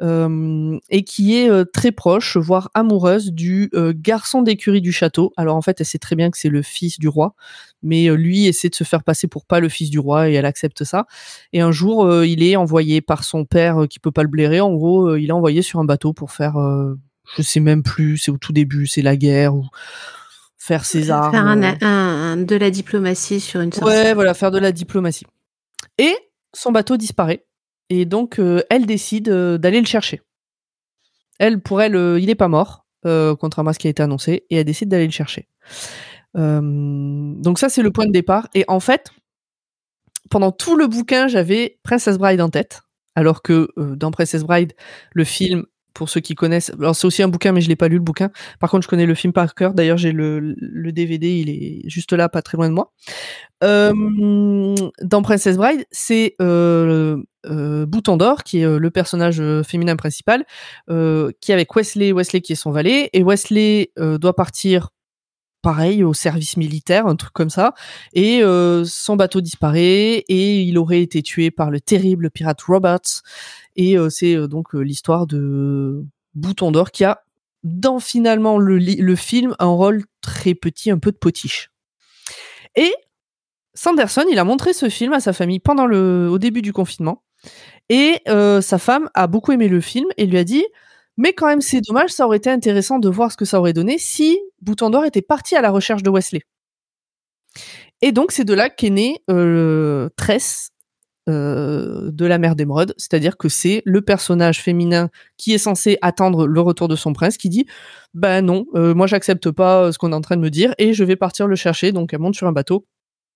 euh, 0.02 0.78
et 0.90 1.02
qui 1.02 1.34
est 1.36 1.64
très 1.72 1.92
proche, 1.92 2.36
voire 2.36 2.70
amoureuse 2.74 3.32
du 3.32 3.70
garçon 3.94 4.42
d'écurie 4.42 4.82
du 4.82 4.92
château. 4.92 5.32
Alors 5.36 5.56
en 5.56 5.62
fait, 5.62 5.80
elle 5.80 5.86
sait 5.86 5.98
très 5.98 6.14
bien 6.14 6.30
que 6.30 6.36
c'est 6.36 6.50
le 6.50 6.60
fils 6.60 6.98
du 6.98 7.08
roi, 7.08 7.34
mais 7.82 8.08
lui 8.14 8.46
essaie 8.46 8.68
de 8.68 8.74
se 8.74 8.84
faire 8.84 9.02
passer 9.02 9.26
pour 9.26 9.46
pas 9.46 9.60
le 9.60 9.68
fils 9.68 9.88
du 9.88 9.98
roi 9.98 10.28
et 10.28 10.34
elle 10.34 10.44
accepte 10.44 10.84
ça. 10.84 11.06
Et 11.52 11.60
un 11.60 11.72
jour, 11.72 12.24
il 12.24 12.42
est 12.42 12.56
envoyé 12.56 13.00
par 13.00 13.24
son 13.24 13.44
père 13.44 13.86
qui 13.88 14.00
peut 14.00 14.10
pas 14.10 14.22
le 14.22 14.28
blairer. 14.28 14.60
En 14.60 14.74
gros, 14.74 15.16
il 15.16 15.28
est 15.28 15.32
envoyé 15.32 15.62
sur 15.62 15.78
un 15.78 15.84
bateau 15.84 16.12
pour 16.12 16.32
faire, 16.32 16.56
je 17.36 17.42
sais 17.42 17.60
même 17.60 17.82
plus, 17.82 18.18
c'est 18.18 18.30
au 18.30 18.38
tout 18.38 18.52
début, 18.52 18.86
c'est 18.86 19.02
la 19.02 19.16
guerre 19.16 19.54
ou 19.54 19.64
faire 20.66 20.84
ses 20.84 21.10
armes. 21.10 21.32
Faire 21.32 21.46
un, 21.46 21.62
euh. 21.62 21.74
un- 21.82 22.32
un- 22.32 22.36
de 22.36 22.56
la 22.56 22.70
diplomatie 22.70 23.40
sur 23.40 23.60
une 23.60 23.72
sorcière. 23.72 24.04
Ouais, 24.04 24.14
voilà, 24.14 24.32
faire 24.34 24.50
de 24.50 24.58
la 24.58 24.72
diplomatie. 24.72 25.26
Et 25.98 26.14
son 26.54 26.72
bateau 26.72 26.96
disparaît. 26.96 27.44
Et 27.90 28.06
donc, 28.06 28.38
euh, 28.38 28.62
elle 28.70 28.86
décide 28.86 29.28
euh, 29.28 29.58
d'aller 29.58 29.80
le 29.80 29.86
chercher. 29.86 30.22
Elle, 31.38 31.60
pour 31.60 31.82
elle, 31.82 31.96
euh, 31.96 32.18
il 32.18 32.26
n'est 32.26 32.34
pas 32.34 32.48
mort, 32.48 32.86
contrairement 33.02 33.70
à 33.70 33.72
ce 33.74 33.78
qui 33.78 33.86
a 33.88 33.90
été 33.90 34.02
annoncé, 34.02 34.46
et 34.48 34.56
elle 34.56 34.64
décide 34.64 34.88
d'aller 34.88 35.04
le 35.06 35.12
chercher. 35.12 35.48
Donc 36.34 37.58
ça, 37.58 37.68
c'est 37.68 37.82
le 37.82 37.90
point 37.90 38.06
de 38.06 38.12
départ. 38.12 38.48
Et 38.54 38.64
en 38.66 38.80
fait, 38.80 39.10
pendant 40.30 40.52
tout 40.52 40.76
le 40.76 40.86
bouquin, 40.86 41.28
j'avais 41.28 41.78
Princess 41.82 42.16
Bride 42.18 42.40
en 42.40 42.48
tête, 42.48 42.80
alors 43.14 43.42
que 43.42 43.68
dans 43.76 44.10
Princess 44.10 44.42
Bride, 44.42 44.72
le 45.12 45.24
film, 45.24 45.64
pour 45.94 46.08
ceux 46.08 46.20
qui 46.20 46.34
connaissent, 46.34 46.70
alors 46.78 46.94
c'est 46.94 47.06
aussi 47.06 47.22
un 47.22 47.28
bouquin, 47.28 47.52
mais 47.52 47.60
je 47.60 47.68
l'ai 47.68 47.76
pas 47.76 47.88
lu 47.88 47.96
le 47.96 48.02
bouquin. 48.02 48.30
Par 48.60 48.70
contre, 48.70 48.82
je 48.82 48.88
connais 48.88 49.06
le 49.06 49.14
film 49.14 49.32
par 49.32 49.54
cœur. 49.54 49.74
D'ailleurs, 49.74 49.96
j'ai 49.96 50.12
le, 50.12 50.54
DVD, 50.92 51.38
il 51.38 51.48
est 51.48 51.88
juste 51.88 52.12
là, 52.12 52.28
pas 52.28 52.42
très 52.42 52.56
loin 52.56 52.68
de 52.68 52.74
moi. 52.74 52.92
Euh, 53.62 54.74
dans 55.02 55.22
Princess 55.22 55.56
Bride, 55.56 55.84
c'est 55.90 56.34
euh, 56.42 57.22
euh, 57.46 57.86
Bouton 57.86 58.16
d'Or, 58.16 58.42
qui 58.42 58.60
est 58.60 58.64
euh, 58.64 58.78
le 58.78 58.90
personnage 58.90 59.42
féminin 59.62 59.96
principal, 59.96 60.44
qui 60.88 60.92
est 60.92 61.54
avec 61.54 61.74
Wesley, 61.74 62.12
Wesley 62.12 62.40
qui 62.40 62.52
est 62.52 62.56
son 62.56 62.70
valet, 62.70 63.10
et 63.12 63.22
Wesley 63.22 63.90
doit 63.96 64.34
partir 64.34 64.90
pareil 65.64 66.04
au 66.04 66.12
service 66.12 66.58
militaire, 66.58 67.06
un 67.06 67.16
truc 67.16 67.32
comme 67.32 67.48
ça, 67.48 67.72
et 68.12 68.42
euh, 68.42 68.84
son 68.84 69.16
bateau 69.16 69.40
disparaît 69.40 70.22
et 70.28 70.60
il 70.60 70.76
aurait 70.76 71.00
été 71.00 71.22
tué 71.22 71.50
par 71.50 71.70
le 71.70 71.80
terrible 71.80 72.30
pirate 72.30 72.60
Roberts. 72.60 73.22
Et 73.74 73.96
euh, 73.96 74.10
c'est 74.10 74.36
euh, 74.36 74.46
donc 74.46 74.74
l'histoire 74.74 75.26
de 75.26 76.04
Bouton 76.34 76.70
d'Or 76.70 76.90
qui 76.90 77.04
a 77.04 77.22
dans 77.62 77.98
finalement 77.98 78.58
le, 78.58 78.76
le 78.78 79.16
film 79.16 79.56
un 79.58 79.68
rôle 79.68 80.04
très 80.20 80.54
petit, 80.54 80.90
un 80.90 80.98
peu 80.98 81.12
de 81.12 81.16
potiche. 81.16 81.70
Et 82.76 82.92
Sanderson, 83.72 84.26
il 84.30 84.38
a 84.38 84.44
montré 84.44 84.74
ce 84.74 84.90
film 84.90 85.14
à 85.14 85.20
sa 85.20 85.32
famille 85.32 85.60
pendant 85.60 85.86
le, 85.86 86.28
au 86.30 86.38
début 86.38 86.60
du 86.60 86.74
confinement. 86.74 87.24
Et 87.88 88.22
sa 88.26 88.78
femme 88.78 89.10
a 89.14 89.26
beaucoup 89.26 89.52
aimé 89.52 89.68
le 89.68 89.80
film 89.80 90.06
et 90.16 90.26
lui 90.26 90.38
a 90.38 90.44
dit 90.44 90.64
Mais 91.16 91.32
quand 91.32 91.46
même, 91.46 91.60
c'est 91.60 91.80
dommage, 91.80 92.10
ça 92.10 92.26
aurait 92.26 92.38
été 92.38 92.50
intéressant 92.50 92.98
de 92.98 93.08
voir 93.08 93.30
ce 93.30 93.36
que 93.36 93.44
ça 93.44 93.58
aurait 93.60 93.72
donné 93.72 93.98
si 93.98 94.38
Bouton 94.60 94.90
d'Or 94.90 95.04
était 95.04 95.22
parti 95.22 95.54
à 95.56 95.60
la 95.60 95.70
recherche 95.70 96.02
de 96.02 96.10
Wesley. 96.10 96.42
Et 98.02 98.12
donc, 98.12 98.32
c'est 98.32 98.44
de 98.44 98.54
là 98.54 98.68
qu'est 98.68 98.90
né 98.90 99.22
euh, 99.30 100.08
Tress 100.16 100.70
euh, 101.28 102.10
de 102.12 102.26
la 102.26 102.38
mère 102.38 102.54
d'Émeraude, 102.56 102.94
c'est-à-dire 102.98 103.36
que 103.38 103.48
c'est 103.48 103.80
le 103.86 104.02
personnage 104.02 104.60
féminin 104.60 105.08
qui 105.38 105.54
est 105.54 105.58
censé 105.58 105.96
attendre 106.02 106.46
le 106.46 106.60
retour 106.60 106.88
de 106.88 106.96
son 106.96 107.12
prince 107.14 107.38
qui 107.38 107.48
dit 107.48 107.64
Ben 108.12 108.42
non, 108.42 108.66
euh, 108.74 108.92
moi 108.94 109.06
j'accepte 109.06 109.50
pas 109.50 109.84
euh, 109.84 109.92
ce 109.92 109.96
qu'on 109.98 110.12
est 110.12 110.16
en 110.16 110.20
train 110.20 110.36
de 110.36 110.42
me 110.42 110.50
dire 110.50 110.74
et 110.78 110.92
je 110.92 111.02
vais 111.04 111.16
partir 111.16 111.46
le 111.46 111.56
chercher. 111.56 111.92
Donc, 111.92 112.12
elle 112.12 112.18
monte 112.18 112.34
sur 112.34 112.46
un 112.46 112.52
bateau 112.52 112.84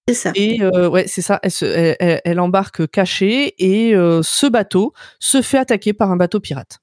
C'est 0.09 0.15
ça. 0.15 0.33
et 0.35 0.61
euh, 0.63 0.89
ouais, 0.91 1.07
c'est 1.07 1.23
ça. 1.23 1.39
Elle, 1.43 1.51
se- 1.51 1.65
elle- 1.65 1.97
elle- 2.01 2.21
elle 2.25 2.41
embarque 2.41 2.91
cachée 2.91 3.55
et 3.59 3.93
ce 3.95 4.47
bateau 4.51 4.93
se 5.21 5.41
fait 5.41 5.59
attaquer 5.59 5.93
par 5.95 6.11
un 6.11 6.17
bateau 6.17 6.41
pirate. 6.41 6.79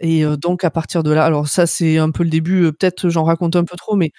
Et 0.00 0.24
euh, 0.24 0.36
donc 0.36 0.64
à 0.64 0.70
partir 0.70 1.02
de 1.02 1.10
là, 1.12 1.24
alors 1.24 1.48
ça 1.48 1.66
c'est 1.66 1.98
un 1.98 2.10
peu 2.10 2.22
le 2.24 2.30
début. 2.30 2.64
euh, 2.64 2.72
Peut-être 2.72 3.08
j'en 3.10 3.24
raconte 3.24 3.56
un 3.56 3.64
peu 3.64 3.76
trop, 3.76 3.96
mais 3.96 4.12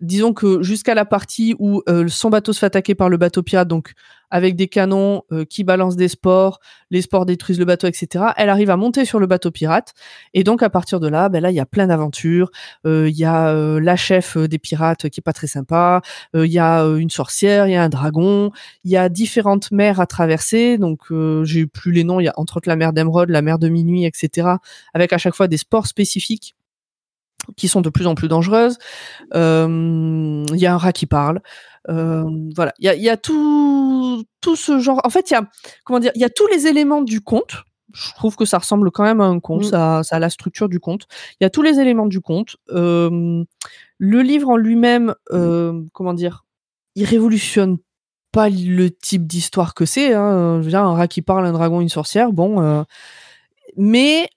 disons 0.00 0.32
que 0.34 0.62
jusqu'à 0.62 0.94
la 0.94 1.04
partie 1.06 1.54
où 1.58 1.82
euh, 1.88 2.08
son 2.08 2.30
bateau 2.30 2.52
se 2.52 2.60
fait 2.60 2.66
attaquer 2.66 2.94
par 2.94 3.08
le 3.10 3.16
bateau 3.18 3.42
pirate, 3.42 3.68
donc 3.68 3.92
avec 4.30 4.56
des 4.56 4.68
canons 4.68 5.22
euh, 5.32 5.44
qui 5.44 5.64
balancent 5.64 5.96
des 5.96 6.08
sports, 6.08 6.60
les 6.90 7.02
sports 7.02 7.26
détruisent 7.26 7.58
le 7.58 7.64
bateau, 7.64 7.86
etc. 7.86 8.26
Elle 8.36 8.48
arrive 8.48 8.70
à 8.70 8.76
monter 8.76 9.04
sur 9.04 9.18
le 9.18 9.26
bateau 9.26 9.50
pirate. 9.50 9.94
Et 10.34 10.44
donc 10.44 10.62
à 10.62 10.70
partir 10.70 11.00
de 11.00 11.08
là, 11.08 11.28
ben 11.28 11.40
là 11.40 11.50
il 11.50 11.54
y 11.54 11.60
a 11.60 11.66
plein 11.66 11.86
d'aventures. 11.86 12.50
Euh, 12.86 13.08
Il 13.08 13.16
y 13.16 13.24
a 13.24 13.48
euh, 13.48 13.80
la 13.80 13.96
chef 13.96 14.36
euh, 14.36 14.48
des 14.48 14.58
pirates 14.58 15.08
qui 15.08 15.20
est 15.20 15.22
pas 15.22 15.32
très 15.32 15.46
sympa. 15.46 16.02
Euh, 16.34 16.46
Il 16.46 16.52
y 16.52 16.58
a 16.58 16.82
une 16.84 17.10
sorcière, 17.10 17.66
il 17.66 17.72
y 17.72 17.76
a 17.76 17.82
un 17.82 17.88
dragon. 17.88 18.50
Il 18.84 18.90
y 18.90 18.96
a 18.96 19.08
différentes 19.08 19.70
mers 19.70 20.00
à 20.00 20.06
traverser. 20.06 20.78
Donc 20.78 21.12
j'ai 21.44 21.66
plus 21.66 21.92
les 21.92 22.04
noms. 22.04 22.20
Il 22.20 22.24
y 22.24 22.28
a 22.28 22.34
entre 22.36 22.56
autres 22.58 22.68
la 22.68 22.76
mer 22.76 22.92
d'Emeraude, 22.92 23.30
la 23.30 23.42
mer 23.42 23.58
de 23.58 23.68
minuit, 23.68 24.04
etc. 24.04 24.48
Avec 24.94 25.12
à 25.12 25.18
chaque 25.18 25.34
fois 25.34 25.48
des 25.48 25.56
sports 25.56 25.86
spécifiques 25.86 26.54
qui 27.56 27.68
sont 27.68 27.80
de 27.80 27.88
plus 27.88 28.06
en 28.06 28.14
plus 28.14 28.28
dangereuses. 28.28 28.78
Il 29.34 30.56
y 30.56 30.66
a 30.66 30.74
un 30.74 30.78
rat 30.78 30.92
qui 30.92 31.06
parle. 31.06 31.40
Voilà, 31.88 32.72
il 32.78 32.84
y 32.84 32.88
a, 32.88 32.94
il 32.94 33.02
y 33.02 33.08
a 33.08 33.16
tout, 33.16 34.24
tout 34.40 34.56
ce 34.56 34.78
genre. 34.78 35.00
En 35.04 35.10
fait, 35.10 35.30
il 35.30 35.34
y 35.34 35.36
a 35.36 35.48
comment 35.84 36.00
dire, 36.00 36.12
il 36.14 36.20
y 36.20 36.24
a 36.24 36.30
tous 36.30 36.46
les 36.48 36.66
éléments 36.66 37.02
du 37.02 37.20
conte. 37.20 37.64
Je 37.92 38.12
trouve 38.14 38.36
que 38.36 38.44
ça 38.44 38.58
ressemble 38.58 38.90
quand 38.90 39.02
même 39.02 39.20
à 39.20 39.24
un 39.24 39.40
conte. 39.40 39.62
Mm. 39.62 39.70
Ça, 39.70 40.02
ça 40.02 40.16
a 40.16 40.18
la 40.18 40.30
structure 40.30 40.68
du 40.68 40.80
conte. 40.80 41.06
Il 41.40 41.44
y 41.44 41.46
a 41.46 41.50
tous 41.50 41.62
les 41.62 41.78
éléments 41.80 42.06
du 42.06 42.20
conte. 42.20 42.56
Euh, 42.70 43.44
le 43.98 44.22
livre 44.22 44.48
en 44.48 44.56
lui-même, 44.56 45.14
euh, 45.32 45.82
comment 45.92 46.14
dire, 46.14 46.44
il 46.94 47.04
révolutionne 47.04 47.78
pas 48.32 48.48
le 48.48 48.90
type 48.90 49.26
d'histoire 49.26 49.74
que 49.74 49.84
c'est. 49.84 50.14
Hein. 50.14 50.58
Je 50.60 50.64
veux 50.64 50.70
dire, 50.70 50.82
un 50.82 50.94
rat 50.94 51.08
qui 51.08 51.22
parle, 51.22 51.46
un 51.46 51.52
dragon, 51.52 51.80
une 51.80 51.88
sorcière. 51.88 52.32
Bon, 52.32 52.62
euh, 52.62 52.82
mais 53.76 54.30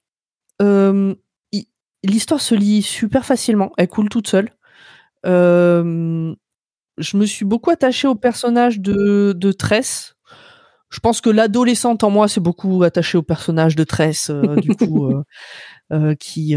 l'histoire 2.04 2.42
se 2.42 2.56
lit 2.56 2.82
super 2.82 3.26
facilement, 3.26 3.72
elle 3.78 3.88
coule 3.88 4.10
toute 4.10 4.28
seule. 4.28 4.50
Je 6.98 7.18
me 7.18 7.26
suis 7.26 7.46
beaucoup 7.46 7.72
attachée 7.72 8.08
au 8.08 8.16
personnage 8.16 8.80
de, 8.80 9.34
de 9.36 9.52
Tress. 9.52 10.16
Je 10.90 11.00
pense 11.00 11.22
que 11.22 11.30
l'adolescente 11.32 12.04
en 12.04 12.12
moi 12.12 12.28
s'est 12.28 12.40
beaucoup 12.40 12.84
attachée 12.84 13.18
au 13.18 13.24
personnage 13.24 13.76
de 13.76 13.84
Tress, 13.84 14.30
euh, 14.30 14.56
du 14.58 14.70
coup, 14.76 15.08
euh, 15.08 15.24
euh, 15.92 16.16
qui, 16.16 16.56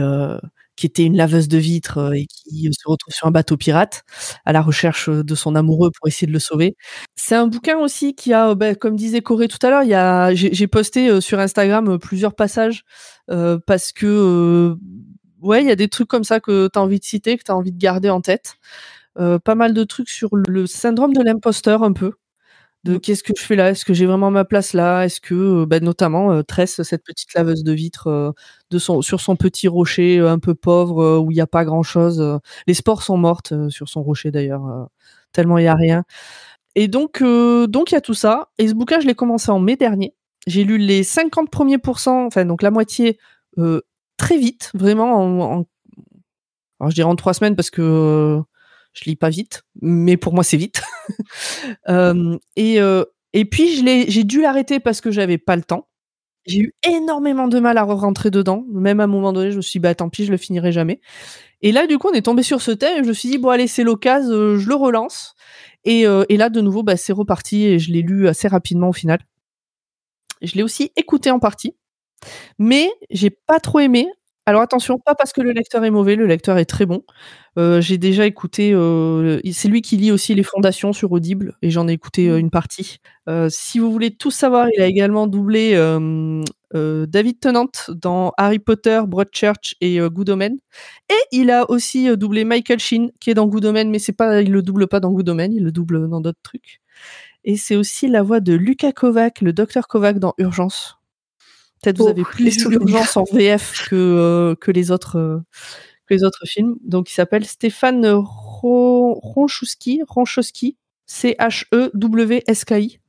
qui 0.76 0.86
était 0.86 1.04
une 1.04 1.16
laveuse 1.16 1.48
de 1.48 1.56
vitres 1.56 2.14
et 2.14 2.26
qui 2.26 2.68
se 2.70 2.86
retrouve 2.86 3.14
sur 3.14 3.26
un 3.26 3.30
bateau 3.30 3.56
pirate 3.56 4.04
à 4.44 4.52
la 4.52 4.60
recherche 4.60 5.08
de 5.08 5.34
son 5.34 5.54
amoureux 5.54 5.90
pour 5.98 6.06
essayer 6.06 6.26
de 6.26 6.32
le 6.32 6.38
sauver. 6.38 6.76
C'est 7.14 7.34
un 7.34 7.46
bouquin 7.46 7.78
aussi 7.78 8.14
qui 8.14 8.34
a, 8.34 8.54
ben, 8.54 8.76
comme 8.76 8.96
disait 8.96 9.22
Corée 9.22 9.48
tout 9.48 9.64
à 9.66 9.70
l'heure, 9.70 9.84
il 9.84 9.88
y 9.88 9.94
a, 9.94 10.34
j'ai 10.34 10.66
posté 10.66 11.20
sur 11.22 11.38
Instagram 11.40 11.98
plusieurs 11.98 12.34
passages 12.34 12.84
euh, 13.30 13.58
parce 13.66 13.92
que, 13.92 14.06
euh, 14.06 14.76
ouais, 15.40 15.62
il 15.62 15.68
y 15.68 15.70
a 15.70 15.76
des 15.76 15.88
trucs 15.88 16.08
comme 16.08 16.24
ça 16.24 16.40
que 16.40 16.68
tu 16.72 16.78
as 16.78 16.82
envie 16.82 16.98
de 16.98 17.04
citer, 17.04 17.36
que 17.36 17.42
tu 17.44 17.50
as 17.50 17.56
envie 17.56 17.72
de 17.72 17.78
garder 17.78 18.10
en 18.10 18.20
tête. 18.20 18.54
Euh, 19.18 19.38
pas 19.38 19.54
mal 19.54 19.72
de 19.74 19.84
trucs 19.84 20.10
sur 20.10 20.30
le 20.36 20.66
syndrome 20.66 21.12
de 21.14 21.22
l'imposteur 21.22 21.82
un 21.82 21.92
peu. 21.92 22.12
De 22.84 22.98
qu'est-ce 22.98 23.22
que 23.24 23.32
je 23.36 23.42
fais 23.44 23.56
là? 23.56 23.70
Est-ce 23.70 23.84
que 23.84 23.94
j'ai 23.94 24.06
vraiment 24.06 24.30
ma 24.30 24.44
place 24.44 24.72
là? 24.74 25.04
Est-ce 25.04 25.20
que, 25.20 25.34
euh, 25.34 25.66
bah, 25.66 25.80
notamment, 25.80 26.32
euh, 26.32 26.42
Tress, 26.42 26.82
cette 26.82 27.04
petite 27.04 27.34
laveuse 27.34 27.64
de 27.64 27.72
vitres, 27.72 28.08
euh, 28.08 28.32
de 28.70 28.78
son, 28.78 29.02
sur 29.02 29.20
son 29.20 29.36
petit 29.36 29.68
rocher 29.68 30.20
un 30.20 30.38
peu 30.38 30.54
pauvre 30.54 31.18
où 31.18 31.30
il 31.32 31.34
n'y 31.34 31.40
a 31.40 31.46
pas 31.48 31.64
grand-chose. 31.64 32.22
les 32.68 32.74
spores 32.74 33.02
sont 33.02 33.16
mortes 33.18 33.54
sur 33.70 33.88
son 33.88 34.02
rocher 34.04 34.30
d'ailleurs, 34.30 34.88
tellement 35.32 35.58
il 35.58 35.62
n'y 35.62 35.68
a 35.68 35.74
rien. 35.74 36.04
Et 36.76 36.88
donc, 36.88 37.22
donc 37.22 37.92
il 37.92 37.94
y 37.94 37.98
a 37.98 38.00
tout 38.02 38.14
ça. 38.14 38.48
Et 38.58 38.68
ce 38.68 38.74
bouquin, 38.74 39.00
je 39.00 39.06
l'ai 39.06 39.14
commencé 39.16 39.50
en 39.50 39.60
mai 39.60 39.76
dernier. 39.76 40.14
J'ai 40.46 40.64
lu 40.64 40.78
les 40.78 41.02
50 41.04 41.50
premiers 41.50 41.78
pourcents, 41.78 42.26
enfin 42.26 42.44
donc 42.46 42.62
la 42.62 42.70
moitié, 42.70 43.18
très 44.16 44.38
vite, 44.38 44.70
vraiment 44.74 45.14
en, 45.16 45.40
en- 45.60 45.66
alors 46.80 46.90
je 46.90 46.94
dirais 46.94 47.08
en 47.08 47.16
trois 47.16 47.34
semaines 47.34 47.56
parce 47.56 47.70
que 47.70 48.40
je 48.96 49.04
lis 49.10 49.16
pas 49.16 49.28
vite, 49.28 49.62
mais 49.80 50.16
pour 50.16 50.32
moi 50.34 50.44
c'est 50.44 50.56
vite. 50.56 50.82
Euh, 51.88 52.36
et, 52.56 52.80
euh, 52.80 53.04
et 53.32 53.44
puis 53.44 53.68
j'ai 54.08 54.24
dû 54.24 54.40
l'arrêter 54.40 54.80
parce 54.80 55.00
que 55.00 55.10
j'avais 55.10 55.38
pas 55.38 55.54
le 55.54 55.62
temps. 55.62 55.88
J'ai 56.46 56.60
eu 56.60 56.74
énormément 56.86 57.48
de 57.48 57.58
mal 57.58 57.78
à 57.78 57.82
rentrer 57.82 58.30
dedans. 58.30 58.64
Même 58.72 59.00
à 59.00 59.04
un 59.04 59.08
moment 59.08 59.32
donné, 59.32 59.50
je 59.50 59.56
me 59.56 59.62
suis 59.62 59.78
dit, 59.78 59.82
bah 59.82 59.94
tant 59.94 60.08
pis, 60.08 60.24
je 60.24 60.30
le 60.30 60.36
finirai 60.36 60.72
jamais. 60.72 61.00
Et 61.62 61.72
là, 61.72 61.86
du 61.86 61.98
coup, 61.98 62.08
on 62.08 62.12
est 62.12 62.22
tombé 62.22 62.42
sur 62.42 62.60
ce 62.62 62.70
thème 62.70 63.00
et 63.00 63.02
je 63.02 63.08
me 63.08 63.12
suis 63.12 63.28
dit, 63.28 63.38
bon, 63.38 63.50
allez, 63.50 63.66
c'est 63.66 63.84
l'occasion, 63.84 64.32
euh, 64.32 64.56
je 64.58 64.68
le 64.68 64.74
relance. 64.74 65.34
Et, 65.84 66.06
euh, 66.06 66.24
et 66.28 66.36
là, 66.36 66.48
de 66.50 66.60
nouveau, 66.60 66.82
bah, 66.82 66.96
c'est 66.96 67.12
reparti 67.12 67.64
et 67.64 67.78
je 67.78 67.92
l'ai 67.92 68.02
lu 68.02 68.28
assez 68.28 68.48
rapidement 68.48 68.88
au 68.88 68.92
final. 68.92 69.20
Je 70.42 70.54
l'ai 70.54 70.62
aussi 70.62 70.92
écouté 70.96 71.30
en 71.30 71.38
partie, 71.38 71.76
mais 72.58 72.90
j'ai 73.10 73.30
pas 73.30 73.58
trop 73.60 73.80
aimé. 73.80 74.06
Alors 74.48 74.62
attention, 74.62 75.00
pas 75.00 75.16
parce 75.16 75.32
que 75.32 75.40
le 75.40 75.50
lecteur 75.50 75.84
est 75.84 75.90
mauvais, 75.90 76.14
le 76.14 76.24
lecteur 76.26 76.56
est 76.56 76.66
très 76.66 76.86
bon. 76.86 77.02
Euh, 77.58 77.80
j'ai 77.80 77.98
déjà 77.98 78.26
écouté, 78.26 78.72
euh, 78.72 79.40
c'est 79.52 79.66
lui 79.66 79.82
qui 79.82 79.96
lit 79.96 80.12
aussi 80.12 80.36
les 80.36 80.44
fondations 80.44 80.92
sur 80.92 81.10
Audible 81.10 81.56
et 81.62 81.70
j'en 81.70 81.88
ai 81.88 81.92
écouté 81.92 82.28
euh, 82.28 82.38
une 82.38 82.50
partie. 82.50 82.98
Euh, 83.28 83.48
si 83.50 83.80
vous 83.80 83.90
voulez 83.90 84.12
tout 84.14 84.30
savoir, 84.30 84.68
il 84.72 84.80
a 84.80 84.86
également 84.86 85.26
doublé 85.26 85.74
David 86.72 87.40
Tennant 87.40 87.70
dans 87.88 88.32
Harry 88.36 88.60
Potter, 88.60 89.00
Broadchurch 89.08 89.74
et 89.80 89.98
Good 89.98 90.30
Omen. 90.30 90.58
Et 91.10 91.14
il 91.32 91.50
a 91.50 91.68
aussi 91.68 92.16
doublé 92.16 92.44
Michael 92.44 92.78
Sheen 92.78 93.10
qui 93.20 93.30
est 93.30 93.34
dans 93.34 93.46
Good 93.48 93.64
Omen, 93.64 93.90
mais 93.90 93.98
c'est 93.98 94.12
pas, 94.12 94.42
il 94.42 94.52
le 94.52 94.62
double 94.62 94.86
pas 94.86 95.00
dans 95.00 95.10
Good 95.10 95.28
Omen, 95.28 95.52
il 95.52 95.64
le 95.64 95.72
double 95.72 96.08
dans 96.08 96.20
d'autres 96.20 96.38
trucs. 96.44 96.80
Et 97.44 97.56
c'est 97.56 97.76
aussi 97.76 98.08
la 98.08 98.22
voix 98.22 98.40
de 98.40 98.54
Lucas 98.54 98.92
Kovac, 98.92 99.40
le 99.40 99.52
docteur 99.52 99.88
Kovac 99.88 100.18
dans 100.20 100.34
Urgence. 100.38 100.95
Peut-être 101.82 101.98
vous 101.98 102.08
avez 102.08 102.22
plus 102.30 102.44
vu 102.44 102.50
souvenirs. 102.52 102.80
Urgence 102.82 103.16
en 103.16 103.24
VF 103.24 103.88
que, 103.88 103.94
euh, 103.94 104.54
que 104.54 104.70
les 104.70 104.90
autres 104.90 105.18
euh, 105.18 105.38
que 106.06 106.14
les 106.14 106.24
autres 106.24 106.46
films. 106.46 106.76
Donc 106.84 107.10
il 107.10 107.14
s'appelle 107.14 107.44
Stéphane 107.44 108.06
Ro- 108.06 109.18
Ronchowski, 109.22 110.02
Ronchowski, 110.06 110.76
C-H-E-W-S-K-I. 111.06 113.00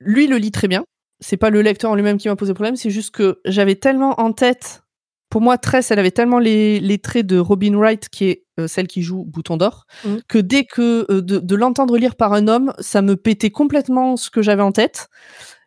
Lui 0.00 0.26
le 0.26 0.36
lit 0.36 0.50
très 0.50 0.68
bien. 0.68 0.84
C'est 1.20 1.36
pas 1.36 1.50
le 1.50 1.62
lecteur 1.62 1.90
en 1.90 1.94
lui-même 1.94 2.18
qui 2.18 2.28
m'a 2.28 2.36
posé 2.36 2.52
problème, 2.54 2.74
c'est 2.76 2.90
juste 2.90 3.12
que 3.14 3.40
j'avais 3.44 3.76
tellement 3.76 4.20
en 4.20 4.32
tête. 4.32 4.82
Pour 5.30 5.40
moi, 5.40 5.56
Tress, 5.56 5.90
elle 5.90 5.98
avait 5.98 6.10
tellement 6.10 6.38
les, 6.40 6.78
les 6.80 6.98
traits 6.98 7.26
de 7.26 7.38
Robin 7.38 7.74
Wright, 7.76 8.08
qui 8.10 8.24
est 8.26 8.44
euh, 8.60 8.66
celle 8.66 8.86
qui 8.88 9.02
joue 9.02 9.24
Bouton 9.24 9.56
d'Or, 9.56 9.86
Mm. 10.04 10.16
que 10.28 10.38
dès 10.38 10.64
que 10.64 11.06
de, 11.20 11.38
de 11.38 11.54
l'entendre 11.54 11.96
lire 11.96 12.16
par 12.16 12.32
un 12.32 12.48
homme, 12.48 12.72
ça 12.80 13.00
me 13.02 13.16
pétait 13.16 13.50
complètement 13.50 14.16
ce 14.16 14.28
que 14.30 14.42
j'avais 14.42 14.62
en 14.62 14.72
tête. 14.72 15.08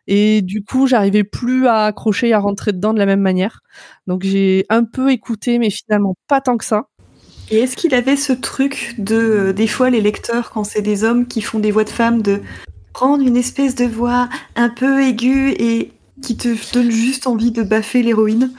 Et 0.08 0.42
du 0.42 0.62
coup, 0.62 0.86
j'arrivais 0.86 1.24
plus 1.24 1.66
à 1.66 1.84
accrocher, 1.86 2.32
à 2.32 2.38
rentrer 2.38 2.72
dedans 2.72 2.94
de 2.94 2.98
la 2.98 3.06
même 3.06 3.20
manière. 3.20 3.60
Donc 4.06 4.22
j'ai 4.22 4.64
un 4.68 4.84
peu 4.84 5.10
écouté, 5.10 5.58
mais 5.58 5.70
finalement 5.70 6.14
pas 6.28 6.40
tant 6.40 6.56
que 6.56 6.64
ça. 6.64 6.88
Et 7.50 7.58
est-ce 7.58 7.76
qu'il 7.76 7.94
avait 7.94 8.16
ce 8.16 8.32
truc 8.32 8.94
de, 8.98 9.16
euh, 9.16 9.52
des 9.52 9.68
fois, 9.68 9.88
les 9.88 10.00
lecteurs, 10.00 10.50
quand 10.50 10.64
c'est 10.64 10.82
des 10.82 11.04
hommes 11.04 11.26
qui 11.26 11.40
font 11.40 11.60
des 11.60 11.70
voix 11.70 11.84
de 11.84 11.90
femmes, 11.90 12.20
de 12.22 12.40
prendre 12.92 13.24
une 13.24 13.36
espèce 13.36 13.74
de 13.74 13.84
voix 13.84 14.28
un 14.56 14.68
peu 14.68 15.02
aiguë 15.02 15.54
et 15.58 15.92
qui 16.22 16.36
te 16.36 16.48
donne 16.72 16.90
juste 16.90 17.26
envie 17.26 17.52
de 17.52 17.62
baffer 17.62 18.02
l'héroïne? 18.02 18.50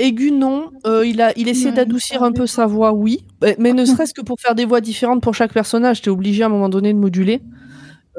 Aigu, 0.00 0.32
non. 0.32 0.70
Euh, 0.86 1.06
il 1.06 1.20
a, 1.20 1.32
il 1.38 1.48
essaie 1.48 1.70
d'adoucir 1.70 2.24
un 2.24 2.32
peu 2.32 2.48
sa 2.48 2.66
voix, 2.66 2.92
oui. 2.92 3.24
Mais, 3.40 3.54
mais 3.60 3.72
ne 3.72 3.84
serait-ce 3.84 4.14
que 4.14 4.22
pour 4.22 4.40
faire 4.40 4.56
des 4.56 4.64
voix 4.64 4.80
différentes 4.80 5.22
pour 5.22 5.34
chaque 5.34 5.52
personnage, 5.52 6.02
t'es 6.02 6.10
obligé 6.10 6.42
à 6.42 6.46
un 6.46 6.48
moment 6.48 6.68
donné 6.68 6.92
de 6.92 6.98
moduler. 6.98 7.40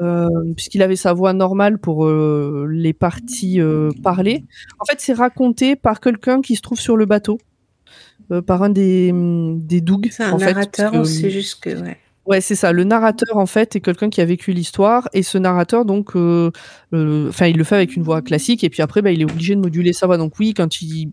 Euh, 0.02 0.28
puisqu'il 0.54 0.82
avait 0.82 0.96
sa 0.96 1.14
voix 1.14 1.32
normale 1.32 1.78
pour 1.78 2.04
euh, 2.06 2.66
les 2.70 2.92
parties 2.92 3.60
euh, 3.60 3.90
parlées. 4.02 4.44
En 4.78 4.84
fait, 4.84 5.00
c'est 5.00 5.14
raconté 5.14 5.74
par 5.74 6.00
quelqu'un 6.00 6.42
qui 6.42 6.54
se 6.56 6.60
trouve 6.60 6.78
sur 6.78 6.96
le 6.98 7.06
bateau, 7.06 7.38
par 8.46 8.62
un 8.62 8.68
des, 8.70 9.10
hum, 9.12 9.58
des 9.60 9.80
Doug. 9.80 10.08
C'est 10.10 10.24
un 10.24 10.38
fait, 10.38 10.52
narrateur, 10.52 10.92
que- 10.92 11.04
c'est 11.04 11.30
juste 11.30 11.62
que. 11.62 11.70
Ouais. 11.80 11.96
Ouais, 12.26 12.40
c'est 12.40 12.56
ça. 12.56 12.72
Le 12.72 12.82
narrateur, 12.82 13.36
en 13.36 13.46
fait, 13.46 13.76
est 13.76 13.80
quelqu'un 13.80 14.10
qui 14.10 14.20
a 14.20 14.24
vécu 14.24 14.52
l'histoire. 14.52 15.08
Et 15.12 15.22
ce 15.22 15.38
narrateur, 15.38 15.84
donc, 15.84 16.16
euh, 16.16 16.50
euh, 16.92 17.28
enfin, 17.28 17.46
il 17.46 17.56
le 17.56 17.62
fait 17.64 17.76
avec 17.76 17.94
une 17.94 18.02
voix 18.02 18.20
classique. 18.20 18.64
Et 18.64 18.68
puis 18.68 18.82
après, 18.82 19.00
bah, 19.00 19.12
il 19.12 19.20
est 19.20 19.24
obligé 19.30 19.54
de 19.54 19.60
moduler 19.60 19.92
sa 19.92 20.06
voix. 20.06 20.18
Donc 20.18 20.38
oui, 20.40 20.52
quand 20.52 20.82
il, 20.82 21.12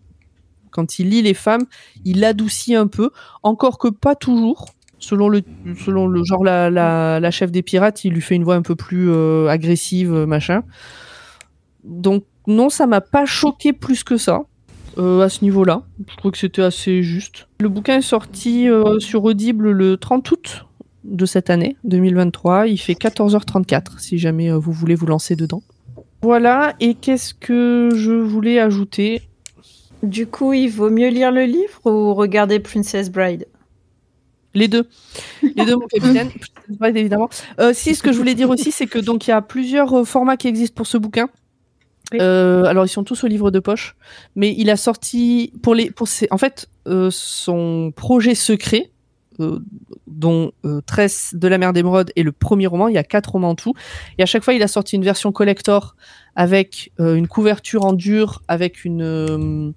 quand 0.72 0.98
il 0.98 1.10
lit 1.10 1.22
les 1.22 1.32
femmes, 1.34 1.66
il 2.04 2.24
adoucit 2.24 2.74
un 2.74 2.88
peu. 2.88 3.10
Encore 3.44 3.78
que 3.78 3.86
pas 3.88 4.16
toujours. 4.16 4.73
Selon 5.04 5.28
le, 5.28 5.42
selon 5.84 6.24
genre, 6.24 6.44
la, 6.44 7.30
chef 7.30 7.52
des 7.52 7.62
pirates, 7.62 8.04
il 8.04 8.12
lui 8.12 8.20
fait 8.20 8.34
une 8.34 8.44
voix 8.44 8.54
un 8.54 8.62
peu 8.62 8.74
plus 8.74 9.10
euh, 9.10 9.48
agressive, 9.48 10.12
euh, 10.12 10.26
machin. 10.26 10.62
Donc 11.84 12.24
non, 12.46 12.70
ça 12.70 12.86
m'a 12.86 13.00
pas 13.00 13.26
choqué 13.26 13.72
plus 13.72 14.04
que 14.04 14.16
ça. 14.16 14.42
euh, 14.98 15.20
à 15.22 15.28
ce 15.28 15.42
niveau-là, 15.42 15.82
je 16.08 16.16
trouve 16.16 16.32
que 16.32 16.38
c'était 16.38 16.62
assez 16.62 17.02
juste. 17.02 17.48
Le 17.60 17.68
bouquin 17.68 17.98
est 17.98 18.02
sorti 18.02 18.68
sur 18.98 19.24
Audible 19.24 19.70
le 19.70 19.96
30 19.96 20.30
août 20.30 20.66
de 21.04 21.26
cette 21.26 21.50
année 21.50 21.76
2023. 21.84 22.68
Il 22.68 22.78
fait 22.78 22.94
14h34 22.94 23.98
si 23.98 24.18
jamais 24.18 24.50
vous 24.52 24.72
voulez 24.72 24.94
vous 24.94 25.06
lancer 25.06 25.36
dedans. 25.36 25.62
Voilà, 26.22 26.74
et 26.80 26.94
qu'est-ce 26.94 27.34
que 27.34 27.90
je 27.94 28.12
voulais 28.12 28.58
ajouter? 28.58 29.20
Du 30.02 30.26
coup, 30.26 30.52
il 30.52 30.68
vaut 30.68 30.90
mieux 30.90 31.08
lire 31.08 31.30
le 31.30 31.44
livre 31.44 31.80
ou 31.84 32.14
regarder 32.14 32.60
Princess 32.60 33.10
Bride? 33.10 33.46
Les 34.54 34.68
deux. 34.68 34.88
Les 35.42 35.64
deux, 35.64 35.76
mon 35.76 35.86
capitaine. 35.86 36.30
Évidemment. 36.84 37.28
Euh, 37.60 37.72
si, 37.74 37.94
ce 37.94 38.02
que 38.02 38.12
je 38.12 38.18
voulais 38.18 38.34
dire 38.34 38.50
aussi, 38.50 38.70
c'est 38.70 38.86
que 38.86 38.98
donc 38.98 39.26
il 39.26 39.30
y 39.30 39.32
a 39.32 39.42
plusieurs 39.42 39.92
euh, 39.92 40.04
formats 40.04 40.36
qui 40.36 40.48
existent 40.48 40.76
pour 40.76 40.86
ce 40.86 40.96
bouquin. 40.96 41.28
Euh, 42.12 42.64
alors 42.64 42.84
ils 42.84 42.90
sont 42.90 43.04
tous 43.04 43.24
au 43.24 43.26
livre 43.26 43.50
de 43.50 43.58
poche, 43.58 43.96
mais 44.36 44.54
il 44.56 44.70
a 44.70 44.76
sorti 44.76 45.52
pour 45.62 45.74
les 45.74 45.90
pour 45.90 46.06
ses, 46.06 46.28
en 46.30 46.38
fait 46.38 46.68
euh, 46.86 47.08
son 47.10 47.92
projet 47.96 48.34
secret 48.34 48.90
euh, 49.40 49.58
dont 50.06 50.52
Tresse 50.86 51.34
de 51.34 51.48
la 51.48 51.58
mer 51.58 51.72
d'émeraude 51.72 52.12
est 52.14 52.22
le 52.22 52.30
premier 52.30 52.66
roman. 52.66 52.88
Il 52.88 52.94
y 52.94 52.98
a 52.98 53.04
quatre 53.04 53.32
romans 53.32 53.50
en 53.50 53.54
tout, 53.54 53.72
et 54.18 54.22
à 54.22 54.26
chaque 54.26 54.44
fois 54.44 54.54
il 54.54 54.62
a 54.62 54.68
sorti 54.68 54.96
une 54.96 55.02
version 55.02 55.32
collector 55.32 55.96
avec 56.36 56.92
une 56.98 57.26
couverture 57.26 57.84
en 57.84 57.94
dur, 57.94 58.42
avec 58.48 58.84
une 58.84 59.74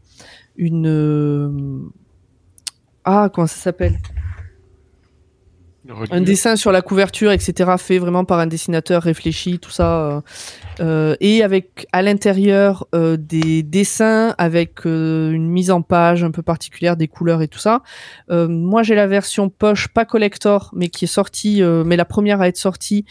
une 0.58 1.90
ah 3.06 3.30
comment 3.34 3.48
ça 3.48 3.58
s'appelle? 3.58 3.98
Un 6.12 6.22
dessin 6.22 6.56
sur 6.56 6.72
la 6.72 6.82
couverture, 6.82 7.32
etc., 7.32 7.72
fait 7.78 7.98
vraiment 7.98 8.26
par 8.26 8.40
un 8.40 8.48
dessinateur 8.48 9.04
réfléchi, 9.04 9.60
tout 9.60 9.72
ça, 9.72 10.02
euh, 10.02 10.22
euh, 10.80 11.16
et 11.20 11.44
avec 11.44 11.88
à 11.92 12.02
l'intérieur 12.02 12.88
euh, 12.94 13.18
des 13.18 13.64
dessins 13.64 14.36
avec 14.38 14.86
euh, 14.86 15.32
une 15.32 15.48
mise 15.50 15.72
en 15.72 15.82
page 15.82 16.24
un 16.24 16.32
peu 16.32 16.42
particulière, 16.42 16.98
des 16.98 17.08
couleurs 17.08 17.42
et 17.42 17.48
tout 17.48 17.60
ça. 17.60 17.84
Euh, 18.30 18.48
moi, 18.48 18.84
j'ai 18.84 18.96
la 18.96 19.08
version 19.08 19.50
poche, 19.50 19.88
pas 19.88 20.06
collector, 20.06 20.72
mais 20.74 20.90
qui 20.90 21.06
est 21.06 21.08
sortie, 21.08 21.62
euh, 21.62 21.84
mais 21.84 21.96
la 21.96 22.06
première 22.06 22.42
à 22.42 22.48
être 22.48 22.58
sortie, 22.58 23.06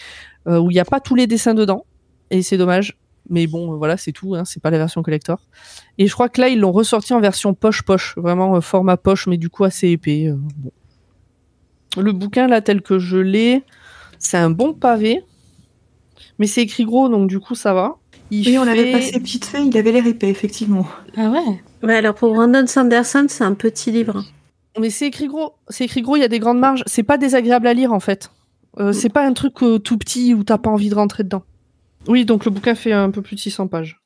où 0.48 0.70
il 0.70 0.74
n'y 0.74 0.80
a 0.80 0.84
pas 0.84 1.00
tous 1.00 1.16
les 1.16 1.26
dessins 1.26 1.54
dedans, 1.54 1.86
et 2.30 2.40
c'est 2.42 2.56
dommage. 2.56 2.96
Mais 3.28 3.48
bon, 3.48 3.76
voilà, 3.76 3.96
c'est 3.96 4.12
tout, 4.12 4.36
hein, 4.36 4.44
c'est 4.44 4.62
pas 4.62 4.70
la 4.70 4.78
version 4.78 5.02
collector. 5.02 5.40
Et 5.98 6.06
je 6.06 6.12
crois 6.12 6.28
que 6.28 6.40
là, 6.40 6.48
ils 6.48 6.60
l'ont 6.60 6.70
ressorti 6.70 7.12
en 7.12 7.20
version 7.20 7.52
poche-poche, 7.52 8.14
vraiment 8.16 8.60
format 8.60 8.96
poche, 8.96 9.26
mais 9.26 9.38
du 9.38 9.50
coup 9.50 9.64
assez 9.64 9.88
épais. 9.88 10.30
bon. 10.32 10.70
Le 11.96 12.12
bouquin, 12.12 12.46
là, 12.46 12.60
tel 12.60 12.82
que 12.82 12.98
je 12.98 13.16
l'ai, 13.16 13.62
c'est 14.18 14.36
un 14.36 14.50
bon 14.50 14.72
pavé. 14.74 15.22
Mais 16.38 16.46
c'est 16.46 16.62
écrit 16.62 16.84
gros, 16.84 17.08
donc 17.08 17.28
du 17.28 17.40
coup, 17.40 17.54
ça 17.54 17.72
va. 17.72 17.96
Il 18.30 18.46
Oui, 18.46 18.58
on 18.58 18.64
l'avait 18.64 18.92
passé 18.92 19.18
vite 19.18 19.44
fait, 19.44 19.64
il 19.64 19.76
avait 19.78 19.92
l'air 19.92 20.06
épais, 20.06 20.28
effectivement. 20.28 20.86
Ah 21.16 21.30
ouais 21.30 21.62
Ouais, 21.82 21.96
alors 21.96 22.14
pour 22.14 22.34
Brandon 22.34 22.66
Sanderson, 22.66 23.26
c'est 23.28 23.44
un 23.44 23.54
petit 23.54 23.90
livre. 23.92 24.24
Mais 24.78 24.90
c'est 24.90 25.06
écrit 25.06 25.28
gros. 25.28 25.54
C'est 25.68 25.84
écrit 25.84 26.02
gros. 26.02 26.16
Il 26.16 26.20
y 26.20 26.24
a 26.24 26.28
des 26.28 26.38
grandes 26.40 26.58
marges. 26.58 26.82
C'est 26.86 27.02
pas 27.02 27.16
désagréable 27.18 27.66
à 27.66 27.72
lire 27.74 27.92
en 27.92 28.00
fait. 28.00 28.30
Euh, 28.78 28.92
c'est 28.92 29.08
pas 29.08 29.24
un 29.24 29.32
truc 29.32 29.62
euh, 29.62 29.78
tout 29.78 29.96
petit 29.96 30.34
où 30.34 30.44
t'as 30.44 30.58
pas 30.58 30.68
envie 30.68 30.90
de 30.90 30.94
rentrer 30.94 31.22
dedans. 31.22 31.44
Oui, 32.08 32.24
donc 32.26 32.44
le 32.44 32.50
bouquin 32.50 32.74
fait 32.74 32.92
un 32.92 33.10
peu 33.10 33.22
plus 33.22 33.36
de 33.36 33.40
600 33.40 33.68
pages. 33.68 34.00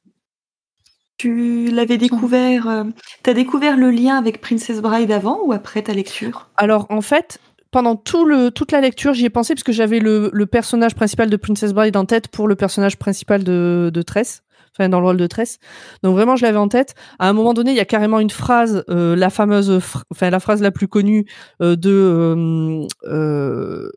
Tu 1.17 1.71
l'avais 1.71 1.99
découvert. 1.99 2.69
euh, 2.69 2.85
T'as 3.23 3.35
découvert 3.35 3.77
le 3.77 3.91
lien 3.91 4.17
avec 4.17 4.41
Princess 4.41 4.81
Bride 4.81 5.11
avant 5.11 5.41
ou 5.45 5.53
après 5.53 5.83
ta 5.83 5.93
lecture? 5.93 6.49
Alors 6.57 6.87
en 6.89 7.01
fait, 7.01 7.41
pendant 7.71 7.97
tout 7.97 8.25
le, 8.25 8.51
toute 8.51 8.73
la 8.73 8.81
lecture, 8.81 9.13
j'y 9.15 9.25
ai 9.27 9.31
pensé 9.31 9.55
parce 9.55 9.63
que 9.63 9.73
j'avais 9.73 10.01
le, 10.01 10.31
le 10.33 10.47
personnage 10.47 10.95
principal 10.95 11.31
de 11.31 11.37
Princess 11.37 11.73
Bride 11.73 11.97
en 11.97 12.05
tête 12.05 12.29
pour 12.29 12.49
le 12.49 12.57
personnage 12.57 12.97
principal 12.99 13.45
de, 13.45 13.91
de 13.93 14.03
Tress, 14.03 14.43
enfin 14.73 14.89
dans 14.89 15.01
le 15.01 15.07
rôle 15.07 15.17
de 15.17 15.27
Tress. 15.27 15.59
Donc 16.03 16.15
vraiment, 16.15 16.37
je 16.37 16.45
l'avais 16.45 16.59
en 16.59 16.69
tête. 16.69 16.95
À 17.19 17.29
un 17.29 17.33
moment 17.33 17.55
donné, 17.55 17.71
il 17.71 17.77
y 17.77 17.81
a 17.81 17.85
carrément 17.85 18.19
une 18.19 18.31
phrase, 18.31 18.85
euh, 18.89 19.15
la 19.15 19.31
fameuse, 19.31 19.81
enfin 20.11 20.31
la 20.31 20.41
phrase 20.41 20.63
la 20.63 20.71
plus 20.71 20.89
connue 20.89 21.27
euh, 21.63 21.77
de 21.77 21.91
euh, 21.91 22.87
euh, 23.05 23.91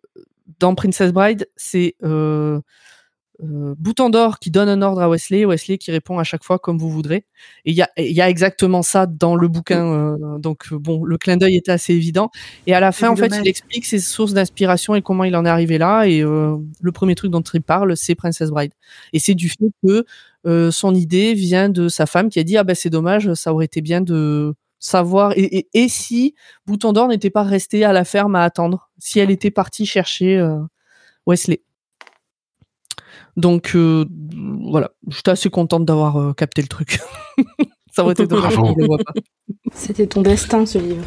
dans 0.60 0.76
Princess 0.76 1.12
Bride, 1.12 1.50
c'est 1.56 1.96
euh, 2.04 2.60
Bouton 3.78 4.10
d'or 4.10 4.40
qui 4.40 4.52
donne 4.52 4.70
un 4.70 4.82
ordre 4.82 5.02
à 5.02 5.10
Wesley, 5.10 5.46
Wesley 5.46 5.78
qui 5.78 5.92
répond 5.92 6.20
à 6.20 6.24
chaque 6.24 6.44
fois 6.44 6.60
comme 6.60 6.78
vous 6.78 6.90
voudrez. 6.90 7.26
Et 7.66 7.72
il 7.72 7.76
y 7.76 7.84
y 8.14 8.22
a 8.22 8.30
exactement 8.30 8.82
ça 8.82 9.06
dans 9.06 9.36
le 9.36 9.48
bouquin. 9.48 9.86
euh, 9.86 10.38
donc 10.40 10.68
euh, 10.72 10.78
bon, 10.80 11.04
le 11.04 11.18
clin 11.18 11.38
d'œil 11.38 11.56
était 11.58 11.72
assez 11.72 11.94
évident. 11.94 12.30
Et 12.68 12.74
à 12.74 12.80
la 12.80 12.92
fin, 12.92 13.10
en 13.10 13.16
fait, 13.16 13.32
il 13.44 13.48
explique 13.48 13.86
ses 13.86 14.00
sources 14.00 14.34
d'inspiration 14.34 14.96
et 14.96 15.02
comment 15.02 15.24
il 15.24 15.36
en 15.36 15.46
est 15.46 15.50
arrivé 15.50 15.78
là. 15.78 16.06
Et 16.06 16.22
euh, 16.24 16.58
le 16.82 16.92
premier 16.92 17.16
truc 17.16 17.32
dont 17.32 17.42
il 17.42 17.62
parle, 17.62 17.98
c'est 17.98 18.16
Princess 18.16 18.50
Bride. 18.50 18.72
Et 19.14 19.20
c'est 19.20 19.36
du 19.36 19.50
fait 19.50 19.72
que 19.86 20.06
euh, 20.46 20.72
son 20.72 20.94
idée 20.96 21.34
vient 21.34 21.70
de 21.70 21.88
sa 21.90 22.06
femme 22.06 22.30
qui 22.30 22.40
a 22.40 22.44
dit 22.44 22.58
ah 22.58 22.64
ben 22.64 22.76
c'est 22.76 22.90
dommage, 22.90 23.34
ça 23.34 23.54
aurait 23.54 23.66
été 23.66 23.82
bien 23.82 24.02
de 24.02 24.54
savoir 24.80 25.32
et, 25.38 25.60
et, 25.60 25.68
et 25.74 25.88
si 25.88 26.36
Bouton 26.68 26.92
d'or 26.92 27.08
n'était 27.08 27.30
pas 27.30 27.44
resté 27.44 27.86
à 27.86 27.94
la 27.94 28.04
ferme 28.04 28.36
à 28.36 28.44
attendre, 28.44 28.90
si 29.00 29.20
elle 29.20 29.32
était 29.32 29.52
partie 29.52 29.86
chercher 29.86 30.38
euh, 30.38 30.60
Wesley. 31.26 31.62
Donc 33.36 33.72
euh, 33.76 34.06
voilà, 34.62 34.92
j'étais 35.10 35.32
assez 35.32 35.50
contente 35.50 35.86
d'avoir 35.86 36.18
euh, 36.18 36.34
capté 36.34 36.62
le 36.62 36.68
truc. 36.68 37.00
ça 37.92 38.04
aurait 38.04 38.14
été 38.14 38.28
dommage 38.28 38.56
le 38.58 38.86
voit 38.86 38.98
pas. 39.00 39.14
C'était 39.74 40.08
ton 40.08 40.22
destin, 40.22 40.66
ce 40.66 40.78
livre. 40.78 41.06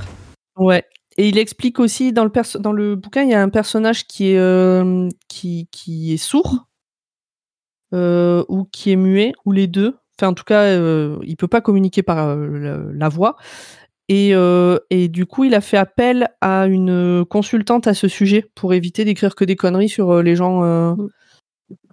Ouais. 0.56 0.84
Et 1.18 1.28
il 1.28 1.38
explique 1.38 1.78
aussi 1.80 2.12
dans 2.12 2.24
le 2.24 2.30
perso- 2.30 2.58
dans 2.58 2.72
le 2.72 2.94
bouquin, 2.94 3.22
il 3.22 3.30
y 3.30 3.34
a 3.34 3.42
un 3.42 3.48
personnage 3.48 4.06
qui 4.06 4.32
est 4.32 4.38
euh, 4.38 5.08
qui, 5.28 5.68
qui 5.70 6.12
est 6.12 6.18
sourd 6.18 6.66
euh, 7.94 8.44
ou 8.48 8.64
qui 8.64 8.90
est 8.92 8.96
muet 8.96 9.32
ou 9.44 9.52
les 9.52 9.66
deux. 9.66 9.96
Enfin, 10.18 10.28
en 10.30 10.34
tout 10.34 10.44
cas, 10.44 10.62
euh, 10.62 11.18
il 11.24 11.36
peut 11.36 11.48
pas 11.48 11.60
communiquer 11.60 12.02
par 12.02 12.26
euh, 12.28 12.58
la, 12.58 12.78
la 12.92 13.08
voix. 13.08 13.36
Et, 14.08 14.30
euh, 14.34 14.78
et 14.90 15.08
du 15.08 15.26
coup, 15.26 15.44
il 15.44 15.54
a 15.54 15.60
fait 15.60 15.76
appel 15.76 16.28
à 16.40 16.66
une 16.66 17.24
consultante 17.28 17.86
à 17.86 17.94
ce 17.94 18.08
sujet 18.08 18.44
pour 18.54 18.72
éviter 18.72 19.04
d'écrire 19.04 19.34
que 19.34 19.44
des 19.44 19.56
conneries 19.56 19.88
sur 19.88 20.10
euh, 20.10 20.22
les 20.22 20.36
gens, 20.36 20.62
euh, 20.64 20.94
Mm. 20.94 21.08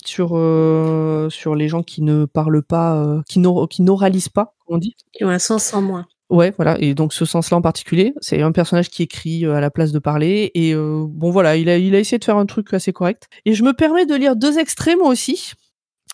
Sur 0.06 0.32
euh, 0.34 1.30
sur 1.30 1.56
les 1.56 1.68
gens 1.68 1.84
qui 1.84 2.02
ne 2.02 2.26
parlent 2.26 2.64
pas, 2.64 2.96
euh, 2.96 3.22
qui 3.28 3.40
n'or- 3.40 3.68
qui 3.70 3.82
n'oralisent 3.82 4.30
pas, 4.30 4.54
comme 4.66 4.76
on 4.76 4.80
dit. 4.80 4.96
Qui 5.14 5.24
ont 5.26 5.30
un 5.30 5.40
sens 5.40 5.74
en 5.74 5.82
moins. 5.82 6.06
Ouais, 6.30 6.52
voilà. 6.56 6.78
Et 6.80 6.96
donc 6.96 7.14
ce 7.14 7.26
sens-là 7.26 7.58
en 7.58 7.62
particulier, 7.62 8.14
c'est 8.20 8.42
un 8.42 8.52
personnage 8.52 8.90
qui 8.90 9.04
écrit 9.04 9.46
euh, 9.46 9.54
à 9.56 9.62
la 9.62 9.70
place 9.70 9.92
de 9.92 10.00
parler. 10.00 10.52
Et 10.56 10.74
euh, 10.74 11.06
bon, 11.08 11.30
voilà, 11.32 11.56
il 11.58 11.70
a, 11.70 11.78
il 11.78 11.94
a 11.96 12.00
essayé 12.00 12.18
de 12.18 12.24
faire 12.26 12.38
un 12.38 12.46
truc 12.46 12.74
assez 12.74 12.92
correct. 12.94 13.28
Et 13.46 13.54
je 13.54 13.64
me 13.64 13.74
permets 13.74 14.06
de 14.06 14.16
lire 14.16 14.36
deux 14.36 14.58
extraits 14.58 14.98
moi 14.98 15.10
aussi. 15.10 15.52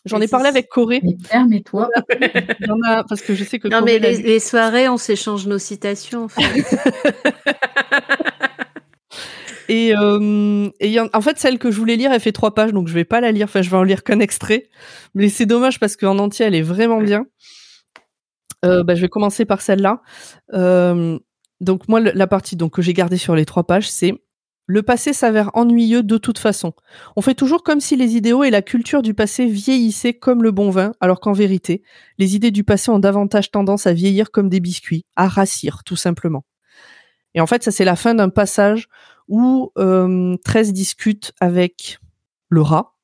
J'en 0.05 0.21
ai 0.21 0.27
parlé 0.29 0.47
avec 0.47 0.69
Corée. 0.69 1.01
Mais 1.03 1.15
permets-toi. 1.29 1.89
Parce 3.09 3.21
que 3.21 3.33
je 3.35 3.43
sais 3.43 3.59
que 3.59 3.67
Non, 3.67 3.79
Corée 3.79 3.99
mais 3.99 4.11
les, 4.13 4.21
les 4.21 4.39
soirées, 4.39 4.87
on 4.89 4.97
s'échange 4.97 5.45
nos 5.45 5.57
citations, 5.59 6.23
en 6.25 6.27
fait. 6.29 6.41
Et, 9.69 9.95
euh, 9.95 10.67
et 10.79 10.87
il 10.87 10.93
y 10.93 10.99
en, 10.99 11.07
en 11.13 11.21
fait, 11.21 11.37
celle 11.37 11.59
que 11.59 11.69
je 11.69 11.77
voulais 11.77 11.95
lire, 11.95 12.11
elle 12.11 12.19
fait 12.19 12.31
trois 12.31 12.55
pages, 12.55 12.73
donc 12.73 12.87
je 12.87 12.93
vais 12.93 13.05
pas 13.05 13.21
la 13.21 13.31
lire. 13.31 13.45
Enfin, 13.45 13.61
je 13.61 13.69
vais 13.69 13.77
en 13.77 13.83
lire 13.83 14.03
qu'un 14.03 14.19
extrait. 14.19 14.67
Mais 15.13 15.29
c'est 15.29 15.45
dommage 15.45 15.79
parce 15.79 15.95
qu'en 15.95 16.17
entier, 16.17 16.47
elle 16.47 16.55
est 16.55 16.63
vraiment 16.63 16.99
bien. 16.99 17.27
Euh, 18.65 18.83
bah, 18.83 18.95
je 18.95 19.01
vais 19.01 19.09
commencer 19.09 19.45
par 19.45 19.61
celle-là. 19.61 20.01
Euh, 20.53 21.17
donc 21.61 21.87
moi, 21.87 21.99
la 21.99 22.27
partie 22.27 22.55
donc 22.55 22.73
que 22.73 22.81
j'ai 22.81 22.93
gardée 22.93 23.17
sur 23.17 23.35
les 23.35 23.45
trois 23.45 23.63
pages, 23.63 23.89
c'est 23.89 24.15
le 24.65 24.83
passé 24.83 25.13
s'avère 25.13 25.51
ennuyeux 25.53 26.03
de 26.03 26.17
toute 26.17 26.39
façon. 26.39 26.73
On 27.15 27.21
fait 27.21 27.33
toujours 27.33 27.63
comme 27.63 27.79
si 27.79 27.95
les 27.95 28.15
idéaux 28.15 28.43
et 28.43 28.51
la 28.51 28.61
culture 28.61 29.01
du 29.01 29.13
passé 29.13 29.45
vieillissaient 29.45 30.13
comme 30.13 30.43
le 30.43 30.51
bon 30.51 30.69
vin, 30.69 30.91
alors 30.99 31.19
qu'en 31.19 31.31
vérité, 31.31 31.83
les 32.17 32.35
idées 32.35 32.51
du 32.51 32.63
passé 32.63 32.91
ont 32.91 32.99
davantage 32.99 33.49
tendance 33.51 33.87
à 33.87 33.93
vieillir 33.93 34.31
comme 34.31 34.49
des 34.49 34.59
biscuits, 34.59 35.05
à 35.15 35.27
rassir, 35.27 35.83
tout 35.83 35.95
simplement. 35.95 36.45
Et 37.33 37.41
en 37.41 37.47
fait, 37.47 37.63
ça 37.63 37.71
c'est 37.71 37.85
la 37.85 37.95
fin 37.95 38.13
d'un 38.13 38.29
passage 38.29 38.89
où 39.29 39.71
euh, 39.77 40.35
13 40.43 40.73
discute 40.73 41.31
avec 41.39 41.99
le 42.49 42.61
rat, 42.61 42.95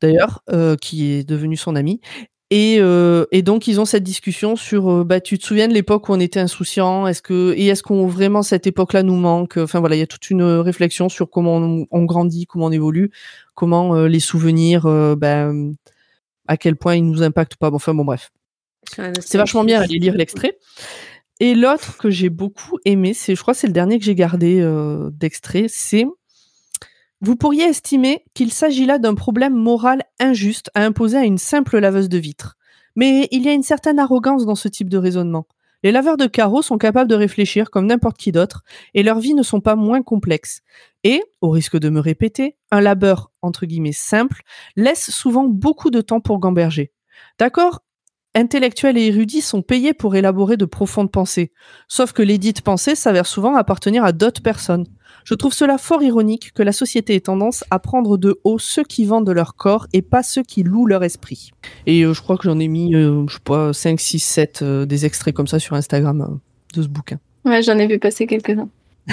d'ailleurs, 0.00 0.42
euh, 0.50 0.76
qui 0.76 1.12
est 1.12 1.24
devenu 1.28 1.56
son 1.56 1.76
ami. 1.76 2.00
Et, 2.52 2.78
euh, 2.80 3.26
et 3.30 3.42
donc 3.42 3.68
ils 3.68 3.80
ont 3.80 3.84
cette 3.84 4.02
discussion 4.02 4.56
sur 4.56 4.90
euh, 4.90 5.04
bah 5.04 5.20
tu 5.20 5.38
te 5.38 5.44
souviens 5.46 5.68
de 5.68 5.72
l'époque 5.72 6.08
où 6.08 6.12
on 6.12 6.18
était 6.18 6.40
insouciant 6.40 7.06
est-ce 7.06 7.22
que 7.22 7.54
et 7.56 7.68
est-ce 7.68 7.84
qu'on 7.84 8.08
vraiment 8.08 8.42
cette 8.42 8.66
époque-là 8.66 9.04
nous 9.04 9.14
manque? 9.14 9.56
Enfin 9.56 9.78
voilà 9.78 9.94
il 9.94 10.00
y 10.00 10.02
a 10.02 10.08
toute 10.08 10.30
une 10.30 10.42
réflexion 10.42 11.08
sur 11.08 11.30
comment 11.30 11.58
on, 11.58 11.86
on 11.92 12.04
grandit 12.06 12.46
comment 12.46 12.66
on 12.66 12.72
évolue 12.72 13.12
comment 13.54 13.94
euh, 13.94 14.08
les 14.08 14.20
souvenirs 14.20 14.86
euh, 14.86 15.14
ben, 15.14 15.74
à 16.48 16.56
quel 16.56 16.76
point 16.76 16.96
ils 16.96 17.04
nous 17.04 17.22
impactent 17.22 17.54
ou 17.54 17.58
pas. 17.58 17.68
Bon, 17.68 17.76
enfin 17.76 17.94
bon 17.94 18.06
bref. 18.06 18.32
C'est 19.20 19.36
vachement 19.36 19.64
bien, 19.64 19.82
allez 19.82 19.98
lire 19.98 20.14
l'extrait. 20.14 20.58
Et 21.40 21.54
l'autre 21.54 21.96
que 21.96 22.10
j'ai 22.10 22.28
beaucoup 22.28 22.78
aimé, 22.84 23.14
c'est, 23.14 23.34
je 23.34 23.40
crois, 23.40 23.54
c'est 23.54 23.66
le 23.66 23.72
dernier 23.72 23.98
que 23.98 24.04
j'ai 24.04 24.14
gardé 24.14 24.60
euh, 24.60 25.10
d'extrait, 25.10 25.66
c'est 25.68 26.04
vous 27.22 27.36
pourriez 27.36 27.64
estimer 27.64 28.24
qu'il 28.32 28.50
s'agit 28.52 28.86
là 28.86 28.98
d'un 28.98 29.14
problème 29.14 29.54
moral 29.54 30.02
injuste 30.18 30.70
à 30.74 30.84
imposer 30.84 31.18
à 31.18 31.24
une 31.24 31.38
simple 31.38 31.78
laveuse 31.78 32.08
de 32.08 32.18
vitres. 32.18 32.56
Mais 32.96 33.28
il 33.30 33.42
y 33.42 33.48
a 33.48 33.52
une 33.52 33.62
certaine 33.62 33.98
arrogance 33.98 34.46
dans 34.46 34.54
ce 34.54 34.68
type 34.68 34.88
de 34.88 34.96
raisonnement. 34.96 35.46
Les 35.82 35.92
laveurs 35.92 36.18
de 36.18 36.26
carreaux 36.26 36.62
sont 36.62 36.76
capables 36.76 37.10
de 37.10 37.14
réfléchir 37.14 37.70
comme 37.70 37.86
n'importe 37.86 38.18
qui 38.18 38.32
d'autre, 38.32 38.62
et 38.92 39.02
leurs 39.02 39.18
vies 39.18 39.34
ne 39.34 39.42
sont 39.42 39.60
pas 39.60 39.76
moins 39.76 40.02
complexes. 40.02 40.60
Et, 41.04 41.22
au 41.40 41.50
risque 41.50 41.78
de 41.78 41.88
me 41.88 42.00
répéter, 42.00 42.56
un 42.70 42.82
labeur, 42.82 43.32
entre 43.40 43.64
guillemets, 43.64 43.92
simple, 43.92 44.42
laisse 44.76 45.10
souvent 45.10 45.44
beaucoup 45.44 45.90
de 45.90 46.02
temps 46.02 46.20
pour 46.20 46.38
gamberger. 46.38 46.92
D'accord 47.38 47.80
Intellectuels 48.34 48.96
et 48.96 49.06
érudits 49.06 49.40
sont 49.40 49.60
payés 49.60 49.92
pour 49.92 50.14
élaborer 50.14 50.56
de 50.56 50.64
profondes 50.64 51.10
pensées, 51.10 51.50
sauf 51.88 52.12
que 52.12 52.22
les 52.22 52.38
dites 52.38 52.62
pensées 52.62 52.94
s'avèrent 52.94 53.26
souvent 53.26 53.56
appartenir 53.56 54.04
à 54.04 54.12
d'autres 54.12 54.40
personnes. 54.40 54.86
Je 55.24 55.34
trouve 55.34 55.52
cela 55.52 55.78
fort 55.78 56.02
ironique 56.02 56.52
que 56.54 56.62
la 56.62 56.70
société 56.70 57.16
ait 57.16 57.20
tendance 57.20 57.64
à 57.70 57.80
prendre 57.80 58.18
de 58.18 58.40
haut 58.44 58.60
ceux 58.60 58.84
qui 58.84 59.04
vendent 59.04 59.28
leur 59.30 59.56
corps 59.56 59.88
et 59.92 60.00
pas 60.00 60.22
ceux 60.22 60.44
qui 60.44 60.62
louent 60.62 60.86
leur 60.86 61.02
esprit. 61.02 61.50
Et 61.86 62.02
euh, 62.04 62.14
je 62.14 62.22
crois 62.22 62.36
que 62.36 62.44
j'en 62.44 62.60
ai 62.60 62.68
mis, 62.68 62.94
euh, 62.94 63.26
je 63.26 63.34
sais 63.34 63.40
pas, 63.44 63.72
5, 63.72 63.98
6, 63.98 64.20
7 64.20 64.62
euh, 64.62 64.86
des 64.86 65.06
extraits 65.06 65.34
comme 65.34 65.48
ça 65.48 65.58
sur 65.58 65.74
Instagram 65.74 66.20
euh, 66.22 66.76
de 66.76 66.82
ce 66.82 66.88
bouquin. 66.88 67.18
Ouais, 67.44 67.62
j'en 67.62 67.78
ai 67.78 67.88
vu 67.88 67.98
passer 67.98 68.26
quelques-uns. 68.26 68.68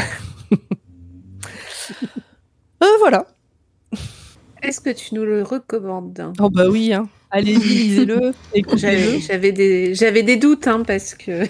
Euh, 2.84 2.86
voilà. 3.00 3.26
Est-ce 4.64 4.82
que 4.82 4.90
tu 4.90 5.16
nous 5.16 5.24
le 5.26 5.44
recommandes? 5.44 6.34
Oh 6.40 6.50
bah 6.50 6.68
oui, 6.70 6.94
hein. 6.94 7.08
allez-y, 7.32 7.58
lisez-le, 7.60 8.32
J'avais 9.20 9.52
des, 9.52 9.94
j'avais 9.96 10.24
des 10.24 10.38
doutes, 10.38 10.68
hein, 10.68 10.84
parce 10.86 11.14
que 11.16 11.44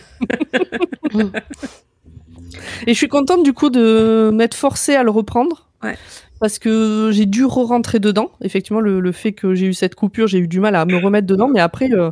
Et 2.88 2.94
je 2.94 2.98
suis 2.98 3.08
contente 3.08 3.44
du 3.44 3.54
coup 3.54 3.70
de 3.70 4.32
m'être 4.34 4.56
forcée 4.56 4.96
à 4.96 5.04
le 5.04 5.12
reprendre. 5.12 5.70
Ouais. 5.84 5.96
Parce 6.40 6.60
que 6.60 7.10
j'ai 7.12 7.26
dû 7.26 7.46
re-rentrer 7.46 8.00
dedans. 8.00 8.32
Effectivement, 8.42 8.80
le, 8.82 9.00
le 9.00 9.12
fait 9.12 9.34
que 9.34 9.54
j'ai 9.56 9.68
eu 9.68 9.74
cette 9.74 9.96
coupure, 9.96 10.28
j'ai 10.28 10.40
eu 10.40 10.48
du 10.48 10.60
mal 10.60 10.76
à 10.76 10.86
me 10.86 10.98
remettre 10.98 11.28
dedans. 11.28 11.50
Mais 11.52 11.60
après, 11.60 11.90
euh, 11.92 12.12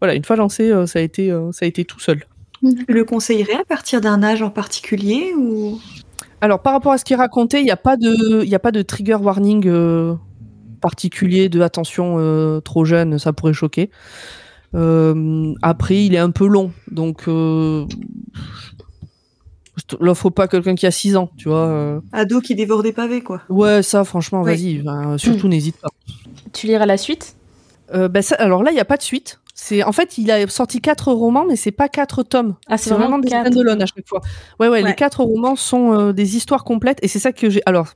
voilà, 0.00 0.14
une 0.14 0.24
fois 0.24 0.36
lancé, 0.36 0.70
euh, 0.70 0.86
ça, 0.86 0.98
a 0.98 1.02
été, 1.02 1.30
euh, 1.30 1.52
ça 1.52 1.64
a 1.64 1.68
été 1.68 1.84
tout 1.84 2.00
seul. 2.00 2.24
Tu 2.62 2.92
le 2.92 3.04
conseillerais 3.04 3.54
à 3.60 3.64
partir 3.64 4.00
d'un 4.00 4.22
âge 4.22 4.42
en 4.42 4.50
particulier 4.50 5.32
ou? 5.36 5.78
Alors, 6.40 6.60
par 6.62 6.72
rapport 6.72 6.92
à 6.92 6.98
ce 6.98 7.04
qu'il 7.04 7.16
racontait, 7.16 7.60
il 7.60 7.64
n'y 7.64 7.70
a, 7.70 7.76
pas 7.76 7.96
de- 7.96 8.42
il 8.42 8.48
y 8.48 8.54
a 8.54 8.58
pas 8.58 8.72
de 8.72 8.82
trigger 8.82 9.16
warning 9.16 9.66
euh, 9.68 10.14
particulier 10.80 11.48
de 11.48 11.60
attention 11.60 12.16
euh, 12.18 12.60
trop 12.60 12.84
jeune, 12.84 13.18
ça 13.18 13.32
pourrait 13.32 13.52
choquer. 13.52 13.90
Euh, 14.74 15.54
après, 15.62 16.04
il 16.04 16.14
est 16.14 16.18
un 16.18 16.30
peu 16.30 16.46
long. 16.46 16.72
Donc, 16.90 17.24
euh, 17.28 17.86
l'offre 20.00 20.30
pas 20.30 20.44
à 20.44 20.48
quelqu'un 20.48 20.74
qui 20.74 20.86
a 20.86 20.90
6 20.90 21.16
ans, 21.16 21.30
tu 21.36 21.48
vois. 21.48 21.66
euh. 21.66 22.00
ado 22.12 22.40
qui 22.40 22.54
dévore 22.54 22.82
des 22.82 22.92
pavés 22.92 23.22
quoi 23.22 23.42
Ouais, 23.48 23.82
ça, 23.82 24.04
franchement, 24.04 24.42
Oui. 24.42 24.50
vas-y. 24.50 24.78
ben, 24.82 25.16
surtout, 25.18 25.48
n'hésite 25.48 25.76
pas. 25.80 25.88
Tu 26.52 26.66
liras 26.66 26.86
la 26.86 26.96
suite? 26.96 27.36
Euh, 27.94 28.08
bah, 28.08 28.20
ça- 28.22 28.34
alors 28.36 28.62
là, 28.62 28.70
il 28.70 28.74
n'y 28.74 28.80
a 28.80 28.84
pas 28.84 28.96
de 28.96 29.02
suite. 29.02 29.40
C'est 29.54 29.82
en 29.82 29.92
fait, 29.92 30.18
il 30.18 30.30
a 30.30 30.46
sorti 30.46 30.80
quatre 30.80 31.10
romans, 31.12 31.44
mais 31.48 31.56
c'est 31.56 31.72
pas 31.72 31.88
quatre 31.88 32.22
tomes. 32.22 32.54
Ah, 32.68 32.76
C'est 32.78 32.94
vraiment 32.94 33.18
des 33.18 33.28
stand-alone 33.28 33.82
à 33.82 33.86
chaque 33.86 34.06
fois. 34.06 34.20
Ouais, 34.60 34.68
ouais, 34.68 34.82
Ouais. 34.82 34.88
les 34.90 34.94
quatre 34.94 35.22
romans 35.24 35.56
sont 35.56 35.92
euh, 35.94 36.12
des 36.12 36.36
histoires 36.36 36.62
complètes, 36.64 36.98
et 37.02 37.08
c'est 37.08 37.18
ça 37.18 37.32
que 37.32 37.50
j'ai. 37.50 37.60
Alors, 37.66 37.88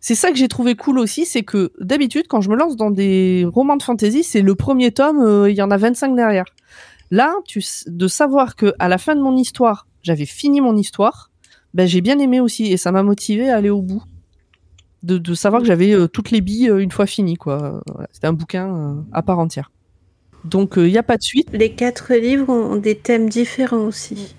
c'est 0.00 0.14
ça 0.14 0.30
que 0.30 0.36
j'ai 0.36 0.48
trouvé 0.48 0.74
cool 0.74 0.98
aussi, 0.98 1.26
c'est 1.26 1.42
que 1.42 1.72
d'habitude, 1.78 2.26
quand 2.26 2.40
je 2.40 2.48
me 2.48 2.56
lance 2.56 2.74
dans 2.74 2.90
des 2.90 3.46
romans 3.46 3.76
de 3.76 3.82
fantasy, 3.82 4.24
c'est 4.24 4.40
le 4.40 4.54
premier 4.54 4.92
tome, 4.92 5.20
euh, 5.20 5.50
il 5.50 5.56
y 5.56 5.62
en 5.62 5.70
a 5.70 5.76
25 5.76 6.16
derrière. 6.16 6.46
Là, 7.10 7.34
tu, 7.44 7.62
de 7.86 8.08
savoir 8.08 8.56
que 8.56 8.72
à 8.78 8.88
la 8.88 8.96
fin 8.96 9.14
de 9.14 9.20
mon 9.20 9.36
histoire, 9.36 9.86
j'avais 10.02 10.24
fini 10.24 10.62
mon 10.62 10.76
histoire, 10.76 11.30
ben, 11.74 11.86
j'ai 11.86 12.00
bien 12.00 12.18
aimé 12.18 12.40
aussi 12.40 12.72
et 12.72 12.78
ça 12.78 12.92
m'a 12.92 13.02
motivé 13.02 13.50
à 13.50 13.56
aller 13.56 13.70
au 13.70 13.82
bout. 13.82 14.02
De, 15.02 15.16
de 15.16 15.34
savoir 15.34 15.62
que 15.62 15.68
j'avais 15.68 15.92
euh, 15.92 16.08
toutes 16.08 16.30
les 16.30 16.42
billes 16.42 16.68
euh, 16.68 16.78
une 16.78 16.90
fois 16.90 17.06
finies, 17.06 17.36
quoi. 17.36 17.82
Voilà, 17.86 18.08
C'était 18.12 18.26
un 18.26 18.32
bouquin 18.32 19.04
à 19.12 19.22
part 19.22 19.38
entière. 19.38 19.70
Donc, 20.44 20.74
il 20.76 20.84
n'y 20.84 20.98
a 20.98 21.02
pas 21.02 21.18
de 21.18 21.22
suite. 21.22 21.48
Les 21.52 21.72
quatre 21.72 22.14
livres 22.14 22.50
ont 22.50 22.76
des 22.76 22.96
thèmes 22.96 23.28
différents 23.28 23.84
aussi. 23.84 24.34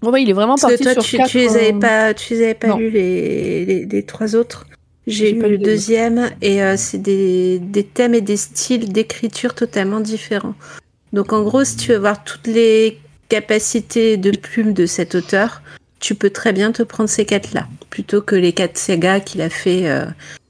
Bah, 0.00 0.18
il 0.18 0.30
est 0.30 0.34
vraiment 0.34 0.54
Parce 0.54 0.62
parti 0.62 0.78
que 0.78 0.82
toi, 0.84 0.92
sur 0.94 1.02
tu, 1.02 1.16
quatre, 1.16 1.30
tu 1.30 1.38
les 1.38 1.56
avais 1.56 1.72
pas, 1.72 2.14
tu 2.14 2.34
les 2.34 2.42
avais 2.44 2.54
pas 2.54 2.76
lus 2.76 2.90
les, 2.90 3.64
les, 3.66 3.84
les 3.86 4.06
trois 4.06 4.36
autres. 4.36 4.66
J'ai 5.08 5.32
lu 5.32 5.40
le 5.40 5.56
deuxième 5.56 6.30
et 6.42 6.62
euh, 6.62 6.76
c'est 6.76 6.98
des, 6.98 7.58
des 7.58 7.82
thèmes 7.82 8.12
et 8.14 8.20
des 8.20 8.36
styles 8.36 8.92
d'écriture 8.92 9.54
totalement 9.54 10.00
différents. 10.00 10.54
Donc 11.14 11.32
en 11.32 11.42
gros, 11.42 11.64
si 11.64 11.76
tu 11.76 11.92
veux 11.92 11.98
voir 11.98 12.24
toutes 12.24 12.46
les 12.46 12.98
capacités 13.30 14.18
de 14.18 14.30
plume 14.36 14.74
de 14.74 14.84
cet 14.84 15.14
auteur, 15.14 15.62
tu 15.98 16.14
peux 16.14 16.28
très 16.28 16.52
bien 16.52 16.72
te 16.72 16.82
prendre 16.82 17.08
ces 17.08 17.24
quatre-là, 17.24 17.66
plutôt 17.88 18.20
que 18.20 18.36
les 18.36 18.52
quatre 18.52 18.76
sagas 18.76 19.20
qu'il 19.20 19.40
a 19.40 19.48
fait. 19.48 19.88
euh. 19.88 20.04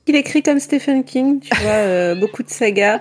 Il 0.08 0.16
écrit 0.16 0.42
comme 0.42 0.58
Stephen 0.58 1.04
King, 1.04 1.38
tu 1.38 1.54
vois, 1.62 1.70
euh, 1.70 2.14
beaucoup 2.20 2.42
de 2.42 2.50
sagas, 2.50 3.00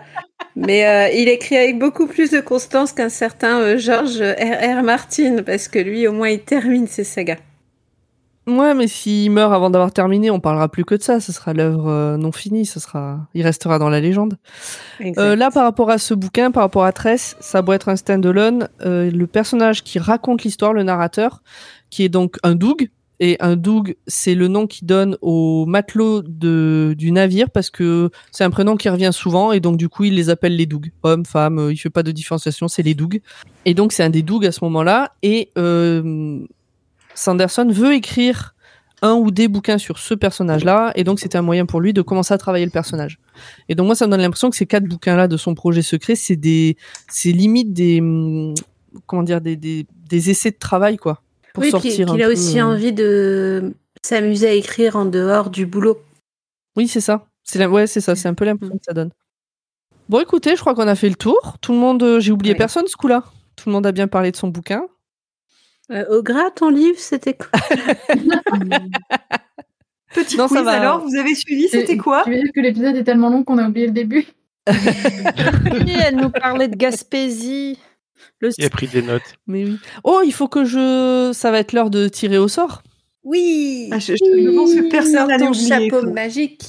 mais 0.55 1.11
il 1.15 1.27
écrit 1.27 1.57
avec 1.57 1.79
beaucoup 1.79 2.05
plus 2.05 2.29
de 2.29 2.39
constance 2.39 2.93
qu'un 2.93 3.09
certain 3.09 3.77
George 3.77 4.21
R. 4.21 4.79
R. 4.79 4.83
Martin, 4.83 5.37
parce 5.43 5.67
que 5.67 5.79
lui, 5.79 6.07
au 6.07 6.11
moins, 6.11 6.29
il 6.29 6.39
termine 6.39 6.85
ses 6.85 7.03
sagas. 7.03 7.37
Ouais, 8.47 8.73
mais 8.73 8.87
s'il 8.87 9.29
meurt 9.31 9.51
avant 9.53 9.69
d'avoir 9.69 9.91
terminé, 9.91 10.31
on 10.31 10.39
parlera 10.39 10.69
plus 10.69 10.85
que 10.85 10.95
de 10.95 11.03
ça. 11.03 11.19
Ce 11.19 11.33
sera 11.33 11.53
l'œuvre 11.53 11.89
euh, 11.89 12.17
non 12.17 12.31
finie. 12.31 12.65
Ce 12.65 12.79
sera, 12.79 13.19
il 13.33 13.43
restera 13.43 13.77
dans 13.77 13.89
la 13.89 13.99
légende. 13.99 14.37
Euh, 15.01 15.35
là, 15.35 15.51
par 15.51 15.63
rapport 15.63 15.89
à 15.89 15.97
ce 15.97 16.13
bouquin, 16.13 16.49
par 16.51 16.63
rapport 16.63 16.85
à 16.85 16.93
Tress, 16.93 17.35
ça 17.41 17.61
doit 17.61 17.75
être 17.75 17.89
un 17.89 17.97
stand-alone. 17.97 18.69
Euh, 18.85 19.11
le 19.11 19.27
personnage 19.27 19.83
qui 19.83 19.99
raconte 19.99 20.43
l'histoire, 20.43 20.71
le 20.71 20.83
narrateur, 20.83 21.41
qui 21.89 22.03
est 22.03 22.09
donc 22.09 22.37
un 22.43 22.55
Doug. 22.55 22.89
Et 23.19 23.35
un 23.39 23.55
Doug, 23.55 23.95
c'est 24.05 24.35
le 24.35 24.47
nom 24.47 24.67
qu'il 24.67 24.87
donne 24.87 25.17
au 25.21 25.65
matelot 25.65 26.21
de, 26.21 26.93
du 26.97 27.11
navire 27.11 27.49
parce 27.49 27.69
que 27.71 28.11
c'est 28.31 28.43
un 28.43 28.51
prénom 28.51 28.75
qui 28.75 28.89
revient 28.89 29.09
souvent 29.11 29.51
et 29.51 29.59
donc 29.59 29.77
du 29.77 29.89
coup 29.89 30.03
il 30.03 30.13
les 30.13 30.29
appelle 30.29 30.55
les 30.55 30.67
Doug. 30.67 30.91
Hommes, 31.01 31.25
femmes, 31.25 31.57
euh, 31.57 31.73
il 31.73 31.77
fait 31.77 31.89
pas 31.89 32.03
de 32.03 32.11
différenciation, 32.11 32.67
c'est 32.67 32.83
les 32.83 32.93
Doug. 32.93 33.21
Et 33.65 33.73
donc 33.73 33.91
c'est 33.91 34.03
un 34.03 34.11
des 34.11 34.21
Doug 34.21 34.45
à 34.45 34.51
ce 34.51 34.63
moment-là. 34.65 35.13
Et 35.23 35.51
euh, 35.57 36.45
Sanderson 37.17 37.67
veut 37.69 37.93
écrire 37.93 38.53
un 39.01 39.13
ou 39.13 39.29
des 39.29 39.47
bouquins 39.47 39.77
sur 39.77 39.99
ce 39.99 40.13
personnage-là, 40.13 40.91
et 40.95 41.03
donc 41.03 41.19
c'était 41.19 41.37
un 41.37 41.43
moyen 41.43 41.65
pour 41.65 41.81
lui 41.81 41.93
de 41.93 42.01
commencer 42.01 42.33
à 42.33 42.37
travailler 42.37 42.65
le 42.65 42.71
personnage. 42.71 43.19
Et 43.69 43.75
donc 43.75 43.85
moi, 43.85 43.95
ça 43.95 44.07
me 44.07 44.11
donne 44.11 44.21
l'impression 44.21 44.49
que 44.49 44.55
ces 44.55 44.65
quatre 44.65 44.85
bouquins-là 44.85 45.27
de 45.27 45.37
son 45.37 45.53
projet 45.53 45.83
secret, 45.83 46.15
c'est 46.15 46.35
des, 46.35 46.77
c'est 47.09 47.31
limite 47.31 47.73
des, 47.73 48.01
hum, 48.01 48.55
comment 49.05 49.23
dire, 49.23 49.41
des, 49.41 49.55
des, 49.55 49.85
des 50.09 50.29
essais 50.29 50.51
de 50.51 50.57
travail 50.57 50.97
quoi, 50.97 51.21
pour 51.53 51.61
oui, 51.63 51.67
puis 51.67 51.71
sortir 51.71 51.91
qu'il 51.91 52.09
un 52.09 52.25
a 52.25 52.27
peu, 52.27 52.33
aussi 52.33 52.59
euh, 52.59 52.65
envie 52.65 52.93
de 52.93 53.73
s'amuser 54.03 54.47
à 54.47 54.53
écrire 54.53 54.95
en 54.95 55.05
dehors 55.05 55.49
du 55.49 55.65
boulot. 55.65 55.99
Oui, 56.75 56.87
c'est 56.87 57.01
ça. 57.01 57.27
C'est 57.43 57.59
la... 57.59 57.69
ouais, 57.69 57.87
c'est 57.87 58.01
ça. 58.01 58.15
C'est 58.15 58.27
un 58.27 58.33
peu 58.33 58.45
l'impression 58.45 58.77
que 58.77 58.83
ça 58.83 58.93
donne. 58.93 59.11
Bon, 60.09 60.19
écoutez, 60.19 60.55
je 60.55 60.61
crois 60.61 60.73
qu'on 60.73 60.87
a 60.87 60.95
fait 60.95 61.09
le 61.09 61.15
tour. 61.15 61.57
Tout 61.61 61.73
le 61.73 61.79
monde, 61.79 62.01
euh, 62.01 62.19
j'ai 62.19 62.31
oublié 62.31 62.55
personne 62.55 62.87
ce 62.87 62.95
coup-là. 62.95 63.23
Tout 63.55 63.69
le 63.69 63.73
monde 63.73 63.85
a 63.85 63.91
bien 63.91 64.07
parlé 64.07 64.31
de 64.31 64.37
son 64.37 64.47
bouquin. 64.47 64.83
Euh, 65.91 66.03
au 66.09 66.21
gras, 66.21 66.51
ton 66.51 66.69
livre, 66.69 66.99
c'était 66.99 67.33
quoi? 67.35 67.49
Petit 70.13 70.37
Non, 70.37 70.47
ça 70.47 70.55
quiz 70.55 70.65
va. 70.65 70.71
alors, 70.71 70.99
vous 71.05 71.15
avez 71.15 71.33
suivi, 71.35 71.67
c'était 71.69 71.97
quoi? 71.97 72.23
Tu 72.25 72.31
veux 72.31 72.37
dire 72.37 72.51
que 72.53 72.59
l'épisode 72.59 72.95
est 72.95 73.03
tellement 73.03 73.29
long 73.29 73.43
qu'on 73.43 73.57
a 73.57 73.67
oublié 73.67 73.87
le 73.87 73.93
début? 73.93 74.25
Oui, 74.69 75.93
elle 76.05 76.17
nous 76.17 76.29
parlait 76.29 76.67
de 76.67 76.75
Gaspésie? 76.75 77.77
Le 78.39 78.49
Il 78.57 78.65
a 78.65 78.69
pris 78.69 78.87
des 78.87 79.01
notes. 79.01 79.35
Mais 79.47 79.63
oui. 79.63 79.77
Oh, 80.03 80.21
il 80.25 80.33
faut 80.33 80.47
que 80.49 80.65
je. 80.65 81.31
Ça 81.33 81.51
va 81.51 81.59
être 81.59 81.71
l'heure 81.73 81.89
de 81.89 82.07
tirer 82.09 82.37
au 82.37 82.47
sort. 82.49 82.81
Oui 83.23 83.89
Ah, 83.93 83.99
je, 83.99 84.13
je 84.15 84.55
pense 84.55 84.73
que 84.73 84.89
personne 84.89 85.27
n'a 85.27 85.37
ton 85.37 85.47
oublié. 85.49 85.67
chapeau 85.67 86.01
quoi. 86.01 86.09
magique. 86.11 86.63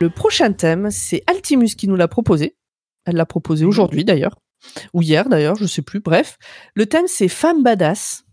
Le 0.00 0.10
prochain 0.10 0.52
thème, 0.52 0.88
c'est 0.90 1.22
Altimus 1.26 1.74
qui 1.76 1.88
nous 1.88 1.96
l'a 1.96 2.06
proposé. 2.08 2.54
Elle 3.04 3.16
l'a 3.16 3.26
proposé 3.26 3.64
aujourd'hui 3.64 4.04
d'ailleurs, 4.04 4.36
ou 4.92 5.02
hier 5.02 5.28
d'ailleurs, 5.28 5.56
je 5.56 5.66
sais 5.66 5.82
plus. 5.82 6.00
Bref, 6.00 6.36
le 6.74 6.86
thème 6.86 7.06
c'est 7.06 7.28
femme 7.28 7.62
badass. 7.62 8.24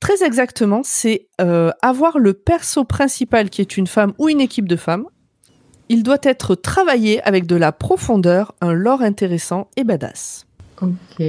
Très 0.00 0.24
exactement, 0.24 0.80
c'est 0.84 1.28
euh, 1.40 1.70
avoir 1.80 2.18
le 2.18 2.34
perso 2.34 2.84
principal 2.84 3.50
qui 3.50 3.60
est 3.60 3.76
une 3.76 3.86
femme 3.86 4.12
ou 4.18 4.28
une 4.28 4.40
équipe 4.40 4.66
de 4.66 4.76
femmes. 4.76 5.06
Il 5.88 6.02
doit 6.02 6.18
être 6.22 6.54
travaillé 6.54 7.22
avec 7.22 7.46
de 7.46 7.54
la 7.54 7.70
profondeur, 7.70 8.54
un 8.60 8.72
lore 8.72 9.02
intéressant 9.02 9.68
et 9.76 9.84
badass. 9.84 10.46
Ok. 10.82 11.22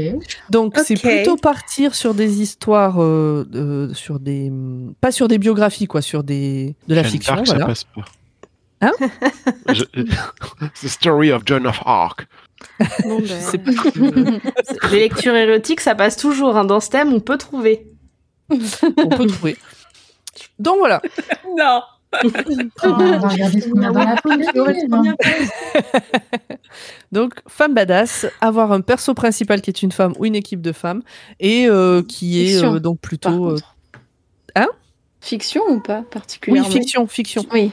Donc 0.50 0.78
c'est 0.84 1.00
plutôt 1.00 1.36
partir 1.36 1.94
sur 1.94 2.16
des 2.16 2.42
histoires, 2.42 3.02
euh, 3.02 3.48
euh, 3.54 3.94
sur 3.94 4.20
des, 4.20 4.52
pas 5.00 5.12
sur 5.12 5.28
des 5.28 5.38
biographies 5.38 5.86
quoi, 5.86 6.02
sur 6.02 6.24
des 6.24 6.76
de 6.88 6.96
la 6.96 7.04
Jeanne 7.04 7.12
fiction. 7.12 7.44
voilà. 7.44 7.60
ça 7.60 7.66
passe 7.68 7.84
pas. 7.84 8.06
Hein? 8.82 8.92
The 10.82 10.88
Story 10.88 11.32
of 11.32 11.44
Joan 11.46 11.68
of 11.68 11.80
Arc. 11.86 12.28
Bon, 13.04 13.20
ben, 13.20 13.64
pas 13.64 13.92
que- 13.92 14.90
Les 14.92 15.00
lectures 15.00 15.36
érotiques, 15.36 15.82
ça 15.82 15.96
passe 15.96 16.18
toujours. 16.18 16.58
hein. 16.58 16.66
Dans 16.66 16.80
ce 16.80 16.90
thème, 16.90 17.14
on 17.14 17.20
peut 17.20 17.38
trouver. 17.38 17.88
on 18.50 19.10
peut 19.10 19.28
trouver. 19.28 19.58
Donc 20.60 20.78
voilà. 20.80 21.02
Non 21.58 21.82
Oh. 22.84 22.96
Donc, 27.12 27.34
femme 27.48 27.74
badass, 27.74 28.28
avoir 28.42 28.72
un 28.72 28.82
perso 28.82 29.14
principal 29.14 29.62
qui 29.62 29.70
est 29.70 29.82
une 29.82 29.92
femme 29.92 30.14
ou 30.20 30.26
une 30.26 30.36
équipe 30.36 30.62
de 30.62 30.72
femmes 30.72 31.02
et 31.40 31.68
euh, 31.68 32.02
qui 32.04 32.42
est 32.44 32.48
Fiction, 32.50 32.76
euh, 32.76 32.80
donc 32.80 33.00
plutôt. 33.00 33.50
euh, 33.52 33.56
contre. 33.56 33.76
Fiction 35.22 35.64
ou 35.70 35.80
pas 35.80 36.00
oui, 36.00 36.06
particulièrement 36.12 36.70
fiction, 36.70 37.08
fiction. 37.08 37.46
Oui. 37.54 37.72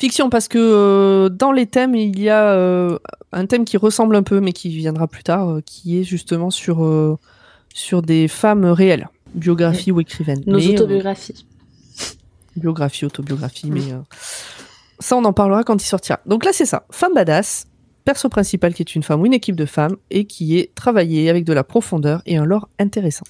Fiction, 0.00 0.30
parce 0.30 0.48
que 0.48 0.58
euh, 0.58 1.28
dans 1.28 1.52
les 1.52 1.66
thèmes, 1.66 1.94
il 1.94 2.18
y 2.18 2.28
a 2.28 2.52
euh, 2.52 2.98
un 3.32 3.46
thème 3.46 3.64
qui 3.64 3.76
ressemble 3.76 4.16
un 4.16 4.22
peu, 4.22 4.40
mais 4.40 4.52
qui 4.52 4.68
viendra 4.70 5.06
plus 5.06 5.22
tard, 5.22 5.48
euh, 5.48 5.60
qui 5.64 5.98
est 5.98 6.04
justement 6.04 6.50
sur, 6.50 7.18
sur 7.74 8.02
des 8.02 8.28
femmes 8.28 8.64
réelles, 8.64 9.08
biographie 9.34 9.92
ou 9.92 10.00
écrivaines. 10.00 10.42
Nos 10.46 10.58
Mais, 10.58 10.68
autobiographies. 10.70 11.46
biographie, 12.56 13.04
autobiographie, 13.04 13.70
mais 13.70 13.92
euh, 13.92 13.98
ça, 14.98 15.16
on 15.16 15.24
en 15.24 15.32
parlera 15.32 15.62
quand 15.64 15.80
il 15.82 15.86
sortira. 15.86 16.20
Donc 16.26 16.44
là, 16.44 16.50
c'est 16.52 16.66
ça. 16.66 16.86
Femme 16.90 17.14
badass, 17.14 17.66
perso 18.04 18.28
principal 18.28 18.74
qui 18.74 18.82
est 18.82 18.94
une 18.94 19.02
femme 19.02 19.20
ou 19.20 19.26
une 19.26 19.34
équipe 19.34 19.56
de 19.56 19.66
femmes 19.66 19.96
et 20.10 20.24
qui 20.24 20.58
est 20.58 20.74
travaillée 20.74 21.28
avec 21.30 21.44
de 21.44 21.52
la 21.52 21.62
profondeur 21.62 22.22
et 22.26 22.36
un 22.36 22.44
lore 22.44 22.68
intéressant. 22.78 23.26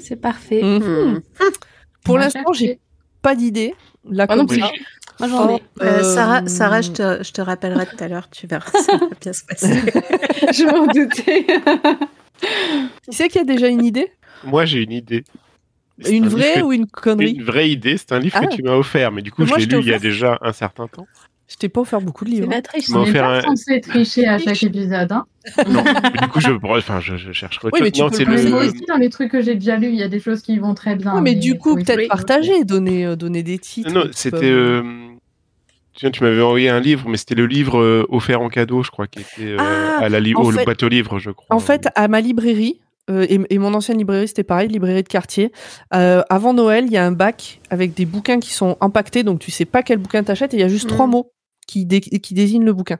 C'est 0.00 0.16
parfait. 0.16 0.62
Mhm. 0.62 1.20
Pour 2.04 2.14
On 2.14 2.18
va 2.18 2.24
l'instant, 2.24 2.52
j'ai 2.52 2.78
pas 3.20 3.34
d'idée. 3.34 3.74
Là, 4.08 4.26
comme 4.26 4.48
ça. 4.48 4.70
Moi, 5.20 5.28
j'en 5.28 5.56
ai. 5.56 5.62
Euh, 5.82 6.02
Sarah, 6.02 6.46
Sarah 6.46 6.80
je, 6.82 6.90
te, 6.92 7.22
je 7.24 7.32
te 7.32 7.40
rappellerai 7.40 7.86
tout 7.86 8.02
à 8.02 8.08
l'heure, 8.08 8.28
tu 8.30 8.46
verras, 8.46 8.70
ça 8.70 8.96
va 8.96 9.06
bien 9.20 9.32
se 9.32 9.44
passer. 9.44 9.74
Je 10.52 10.64
m'en 10.64 10.86
doutais. 10.86 11.44
Qui 12.40 13.16
c'est 13.16 13.28
qui 13.28 13.38
a 13.38 13.44
déjà 13.44 13.68
une 13.68 13.84
idée? 13.84 14.12
Moi, 14.44 14.64
j'ai 14.64 14.82
une 14.82 14.92
idée. 14.92 15.24
C'est 16.00 16.12
Une 16.16 16.26
un 16.26 16.28
vraie 16.28 16.62
ou 16.62 16.72
une 16.72 16.86
connerie? 16.86 17.32
Une 17.32 17.42
vraie 17.42 17.68
idée. 17.70 17.96
C'est 17.98 18.12
un 18.12 18.20
livre 18.20 18.38
Ah. 18.40 18.46
que 18.46 18.54
tu 18.54 18.62
m'as 18.62 18.74
offert, 18.76 19.10
mais 19.10 19.22
du 19.22 19.32
coup, 19.32 19.42
Mais 19.42 19.48
moi, 19.48 19.58
je 19.58 19.66
l'ai 19.66 19.76
lu 19.76 19.82
il 19.82 19.88
y 19.88 19.94
a 19.94 19.98
déjà 19.98 20.38
un 20.42 20.52
certain 20.52 20.86
temps. 20.86 21.06
Je 21.48 21.56
t'ai 21.56 21.68
pas 21.70 21.80
offert 21.80 22.00
beaucoup 22.02 22.24
de 22.26 22.30
C'est 22.30 22.36
livres. 22.36 22.50
la 22.50 22.60
triche. 22.62 22.84
On 22.90 23.02
n'est 23.02 23.08
offert 23.08 23.24
pas 23.24 23.38
un- 23.38 23.40
censé 23.40 23.80
tricher 23.80 24.26
à 24.28 24.38
chaque 24.38 24.62
épisode. 24.62 25.10
Hein. 25.10 25.24
Non, 25.66 25.82
mais 25.82 26.20
du 26.20 26.28
coup, 26.28 26.40
je, 26.40 26.50
enfin, 26.62 27.00
je, 27.00 27.16
je 27.16 27.32
cherche 27.32 27.56
autre 27.64 27.70
Oui, 27.72 27.80
mais 27.82 27.90
tu 27.90 28.02
Non, 28.02 28.10
peux 28.10 28.16
c'est 28.16 28.24
le 28.26 28.50
moi 28.50 28.62
le. 28.62 28.68
aussi, 28.68 28.84
dans 28.86 28.96
les 28.98 29.08
trucs 29.08 29.32
que 29.32 29.40
j'ai 29.40 29.54
déjà 29.54 29.76
lus, 29.76 29.88
il 29.88 29.94
y 29.96 30.02
a 30.02 30.08
des 30.08 30.20
choses 30.20 30.42
qui 30.42 30.58
vont 30.58 30.74
très 30.74 30.94
bien. 30.94 31.14
Oui, 31.16 31.22
mais 31.22 31.34
du 31.34 31.56
coup, 31.56 31.74
peut-être 31.74 32.06
partager, 32.08 32.64
donner, 32.64 33.06
euh, 33.06 33.16
donner 33.16 33.42
des 33.42 33.58
titres. 33.58 33.90
Non, 33.90 34.02
qui 34.08 34.10
c'était. 34.12 34.44
euh, 34.44 34.82
Tu 36.00 36.22
m'avais 36.22 36.40
envoyé 36.42 36.68
un 36.68 36.78
livre, 36.80 37.08
mais 37.08 37.16
c'était 37.16 37.34
le 37.34 37.46
livre 37.46 37.80
euh, 37.80 38.06
offert 38.08 38.40
en 38.40 38.48
cadeau, 38.48 38.82
je 38.84 38.90
crois, 38.90 39.08
qui 39.08 39.20
était 39.20 39.42
euh, 39.52 39.56
Ah, 39.58 40.04
à 40.04 40.08
la 40.08 40.20
li- 40.20 40.34
au 40.34 40.50
fait- 40.52 40.64
boîte 40.64 40.82
aux 40.84 40.88
livres, 40.88 41.18
je 41.18 41.30
crois. 41.32 41.54
En 41.54 41.58
fait, 41.58 41.88
à 41.96 42.06
ma 42.06 42.20
librairie, 42.20 42.80
euh, 43.10 43.26
et, 43.28 43.40
et 43.50 43.58
mon 43.58 43.74
ancienne 43.74 43.98
librairie, 43.98 44.28
c'était 44.28 44.44
pareil, 44.44 44.68
librairie 44.68 45.02
de 45.02 45.08
quartier. 45.08 45.50
euh, 45.94 46.22
avant 46.28 46.54
Noël, 46.54 46.84
il 46.86 46.92
y 46.92 46.96
a 46.96 47.04
un 47.04 47.10
bac 47.12 47.60
avec 47.70 47.94
des 47.94 48.06
bouquins 48.06 48.38
qui 48.38 48.52
sont 48.52 48.76
empaquetés, 48.80 49.24
donc 49.24 49.40
tu 49.40 49.50
sais 49.50 49.64
pas 49.64 49.82
quel 49.82 49.98
bouquin 49.98 50.22
t'achètes, 50.22 50.54
et 50.54 50.58
il 50.58 50.60
y 50.60 50.64
a 50.64 50.68
juste 50.68 50.84
Mm. 50.86 50.94
trois 50.94 51.06
mots 51.08 51.32
qui, 51.66 51.84
dé- 51.84 52.00
qui 52.00 52.32
désignent 52.34 52.64
le 52.64 52.72
bouquin. 52.74 52.98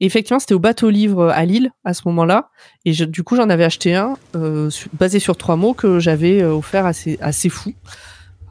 Et 0.00 0.06
effectivement, 0.06 0.40
c'était 0.40 0.54
au 0.54 0.58
bateau 0.58 0.90
livre 0.90 1.28
à 1.28 1.44
Lille 1.44 1.70
à 1.84 1.94
ce 1.94 2.02
moment-là, 2.06 2.50
et 2.84 2.94
je- 2.94 3.04
du 3.04 3.22
coup, 3.22 3.36
j'en 3.36 3.48
avais 3.48 3.64
acheté 3.64 3.94
un 3.94 4.14
euh, 4.34 4.70
su- 4.70 4.88
basé 4.94 5.20
sur 5.20 5.36
trois 5.36 5.54
mots 5.56 5.74
que 5.74 6.00
j'avais 6.00 6.42
offert 6.42 6.84
à 6.86 6.92
ces, 6.92 7.16
à 7.20 7.30
ces 7.30 7.48
fous. 7.48 7.74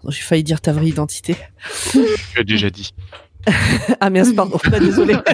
J'ai 0.07 0.21
failli 0.21 0.43
dire 0.43 0.61
ta 0.61 0.71
vraie 0.73 0.87
identité. 0.87 1.35
tu 1.91 2.39
as 2.39 2.43
déjà 2.43 2.69
dit. 2.69 2.91
Ah 3.99 4.09
mince, 4.09 4.33
pardon, 4.33 4.57
désolé. 4.79 5.15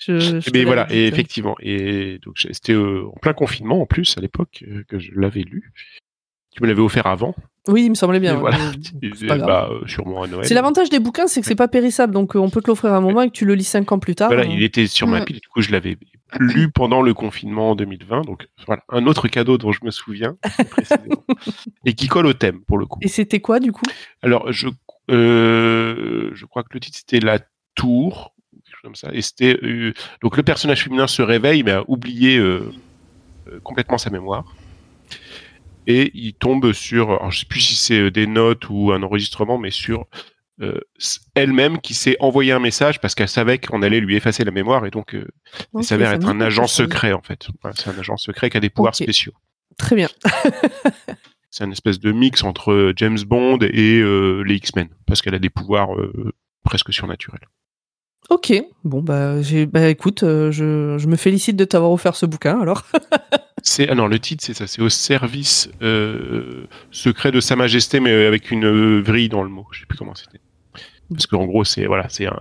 Je- 0.00 0.18
je 0.40 0.50
Mais 0.54 0.64
voilà, 0.64 0.86
et 0.90 0.94
dit. 0.94 1.00
effectivement. 1.14 1.56
Et 1.60 2.18
donc, 2.24 2.36
c'était 2.38 2.72
euh, 2.72 3.06
en 3.08 3.18
plein 3.20 3.32
confinement, 3.32 3.82
en 3.82 3.86
plus, 3.86 4.16
à 4.16 4.20
l'époque, 4.20 4.64
euh, 4.66 4.84
que 4.88 4.98
je 4.98 5.10
l'avais 5.14 5.40
lu. 5.42 5.72
tu 6.54 6.62
me 6.62 6.68
l'avais 6.68 6.80
offert 6.80 7.06
avant. 7.08 7.34
Oui, 7.66 7.84
il 7.84 7.90
me 7.90 7.94
semblait 7.94 8.20
bien. 8.20 8.34
Et 8.36 8.38
voilà. 8.38 8.58
pas 9.28 9.38
bah, 9.38 9.68
euh, 9.72 9.86
sûrement 9.86 10.22
à 10.22 10.28
Noël. 10.28 10.46
C'est 10.46 10.54
l'avantage 10.54 10.88
des 10.88 11.00
bouquins, 11.00 11.26
c'est 11.26 11.40
que 11.40 11.46
c'est 11.46 11.54
pas 11.56 11.68
périssable, 11.68 12.14
donc 12.14 12.36
on 12.36 12.48
peut 12.48 12.62
te 12.62 12.68
l'offrir 12.68 12.92
à 12.92 12.96
un 12.96 13.00
moment 13.00 13.22
et 13.22 13.28
que 13.28 13.32
tu 13.34 13.44
le 13.44 13.54
lis 13.54 13.64
cinq 13.64 13.90
ans 13.92 13.98
plus 13.98 14.14
tard. 14.14 14.28
Voilà, 14.28 14.44
il 14.46 14.62
était 14.62 14.86
sur 14.86 15.06
ma 15.08 15.20
Mm. 15.20 15.24
pile, 15.24 15.40
du 15.40 15.48
coup 15.48 15.60
je 15.60 15.72
l'avais 15.72 15.98
lu 16.38 16.70
pendant 16.70 17.02
le 17.02 17.12
confinement 17.12 17.70
en 17.72 17.74
2020, 17.74 18.22
donc 18.22 18.48
voilà, 18.66 18.82
un 18.90 19.06
autre 19.06 19.28
cadeau 19.28 19.58
dont 19.58 19.72
je 19.72 19.80
me 19.84 19.90
souviens 19.90 20.36
précisément. 20.70 21.24
et 21.84 21.92
qui 21.94 22.06
colle 22.06 22.26
au 22.26 22.32
thème 22.34 22.60
pour 22.66 22.78
le 22.78 22.86
coup. 22.86 23.00
Et 23.02 23.08
c'était 23.08 23.40
quoi 23.40 23.60
du 23.60 23.72
coup? 23.72 23.82
Alors 24.22 24.50
je, 24.52 24.68
euh, 25.10 26.30
je 26.34 26.46
crois 26.46 26.62
que 26.62 26.70
le 26.72 26.80
titre 26.80 26.98
c'était 26.98 27.20
La 27.20 27.38
Tour, 27.74 28.34
ou 28.52 28.60
quelque 28.60 28.74
chose 28.74 28.82
comme 28.82 28.94
ça, 28.94 29.08
et 29.12 29.22
c'était 29.22 29.58
euh, 29.62 29.92
donc 30.22 30.36
le 30.36 30.42
personnage 30.42 30.84
féminin 30.84 31.06
se 31.06 31.22
réveille 31.22 31.62
mais 31.62 31.72
a 31.72 31.84
oublié 31.88 32.38
euh, 32.38 32.72
complètement 33.62 33.98
sa 33.98 34.10
mémoire. 34.10 34.44
Et 35.86 36.10
il 36.12 36.34
tombe 36.34 36.72
sur, 36.72 37.10
alors 37.10 37.30
je 37.30 37.40
sais 37.40 37.46
plus 37.46 37.60
si 37.60 37.74
c'est 37.74 38.10
des 38.10 38.26
notes 38.26 38.68
ou 38.68 38.92
un 38.92 39.02
enregistrement, 39.02 39.56
mais 39.56 39.70
sur 39.70 40.06
elle-même 41.34 41.80
qui 41.80 41.94
s'est 41.94 42.16
envoyé 42.20 42.52
un 42.52 42.58
message 42.58 43.00
parce 43.00 43.14
qu'elle 43.14 43.28
savait 43.28 43.58
qu'on 43.58 43.80
allait 43.80 44.00
lui 44.00 44.16
effacer 44.16 44.44
la 44.44 44.50
mémoire 44.50 44.84
et 44.84 44.90
donc 44.90 45.16
il 45.78 45.84
s'avère 45.84 46.12
être 46.12 46.28
un 46.28 46.40
agent 46.42 46.66
secret 46.66 47.12
en 47.14 47.22
fait. 47.22 47.46
Voilà, 47.62 47.74
c'est 47.78 47.88
un 47.88 47.98
agent 47.98 48.18
secret 48.18 48.50
qui 48.50 48.58
a 48.58 48.60
des 48.60 48.68
pouvoirs 48.68 48.96
spéciaux. 48.96 49.32
Très 49.78 49.96
bien. 49.96 50.08
C'est 51.50 51.64
un 51.64 51.70
espèce 51.70 51.98
de 51.98 52.12
mix 52.12 52.42
entre 52.44 52.72
euh, 52.72 52.92
James 52.96 53.18
Bond 53.26 53.58
et 53.62 54.00
euh, 54.00 54.42
les 54.42 54.56
X-Men 54.56 54.88
parce 55.06 55.22
qu'elle 55.22 55.34
a 55.34 55.38
des 55.38 55.50
pouvoirs 55.50 55.94
euh, 55.96 56.32
presque 56.64 56.92
surnaturels. 56.92 57.48
Ok. 58.30 58.52
Bon 58.84 59.00
bah 59.00 59.40
j'ai 59.40 59.64
bah 59.64 59.88
écoute, 59.88 60.22
euh, 60.22 60.50
je, 60.50 60.98
je 60.98 61.06
me 61.06 61.16
félicite 61.16 61.56
de 61.56 61.64
t'avoir 61.64 61.90
offert 61.92 62.14
ce 62.16 62.26
bouquin 62.26 62.60
alors. 62.60 62.82
C'est 63.62 63.88
ah 63.88 63.94
non 63.94 64.06
le 64.06 64.18
titre 64.20 64.44
c'est 64.44 64.54
ça, 64.54 64.66
c'est 64.68 64.80
au 64.80 64.88
service 64.88 65.68
euh, 65.82 66.66
secret 66.92 67.32
de 67.32 67.40
Sa 67.40 67.56
Majesté 67.56 67.98
mais 67.98 68.12
avec 68.26 68.50
une 68.52 68.64
euh, 68.64 69.00
vrille 69.00 69.28
dans 69.28 69.42
le 69.42 69.48
mot. 69.48 69.66
Je 69.72 69.80
sais 69.80 69.86
plus 69.86 69.98
comment 69.98 70.14
c'était. 70.14 70.40
Parce 71.10 71.26
qu'en 71.26 71.44
gros 71.46 71.64
c'est 71.64 71.86
voilà 71.86 72.08
c'est 72.08 72.26
un, 72.26 72.38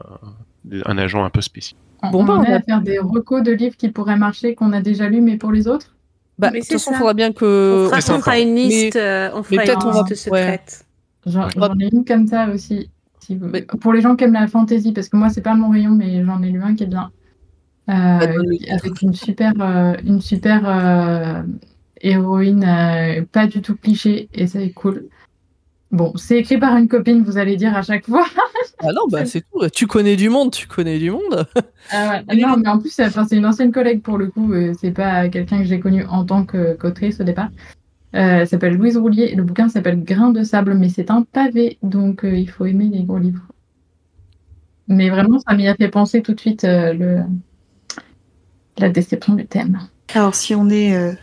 un 0.86 0.98
agent 0.98 1.24
un 1.24 1.30
peu 1.32 1.42
spécial. 1.42 1.80
On, 2.04 2.12
Bon, 2.12 2.22
on 2.22 2.24
bah, 2.26 2.34
en 2.36 2.40
on 2.42 2.44
est 2.44 2.54
a- 2.54 2.58
à 2.58 2.62
faire 2.62 2.82
des 2.82 3.00
recos 3.00 3.42
de 3.42 3.52
livres 3.52 3.76
qui 3.78 3.90
pourraient 3.90 4.18
marcher, 4.18 4.54
qu'on 4.54 4.74
a 4.74 4.82
déjà 4.82 5.10
lus, 5.10 5.22
mais 5.22 5.38
pour 5.38 5.52
les 5.52 5.68
autres? 5.68 5.96
Bah 6.40 6.52
de 6.52 6.58
toute 6.60 6.66
façon, 6.68 6.92
il 6.92 6.94
ça. 6.94 7.00
faudra 7.00 7.14
bien 7.14 7.30
On 7.30 7.34
que 7.34 7.88
fera, 7.90 8.02
c'est 8.02 8.12
on 8.14 8.20
fera 8.20 8.40
une 8.40 8.54
Mais- 8.54 8.64
liste, 8.68 8.96
euh, 8.96 9.30
on 9.34 9.42
fera 9.44 9.64
une 9.66 9.72
on 9.72 9.90
va- 9.92 10.02
liste 10.04 10.16
secrète. 10.16 10.86
J'en 11.26 11.46
Ouais. 11.46 11.50
j'en 11.56 11.74
ai 11.80 11.90
une 11.92 12.06
comme 12.06 12.28
ça 12.28 12.48
aussi. 12.54 12.90
si 13.20 13.36
vous- 13.36 13.48
Mais- 13.48 13.64
Pour 13.64 13.92
les 13.92 14.00
gens 14.02 14.16
qui 14.16 14.24
aiment 14.24 14.34
la 14.34 14.48
fantasy, 14.48 14.94
parce 14.94 15.10
que 15.10 15.18
moi, 15.18 15.28
c'est 15.30 15.42
pas 15.42 15.54
mon 15.56 15.70
rayon, 15.70 15.92
mais 15.92 16.24
j'en 16.24 16.42
ai 16.44 16.50
lu 16.50 16.62
un 16.62 16.76
qui 16.76 16.84
est 16.84 16.88
bien. 16.88 17.12
Euh, 17.90 18.44
qui- 18.58 18.70
avec 18.70 19.02
une 19.02 19.14
super, 19.14 19.52
euh, 19.60 19.94
une 20.06 20.22
super 20.22 20.62
euh, 20.66 21.42
héroïne, 22.02 22.64
euh, 22.64 23.26
pas 23.32 23.48
du 23.48 23.62
tout 23.62 23.76
cliché, 23.76 24.30
et 24.34 24.48
c'est 24.48 24.70
cool. 24.72 25.08
Bon, 25.92 26.12
c'est 26.18 26.38
écrit 26.40 26.58
par 26.58 26.76
une 26.76 26.88
copine, 26.90 27.24
vous 27.24 27.38
allez 27.38 27.56
dire 27.56 27.76
à 27.76 27.82
chaque 27.82 28.06
fois. 28.06 28.26
Ah 28.80 28.92
non, 28.94 29.08
bah 29.10 29.26
c'est 29.26 29.42
tout. 29.42 29.68
Tu 29.74 29.88
connais 29.88 30.16
du 30.16 30.30
monde, 30.30 30.52
tu 30.52 30.68
connais 30.68 31.00
du 31.00 31.10
monde. 31.10 31.48
Ah 31.92 32.10
ouais. 32.10 32.24
Ah 32.28 32.36
non, 32.36 32.58
mais 32.58 32.68
en 32.68 32.78
plus, 32.80 32.90
c'est 32.90 33.06
enfin, 33.06 33.26
c'est 33.28 33.38
une 33.38 33.46
ancienne 33.46 33.72
collègue 33.72 34.02
pour 34.04 34.18
le 34.18 34.28
coup. 34.28 34.54
euh, 34.54 34.74
C'est 34.80 34.92
pas 34.92 35.30
quelqu'un 35.30 35.60
que 35.60 35.64
j'ai 35.64 35.80
connu 35.80 36.04
en 36.06 36.26
tant 36.26 36.44
que- 36.46 36.74
qu'autrice 36.76 37.20
au 37.20 37.24
départ. 37.24 37.50
Euh, 38.16 38.42
elle 38.42 38.48
s'appelle 38.48 38.76
Louise 38.76 38.98
Roulier. 38.98 39.30
et 39.32 39.36
Le 39.36 39.44
bouquin 39.44 39.70
s'appelle 39.70 40.04
Grain 40.04 40.30
de 40.32 40.44
sable, 40.44 40.74
mais 40.76 40.90
c'est 40.90 41.10
un 41.10 41.24
pavé, 41.24 41.78
donc 41.82 42.24
euh, 42.26 42.36
il 42.38 42.50
faut 42.50 42.66
aimer 42.66 42.90
les 42.92 43.04
gros 43.04 43.18
livres. 43.18 43.42
Mais 44.88 45.10
vraiment, 45.10 45.40
ça 45.40 45.56
m'y 45.56 45.68
a 45.68 45.76
fait 45.76 45.90
penser 45.90 46.22
tout 46.22 46.34
de 46.34 46.40
suite 46.40 46.64
euh, 46.66 46.94
le... 46.94 47.20
la 48.78 48.90
déception 48.90 49.34
du 49.34 49.46
thème. 49.48 49.80
Alors, 50.14 50.36
si 50.36 50.54
on 50.56 50.70
est 50.70 50.96
euh, 50.96 51.14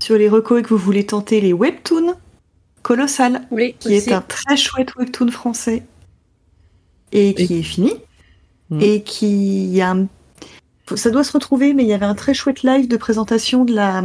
sur 0.00 0.16
les 0.16 0.28
recos 0.28 0.60
et 0.60 0.62
que 0.62 0.68
vous 0.70 0.76
voulez 0.78 1.04
tenter 1.06 1.40
les 1.40 1.52
webtoons, 1.52 2.14
Colossal, 2.82 3.42
Oui, 3.50 3.74
qui 3.78 3.96
aussi. 3.96 4.10
est 4.10 4.12
un 4.12 4.20
très 4.22 4.56
chouette 4.56 4.94
webtoon 4.96 5.30
français 5.30 5.82
et 7.12 7.34
qui 7.34 7.58
est 7.58 7.62
fini 7.62 7.92
Mhm. 8.70 8.80
et 8.80 9.02
qui 9.02 9.66
y 9.68 9.80
a 9.82 9.90
un- 9.90 10.06
ça 10.96 11.10
doit 11.10 11.24
se 11.24 11.32
retrouver 11.32 11.74
mais 11.74 11.82
il 11.84 11.88
y 11.88 11.92
avait 11.92 12.06
un 12.06 12.14
très 12.14 12.34
chouette 12.34 12.62
live 12.62 12.88
de 12.88 12.96
présentation 12.96 13.64
de 13.64 13.74
la 13.74 14.02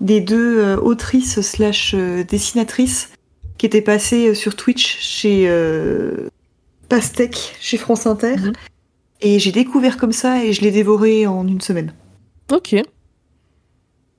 des 0.00 0.20
deux 0.20 0.58
euh, 0.60 0.76
autrices 0.76 1.40
slash 1.40 1.92
euh, 1.94 2.22
dessinatrices 2.24 3.10
qui 3.58 3.66
étaient 3.66 3.82
passées 3.82 4.28
euh, 4.28 4.34
sur 4.34 4.54
Twitch 4.54 4.98
chez 5.00 5.46
euh, 5.48 6.28
Pastèque 6.88 7.56
chez 7.60 7.76
France 7.76 8.06
Inter 8.06 8.36
Mhm. 8.36 8.52
et 9.20 9.38
j'ai 9.40 9.50
découvert 9.52 9.96
comme 9.96 10.12
ça 10.12 10.44
et 10.44 10.52
je 10.52 10.60
l'ai 10.62 10.70
dévoré 10.70 11.26
en 11.26 11.46
une 11.48 11.60
semaine. 11.60 11.92
Ok. 12.52 12.76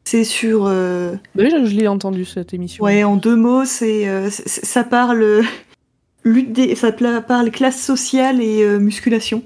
C'est 0.05 0.23
sur 0.23 0.65
euh, 0.65 1.13
Bah 1.35 1.43
oui, 1.43 1.49
je, 1.51 1.65
je 1.65 1.75
l'ai 1.75 1.87
entendu 1.87 2.25
cette 2.25 2.53
émission. 2.53 2.83
Ouais, 2.83 3.03
en 3.03 3.15
deux 3.15 3.35
mots, 3.35 3.65
c'est 3.65 4.07
euh, 4.07 4.29
ça 4.31 4.83
parle 4.83 5.21
euh, 5.21 5.43
lutte 6.23 6.51
des, 6.51 6.73
ça 6.75 6.91
parle 6.91 7.51
classe 7.51 7.79
sociale 7.81 8.41
et 8.41 8.63
euh, 8.63 8.79
musculation 8.79 9.43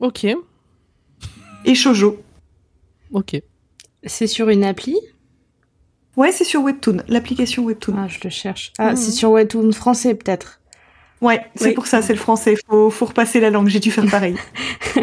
Ok. 0.00 0.26
et 1.64 1.74
shojo. 1.74 2.20
Ok. 3.12 3.40
C'est 4.04 4.26
sur 4.26 4.50
une 4.50 4.64
appli? 4.64 4.96
Ouais, 6.16 6.32
c'est 6.32 6.44
sur 6.44 6.62
Webtoon, 6.62 6.98
l'application 7.08 7.64
Webtoon. 7.64 7.94
Ah, 7.98 8.08
je 8.08 8.18
le 8.24 8.30
cherche. 8.30 8.72
Ah, 8.78 8.90
Mhm. 8.90 8.96
c'est 8.96 9.10
sur 9.12 9.30
Webtoon 9.30 9.72
français 9.72 10.14
peut-être. 10.14 10.60
Ouais, 11.22 11.40
c'est 11.54 11.68
Oui. 11.68 11.74
pour 11.74 11.86
ça, 11.86 12.02
c'est 12.02 12.12
le 12.12 12.18
français. 12.18 12.56
Faut, 12.68 12.90
faut 12.90 13.06
repasser 13.06 13.40
la 13.40 13.48
langue. 13.48 13.68
J'ai 13.68 13.80
dû 13.80 13.90
faire 13.90 14.04
pareil. 14.10 14.36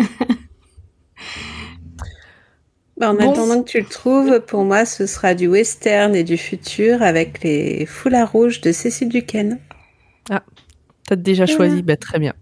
Bah, 2.97 3.11
en 3.11 3.15
Bon. 3.15 3.31
attendant 3.31 3.63
que 3.63 3.69
tu 3.69 3.79
le 3.79 3.85
trouves, 3.87 4.39
pour 4.41 4.63
moi, 4.65 4.85
ce 4.85 5.05
sera 5.07 5.33
du 5.33 5.47
western 5.47 6.15
et 6.15 6.23
du 6.23 6.37
futur 6.37 7.01
avec 7.01 7.43
les 7.43 7.85
foulards 7.87 8.31
rouges 8.31 8.61
de 8.61 8.71
Cécile 8.71 9.09
Duquesne. 9.09 9.59
T'as 11.05 11.15
déjà 11.17 11.45
choisi, 11.45 11.81
bah 11.81 11.97
très 11.97 12.17
bien. 12.17 12.33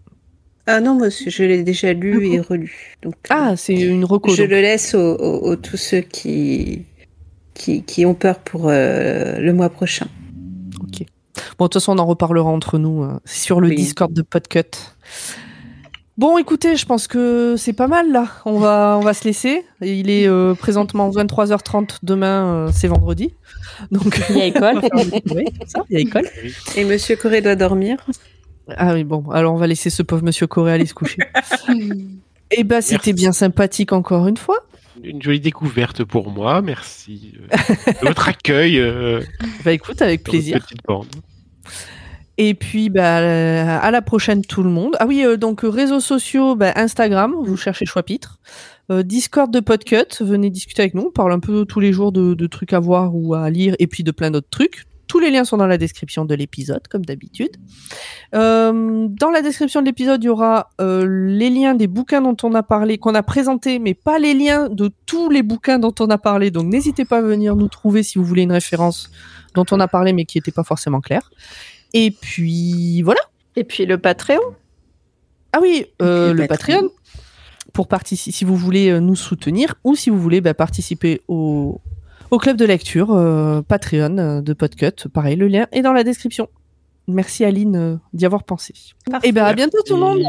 Ah 0.67 0.79
non, 0.81 0.93
moi, 0.93 1.07
je 1.09 1.43
l'ai 1.43 1.63
déjà 1.63 1.93
lu 1.93 2.27
et 2.27 2.39
relu. 2.39 2.95
Donc, 3.01 3.15
euh, 3.15 3.27
Ah, 3.35 3.55
c'est 3.57 3.73
une 3.73 4.05
reco. 4.05 4.29
je 4.35 4.43
donc. 4.43 4.51
le 4.51 4.61
laisse 4.61 4.93
aux, 4.93 5.15
aux- 5.15 5.49
aux 5.49 5.55
tous 5.55 5.77
ceux 5.77 6.01
qui, 6.01 6.85
qui, 7.55 7.81
qui 7.83 8.05
ont 8.05 8.13
peur 8.13 8.37
pour 8.39 8.67
euh, 8.69 9.39
le 9.39 9.53
mois 9.53 9.69
prochain. 9.69 10.07
Ok. 10.83 11.05
Bon, 11.57 11.65
de 11.65 11.69
toute 11.69 11.73
façon, 11.75 11.93
on 11.93 11.97
en 11.97 12.05
reparlera 12.05 12.49
entre 12.51 12.77
nous 12.77 13.03
euh, 13.03 13.17
sur 13.25 13.59
le 13.61 13.69
Oui. 13.69 13.75
Discord 13.75 14.13
de 14.13 14.21
Podcut. 14.21 14.69
Bon, 16.17 16.37
écoutez, 16.37 16.75
je 16.75 16.85
pense 16.85 17.07
que 17.07 17.55
c'est 17.57 17.73
pas 17.73 17.87
mal 17.87 18.11
là. 18.11 18.27
On 18.45 18.59
va, 18.59 18.97
on 18.99 19.03
va 19.03 19.13
se 19.13 19.23
laisser. 19.23 19.63
Il 19.81 20.09
est 20.09 20.27
euh, 20.27 20.53
présentement 20.53 21.09
23h30. 21.09 21.99
Demain, 22.03 22.45
euh, 22.67 22.69
c'est 22.73 22.87
vendredi. 22.87 23.33
Donc, 23.91 24.21
Il 24.29 24.37
y 24.37 24.41
a 24.41 24.45
école. 24.45 24.81
oui, 25.31 25.45
c'est 25.61 25.69
ça, 25.69 25.83
il 25.89 25.93
y 25.93 25.97
a 25.97 25.99
école. 26.01 26.27
Et 26.75 26.83
Monsieur 26.85 27.15
Corée 27.15 27.41
doit 27.41 27.55
dormir. 27.55 27.97
Ah 28.77 28.93
oui, 28.93 29.03
bon, 29.03 29.29
alors 29.31 29.53
on 29.53 29.57
va 29.57 29.67
laisser 29.67 29.89
ce 29.89 30.03
pauvre 30.03 30.23
monsieur 30.23 30.47
Corée 30.47 30.73
aller 30.73 30.85
se 30.85 30.93
coucher. 30.93 31.17
Et 32.51 32.63
bah, 32.63 32.81
c'était 32.81 33.13
bien 33.13 33.31
sympathique 33.31 33.91
encore 33.91 34.27
une 34.27 34.37
fois. 34.37 34.57
Une 35.03 35.21
jolie 35.21 35.39
découverte 35.39 36.03
pour 36.03 36.29
moi, 36.29 36.61
merci 36.61 37.33
euh, 37.51 37.93
de 38.01 38.07
votre 38.07 38.27
accueil. 38.27 38.77
euh, 38.77 39.21
Bah, 39.65 39.71
écoute, 39.71 40.01
avec 40.01 40.23
plaisir. 40.23 40.59
petite 40.61 40.83
bande. 40.87 41.07
Et 42.37 42.53
puis, 42.53 42.89
bah, 42.89 43.19
euh, 43.19 43.77
à 43.81 43.91
la 43.91 44.01
prochaine, 44.01 44.41
tout 44.43 44.63
le 44.63 44.69
monde. 44.69 44.95
Ah 44.99 45.05
oui, 45.05 45.23
euh, 45.25 45.37
donc 45.37 45.63
euh, 45.63 45.69
réseaux 45.69 45.99
sociaux, 45.99 46.55
bah, 46.55 46.71
Instagram, 46.75 47.35
vous 47.43 47.57
cherchez 47.57 47.85
Choix-Pitre. 47.85 48.39
Euh, 48.91 49.03
Discord 49.03 49.51
de 49.51 49.59
Podcut, 49.59 50.21
venez 50.21 50.49
discuter 50.49 50.81
avec 50.81 50.93
nous. 50.93 51.07
On 51.07 51.11
parle 51.11 51.33
un 51.33 51.39
peu 51.39 51.65
tous 51.65 51.79
les 51.79 51.93
jours 51.93 52.11
de, 52.11 52.33
de 52.33 52.47
trucs 52.47 52.73
à 52.73 52.79
voir 52.79 53.15
ou 53.15 53.33
à 53.33 53.49
lire 53.49 53.75
et 53.79 53.87
puis 53.87 54.03
de 54.03 54.11
plein 54.11 54.31
d'autres 54.31 54.49
trucs. 54.49 54.85
Tous 55.07 55.19
les 55.19 55.29
liens 55.29 55.43
sont 55.43 55.57
dans 55.57 55.67
la 55.67 55.77
description 55.77 56.23
de 56.23 56.33
l'épisode, 56.35 56.87
comme 56.87 57.03
d'habitude. 57.03 57.57
Euh, 58.33 59.07
dans 59.09 59.29
la 59.29 59.41
description 59.41 59.81
de 59.81 59.85
l'épisode, 59.85 60.23
il 60.23 60.27
y 60.27 60.29
aura 60.29 60.69
euh, 60.79 61.05
les 61.05 61.49
liens 61.49 61.75
des 61.75 61.87
bouquins 61.87 62.21
dont 62.21 62.37
on 62.43 62.53
a 62.53 62.63
parlé, 62.63 62.97
qu'on 62.97 63.13
a 63.13 63.21
présentés, 63.21 63.77
mais 63.79 63.93
pas 63.93 64.19
les 64.19 64.33
liens 64.33 64.69
de 64.69 64.89
tous 65.05 65.29
les 65.29 65.43
bouquins 65.43 65.79
dont 65.79 65.93
on 65.99 66.09
a 66.09 66.17
parlé. 66.17 66.49
Donc 66.49 66.67
n'hésitez 66.67 67.03
pas 67.03 67.17
à 67.17 67.21
venir 67.21 67.57
nous 67.57 67.67
trouver 67.67 68.03
si 68.03 68.19
vous 68.19 68.23
voulez 68.23 68.43
une 68.43 68.53
référence 68.53 69.11
dont 69.53 69.65
on 69.71 69.81
a 69.81 69.87
parlé, 69.89 70.13
mais 70.13 70.23
qui 70.23 70.37
n'était 70.37 70.53
pas 70.53 70.63
forcément 70.63 71.01
claire. 71.01 71.29
Et 71.93 72.11
puis 72.11 73.01
voilà. 73.01 73.21
Et 73.55 73.63
puis 73.63 73.85
le 73.85 73.97
Patreon. 73.97 74.39
Ah 75.53 75.59
oui, 75.61 75.85
euh, 76.01 76.33
le 76.33 76.47
Patreon. 76.47 76.89
Pour 77.73 77.87
participer, 77.87 78.35
si 78.35 78.43
vous 78.45 78.55
voulez 78.55 78.89
euh, 78.89 78.99
nous 78.99 79.15
soutenir 79.15 79.75
ou 79.83 79.95
si 79.95 80.09
vous 80.09 80.19
voulez 80.19 80.41
bah, 80.41 80.53
participer 80.53 81.21
au, 81.27 81.79
au 82.31 82.37
club 82.37 82.57
de 82.57 82.65
lecture 82.65 83.11
euh, 83.11 83.61
Patreon 83.61 84.41
de 84.41 84.53
Podcut. 84.53 85.07
Pareil, 85.13 85.35
le 85.35 85.47
lien 85.47 85.67
est 85.71 85.81
dans 85.81 85.93
la 85.93 86.03
description. 86.03 86.49
Merci 87.07 87.45
Aline 87.45 87.75
euh, 87.75 87.95
d'y 88.13 88.25
avoir 88.25 88.43
pensé. 88.43 88.73
Et 89.23 89.31
ben 89.31 89.45
à 89.45 89.53
bientôt 89.53 89.77
tout 89.85 89.95
le 89.95 90.01
monde. 90.01 90.23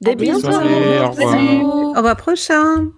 Des 0.00 0.16
soirée, 0.32 1.00
au 1.00 1.10
revoir. 1.10 1.64
Au 1.64 1.92
revoir 1.94 2.16
prochain. 2.16 2.90